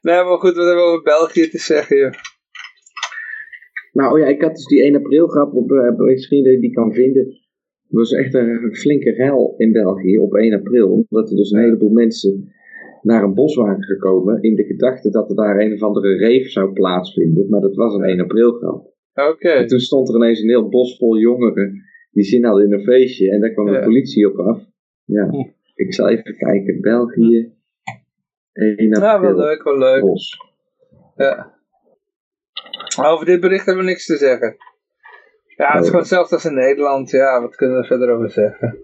Nee, 0.00 0.24
maar 0.24 0.38
goed, 0.38 0.56
wat 0.56 0.66
hebben 0.66 0.84
we 0.84 0.90
over 0.90 1.02
België 1.02 1.48
te 1.48 1.58
zeggen, 1.58 1.96
joh. 1.96 2.12
Nou 3.96 4.12
oh 4.12 4.18
ja, 4.18 4.26
ik 4.26 4.42
had 4.42 4.54
dus 4.54 4.66
die 4.66 4.82
1 4.82 4.96
april 4.96 5.26
grap 5.26 5.54
op 5.54 5.70
uh, 5.70 5.96
misschien 5.98 6.44
dat 6.44 6.52
je 6.52 6.60
die 6.60 6.72
kan 6.72 6.92
vinden. 6.92 7.22
Er 7.88 7.96
was 8.02 8.12
echt 8.12 8.34
een 8.34 8.74
flinke 8.74 9.10
rel 9.10 9.54
in 9.56 9.72
België 9.72 10.18
op 10.18 10.34
1 10.34 10.52
april. 10.54 11.06
Omdat 11.08 11.30
er 11.30 11.36
dus 11.36 11.50
een 11.50 11.60
heleboel 11.60 11.90
mensen 11.90 12.52
naar 13.02 13.22
een 13.22 13.34
bos 13.34 13.54
waren 13.56 13.82
gekomen. 13.84 14.42
In 14.42 14.54
de 14.54 14.64
gedachte 14.64 15.10
dat 15.10 15.30
er 15.30 15.36
daar 15.36 15.60
een 15.60 15.72
of 15.72 15.82
andere 15.82 16.16
reef 16.16 16.50
zou 16.50 16.72
plaatsvinden. 16.72 17.48
Maar 17.48 17.60
dat 17.60 17.74
was 17.74 17.94
een 17.94 18.04
1 18.04 18.20
april 18.20 18.52
grap. 18.52 18.94
Oké. 19.30 19.48
En 19.48 19.66
toen 19.66 19.78
stond 19.78 20.08
er 20.08 20.14
ineens 20.14 20.40
een 20.40 20.48
heel 20.48 20.68
bos 20.68 20.96
vol 20.98 21.18
jongeren. 21.18 21.82
Die 22.10 22.24
zin 22.24 22.44
hadden 22.44 22.64
in 22.64 22.72
een 22.72 22.84
feestje. 22.84 23.30
En 23.30 23.40
daar 23.40 23.50
kwam 23.52 23.66
de 23.66 23.72
Ja. 23.72 23.84
politie 23.84 24.28
op 24.30 24.38
af. 24.38 24.60
Ja, 25.04 25.28
Hm. 25.28 25.44
ik 25.74 25.94
zal 25.94 26.08
even 26.08 26.36
kijken. 26.36 26.80
België. 26.80 27.52
1 28.52 28.88
Ja, 28.88 29.00
wel 29.00 29.08
april. 29.08 29.36
leuk, 29.36 29.62
wel 29.62 29.78
leuk. 29.78 30.00
Bos. 30.00 30.36
Ja. 31.16 31.54
Over 33.02 33.26
dit 33.26 33.40
bericht 33.40 33.66
hebben 33.66 33.84
we 33.84 33.90
niks 33.90 34.06
te 34.06 34.16
zeggen. 34.16 34.56
Ja, 35.56 35.66
het 35.66 35.74
is 35.74 35.80
Oh. 35.80 35.84
gewoon 35.86 36.00
hetzelfde 36.00 36.34
als 36.34 36.44
in 36.44 36.54
Nederland. 36.54 37.10
Ja, 37.10 37.40
wat 37.40 37.56
kunnen 37.56 37.80
we 37.80 37.86
verder 37.86 38.10
over 38.10 38.30
zeggen? 38.30 38.78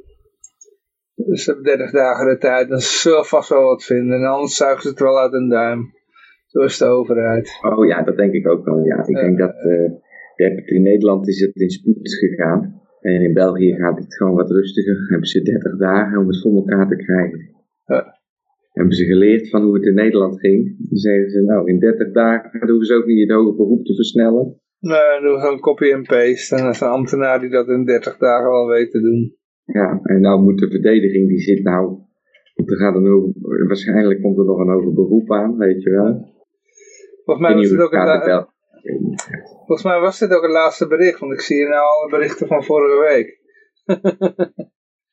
Dus 1.15 1.45
ze 1.45 1.51
hebben 1.53 1.67
30 1.77 1.91
dagen 1.91 2.27
de 2.27 2.39
tijd. 2.39 2.69
Dan 2.69 2.81
zullen 2.81 3.19
we 3.21 3.25
vast 3.25 3.49
wel 3.49 3.63
wat 3.63 3.85
vinden. 3.85 4.19
En 4.19 4.25
anders 4.31 4.57
zuigen 4.57 4.83
ze 4.83 4.89
het 4.89 4.99
wel 4.99 5.19
uit 5.19 5.33
een 5.33 5.49
duim. 5.49 5.93
Zo 6.47 6.61
is 6.61 6.79
de 6.79 6.85
overheid. 6.87 7.59
Oh 7.63 7.87
ja, 7.87 8.03
dat 8.03 8.17
denk 8.17 8.33
ik 8.33 8.49
ook 8.49 8.65
wel. 8.65 8.85
Ja, 8.85 8.99
ik 9.07 9.17
Ja. 9.17 9.21
denk 9.21 9.39
dat 9.39 9.55
eh, 10.37 10.75
in 10.75 10.83
Nederland 10.83 11.29
is 11.29 11.41
het 11.41 11.55
in 11.57 11.71
spoed 11.71 12.15
gegaan. 12.15 12.81
En 13.01 13.21
in 13.23 13.33
België 13.33 13.75
gaat 13.75 13.99
het 13.99 14.15
gewoon 14.17 14.35
wat 14.35 14.51
rustiger. 14.51 15.07
Hebben 15.09 15.29
ze 15.29 15.43
30 15.43 15.77
dagen 15.79 16.19
om 16.19 16.27
het 16.27 16.41
voor 16.43 16.55
elkaar 16.55 16.89
te 16.89 16.97
krijgen. 16.97 17.51
Ja. 17.85 18.21
Hebben 18.73 18.97
ze 18.97 19.05
geleerd 19.05 19.49
van 19.49 19.63
hoe 19.63 19.75
het 19.75 19.85
in 19.85 19.95
Nederland 19.95 20.41
ging. 20.41 20.77
Dan 20.79 20.99
zeggen 20.99 21.31
ze, 21.31 21.41
nou, 21.41 21.69
in 21.69 21.79
30 21.79 22.13
dagen 22.13 22.69
hoeven 22.69 22.87
ze 22.87 22.95
ook 22.95 23.07
niet 23.07 23.21
het 23.21 23.37
hoger 23.37 23.57
beroep 23.57 23.85
te 23.85 23.95
versnellen. 23.95 24.61
Nee, 24.79 25.09
dan 25.13 25.23
doen 25.23 25.41
gewoon 25.41 25.61
copy 25.61 25.85
en 25.91 26.03
paste. 26.03 26.57
En 26.57 26.65
dat 26.65 26.75
is 26.75 26.81
een 26.81 26.89
ambtenaar 26.89 27.41
die 27.41 27.51
dat 27.51 27.69
in 27.69 27.85
30 27.85 28.17
dagen 28.17 28.51
al 28.51 28.67
weet 28.67 28.91
te 28.91 29.01
doen. 29.01 29.37
Ja, 29.65 30.01
en 30.03 30.21
nou 30.21 30.43
moet 30.43 30.59
de 30.59 30.71
verdediging, 30.71 31.29
die 31.29 31.41
zit 31.41 31.63
nou... 31.63 32.01
Er 32.55 32.77
gaat 32.77 32.95
een 32.95 33.07
hoger, 33.07 33.67
waarschijnlijk 33.67 34.23
komt 34.23 34.39
er 34.39 34.45
nog 34.45 34.59
een 34.59 34.73
hoger 34.73 34.93
beroep 34.93 35.33
aan, 35.33 35.57
weet 35.57 35.83
je 35.83 35.91
wel. 35.91 36.31
Volgens 37.25 37.47
mij, 37.47 37.55
was 37.55 37.71
niet 37.71 37.81
ook 37.81 37.93
het 37.93 38.25
het 38.25 38.51
volgens 39.57 39.83
mij 39.83 40.01
was 40.01 40.19
dit 40.19 40.35
ook 40.35 40.43
het 40.43 40.51
laatste 40.51 40.87
bericht. 40.87 41.19
Want 41.19 41.33
ik 41.33 41.41
zie 41.41 41.57
hier 41.57 41.69
nou 41.69 41.83
alle 41.83 42.11
berichten 42.11 42.47
van 42.47 42.65
vorige 42.65 43.01
week. 43.01 43.41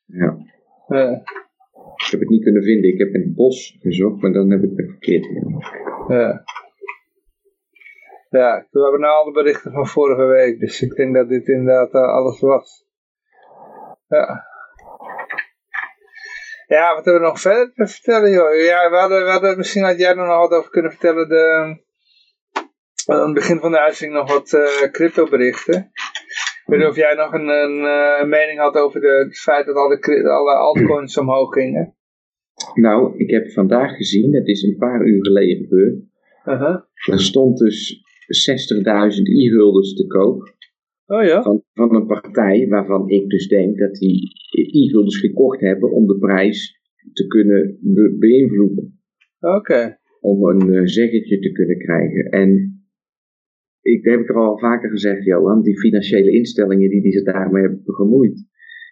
Ja. 0.04 0.36
Ja. 0.86 1.22
Ik 2.04 2.10
heb 2.10 2.20
het 2.20 2.28
niet 2.28 2.42
kunnen 2.42 2.62
vinden. 2.62 2.92
Ik 2.92 2.98
heb 2.98 3.14
in 3.14 3.20
het 3.20 3.34
bos 3.34 3.78
gezocht, 3.80 4.22
maar 4.22 4.32
dan 4.32 4.50
heb 4.50 4.62
ik 4.62 4.70
het 4.76 4.88
verkeerd. 4.88 5.26
Ja. 6.08 6.44
Ja, 8.30 8.66
we 8.70 8.80
hebben 8.80 9.00
nou 9.00 9.14
al 9.14 9.24
de 9.24 9.32
berichten 9.32 9.72
van 9.72 9.86
vorige 9.86 10.24
week, 10.24 10.60
dus 10.60 10.82
ik 10.82 10.94
denk 10.94 11.14
dat 11.14 11.28
dit 11.28 11.48
inderdaad 11.48 11.94
eh, 11.94 12.12
alles 12.12 12.40
was. 12.40 12.86
Ja. 14.08 14.48
Ja, 16.66 16.94
wat 16.94 17.04
hebben 17.04 17.22
we 17.22 17.28
nog 17.28 17.40
verder 17.40 17.72
te 17.74 17.86
vertellen, 17.86 18.30
joh? 18.30 18.62
Ja, 18.64 18.90
we 18.90 18.96
hadden, 18.96 19.30
hadden, 19.30 19.56
misschien 19.56 19.84
had 19.84 19.98
jij 19.98 20.10
er 20.10 20.16
nog 20.16 20.26
wat 20.26 20.58
over 20.58 20.70
kunnen 20.70 20.90
vertellen. 20.90 21.28
De, 21.28 21.76
aan 23.06 23.24
het 23.24 23.34
begin 23.34 23.60
van 23.60 23.70
de 23.70 23.80
uitzending 23.80 24.20
nog 24.20 24.32
wat 24.32 24.52
uh, 24.52 24.90
crypto 24.90 25.28
berichten. 25.28 25.90
Ik 26.70 26.76
weet 26.76 26.84
niet 26.84 26.96
of 26.96 27.04
jij 27.04 27.14
nog 27.14 27.32
een, 27.32 27.48
een, 27.48 27.76
een 28.20 28.28
mening 28.28 28.58
had 28.58 28.74
over 28.74 29.00
de, 29.00 29.24
het 29.26 29.38
feit 29.38 29.66
dat 29.66 29.76
alle, 29.76 29.98
alle 30.30 30.54
altcoins 30.54 31.18
omhoog 31.22 31.52
gingen. 31.52 31.94
Nou, 32.74 33.18
ik 33.18 33.30
heb 33.30 33.50
vandaag 33.50 33.96
gezien, 33.96 34.32
dat 34.32 34.46
is 34.46 34.62
een 34.62 34.76
paar 34.76 35.06
uur 35.06 35.24
geleden 35.26 35.56
gebeurd. 35.56 35.94
Uh 36.44 36.60
-huh. 36.60 36.76
Er 37.12 37.20
stond 37.20 37.58
dus 37.58 38.02
60.000 38.50 39.22
e-guldens 39.22 39.94
te 39.94 40.06
koop. 40.06 40.54
Oh 41.06 41.24
ja? 41.24 41.42
Van, 41.42 41.64
van 41.72 41.94
een 41.94 42.06
partij 42.06 42.66
waarvan 42.68 43.08
ik 43.08 43.28
dus 43.28 43.48
denk 43.48 43.78
dat 43.78 43.94
die 43.94 44.32
e-guldens 44.50 45.18
gekocht 45.18 45.60
hebben 45.60 45.92
om 45.92 46.06
de 46.06 46.18
prijs 46.18 46.80
te 47.12 47.26
kunnen 47.26 47.78
be 47.80 48.16
beïnvloeden. 48.18 49.00
Oké. 49.40 49.98
Om 50.20 50.44
een 50.44 50.66
uh, 50.66 50.80
zeggetje 50.84 51.38
te 51.38 51.52
kunnen 51.52 51.78
krijgen. 51.78 52.24
En 52.24 52.79
ik 53.90 54.04
heb 54.04 54.28
er 54.28 54.34
al 54.34 54.58
vaker 54.58 54.90
gezegd, 54.90 55.24
Johan, 55.24 55.62
die 55.62 55.78
financiële 55.78 56.32
instellingen 56.32 56.90
die, 56.90 57.02
die 57.02 57.12
zich 57.12 57.24
daarmee 57.24 57.62
hebben 57.62 57.82
gemoeid, 57.84 58.44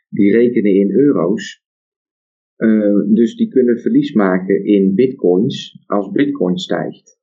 die 0.08 0.32
rekenen 0.32 0.74
in 0.74 0.90
euro's. 0.90 1.66
Uh, 2.56 3.14
dus 3.14 3.36
die 3.36 3.48
kunnen 3.48 3.78
verlies 3.78 4.12
maken 4.12 4.64
in 4.64 4.94
bitcoins 4.94 5.84
als 5.86 6.10
bitcoin 6.10 6.58
stijgt. 6.58 7.18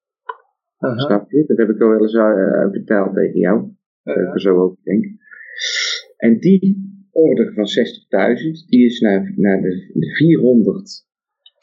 Snap 0.96 1.32
je? 1.32 1.44
Dat 1.48 1.58
heb 1.58 1.70
ik 1.70 1.82
al 1.82 1.90
wel 1.90 2.02
eens 2.02 2.14
uh, 2.14 2.72
verteld 2.72 3.14
tegen 3.14 3.40
jou. 3.40 3.70
Uh 4.04 4.22
ik 4.22 4.34
er 4.34 4.42
zo 4.42 4.56
over 4.56 4.78
denk. 4.84 5.06
En 6.18 6.40
die 6.40 6.94
order 7.12 7.54
van 7.54 7.66
60.000, 7.66 8.70
die 8.70 8.86
is 8.86 9.00
naar, 9.00 9.34
naar 9.36 9.62
de, 9.62 9.92
de 9.94 10.16
400 10.16 11.06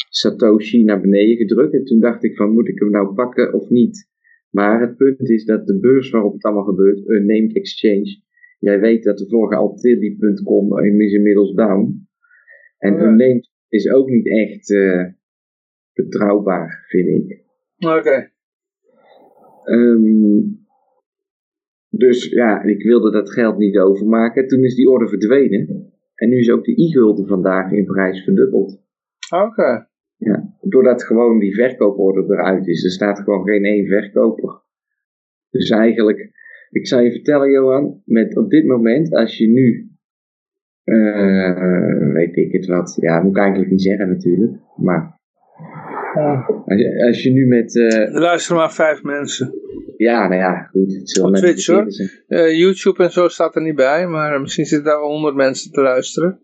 Satoshi 0.09 0.85
naar 0.85 1.01
beneden 1.01 1.37
gedrukt. 1.37 1.75
En 1.75 1.85
toen 1.85 2.01
dacht 2.01 2.25
ik 2.25 2.37
van, 2.37 2.53
moet 2.53 2.69
ik 2.69 2.79
hem 2.79 2.91
nou 2.91 3.15
pakken 3.15 3.53
of 3.53 3.69
niet? 3.69 4.11
Maar 4.53 4.81
het 4.81 4.97
punt 4.97 5.31
is 5.31 5.45
dat 5.45 5.67
de 5.67 5.79
beurs 5.79 6.11
waarop 6.11 6.33
het 6.33 6.45
allemaal 6.45 6.65
gebeurt, 6.65 7.09
een 7.09 7.27
named 7.27 7.57
exchange. 7.57 8.21
Jij 8.59 8.81
weet 8.81 9.05
dat 9.05 9.19
de 9.19 9.29
vorige 9.29 9.57
Altilli.com 9.57 10.79
is 11.01 11.13
inmiddels 11.13 11.55
down. 11.55 12.09
En 12.79 12.95
Oh 12.95 13.01
ja. 13.01 13.07
een 13.07 13.17
named 13.17 13.51
is 13.69 13.91
ook 13.91 14.09
niet 14.09 14.29
echt 14.29 14.71
uh, 14.71 15.05
betrouwbaar, 15.93 16.85
vind 16.89 17.09
ik. 17.09 17.45
Oké. 17.79 17.97
Okay. 17.97 18.31
Um, 19.65 20.61
dus 21.89 22.29
ja, 22.29 22.63
ik 22.63 22.83
wilde 22.83 23.11
dat 23.11 23.33
geld 23.33 23.59
niet 23.59 23.79
overmaken. 23.79 24.47
Toen 24.47 24.65
is 24.65 24.75
die 24.75 24.91
orde 24.91 25.09
verdwenen. 25.09 25.93
En 26.15 26.29
nu 26.29 26.39
is 26.39 26.51
ook 26.51 26.65
de 26.65 26.83
e-gulden 26.83 27.27
vandaag 27.27 27.73
in 27.73 27.85
prijs 27.85 28.25
verdubbeld. 28.25 28.83
Oké. 29.35 29.45
Okay. 29.45 29.87
Ja, 30.25 30.57
doordat 30.61 31.05
gewoon 31.05 31.39
die 31.39 31.55
verkooporde 31.55 32.35
eruit 32.35 32.67
is. 32.67 32.85
Er 32.85 32.91
staat 32.91 33.19
gewoon 33.19 33.45
geen 33.45 33.65
één 33.65 33.87
verkoper. 33.87 34.63
Dus 35.51 35.71
eigenlijk, 35.71 36.31
ik 36.71 36.87
zou 36.87 37.03
je 37.03 37.11
vertellen 37.11 37.51
Johan, 37.51 38.03
met 38.05 38.37
op 38.37 38.51
dit 38.51 38.67
moment, 38.67 39.15
als 39.15 39.39
je 39.39 39.49
nu, 39.49 39.91
uh, 40.85 42.13
weet 42.13 42.37
ik 42.37 42.53
het 42.53 42.67
wat, 42.67 42.97
ja, 43.01 43.23
moet 43.23 43.37
ik 43.37 43.43
eigenlijk 43.43 43.71
niet 43.71 43.83
zeggen 43.83 44.09
natuurlijk, 44.09 44.53
maar 44.77 45.21
als, 46.65 46.81
je, 46.81 47.05
als 47.07 47.23
je 47.23 47.31
nu 47.31 47.47
met... 47.47 47.75
Uh, 47.75 48.15
er 48.15 48.21
luisteren 48.21 48.57
maar 48.57 48.73
vijf 48.73 49.03
mensen. 49.03 49.55
Ja, 49.97 50.29
nou 50.29 50.41
ja, 50.41 50.63
goed. 50.63 50.93
Het 50.93 51.21
Op 51.21 51.35
Twitch 51.35 51.67
hoor. 51.67 51.87
Uh, 52.29 52.59
YouTube 52.59 53.03
en 53.03 53.11
zo 53.11 53.29
staat 53.29 53.57
er 53.57 53.63
niet 53.63 53.75
bij, 53.75 54.07
maar 54.07 54.41
misschien 54.41 54.65
zitten 54.65 54.87
daar 54.87 55.01
wel 55.01 55.11
honderd 55.11 55.35
mensen 55.35 55.73
te 55.73 55.81
luisteren. 55.81 56.41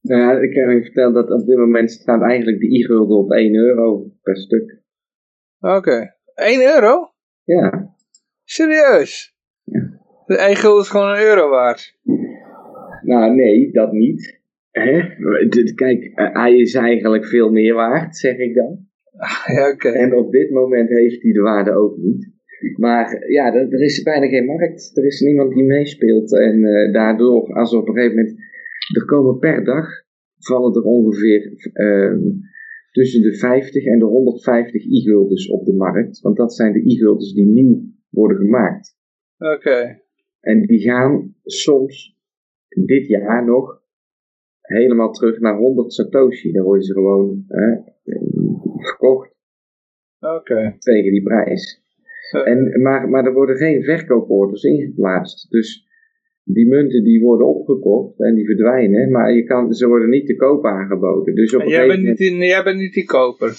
Nou 0.00 0.20
ja, 0.20 0.40
ik 0.40 0.50
kan 0.50 0.74
je 0.74 0.82
vertellen 0.82 1.14
dat 1.14 1.30
op 1.30 1.46
dit 1.46 1.56
moment 1.56 1.90
staat 1.90 2.22
eigenlijk 2.22 2.60
de 2.60 2.78
e-gulden 2.78 3.16
op 3.16 3.32
1 3.32 3.54
euro 3.54 4.10
per 4.22 4.36
stuk. 4.36 4.82
Oké. 5.60 5.76
Okay. 5.76 6.14
1 6.34 6.74
euro? 6.74 7.12
Ja. 7.44 7.94
Serieus? 8.44 9.36
Ja. 9.64 10.00
De 10.26 10.36
1 10.36 10.56
gulden 10.56 10.82
is 10.82 10.88
gewoon 10.88 11.10
een 11.10 11.22
euro 11.22 11.48
waard. 11.48 11.98
Nou, 13.02 13.34
nee, 13.34 13.72
dat 13.72 13.92
niet. 13.92 14.40
Hè? 14.70 15.00
Kijk, 15.74 16.10
hij 16.14 16.56
is 16.56 16.74
eigenlijk 16.74 17.26
veel 17.26 17.50
meer 17.50 17.74
waard, 17.74 18.16
zeg 18.16 18.36
ik 18.36 18.54
dan. 18.54 18.88
Ja, 19.46 19.70
oké. 19.70 19.88
Okay. 19.88 19.92
En 19.92 20.16
op 20.16 20.32
dit 20.32 20.50
moment 20.50 20.88
heeft 20.88 21.22
hij 21.22 21.32
de 21.32 21.40
waarde 21.40 21.72
ook 21.72 21.96
niet. 21.96 22.32
Maar 22.76 23.30
ja, 23.30 23.54
er, 23.54 23.72
er 23.72 23.82
is 23.82 24.02
bijna 24.02 24.26
geen 24.26 24.44
markt. 24.44 24.90
Er 24.94 25.04
is 25.04 25.20
niemand 25.20 25.54
die 25.54 25.64
meespeelt. 25.64 26.38
En 26.38 26.58
uh, 26.58 26.92
daardoor, 26.92 27.54
als 27.54 27.74
op 27.74 27.88
een 27.88 27.94
gegeven 27.94 28.16
moment 28.16 28.38
er 28.96 29.04
komen 29.04 29.38
per 29.38 29.64
dag, 29.64 29.86
vallen 30.38 30.74
er 30.74 30.82
ongeveer 30.82 31.70
uh, 31.74 32.16
tussen 32.90 33.22
de 33.22 33.34
50 33.34 33.84
en 33.84 33.98
de 33.98 34.04
150 34.04 34.84
e-guldens 34.84 35.48
op 35.48 35.64
de 35.64 35.72
markt. 35.72 36.20
Want 36.20 36.36
dat 36.36 36.54
zijn 36.54 36.72
de 36.72 36.92
e-guldens 36.92 37.34
die 37.34 37.46
nieuw 37.46 37.82
worden 38.08 38.36
gemaakt. 38.36 38.96
Oké. 39.38 39.54
Okay. 39.54 40.02
En 40.40 40.66
die 40.66 40.80
gaan 40.80 41.34
soms, 41.44 42.18
dit 42.68 43.06
jaar 43.06 43.44
nog, 43.44 43.82
helemaal 44.60 45.12
terug 45.12 45.40
naar 45.40 45.56
100 45.56 45.92
Satoshi. 45.92 46.52
Dan 46.52 46.64
worden 46.64 46.84
ze 46.84 46.92
gewoon 46.92 47.44
hè, 47.48 47.76
verkocht. 48.76 49.34
Oké. 50.20 50.34
Okay. 50.34 50.76
Tegen 50.78 51.10
die 51.12 51.22
prijs. 51.22 51.82
Uh, 52.36 52.48
en, 52.48 52.80
maar, 52.82 53.08
maar 53.08 53.24
er 53.24 53.32
worden 53.32 53.56
geen 53.56 53.82
verkooporders 53.82 54.62
ingeplaatst. 54.62 55.50
Dus 55.50 55.88
die 56.52 56.68
munten 56.68 57.04
die 57.04 57.20
worden 57.22 57.46
opgekocht 57.46 58.20
en 58.20 58.34
die 58.34 58.46
verdwijnen, 58.46 59.10
maar 59.10 59.32
je 59.32 59.44
kan, 59.44 59.72
ze 59.72 59.88
worden 59.88 60.08
niet 60.08 60.26
te 60.26 60.36
koop 60.36 60.64
aangeboden. 60.64 61.34
Dus 61.34 61.56
op 61.56 61.62
jij, 61.62 61.86
bent 61.86 62.02
niet 62.02 62.18
jij 62.18 62.62
bent 62.62 62.78
niet 62.78 62.92
die 62.92 63.04
koper. 63.04 63.54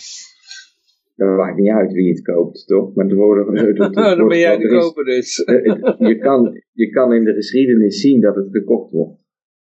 Dat 1.15 1.37
maakt 1.37 1.57
niet 1.57 1.71
uit 1.71 1.91
wie 1.91 2.09
het 2.09 2.21
koopt, 2.21 2.67
toch? 2.67 2.95
Maar 2.95 3.07
er 3.07 3.15
worden, 3.15 3.55
er 3.75 4.17
Dan 4.17 4.27
ben 4.27 4.39
jij 4.39 4.57
de 4.57 4.67
koper 4.67 5.05
dus. 5.05 5.37
je, 6.09 6.17
kan, 6.19 6.61
je 6.71 6.89
kan 6.89 7.13
in 7.13 7.23
de 7.23 7.33
geschiedenis 7.33 8.01
zien 8.01 8.21
dat 8.21 8.35
het 8.35 8.47
gekocht 8.51 8.91
wordt. 8.91 9.19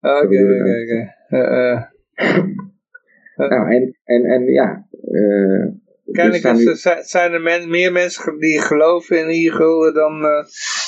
Oké, 0.01 0.21
oké, 0.21 0.81
oké. 0.83 1.91
Nou, 3.35 3.73
en, 3.73 3.99
en, 4.03 4.23
en 4.23 4.43
ja... 4.43 4.87
Uh, 5.11 5.81
Kennelijk 6.11 6.43
dus 6.43 6.85
nu... 6.85 6.91
zijn 7.01 7.31
er 7.31 7.41
men, 7.41 7.69
meer 7.69 7.91
mensen 7.91 8.39
die 8.39 8.59
geloven 8.59 9.19
in 9.19 9.27
e-gulden 9.27 9.93
dan 9.93 10.21
uh, 10.21 10.43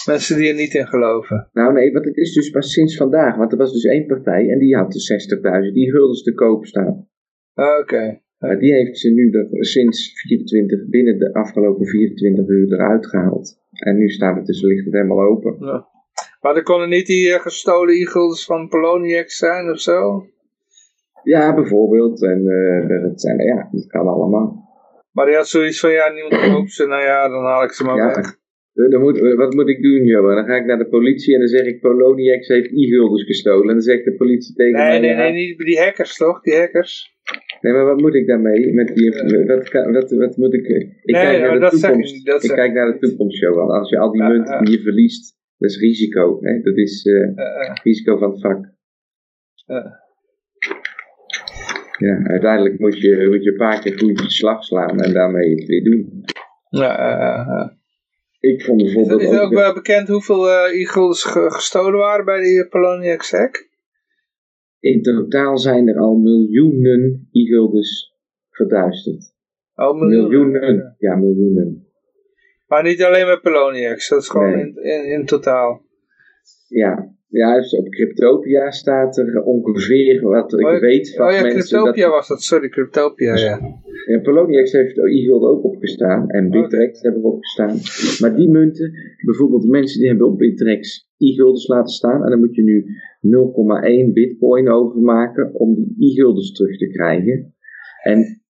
mensen 0.06 0.38
die 0.38 0.50
er 0.50 0.56
niet 0.56 0.74
in 0.74 0.88
geloven. 0.88 1.50
Nou 1.54 1.74
nee, 1.74 1.92
want 1.92 2.06
het 2.06 2.18
is 2.18 2.34
dus 2.34 2.50
pas 2.50 2.72
sinds 2.72 2.98
vandaag. 2.98 3.36
Want 3.36 3.52
er 3.52 3.58
was 3.58 3.74
dus 3.74 3.84
één 3.84 4.06
partij 4.06 4.50
en 4.50 4.60
die 4.60 4.76
had 4.76 4.92
de 4.92 5.68
60.000 5.68 5.74
die 5.74 5.92
guldens 5.92 6.24
te 6.24 6.34
koop 6.34 6.66
staan. 6.66 7.08
Oké. 7.54 7.80
Okay. 7.80 8.24
Uh, 8.40 8.60
die 8.60 8.74
heeft 8.74 9.00
ze 9.00 9.10
nu 9.10 9.30
de, 9.30 9.48
sinds 9.52 10.22
24, 10.28 10.90
binnen 10.90 11.18
de 11.18 11.34
afgelopen 11.34 11.86
24 11.86 12.48
uur 12.48 12.74
eruit 12.74 13.08
gehaald. 13.08 13.60
En 13.72 13.98
nu 13.98 14.10
staat 14.10 14.36
het 14.36 14.46
dus, 14.46 14.62
ligt 14.62 14.86
het 14.86 14.94
helemaal 14.94 15.22
open. 15.22 15.56
Ja. 15.60 15.88
Maar 16.42 16.56
er 16.56 16.64
konden 16.64 16.90
niet 16.90 17.06
die 17.06 17.28
uh, 17.28 17.40
gestolen 17.40 17.96
e-guldens 17.96 18.46
van 18.46 18.68
Poloniex 18.68 19.38
zijn 19.38 19.72
of 19.72 19.80
zo? 19.80 20.26
Ja, 21.24 21.56
bijvoorbeeld. 21.56 22.24
En 22.24 22.44
dat, 23.04 23.22
zijn, 23.22 23.38
ja, 23.38 23.70
dat 23.72 23.88
kan 23.88 24.08
allemaal. 24.08 24.65
Maar 25.16 25.26
die 25.26 25.36
had 25.36 25.48
zoiets 25.48 25.80
van, 25.80 25.92
ja, 25.92 26.06
niemand 26.10 26.54
koopt 26.54 26.72
ze, 26.72 26.84
nou 26.94 27.04
ja, 27.12 27.30
dan 27.30 27.44
haal 27.44 27.64
ik 27.64 27.72
ze 27.72 27.84
maar 27.84 27.98
ja, 27.98 28.16
weg. 28.16 28.28
Dan 28.92 29.02
moet, 29.02 29.20
wat 29.20 29.54
moet 29.54 29.70
ik 29.70 29.82
doen, 29.82 30.04
Johan? 30.04 30.36
Dan 30.36 30.46
ga 30.46 30.56
ik 30.56 30.66
naar 30.66 30.78
de 30.78 30.88
politie 30.88 31.34
en 31.34 31.40
dan 31.40 31.48
zeg 31.48 31.66
ik, 31.66 31.80
Poloniex 31.82 32.48
heeft 32.48 32.72
e-guldens 32.72 33.24
gestolen. 33.24 33.68
En 33.68 33.74
dan 33.74 33.82
zegt 33.82 34.06
de 34.06 34.16
politie 34.16 34.56
tegen 34.56 34.80
nee, 34.80 34.88
mij... 34.88 35.00
Nee, 35.00 35.10
ja, 35.10 35.18
nee, 35.18 35.32
niet 35.32 35.58
die 35.58 35.80
hackers 35.80 36.18
toch? 36.18 36.42
Die 36.42 36.56
hackers. 36.56 37.14
Nee, 37.62 37.74
maar 37.74 37.86
wat 37.86 38.02
moet 38.02 38.16
ik 38.16 38.28
daarmee? 38.28 38.74
Met 38.74 38.96
die, 38.96 39.10
wat, 39.10 39.70
wat, 39.70 40.12
wat 40.12 40.38
moet 40.38 40.54
ik... 40.54 40.68
Ik 40.68 41.04
nee, 41.04 41.24
kijk 41.24 41.42
naar 41.42 41.54
de 41.54 41.60
dat 41.60 41.72
toekomst. 41.72 42.22
Zeg 42.24 42.44
ik, 42.44 42.50
kijk 42.50 42.74
naar 42.74 42.92
de 42.92 42.98
toekomst, 43.08 43.40
Johan. 43.40 43.70
Als 43.70 43.90
je 43.90 43.98
al 43.98 44.12
die 44.12 44.24
munten 44.24 44.54
ja. 44.54 44.62
die 44.62 44.78
je 44.78 44.84
verliest, 44.84 45.38
dat 45.58 45.70
is 45.70 45.80
risico. 45.80 46.40
Hè? 46.42 46.62
Dat 46.62 46.78
is 46.78 47.06
Uh, 47.06 47.74
risico 47.84 48.18
van 48.18 48.32
het 48.32 48.42
vak. 48.42 48.74
Ja. 51.98 52.24
Uiteindelijk 52.24 52.80
moet 52.80 53.02
je, 53.02 53.28
moet 53.30 53.44
je 53.44 53.52
een 53.52 53.58
paar 53.58 53.82
keer 53.82 54.00
goed 54.00 54.32
slag 54.32 54.64
slaan 54.64 55.00
en 55.00 55.14
daarmee 55.14 55.56
het 55.56 55.66
weer 55.66 55.84
doen. 55.84 56.24
ja, 56.70 56.82
ja, 56.82 57.18
ja. 57.20 57.78
Ik 58.40 58.64
vond 58.64 58.82
Is, 58.82 58.94
bijvoorbeeld 58.94 59.22
is 59.22 59.30
het 59.30 59.40
ook 59.40 59.46
ook... 59.46 59.54
wel 59.54 59.74
bekend 59.74 60.08
hoeveel 60.08 60.48
uh, 60.48 60.82
e-guldens 60.82 61.24
gestolen 61.24 62.00
waren 62.00 62.26
bij 62.26 62.42
die 62.42 62.68
Poloniex 62.68 63.32
hack? 63.32 63.70
In 64.80 65.02
totaal 65.02 65.58
zijn 65.58 65.88
er 65.88 65.98
al 66.00 66.16
miljoenen 66.16 67.28
e-guldens 67.32 68.14
verduisterd. 68.50 69.34
Oh, 69.76 70.00
miljoenen. 70.00 70.30
Miljoenen. 70.30 70.96
Ja, 70.98 71.16
miljoenen. 71.16 71.88
Maar 72.68 72.84
niet 72.84 73.04
alleen 73.04 73.26
bij 73.26 73.40
Poloniex, 73.40 74.10
dat 74.10 74.22
is 74.22 74.30
gewoon 74.30 74.52
Nee. 74.52 74.66
in, 74.66 74.84
in, 74.84 75.12
in 75.12 75.26
totaal. 75.26 75.82
Ja, 76.68 77.16
juist 77.36 77.78
op 77.78 77.90
Cryptopia 77.90 78.72
staat 78.72 79.18
er 79.18 79.44
ongeveer 79.44 80.22
wat 80.22 80.54
ik 80.54 80.66
Oh, 80.66 80.74
ja, 80.74 80.80
weet 80.80 81.16
van 81.16 81.28
Oh 81.28 81.34
ja, 81.34 81.42
mensen. 81.42 81.62
Cryptopia 81.62 82.06
dat, 82.06 82.14
was 82.14 82.28
dat, 82.28 82.42
sorry, 82.42 82.70
Cryptopia, 82.70 83.36
ja. 83.36 83.60
ja, 84.06 84.20
Poloniex 84.20 84.72
heeft 84.72 84.98
e-gulden 84.98 85.50
ook 85.50 85.64
opgestaan 85.64 86.30
en 86.30 86.50
Bittrex 86.50 87.02
hebben 87.02 87.24
ook 87.24 87.34
opgestaan. 87.34 87.78
Maar 88.20 88.36
die 88.36 88.50
munten, 88.50 88.92
bijvoorbeeld 89.26 89.68
mensen 89.68 90.00
die 90.00 90.10
hebben 90.10 90.28
op 90.28 90.38
Bittrex 90.38 91.10
e-guldens 91.18 91.68
laten 91.68 91.94
staan 91.94 92.24
en 92.24 92.30
dan 92.30 92.40
moet 92.40 92.56
je 92.56 92.64
nu 92.64 92.86
0,1 94.08 94.14
bitcoin 94.14 94.70
overmaken 94.70 95.54
om 95.54 95.76
die 95.76 96.12
e-guldens 96.12 96.52
terug 96.52 96.78
te 96.78 96.88
krijgen. 96.88 97.54
En 98.04 98.42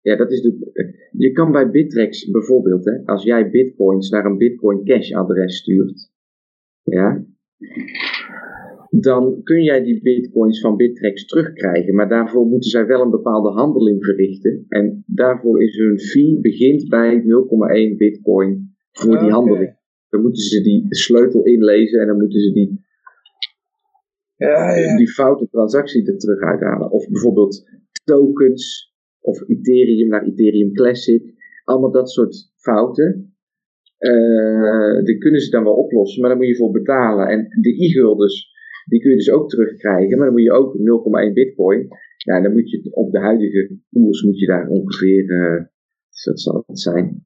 ja, 0.00 0.16
dat 0.16 0.32
is 0.32 0.40
de, 0.40 0.72
je 1.10 1.32
kan 1.32 1.52
bij 1.52 1.70
Bittrex 1.70 2.30
bijvoorbeeld, 2.30 2.84
hè, 2.84 3.04
als 3.04 3.24
jij 3.24 3.50
bitcoins 3.50 4.10
naar 4.10 4.24
een 4.24 4.36
Bitcoin 4.36 4.84
Cash 4.84 5.12
adres 5.12 5.56
stuurt, 5.56 6.10
ja, 6.82 7.26
dan 8.90 9.42
kun 9.42 9.62
jij 9.62 9.82
die 9.82 10.02
bitcoins 10.02 10.60
van 10.60 10.76
Bittrex 10.76 11.26
terugkrijgen. 11.26 11.94
Maar 11.94 12.08
daarvoor 12.08 12.46
moeten 12.46 12.70
zij 12.70 12.86
wel 12.86 13.00
een 13.00 13.10
bepaalde 13.10 13.50
handeling 13.50 14.04
verrichten. 14.04 14.64
En 14.68 15.04
daarvoor 15.06 15.62
is 15.62 15.76
hun 15.76 15.98
fee 15.98 16.38
begint 16.40 16.88
bij 16.88 17.22
0,1 17.92 17.96
bitcoin 17.96 18.74
voor 18.92 19.18
die 19.18 19.30
handeling. 19.30 19.76
Dan 20.08 20.20
moeten 20.20 20.42
ze 20.42 20.62
die 20.62 20.86
sleutel 20.88 21.42
inlezen 21.44 22.00
en 22.00 22.06
dan 22.06 22.18
moeten 22.18 22.40
ze 22.40 22.52
die, 22.52 22.84
Ja, 24.36 24.76
ja. 24.76 24.96
die 24.96 25.08
foute 25.08 25.48
transactie 25.48 26.06
er 26.06 26.18
terug 26.18 26.40
uithalen. 26.40 26.90
Of 26.90 27.08
bijvoorbeeld 27.08 27.64
tokens 28.04 28.94
of 29.20 29.48
Ethereum 29.48 30.08
naar 30.08 30.24
Ethereum 30.24 30.72
Classic. 30.72 31.22
Allemaal 31.64 31.90
dat 31.90 32.10
soort 32.10 32.52
fouten. 32.56 33.36
Eh, 33.98 35.04
die 35.04 35.18
kunnen 35.18 35.40
ze 35.40 35.50
dan 35.50 35.64
wel 35.64 35.74
oplossen, 35.74 36.20
maar 36.20 36.30
daar 36.30 36.38
moet 36.38 36.48
je 36.48 36.56
voor 36.56 36.70
betalen. 36.70 37.28
En 37.28 37.48
de 37.60 37.84
e-guldens, 37.84 38.54
die 38.86 39.00
kun 39.00 39.10
je 39.10 39.16
dus 39.16 39.30
ook 39.30 39.48
terugkrijgen, 39.48 40.18
maar 40.18 40.26
dan 40.26 40.34
moet 40.34 40.44
je 40.44 40.52
ook 40.52 40.74
0,1 41.28 41.32
bitcoin. 41.32 41.88
Ja, 42.16 42.40
dan 42.40 42.52
moet 42.52 42.70
je 42.70 42.88
op 42.94 43.12
de 43.12 43.18
huidige 43.18 43.78
koers 43.90 44.22
moet 44.22 44.38
je 44.38 44.46
daar 44.46 44.68
ongeveer, 44.68 45.30
eh, 45.30 45.64
wat 46.24 46.40
zal 46.40 46.64
het 46.66 46.80
zijn? 46.80 47.24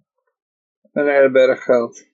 Een 0.92 1.08
hele 1.08 1.30
berg 1.30 1.62
geld. 1.62 2.08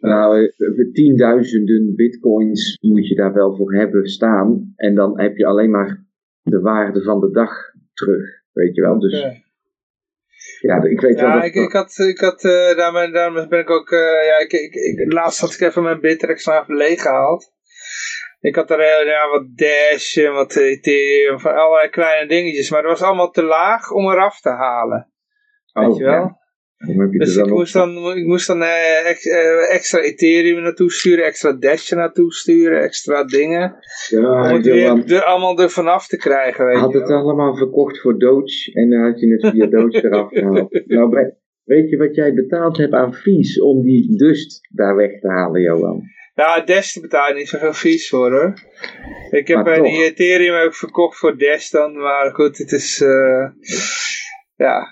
Nou, 0.00 0.44
eh, 0.44 0.92
tienduizenden 0.92 1.94
bitcoins 1.94 2.78
moet 2.80 3.08
je 3.08 3.14
daar 3.14 3.32
wel 3.32 3.56
voor 3.56 3.74
hebben 3.74 4.06
staan. 4.06 4.72
En 4.76 4.94
dan 4.94 5.20
heb 5.20 5.36
je 5.36 5.46
alleen 5.46 5.70
maar 5.70 6.06
de 6.42 6.60
waarde 6.60 7.02
van 7.02 7.20
de 7.20 7.30
dag 7.30 7.50
terug, 7.92 8.42
weet 8.52 8.74
je 8.74 8.80
wel. 8.80 8.98
Dus 8.98 9.20
Ja. 9.20 9.32
ja, 10.60 10.82
ik 10.82 11.00
weet 11.00 11.20
wel 11.20 11.28
Ja, 11.28 11.34
dat... 11.34 11.44
ik, 11.44 11.54
ik 11.54 11.72
had, 11.72 11.98
ik 11.98 12.18
had 12.18 12.44
uh, 12.44 12.76
daarmee, 12.76 13.12
daarmee 13.12 13.48
ben 13.48 13.60
ik 13.60 13.70
ook, 13.70 13.90
uh, 13.90 13.98
ja, 13.98 14.38
ik, 14.38 14.52
ik, 14.52 14.74
ik, 14.74 15.12
laatst 15.12 15.40
had 15.40 15.52
ik 15.52 15.60
even 15.60 15.82
mijn 15.82 16.00
Bittrex 16.00 16.46
leeg 16.66 17.02
gehaald. 17.02 17.52
Ik 18.42 18.54
had 18.54 18.70
er 18.70 18.78
uh, 18.78 19.06
ja, 19.06 19.28
wat 19.30 19.46
Dash 19.56 20.16
en 20.16 20.32
wat 20.32 20.56
Ethereum, 20.56 21.40
van 21.40 21.54
allerlei 21.54 21.88
kleine 21.88 22.28
dingetjes, 22.28 22.70
maar 22.70 22.82
dat 22.82 22.90
was 22.90 23.02
allemaal 23.02 23.30
te 23.30 23.42
laag 23.42 23.90
om 23.90 24.10
eraf 24.10 24.40
te 24.40 24.48
halen. 24.50 25.10
Weet 25.72 25.86
Oh, 25.88 25.98
je 25.98 26.04
wel? 26.04 26.12
ja. 26.12 26.40
Je 26.86 27.08
Dus 27.18 27.36
ik 27.36 27.46
moest 27.46 27.72
dan, 27.72 28.16
ik 28.16 28.26
moest 28.26 28.46
dan 28.46 28.62
eh, 28.62 29.08
ex- 29.10 29.26
eh, 29.26 29.74
extra 29.74 30.00
Ethereum 30.00 30.62
naartoe 30.62 30.90
sturen, 30.92 31.24
extra 31.24 31.52
Dash 31.52 31.90
naartoe 31.90 32.32
sturen, 32.32 32.80
extra 32.82 33.24
dingen. 33.24 33.76
Ja, 34.08 34.48
Om 34.50 34.54
het 34.56 34.64
weer 34.64 35.12
er 35.16 35.24
allemaal 35.24 35.58
er 35.58 35.70
vanaf 35.70 36.06
te 36.06 36.16
krijgen, 36.16 36.64
weet 36.66 36.76
had 36.76 36.92
je 36.92 36.98
het 36.98 37.08
wel. 37.08 37.18
allemaal 37.18 37.56
verkocht 37.56 38.00
voor 38.00 38.18
Doge 38.18 38.70
en 38.72 38.90
dan 38.90 39.00
had 39.02 39.20
je 39.20 39.32
het 39.32 39.46
via 39.52 39.66
Doge 39.66 40.04
eraf 40.06 40.28
gehaald. 40.32 40.82
Nou, 40.86 41.08
we- 41.10 41.34
weet 41.64 41.90
je 41.90 41.96
wat 41.96 42.14
jij 42.14 42.34
betaald 42.34 42.76
hebt 42.76 42.92
aan 42.92 43.14
fees 43.14 43.60
om 43.60 43.82
die 43.82 44.16
dust 44.16 44.60
daar 44.70 44.96
weg 44.96 45.20
te 45.20 45.28
halen, 45.28 45.60
Johan? 45.60 46.02
Ja, 46.34 46.60
Dash 46.60 46.94
je 46.94 47.32
niet 47.34 47.48
zoveel 47.48 47.72
fees 47.72 48.08
voor 48.08 48.30
hoor. 48.32 48.54
Ik 49.30 49.48
heb 49.48 49.64
die 49.82 50.04
Ethereum 50.04 50.66
ook 50.66 50.74
verkocht 50.74 51.18
voor 51.18 51.38
Dash 51.38 51.70
dan, 51.70 51.96
maar 51.96 52.34
goed, 52.34 52.58
het 52.58 52.72
is, 52.72 53.00
eh, 53.00 53.46
ja, 54.56 54.86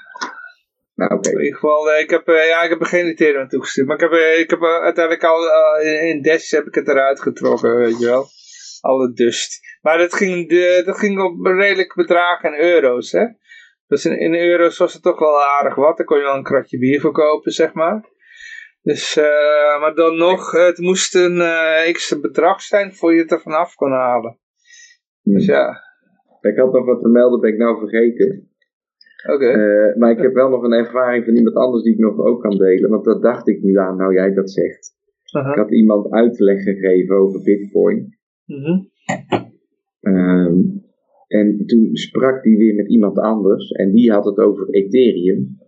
Nou, 0.95 1.15
oké. 1.15 1.31
in 1.31 1.39
ieder 1.39 1.55
geval, 1.55 1.93
eh, 1.93 2.01
ik 2.01 2.11
heb, 2.11 2.29
eh, 2.29 2.47
ja, 2.49 2.63
ik 2.63 2.71
heb 2.71 2.81
er 2.81 2.87
geen 2.87 3.07
Ethereum 3.07 3.41
aan 3.41 3.49
toegestuurd, 3.49 3.87
maar 3.87 3.97
ik 3.97 4.11
heb, 4.11 4.13
ik 4.39 4.51
heb 4.51 4.63
uiteindelijk 4.63 5.25
al, 5.25 5.41
in- 5.81 6.23
Dash 6.23 6.51
heb 6.51 6.67
ik 6.67 6.75
het 6.75 6.89
eruit 6.89 7.21
getrokken, 7.23 7.77
weet 7.77 7.99
je 7.99 8.07
wel. 8.07 8.27
Alle 8.81 9.13
dust. 9.13 9.59
Maar 9.81 9.99
dat 9.99 10.15
ging, 10.15 10.49
de, 10.49 10.83
dat 10.85 10.99
ging 10.99 11.21
op 11.21 11.47
redelijk 11.47 11.95
bedragen 11.95 12.53
in 12.55 12.61
euro's, 12.61 13.13
hè. 13.13 13.25
Dus 13.87 14.05
in, 14.05 14.19
in 14.19 14.35
euro's 14.35 14.79
was 14.79 14.93
het 14.93 15.03
toch 15.03 15.19
wel 15.19 15.43
aardig 15.43 15.75
wat, 15.75 15.97
daar 15.97 16.07
kon 16.07 16.17
je 16.19 16.23
wel 16.25 16.35
een 16.37 16.43
kratje 16.43 16.79
bier 16.79 17.01
voor 17.01 17.13
kopen, 17.13 17.53
zeg 17.53 17.73
maar. 17.73 18.05
Dus, 18.91 19.17
eh, 19.17 19.81
maar 19.81 19.95
dan 19.95 20.17
nog, 20.17 20.51
het 20.53 20.79
moest 20.79 21.15
een 21.15 21.41
eh 21.41 21.93
x 21.93 22.21
bedrag 22.21 22.61
zijn 22.61 22.93
voor 22.95 23.15
je 23.15 23.21
het 23.21 23.31
er 23.33 23.41
vanaf 23.41 23.75
kon 23.75 23.91
halen. 23.91 24.39
Dus 25.23 25.47
Hm. 25.47 25.53
ja, 25.53 25.81
Ik 26.41 26.57
had 26.57 26.73
nog 26.73 26.85
wat 26.85 27.03
te 27.03 27.09
melden, 27.09 27.41
ben 27.41 27.53
ik 27.53 27.59
nou 27.59 27.79
vergeten. 27.79 28.49
oké. 29.35 29.47
Eh, 29.47 29.97
maar 29.97 30.11
ik 30.11 30.19
heb 30.19 30.33
wel 30.35 30.49
nog 30.49 30.63
een 30.63 30.73
ervaring 30.73 31.25
van 31.25 31.37
iemand 31.37 31.55
anders 31.57 31.83
die 31.83 31.93
ik 31.93 31.99
nog 31.99 32.19
ook 32.19 32.41
kan 32.43 32.57
delen. 32.57 32.91
Want 32.91 33.05
dat 33.05 33.23
dacht 33.23 33.49
ik 33.49 33.63
nu 33.63 33.77
aan, 33.79 33.97
nou 33.97 34.15
jij 34.15 34.33
dat 34.35 34.51
zegt. 34.51 34.95
Ik 35.51 35.59
had 35.59 35.71
iemand 35.73 36.11
uitleg 36.11 36.63
gegeven 36.63 37.17
over 37.17 37.43
bitcoin. 37.43 38.19
Mhm. 38.45 38.79
Ehm, 40.01 40.55
en 41.29 41.67
toen 41.67 41.89
sprak 41.93 42.43
die 42.43 42.57
weer 42.57 42.75
met 42.75 42.89
iemand 42.89 43.19
anders. 43.19 43.71
En 43.71 43.93
die 43.93 44.13
had 44.13 44.25
het 44.25 44.39
over 44.39 44.69
Ethereum. 44.71 45.59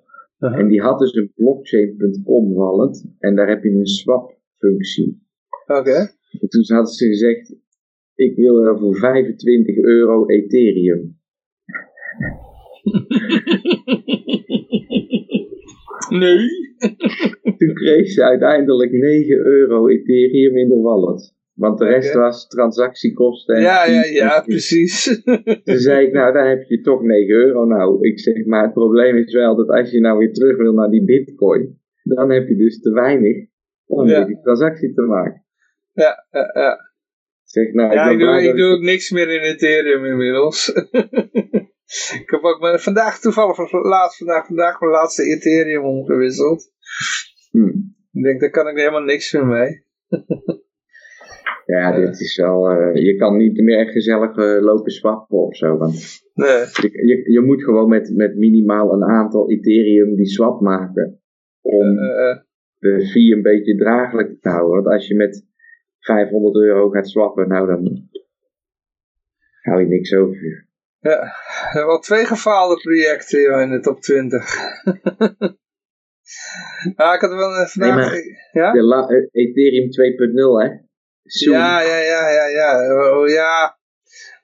En 0.51 0.69
die 0.69 0.81
had 0.81 0.99
dus 0.99 1.15
een 1.15 1.33
blockchain.com 1.35 2.55
wallet. 2.55 3.07
En 3.19 3.37
daar 3.37 3.49
heb 3.49 3.63
je 3.63 3.71
een 3.71 3.87
swap 3.87 4.39
functie. 4.59 5.23
Oké. 5.67 5.97
En 6.41 6.49
toen 6.49 6.65
hadden 6.67 6.93
ze 6.93 7.07
gezegd, 7.07 7.57
ik 8.15 8.37
wil 8.37 8.65
er 8.65 8.79
voor 8.79 8.97
25 8.97 9.77
euro 9.77 10.27
Ethereum. 10.27 11.21
Nee. 16.09 16.49
Toen 17.57 17.75
kreeg 17.75 18.09
ze 18.09 18.25
uiteindelijk 18.25 18.93
9 18.93 19.37
euro 19.37 19.89
Ethereum 19.89 20.57
in 20.57 20.69
de 20.69 20.81
wallet. 20.81 21.35
Want 21.63 21.79
de 21.79 21.85
rest 21.85 22.15
was 22.15 22.47
transactiekosten. 22.49 23.55
En 23.57 23.63
Ja, 23.63 23.85
ja, 23.87 24.05
ja, 24.05 24.37
en- 24.37 24.45
precies. 24.45 25.23
Toen 25.65 25.79
zei 25.79 26.07
ik, 26.07 26.13
nou, 26.13 26.33
dan 26.33 26.47
heb 26.47 26.63
je 26.63 26.81
toch 26.81 27.03
9 27.03 27.35
euro. 27.35 27.65
Nou, 27.65 28.07
ik 28.09 28.21
zeg, 28.21 28.45
maar 28.47 28.63
het 28.63 28.73
probleem 28.73 29.17
is 29.17 29.33
wel 29.35 29.57
dat 29.57 29.69
als 29.69 29.91
je 29.91 30.01
nou 30.01 30.19
weer 30.19 30.33
terug 30.33 30.57
wil 30.57 30.73
naar 30.73 30.91
die 30.91 31.05
bitcoin, 31.05 31.81
dan 32.03 32.31
heb 32.31 32.49
je 32.49 32.57
dus 32.57 32.81
te 32.81 32.91
weinig 32.93 33.37
om 33.87 34.09
Ja. 34.09 34.25
die 34.25 34.41
transactie 34.41 34.95
te 34.95 35.03
maken. 35.03 35.45
ja, 35.93 36.27
ja, 36.31 36.51
ja. 36.55 36.73
Ik 37.45 37.49
zeg, 37.63 37.73
nou, 37.73 37.93
ja, 37.93 38.11
ik 38.11 38.19
doe, 38.19 38.43
ik 38.43 38.57
doe 38.57 38.75
ook 38.75 38.83
niks 38.83 39.11
meer 39.11 39.29
in 39.31 39.41
Ethereum 39.41 40.05
inmiddels. 40.05 40.69
ik 42.23 42.31
heb 42.31 42.43
ook 42.43 42.61
mijn, 42.61 42.79
vandaag 42.79 43.21
toevallig, 43.21 43.73
laatst, 43.73 44.19
vandaag, 44.19 44.47
vandaag 44.47 44.81
mijn 44.81 44.93
laatste 44.93 45.23
Ethereum 45.23 45.85
omgewisseld. 45.85 46.71
Hm. 47.51 47.67
Ik 48.13 48.23
denk, 48.23 48.41
daar 48.41 48.51
kan 48.51 48.69
ik 48.69 48.77
helemaal 48.77 49.03
niks 49.03 49.33
meer 49.33 49.47
mee. 49.47 49.85
Ja, 51.67 51.97
dit 51.97 52.21
is 52.21 52.37
wel, 52.37 52.71
eh, 52.71 53.05
je 53.05 53.17
kan 53.17 53.37
niet 53.37 53.63
meer 53.63 53.87
gezellig 53.87 54.37
eh, 54.37 54.61
lopen 54.63 54.93
swappen 54.93 55.39
of 55.39 55.57
zo. 55.57 55.77
Want 55.77 56.21
Nee. 56.35 56.49
je, 56.59 57.07
je, 57.07 57.31
je 57.33 57.41
moet 57.41 57.63
gewoon 57.65 57.89
met, 57.89 58.13
met 58.17 58.37
minimaal 58.37 58.93
een 58.93 59.05
aantal 59.05 59.51
Ethereum 59.51 60.15
die 60.17 60.27
swap 60.27 60.61
maken. 60.61 61.21
Om 61.61 61.99
Eh, 61.99 62.31
eh, 62.31 62.37
de 62.79 63.07
fee 63.07 63.33
een 63.35 63.43
beetje 63.43 63.77
draaglijk 63.77 64.41
te 64.41 64.49
houden. 64.49 64.75
Want 64.83 64.87
als 64.95 65.07
je 65.09 65.15
met 65.15 65.47
500 65.99 66.57
euro 66.57 66.89
gaat 66.89 67.09
swappen, 67.09 67.49
nou 67.49 67.67
dan 67.67 68.09
hou 69.63 69.81
je 69.81 69.87
niks 69.87 70.15
over. 70.15 70.69
ja, 71.01 71.19
we 71.21 71.69
hebben 71.79 71.93
al 71.93 71.99
twee 72.01 72.25
gefaalde 72.25 72.77
projecten 72.81 73.41
joh, 73.41 73.61
in 73.61 73.71
de 73.71 73.81
top 73.81 74.01
20. 74.01 74.55
ja, 76.97 77.15
ik 77.15 77.21
had 77.21 77.31
wel 77.35 77.55
eh, 77.55 77.67
vandaag... 77.67 77.95
maar- 77.97 78.41
ja? 78.53 78.73
Eh, 78.73 79.27
Ethereum 79.33 79.89
2.0 79.91 80.69
hè? 80.69 80.91
Soon. 81.25 81.55
Ja, 81.55 81.81
ja, 81.83 81.99
ja, 81.99 82.31
ja, 82.31 82.47
ja. 82.47 82.95
Oh, 82.95 83.29
ja. 83.29 83.79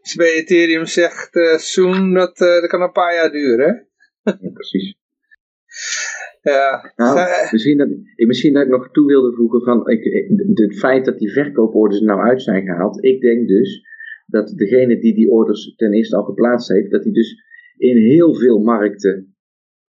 Als 0.00 0.14
bij 0.14 0.32
Ethereum 0.32 0.86
zegt 0.86 1.36
eh 1.36 1.56
soon, 1.56 2.14
dat, 2.14 2.40
eh, 2.40 2.60
dat 2.60 2.66
kan 2.66 2.82
een 2.82 2.92
paar 2.92 3.14
jaar 3.14 3.30
duren? 3.30 3.88
Ja, 4.22 4.50
precies. 4.52 4.96
Ja. 6.42 6.92
Nou, 6.96 7.18
Eh, 7.18 7.52
misschien, 7.52 7.78
dat, 7.78 7.88
ik, 8.16 8.26
misschien 8.26 8.52
dat 8.52 8.62
ik 8.62 8.68
nog 8.68 8.90
toe 8.90 9.06
wilde 9.06 9.32
voegen 9.36 9.62
van 9.62 9.88
ik, 9.88 10.04
het 10.54 10.78
feit 10.78 11.04
dat 11.04 11.18
die 11.18 11.32
verkooporders 11.32 12.00
er 12.00 12.06
nou 12.06 12.20
uit 12.20 12.42
zijn 12.42 12.66
gehaald. 12.66 13.04
Ik 13.04 13.20
denk 13.20 13.48
dus 13.48 13.82
dat 14.26 14.48
degene 14.56 14.98
die 15.00 15.14
die 15.14 15.30
orders 15.30 15.74
ten 15.76 15.92
eerste 15.92 16.16
al 16.16 16.24
geplaatst 16.24 16.68
heeft, 16.68 16.90
dat 16.90 17.04
hij 17.04 17.12
dus 17.12 17.42
in 17.76 17.96
heel 17.96 18.34
veel 18.34 18.58
markten 18.58 19.36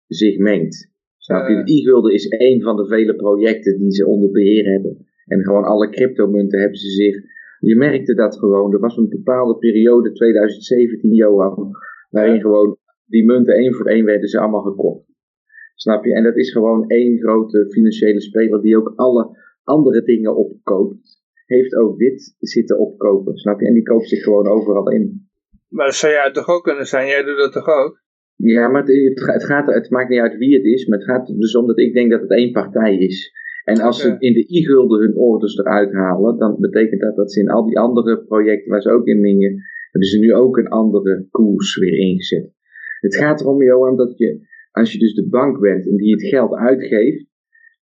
zich 0.07 0.39
mengt. 0.39 0.91
Snap 1.17 1.49
je? 1.49 1.55
Ja. 1.55 1.63
E-gulden 1.65 2.13
is 2.13 2.29
één 2.29 2.63
van 2.63 2.77
de 2.77 2.87
vele 2.87 3.17
projecten 3.17 3.79
die 3.79 3.91
ze 3.91 4.07
onder 4.07 4.31
beheer 4.31 4.65
hebben. 4.65 5.08
En 5.29 5.45
gewoon 5.45 5.65
alle 5.65 5.89
cryptomunten 5.91 6.61
hebben 6.61 6.79
ze 6.79 6.89
zich. 6.91 7.17
Je 7.59 7.77
merkte 7.77 8.15
dat 8.15 8.39
gewoon. 8.39 8.73
Er 8.73 8.81
was 8.81 8.97
een 8.97 9.09
bepaalde 9.09 9.59
periode, 9.59 10.13
2017, 10.13 11.15
Johan, 11.15 11.71
waarin 12.11 12.41
gewoon 12.41 12.77
die 13.07 13.25
munten 13.25 13.55
één 13.55 13.75
voor 13.75 13.87
één 13.87 14.05
werden 14.05 14.29
ze 14.29 14.39
allemaal 14.41 14.63
gekocht. 14.63 15.07
Snap 15.75 16.05
je? 16.05 16.15
En 16.15 16.23
dat 16.23 16.37
is 16.37 16.53
gewoon 16.53 16.89
één 16.89 17.19
grote 17.19 17.67
financiële 17.71 18.21
speler 18.21 18.61
die 18.63 18.77
ook 18.77 18.93
alle 18.97 19.39
andere 19.65 20.03
dingen 20.03 20.37
opkoopt. 20.37 21.17
Heeft 21.47 21.75
ook 21.75 21.99
dit 21.99 22.35
zitten 22.39 22.79
opkopen. 22.79 23.37
Snap 23.37 23.61
je? 23.61 23.67
En 23.67 23.75
die 23.75 23.83
koopt 23.83 24.09
zich 24.09 24.23
gewoon 24.23 24.47
overal 24.47 24.91
in. 24.91 25.29
maar 25.69 25.87
dat 25.87 25.95
zou 25.95 26.13
jij 26.13 26.33
toch 26.33 26.49
ook 26.49 26.63
kunnen 26.65 26.87
zijn? 26.87 27.07
Jij 27.07 27.23
doet 27.25 27.39
dat 27.39 27.53
toch 27.53 27.69
ook? 27.69 28.03
Ja, 28.37 28.69
maar 28.69 28.81
het, 28.87 28.91
het, 29.09 29.23
ga- 29.23 29.33
het, 29.33 29.45
gaat, 29.45 29.67
het 29.75 29.91
maakt 29.91 30.09
niet 30.09 30.21
uit 30.21 30.37
wie 30.37 30.57
het 30.57 30.65
is, 30.65 30.87
maar 30.87 30.99
het 30.99 31.07
gaat 31.09 31.29
er 31.29 31.39
dus 31.39 31.57
om 31.57 31.67
dat 31.67 31.79
ik 31.79 31.95
denk 31.95 32.11
dat 32.11 32.21
het 32.21 32.31
één 32.31 32.53
partij 32.53 32.97
is. 32.99 33.33
En 33.69 33.81
als 33.81 34.01
ze 34.01 34.17
in 34.19 34.33
de 34.33 34.45
e-gulden 34.59 35.01
hun 35.01 35.17
orders 35.17 35.57
eruit 35.57 35.93
halen, 35.93 36.39
dan 36.39 36.57
betekent 36.61 37.01
dat 37.01 37.17
dat 37.17 37.33
ze 37.33 37.41
in 37.41 37.49
al 37.49 37.67
die 37.67 37.79
andere 37.79 38.25
projecten 38.25 38.71
waar 38.71 38.83
ze 38.83 38.91
ook 38.91 39.07
in 39.07 39.21
mingen, 39.21 39.63
hebben 39.91 40.09
ze 40.09 40.19
nu 40.19 40.35
ook 40.35 40.57
een 40.57 40.69
andere 40.69 41.27
koers 41.31 41.79
weer 41.79 41.99
ingezet. 41.99 42.53
Het 43.01 43.17
gaat 43.17 43.41
erom, 43.41 43.63
Johan, 43.63 43.97
dat 43.97 44.19
je, 44.19 44.41
als 44.71 44.93
je 44.93 44.99
dus 44.99 45.15
de 45.15 45.29
bank 45.29 45.61
bent 45.61 45.89
en 45.89 45.97
die 45.97 46.13
het 46.13 46.23
geld 46.23 46.55
uitgeeft, 46.55 47.27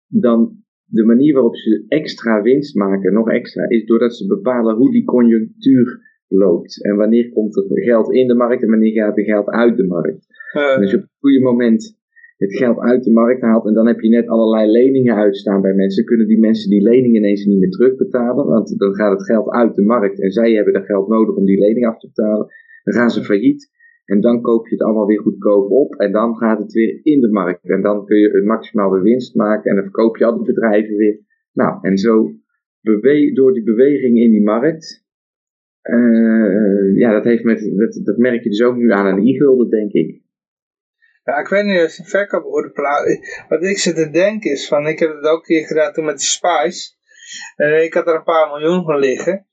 dan 0.06 0.56
de 0.84 1.04
manier 1.04 1.32
waarop 1.32 1.56
ze 1.56 1.84
extra 1.88 2.42
winst 2.42 2.74
maken, 2.74 3.12
nog 3.12 3.28
extra, 3.28 3.68
is 3.68 3.84
doordat 3.84 4.16
ze 4.16 4.26
bepalen 4.26 4.76
hoe 4.76 4.90
die 4.90 5.04
conjunctuur 5.04 6.00
loopt. 6.28 6.84
En 6.84 6.96
wanneer 6.96 7.32
komt 7.32 7.56
er 7.56 7.82
geld 7.82 8.12
in 8.12 8.26
de 8.26 8.34
markt 8.34 8.62
en 8.62 8.68
wanneer 8.68 8.92
gaat 8.92 9.18
er 9.18 9.24
geld 9.24 9.48
uit 9.48 9.76
de 9.76 9.86
markt. 9.86 10.26
En 10.52 10.80
als 10.80 10.90
je 10.90 10.96
op 10.96 11.02
het 11.02 11.18
goede 11.18 11.40
moment 11.40 12.00
het 12.42 12.56
geld 12.56 12.78
uit 12.78 13.04
de 13.04 13.10
markt 13.10 13.42
haalt 13.42 13.66
en 13.66 13.74
dan 13.74 13.86
heb 13.86 14.00
je 14.00 14.08
net 14.08 14.28
allerlei 14.28 14.70
leningen 14.70 15.14
uitstaan 15.14 15.60
bij 15.60 15.74
mensen, 15.74 16.04
kunnen 16.04 16.26
die 16.26 16.38
mensen 16.38 16.70
die 16.70 16.82
leningen 16.82 17.16
ineens 17.22 17.44
niet 17.44 17.58
meer 17.58 17.70
terugbetalen, 17.70 18.46
want 18.46 18.78
dan 18.78 18.94
gaat 18.94 19.12
het 19.12 19.24
geld 19.24 19.50
uit 19.50 19.74
de 19.74 19.82
markt 19.82 20.20
en 20.20 20.30
zij 20.30 20.52
hebben 20.52 20.72
dat 20.72 20.84
geld 20.84 21.08
nodig 21.08 21.36
om 21.36 21.44
die 21.44 21.58
lening 21.58 21.86
af 21.86 21.98
te 21.98 22.06
betalen. 22.06 22.46
Dan 22.84 22.94
gaan 22.94 23.10
ze 23.10 23.24
failliet 23.24 23.70
en 24.04 24.20
dan 24.20 24.40
koop 24.40 24.66
je 24.68 24.74
het 24.74 24.84
allemaal 24.84 25.06
weer 25.06 25.20
goedkoop 25.20 25.70
op 25.70 25.94
en 25.94 26.12
dan 26.12 26.36
gaat 26.36 26.58
het 26.58 26.72
weer 26.72 27.00
in 27.02 27.20
de 27.20 27.30
markt 27.30 27.70
en 27.70 27.82
dan 27.82 28.04
kun 28.04 28.18
je 28.18 28.34
een 28.34 28.46
maximaal 28.46 29.00
winst 29.00 29.34
maken 29.34 29.70
en 29.70 29.76
dan 29.76 29.84
verkoop 29.84 30.16
je 30.16 30.24
al 30.24 30.36
die 30.36 30.54
bedrijven 30.54 30.96
weer. 30.96 31.20
Nou, 31.52 31.78
en 31.82 31.98
zo 31.98 32.32
door 33.34 33.52
die 33.52 33.62
beweging 33.64 34.18
in 34.18 34.30
die 34.30 34.42
markt, 34.42 35.04
eh, 35.82 36.96
ja, 36.96 37.12
dat, 37.12 37.24
heeft 37.24 37.44
met, 37.44 37.72
dat, 37.76 38.00
dat 38.04 38.16
merk 38.16 38.42
je 38.42 38.48
dus 38.48 38.62
ook 38.62 38.76
nu 38.76 38.90
aan 38.90 39.06
een 39.06 39.26
e-gulden, 39.26 39.70
denk 39.70 39.92
ik. 39.92 40.21
Ja, 41.24 41.38
ik 41.38 41.48
weet 41.48 41.64
niet, 41.64 41.80
als 41.80 41.98
een 41.98 42.04
verkooporde 42.04 42.70
plaat. 42.70 43.06
Wat 43.48 43.62
ik 43.62 43.78
zit 43.78 43.94
te 43.94 44.10
denken 44.10 44.50
is 44.50 44.68
van, 44.68 44.86
ik 44.86 44.98
heb 44.98 45.14
het 45.14 45.24
ook 45.24 45.38
een 45.38 45.42
keer 45.42 45.66
gedaan 45.66 45.92
toen 45.92 46.04
met 46.04 46.18
die 46.18 46.26
Spice. 46.26 46.92
En 47.56 47.82
ik 47.82 47.94
had 47.94 48.06
er 48.06 48.14
een 48.14 48.22
paar 48.22 48.48
miljoen 48.48 48.84
van 48.84 48.98
liggen. 48.98 49.46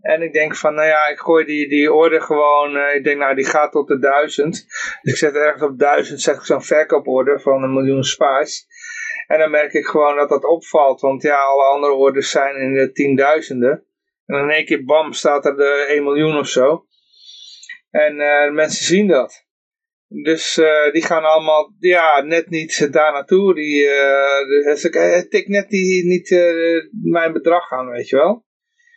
En 0.00 0.22
ik 0.22 0.32
denk 0.32 0.56
van, 0.56 0.74
nou 0.74 0.88
ja, 0.88 1.06
ik 1.06 1.18
gooi 1.18 1.44
die, 1.44 1.68
die 1.68 1.92
order 1.92 2.20
gewoon, 2.20 2.76
eh, 2.76 2.94
ik 2.94 3.04
denk 3.04 3.18
nou 3.18 3.34
die 3.34 3.44
gaat 3.44 3.72
tot 3.72 3.88
de 3.88 3.98
duizend. 3.98 4.66
Dus 5.02 5.12
ik 5.12 5.16
zet 5.16 5.34
ergens 5.34 5.62
op 5.62 5.78
duizend, 5.78 6.20
zet 6.20 6.36
ik 6.36 6.42
zo'n 6.42 6.62
verkooporder 6.62 7.40
van 7.40 7.62
een 7.62 7.72
miljoen 7.72 8.04
Spice. 8.04 8.64
En 9.26 9.38
dan 9.38 9.50
merk 9.50 9.72
ik 9.72 9.86
gewoon 9.86 10.16
dat 10.16 10.28
dat 10.28 10.44
opvalt, 10.44 11.00
want 11.00 11.22
ja, 11.22 11.36
alle 11.36 11.64
andere 11.64 11.92
orders 11.92 12.30
zijn 12.30 12.56
in 12.56 12.74
de 12.74 12.92
tienduizenden. 12.92 13.84
En 14.26 14.38
in 14.38 14.50
één 14.50 14.64
keer, 14.64 14.84
bam, 14.84 15.12
staat 15.12 15.46
er 15.46 15.56
de 15.56 15.86
1 15.88 16.02
miljoen 16.02 16.38
of 16.38 16.48
zo. 16.48 16.86
En 17.90 18.20
eh, 18.20 18.52
mensen 18.52 18.84
zien 18.84 19.06
dat. 19.06 19.43
Dus 20.22 20.58
eh, 20.58 20.92
die 20.92 21.02
gaan 21.04 21.24
allemaal, 21.24 21.74
ja, 21.78 22.20
net 22.20 22.50
niet 22.50 22.92
daar 22.92 23.12
naartoe. 23.12 23.54
Die, 23.54 23.84
uh, 23.84 24.64
dus 24.64 24.84
ik 24.84 24.94
eh, 24.94 25.18
tik 25.28 25.48
net 25.48 25.68
die, 25.68 26.06
niet 26.06 26.30
uh, 26.30 26.82
mijn 27.02 27.32
bedrag 27.32 27.72
aan, 27.72 27.88
weet 27.90 28.08
je 28.08 28.16
wel. 28.16 28.44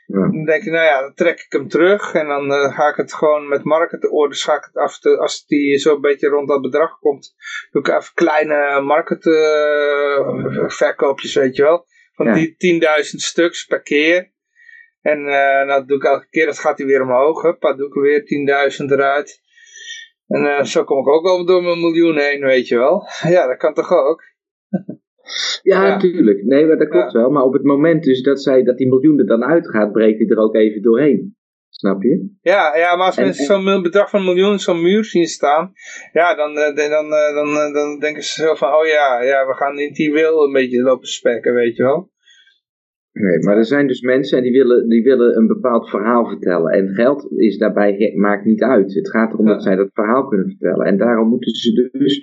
Ja. 0.05 0.19
Dan 0.19 0.45
denk 0.45 0.63
je, 0.63 0.69
nou 0.69 0.85
ja, 0.85 1.01
dan 1.01 1.13
trek 1.13 1.39
ik 1.39 1.51
hem 1.51 1.67
terug. 1.67 2.13
En 2.13 2.27
dan 2.27 2.51
uh, 2.51 2.75
ga 2.75 2.89
ik 2.89 2.95
het 2.95 3.13
gewoon 3.13 3.47
met 3.47 3.63
market 3.63 4.09
orders, 4.11 4.43
ga 4.43 4.55
ik 4.55 4.63
het 4.63 4.75
af. 4.75 4.99
Te, 4.99 5.17
als 5.17 5.45
die 5.45 5.77
zo 5.77 5.95
een 5.95 6.01
beetje 6.01 6.27
rond 6.27 6.47
dat 6.47 6.61
bedrag 6.61 6.99
komt, 6.99 7.35
doe 7.71 7.81
ik 7.81 7.87
even 7.87 8.13
kleine 8.13 8.81
market 8.81 9.23
verkoopjes, 10.73 11.33
weet 11.35 11.55
je 11.55 11.63
wel. 11.63 11.85
Van 12.13 12.25
Ja. 12.25 12.33
die 12.33 12.55
10.000 12.57 13.01
stuks 13.01 13.65
per 13.65 13.81
keer. 13.81 14.31
En 15.01 15.25
dat 15.67 15.87
doe 15.87 15.97
ik 15.97 16.03
elke 16.03 16.27
keer, 16.29 16.45
dat 16.45 16.59
gaat 16.59 16.77
hij 16.77 16.87
weer 16.87 17.01
omhoog. 17.01 17.41
Huppa, 17.41 17.73
doe 17.73 17.87
ik 17.87 17.95
er 17.95 18.01
weer 18.01 18.23
10.000 18.81 18.91
eruit. 18.91 19.45
En 20.27 20.41
uh, 20.43 20.63
zo 20.63 20.83
kom 20.83 20.99
ik 20.99 21.07
ook 21.07 21.23
wel 21.23 21.45
door 21.45 21.63
mijn 21.63 21.79
miljoen 21.79 22.17
heen, 22.17 22.41
weet 22.41 22.67
je 22.67 22.77
wel. 22.77 23.03
Ja, 23.35 23.47
dat 23.47 23.57
kan 23.57 23.73
toch 23.73 23.91
ook? 23.91 24.21
Ja, 25.61 25.83
Ja. 25.83 25.89
natuurlijk. 25.89 26.43
Nee, 26.43 26.65
maar 26.65 26.77
dat 26.77 26.87
klopt 26.89 27.11
Ja. 27.11 27.19
wel. 27.19 27.29
Maar 27.29 27.43
op 27.43 27.53
het 27.53 27.63
moment 27.63 28.03
dus 28.03 28.21
dat, 28.21 28.41
zij, 28.41 28.63
dat 28.63 28.77
die 28.77 28.87
miljoen 28.87 29.19
er 29.19 29.25
dan 29.27 29.43
uitgaat, 29.43 29.91
breekt 29.91 30.19
hij 30.19 30.27
er 30.27 30.37
ook 30.43 30.55
even 30.55 30.81
doorheen. 30.81 31.35
Snap 31.69 32.03
je? 32.03 32.35
Ja, 32.41 32.75
ja 32.75 32.95
maar 32.95 33.05
als 33.05 33.17
En- 33.17 33.23
mensen 33.25 33.55
en- 33.55 33.61
zo'n 33.63 33.81
bedrag 33.81 34.09
van 34.09 34.19
een 34.19 34.25
miljoen 34.25 34.51
in 34.51 34.59
zo'n 34.59 34.81
muur 34.81 35.03
zien 35.05 35.25
staan, 35.27 35.71
ja, 36.13 36.35
dan, 36.35 36.57
eh, 36.57 36.75
dan, 36.75 36.89
dan, 36.89 37.13
eh, 37.13 37.33
dan, 37.33 37.47
eh, 37.57 37.73
dan 37.73 37.99
denken 37.99 38.23
ze 38.23 38.41
zo 38.41 38.55
van, 38.55 38.73
oh 38.73 38.85
ja, 38.85 39.21
ja, 39.21 39.47
we 39.47 39.53
gaan 39.53 39.75
niet 39.75 39.95
die 39.95 40.11
wil 40.11 40.43
een 40.43 40.51
beetje 40.53 40.81
lopen 40.81 41.07
spekken, 41.07 41.53
weet 41.53 41.75
je 41.75 41.83
wel. 41.83 42.11
Nee, 43.19 43.39
maar 43.39 43.57
er 43.57 43.65
zijn 43.65 43.87
dus 43.87 44.01
mensen 44.01 44.37
en 44.37 44.43
die 44.43 44.51
willen, 44.51 44.89
die 44.89 45.03
willen 45.03 45.37
een 45.37 45.47
bepaald 45.47 45.89
verhaal 45.89 46.27
vertellen. 46.27 46.71
En 46.71 46.87
geld 46.87 47.31
is 47.31 47.57
daarbij, 47.57 48.13
maakt 48.15 48.45
niet 48.45 48.63
uit. 48.63 48.93
Het 48.93 49.09
gaat 49.09 49.33
erom 49.33 49.45
Ja. 49.45 49.51
dat 49.53 49.63
zij 49.63 49.75
dat 49.75 49.89
verhaal 49.93 50.27
kunnen 50.27 50.47
vertellen. 50.47 50.85
En 50.85 50.97
daarom 50.97 51.29
moeten 51.29 51.51
ze 51.51 51.89
dus 51.91 52.19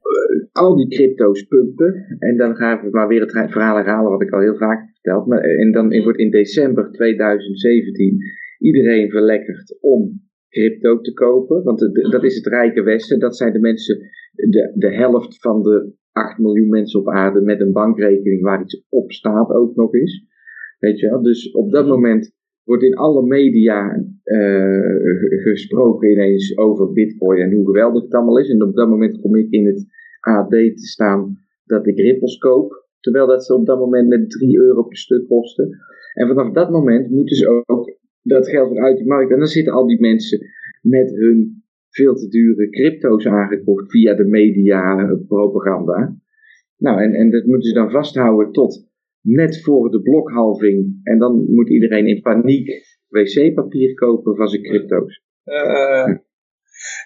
eh, 0.00 0.46
al 0.52 0.76
die 0.76 0.88
crypto's 0.88 1.42
pumpen. 1.42 2.16
En 2.18 2.36
dan 2.36 2.56
gaan 2.56 2.80
we 2.82 2.90
maar 2.90 3.08
weer 3.08 3.20
het 3.20 3.30
verhaal 3.30 3.76
herhalen 3.76 4.10
wat 4.10 4.22
ik 4.22 4.30
al 4.32 4.40
heel 4.40 4.56
vaak 4.56 4.90
verteld. 4.92 5.26
Maar, 5.26 5.40
eh, 5.40 5.60
en 5.60 5.72
dan 5.72 6.02
wordt 6.02 6.18
in 6.18 6.30
december 6.30 6.90
2017 6.90 8.18
iedereen 8.58 9.10
verlekkerd 9.10 9.78
om 9.80 10.24
crypto 10.48 11.00
te 11.00 11.12
kopen. 11.12 11.62
Want 11.62 11.78
dat 12.10 12.24
is 12.24 12.36
het 12.36 12.46
rijke 12.46 12.82
westen. 12.82 13.18
Dat 13.18 13.36
zijn 13.36 13.52
de 13.52 13.60
mensen, 13.60 13.98
de, 14.32 14.72
de 14.74 14.94
helft 14.94 15.40
van 15.40 15.62
de 15.62 15.92
8 16.16 16.38
miljoen 16.38 16.68
mensen 16.68 17.00
op 17.00 17.08
aarde 17.08 17.40
met 17.40 17.60
een 17.60 17.72
bankrekening 17.72 18.42
waar 18.42 18.62
iets 18.62 18.84
op 18.88 19.12
staat 19.12 19.50
ook 19.50 19.74
nog 19.74 19.94
eens. 19.94 20.24
Weet 20.78 21.00
je 21.00 21.10
wel? 21.10 21.22
Dus 21.22 21.50
op 21.50 21.72
dat 21.72 21.86
moment 21.86 22.34
wordt 22.64 22.82
in 22.82 22.94
alle 22.94 23.26
media 23.26 24.04
eh, 24.22 25.40
gesproken 25.42 26.10
ineens 26.10 26.56
over 26.56 26.92
bitcoin 26.92 27.40
en 27.40 27.52
hoe 27.52 27.66
geweldig 27.66 28.02
het 28.02 28.14
allemaal 28.14 28.38
is. 28.38 28.50
En 28.50 28.62
op 28.62 28.74
dat 28.74 28.88
moment 28.88 29.20
kom 29.20 29.36
ik 29.36 29.50
in 29.50 29.66
het 29.66 29.86
AD 30.20 30.50
te 30.50 30.86
staan 30.86 31.38
dat 31.64 31.86
ik 31.86 31.98
rippels 31.98 32.38
koop. 32.38 32.84
Terwijl 33.00 33.26
dat 33.26 33.44
ze 33.44 33.54
op 33.54 33.66
dat 33.66 33.78
moment 33.78 34.08
net 34.08 34.30
3 34.30 34.58
euro 34.58 34.82
per 34.82 34.96
stuk 34.96 35.28
kosten. 35.28 35.78
En 36.14 36.26
vanaf 36.26 36.52
dat 36.52 36.70
moment 36.70 37.10
moeten 37.10 37.36
ze 37.36 37.62
ook 37.66 37.98
dat 38.22 38.48
geld 38.48 38.70
weer 38.70 38.82
uit 38.82 38.98
de 38.98 39.04
markt. 39.04 39.32
En 39.32 39.38
dan 39.38 39.46
zitten 39.46 39.72
al 39.72 39.86
die 39.86 40.00
mensen 40.00 40.38
met 40.82 41.10
hun 41.10 41.64
veel 41.96 42.14
te 42.14 42.28
dure 42.28 42.70
crypto's 42.70 43.26
aangekocht 43.26 43.90
via 43.90 44.14
de 44.14 44.24
media 44.24 44.98
eh, 44.98 45.26
propaganda. 45.28 46.16
Nou, 46.76 47.02
en, 47.02 47.14
en 47.14 47.30
dat 47.30 47.44
moeten 47.44 47.68
ze 47.68 47.74
dan 47.74 47.90
vasthouden 47.90 48.52
tot 48.52 48.88
net 49.20 49.62
voor 49.62 49.90
de 49.90 50.02
blokhalving. 50.02 51.00
En 51.02 51.18
dan 51.18 51.44
moet 51.48 51.70
iedereen 51.70 52.06
in 52.06 52.20
paniek 52.20 52.68
wc-papier 53.08 53.94
kopen 53.94 54.36
van 54.36 54.48
zijn 54.48 54.62
crypto's. 54.62 55.22
Eh, 55.44 56.14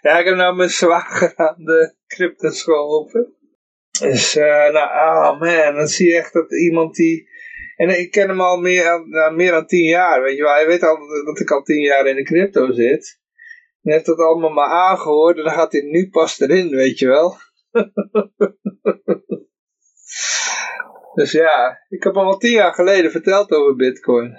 ja, 0.00 0.18
ik 0.18 0.24
heb 0.24 0.36
nou 0.36 0.56
mijn 0.56 0.68
zwager 0.68 1.32
aan 1.36 1.64
de 1.64 1.94
cryptos 2.06 2.62
geholpen. 2.62 3.34
Dus, 4.00 4.36
eh, 4.36 4.72
nou, 4.72 4.88
oh 4.88 5.40
man, 5.40 5.74
dan 5.74 5.86
zie 5.86 6.08
je 6.08 6.16
echt 6.16 6.32
dat 6.32 6.52
iemand 6.52 6.94
die... 6.94 7.28
En 7.76 8.00
ik 8.00 8.10
ken 8.10 8.28
hem 8.28 8.40
al 8.40 8.60
meer, 8.60 9.04
nou, 9.08 9.36
meer 9.36 9.50
dan 9.50 9.66
tien 9.66 9.84
jaar, 9.84 10.22
weet 10.22 10.36
je 10.36 10.42
wel. 10.42 10.54
Hij 10.54 10.66
weet 10.66 10.82
al 10.82 10.96
dat 11.24 11.40
ik 11.40 11.50
al 11.50 11.62
tien 11.62 11.80
jaar 11.80 12.06
in 12.06 12.16
de 12.16 12.22
crypto 12.22 12.72
zit. 12.72 13.20
En 13.82 13.92
heeft 13.92 14.06
dat 14.06 14.18
allemaal 14.18 14.50
maar 14.50 14.68
aangehoord 14.68 15.36
en 15.36 15.44
dan 15.44 15.52
gaat 15.52 15.72
hij 15.72 15.80
nu 15.80 16.10
pas 16.10 16.40
erin, 16.40 16.70
weet 16.70 16.98
je 16.98 17.06
wel. 17.06 17.36
dus 21.14 21.32
ja, 21.32 21.78
ik 21.88 22.02
heb 22.02 22.14
hem 22.14 22.24
al 22.24 22.38
tien 22.38 22.52
jaar 22.52 22.74
geleden 22.74 23.10
verteld 23.10 23.50
over 23.50 23.76
bitcoin. 23.76 24.36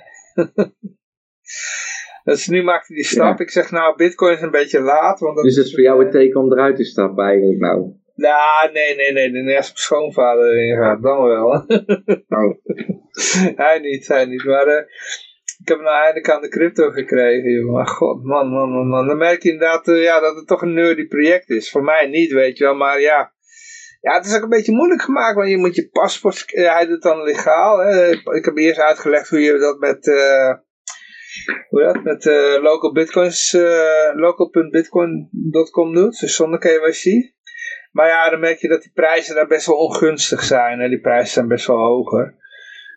dus 2.23 2.47
nu 2.47 2.63
maakt 2.63 2.87
hij 2.87 2.95
die 2.95 3.05
stap. 3.05 3.39
Ik 3.39 3.49
zeg 3.49 3.71
nou, 3.71 3.95
bitcoin 3.95 4.33
is 4.33 4.41
een 4.41 4.51
beetje 4.51 4.79
laat. 4.79 5.19
Want 5.19 5.35
dat 5.35 5.45
Dus 5.45 5.55
dat 5.55 5.65
is 5.65 5.73
voor 5.73 5.83
jou 5.83 6.05
een 6.05 6.11
teken 6.11 6.39
om 6.39 6.51
eruit 6.51 6.75
te 6.75 6.83
stappen 6.83 7.25
eigenlijk 7.25 7.59
nou. 7.59 7.99
Nou, 8.15 8.71
nee, 8.71 8.95
nee, 8.95 9.11
nee. 9.11 9.29
nee. 9.29 9.57
Als 9.57 9.67
mijn 9.67 9.77
schoonvader 9.77 10.51
erin 10.51 10.77
gaat, 10.77 11.01
dan 11.01 11.23
wel. 11.23 11.65
Oh. 12.27 12.57
hij 13.65 13.79
niet, 13.79 14.07
hij 14.07 14.25
niet. 14.25 14.43
Maar 14.43 14.67
eh, 14.67 14.83
ik 15.61 15.67
heb 15.67 15.79
nou 15.79 15.95
eindelijk 15.95 16.29
aan 16.29 16.41
de 16.41 16.49
crypto 16.49 16.89
gekregen. 16.89 17.71
Maar 17.71 17.87
god, 17.87 18.23
man, 18.23 18.49
man, 18.49 18.69
man, 18.69 18.87
man. 18.87 19.07
Dan 19.07 19.17
merk 19.17 19.43
je 19.43 19.51
inderdaad 19.51 19.87
eh, 19.87 20.03
ja, 20.03 20.19
dat 20.19 20.35
het 20.35 20.47
toch 20.47 20.61
een 20.61 20.73
nerdy 20.73 21.07
project 21.07 21.49
is. 21.49 21.71
Voor 21.71 21.83
mij 21.83 22.07
niet, 22.07 22.31
weet 22.31 22.57
je 22.57 22.63
wel. 22.63 22.75
Maar 22.75 22.99
ja, 22.99 23.33
ja 24.01 24.13
het 24.13 24.25
is 24.25 24.35
ook 24.35 24.43
een 24.43 24.49
beetje 24.49 24.75
moeilijk 24.75 25.01
gemaakt. 25.01 25.35
Want 25.35 25.49
je 25.49 25.57
moet 25.57 25.75
je 25.75 25.89
paspoort... 25.89 26.43
hij 26.47 26.85
doet 26.85 27.01
dan 27.01 27.23
legaal. 27.23 27.77
Hè. 27.77 28.09
Ik 28.11 28.45
heb 28.45 28.57
eerst 28.57 28.79
uitgelegd 28.79 29.29
hoe 29.29 29.39
je 29.39 29.57
dat 29.57 29.79
met... 29.79 30.07
eh, 30.07 30.53
hoe 31.69 31.81
dat? 31.83 32.03
Met 32.03 32.25
eh, 32.25 32.61
local 32.61 32.91
bitcoins, 32.91 33.57
local.bitcoin.com 34.13 35.93
doet. 35.93 36.19
Dus 36.19 36.35
zonder 36.35 36.59
KYC. 36.59 37.33
Maar 37.91 38.07
ja, 38.07 38.29
dan 38.29 38.39
merk 38.39 38.59
je 38.59 38.67
dat 38.67 38.81
die 38.81 38.91
prijzen 38.93 39.35
daar 39.35 39.47
best 39.47 39.65
wel 39.65 39.75
ongunstig 39.75 40.43
zijn. 40.43 40.79
Hè? 40.79 40.89
Die 40.89 41.01
prijzen 41.01 41.33
zijn 41.33 41.47
best 41.47 41.67
wel 41.67 41.77
hoger. 41.77 42.39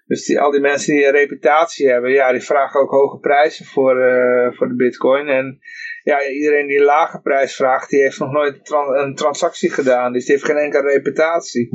Dus 0.07 0.27
die, 0.27 0.41
al 0.41 0.51
die 0.51 0.61
mensen 0.61 0.95
die 0.95 1.07
een 1.07 1.13
reputatie 1.13 1.89
hebben, 1.89 2.11
ja, 2.11 2.33
die 2.33 2.41
vragen 2.41 2.81
ook 2.81 2.91
hoge 2.91 3.19
prijzen 3.19 3.67
voor, 3.67 4.01
eh, 4.01 4.57
voor 4.57 4.69
de 4.69 4.75
bitcoin. 4.75 5.29
En 5.29 5.59
ja, 6.03 6.29
iedereen 6.29 6.67
die 6.67 6.79
een 6.79 6.85
lage 6.85 7.21
prijs 7.21 7.57
vraagt, 7.57 7.91
die 7.91 8.01
heeft 8.01 8.19
nog 8.19 8.33
nooit 8.33 8.55
een, 8.55 8.63
tran- 8.63 8.97
een 8.97 9.15
transactie 9.15 9.71
gedaan. 9.71 10.13
Dus 10.13 10.25
die 10.25 10.35
heeft 10.35 10.47
geen 10.47 10.57
enkele 10.57 10.91
reputatie. 10.91 11.69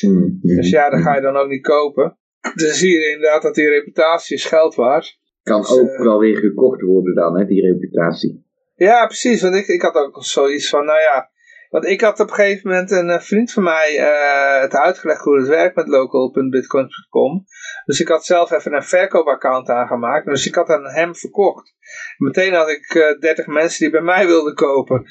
Hmm, 0.00 0.38
hmm. 0.40 0.56
Dus 0.56 0.70
ja, 0.70 0.90
dat 0.90 1.00
ga 1.00 1.14
je 1.14 1.20
dan 1.20 1.36
ook 1.36 1.48
niet 1.48 1.66
kopen. 1.66 2.18
Dus 2.54 2.78
zie 2.78 2.90
je 2.90 3.10
inderdaad 3.10 3.42
dat 3.42 3.54
die 3.54 3.68
reputatie 3.68 4.36
is 4.36 4.44
geld 4.44 4.74
waard. 4.74 5.18
Kan 5.42 5.60
dus, 5.60 5.70
ook 5.70 5.88
eh, 5.88 6.02
wel 6.02 6.18
weer 6.18 6.36
gekocht 6.36 6.80
worden 6.80 7.14
dan, 7.14 7.38
hè, 7.38 7.44
die 7.46 7.66
reputatie. 7.66 8.44
Ja, 8.74 9.06
precies. 9.06 9.42
Want 9.42 9.54
ik, 9.54 9.66
ik 9.66 9.82
had 9.82 9.94
ook 9.94 10.24
zoiets 10.24 10.68
van, 10.68 10.84
nou 10.84 11.00
ja, 11.00 11.30
Want 11.70 11.86
ik 11.86 12.00
had 12.00 12.20
op 12.20 12.28
een 12.28 12.34
gegeven 12.34 12.70
moment 12.70 12.90
een 12.90 13.10
eh, 13.10 13.20
vriend 13.20 13.52
van 13.52 13.62
mij 13.62 13.98
uh, 13.98 14.60
het 14.60 14.74
uitgelegd 14.74 15.24
hoe 15.24 15.38
het 15.38 15.48
werkt 15.48 15.76
met 15.76 15.88
local.bitcoin.com. 15.88 17.44
Dus 17.84 18.00
ik 18.00 18.08
had 18.08 18.24
zelf 18.24 18.50
even 18.50 18.72
een 18.72 18.82
verkoopaccount 18.82 19.68
aangemaakt. 19.68 20.26
Dus 20.26 20.46
ik 20.46 20.54
had 20.54 20.68
aan 20.68 20.86
hem 20.86 21.14
verkocht. 21.14 21.74
Meteen 22.18 22.52
had 22.52 22.68
ik 22.68 22.94
uh, 22.94 23.10
eh, 23.10 23.20
30 23.20 23.46
mensen 23.46 23.78
die 23.78 23.90
bij 23.90 24.00
mij 24.00 24.26
wilden 24.26 24.54
kopen. 24.54 25.04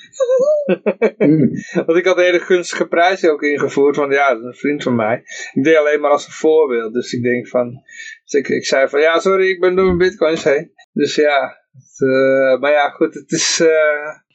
mm. 1.17 1.51
Want 1.85 1.97
ik 1.97 2.05
had 2.05 2.17
een 2.17 2.23
hele 2.23 2.39
gunstige 2.39 2.87
prijs 2.87 3.25
ook 3.25 3.41
ingevoerd. 3.41 3.95
Want 3.95 4.13
ja, 4.13 4.29
dat 4.29 4.39
is 4.39 4.45
een 4.45 4.53
vriend 4.53 4.83
van 4.83 4.95
mij. 4.95 5.23
Ik 5.53 5.63
deed 5.63 5.77
alleen 5.77 5.99
maar 5.99 6.11
als 6.11 6.25
een 6.25 6.31
voorbeeld. 6.31 6.93
Dus 6.93 7.13
ik 7.13 7.23
denk 7.23 7.47
van... 7.47 7.83
Dus 8.23 8.39
ik, 8.39 8.47
ik 8.47 8.65
zei 8.65 8.89
van 8.89 9.01
ja, 9.01 9.19
sorry, 9.19 9.49
ik 9.49 9.59
ben 9.59 9.75
door 9.75 9.85
mijn 9.85 9.97
bitcoins 9.97 10.43
heen. 10.43 10.71
Dus 10.93 11.15
ja, 11.15 11.57
het, 11.71 12.59
maar 12.59 12.71
ja, 12.71 12.89
goed, 12.89 13.13
het 13.13 13.31
is 13.31 13.61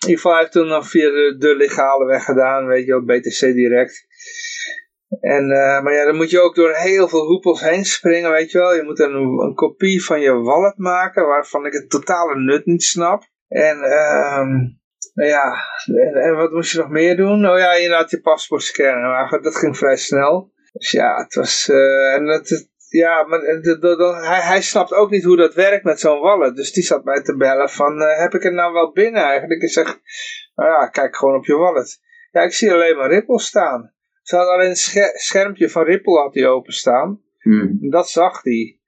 in 0.05 0.11
ieder 0.11 0.23
geval, 0.23 0.33
hij 0.33 0.41
heeft 0.41 0.53
toen 0.53 0.69
nog 0.69 0.89
via 0.89 1.11
de, 1.11 1.37
de 1.39 1.57
legale 1.57 2.05
weg 2.05 2.25
gedaan, 2.25 2.67
weet 2.67 2.87
je 2.87 2.91
wel, 2.91 3.05
BTC 3.05 3.41
Direct. 3.41 4.07
En, 5.21 5.51
uh, 5.51 5.83
maar 5.83 5.93
ja, 5.93 6.05
dan 6.05 6.17
moet 6.17 6.31
je 6.31 6.41
ook 6.41 6.55
door 6.55 6.73
heel 6.73 7.09
veel 7.09 7.27
hoepels 7.27 7.61
heen 7.61 7.85
springen, 7.85 8.31
weet 8.31 8.51
je 8.51 8.59
wel. 8.59 8.75
Je 8.75 8.83
moet 8.83 8.99
een, 8.99 9.15
een 9.15 9.55
kopie 9.55 10.05
van 10.05 10.21
je 10.21 10.33
wallet 10.33 10.79
maken, 10.79 11.27
waarvan 11.27 11.67
ik 11.67 11.73
het 11.73 11.91
totale 11.91 12.41
nut 12.41 12.67
niet 12.67 12.83
snap. 12.83 13.23
En, 13.49 13.77
um, 13.77 14.81
nou 15.15 15.29
ja, 15.29 15.55
en, 16.15 16.37
wat 16.37 16.53
moest 16.53 16.73
je 16.73 16.79
nog 16.79 16.89
meer 16.89 17.17
doen? 17.17 17.49
Oh 17.49 17.59
ja, 17.59 17.73
inderdaad 17.73 18.11
je 18.11 18.21
paspoort 18.21 18.63
scannen. 18.63 19.11
Maar 19.11 19.39
dat 19.43 19.57
ging 19.57 19.77
vrij 19.77 19.97
snel. 19.97 20.53
Dus 20.73 20.91
ja, 20.91 21.17
het 21.17 21.35
was, 21.35 21.69
uh, 21.69 22.15
en 22.15 22.27
ja, 22.99 23.23
maar 23.23 23.41
eh, 23.41 24.29
hij, 24.29 24.41
hij 24.41 24.63
snapt 24.63 24.93
ook 24.93 25.11
niet 25.11 25.25
hoe 25.25 25.37
dat 25.37 25.55
werkt 25.55 25.85
met 25.85 26.01
zo'n 26.01 26.21
wallet. 26.21 26.57
Dus 26.57 26.73
die 26.73 26.83
zat 26.83 27.05
mij 27.05 27.23
te 27.23 27.37
bellen 27.37 27.71
van, 27.71 28.01
heb 28.01 28.35
ik 28.35 28.43
het 28.43 28.53
nou 28.53 28.73
wel 28.73 28.93
binnen 28.93 29.23
eigenlijk? 29.23 29.63
Ik 29.63 29.71
zeg, 29.71 30.01
nou 30.55 30.71
ja, 30.71 30.89
kijk 30.89 31.17
gewoon 31.17 31.35
op 31.35 31.45
je 31.45 31.57
wallet. 31.57 32.01
Ja, 32.31 32.41
ik 32.43 32.53
zie 32.53 32.73
alleen 32.73 32.97
maar 32.97 33.11
Ripple 33.11 33.41
staan. 33.41 33.94
Ze 34.25 34.37
had 34.37 34.49
alleen 34.49 34.69
een 34.69 35.13
schermpje 35.15 35.71
van 35.71 35.85
Ripple 35.85 36.19
had 36.19 36.35
hij 36.35 36.47
openstaan. 36.47 37.21
Hmm. 37.39 37.91
Dat 37.91 38.09
zag 38.09 38.43
hij. 38.43 38.79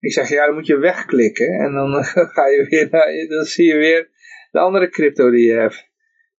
Ik 0.00 0.12
zeg, 0.12 0.28
ja, 0.28 0.46
dan 0.46 0.54
moet 0.54 0.66
je 0.66 0.78
wegklikken. 0.78 1.48
En 1.48 1.72
dan 1.72 2.04
ga 2.34 2.46
je 2.46 2.66
weer 2.68 2.88
naar, 2.90 3.26
dan 3.28 3.44
zie 3.44 3.66
je 3.66 3.76
weer 3.76 4.10
de 4.50 4.58
andere 4.58 4.88
crypto 4.88 5.30
die 5.30 5.46
je 5.46 5.54
hebt. 5.58 5.86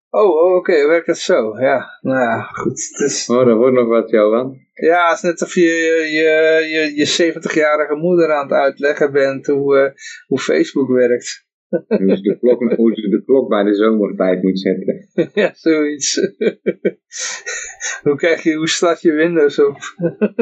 Oh, 0.09 0.29
oh 0.29 0.55
oké, 0.55 0.87
werkt 0.87 1.07
dat 1.07 1.17
zo? 1.17 1.59
Ja, 1.59 1.99
nou 2.01 2.19
ja, 2.19 2.41
goed. 2.41 2.97
Dus... 2.97 3.29
Oh, 3.29 3.47
er 3.47 3.55
wordt 3.55 3.75
nog 3.75 3.87
wat, 3.87 4.09
Johan. 4.09 4.57
Ja, 4.73 5.07
het 5.07 5.15
is 5.15 5.21
net 5.21 5.41
of 5.41 5.53
je 5.53 5.61
je, 5.61 6.65
je, 6.69 6.95
je 6.95 7.33
70-jarige 7.33 7.95
moeder 7.95 8.33
aan 8.33 8.43
het 8.43 8.51
uitleggen 8.51 9.11
bent 9.11 9.45
hoe, 9.45 9.77
uh, 9.77 9.91
hoe 10.27 10.39
Facebook 10.39 10.89
werkt. 10.89 11.47
Hoe 11.69 12.15
ze, 12.15 12.21
de 12.21 12.37
klok, 12.39 12.59
hoe 12.75 12.95
ze 12.95 13.09
de 13.09 13.23
klok 13.25 13.49
bij 13.49 13.63
de 13.63 13.73
zomertijd 13.73 14.43
moet 14.43 14.59
zetten. 14.59 15.09
ja, 15.33 15.51
zoiets. 15.53 16.15
hoe 18.03 18.15
krijg 18.15 18.43
je, 18.43 18.55
hoe 18.55 18.69
start 18.69 19.01
je 19.01 19.11
Windows 19.11 19.59
op? 19.59 19.77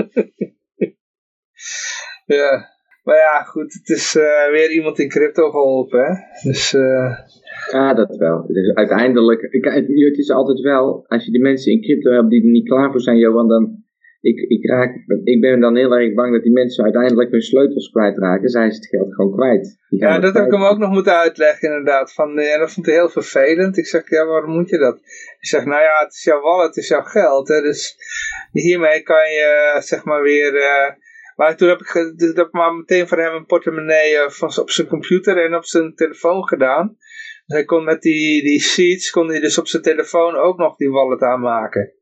ja. 2.25 2.75
Maar 3.03 3.17
ja, 3.17 3.43
goed, 3.43 3.73
het 3.73 3.89
is 3.89 4.15
uh, 4.15 4.51
weer 4.51 4.71
iemand 4.71 4.99
in 4.99 5.09
crypto 5.09 5.49
geholpen, 5.49 6.05
hè. 6.05 6.13
Dus... 6.49 6.73
Uh, 6.73 7.19
ja, 7.71 7.93
dat 7.93 8.15
wel. 8.15 8.47
Dus 8.47 8.73
uiteindelijk, 8.73 9.41
het 9.51 10.17
is 10.17 10.29
altijd 10.29 10.59
wel, 10.59 11.05
als 11.07 11.25
je 11.25 11.31
die 11.31 11.41
mensen 11.41 11.71
in 11.71 11.81
crypto 11.81 12.11
hebt 12.11 12.29
die 12.29 12.43
er 12.43 12.49
niet 12.49 12.67
klaar 12.67 12.91
voor 12.91 13.01
zijn, 13.01 13.17
Johan, 13.17 13.47
dan, 13.47 13.83
ik, 14.27 14.39
ik, 14.49 14.69
raak, 14.69 14.91
ik 15.23 15.41
ben 15.41 15.59
dan 15.59 15.75
heel 15.75 15.91
erg 15.91 16.13
bang 16.13 16.33
dat 16.33 16.43
die 16.43 16.51
mensen 16.51 16.83
uiteindelijk 16.83 17.31
hun 17.31 17.41
sleutels 17.41 17.89
kwijtraken, 17.89 18.49
zijn 18.49 18.71
ze 18.71 18.77
het 18.77 18.87
geld 18.87 19.13
gewoon 19.13 19.35
kwijt. 19.35 19.77
Ja, 19.89 20.19
dat 20.19 20.33
heb 20.33 20.45
ik 20.45 20.51
hem 20.51 20.63
ook 20.63 20.77
nog 20.77 20.89
moeten 20.89 21.15
uitleggen 21.15 21.67
inderdaad. 21.67 22.13
Van, 22.13 22.39
en 22.39 22.59
dat 22.59 22.73
vond 22.73 22.85
hij 22.85 22.95
heel 22.95 23.09
vervelend. 23.09 23.77
Ik 23.77 23.87
zeg, 23.87 24.09
ja, 24.09 24.25
waarom 24.25 24.51
moet 24.51 24.69
je 24.69 24.77
dat? 24.77 24.97
Ik 25.39 25.47
zeg, 25.47 25.65
nou 25.65 25.81
ja, 25.81 25.99
het 26.03 26.13
is 26.13 26.23
jouw 26.23 26.41
wallet, 26.41 26.67
het 26.67 26.77
is 26.77 26.87
jouw 26.87 27.01
geld. 27.01 27.47
Hè, 27.47 27.61
dus 27.61 27.95
hiermee 28.51 29.01
kan 29.01 29.29
je, 29.31 29.75
zeg 29.79 30.03
maar 30.03 30.21
weer... 30.21 30.53
Uh, 30.53 30.89
maar 31.35 31.57
toen 31.57 31.69
heb 31.69 31.79
ik, 31.79 31.87
heb 32.35 32.45
ik 32.45 32.51
maar 32.51 32.73
meteen 32.73 33.07
voor 33.07 33.17
hem 33.17 33.33
een 33.33 33.45
portemonnee 33.45 34.13
uh, 34.13 34.29
van, 34.29 34.57
op 34.57 34.69
zijn 34.69 34.87
computer 34.87 35.45
en 35.45 35.55
op 35.55 35.65
zijn 35.65 35.95
telefoon 35.95 36.47
gedaan 36.47 36.97
hij 37.47 37.65
kon 37.65 37.83
met 37.83 38.01
die, 38.01 38.43
die 38.43 38.61
sheets, 38.61 39.09
kon 39.09 39.27
hij 39.27 39.39
dus 39.39 39.57
op 39.57 39.67
zijn 39.67 39.83
telefoon 39.83 40.35
ook 40.35 40.57
nog 40.57 40.75
die 40.75 40.89
wallet 40.89 41.21
aanmaken. 41.21 41.93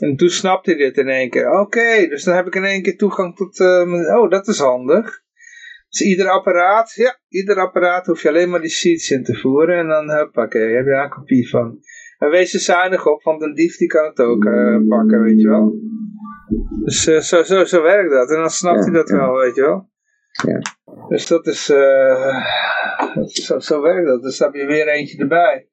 En 0.00 0.16
toen 0.16 0.28
snapte 0.28 0.70
hij 0.70 0.78
dit 0.78 0.96
in 0.96 1.08
één 1.08 1.30
keer. 1.30 1.60
Oké, 1.60 2.06
dus 2.08 2.24
dan 2.24 2.34
heb 2.34 2.46
ik 2.46 2.54
in 2.54 2.64
één 2.64 2.82
keer 2.82 2.96
toegang 2.96 3.36
tot... 3.36 3.58
Uh, 3.58 4.18
oh, 4.18 4.30
dat 4.30 4.48
is 4.48 4.58
handig. 4.58 5.24
Dus 5.88 6.00
ieder 6.00 6.28
apparaat, 6.28 6.92
ja, 6.94 7.18
ieder 7.28 7.56
apparaat 7.60 8.06
hoef 8.06 8.22
je 8.22 8.28
alleen 8.28 8.50
maar 8.50 8.60
die 8.60 8.70
sheets 8.70 9.10
in 9.10 9.24
te 9.24 9.34
voeren. 9.34 9.78
En 9.78 9.88
dan, 9.88 10.10
huppakee, 10.10 10.74
heb 10.74 10.84
je 10.84 10.90
daar 10.90 11.04
een 11.04 11.10
kopie 11.10 11.48
van. 11.48 11.78
En 12.18 12.30
wees 12.30 12.54
er 12.54 12.60
zuinig 12.60 13.06
op, 13.06 13.22
want 13.22 13.42
een 13.42 13.54
dief 13.54 13.76
die 13.76 13.88
kan 13.88 14.04
het 14.04 14.20
ook 14.20 14.44
uh, 14.44 14.88
pakken, 14.88 15.22
weet 15.22 15.40
je 15.40 15.48
wel. 15.48 15.74
Dus 16.84 17.08
uh, 17.08 17.18
zo, 17.18 17.42
zo, 17.42 17.64
zo 17.64 17.82
werkt 17.82 18.10
dat. 18.10 18.30
En 18.30 18.36
dan 18.36 18.50
snapt 18.50 18.84
hij 18.84 18.92
dat 18.92 19.10
wel, 19.10 19.36
weet 19.36 19.54
je 19.54 19.60
wel. 19.60 19.90
Ja. 20.46 20.60
Dus 21.08 21.26
dat 21.26 21.46
is, 21.46 21.64
zo, 23.26 23.58
zo 23.58 23.82
werkt 23.82 24.06
dat. 24.06 24.22
Dus 24.22 24.38
dan 24.38 24.52
heb 24.52 24.60
je 24.60 24.66
weer 24.66 24.88
eentje 24.88 25.18
erbij. 25.18 25.68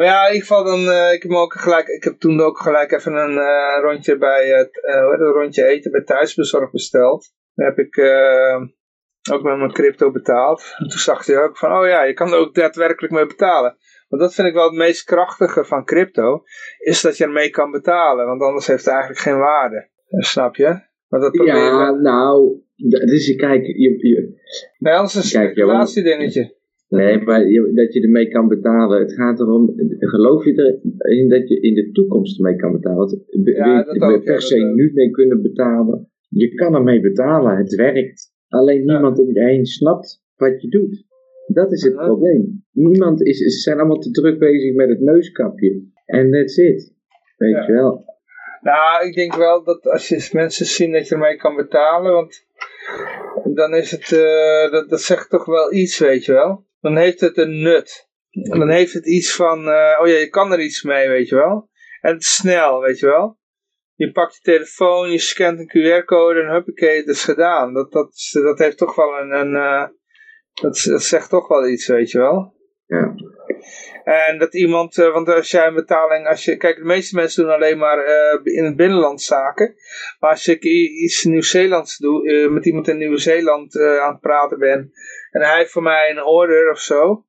Maar 0.00 0.08
ja, 0.08 0.26
in 0.26 0.32
ieder 0.32 0.46
geval 0.46 0.64
dan, 0.64 0.80
uh, 0.80 1.12
ik 1.12 1.22
heb 1.22 1.32
ook 1.32 1.52
gelijk, 1.52 1.86
ik 1.86 2.04
heb 2.04 2.18
toen 2.18 2.40
ook 2.40 2.58
gelijk 2.58 2.92
even 2.92 3.14
een 3.14 3.34
uh, 3.34 3.82
rondje 3.82 4.18
bij 4.18 4.48
het, 4.48 4.80
uh, 4.84 4.94
een 4.94 5.32
rondje 5.32 5.64
eten 5.64 5.90
bij 5.90 6.02
thuisbezorg 6.02 6.70
besteld. 6.70 7.32
Dan 7.54 7.66
heb 7.66 7.78
ik 7.78 7.98
ook 9.30 9.42
met 9.42 9.56
mijn 9.56 9.72
crypto 9.72 10.10
betaald. 10.10 10.74
En 10.78 10.88
toen 10.88 10.98
zag 10.98 11.26
hij 11.26 11.42
ook 11.42 11.58
van, 11.58 11.72
oh 11.72 11.86
ja, 11.86 12.02
je 12.02 12.12
kan 12.12 12.32
er 12.32 12.38
ook 12.38 12.54
daadwerkelijk 12.54 13.12
mee 13.12 13.26
betalen. 13.26 13.76
Want 14.08 14.22
dat 14.22 14.34
vind 14.34 14.48
ik 14.48 14.54
wel 14.54 14.64
het 14.64 14.78
meest 14.78 15.04
krachtige 15.04 15.64
van 15.64 15.84
crypto, 15.84 16.42
is 16.78 17.00
dat 17.00 17.16
je 17.16 17.24
ermee 17.24 17.50
kan 17.50 17.70
betalen. 17.70 18.26
Want 18.26 18.42
anders 18.42 18.66
heeft 18.66 18.84
het 18.84 18.92
eigenlijk 18.92 19.22
geen 19.22 19.38
waarde. 19.38 19.88
Snap 20.08 20.56
je? 20.56 20.80
Maar 21.08 21.20
dat 21.20 21.40
ja, 21.44 21.90
nou, 21.90 22.62
dus 22.76 23.36
kijk, 23.36 23.66
je, 23.66 24.08
je, 24.08 24.40
bij 24.78 24.98
ons 24.98 25.16
is 25.16 25.22
een 25.22 25.40
speculatiedingetje. 25.40 26.58
Nee, 26.90 27.22
maar 27.22 27.40
dat 27.74 27.92
je 27.92 28.00
ermee 28.02 28.28
kan 28.28 28.48
betalen. 28.48 29.00
Het 29.00 29.12
gaat 29.12 29.40
erom, 29.40 29.74
geloof 29.98 30.44
je 30.44 30.80
erin 30.98 31.28
dat 31.28 31.48
je 31.48 31.60
in 31.60 31.74
de 31.74 31.90
toekomst 31.90 32.38
ermee 32.38 32.56
kan 32.56 32.72
betalen? 32.72 32.98
Want 32.98 33.22
ja, 33.44 33.84
we, 33.84 34.06
we 34.06 34.20
per 34.22 34.42
se 34.42 34.56
nu 34.56 34.90
mee 34.94 35.10
kunnen 35.10 35.42
betalen. 35.42 36.10
Je 36.28 36.54
kan 36.54 36.74
ermee 36.74 37.00
betalen, 37.00 37.56
het 37.56 37.74
werkt. 37.74 38.32
Alleen 38.48 38.84
niemand 38.84 39.18
om 39.18 39.32
je 39.32 39.44
heen 39.44 39.66
snapt 39.66 40.22
wat 40.36 40.62
je 40.62 40.68
doet. 40.68 41.04
Dat 41.46 41.72
is 41.72 41.82
het 41.82 41.94
probleem. 41.94 42.64
Niemand 42.72 43.22
is, 43.22 43.38
ze 43.38 43.60
zijn 43.60 43.78
allemaal 43.78 43.98
te 43.98 44.10
druk 44.10 44.38
bezig 44.38 44.74
met 44.74 44.88
het 44.88 45.00
neuskapje. 45.00 45.82
En 46.06 46.30
that's 46.30 46.56
it. 46.56 46.94
Weet 47.36 47.66
je 47.66 47.72
wel. 47.72 48.04
Nou, 48.60 49.06
ik 49.06 49.14
denk 49.14 49.34
wel 49.34 49.64
dat 49.64 49.86
als 49.86 50.08
je 50.08 50.30
mensen 50.32 50.66
zien 50.66 50.92
dat 50.92 51.08
je 51.08 51.14
ermee 51.14 51.36
kan 51.36 51.56
betalen, 51.56 52.12
want 52.12 52.44
dan 53.54 53.74
is 53.74 53.90
het, 53.90 54.10
uh, 54.10 54.72
dat, 54.72 54.88
dat 54.88 55.00
zegt 55.00 55.30
toch 55.30 55.44
wel 55.44 55.72
iets, 55.72 55.98
weet 55.98 56.24
je 56.24 56.32
wel. 56.32 56.68
Dan 56.80 56.96
heeft 56.96 57.20
het 57.20 57.36
een 57.36 57.62
nut. 57.62 58.08
Dan 58.30 58.70
heeft 58.70 58.92
het 58.92 59.06
iets 59.06 59.34
van, 59.34 59.58
uh, 59.68 59.98
oh 60.00 60.06
ja, 60.06 60.16
je 60.16 60.28
kan 60.28 60.52
er 60.52 60.60
iets 60.60 60.82
mee, 60.82 61.08
weet 61.08 61.28
je 61.28 61.34
wel. 61.34 61.70
En 62.00 62.12
het 62.12 62.22
is 62.22 62.34
snel, 62.34 62.80
weet 62.80 62.98
je 62.98 63.06
wel. 63.06 63.38
Je 63.94 64.12
pakt 64.12 64.34
je 64.34 64.40
telefoon, 64.40 65.10
je 65.10 65.18
scant 65.18 65.58
een 65.58 65.68
QR-code 65.68 66.40
en 66.40 66.52
huppakee, 66.52 66.96
het 66.96 67.08
is 67.08 67.24
gedaan. 67.24 67.74
Dat, 67.74 67.92
dat, 67.92 68.28
dat 68.32 68.58
heeft 68.58 68.78
toch 68.78 68.94
wel 68.94 69.18
een, 69.18 69.30
een 69.30 69.52
uh, 69.52 69.86
dat, 70.52 70.82
dat 70.84 71.02
zegt 71.02 71.30
toch 71.30 71.48
wel 71.48 71.68
iets, 71.68 71.86
weet 71.86 72.10
je 72.10 72.18
wel. 72.18 72.54
Ja. 72.86 73.14
En 74.04 74.38
dat 74.38 74.54
iemand, 74.54 74.96
uh, 74.96 75.12
want 75.12 75.28
als 75.28 75.50
jij 75.50 75.66
een 75.66 75.74
betaling, 75.74 76.26
als 76.26 76.44
je, 76.44 76.56
kijk 76.56 76.76
de 76.76 76.84
meeste 76.84 77.14
mensen 77.14 77.42
doen 77.42 77.52
alleen 77.52 77.78
maar 77.78 77.98
uh, 77.98 78.54
in 78.54 78.64
het 78.64 78.76
binnenland 78.76 79.22
zaken. 79.22 79.74
Maar 80.18 80.30
als 80.30 80.48
ik 80.48 80.64
iets 80.64 81.24
Nieuw-Zeelands 81.24 81.98
doe, 81.98 82.30
uh, 82.30 82.50
met 82.50 82.66
iemand 82.66 82.88
in 82.88 82.98
Nieuw-Zeeland 82.98 83.80
aan 83.80 84.12
het 84.12 84.20
praten 84.20 84.58
ben. 84.58 84.92
En 85.30 85.42
hij 85.42 85.56
heeft 85.56 85.70
voor 85.70 85.82
mij 85.82 86.10
een 86.10 86.24
order 86.24 86.70
of 86.70 86.78
zo. 86.78 87.24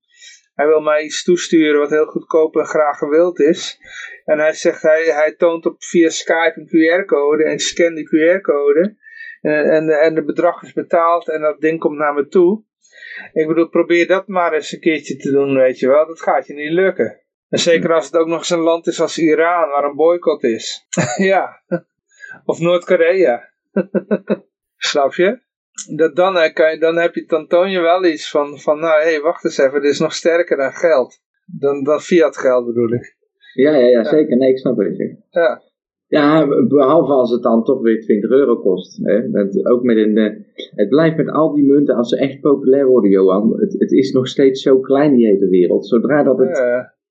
Hij 0.53 0.67
wil 0.67 0.81
mij 0.81 1.03
iets 1.03 1.23
toesturen 1.23 1.79
wat 1.79 1.89
heel 1.89 2.05
goedkoop 2.05 2.55
en 2.55 2.65
graag 2.65 2.97
gewild 2.97 3.39
is. 3.39 3.79
En 4.25 4.39
hij 4.39 4.53
zegt, 4.53 4.81
hij, 4.81 5.03
hij 5.03 5.35
toont 5.35 5.65
op 5.65 5.83
via 5.83 6.09
Skype 6.09 6.53
een 6.55 6.67
QR-code 6.67 7.43
en 7.43 7.51
ik 7.51 7.61
scan 7.61 7.95
die 7.95 8.07
QR-code. 8.07 8.95
En, 9.41 9.71
en, 9.71 9.89
en 9.89 10.15
de 10.15 10.23
bedrag 10.23 10.63
is 10.63 10.73
betaald 10.73 11.29
en 11.29 11.41
dat 11.41 11.61
ding 11.61 11.79
komt 11.79 11.97
naar 11.97 12.13
me 12.13 12.27
toe. 12.27 12.63
Ik 13.33 13.47
bedoel, 13.47 13.69
probeer 13.69 14.07
dat 14.07 14.27
maar 14.27 14.53
eens 14.53 14.71
een 14.71 14.79
keertje 14.79 15.15
te 15.15 15.31
doen, 15.31 15.55
weet 15.55 15.79
je 15.79 15.87
wel. 15.87 16.07
Dat 16.07 16.21
gaat 16.21 16.47
je 16.47 16.53
niet 16.53 16.71
lukken. 16.71 17.21
En 17.49 17.59
zeker 17.59 17.93
als 17.93 18.05
het 18.05 18.15
ook 18.15 18.27
nog 18.27 18.37
eens 18.37 18.49
een 18.49 18.59
land 18.59 18.87
is 18.87 19.01
als 19.01 19.17
Iran, 19.17 19.69
waar 19.69 19.83
een 19.83 19.95
boycott 19.95 20.43
is. 20.43 20.87
ja. 21.31 21.63
Of 22.45 22.59
Noord-Korea. 22.59 23.49
Snap 24.77 25.13
je? 25.13 25.41
Dat 25.85 26.15
dan, 26.15 26.37
eh, 26.37 26.53
kan 26.53 26.71
je, 26.71 26.79
dan, 26.79 26.97
heb 26.97 27.15
je, 27.15 27.25
dan 27.27 27.47
toon 27.47 27.71
je 27.71 27.79
wel 27.79 28.05
iets 28.05 28.29
van, 28.29 28.59
van 28.59 28.79
nou 28.79 29.01
hé, 29.01 29.09
hey, 29.09 29.21
wacht 29.21 29.43
eens 29.43 29.57
even, 29.57 29.81
dit 29.81 29.91
is 29.91 29.99
nog 29.99 30.13
sterker 30.13 30.57
dan 30.57 30.71
geld. 30.71 31.19
Dan, 31.45 31.83
dan 31.83 31.99
fiat 31.99 32.37
geld 32.37 32.65
bedoel 32.65 32.93
ik. 32.93 33.15
Ja, 33.53 33.75
ja, 33.75 33.87
ja, 33.87 34.03
zeker. 34.03 34.37
Nee, 34.37 34.49
ik 34.49 34.57
snap 34.57 34.77
het. 34.77 35.17
Ja. 35.29 35.61
Ja, 36.07 36.47
behalve 36.67 37.11
als 37.11 37.31
het 37.31 37.43
dan 37.43 37.63
toch 37.63 37.81
weer 37.81 38.01
20 38.01 38.29
euro 38.29 38.57
kost. 38.57 38.99
Hè? 39.03 39.27
Met, 39.27 39.65
ook 39.65 39.83
met 39.83 39.97
een, 39.97 40.17
uh, 40.17 40.29
het 40.75 40.89
blijft 40.89 41.17
met 41.17 41.29
al 41.29 41.53
die 41.53 41.65
munten, 41.65 41.95
als 41.95 42.09
ze 42.09 42.17
echt 42.17 42.41
populair 42.41 42.87
worden, 42.87 43.11
Johan, 43.11 43.59
het, 43.59 43.75
het 43.79 43.91
is 43.91 44.11
nog 44.11 44.27
steeds 44.27 44.61
zo 44.61 44.79
klein 44.79 45.15
die 45.15 45.25
hele 45.25 45.49
wereld. 45.49 45.87
Zodra 45.87 46.23
dat 46.23 46.37
het 46.37 46.57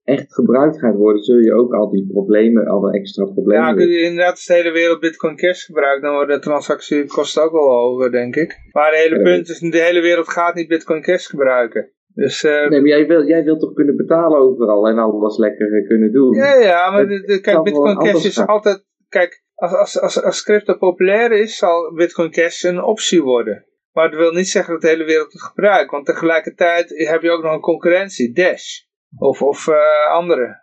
echt 0.05 0.35
gebruikt 0.35 0.79
gaat 0.79 0.95
worden, 0.95 1.23
zul 1.23 1.39
je 1.39 1.53
ook 1.55 1.75
al 1.75 1.91
die 1.91 2.07
problemen, 2.13 2.67
al 2.67 2.81
die 2.81 3.01
extra 3.01 3.25
problemen... 3.25 3.79
Ja, 3.79 3.85
je 3.87 4.01
inderdaad 4.01 4.31
als 4.31 4.47
de 4.47 4.55
hele 4.55 4.73
wereld 4.73 5.01
Bitcoin 5.01 5.37
Cash 5.37 5.65
gebruikt, 5.65 6.03
dan 6.03 6.13
worden 6.15 6.37
de 6.37 6.43
transactiekosten 6.43 7.43
ook 7.43 7.53
wel 7.53 7.71
hoger, 7.71 8.11
denk 8.11 8.37
ik. 8.37 8.59
Maar 8.73 8.91
het 8.91 9.01
hele 9.03 9.23
punt 9.23 9.49
is, 9.49 9.59
de 9.59 9.79
hele 9.83 10.01
wereld 10.01 10.29
gaat 10.29 10.55
niet 10.55 10.69
Bitcoin 10.69 11.03
Cash 11.03 11.27
gebruiken. 11.29 11.93
Dus, 12.15 12.45
eh, 12.45 12.69
Nee, 12.69 12.81
maar 12.81 12.89
jij 12.89 13.07
wil, 13.07 13.27
jij 13.27 13.45
wilt 13.45 13.61
toch 13.61 13.73
kunnen 13.73 13.97
betalen 13.97 14.39
overal 14.39 14.87
en 14.89 14.99
alles 14.99 15.37
lekker 15.39 15.85
kunnen 15.87 16.13
doen? 16.13 16.35
ja, 16.35 16.55
ja, 16.55 16.91
maar 16.91 17.09
de, 17.09 17.21
de- 17.23 17.41
kijk, 17.41 17.63
Bitcoin 17.63 17.97
Cash 17.99 18.25
is 18.25 18.37
gaan. 18.37 18.47
altijd, 18.47 18.85
kijk, 19.09 19.43
als, 19.55 19.75
als, 19.77 20.01
als, 20.01 20.23
als 20.23 20.43
crypto 20.43 20.77
populair 20.77 21.33
is, 21.33 21.57
zal 21.57 21.95
Bitcoin 21.95 22.31
Cash 22.31 22.63
een 22.63 22.83
optie 22.83 23.23
worden. 23.23 23.65
Maar 23.93 24.11
dat 24.11 24.21
wil 24.21 24.33
niet 24.33 24.49
zeggen 24.49 24.73
dat 24.73 24.83
de 24.83 24.89
hele 24.89 25.05
wereld 25.05 25.33
het 25.33 25.43
gebruikt, 25.43 25.91
want 25.91 26.07
tegelijkertijd 26.07 26.89
heb 27.09 27.23
je 27.23 27.31
ook 27.31 27.43
nog 27.43 27.53
een 27.53 27.61
concurrentie, 27.61 28.33
Dash. 28.33 28.89
Of, 29.19 29.43
of 29.43 29.69
eh, 29.69 30.13
andere. 30.13 30.59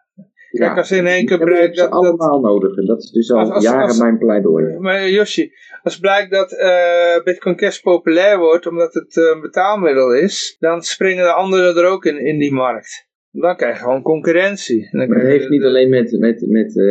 Kijk, 0.51 0.77
als 0.77 0.91
in 0.91 1.05
één 1.05 1.25
keer 1.25 1.37
blijkt 1.37 1.77
dat... 1.77 1.91
dat 1.91 1.99
allemaal 2.01 2.39
nodig 2.39 2.77
en 2.77 2.85
dat 2.85 3.03
is 3.03 3.11
dus 3.11 3.31
al 3.31 3.39
Als- 3.39 3.49
als- 3.49 3.63
jaren 3.63 3.81
als- 3.87 3.99
mijn 3.99 4.17
pleidooi. 4.17 4.77
maar 4.79 5.09
Yoshi, 5.09 5.51
als 5.83 5.99
blijkt 5.99 6.31
dat 6.31 6.51
eh, 6.51 7.23
Bitcoin 7.23 7.55
Cash 7.55 7.79
populair 7.79 8.37
wordt 8.37 8.67
omdat 8.67 8.93
het 8.93 9.17
eh, 9.17 9.23
een 9.33 9.41
betaalmiddel 9.41 10.15
is, 10.15 10.55
dan 10.59 10.81
springen 10.81 11.23
de 11.23 11.31
anderen 11.33 11.75
er 11.77 11.85
ook 11.85 12.05
in, 12.05 12.25
in 12.25 12.39
die 12.39 12.53
markt. 12.53 13.05
Dan 13.31 13.55
krijg 13.55 13.77
je 13.77 13.83
gewoon 13.83 14.01
concurrentie. 14.01 14.89
Dan 14.91 15.07
Maar 15.07 15.17
het 15.17 15.27
heeft 15.27 15.49
niet 15.49 15.63
alleen 15.63 15.89
met, 15.89 16.11
met, 16.19 16.45
met 16.47 16.67
eh, 16.67 16.85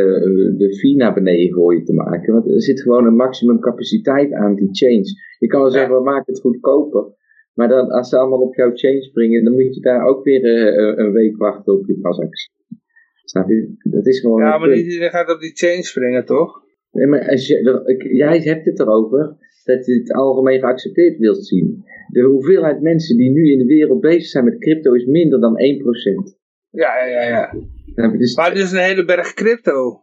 de 0.57 0.77
fee 0.81 0.97
naar 0.97 1.15
beneden 1.15 1.53
gooien 1.55 1.85
te 1.85 1.93
maken. 1.95 2.33
Want 2.33 2.51
er 2.51 2.63
zit 2.63 2.83
gewoon 2.83 3.07
een 3.07 3.17
maximum 3.17 3.61
capaciteit 3.61 4.33
aan 4.33 4.55
die 4.55 4.69
chains. 4.71 5.15
Je 5.39 5.47
kan 5.47 5.61
wel 5.61 5.71
zeggen, 5.71 5.95
we 5.95 6.03
maken 6.03 6.33
het 6.33 6.41
goedkoper. 6.41 7.05
Maar 7.57 7.69
dan, 7.69 7.89
als 7.91 8.09
ze 8.09 8.19
allemaal 8.19 8.41
op 8.41 8.55
jouw 8.55 8.71
chain 8.75 9.03
springen, 9.03 9.45
dan 9.45 9.53
moet 9.53 9.75
je 9.75 9.81
daar 9.81 10.07
ook 10.07 10.25
weer 10.25 10.45
eh, 10.45 11.05
een 11.05 11.13
week 11.13 11.37
wachten 11.37 11.73
op 11.73 11.87
je 11.87 11.99
transactie. 12.01 12.51
Snap 13.25 13.49
je? 13.49 13.75
Dat 13.83 14.07
is 14.07 14.21
gewoon... 14.21 14.41
Ja, 14.43 14.59
maar 14.59 14.75
iedereen 14.75 15.11
gaat 15.11 15.35
op 15.35 15.41
die 15.41 15.53
chain 15.55 15.83
springen, 15.83 16.25
toch? 16.25 16.63
Nee, 16.91 17.07
maar 17.07 17.29
als 17.29 17.47
je, 17.47 17.63
dat- 17.63 17.89
ik- 17.89 18.13
jij 18.13 18.39
hebt 18.39 18.65
het 18.67 18.81
erover 18.81 19.37
dat 19.65 19.87
je 19.87 19.95
het 19.95 20.13
algemeen 20.13 20.59
geaccepteerd 20.61 21.19
wilt 21.19 21.47
zien. 21.47 21.85
De 22.09 22.23
hoeveelheid 22.23 22.81
mensen 22.81 23.17
die 23.17 23.31
nu 23.31 23.53
in 23.53 23.59
de 23.59 23.65
wereld 23.65 24.01
bezig 24.01 24.27
zijn 24.27 24.45
met 24.45 24.59
crypto 24.59 24.93
is 24.93 25.05
minder 25.05 25.41
dan 25.41 25.55
1%. 25.57 26.39
Ja, 26.71 27.05
ja, 27.07 27.23
ja. 27.23 27.55
ja. 27.95 28.09
Dus, 28.17 28.37
Maar 28.37 28.49
het 28.49 28.59
is 28.59 28.73
een 28.73 28.79
hele 28.79 29.05
berg 29.05 29.35
crypto. 29.35 30.01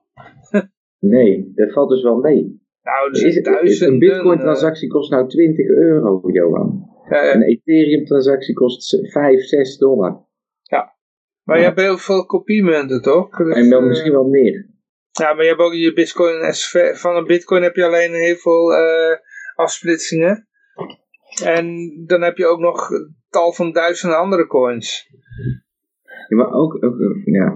nee, 1.00 1.52
dat 1.56 1.72
valt 1.74 1.90
dus 1.90 2.04
wel 2.04 2.18
mee. 2.20 2.62
Nou, 2.84 3.10
er 3.12 3.26
Is 3.26 3.42
duizenden... 3.42 3.94
een 3.94 4.00
bitcoin 4.00 4.40
transactie 4.40 4.88
kost 4.90 5.12
nou 5.12 5.28
20 5.30 5.68
euro, 5.68 6.22
Johan. 6.32 6.92
Ja, 7.10 7.24
ja. 7.24 7.36
Een 7.36 7.44
ethereum 7.44 8.06
transactie 8.06 8.54
kost 8.54 9.12
5, 9.12 9.44
6 9.44 9.78
dollar. 9.78 10.32
Maar 11.44 11.58
je 11.58 11.64
hebt 11.64 11.80
heel 11.80 11.98
veel 11.98 12.26
kopiemunten, 12.26 13.02
toch? 13.02 13.38
Dus, 13.38 13.56
En 13.56 13.70
wel 13.70 13.80
eh, 13.80 13.86
misschien 13.86 14.12
wel 14.12 14.28
meer. 14.28 14.70
Ja, 15.12 15.34
maar 15.34 15.44
je 15.44 15.50
hebt 15.50 15.62
ook 15.62 15.74
je 15.74 15.94
bitcoin. 15.94 16.54
Van 16.96 17.16
een 17.16 17.28
bitcoin 17.28 17.64
heb 17.64 17.76
je 17.76 17.86
alleen 17.86 18.14
heel 18.14 18.36
veel 18.36 18.74
eh, 18.74 19.18
afsplitsingen. 19.56 20.48
En 21.44 21.94
dan 22.06 22.22
heb 22.22 22.38
je 22.38 22.46
ook 22.46 22.60
nog 22.60 22.90
tal 23.30 23.54
van 23.54 23.72
duizenden 23.72 24.18
andere 24.18 24.48
coins. 24.48 25.10
Ja, 26.28 26.38
maar 26.38 26.54
ook, 26.54 26.84
ook, 26.84 27.00
eh, 27.00 27.34
ja. 27.34 27.56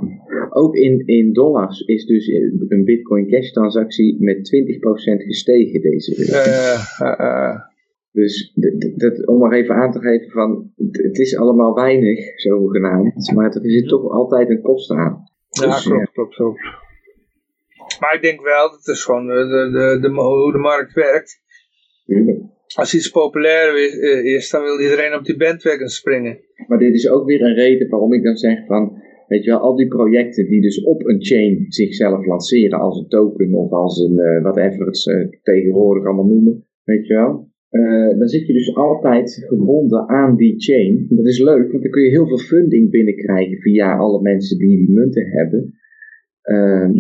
ook 0.49 0.75
in, 0.75 1.05
in 1.05 1.33
dollars 1.33 1.81
is 1.81 2.05
dus 2.05 2.27
een 2.67 2.83
bitcoin 2.83 3.27
cash 3.27 3.51
transactie 3.51 4.15
met 4.19 4.37
20% 4.37 5.23
gestegen 5.23 5.81
deze 5.81 6.15
week. 6.17 6.29
Eh, 6.29 7.01
eh. 7.19 7.59
Dus 8.17 8.53
dat, 8.95 9.27
om 9.27 9.37
maar 9.39 9.51
even 9.51 9.75
aan 9.75 9.91
te 9.91 9.99
geven 9.99 10.29
van, 10.29 10.71
het 10.91 11.17
is 11.17 11.37
allemaal 11.37 11.73
weinig, 11.73 12.19
zogenaamd, 12.39 13.31
maar 13.35 13.51
er 13.55 13.71
zit 13.71 13.87
toch 13.87 14.11
altijd 14.11 14.49
een 14.49 14.61
kost 14.61 14.91
aan. 14.91 15.23
ja, 15.49 15.79
klopt, 15.79 16.11
klopt, 16.11 16.35
klopt. 16.35 16.59
Maar 17.99 18.15
ik 18.15 18.21
denk 18.21 18.41
wel, 18.41 18.69
dat 18.69 18.87
is 18.87 19.03
gewoon 19.03 19.27
de, 19.27 19.33
de, 19.33 19.69
de, 19.71 19.99
de, 19.99 20.21
hoe 20.21 20.51
de 20.51 20.57
markt 20.57 20.93
werkt. 20.93 21.41
Als 22.75 22.95
iets 22.95 23.09
populair 23.09 23.83
is, 23.83 23.99
eh, 23.99 24.25
is, 24.35 24.49
dan 24.49 24.63
wil 24.63 24.79
iedereen 24.79 25.13
op 25.13 25.25
die 25.25 25.37
bandwagon 25.37 25.87
springen. 25.87 26.39
Maar 26.67 26.77
dit 26.77 26.93
is 26.93 27.09
ook 27.09 27.25
weer 27.25 27.41
een 27.41 27.55
reden 27.55 27.89
waarom 27.89 28.13
ik 28.13 28.23
dan 28.23 28.37
zeg 28.37 28.65
van, 28.65 29.01
weet 29.27 29.43
je 29.43 29.49
wel, 29.49 29.59
al 29.59 29.75
die 29.75 29.87
projecten 29.87 30.47
die 30.47 30.61
dus 30.61 30.83
op 30.83 31.05
een 31.05 31.23
chain 31.23 31.65
zichzelf 31.67 32.25
lanceren 32.25 32.79
als 32.79 32.99
een 32.99 33.07
token 33.07 33.53
of 33.53 33.71
als 33.71 33.99
een, 33.99 34.17
eh, 34.19 34.41
whatever 34.41 34.85
het 34.85 34.97
ze 34.97 35.37
tegenwoordig 35.43 36.05
allemaal 36.05 36.25
noemen, 36.25 36.67
weet 36.83 37.07
je 37.07 37.13
wel. 37.13 37.55
Eh, 37.69 38.17
dan 38.19 38.27
zit 38.27 38.47
je 38.47 38.53
dus 38.53 38.75
altijd 38.75 39.43
gebonden 39.47 40.07
aan 40.07 40.35
die 40.35 40.59
chain. 40.59 41.05
Dat 41.09 41.25
is 41.25 41.39
leuk, 41.39 41.71
want 41.71 41.83
dan 41.83 41.91
kun 41.91 42.03
je 42.03 42.09
heel 42.09 42.27
veel 42.27 42.37
funding 42.37 42.89
binnenkrijgen 42.91 43.57
via 43.57 43.97
alle 43.97 44.21
mensen 44.21 44.57
die 44.57 44.77
die 44.77 44.91
munten 44.93 45.25
hebben. 45.27 45.73
Ehm, 46.41 46.91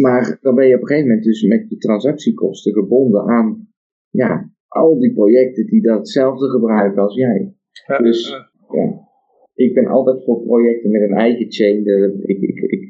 Maar 0.00 0.38
dan 0.40 0.54
ben 0.54 0.66
je 0.68 0.74
op 0.74 0.80
een 0.80 0.86
gegeven 0.86 1.08
moment 1.08 1.26
dus 1.26 1.42
met 1.42 1.68
je 1.68 1.76
transactiekosten 1.76 2.72
gebonden 2.72 3.20
aan 3.28 3.68
ja, 4.10 4.50
al 4.66 4.98
die 4.98 5.12
projecten 5.12 5.66
die 5.66 5.82
datzelfde 5.82 6.48
gebruiken 6.48 7.02
als 7.02 7.14
jij. 7.14 7.54
Ja, 7.86 7.98
Dus- 7.98 8.46
Ja. 8.72 9.06
Ik 9.54 9.74
ben 9.74 9.86
altijd 9.86 10.24
voor 10.24 10.42
projecten 10.42 10.90
met 10.90 11.02
een 11.02 11.16
eigen 11.16 11.52
chain. 11.52 11.82
De- 11.82 12.18
ik, 12.22 12.40
ik, 12.40 12.58
ik 12.60 12.88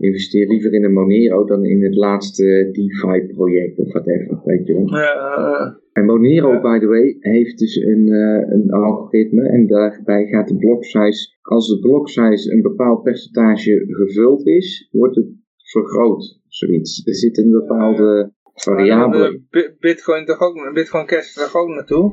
investeer 0.00 0.48
liever 0.48 0.72
in 0.72 0.84
een 0.84 0.92
Monero 0.92 1.44
dan 1.44 1.64
in 1.64 1.82
het 1.84 1.94
laatste 1.94 2.68
DeFi-project 2.72 3.78
of 3.78 3.92
whatever, 3.92 4.40
weet 4.44 4.66
je 4.66 4.72
wel. 4.74 4.86
ja, 4.86 5.80
En 5.92 6.04
Monero, 6.04 6.52
Ja. 6.52 6.60
by 6.60 6.78
the 6.78 6.86
way, 6.86 7.16
heeft 7.20 7.58
dus 7.58 7.76
een, 7.76 8.08
eh, 8.08 8.52
een 8.54 8.70
algoritme 8.70 9.48
en 9.48 9.66
daarbij 9.66 10.26
gaat 10.26 10.48
de 10.48 10.56
block 10.56 10.84
size, 10.84 11.34
als 11.42 11.68
de 11.68 11.78
block 11.78 12.08
size 12.08 12.52
een 12.52 12.62
bepaald 12.62 13.02
percentage 13.02 13.84
gevuld 13.88 14.46
is, 14.46 14.88
wordt 14.90 15.16
het 15.16 15.28
vergroot, 15.56 16.40
zoiets. 16.48 17.06
Er 17.06 17.14
zit 17.14 17.38
een 17.38 17.50
bepaalde 17.50 18.32
variabele, 18.54 19.26
eh, 19.28 19.34
Bi- 19.50 19.74
Bitcoin 19.78 20.24
toch 20.24 20.40
ook, 20.40 20.70
Bitcoin 20.74 21.06
Cash 21.06 21.34
toch 21.34 21.56
ook 21.56 21.68
naartoe? 21.68 22.12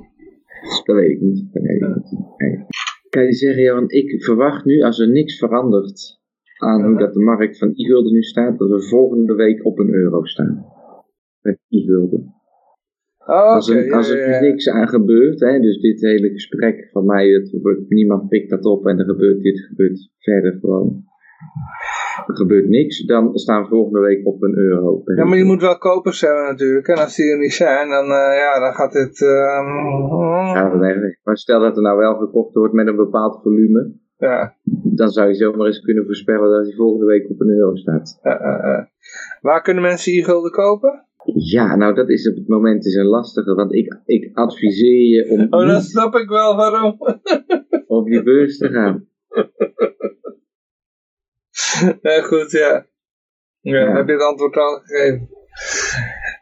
dat 0.86 0.96
weet 0.96 1.10
ik 1.12 1.22
niet. 1.22 1.50
Dat 1.54 1.64
weet 1.64 1.82
ik 1.82 1.88
niet. 1.90 2.20
Nee. 2.38 2.66
Kan 3.10 3.24
je 3.24 3.34
zeggen, 3.34 3.64
Johan, 3.64 3.90
ik 3.90 4.24
verwacht 4.24 4.66
nu, 4.66 4.82
als 4.82 5.00
er 5.00 5.10
niks 5.10 5.38
verandert 5.38 6.22
aan 6.64 6.84
hoe 6.84 6.98
dat 6.98 7.14
de 7.14 7.20
markt 7.20 7.58
van 7.58 7.70
e-gulden 7.76 8.14
nu 8.14 8.22
staat, 8.22 8.58
dat 8.58 8.70
we 8.70 8.82
volgende 8.82 9.34
week 9.34 9.66
op 9.66 9.80
een 9.80 9.94
euro 9.94 10.24
staan. 10.24 10.66
Met 11.42 11.60
e-gulden. 11.70 12.34
Oh, 13.26 13.54
Als 13.54 13.70
er, 13.70 13.94
als 13.94 14.08
ja, 14.08 14.16
er 14.16 14.30
ja, 14.30 14.36
ja. 14.36 14.42
niks 14.42 14.70
aan 14.70 14.88
gebeurt, 14.88 15.40
hè, 15.40 15.60
dus 15.60 15.82
dit 15.82 16.02
hele 16.02 16.30
gesprek 16.30 16.90
van 16.92 17.06
mij, 17.06 17.28
het, 17.30 17.88
niemand 17.88 18.30
pikt 18.30 18.50
dat 18.50 18.66
op 18.66 18.86
en 18.88 19.00
er 19.00 19.06
gebeurt 19.06 19.42
dit, 19.42 19.60
gebeurt 19.60 20.10
verder 20.18 20.58
gewoon. 20.62 21.04
Er 22.28 22.36
gebeurt 22.36 22.68
niks, 22.68 23.06
dan 23.06 23.38
staan 23.38 23.62
we 23.62 23.68
volgende 23.68 24.00
week 24.00 24.26
op 24.28 24.42
een 24.42 24.58
euro. 24.58 24.98
per 24.98 25.18
Ja, 25.18 25.26
maar 25.26 25.38
je 25.38 25.44
moet 25.44 25.62
wel 25.62 25.78
kopers 25.78 26.22
hebben 26.22 26.44
natuurlijk. 26.44 26.88
En 26.88 26.98
als 26.98 27.16
die 27.16 27.32
er 27.32 27.40
niet 27.40 27.54
zijn, 27.54 27.90
dan, 27.90 28.04
eh, 28.04 28.36
ja, 28.44 28.60
dan 28.60 28.74
gaat 28.74 28.94
dit... 28.94 29.22
ehm, 29.22 29.68
Ja, 30.58 30.70
dat. 30.70 31.18
Maar 31.24 31.38
stel 31.38 31.60
dat 31.60 31.76
er 31.76 31.82
nou 31.82 31.98
wel 31.98 32.16
gekocht 32.16 32.54
wordt 32.54 32.74
met 32.74 32.88
een 32.88 32.96
bepaald 32.96 33.42
volume, 33.42 33.94
ja, 34.24 34.56
dan 34.98 35.10
zou 35.10 35.28
je 35.28 35.36
zomaar 35.36 35.68
eens 35.68 35.82
kunnen 35.82 36.06
voorspellen 36.06 36.52
dat 36.52 36.66
hij 36.66 36.76
volgende 36.76 37.06
week 37.06 37.30
op 37.30 37.40
een 37.42 37.50
euro 37.50 37.76
staat. 37.76 38.20
Waar 39.42 39.62
kunnen 39.62 39.84
mensen 39.84 40.14
e-gulden 40.14 40.52
kopen? 40.52 41.08
Ja, 41.36 41.76
nou 41.76 41.94
dat 41.94 42.10
is 42.10 42.30
op 42.30 42.36
het 42.36 42.48
moment 42.48 42.86
is 42.86 42.96
een 42.96 43.06
lastige, 43.06 43.54
want 43.54 43.74
ik, 43.74 44.00
ik 44.06 44.30
adviseer 44.34 45.06
je 45.06 45.30
om 45.30 45.42
Oh, 45.50 45.68
dan 45.68 45.82
snap 45.82 46.16
ik 46.16 46.30
wel 46.30 46.56
waarom. 46.56 46.98
op 47.88 48.06
die 48.06 48.24
beurs 48.24 48.58
te 48.58 48.70
gaan. 48.70 49.08
nee, 52.02 52.22
goed, 52.22 52.52
ja. 52.52 52.86
Ja, 53.60 53.80
Ja. 53.80 53.96
heb 53.96 54.08
je 54.08 54.14
het 54.14 54.22
antwoord 54.22 54.56
al 54.56 54.80
gegeven. 54.84 55.30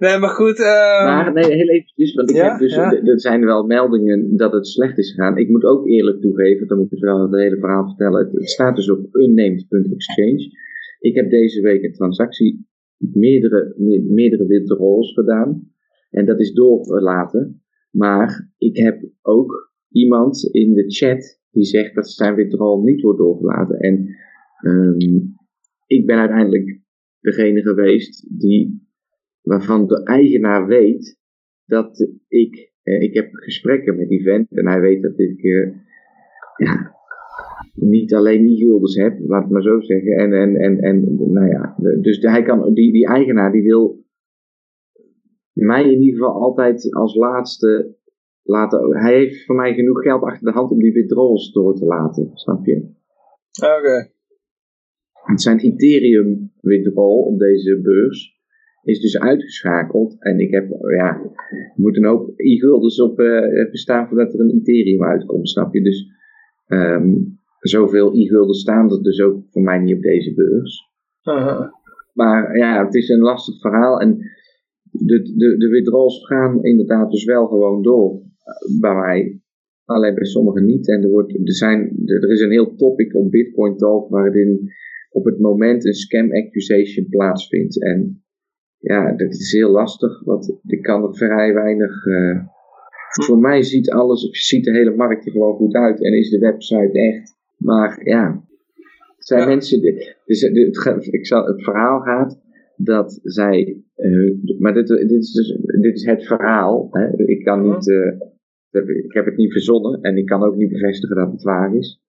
Nee, 0.03 0.17
maar 0.19 0.29
goed. 0.29 0.59
ehm, 0.59 1.05
Maar 1.05 1.33
nee, 1.33 1.43
heel 1.53 1.69
eventjes, 1.69 2.13
want 2.13 2.29
ik 2.29 2.35
Ja, 2.35 2.49
heb 2.49 2.59
dus, 2.59 2.75
ja. 2.75 3.01
er 3.01 3.19
zijn 3.19 3.45
wel 3.45 3.63
meldingen 3.65 4.35
dat 4.37 4.53
het 4.53 4.67
slecht 4.67 4.97
is 4.97 5.09
gegaan. 5.13 5.37
Ik 5.37 5.49
moet 5.49 5.63
ook 5.63 5.87
eerlijk 5.87 6.21
toegeven, 6.21 6.67
dan 6.67 6.77
moet 6.77 6.91
ik 6.91 6.99
wel 6.99 7.21
het 7.21 7.35
hele 7.41 7.57
verhaal 7.59 7.87
vertellen. 7.87 8.29
Het, 8.31 8.49
staat 8.49 8.75
dus 8.75 8.89
op 8.91 9.15
unnamed.exchange. 9.15 10.49
Ik 10.99 11.15
heb 11.15 11.29
deze 11.29 11.61
week 11.61 11.83
een 11.83 11.93
transactie, 11.93 12.67
meerdere, 12.97 13.73
me- 13.77 14.03
meerdere 14.07 14.45
withdrawals 14.45 15.13
gedaan. 15.13 15.71
En 16.09 16.25
dat 16.25 16.39
is 16.39 16.53
doorgelaten. 16.53 17.61
Maar 17.91 18.51
ik 18.57 18.77
heb 18.77 19.09
ook 19.21 19.71
iemand 19.91 20.43
in 20.51 20.73
de 20.73 20.83
chat 20.87 21.39
die 21.51 21.63
zegt 21.65 21.95
dat 21.95 22.09
zijn 22.09 22.35
withdrawal 22.35 22.81
niet 22.81 23.01
wordt 23.01 23.19
doorgelaten. 23.19 23.77
En 23.79 24.15
ehm, 24.61 25.19
ik 25.87 26.05
ben 26.05 26.17
uiteindelijk 26.17 26.79
degene 27.19 27.61
geweest 27.61 28.39
die 28.39 28.80
waarvan 29.41 29.87
de 29.87 30.03
eigenaar 30.03 30.67
weet 30.67 31.19
dat 31.65 32.07
ik, 32.27 32.71
eh, 32.83 33.01
ik 33.01 33.13
heb 33.13 33.29
gesprekken 33.31 33.95
met 33.95 34.09
die 34.09 34.23
vent 34.23 34.57
en 34.57 34.67
hij 34.67 34.79
weet 34.79 35.01
dat 35.01 35.19
ik 35.19 35.43
eh, 35.43 35.71
ja, 36.55 36.95
niet 37.73 38.13
alleen 38.13 38.45
die 38.45 38.65
guldens 38.65 38.95
heb, 38.95 39.19
laat 39.19 39.43
het 39.43 39.51
maar 39.51 39.61
zo 39.61 39.79
zeggen. 39.79 40.11
En, 40.11 40.33
en, 40.33 40.55
en, 40.55 40.79
en 40.79 41.15
nou 41.31 41.47
ja, 41.47 41.75
dus 42.01 42.17
hij 42.21 42.43
kan, 42.43 42.73
die, 42.73 42.91
die 42.91 43.07
eigenaar 43.07 43.51
die 43.51 43.63
wil 43.63 44.05
mij 45.53 45.83
in 45.83 46.01
ieder 46.01 46.19
geval 46.19 46.41
altijd 46.41 46.93
als 46.93 47.15
laatste 47.15 47.95
laten. 48.43 48.97
Hij 48.97 49.13
heeft 49.13 49.45
voor 49.45 49.55
mij 49.55 49.73
genoeg 49.73 50.01
geld 50.01 50.21
achter 50.21 50.45
de 50.45 50.51
hand 50.51 50.71
om 50.71 50.79
die 50.79 50.93
withdrawals 50.93 51.51
door 51.51 51.75
te 51.75 51.85
laten, 51.85 52.31
snap 52.33 52.65
je? 52.65 52.89
Oké. 53.79 54.11
Het 55.11 55.41
zijn 55.41 55.59
Ethereum 55.59 56.51
withdrawal 56.61 57.21
op 57.23 57.39
deze 57.39 57.81
beurs 57.81 58.40
is 58.83 58.99
dus 58.99 59.19
uitgeschakeld. 59.19 60.15
En 60.19 60.39
ik 60.39 60.51
heb, 60.51 60.69
ja, 60.97 61.21
er 61.49 61.71
moeten 61.75 62.05
ook 62.05 62.33
e-guldens 62.35 63.01
op 63.01 63.19
uh, 63.19 63.69
bestaan 63.71 64.07
voordat 64.07 64.33
er 64.33 64.39
een 64.39 64.59
Ethereum 64.59 65.03
uitkomt, 65.03 65.49
snap 65.49 65.73
je? 65.73 65.81
Dus 65.81 66.07
um, 66.67 67.39
zoveel 67.59 68.13
e-gulden 68.15 68.55
staan 68.55 68.91
er 68.91 69.03
dus 69.03 69.21
ook 69.21 69.43
voor 69.49 69.61
mij 69.61 69.79
niet 69.79 69.95
op 69.95 70.01
deze 70.01 70.33
beurs. 70.33 70.89
Maar 72.13 72.57
ja, 72.57 72.85
het 72.85 72.95
is 72.95 73.09
een 73.09 73.19
lastig 73.19 73.59
verhaal. 73.59 73.99
En 73.99 74.17
de, 74.91 75.21
de, 75.21 75.57
de 75.57 75.67
withdrawals 75.67 76.25
gaan 76.25 76.63
inderdaad 76.63 77.11
dus 77.11 77.25
wel 77.25 77.47
gewoon 77.47 77.81
door. 77.81 78.21
Bij 78.79 78.95
mij. 78.95 79.41
Alleen 79.85 80.15
bij 80.15 80.25
sommigen 80.25 80.65
niet. 80.65 80.87
En 80.89 81.03
er, 81.03 81.09
wordt, 81.09 81.33
er, 81.33 81.53
zijn, 81.53 82.01
er 82.05 82.31
is 82.31 82.41
een 82.41 82.51
heel 82.51 82.75
topic 82.75 83.15
op 83.15 83.31
Bitcoin 83.31 83.77
Talk 83.77 84.09
waarin 84.09 84.71
op 85.09 85.25
het 85.25 85.39
moment 85.39 85.85
een 85.85 85.93
scam 85.93 86.31
accusation 86.31 87.07
plaatsvindt. 87.09 87.83
En 87.83 88.23
ja, 88.81 89.13
dat 89.13 89.31
is 89.31 89.51
heel 89.51 89.71
lastig, 89.71 90.23
want 90.23 90.59
ik 90.65 90.81
kan 90.81 91.03
er 91.03 91.15
vrij 91.15 91.53
weinig. 91.53 92.05
Uh, 92.05 92.43
voor 93.25 93.39
mij 93.39 93.63
ziet 93.63 93.89
alles, 93.89 94.29
ziet 94.31 94.63
de 94.63 94.71
hele 94.71 94.95
markt 94.95 95.25
er 95.25 95.31
gewoon 95.31 95.55
goed 95.55 95.73
uit 95.73 96.03
en 96.03 96.13
is 96.13 96.29
de 96.29 96.39
website 96.39 96.99
echt. 96.99 97.35
Maar 97.57 97.99
ja, 98.03 98.43
het 99.15 99.25
zijn 99.25 99.47
mensen. 99.47 99.81
Dus 100.25 100.41
het, 100.41 100.57
ik 101.05 101.27
zal, 101.27 101.45
het 101.45 101.63
verhaal 101.63 101.99
gaat 101.99 102.41
dat 102.75 103.19
zij. 103.23 103.83
Uh, 103.95 104.59
maar 104.59 104.73
dit, 104.73 104.87
dit, 104.87 105.11
is 105.11 105.31
dus, 105.31 105.57
dit 105.81 105.95
is 105.95 106.05
het 106.05 106.25
verhaal. 106.25 106.87
Hè. 106.91 107.25
Ik 107.25 107.43
kan 107.43 107.61
niet. 107.61 107.87
Uh, 107.87 108.13
ik 109.05 109.13
heb 109.13 109.25
het 109.25 109.37
niet 109.37 109.51
verzonnen 109.51 110.01
en 110.01 110.17
ik 110.17 110.25
kan 110.25 110.43
ook 110.43 110.55
niet 110.55 110.69
bevestigen 110.69 111.15
dat 111.15 111.31
het 111.31 111.43
waar 111.43 111.75
is. 111.75 112.01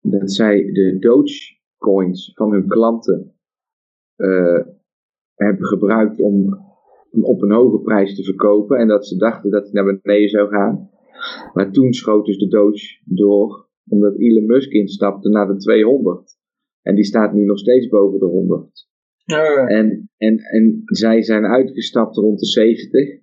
Dat 0.00 0.32
zij 0.32 0.72
de 0.72 0.98
Dogecoins 0.98 2.32
van 2.34 2.52
hun 2.52 2.68
klanten 2.68 3.34
hebben 5.46 5.66
gebruikt 5.66 6.20
om 6.20 6.58
op 7.10 7.42
een 7.42 7.52
hoge 7.52 7.80
prijs 7.80 8.16
te 8.16 8.24
verkopen. 8.24 8.78
En 8.78 8.88
dat 8.88 9.06
ze 9.06 9.16
dachten 9.16 9.50
dat 9.50 9.64
het 9.64 9.72
naar 9.72 10.00
beneden 10.02 10.28
zou 10.28 10.48
gaan. 10.48 10.90
Maar 11.52 11.72
toen 11.72 11.92
schoot 11.92 12.26
dus 12.26 12.38
de 12.38 12.48
Doge 12.48 13.00
door, 13.04 13.68
omdat 13.88 14.18
Elon 14.18 14.46
Musk 14.46 14.72
instapte 14.72 15.28
naar 15.28 15.46
de 15.46 15.56
200. 15.56 16.38
En 16.82 16.94
die 16.94 17.04
staat 17.04 17.32
nu 17.32 17.44
nog 17.44 17.58
steeds 17.58 17.88
boven 17.88 18.18
de 18.18 18.26
100. 18.26 18.88
En, 19.66 20.10
en, 20.16 20.38
en 20.38 20.82
zij 20.84 21.22
zijn 21.22 21.44
uitgestapt 21.44 22.16
rond 22.16 22.38
de 22.38 22.46
70. 22.46 23.18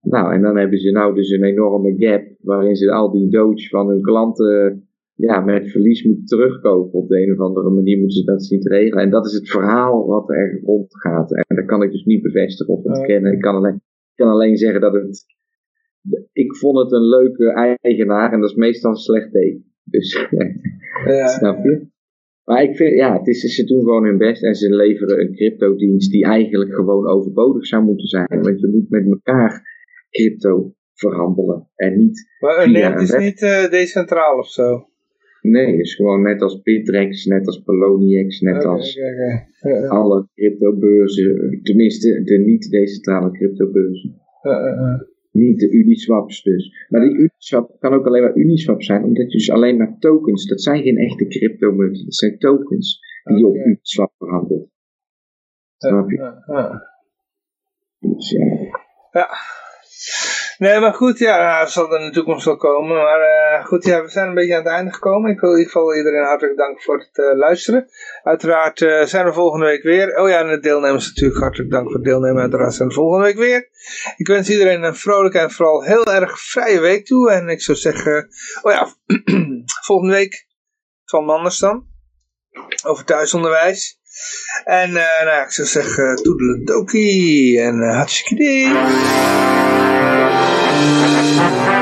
Nou, 0.00 0.34
en 0.34 0.42
dan 0.42 0.56
hebben 0.56 0.78
ze 0.78 0.90
nou 0.90 1.14
dus 1.14 1.30
een 1.30 1.44
enorme 1.44 1.94
gap 1.96 2.24
waarin 2.40 2.76
ze 2.76 2.92
al 2.92 3.10
die 3.10 3.30
Doge 3.30 3.68
van 3.68 3.88
hun 3.88 4.02
klanten 4.02 4.88
ja, 5.28 5.40
met 5.40 5.70
verlies 5.70 6.04
moeten 6.04 6.24
terugkopen. 6.24 6.98
Op 6.98 7.08
de 7.08 7.22
een 7.22 7.32
of 7.32 7.38
andere 7.38 7.70
manier 7.70 7.98
moeten 7.98 8.18
ze 8.18 8.24
dat 8.24 8.44
zien 8.44 8.60
te 8.60 8.68
regelen. 8.68 9.04
En 9.04 9.10
dat 9.10 9.26
is 9.26 9.32
het 9.32 9.50
verhaal 9.50 10.06
wat 10.06 10.30
er 10.30 10.60
rondgaat. 10.64 11.32
En 11.32 11.56
dat 11.56 11.64
kan 11.64 11.82
ik 11.82 11.90
dus 11.90 12.04
niet 12.04 12.22
bevestigen 12.22 12.74
of 12.74 12.84
ontkennen. 12.84 13.32
Ik 13.32 13.40
kan 13.40 13.54
alleen, 13.54 13.74
ik 13.74 14.14
kan 14.14 14.28
alleen 14.28 14.56
zeggen 14.56 14.80
dat 14.80 14.92
het. 14.92 15.24
Ik 16.32 16.56
vond 16.56 16.78
het 16.78 16.92
een 16.92 17.08
leuke 17.08 17.76
eigenaar 17.80 18.32
en 18.32 18.40
dat 18.40 18.50
is 18.50 18.56
meestal 18.56 18.90
een 18.90 18.96
slecht 18.96 19.32
teken. 19.32 19.64
Dus, 19.84 20.28
ja. 21.06 21.26
snap 21.26 21.64
je? 21.64 21.90
Maar 22.44 22.62
ik 22.62 22.76
vind, 22.76 22.94
ja, 22.94 23.18
het 23.18 23.26
is, 23.26 23.54
ze 23.54 23.64
doen 23.64 23.80
gewoon 23.80 24.04
hun 24.04 24.18
best 24.18 24.42
en 24.42 24.54
ze 24.54 24.74
leveren 24.74 25.20
een 25.20 25.34
cryptodienst 25.34 26.10
die 26.10 26.24
eigenlijk 26.24 26.74
gewoon 26.74 27.08
overbodig 27.08 27.66
zou 27.66 27.84
moeten 27.84 28.06
zijn. 28.06 28.26
Want 28.28 28.60
je 28.60 28.68
moet 28.68 28.88
met 28.88 29.06
elkaar 29.06 29.62
crypto 30.10 30.74
verhandelen 30.94 31.68
en 31.74 31.98
niet. 31.98 32.28
Maar 32.40 32.66
het 32.92 33.00
is 33.00 33.16
niet 33.16 33.40
uh, 33.40 33.70
decentraal 33.70 34.38
of 34.38 34.48
zo. 34.48 34.90
Nee, 35.42 35.66
het 35.66 35.80
is 35.80 35.94
gewoon 35.94 36.22
net 36.22 36.42
als 36.42 36.62
Bitrex, 36.62 37.24
net 37.24 37.46
als 37.46 37.62
Poloniex, 37.62 38.40
net 38.40 38.64
als 38.64 39.00
alle 39.88 40.28
cryptobeurzen. 40.34 41.60
Tenminste, 41.62 42.22
de 42.22 42.38
niet-decentrale 42.38 43.30
cryptobeurzen. 43.30 44.20
Niet 45.30 45.60
de 45.60 45.70
Uniswaps 45.70 46.42
dus. 46.42 46.86
Maar 46.88 47.00
die 47.00 47.14
Uniswap 47.14 47.76
kan 47.78 47.92
ook 47.92 48.06
alleen 48.06 48.22
maar 48.22 48.36
Uniswap 48.36 48.82
zijn, 48.82 49.04
omdat 49.04 49.32
je 49.32 49.38
dus 49.38 49.50
alleen 49.50 49.76
maar 49.76 49.96
tokens, 49.98 50.46
dat 50.46 50.62
zijn 50.62 50.82
geen 50.82 50.96
echte 50.96 51.26
cryptomunten, 51.26 52.04
dat 52.04 52.14
zijn 52.14 52.38
tokens 52.38 53.00
die 53.24 53.38
je 53.38 53.46
op 53.46 53.56
Uniswap 53.56 54.12
verhandelt. 54.18 54.70
Snap 55.76 56.10
je? 56.10 56.16
Dus 57.98 58.30
ja. 58.30 58.46
Ja. 59.12 59.28
Nee, 60.62 60.80
maar 60.80 60.94
goed, 60.94 61.18
ja, 61.18 61.60
dat 61.60 61.70
zal 61.70 61.92
er 61.92 62.00
in 62.00 62.06
de 62.06 62.12
toekomst 62.12 62.44
wel 62.44 62.56
komen. 62.56 62.96
Maar 62.96 63.20
uh, 63.20 63.64
goed, 63.66 63.84
ja, 63.84 64.02
we 64.02 64.08
zijn 64.08 64.28
een 64.28 64.34
beetje 64.34 64.56
aan 64.56 64.62
het 64.62 64.72
einde 64.72 64.92
gekomen. 64.92 65.30
Ik 65.30 65.40
wil 65.40 65.50
in 65.50 65.56
ieder 65.56 65.72
geval 65.72 65.96
iedereen 65.96 66.24
hartelijk 66.24 66.56
danken 66.56 66.82
voor 66.82 66.98
het 66.98 67.18
uh, 67.18 67.36
luisteren. 67.38 67.88
Uiteraard 68.22 68.80
uh, 68.80 69.04
zijn 69.04 69.24
we 69.24 69.32
volgende 69.32 69.66
week 69.66 69.82
weer. 69.82 70.16
Oh 70.16 70.28
ja, 70.28 70.40
en 70.40 70.48
de 70.48 70.60
deelnemers 70.60 71.06
natuurlijk 71.06 71.40
hartelijk 71.40 71.70
dank 71.70 71.84
voor 71.84 71.94
het 71.94 72.04
deelnemen. 72.04 72.40
Uiteraard 72.42 72.74
zijn 72.74 72.88
we 72.88 72.94
volgende 72.94 73.24
week 73.24 73.36
weer. 73.36 73.68
Ik 74.16 74.26
wens 74.26 74.50
iedereen 74.50 74.82
een 74.82 74.94
vrolijke 74.94 75.38
en 75.38 75.50
vooral 75.50 75.82
heel 75.82 76.04
erg 76.04 76.40
vrije 76.40 76.80
week 76.80 77.06
toe. 77.06 77.30
En 77.30 77.48
ik 77.48 77.62
zou 77.62 77.78
zeggen, 77.78 78.28
oh 78.62 78.72
ja, 78.72 78.94
volgende 79.86 80.14
week 80.14 80.46
van 81.04 81.24
Manders 81.24 81.58
dan. 81.58 81.86
Over 82.84 83.04
thuisonderwijs. 83.04 84.00
En 84.64 84.92
nou, 84.92 85.44
ik 85.44 85.50
zou 85.50 85.68
zeggen, 85.68 86.16
toedeledokie 86.16 87.60
en 87.60 87.76
uh, 87.76 87.96
hartstikke 87.96 88.34
Thank 90.34 91.76
you. 91.76 91.81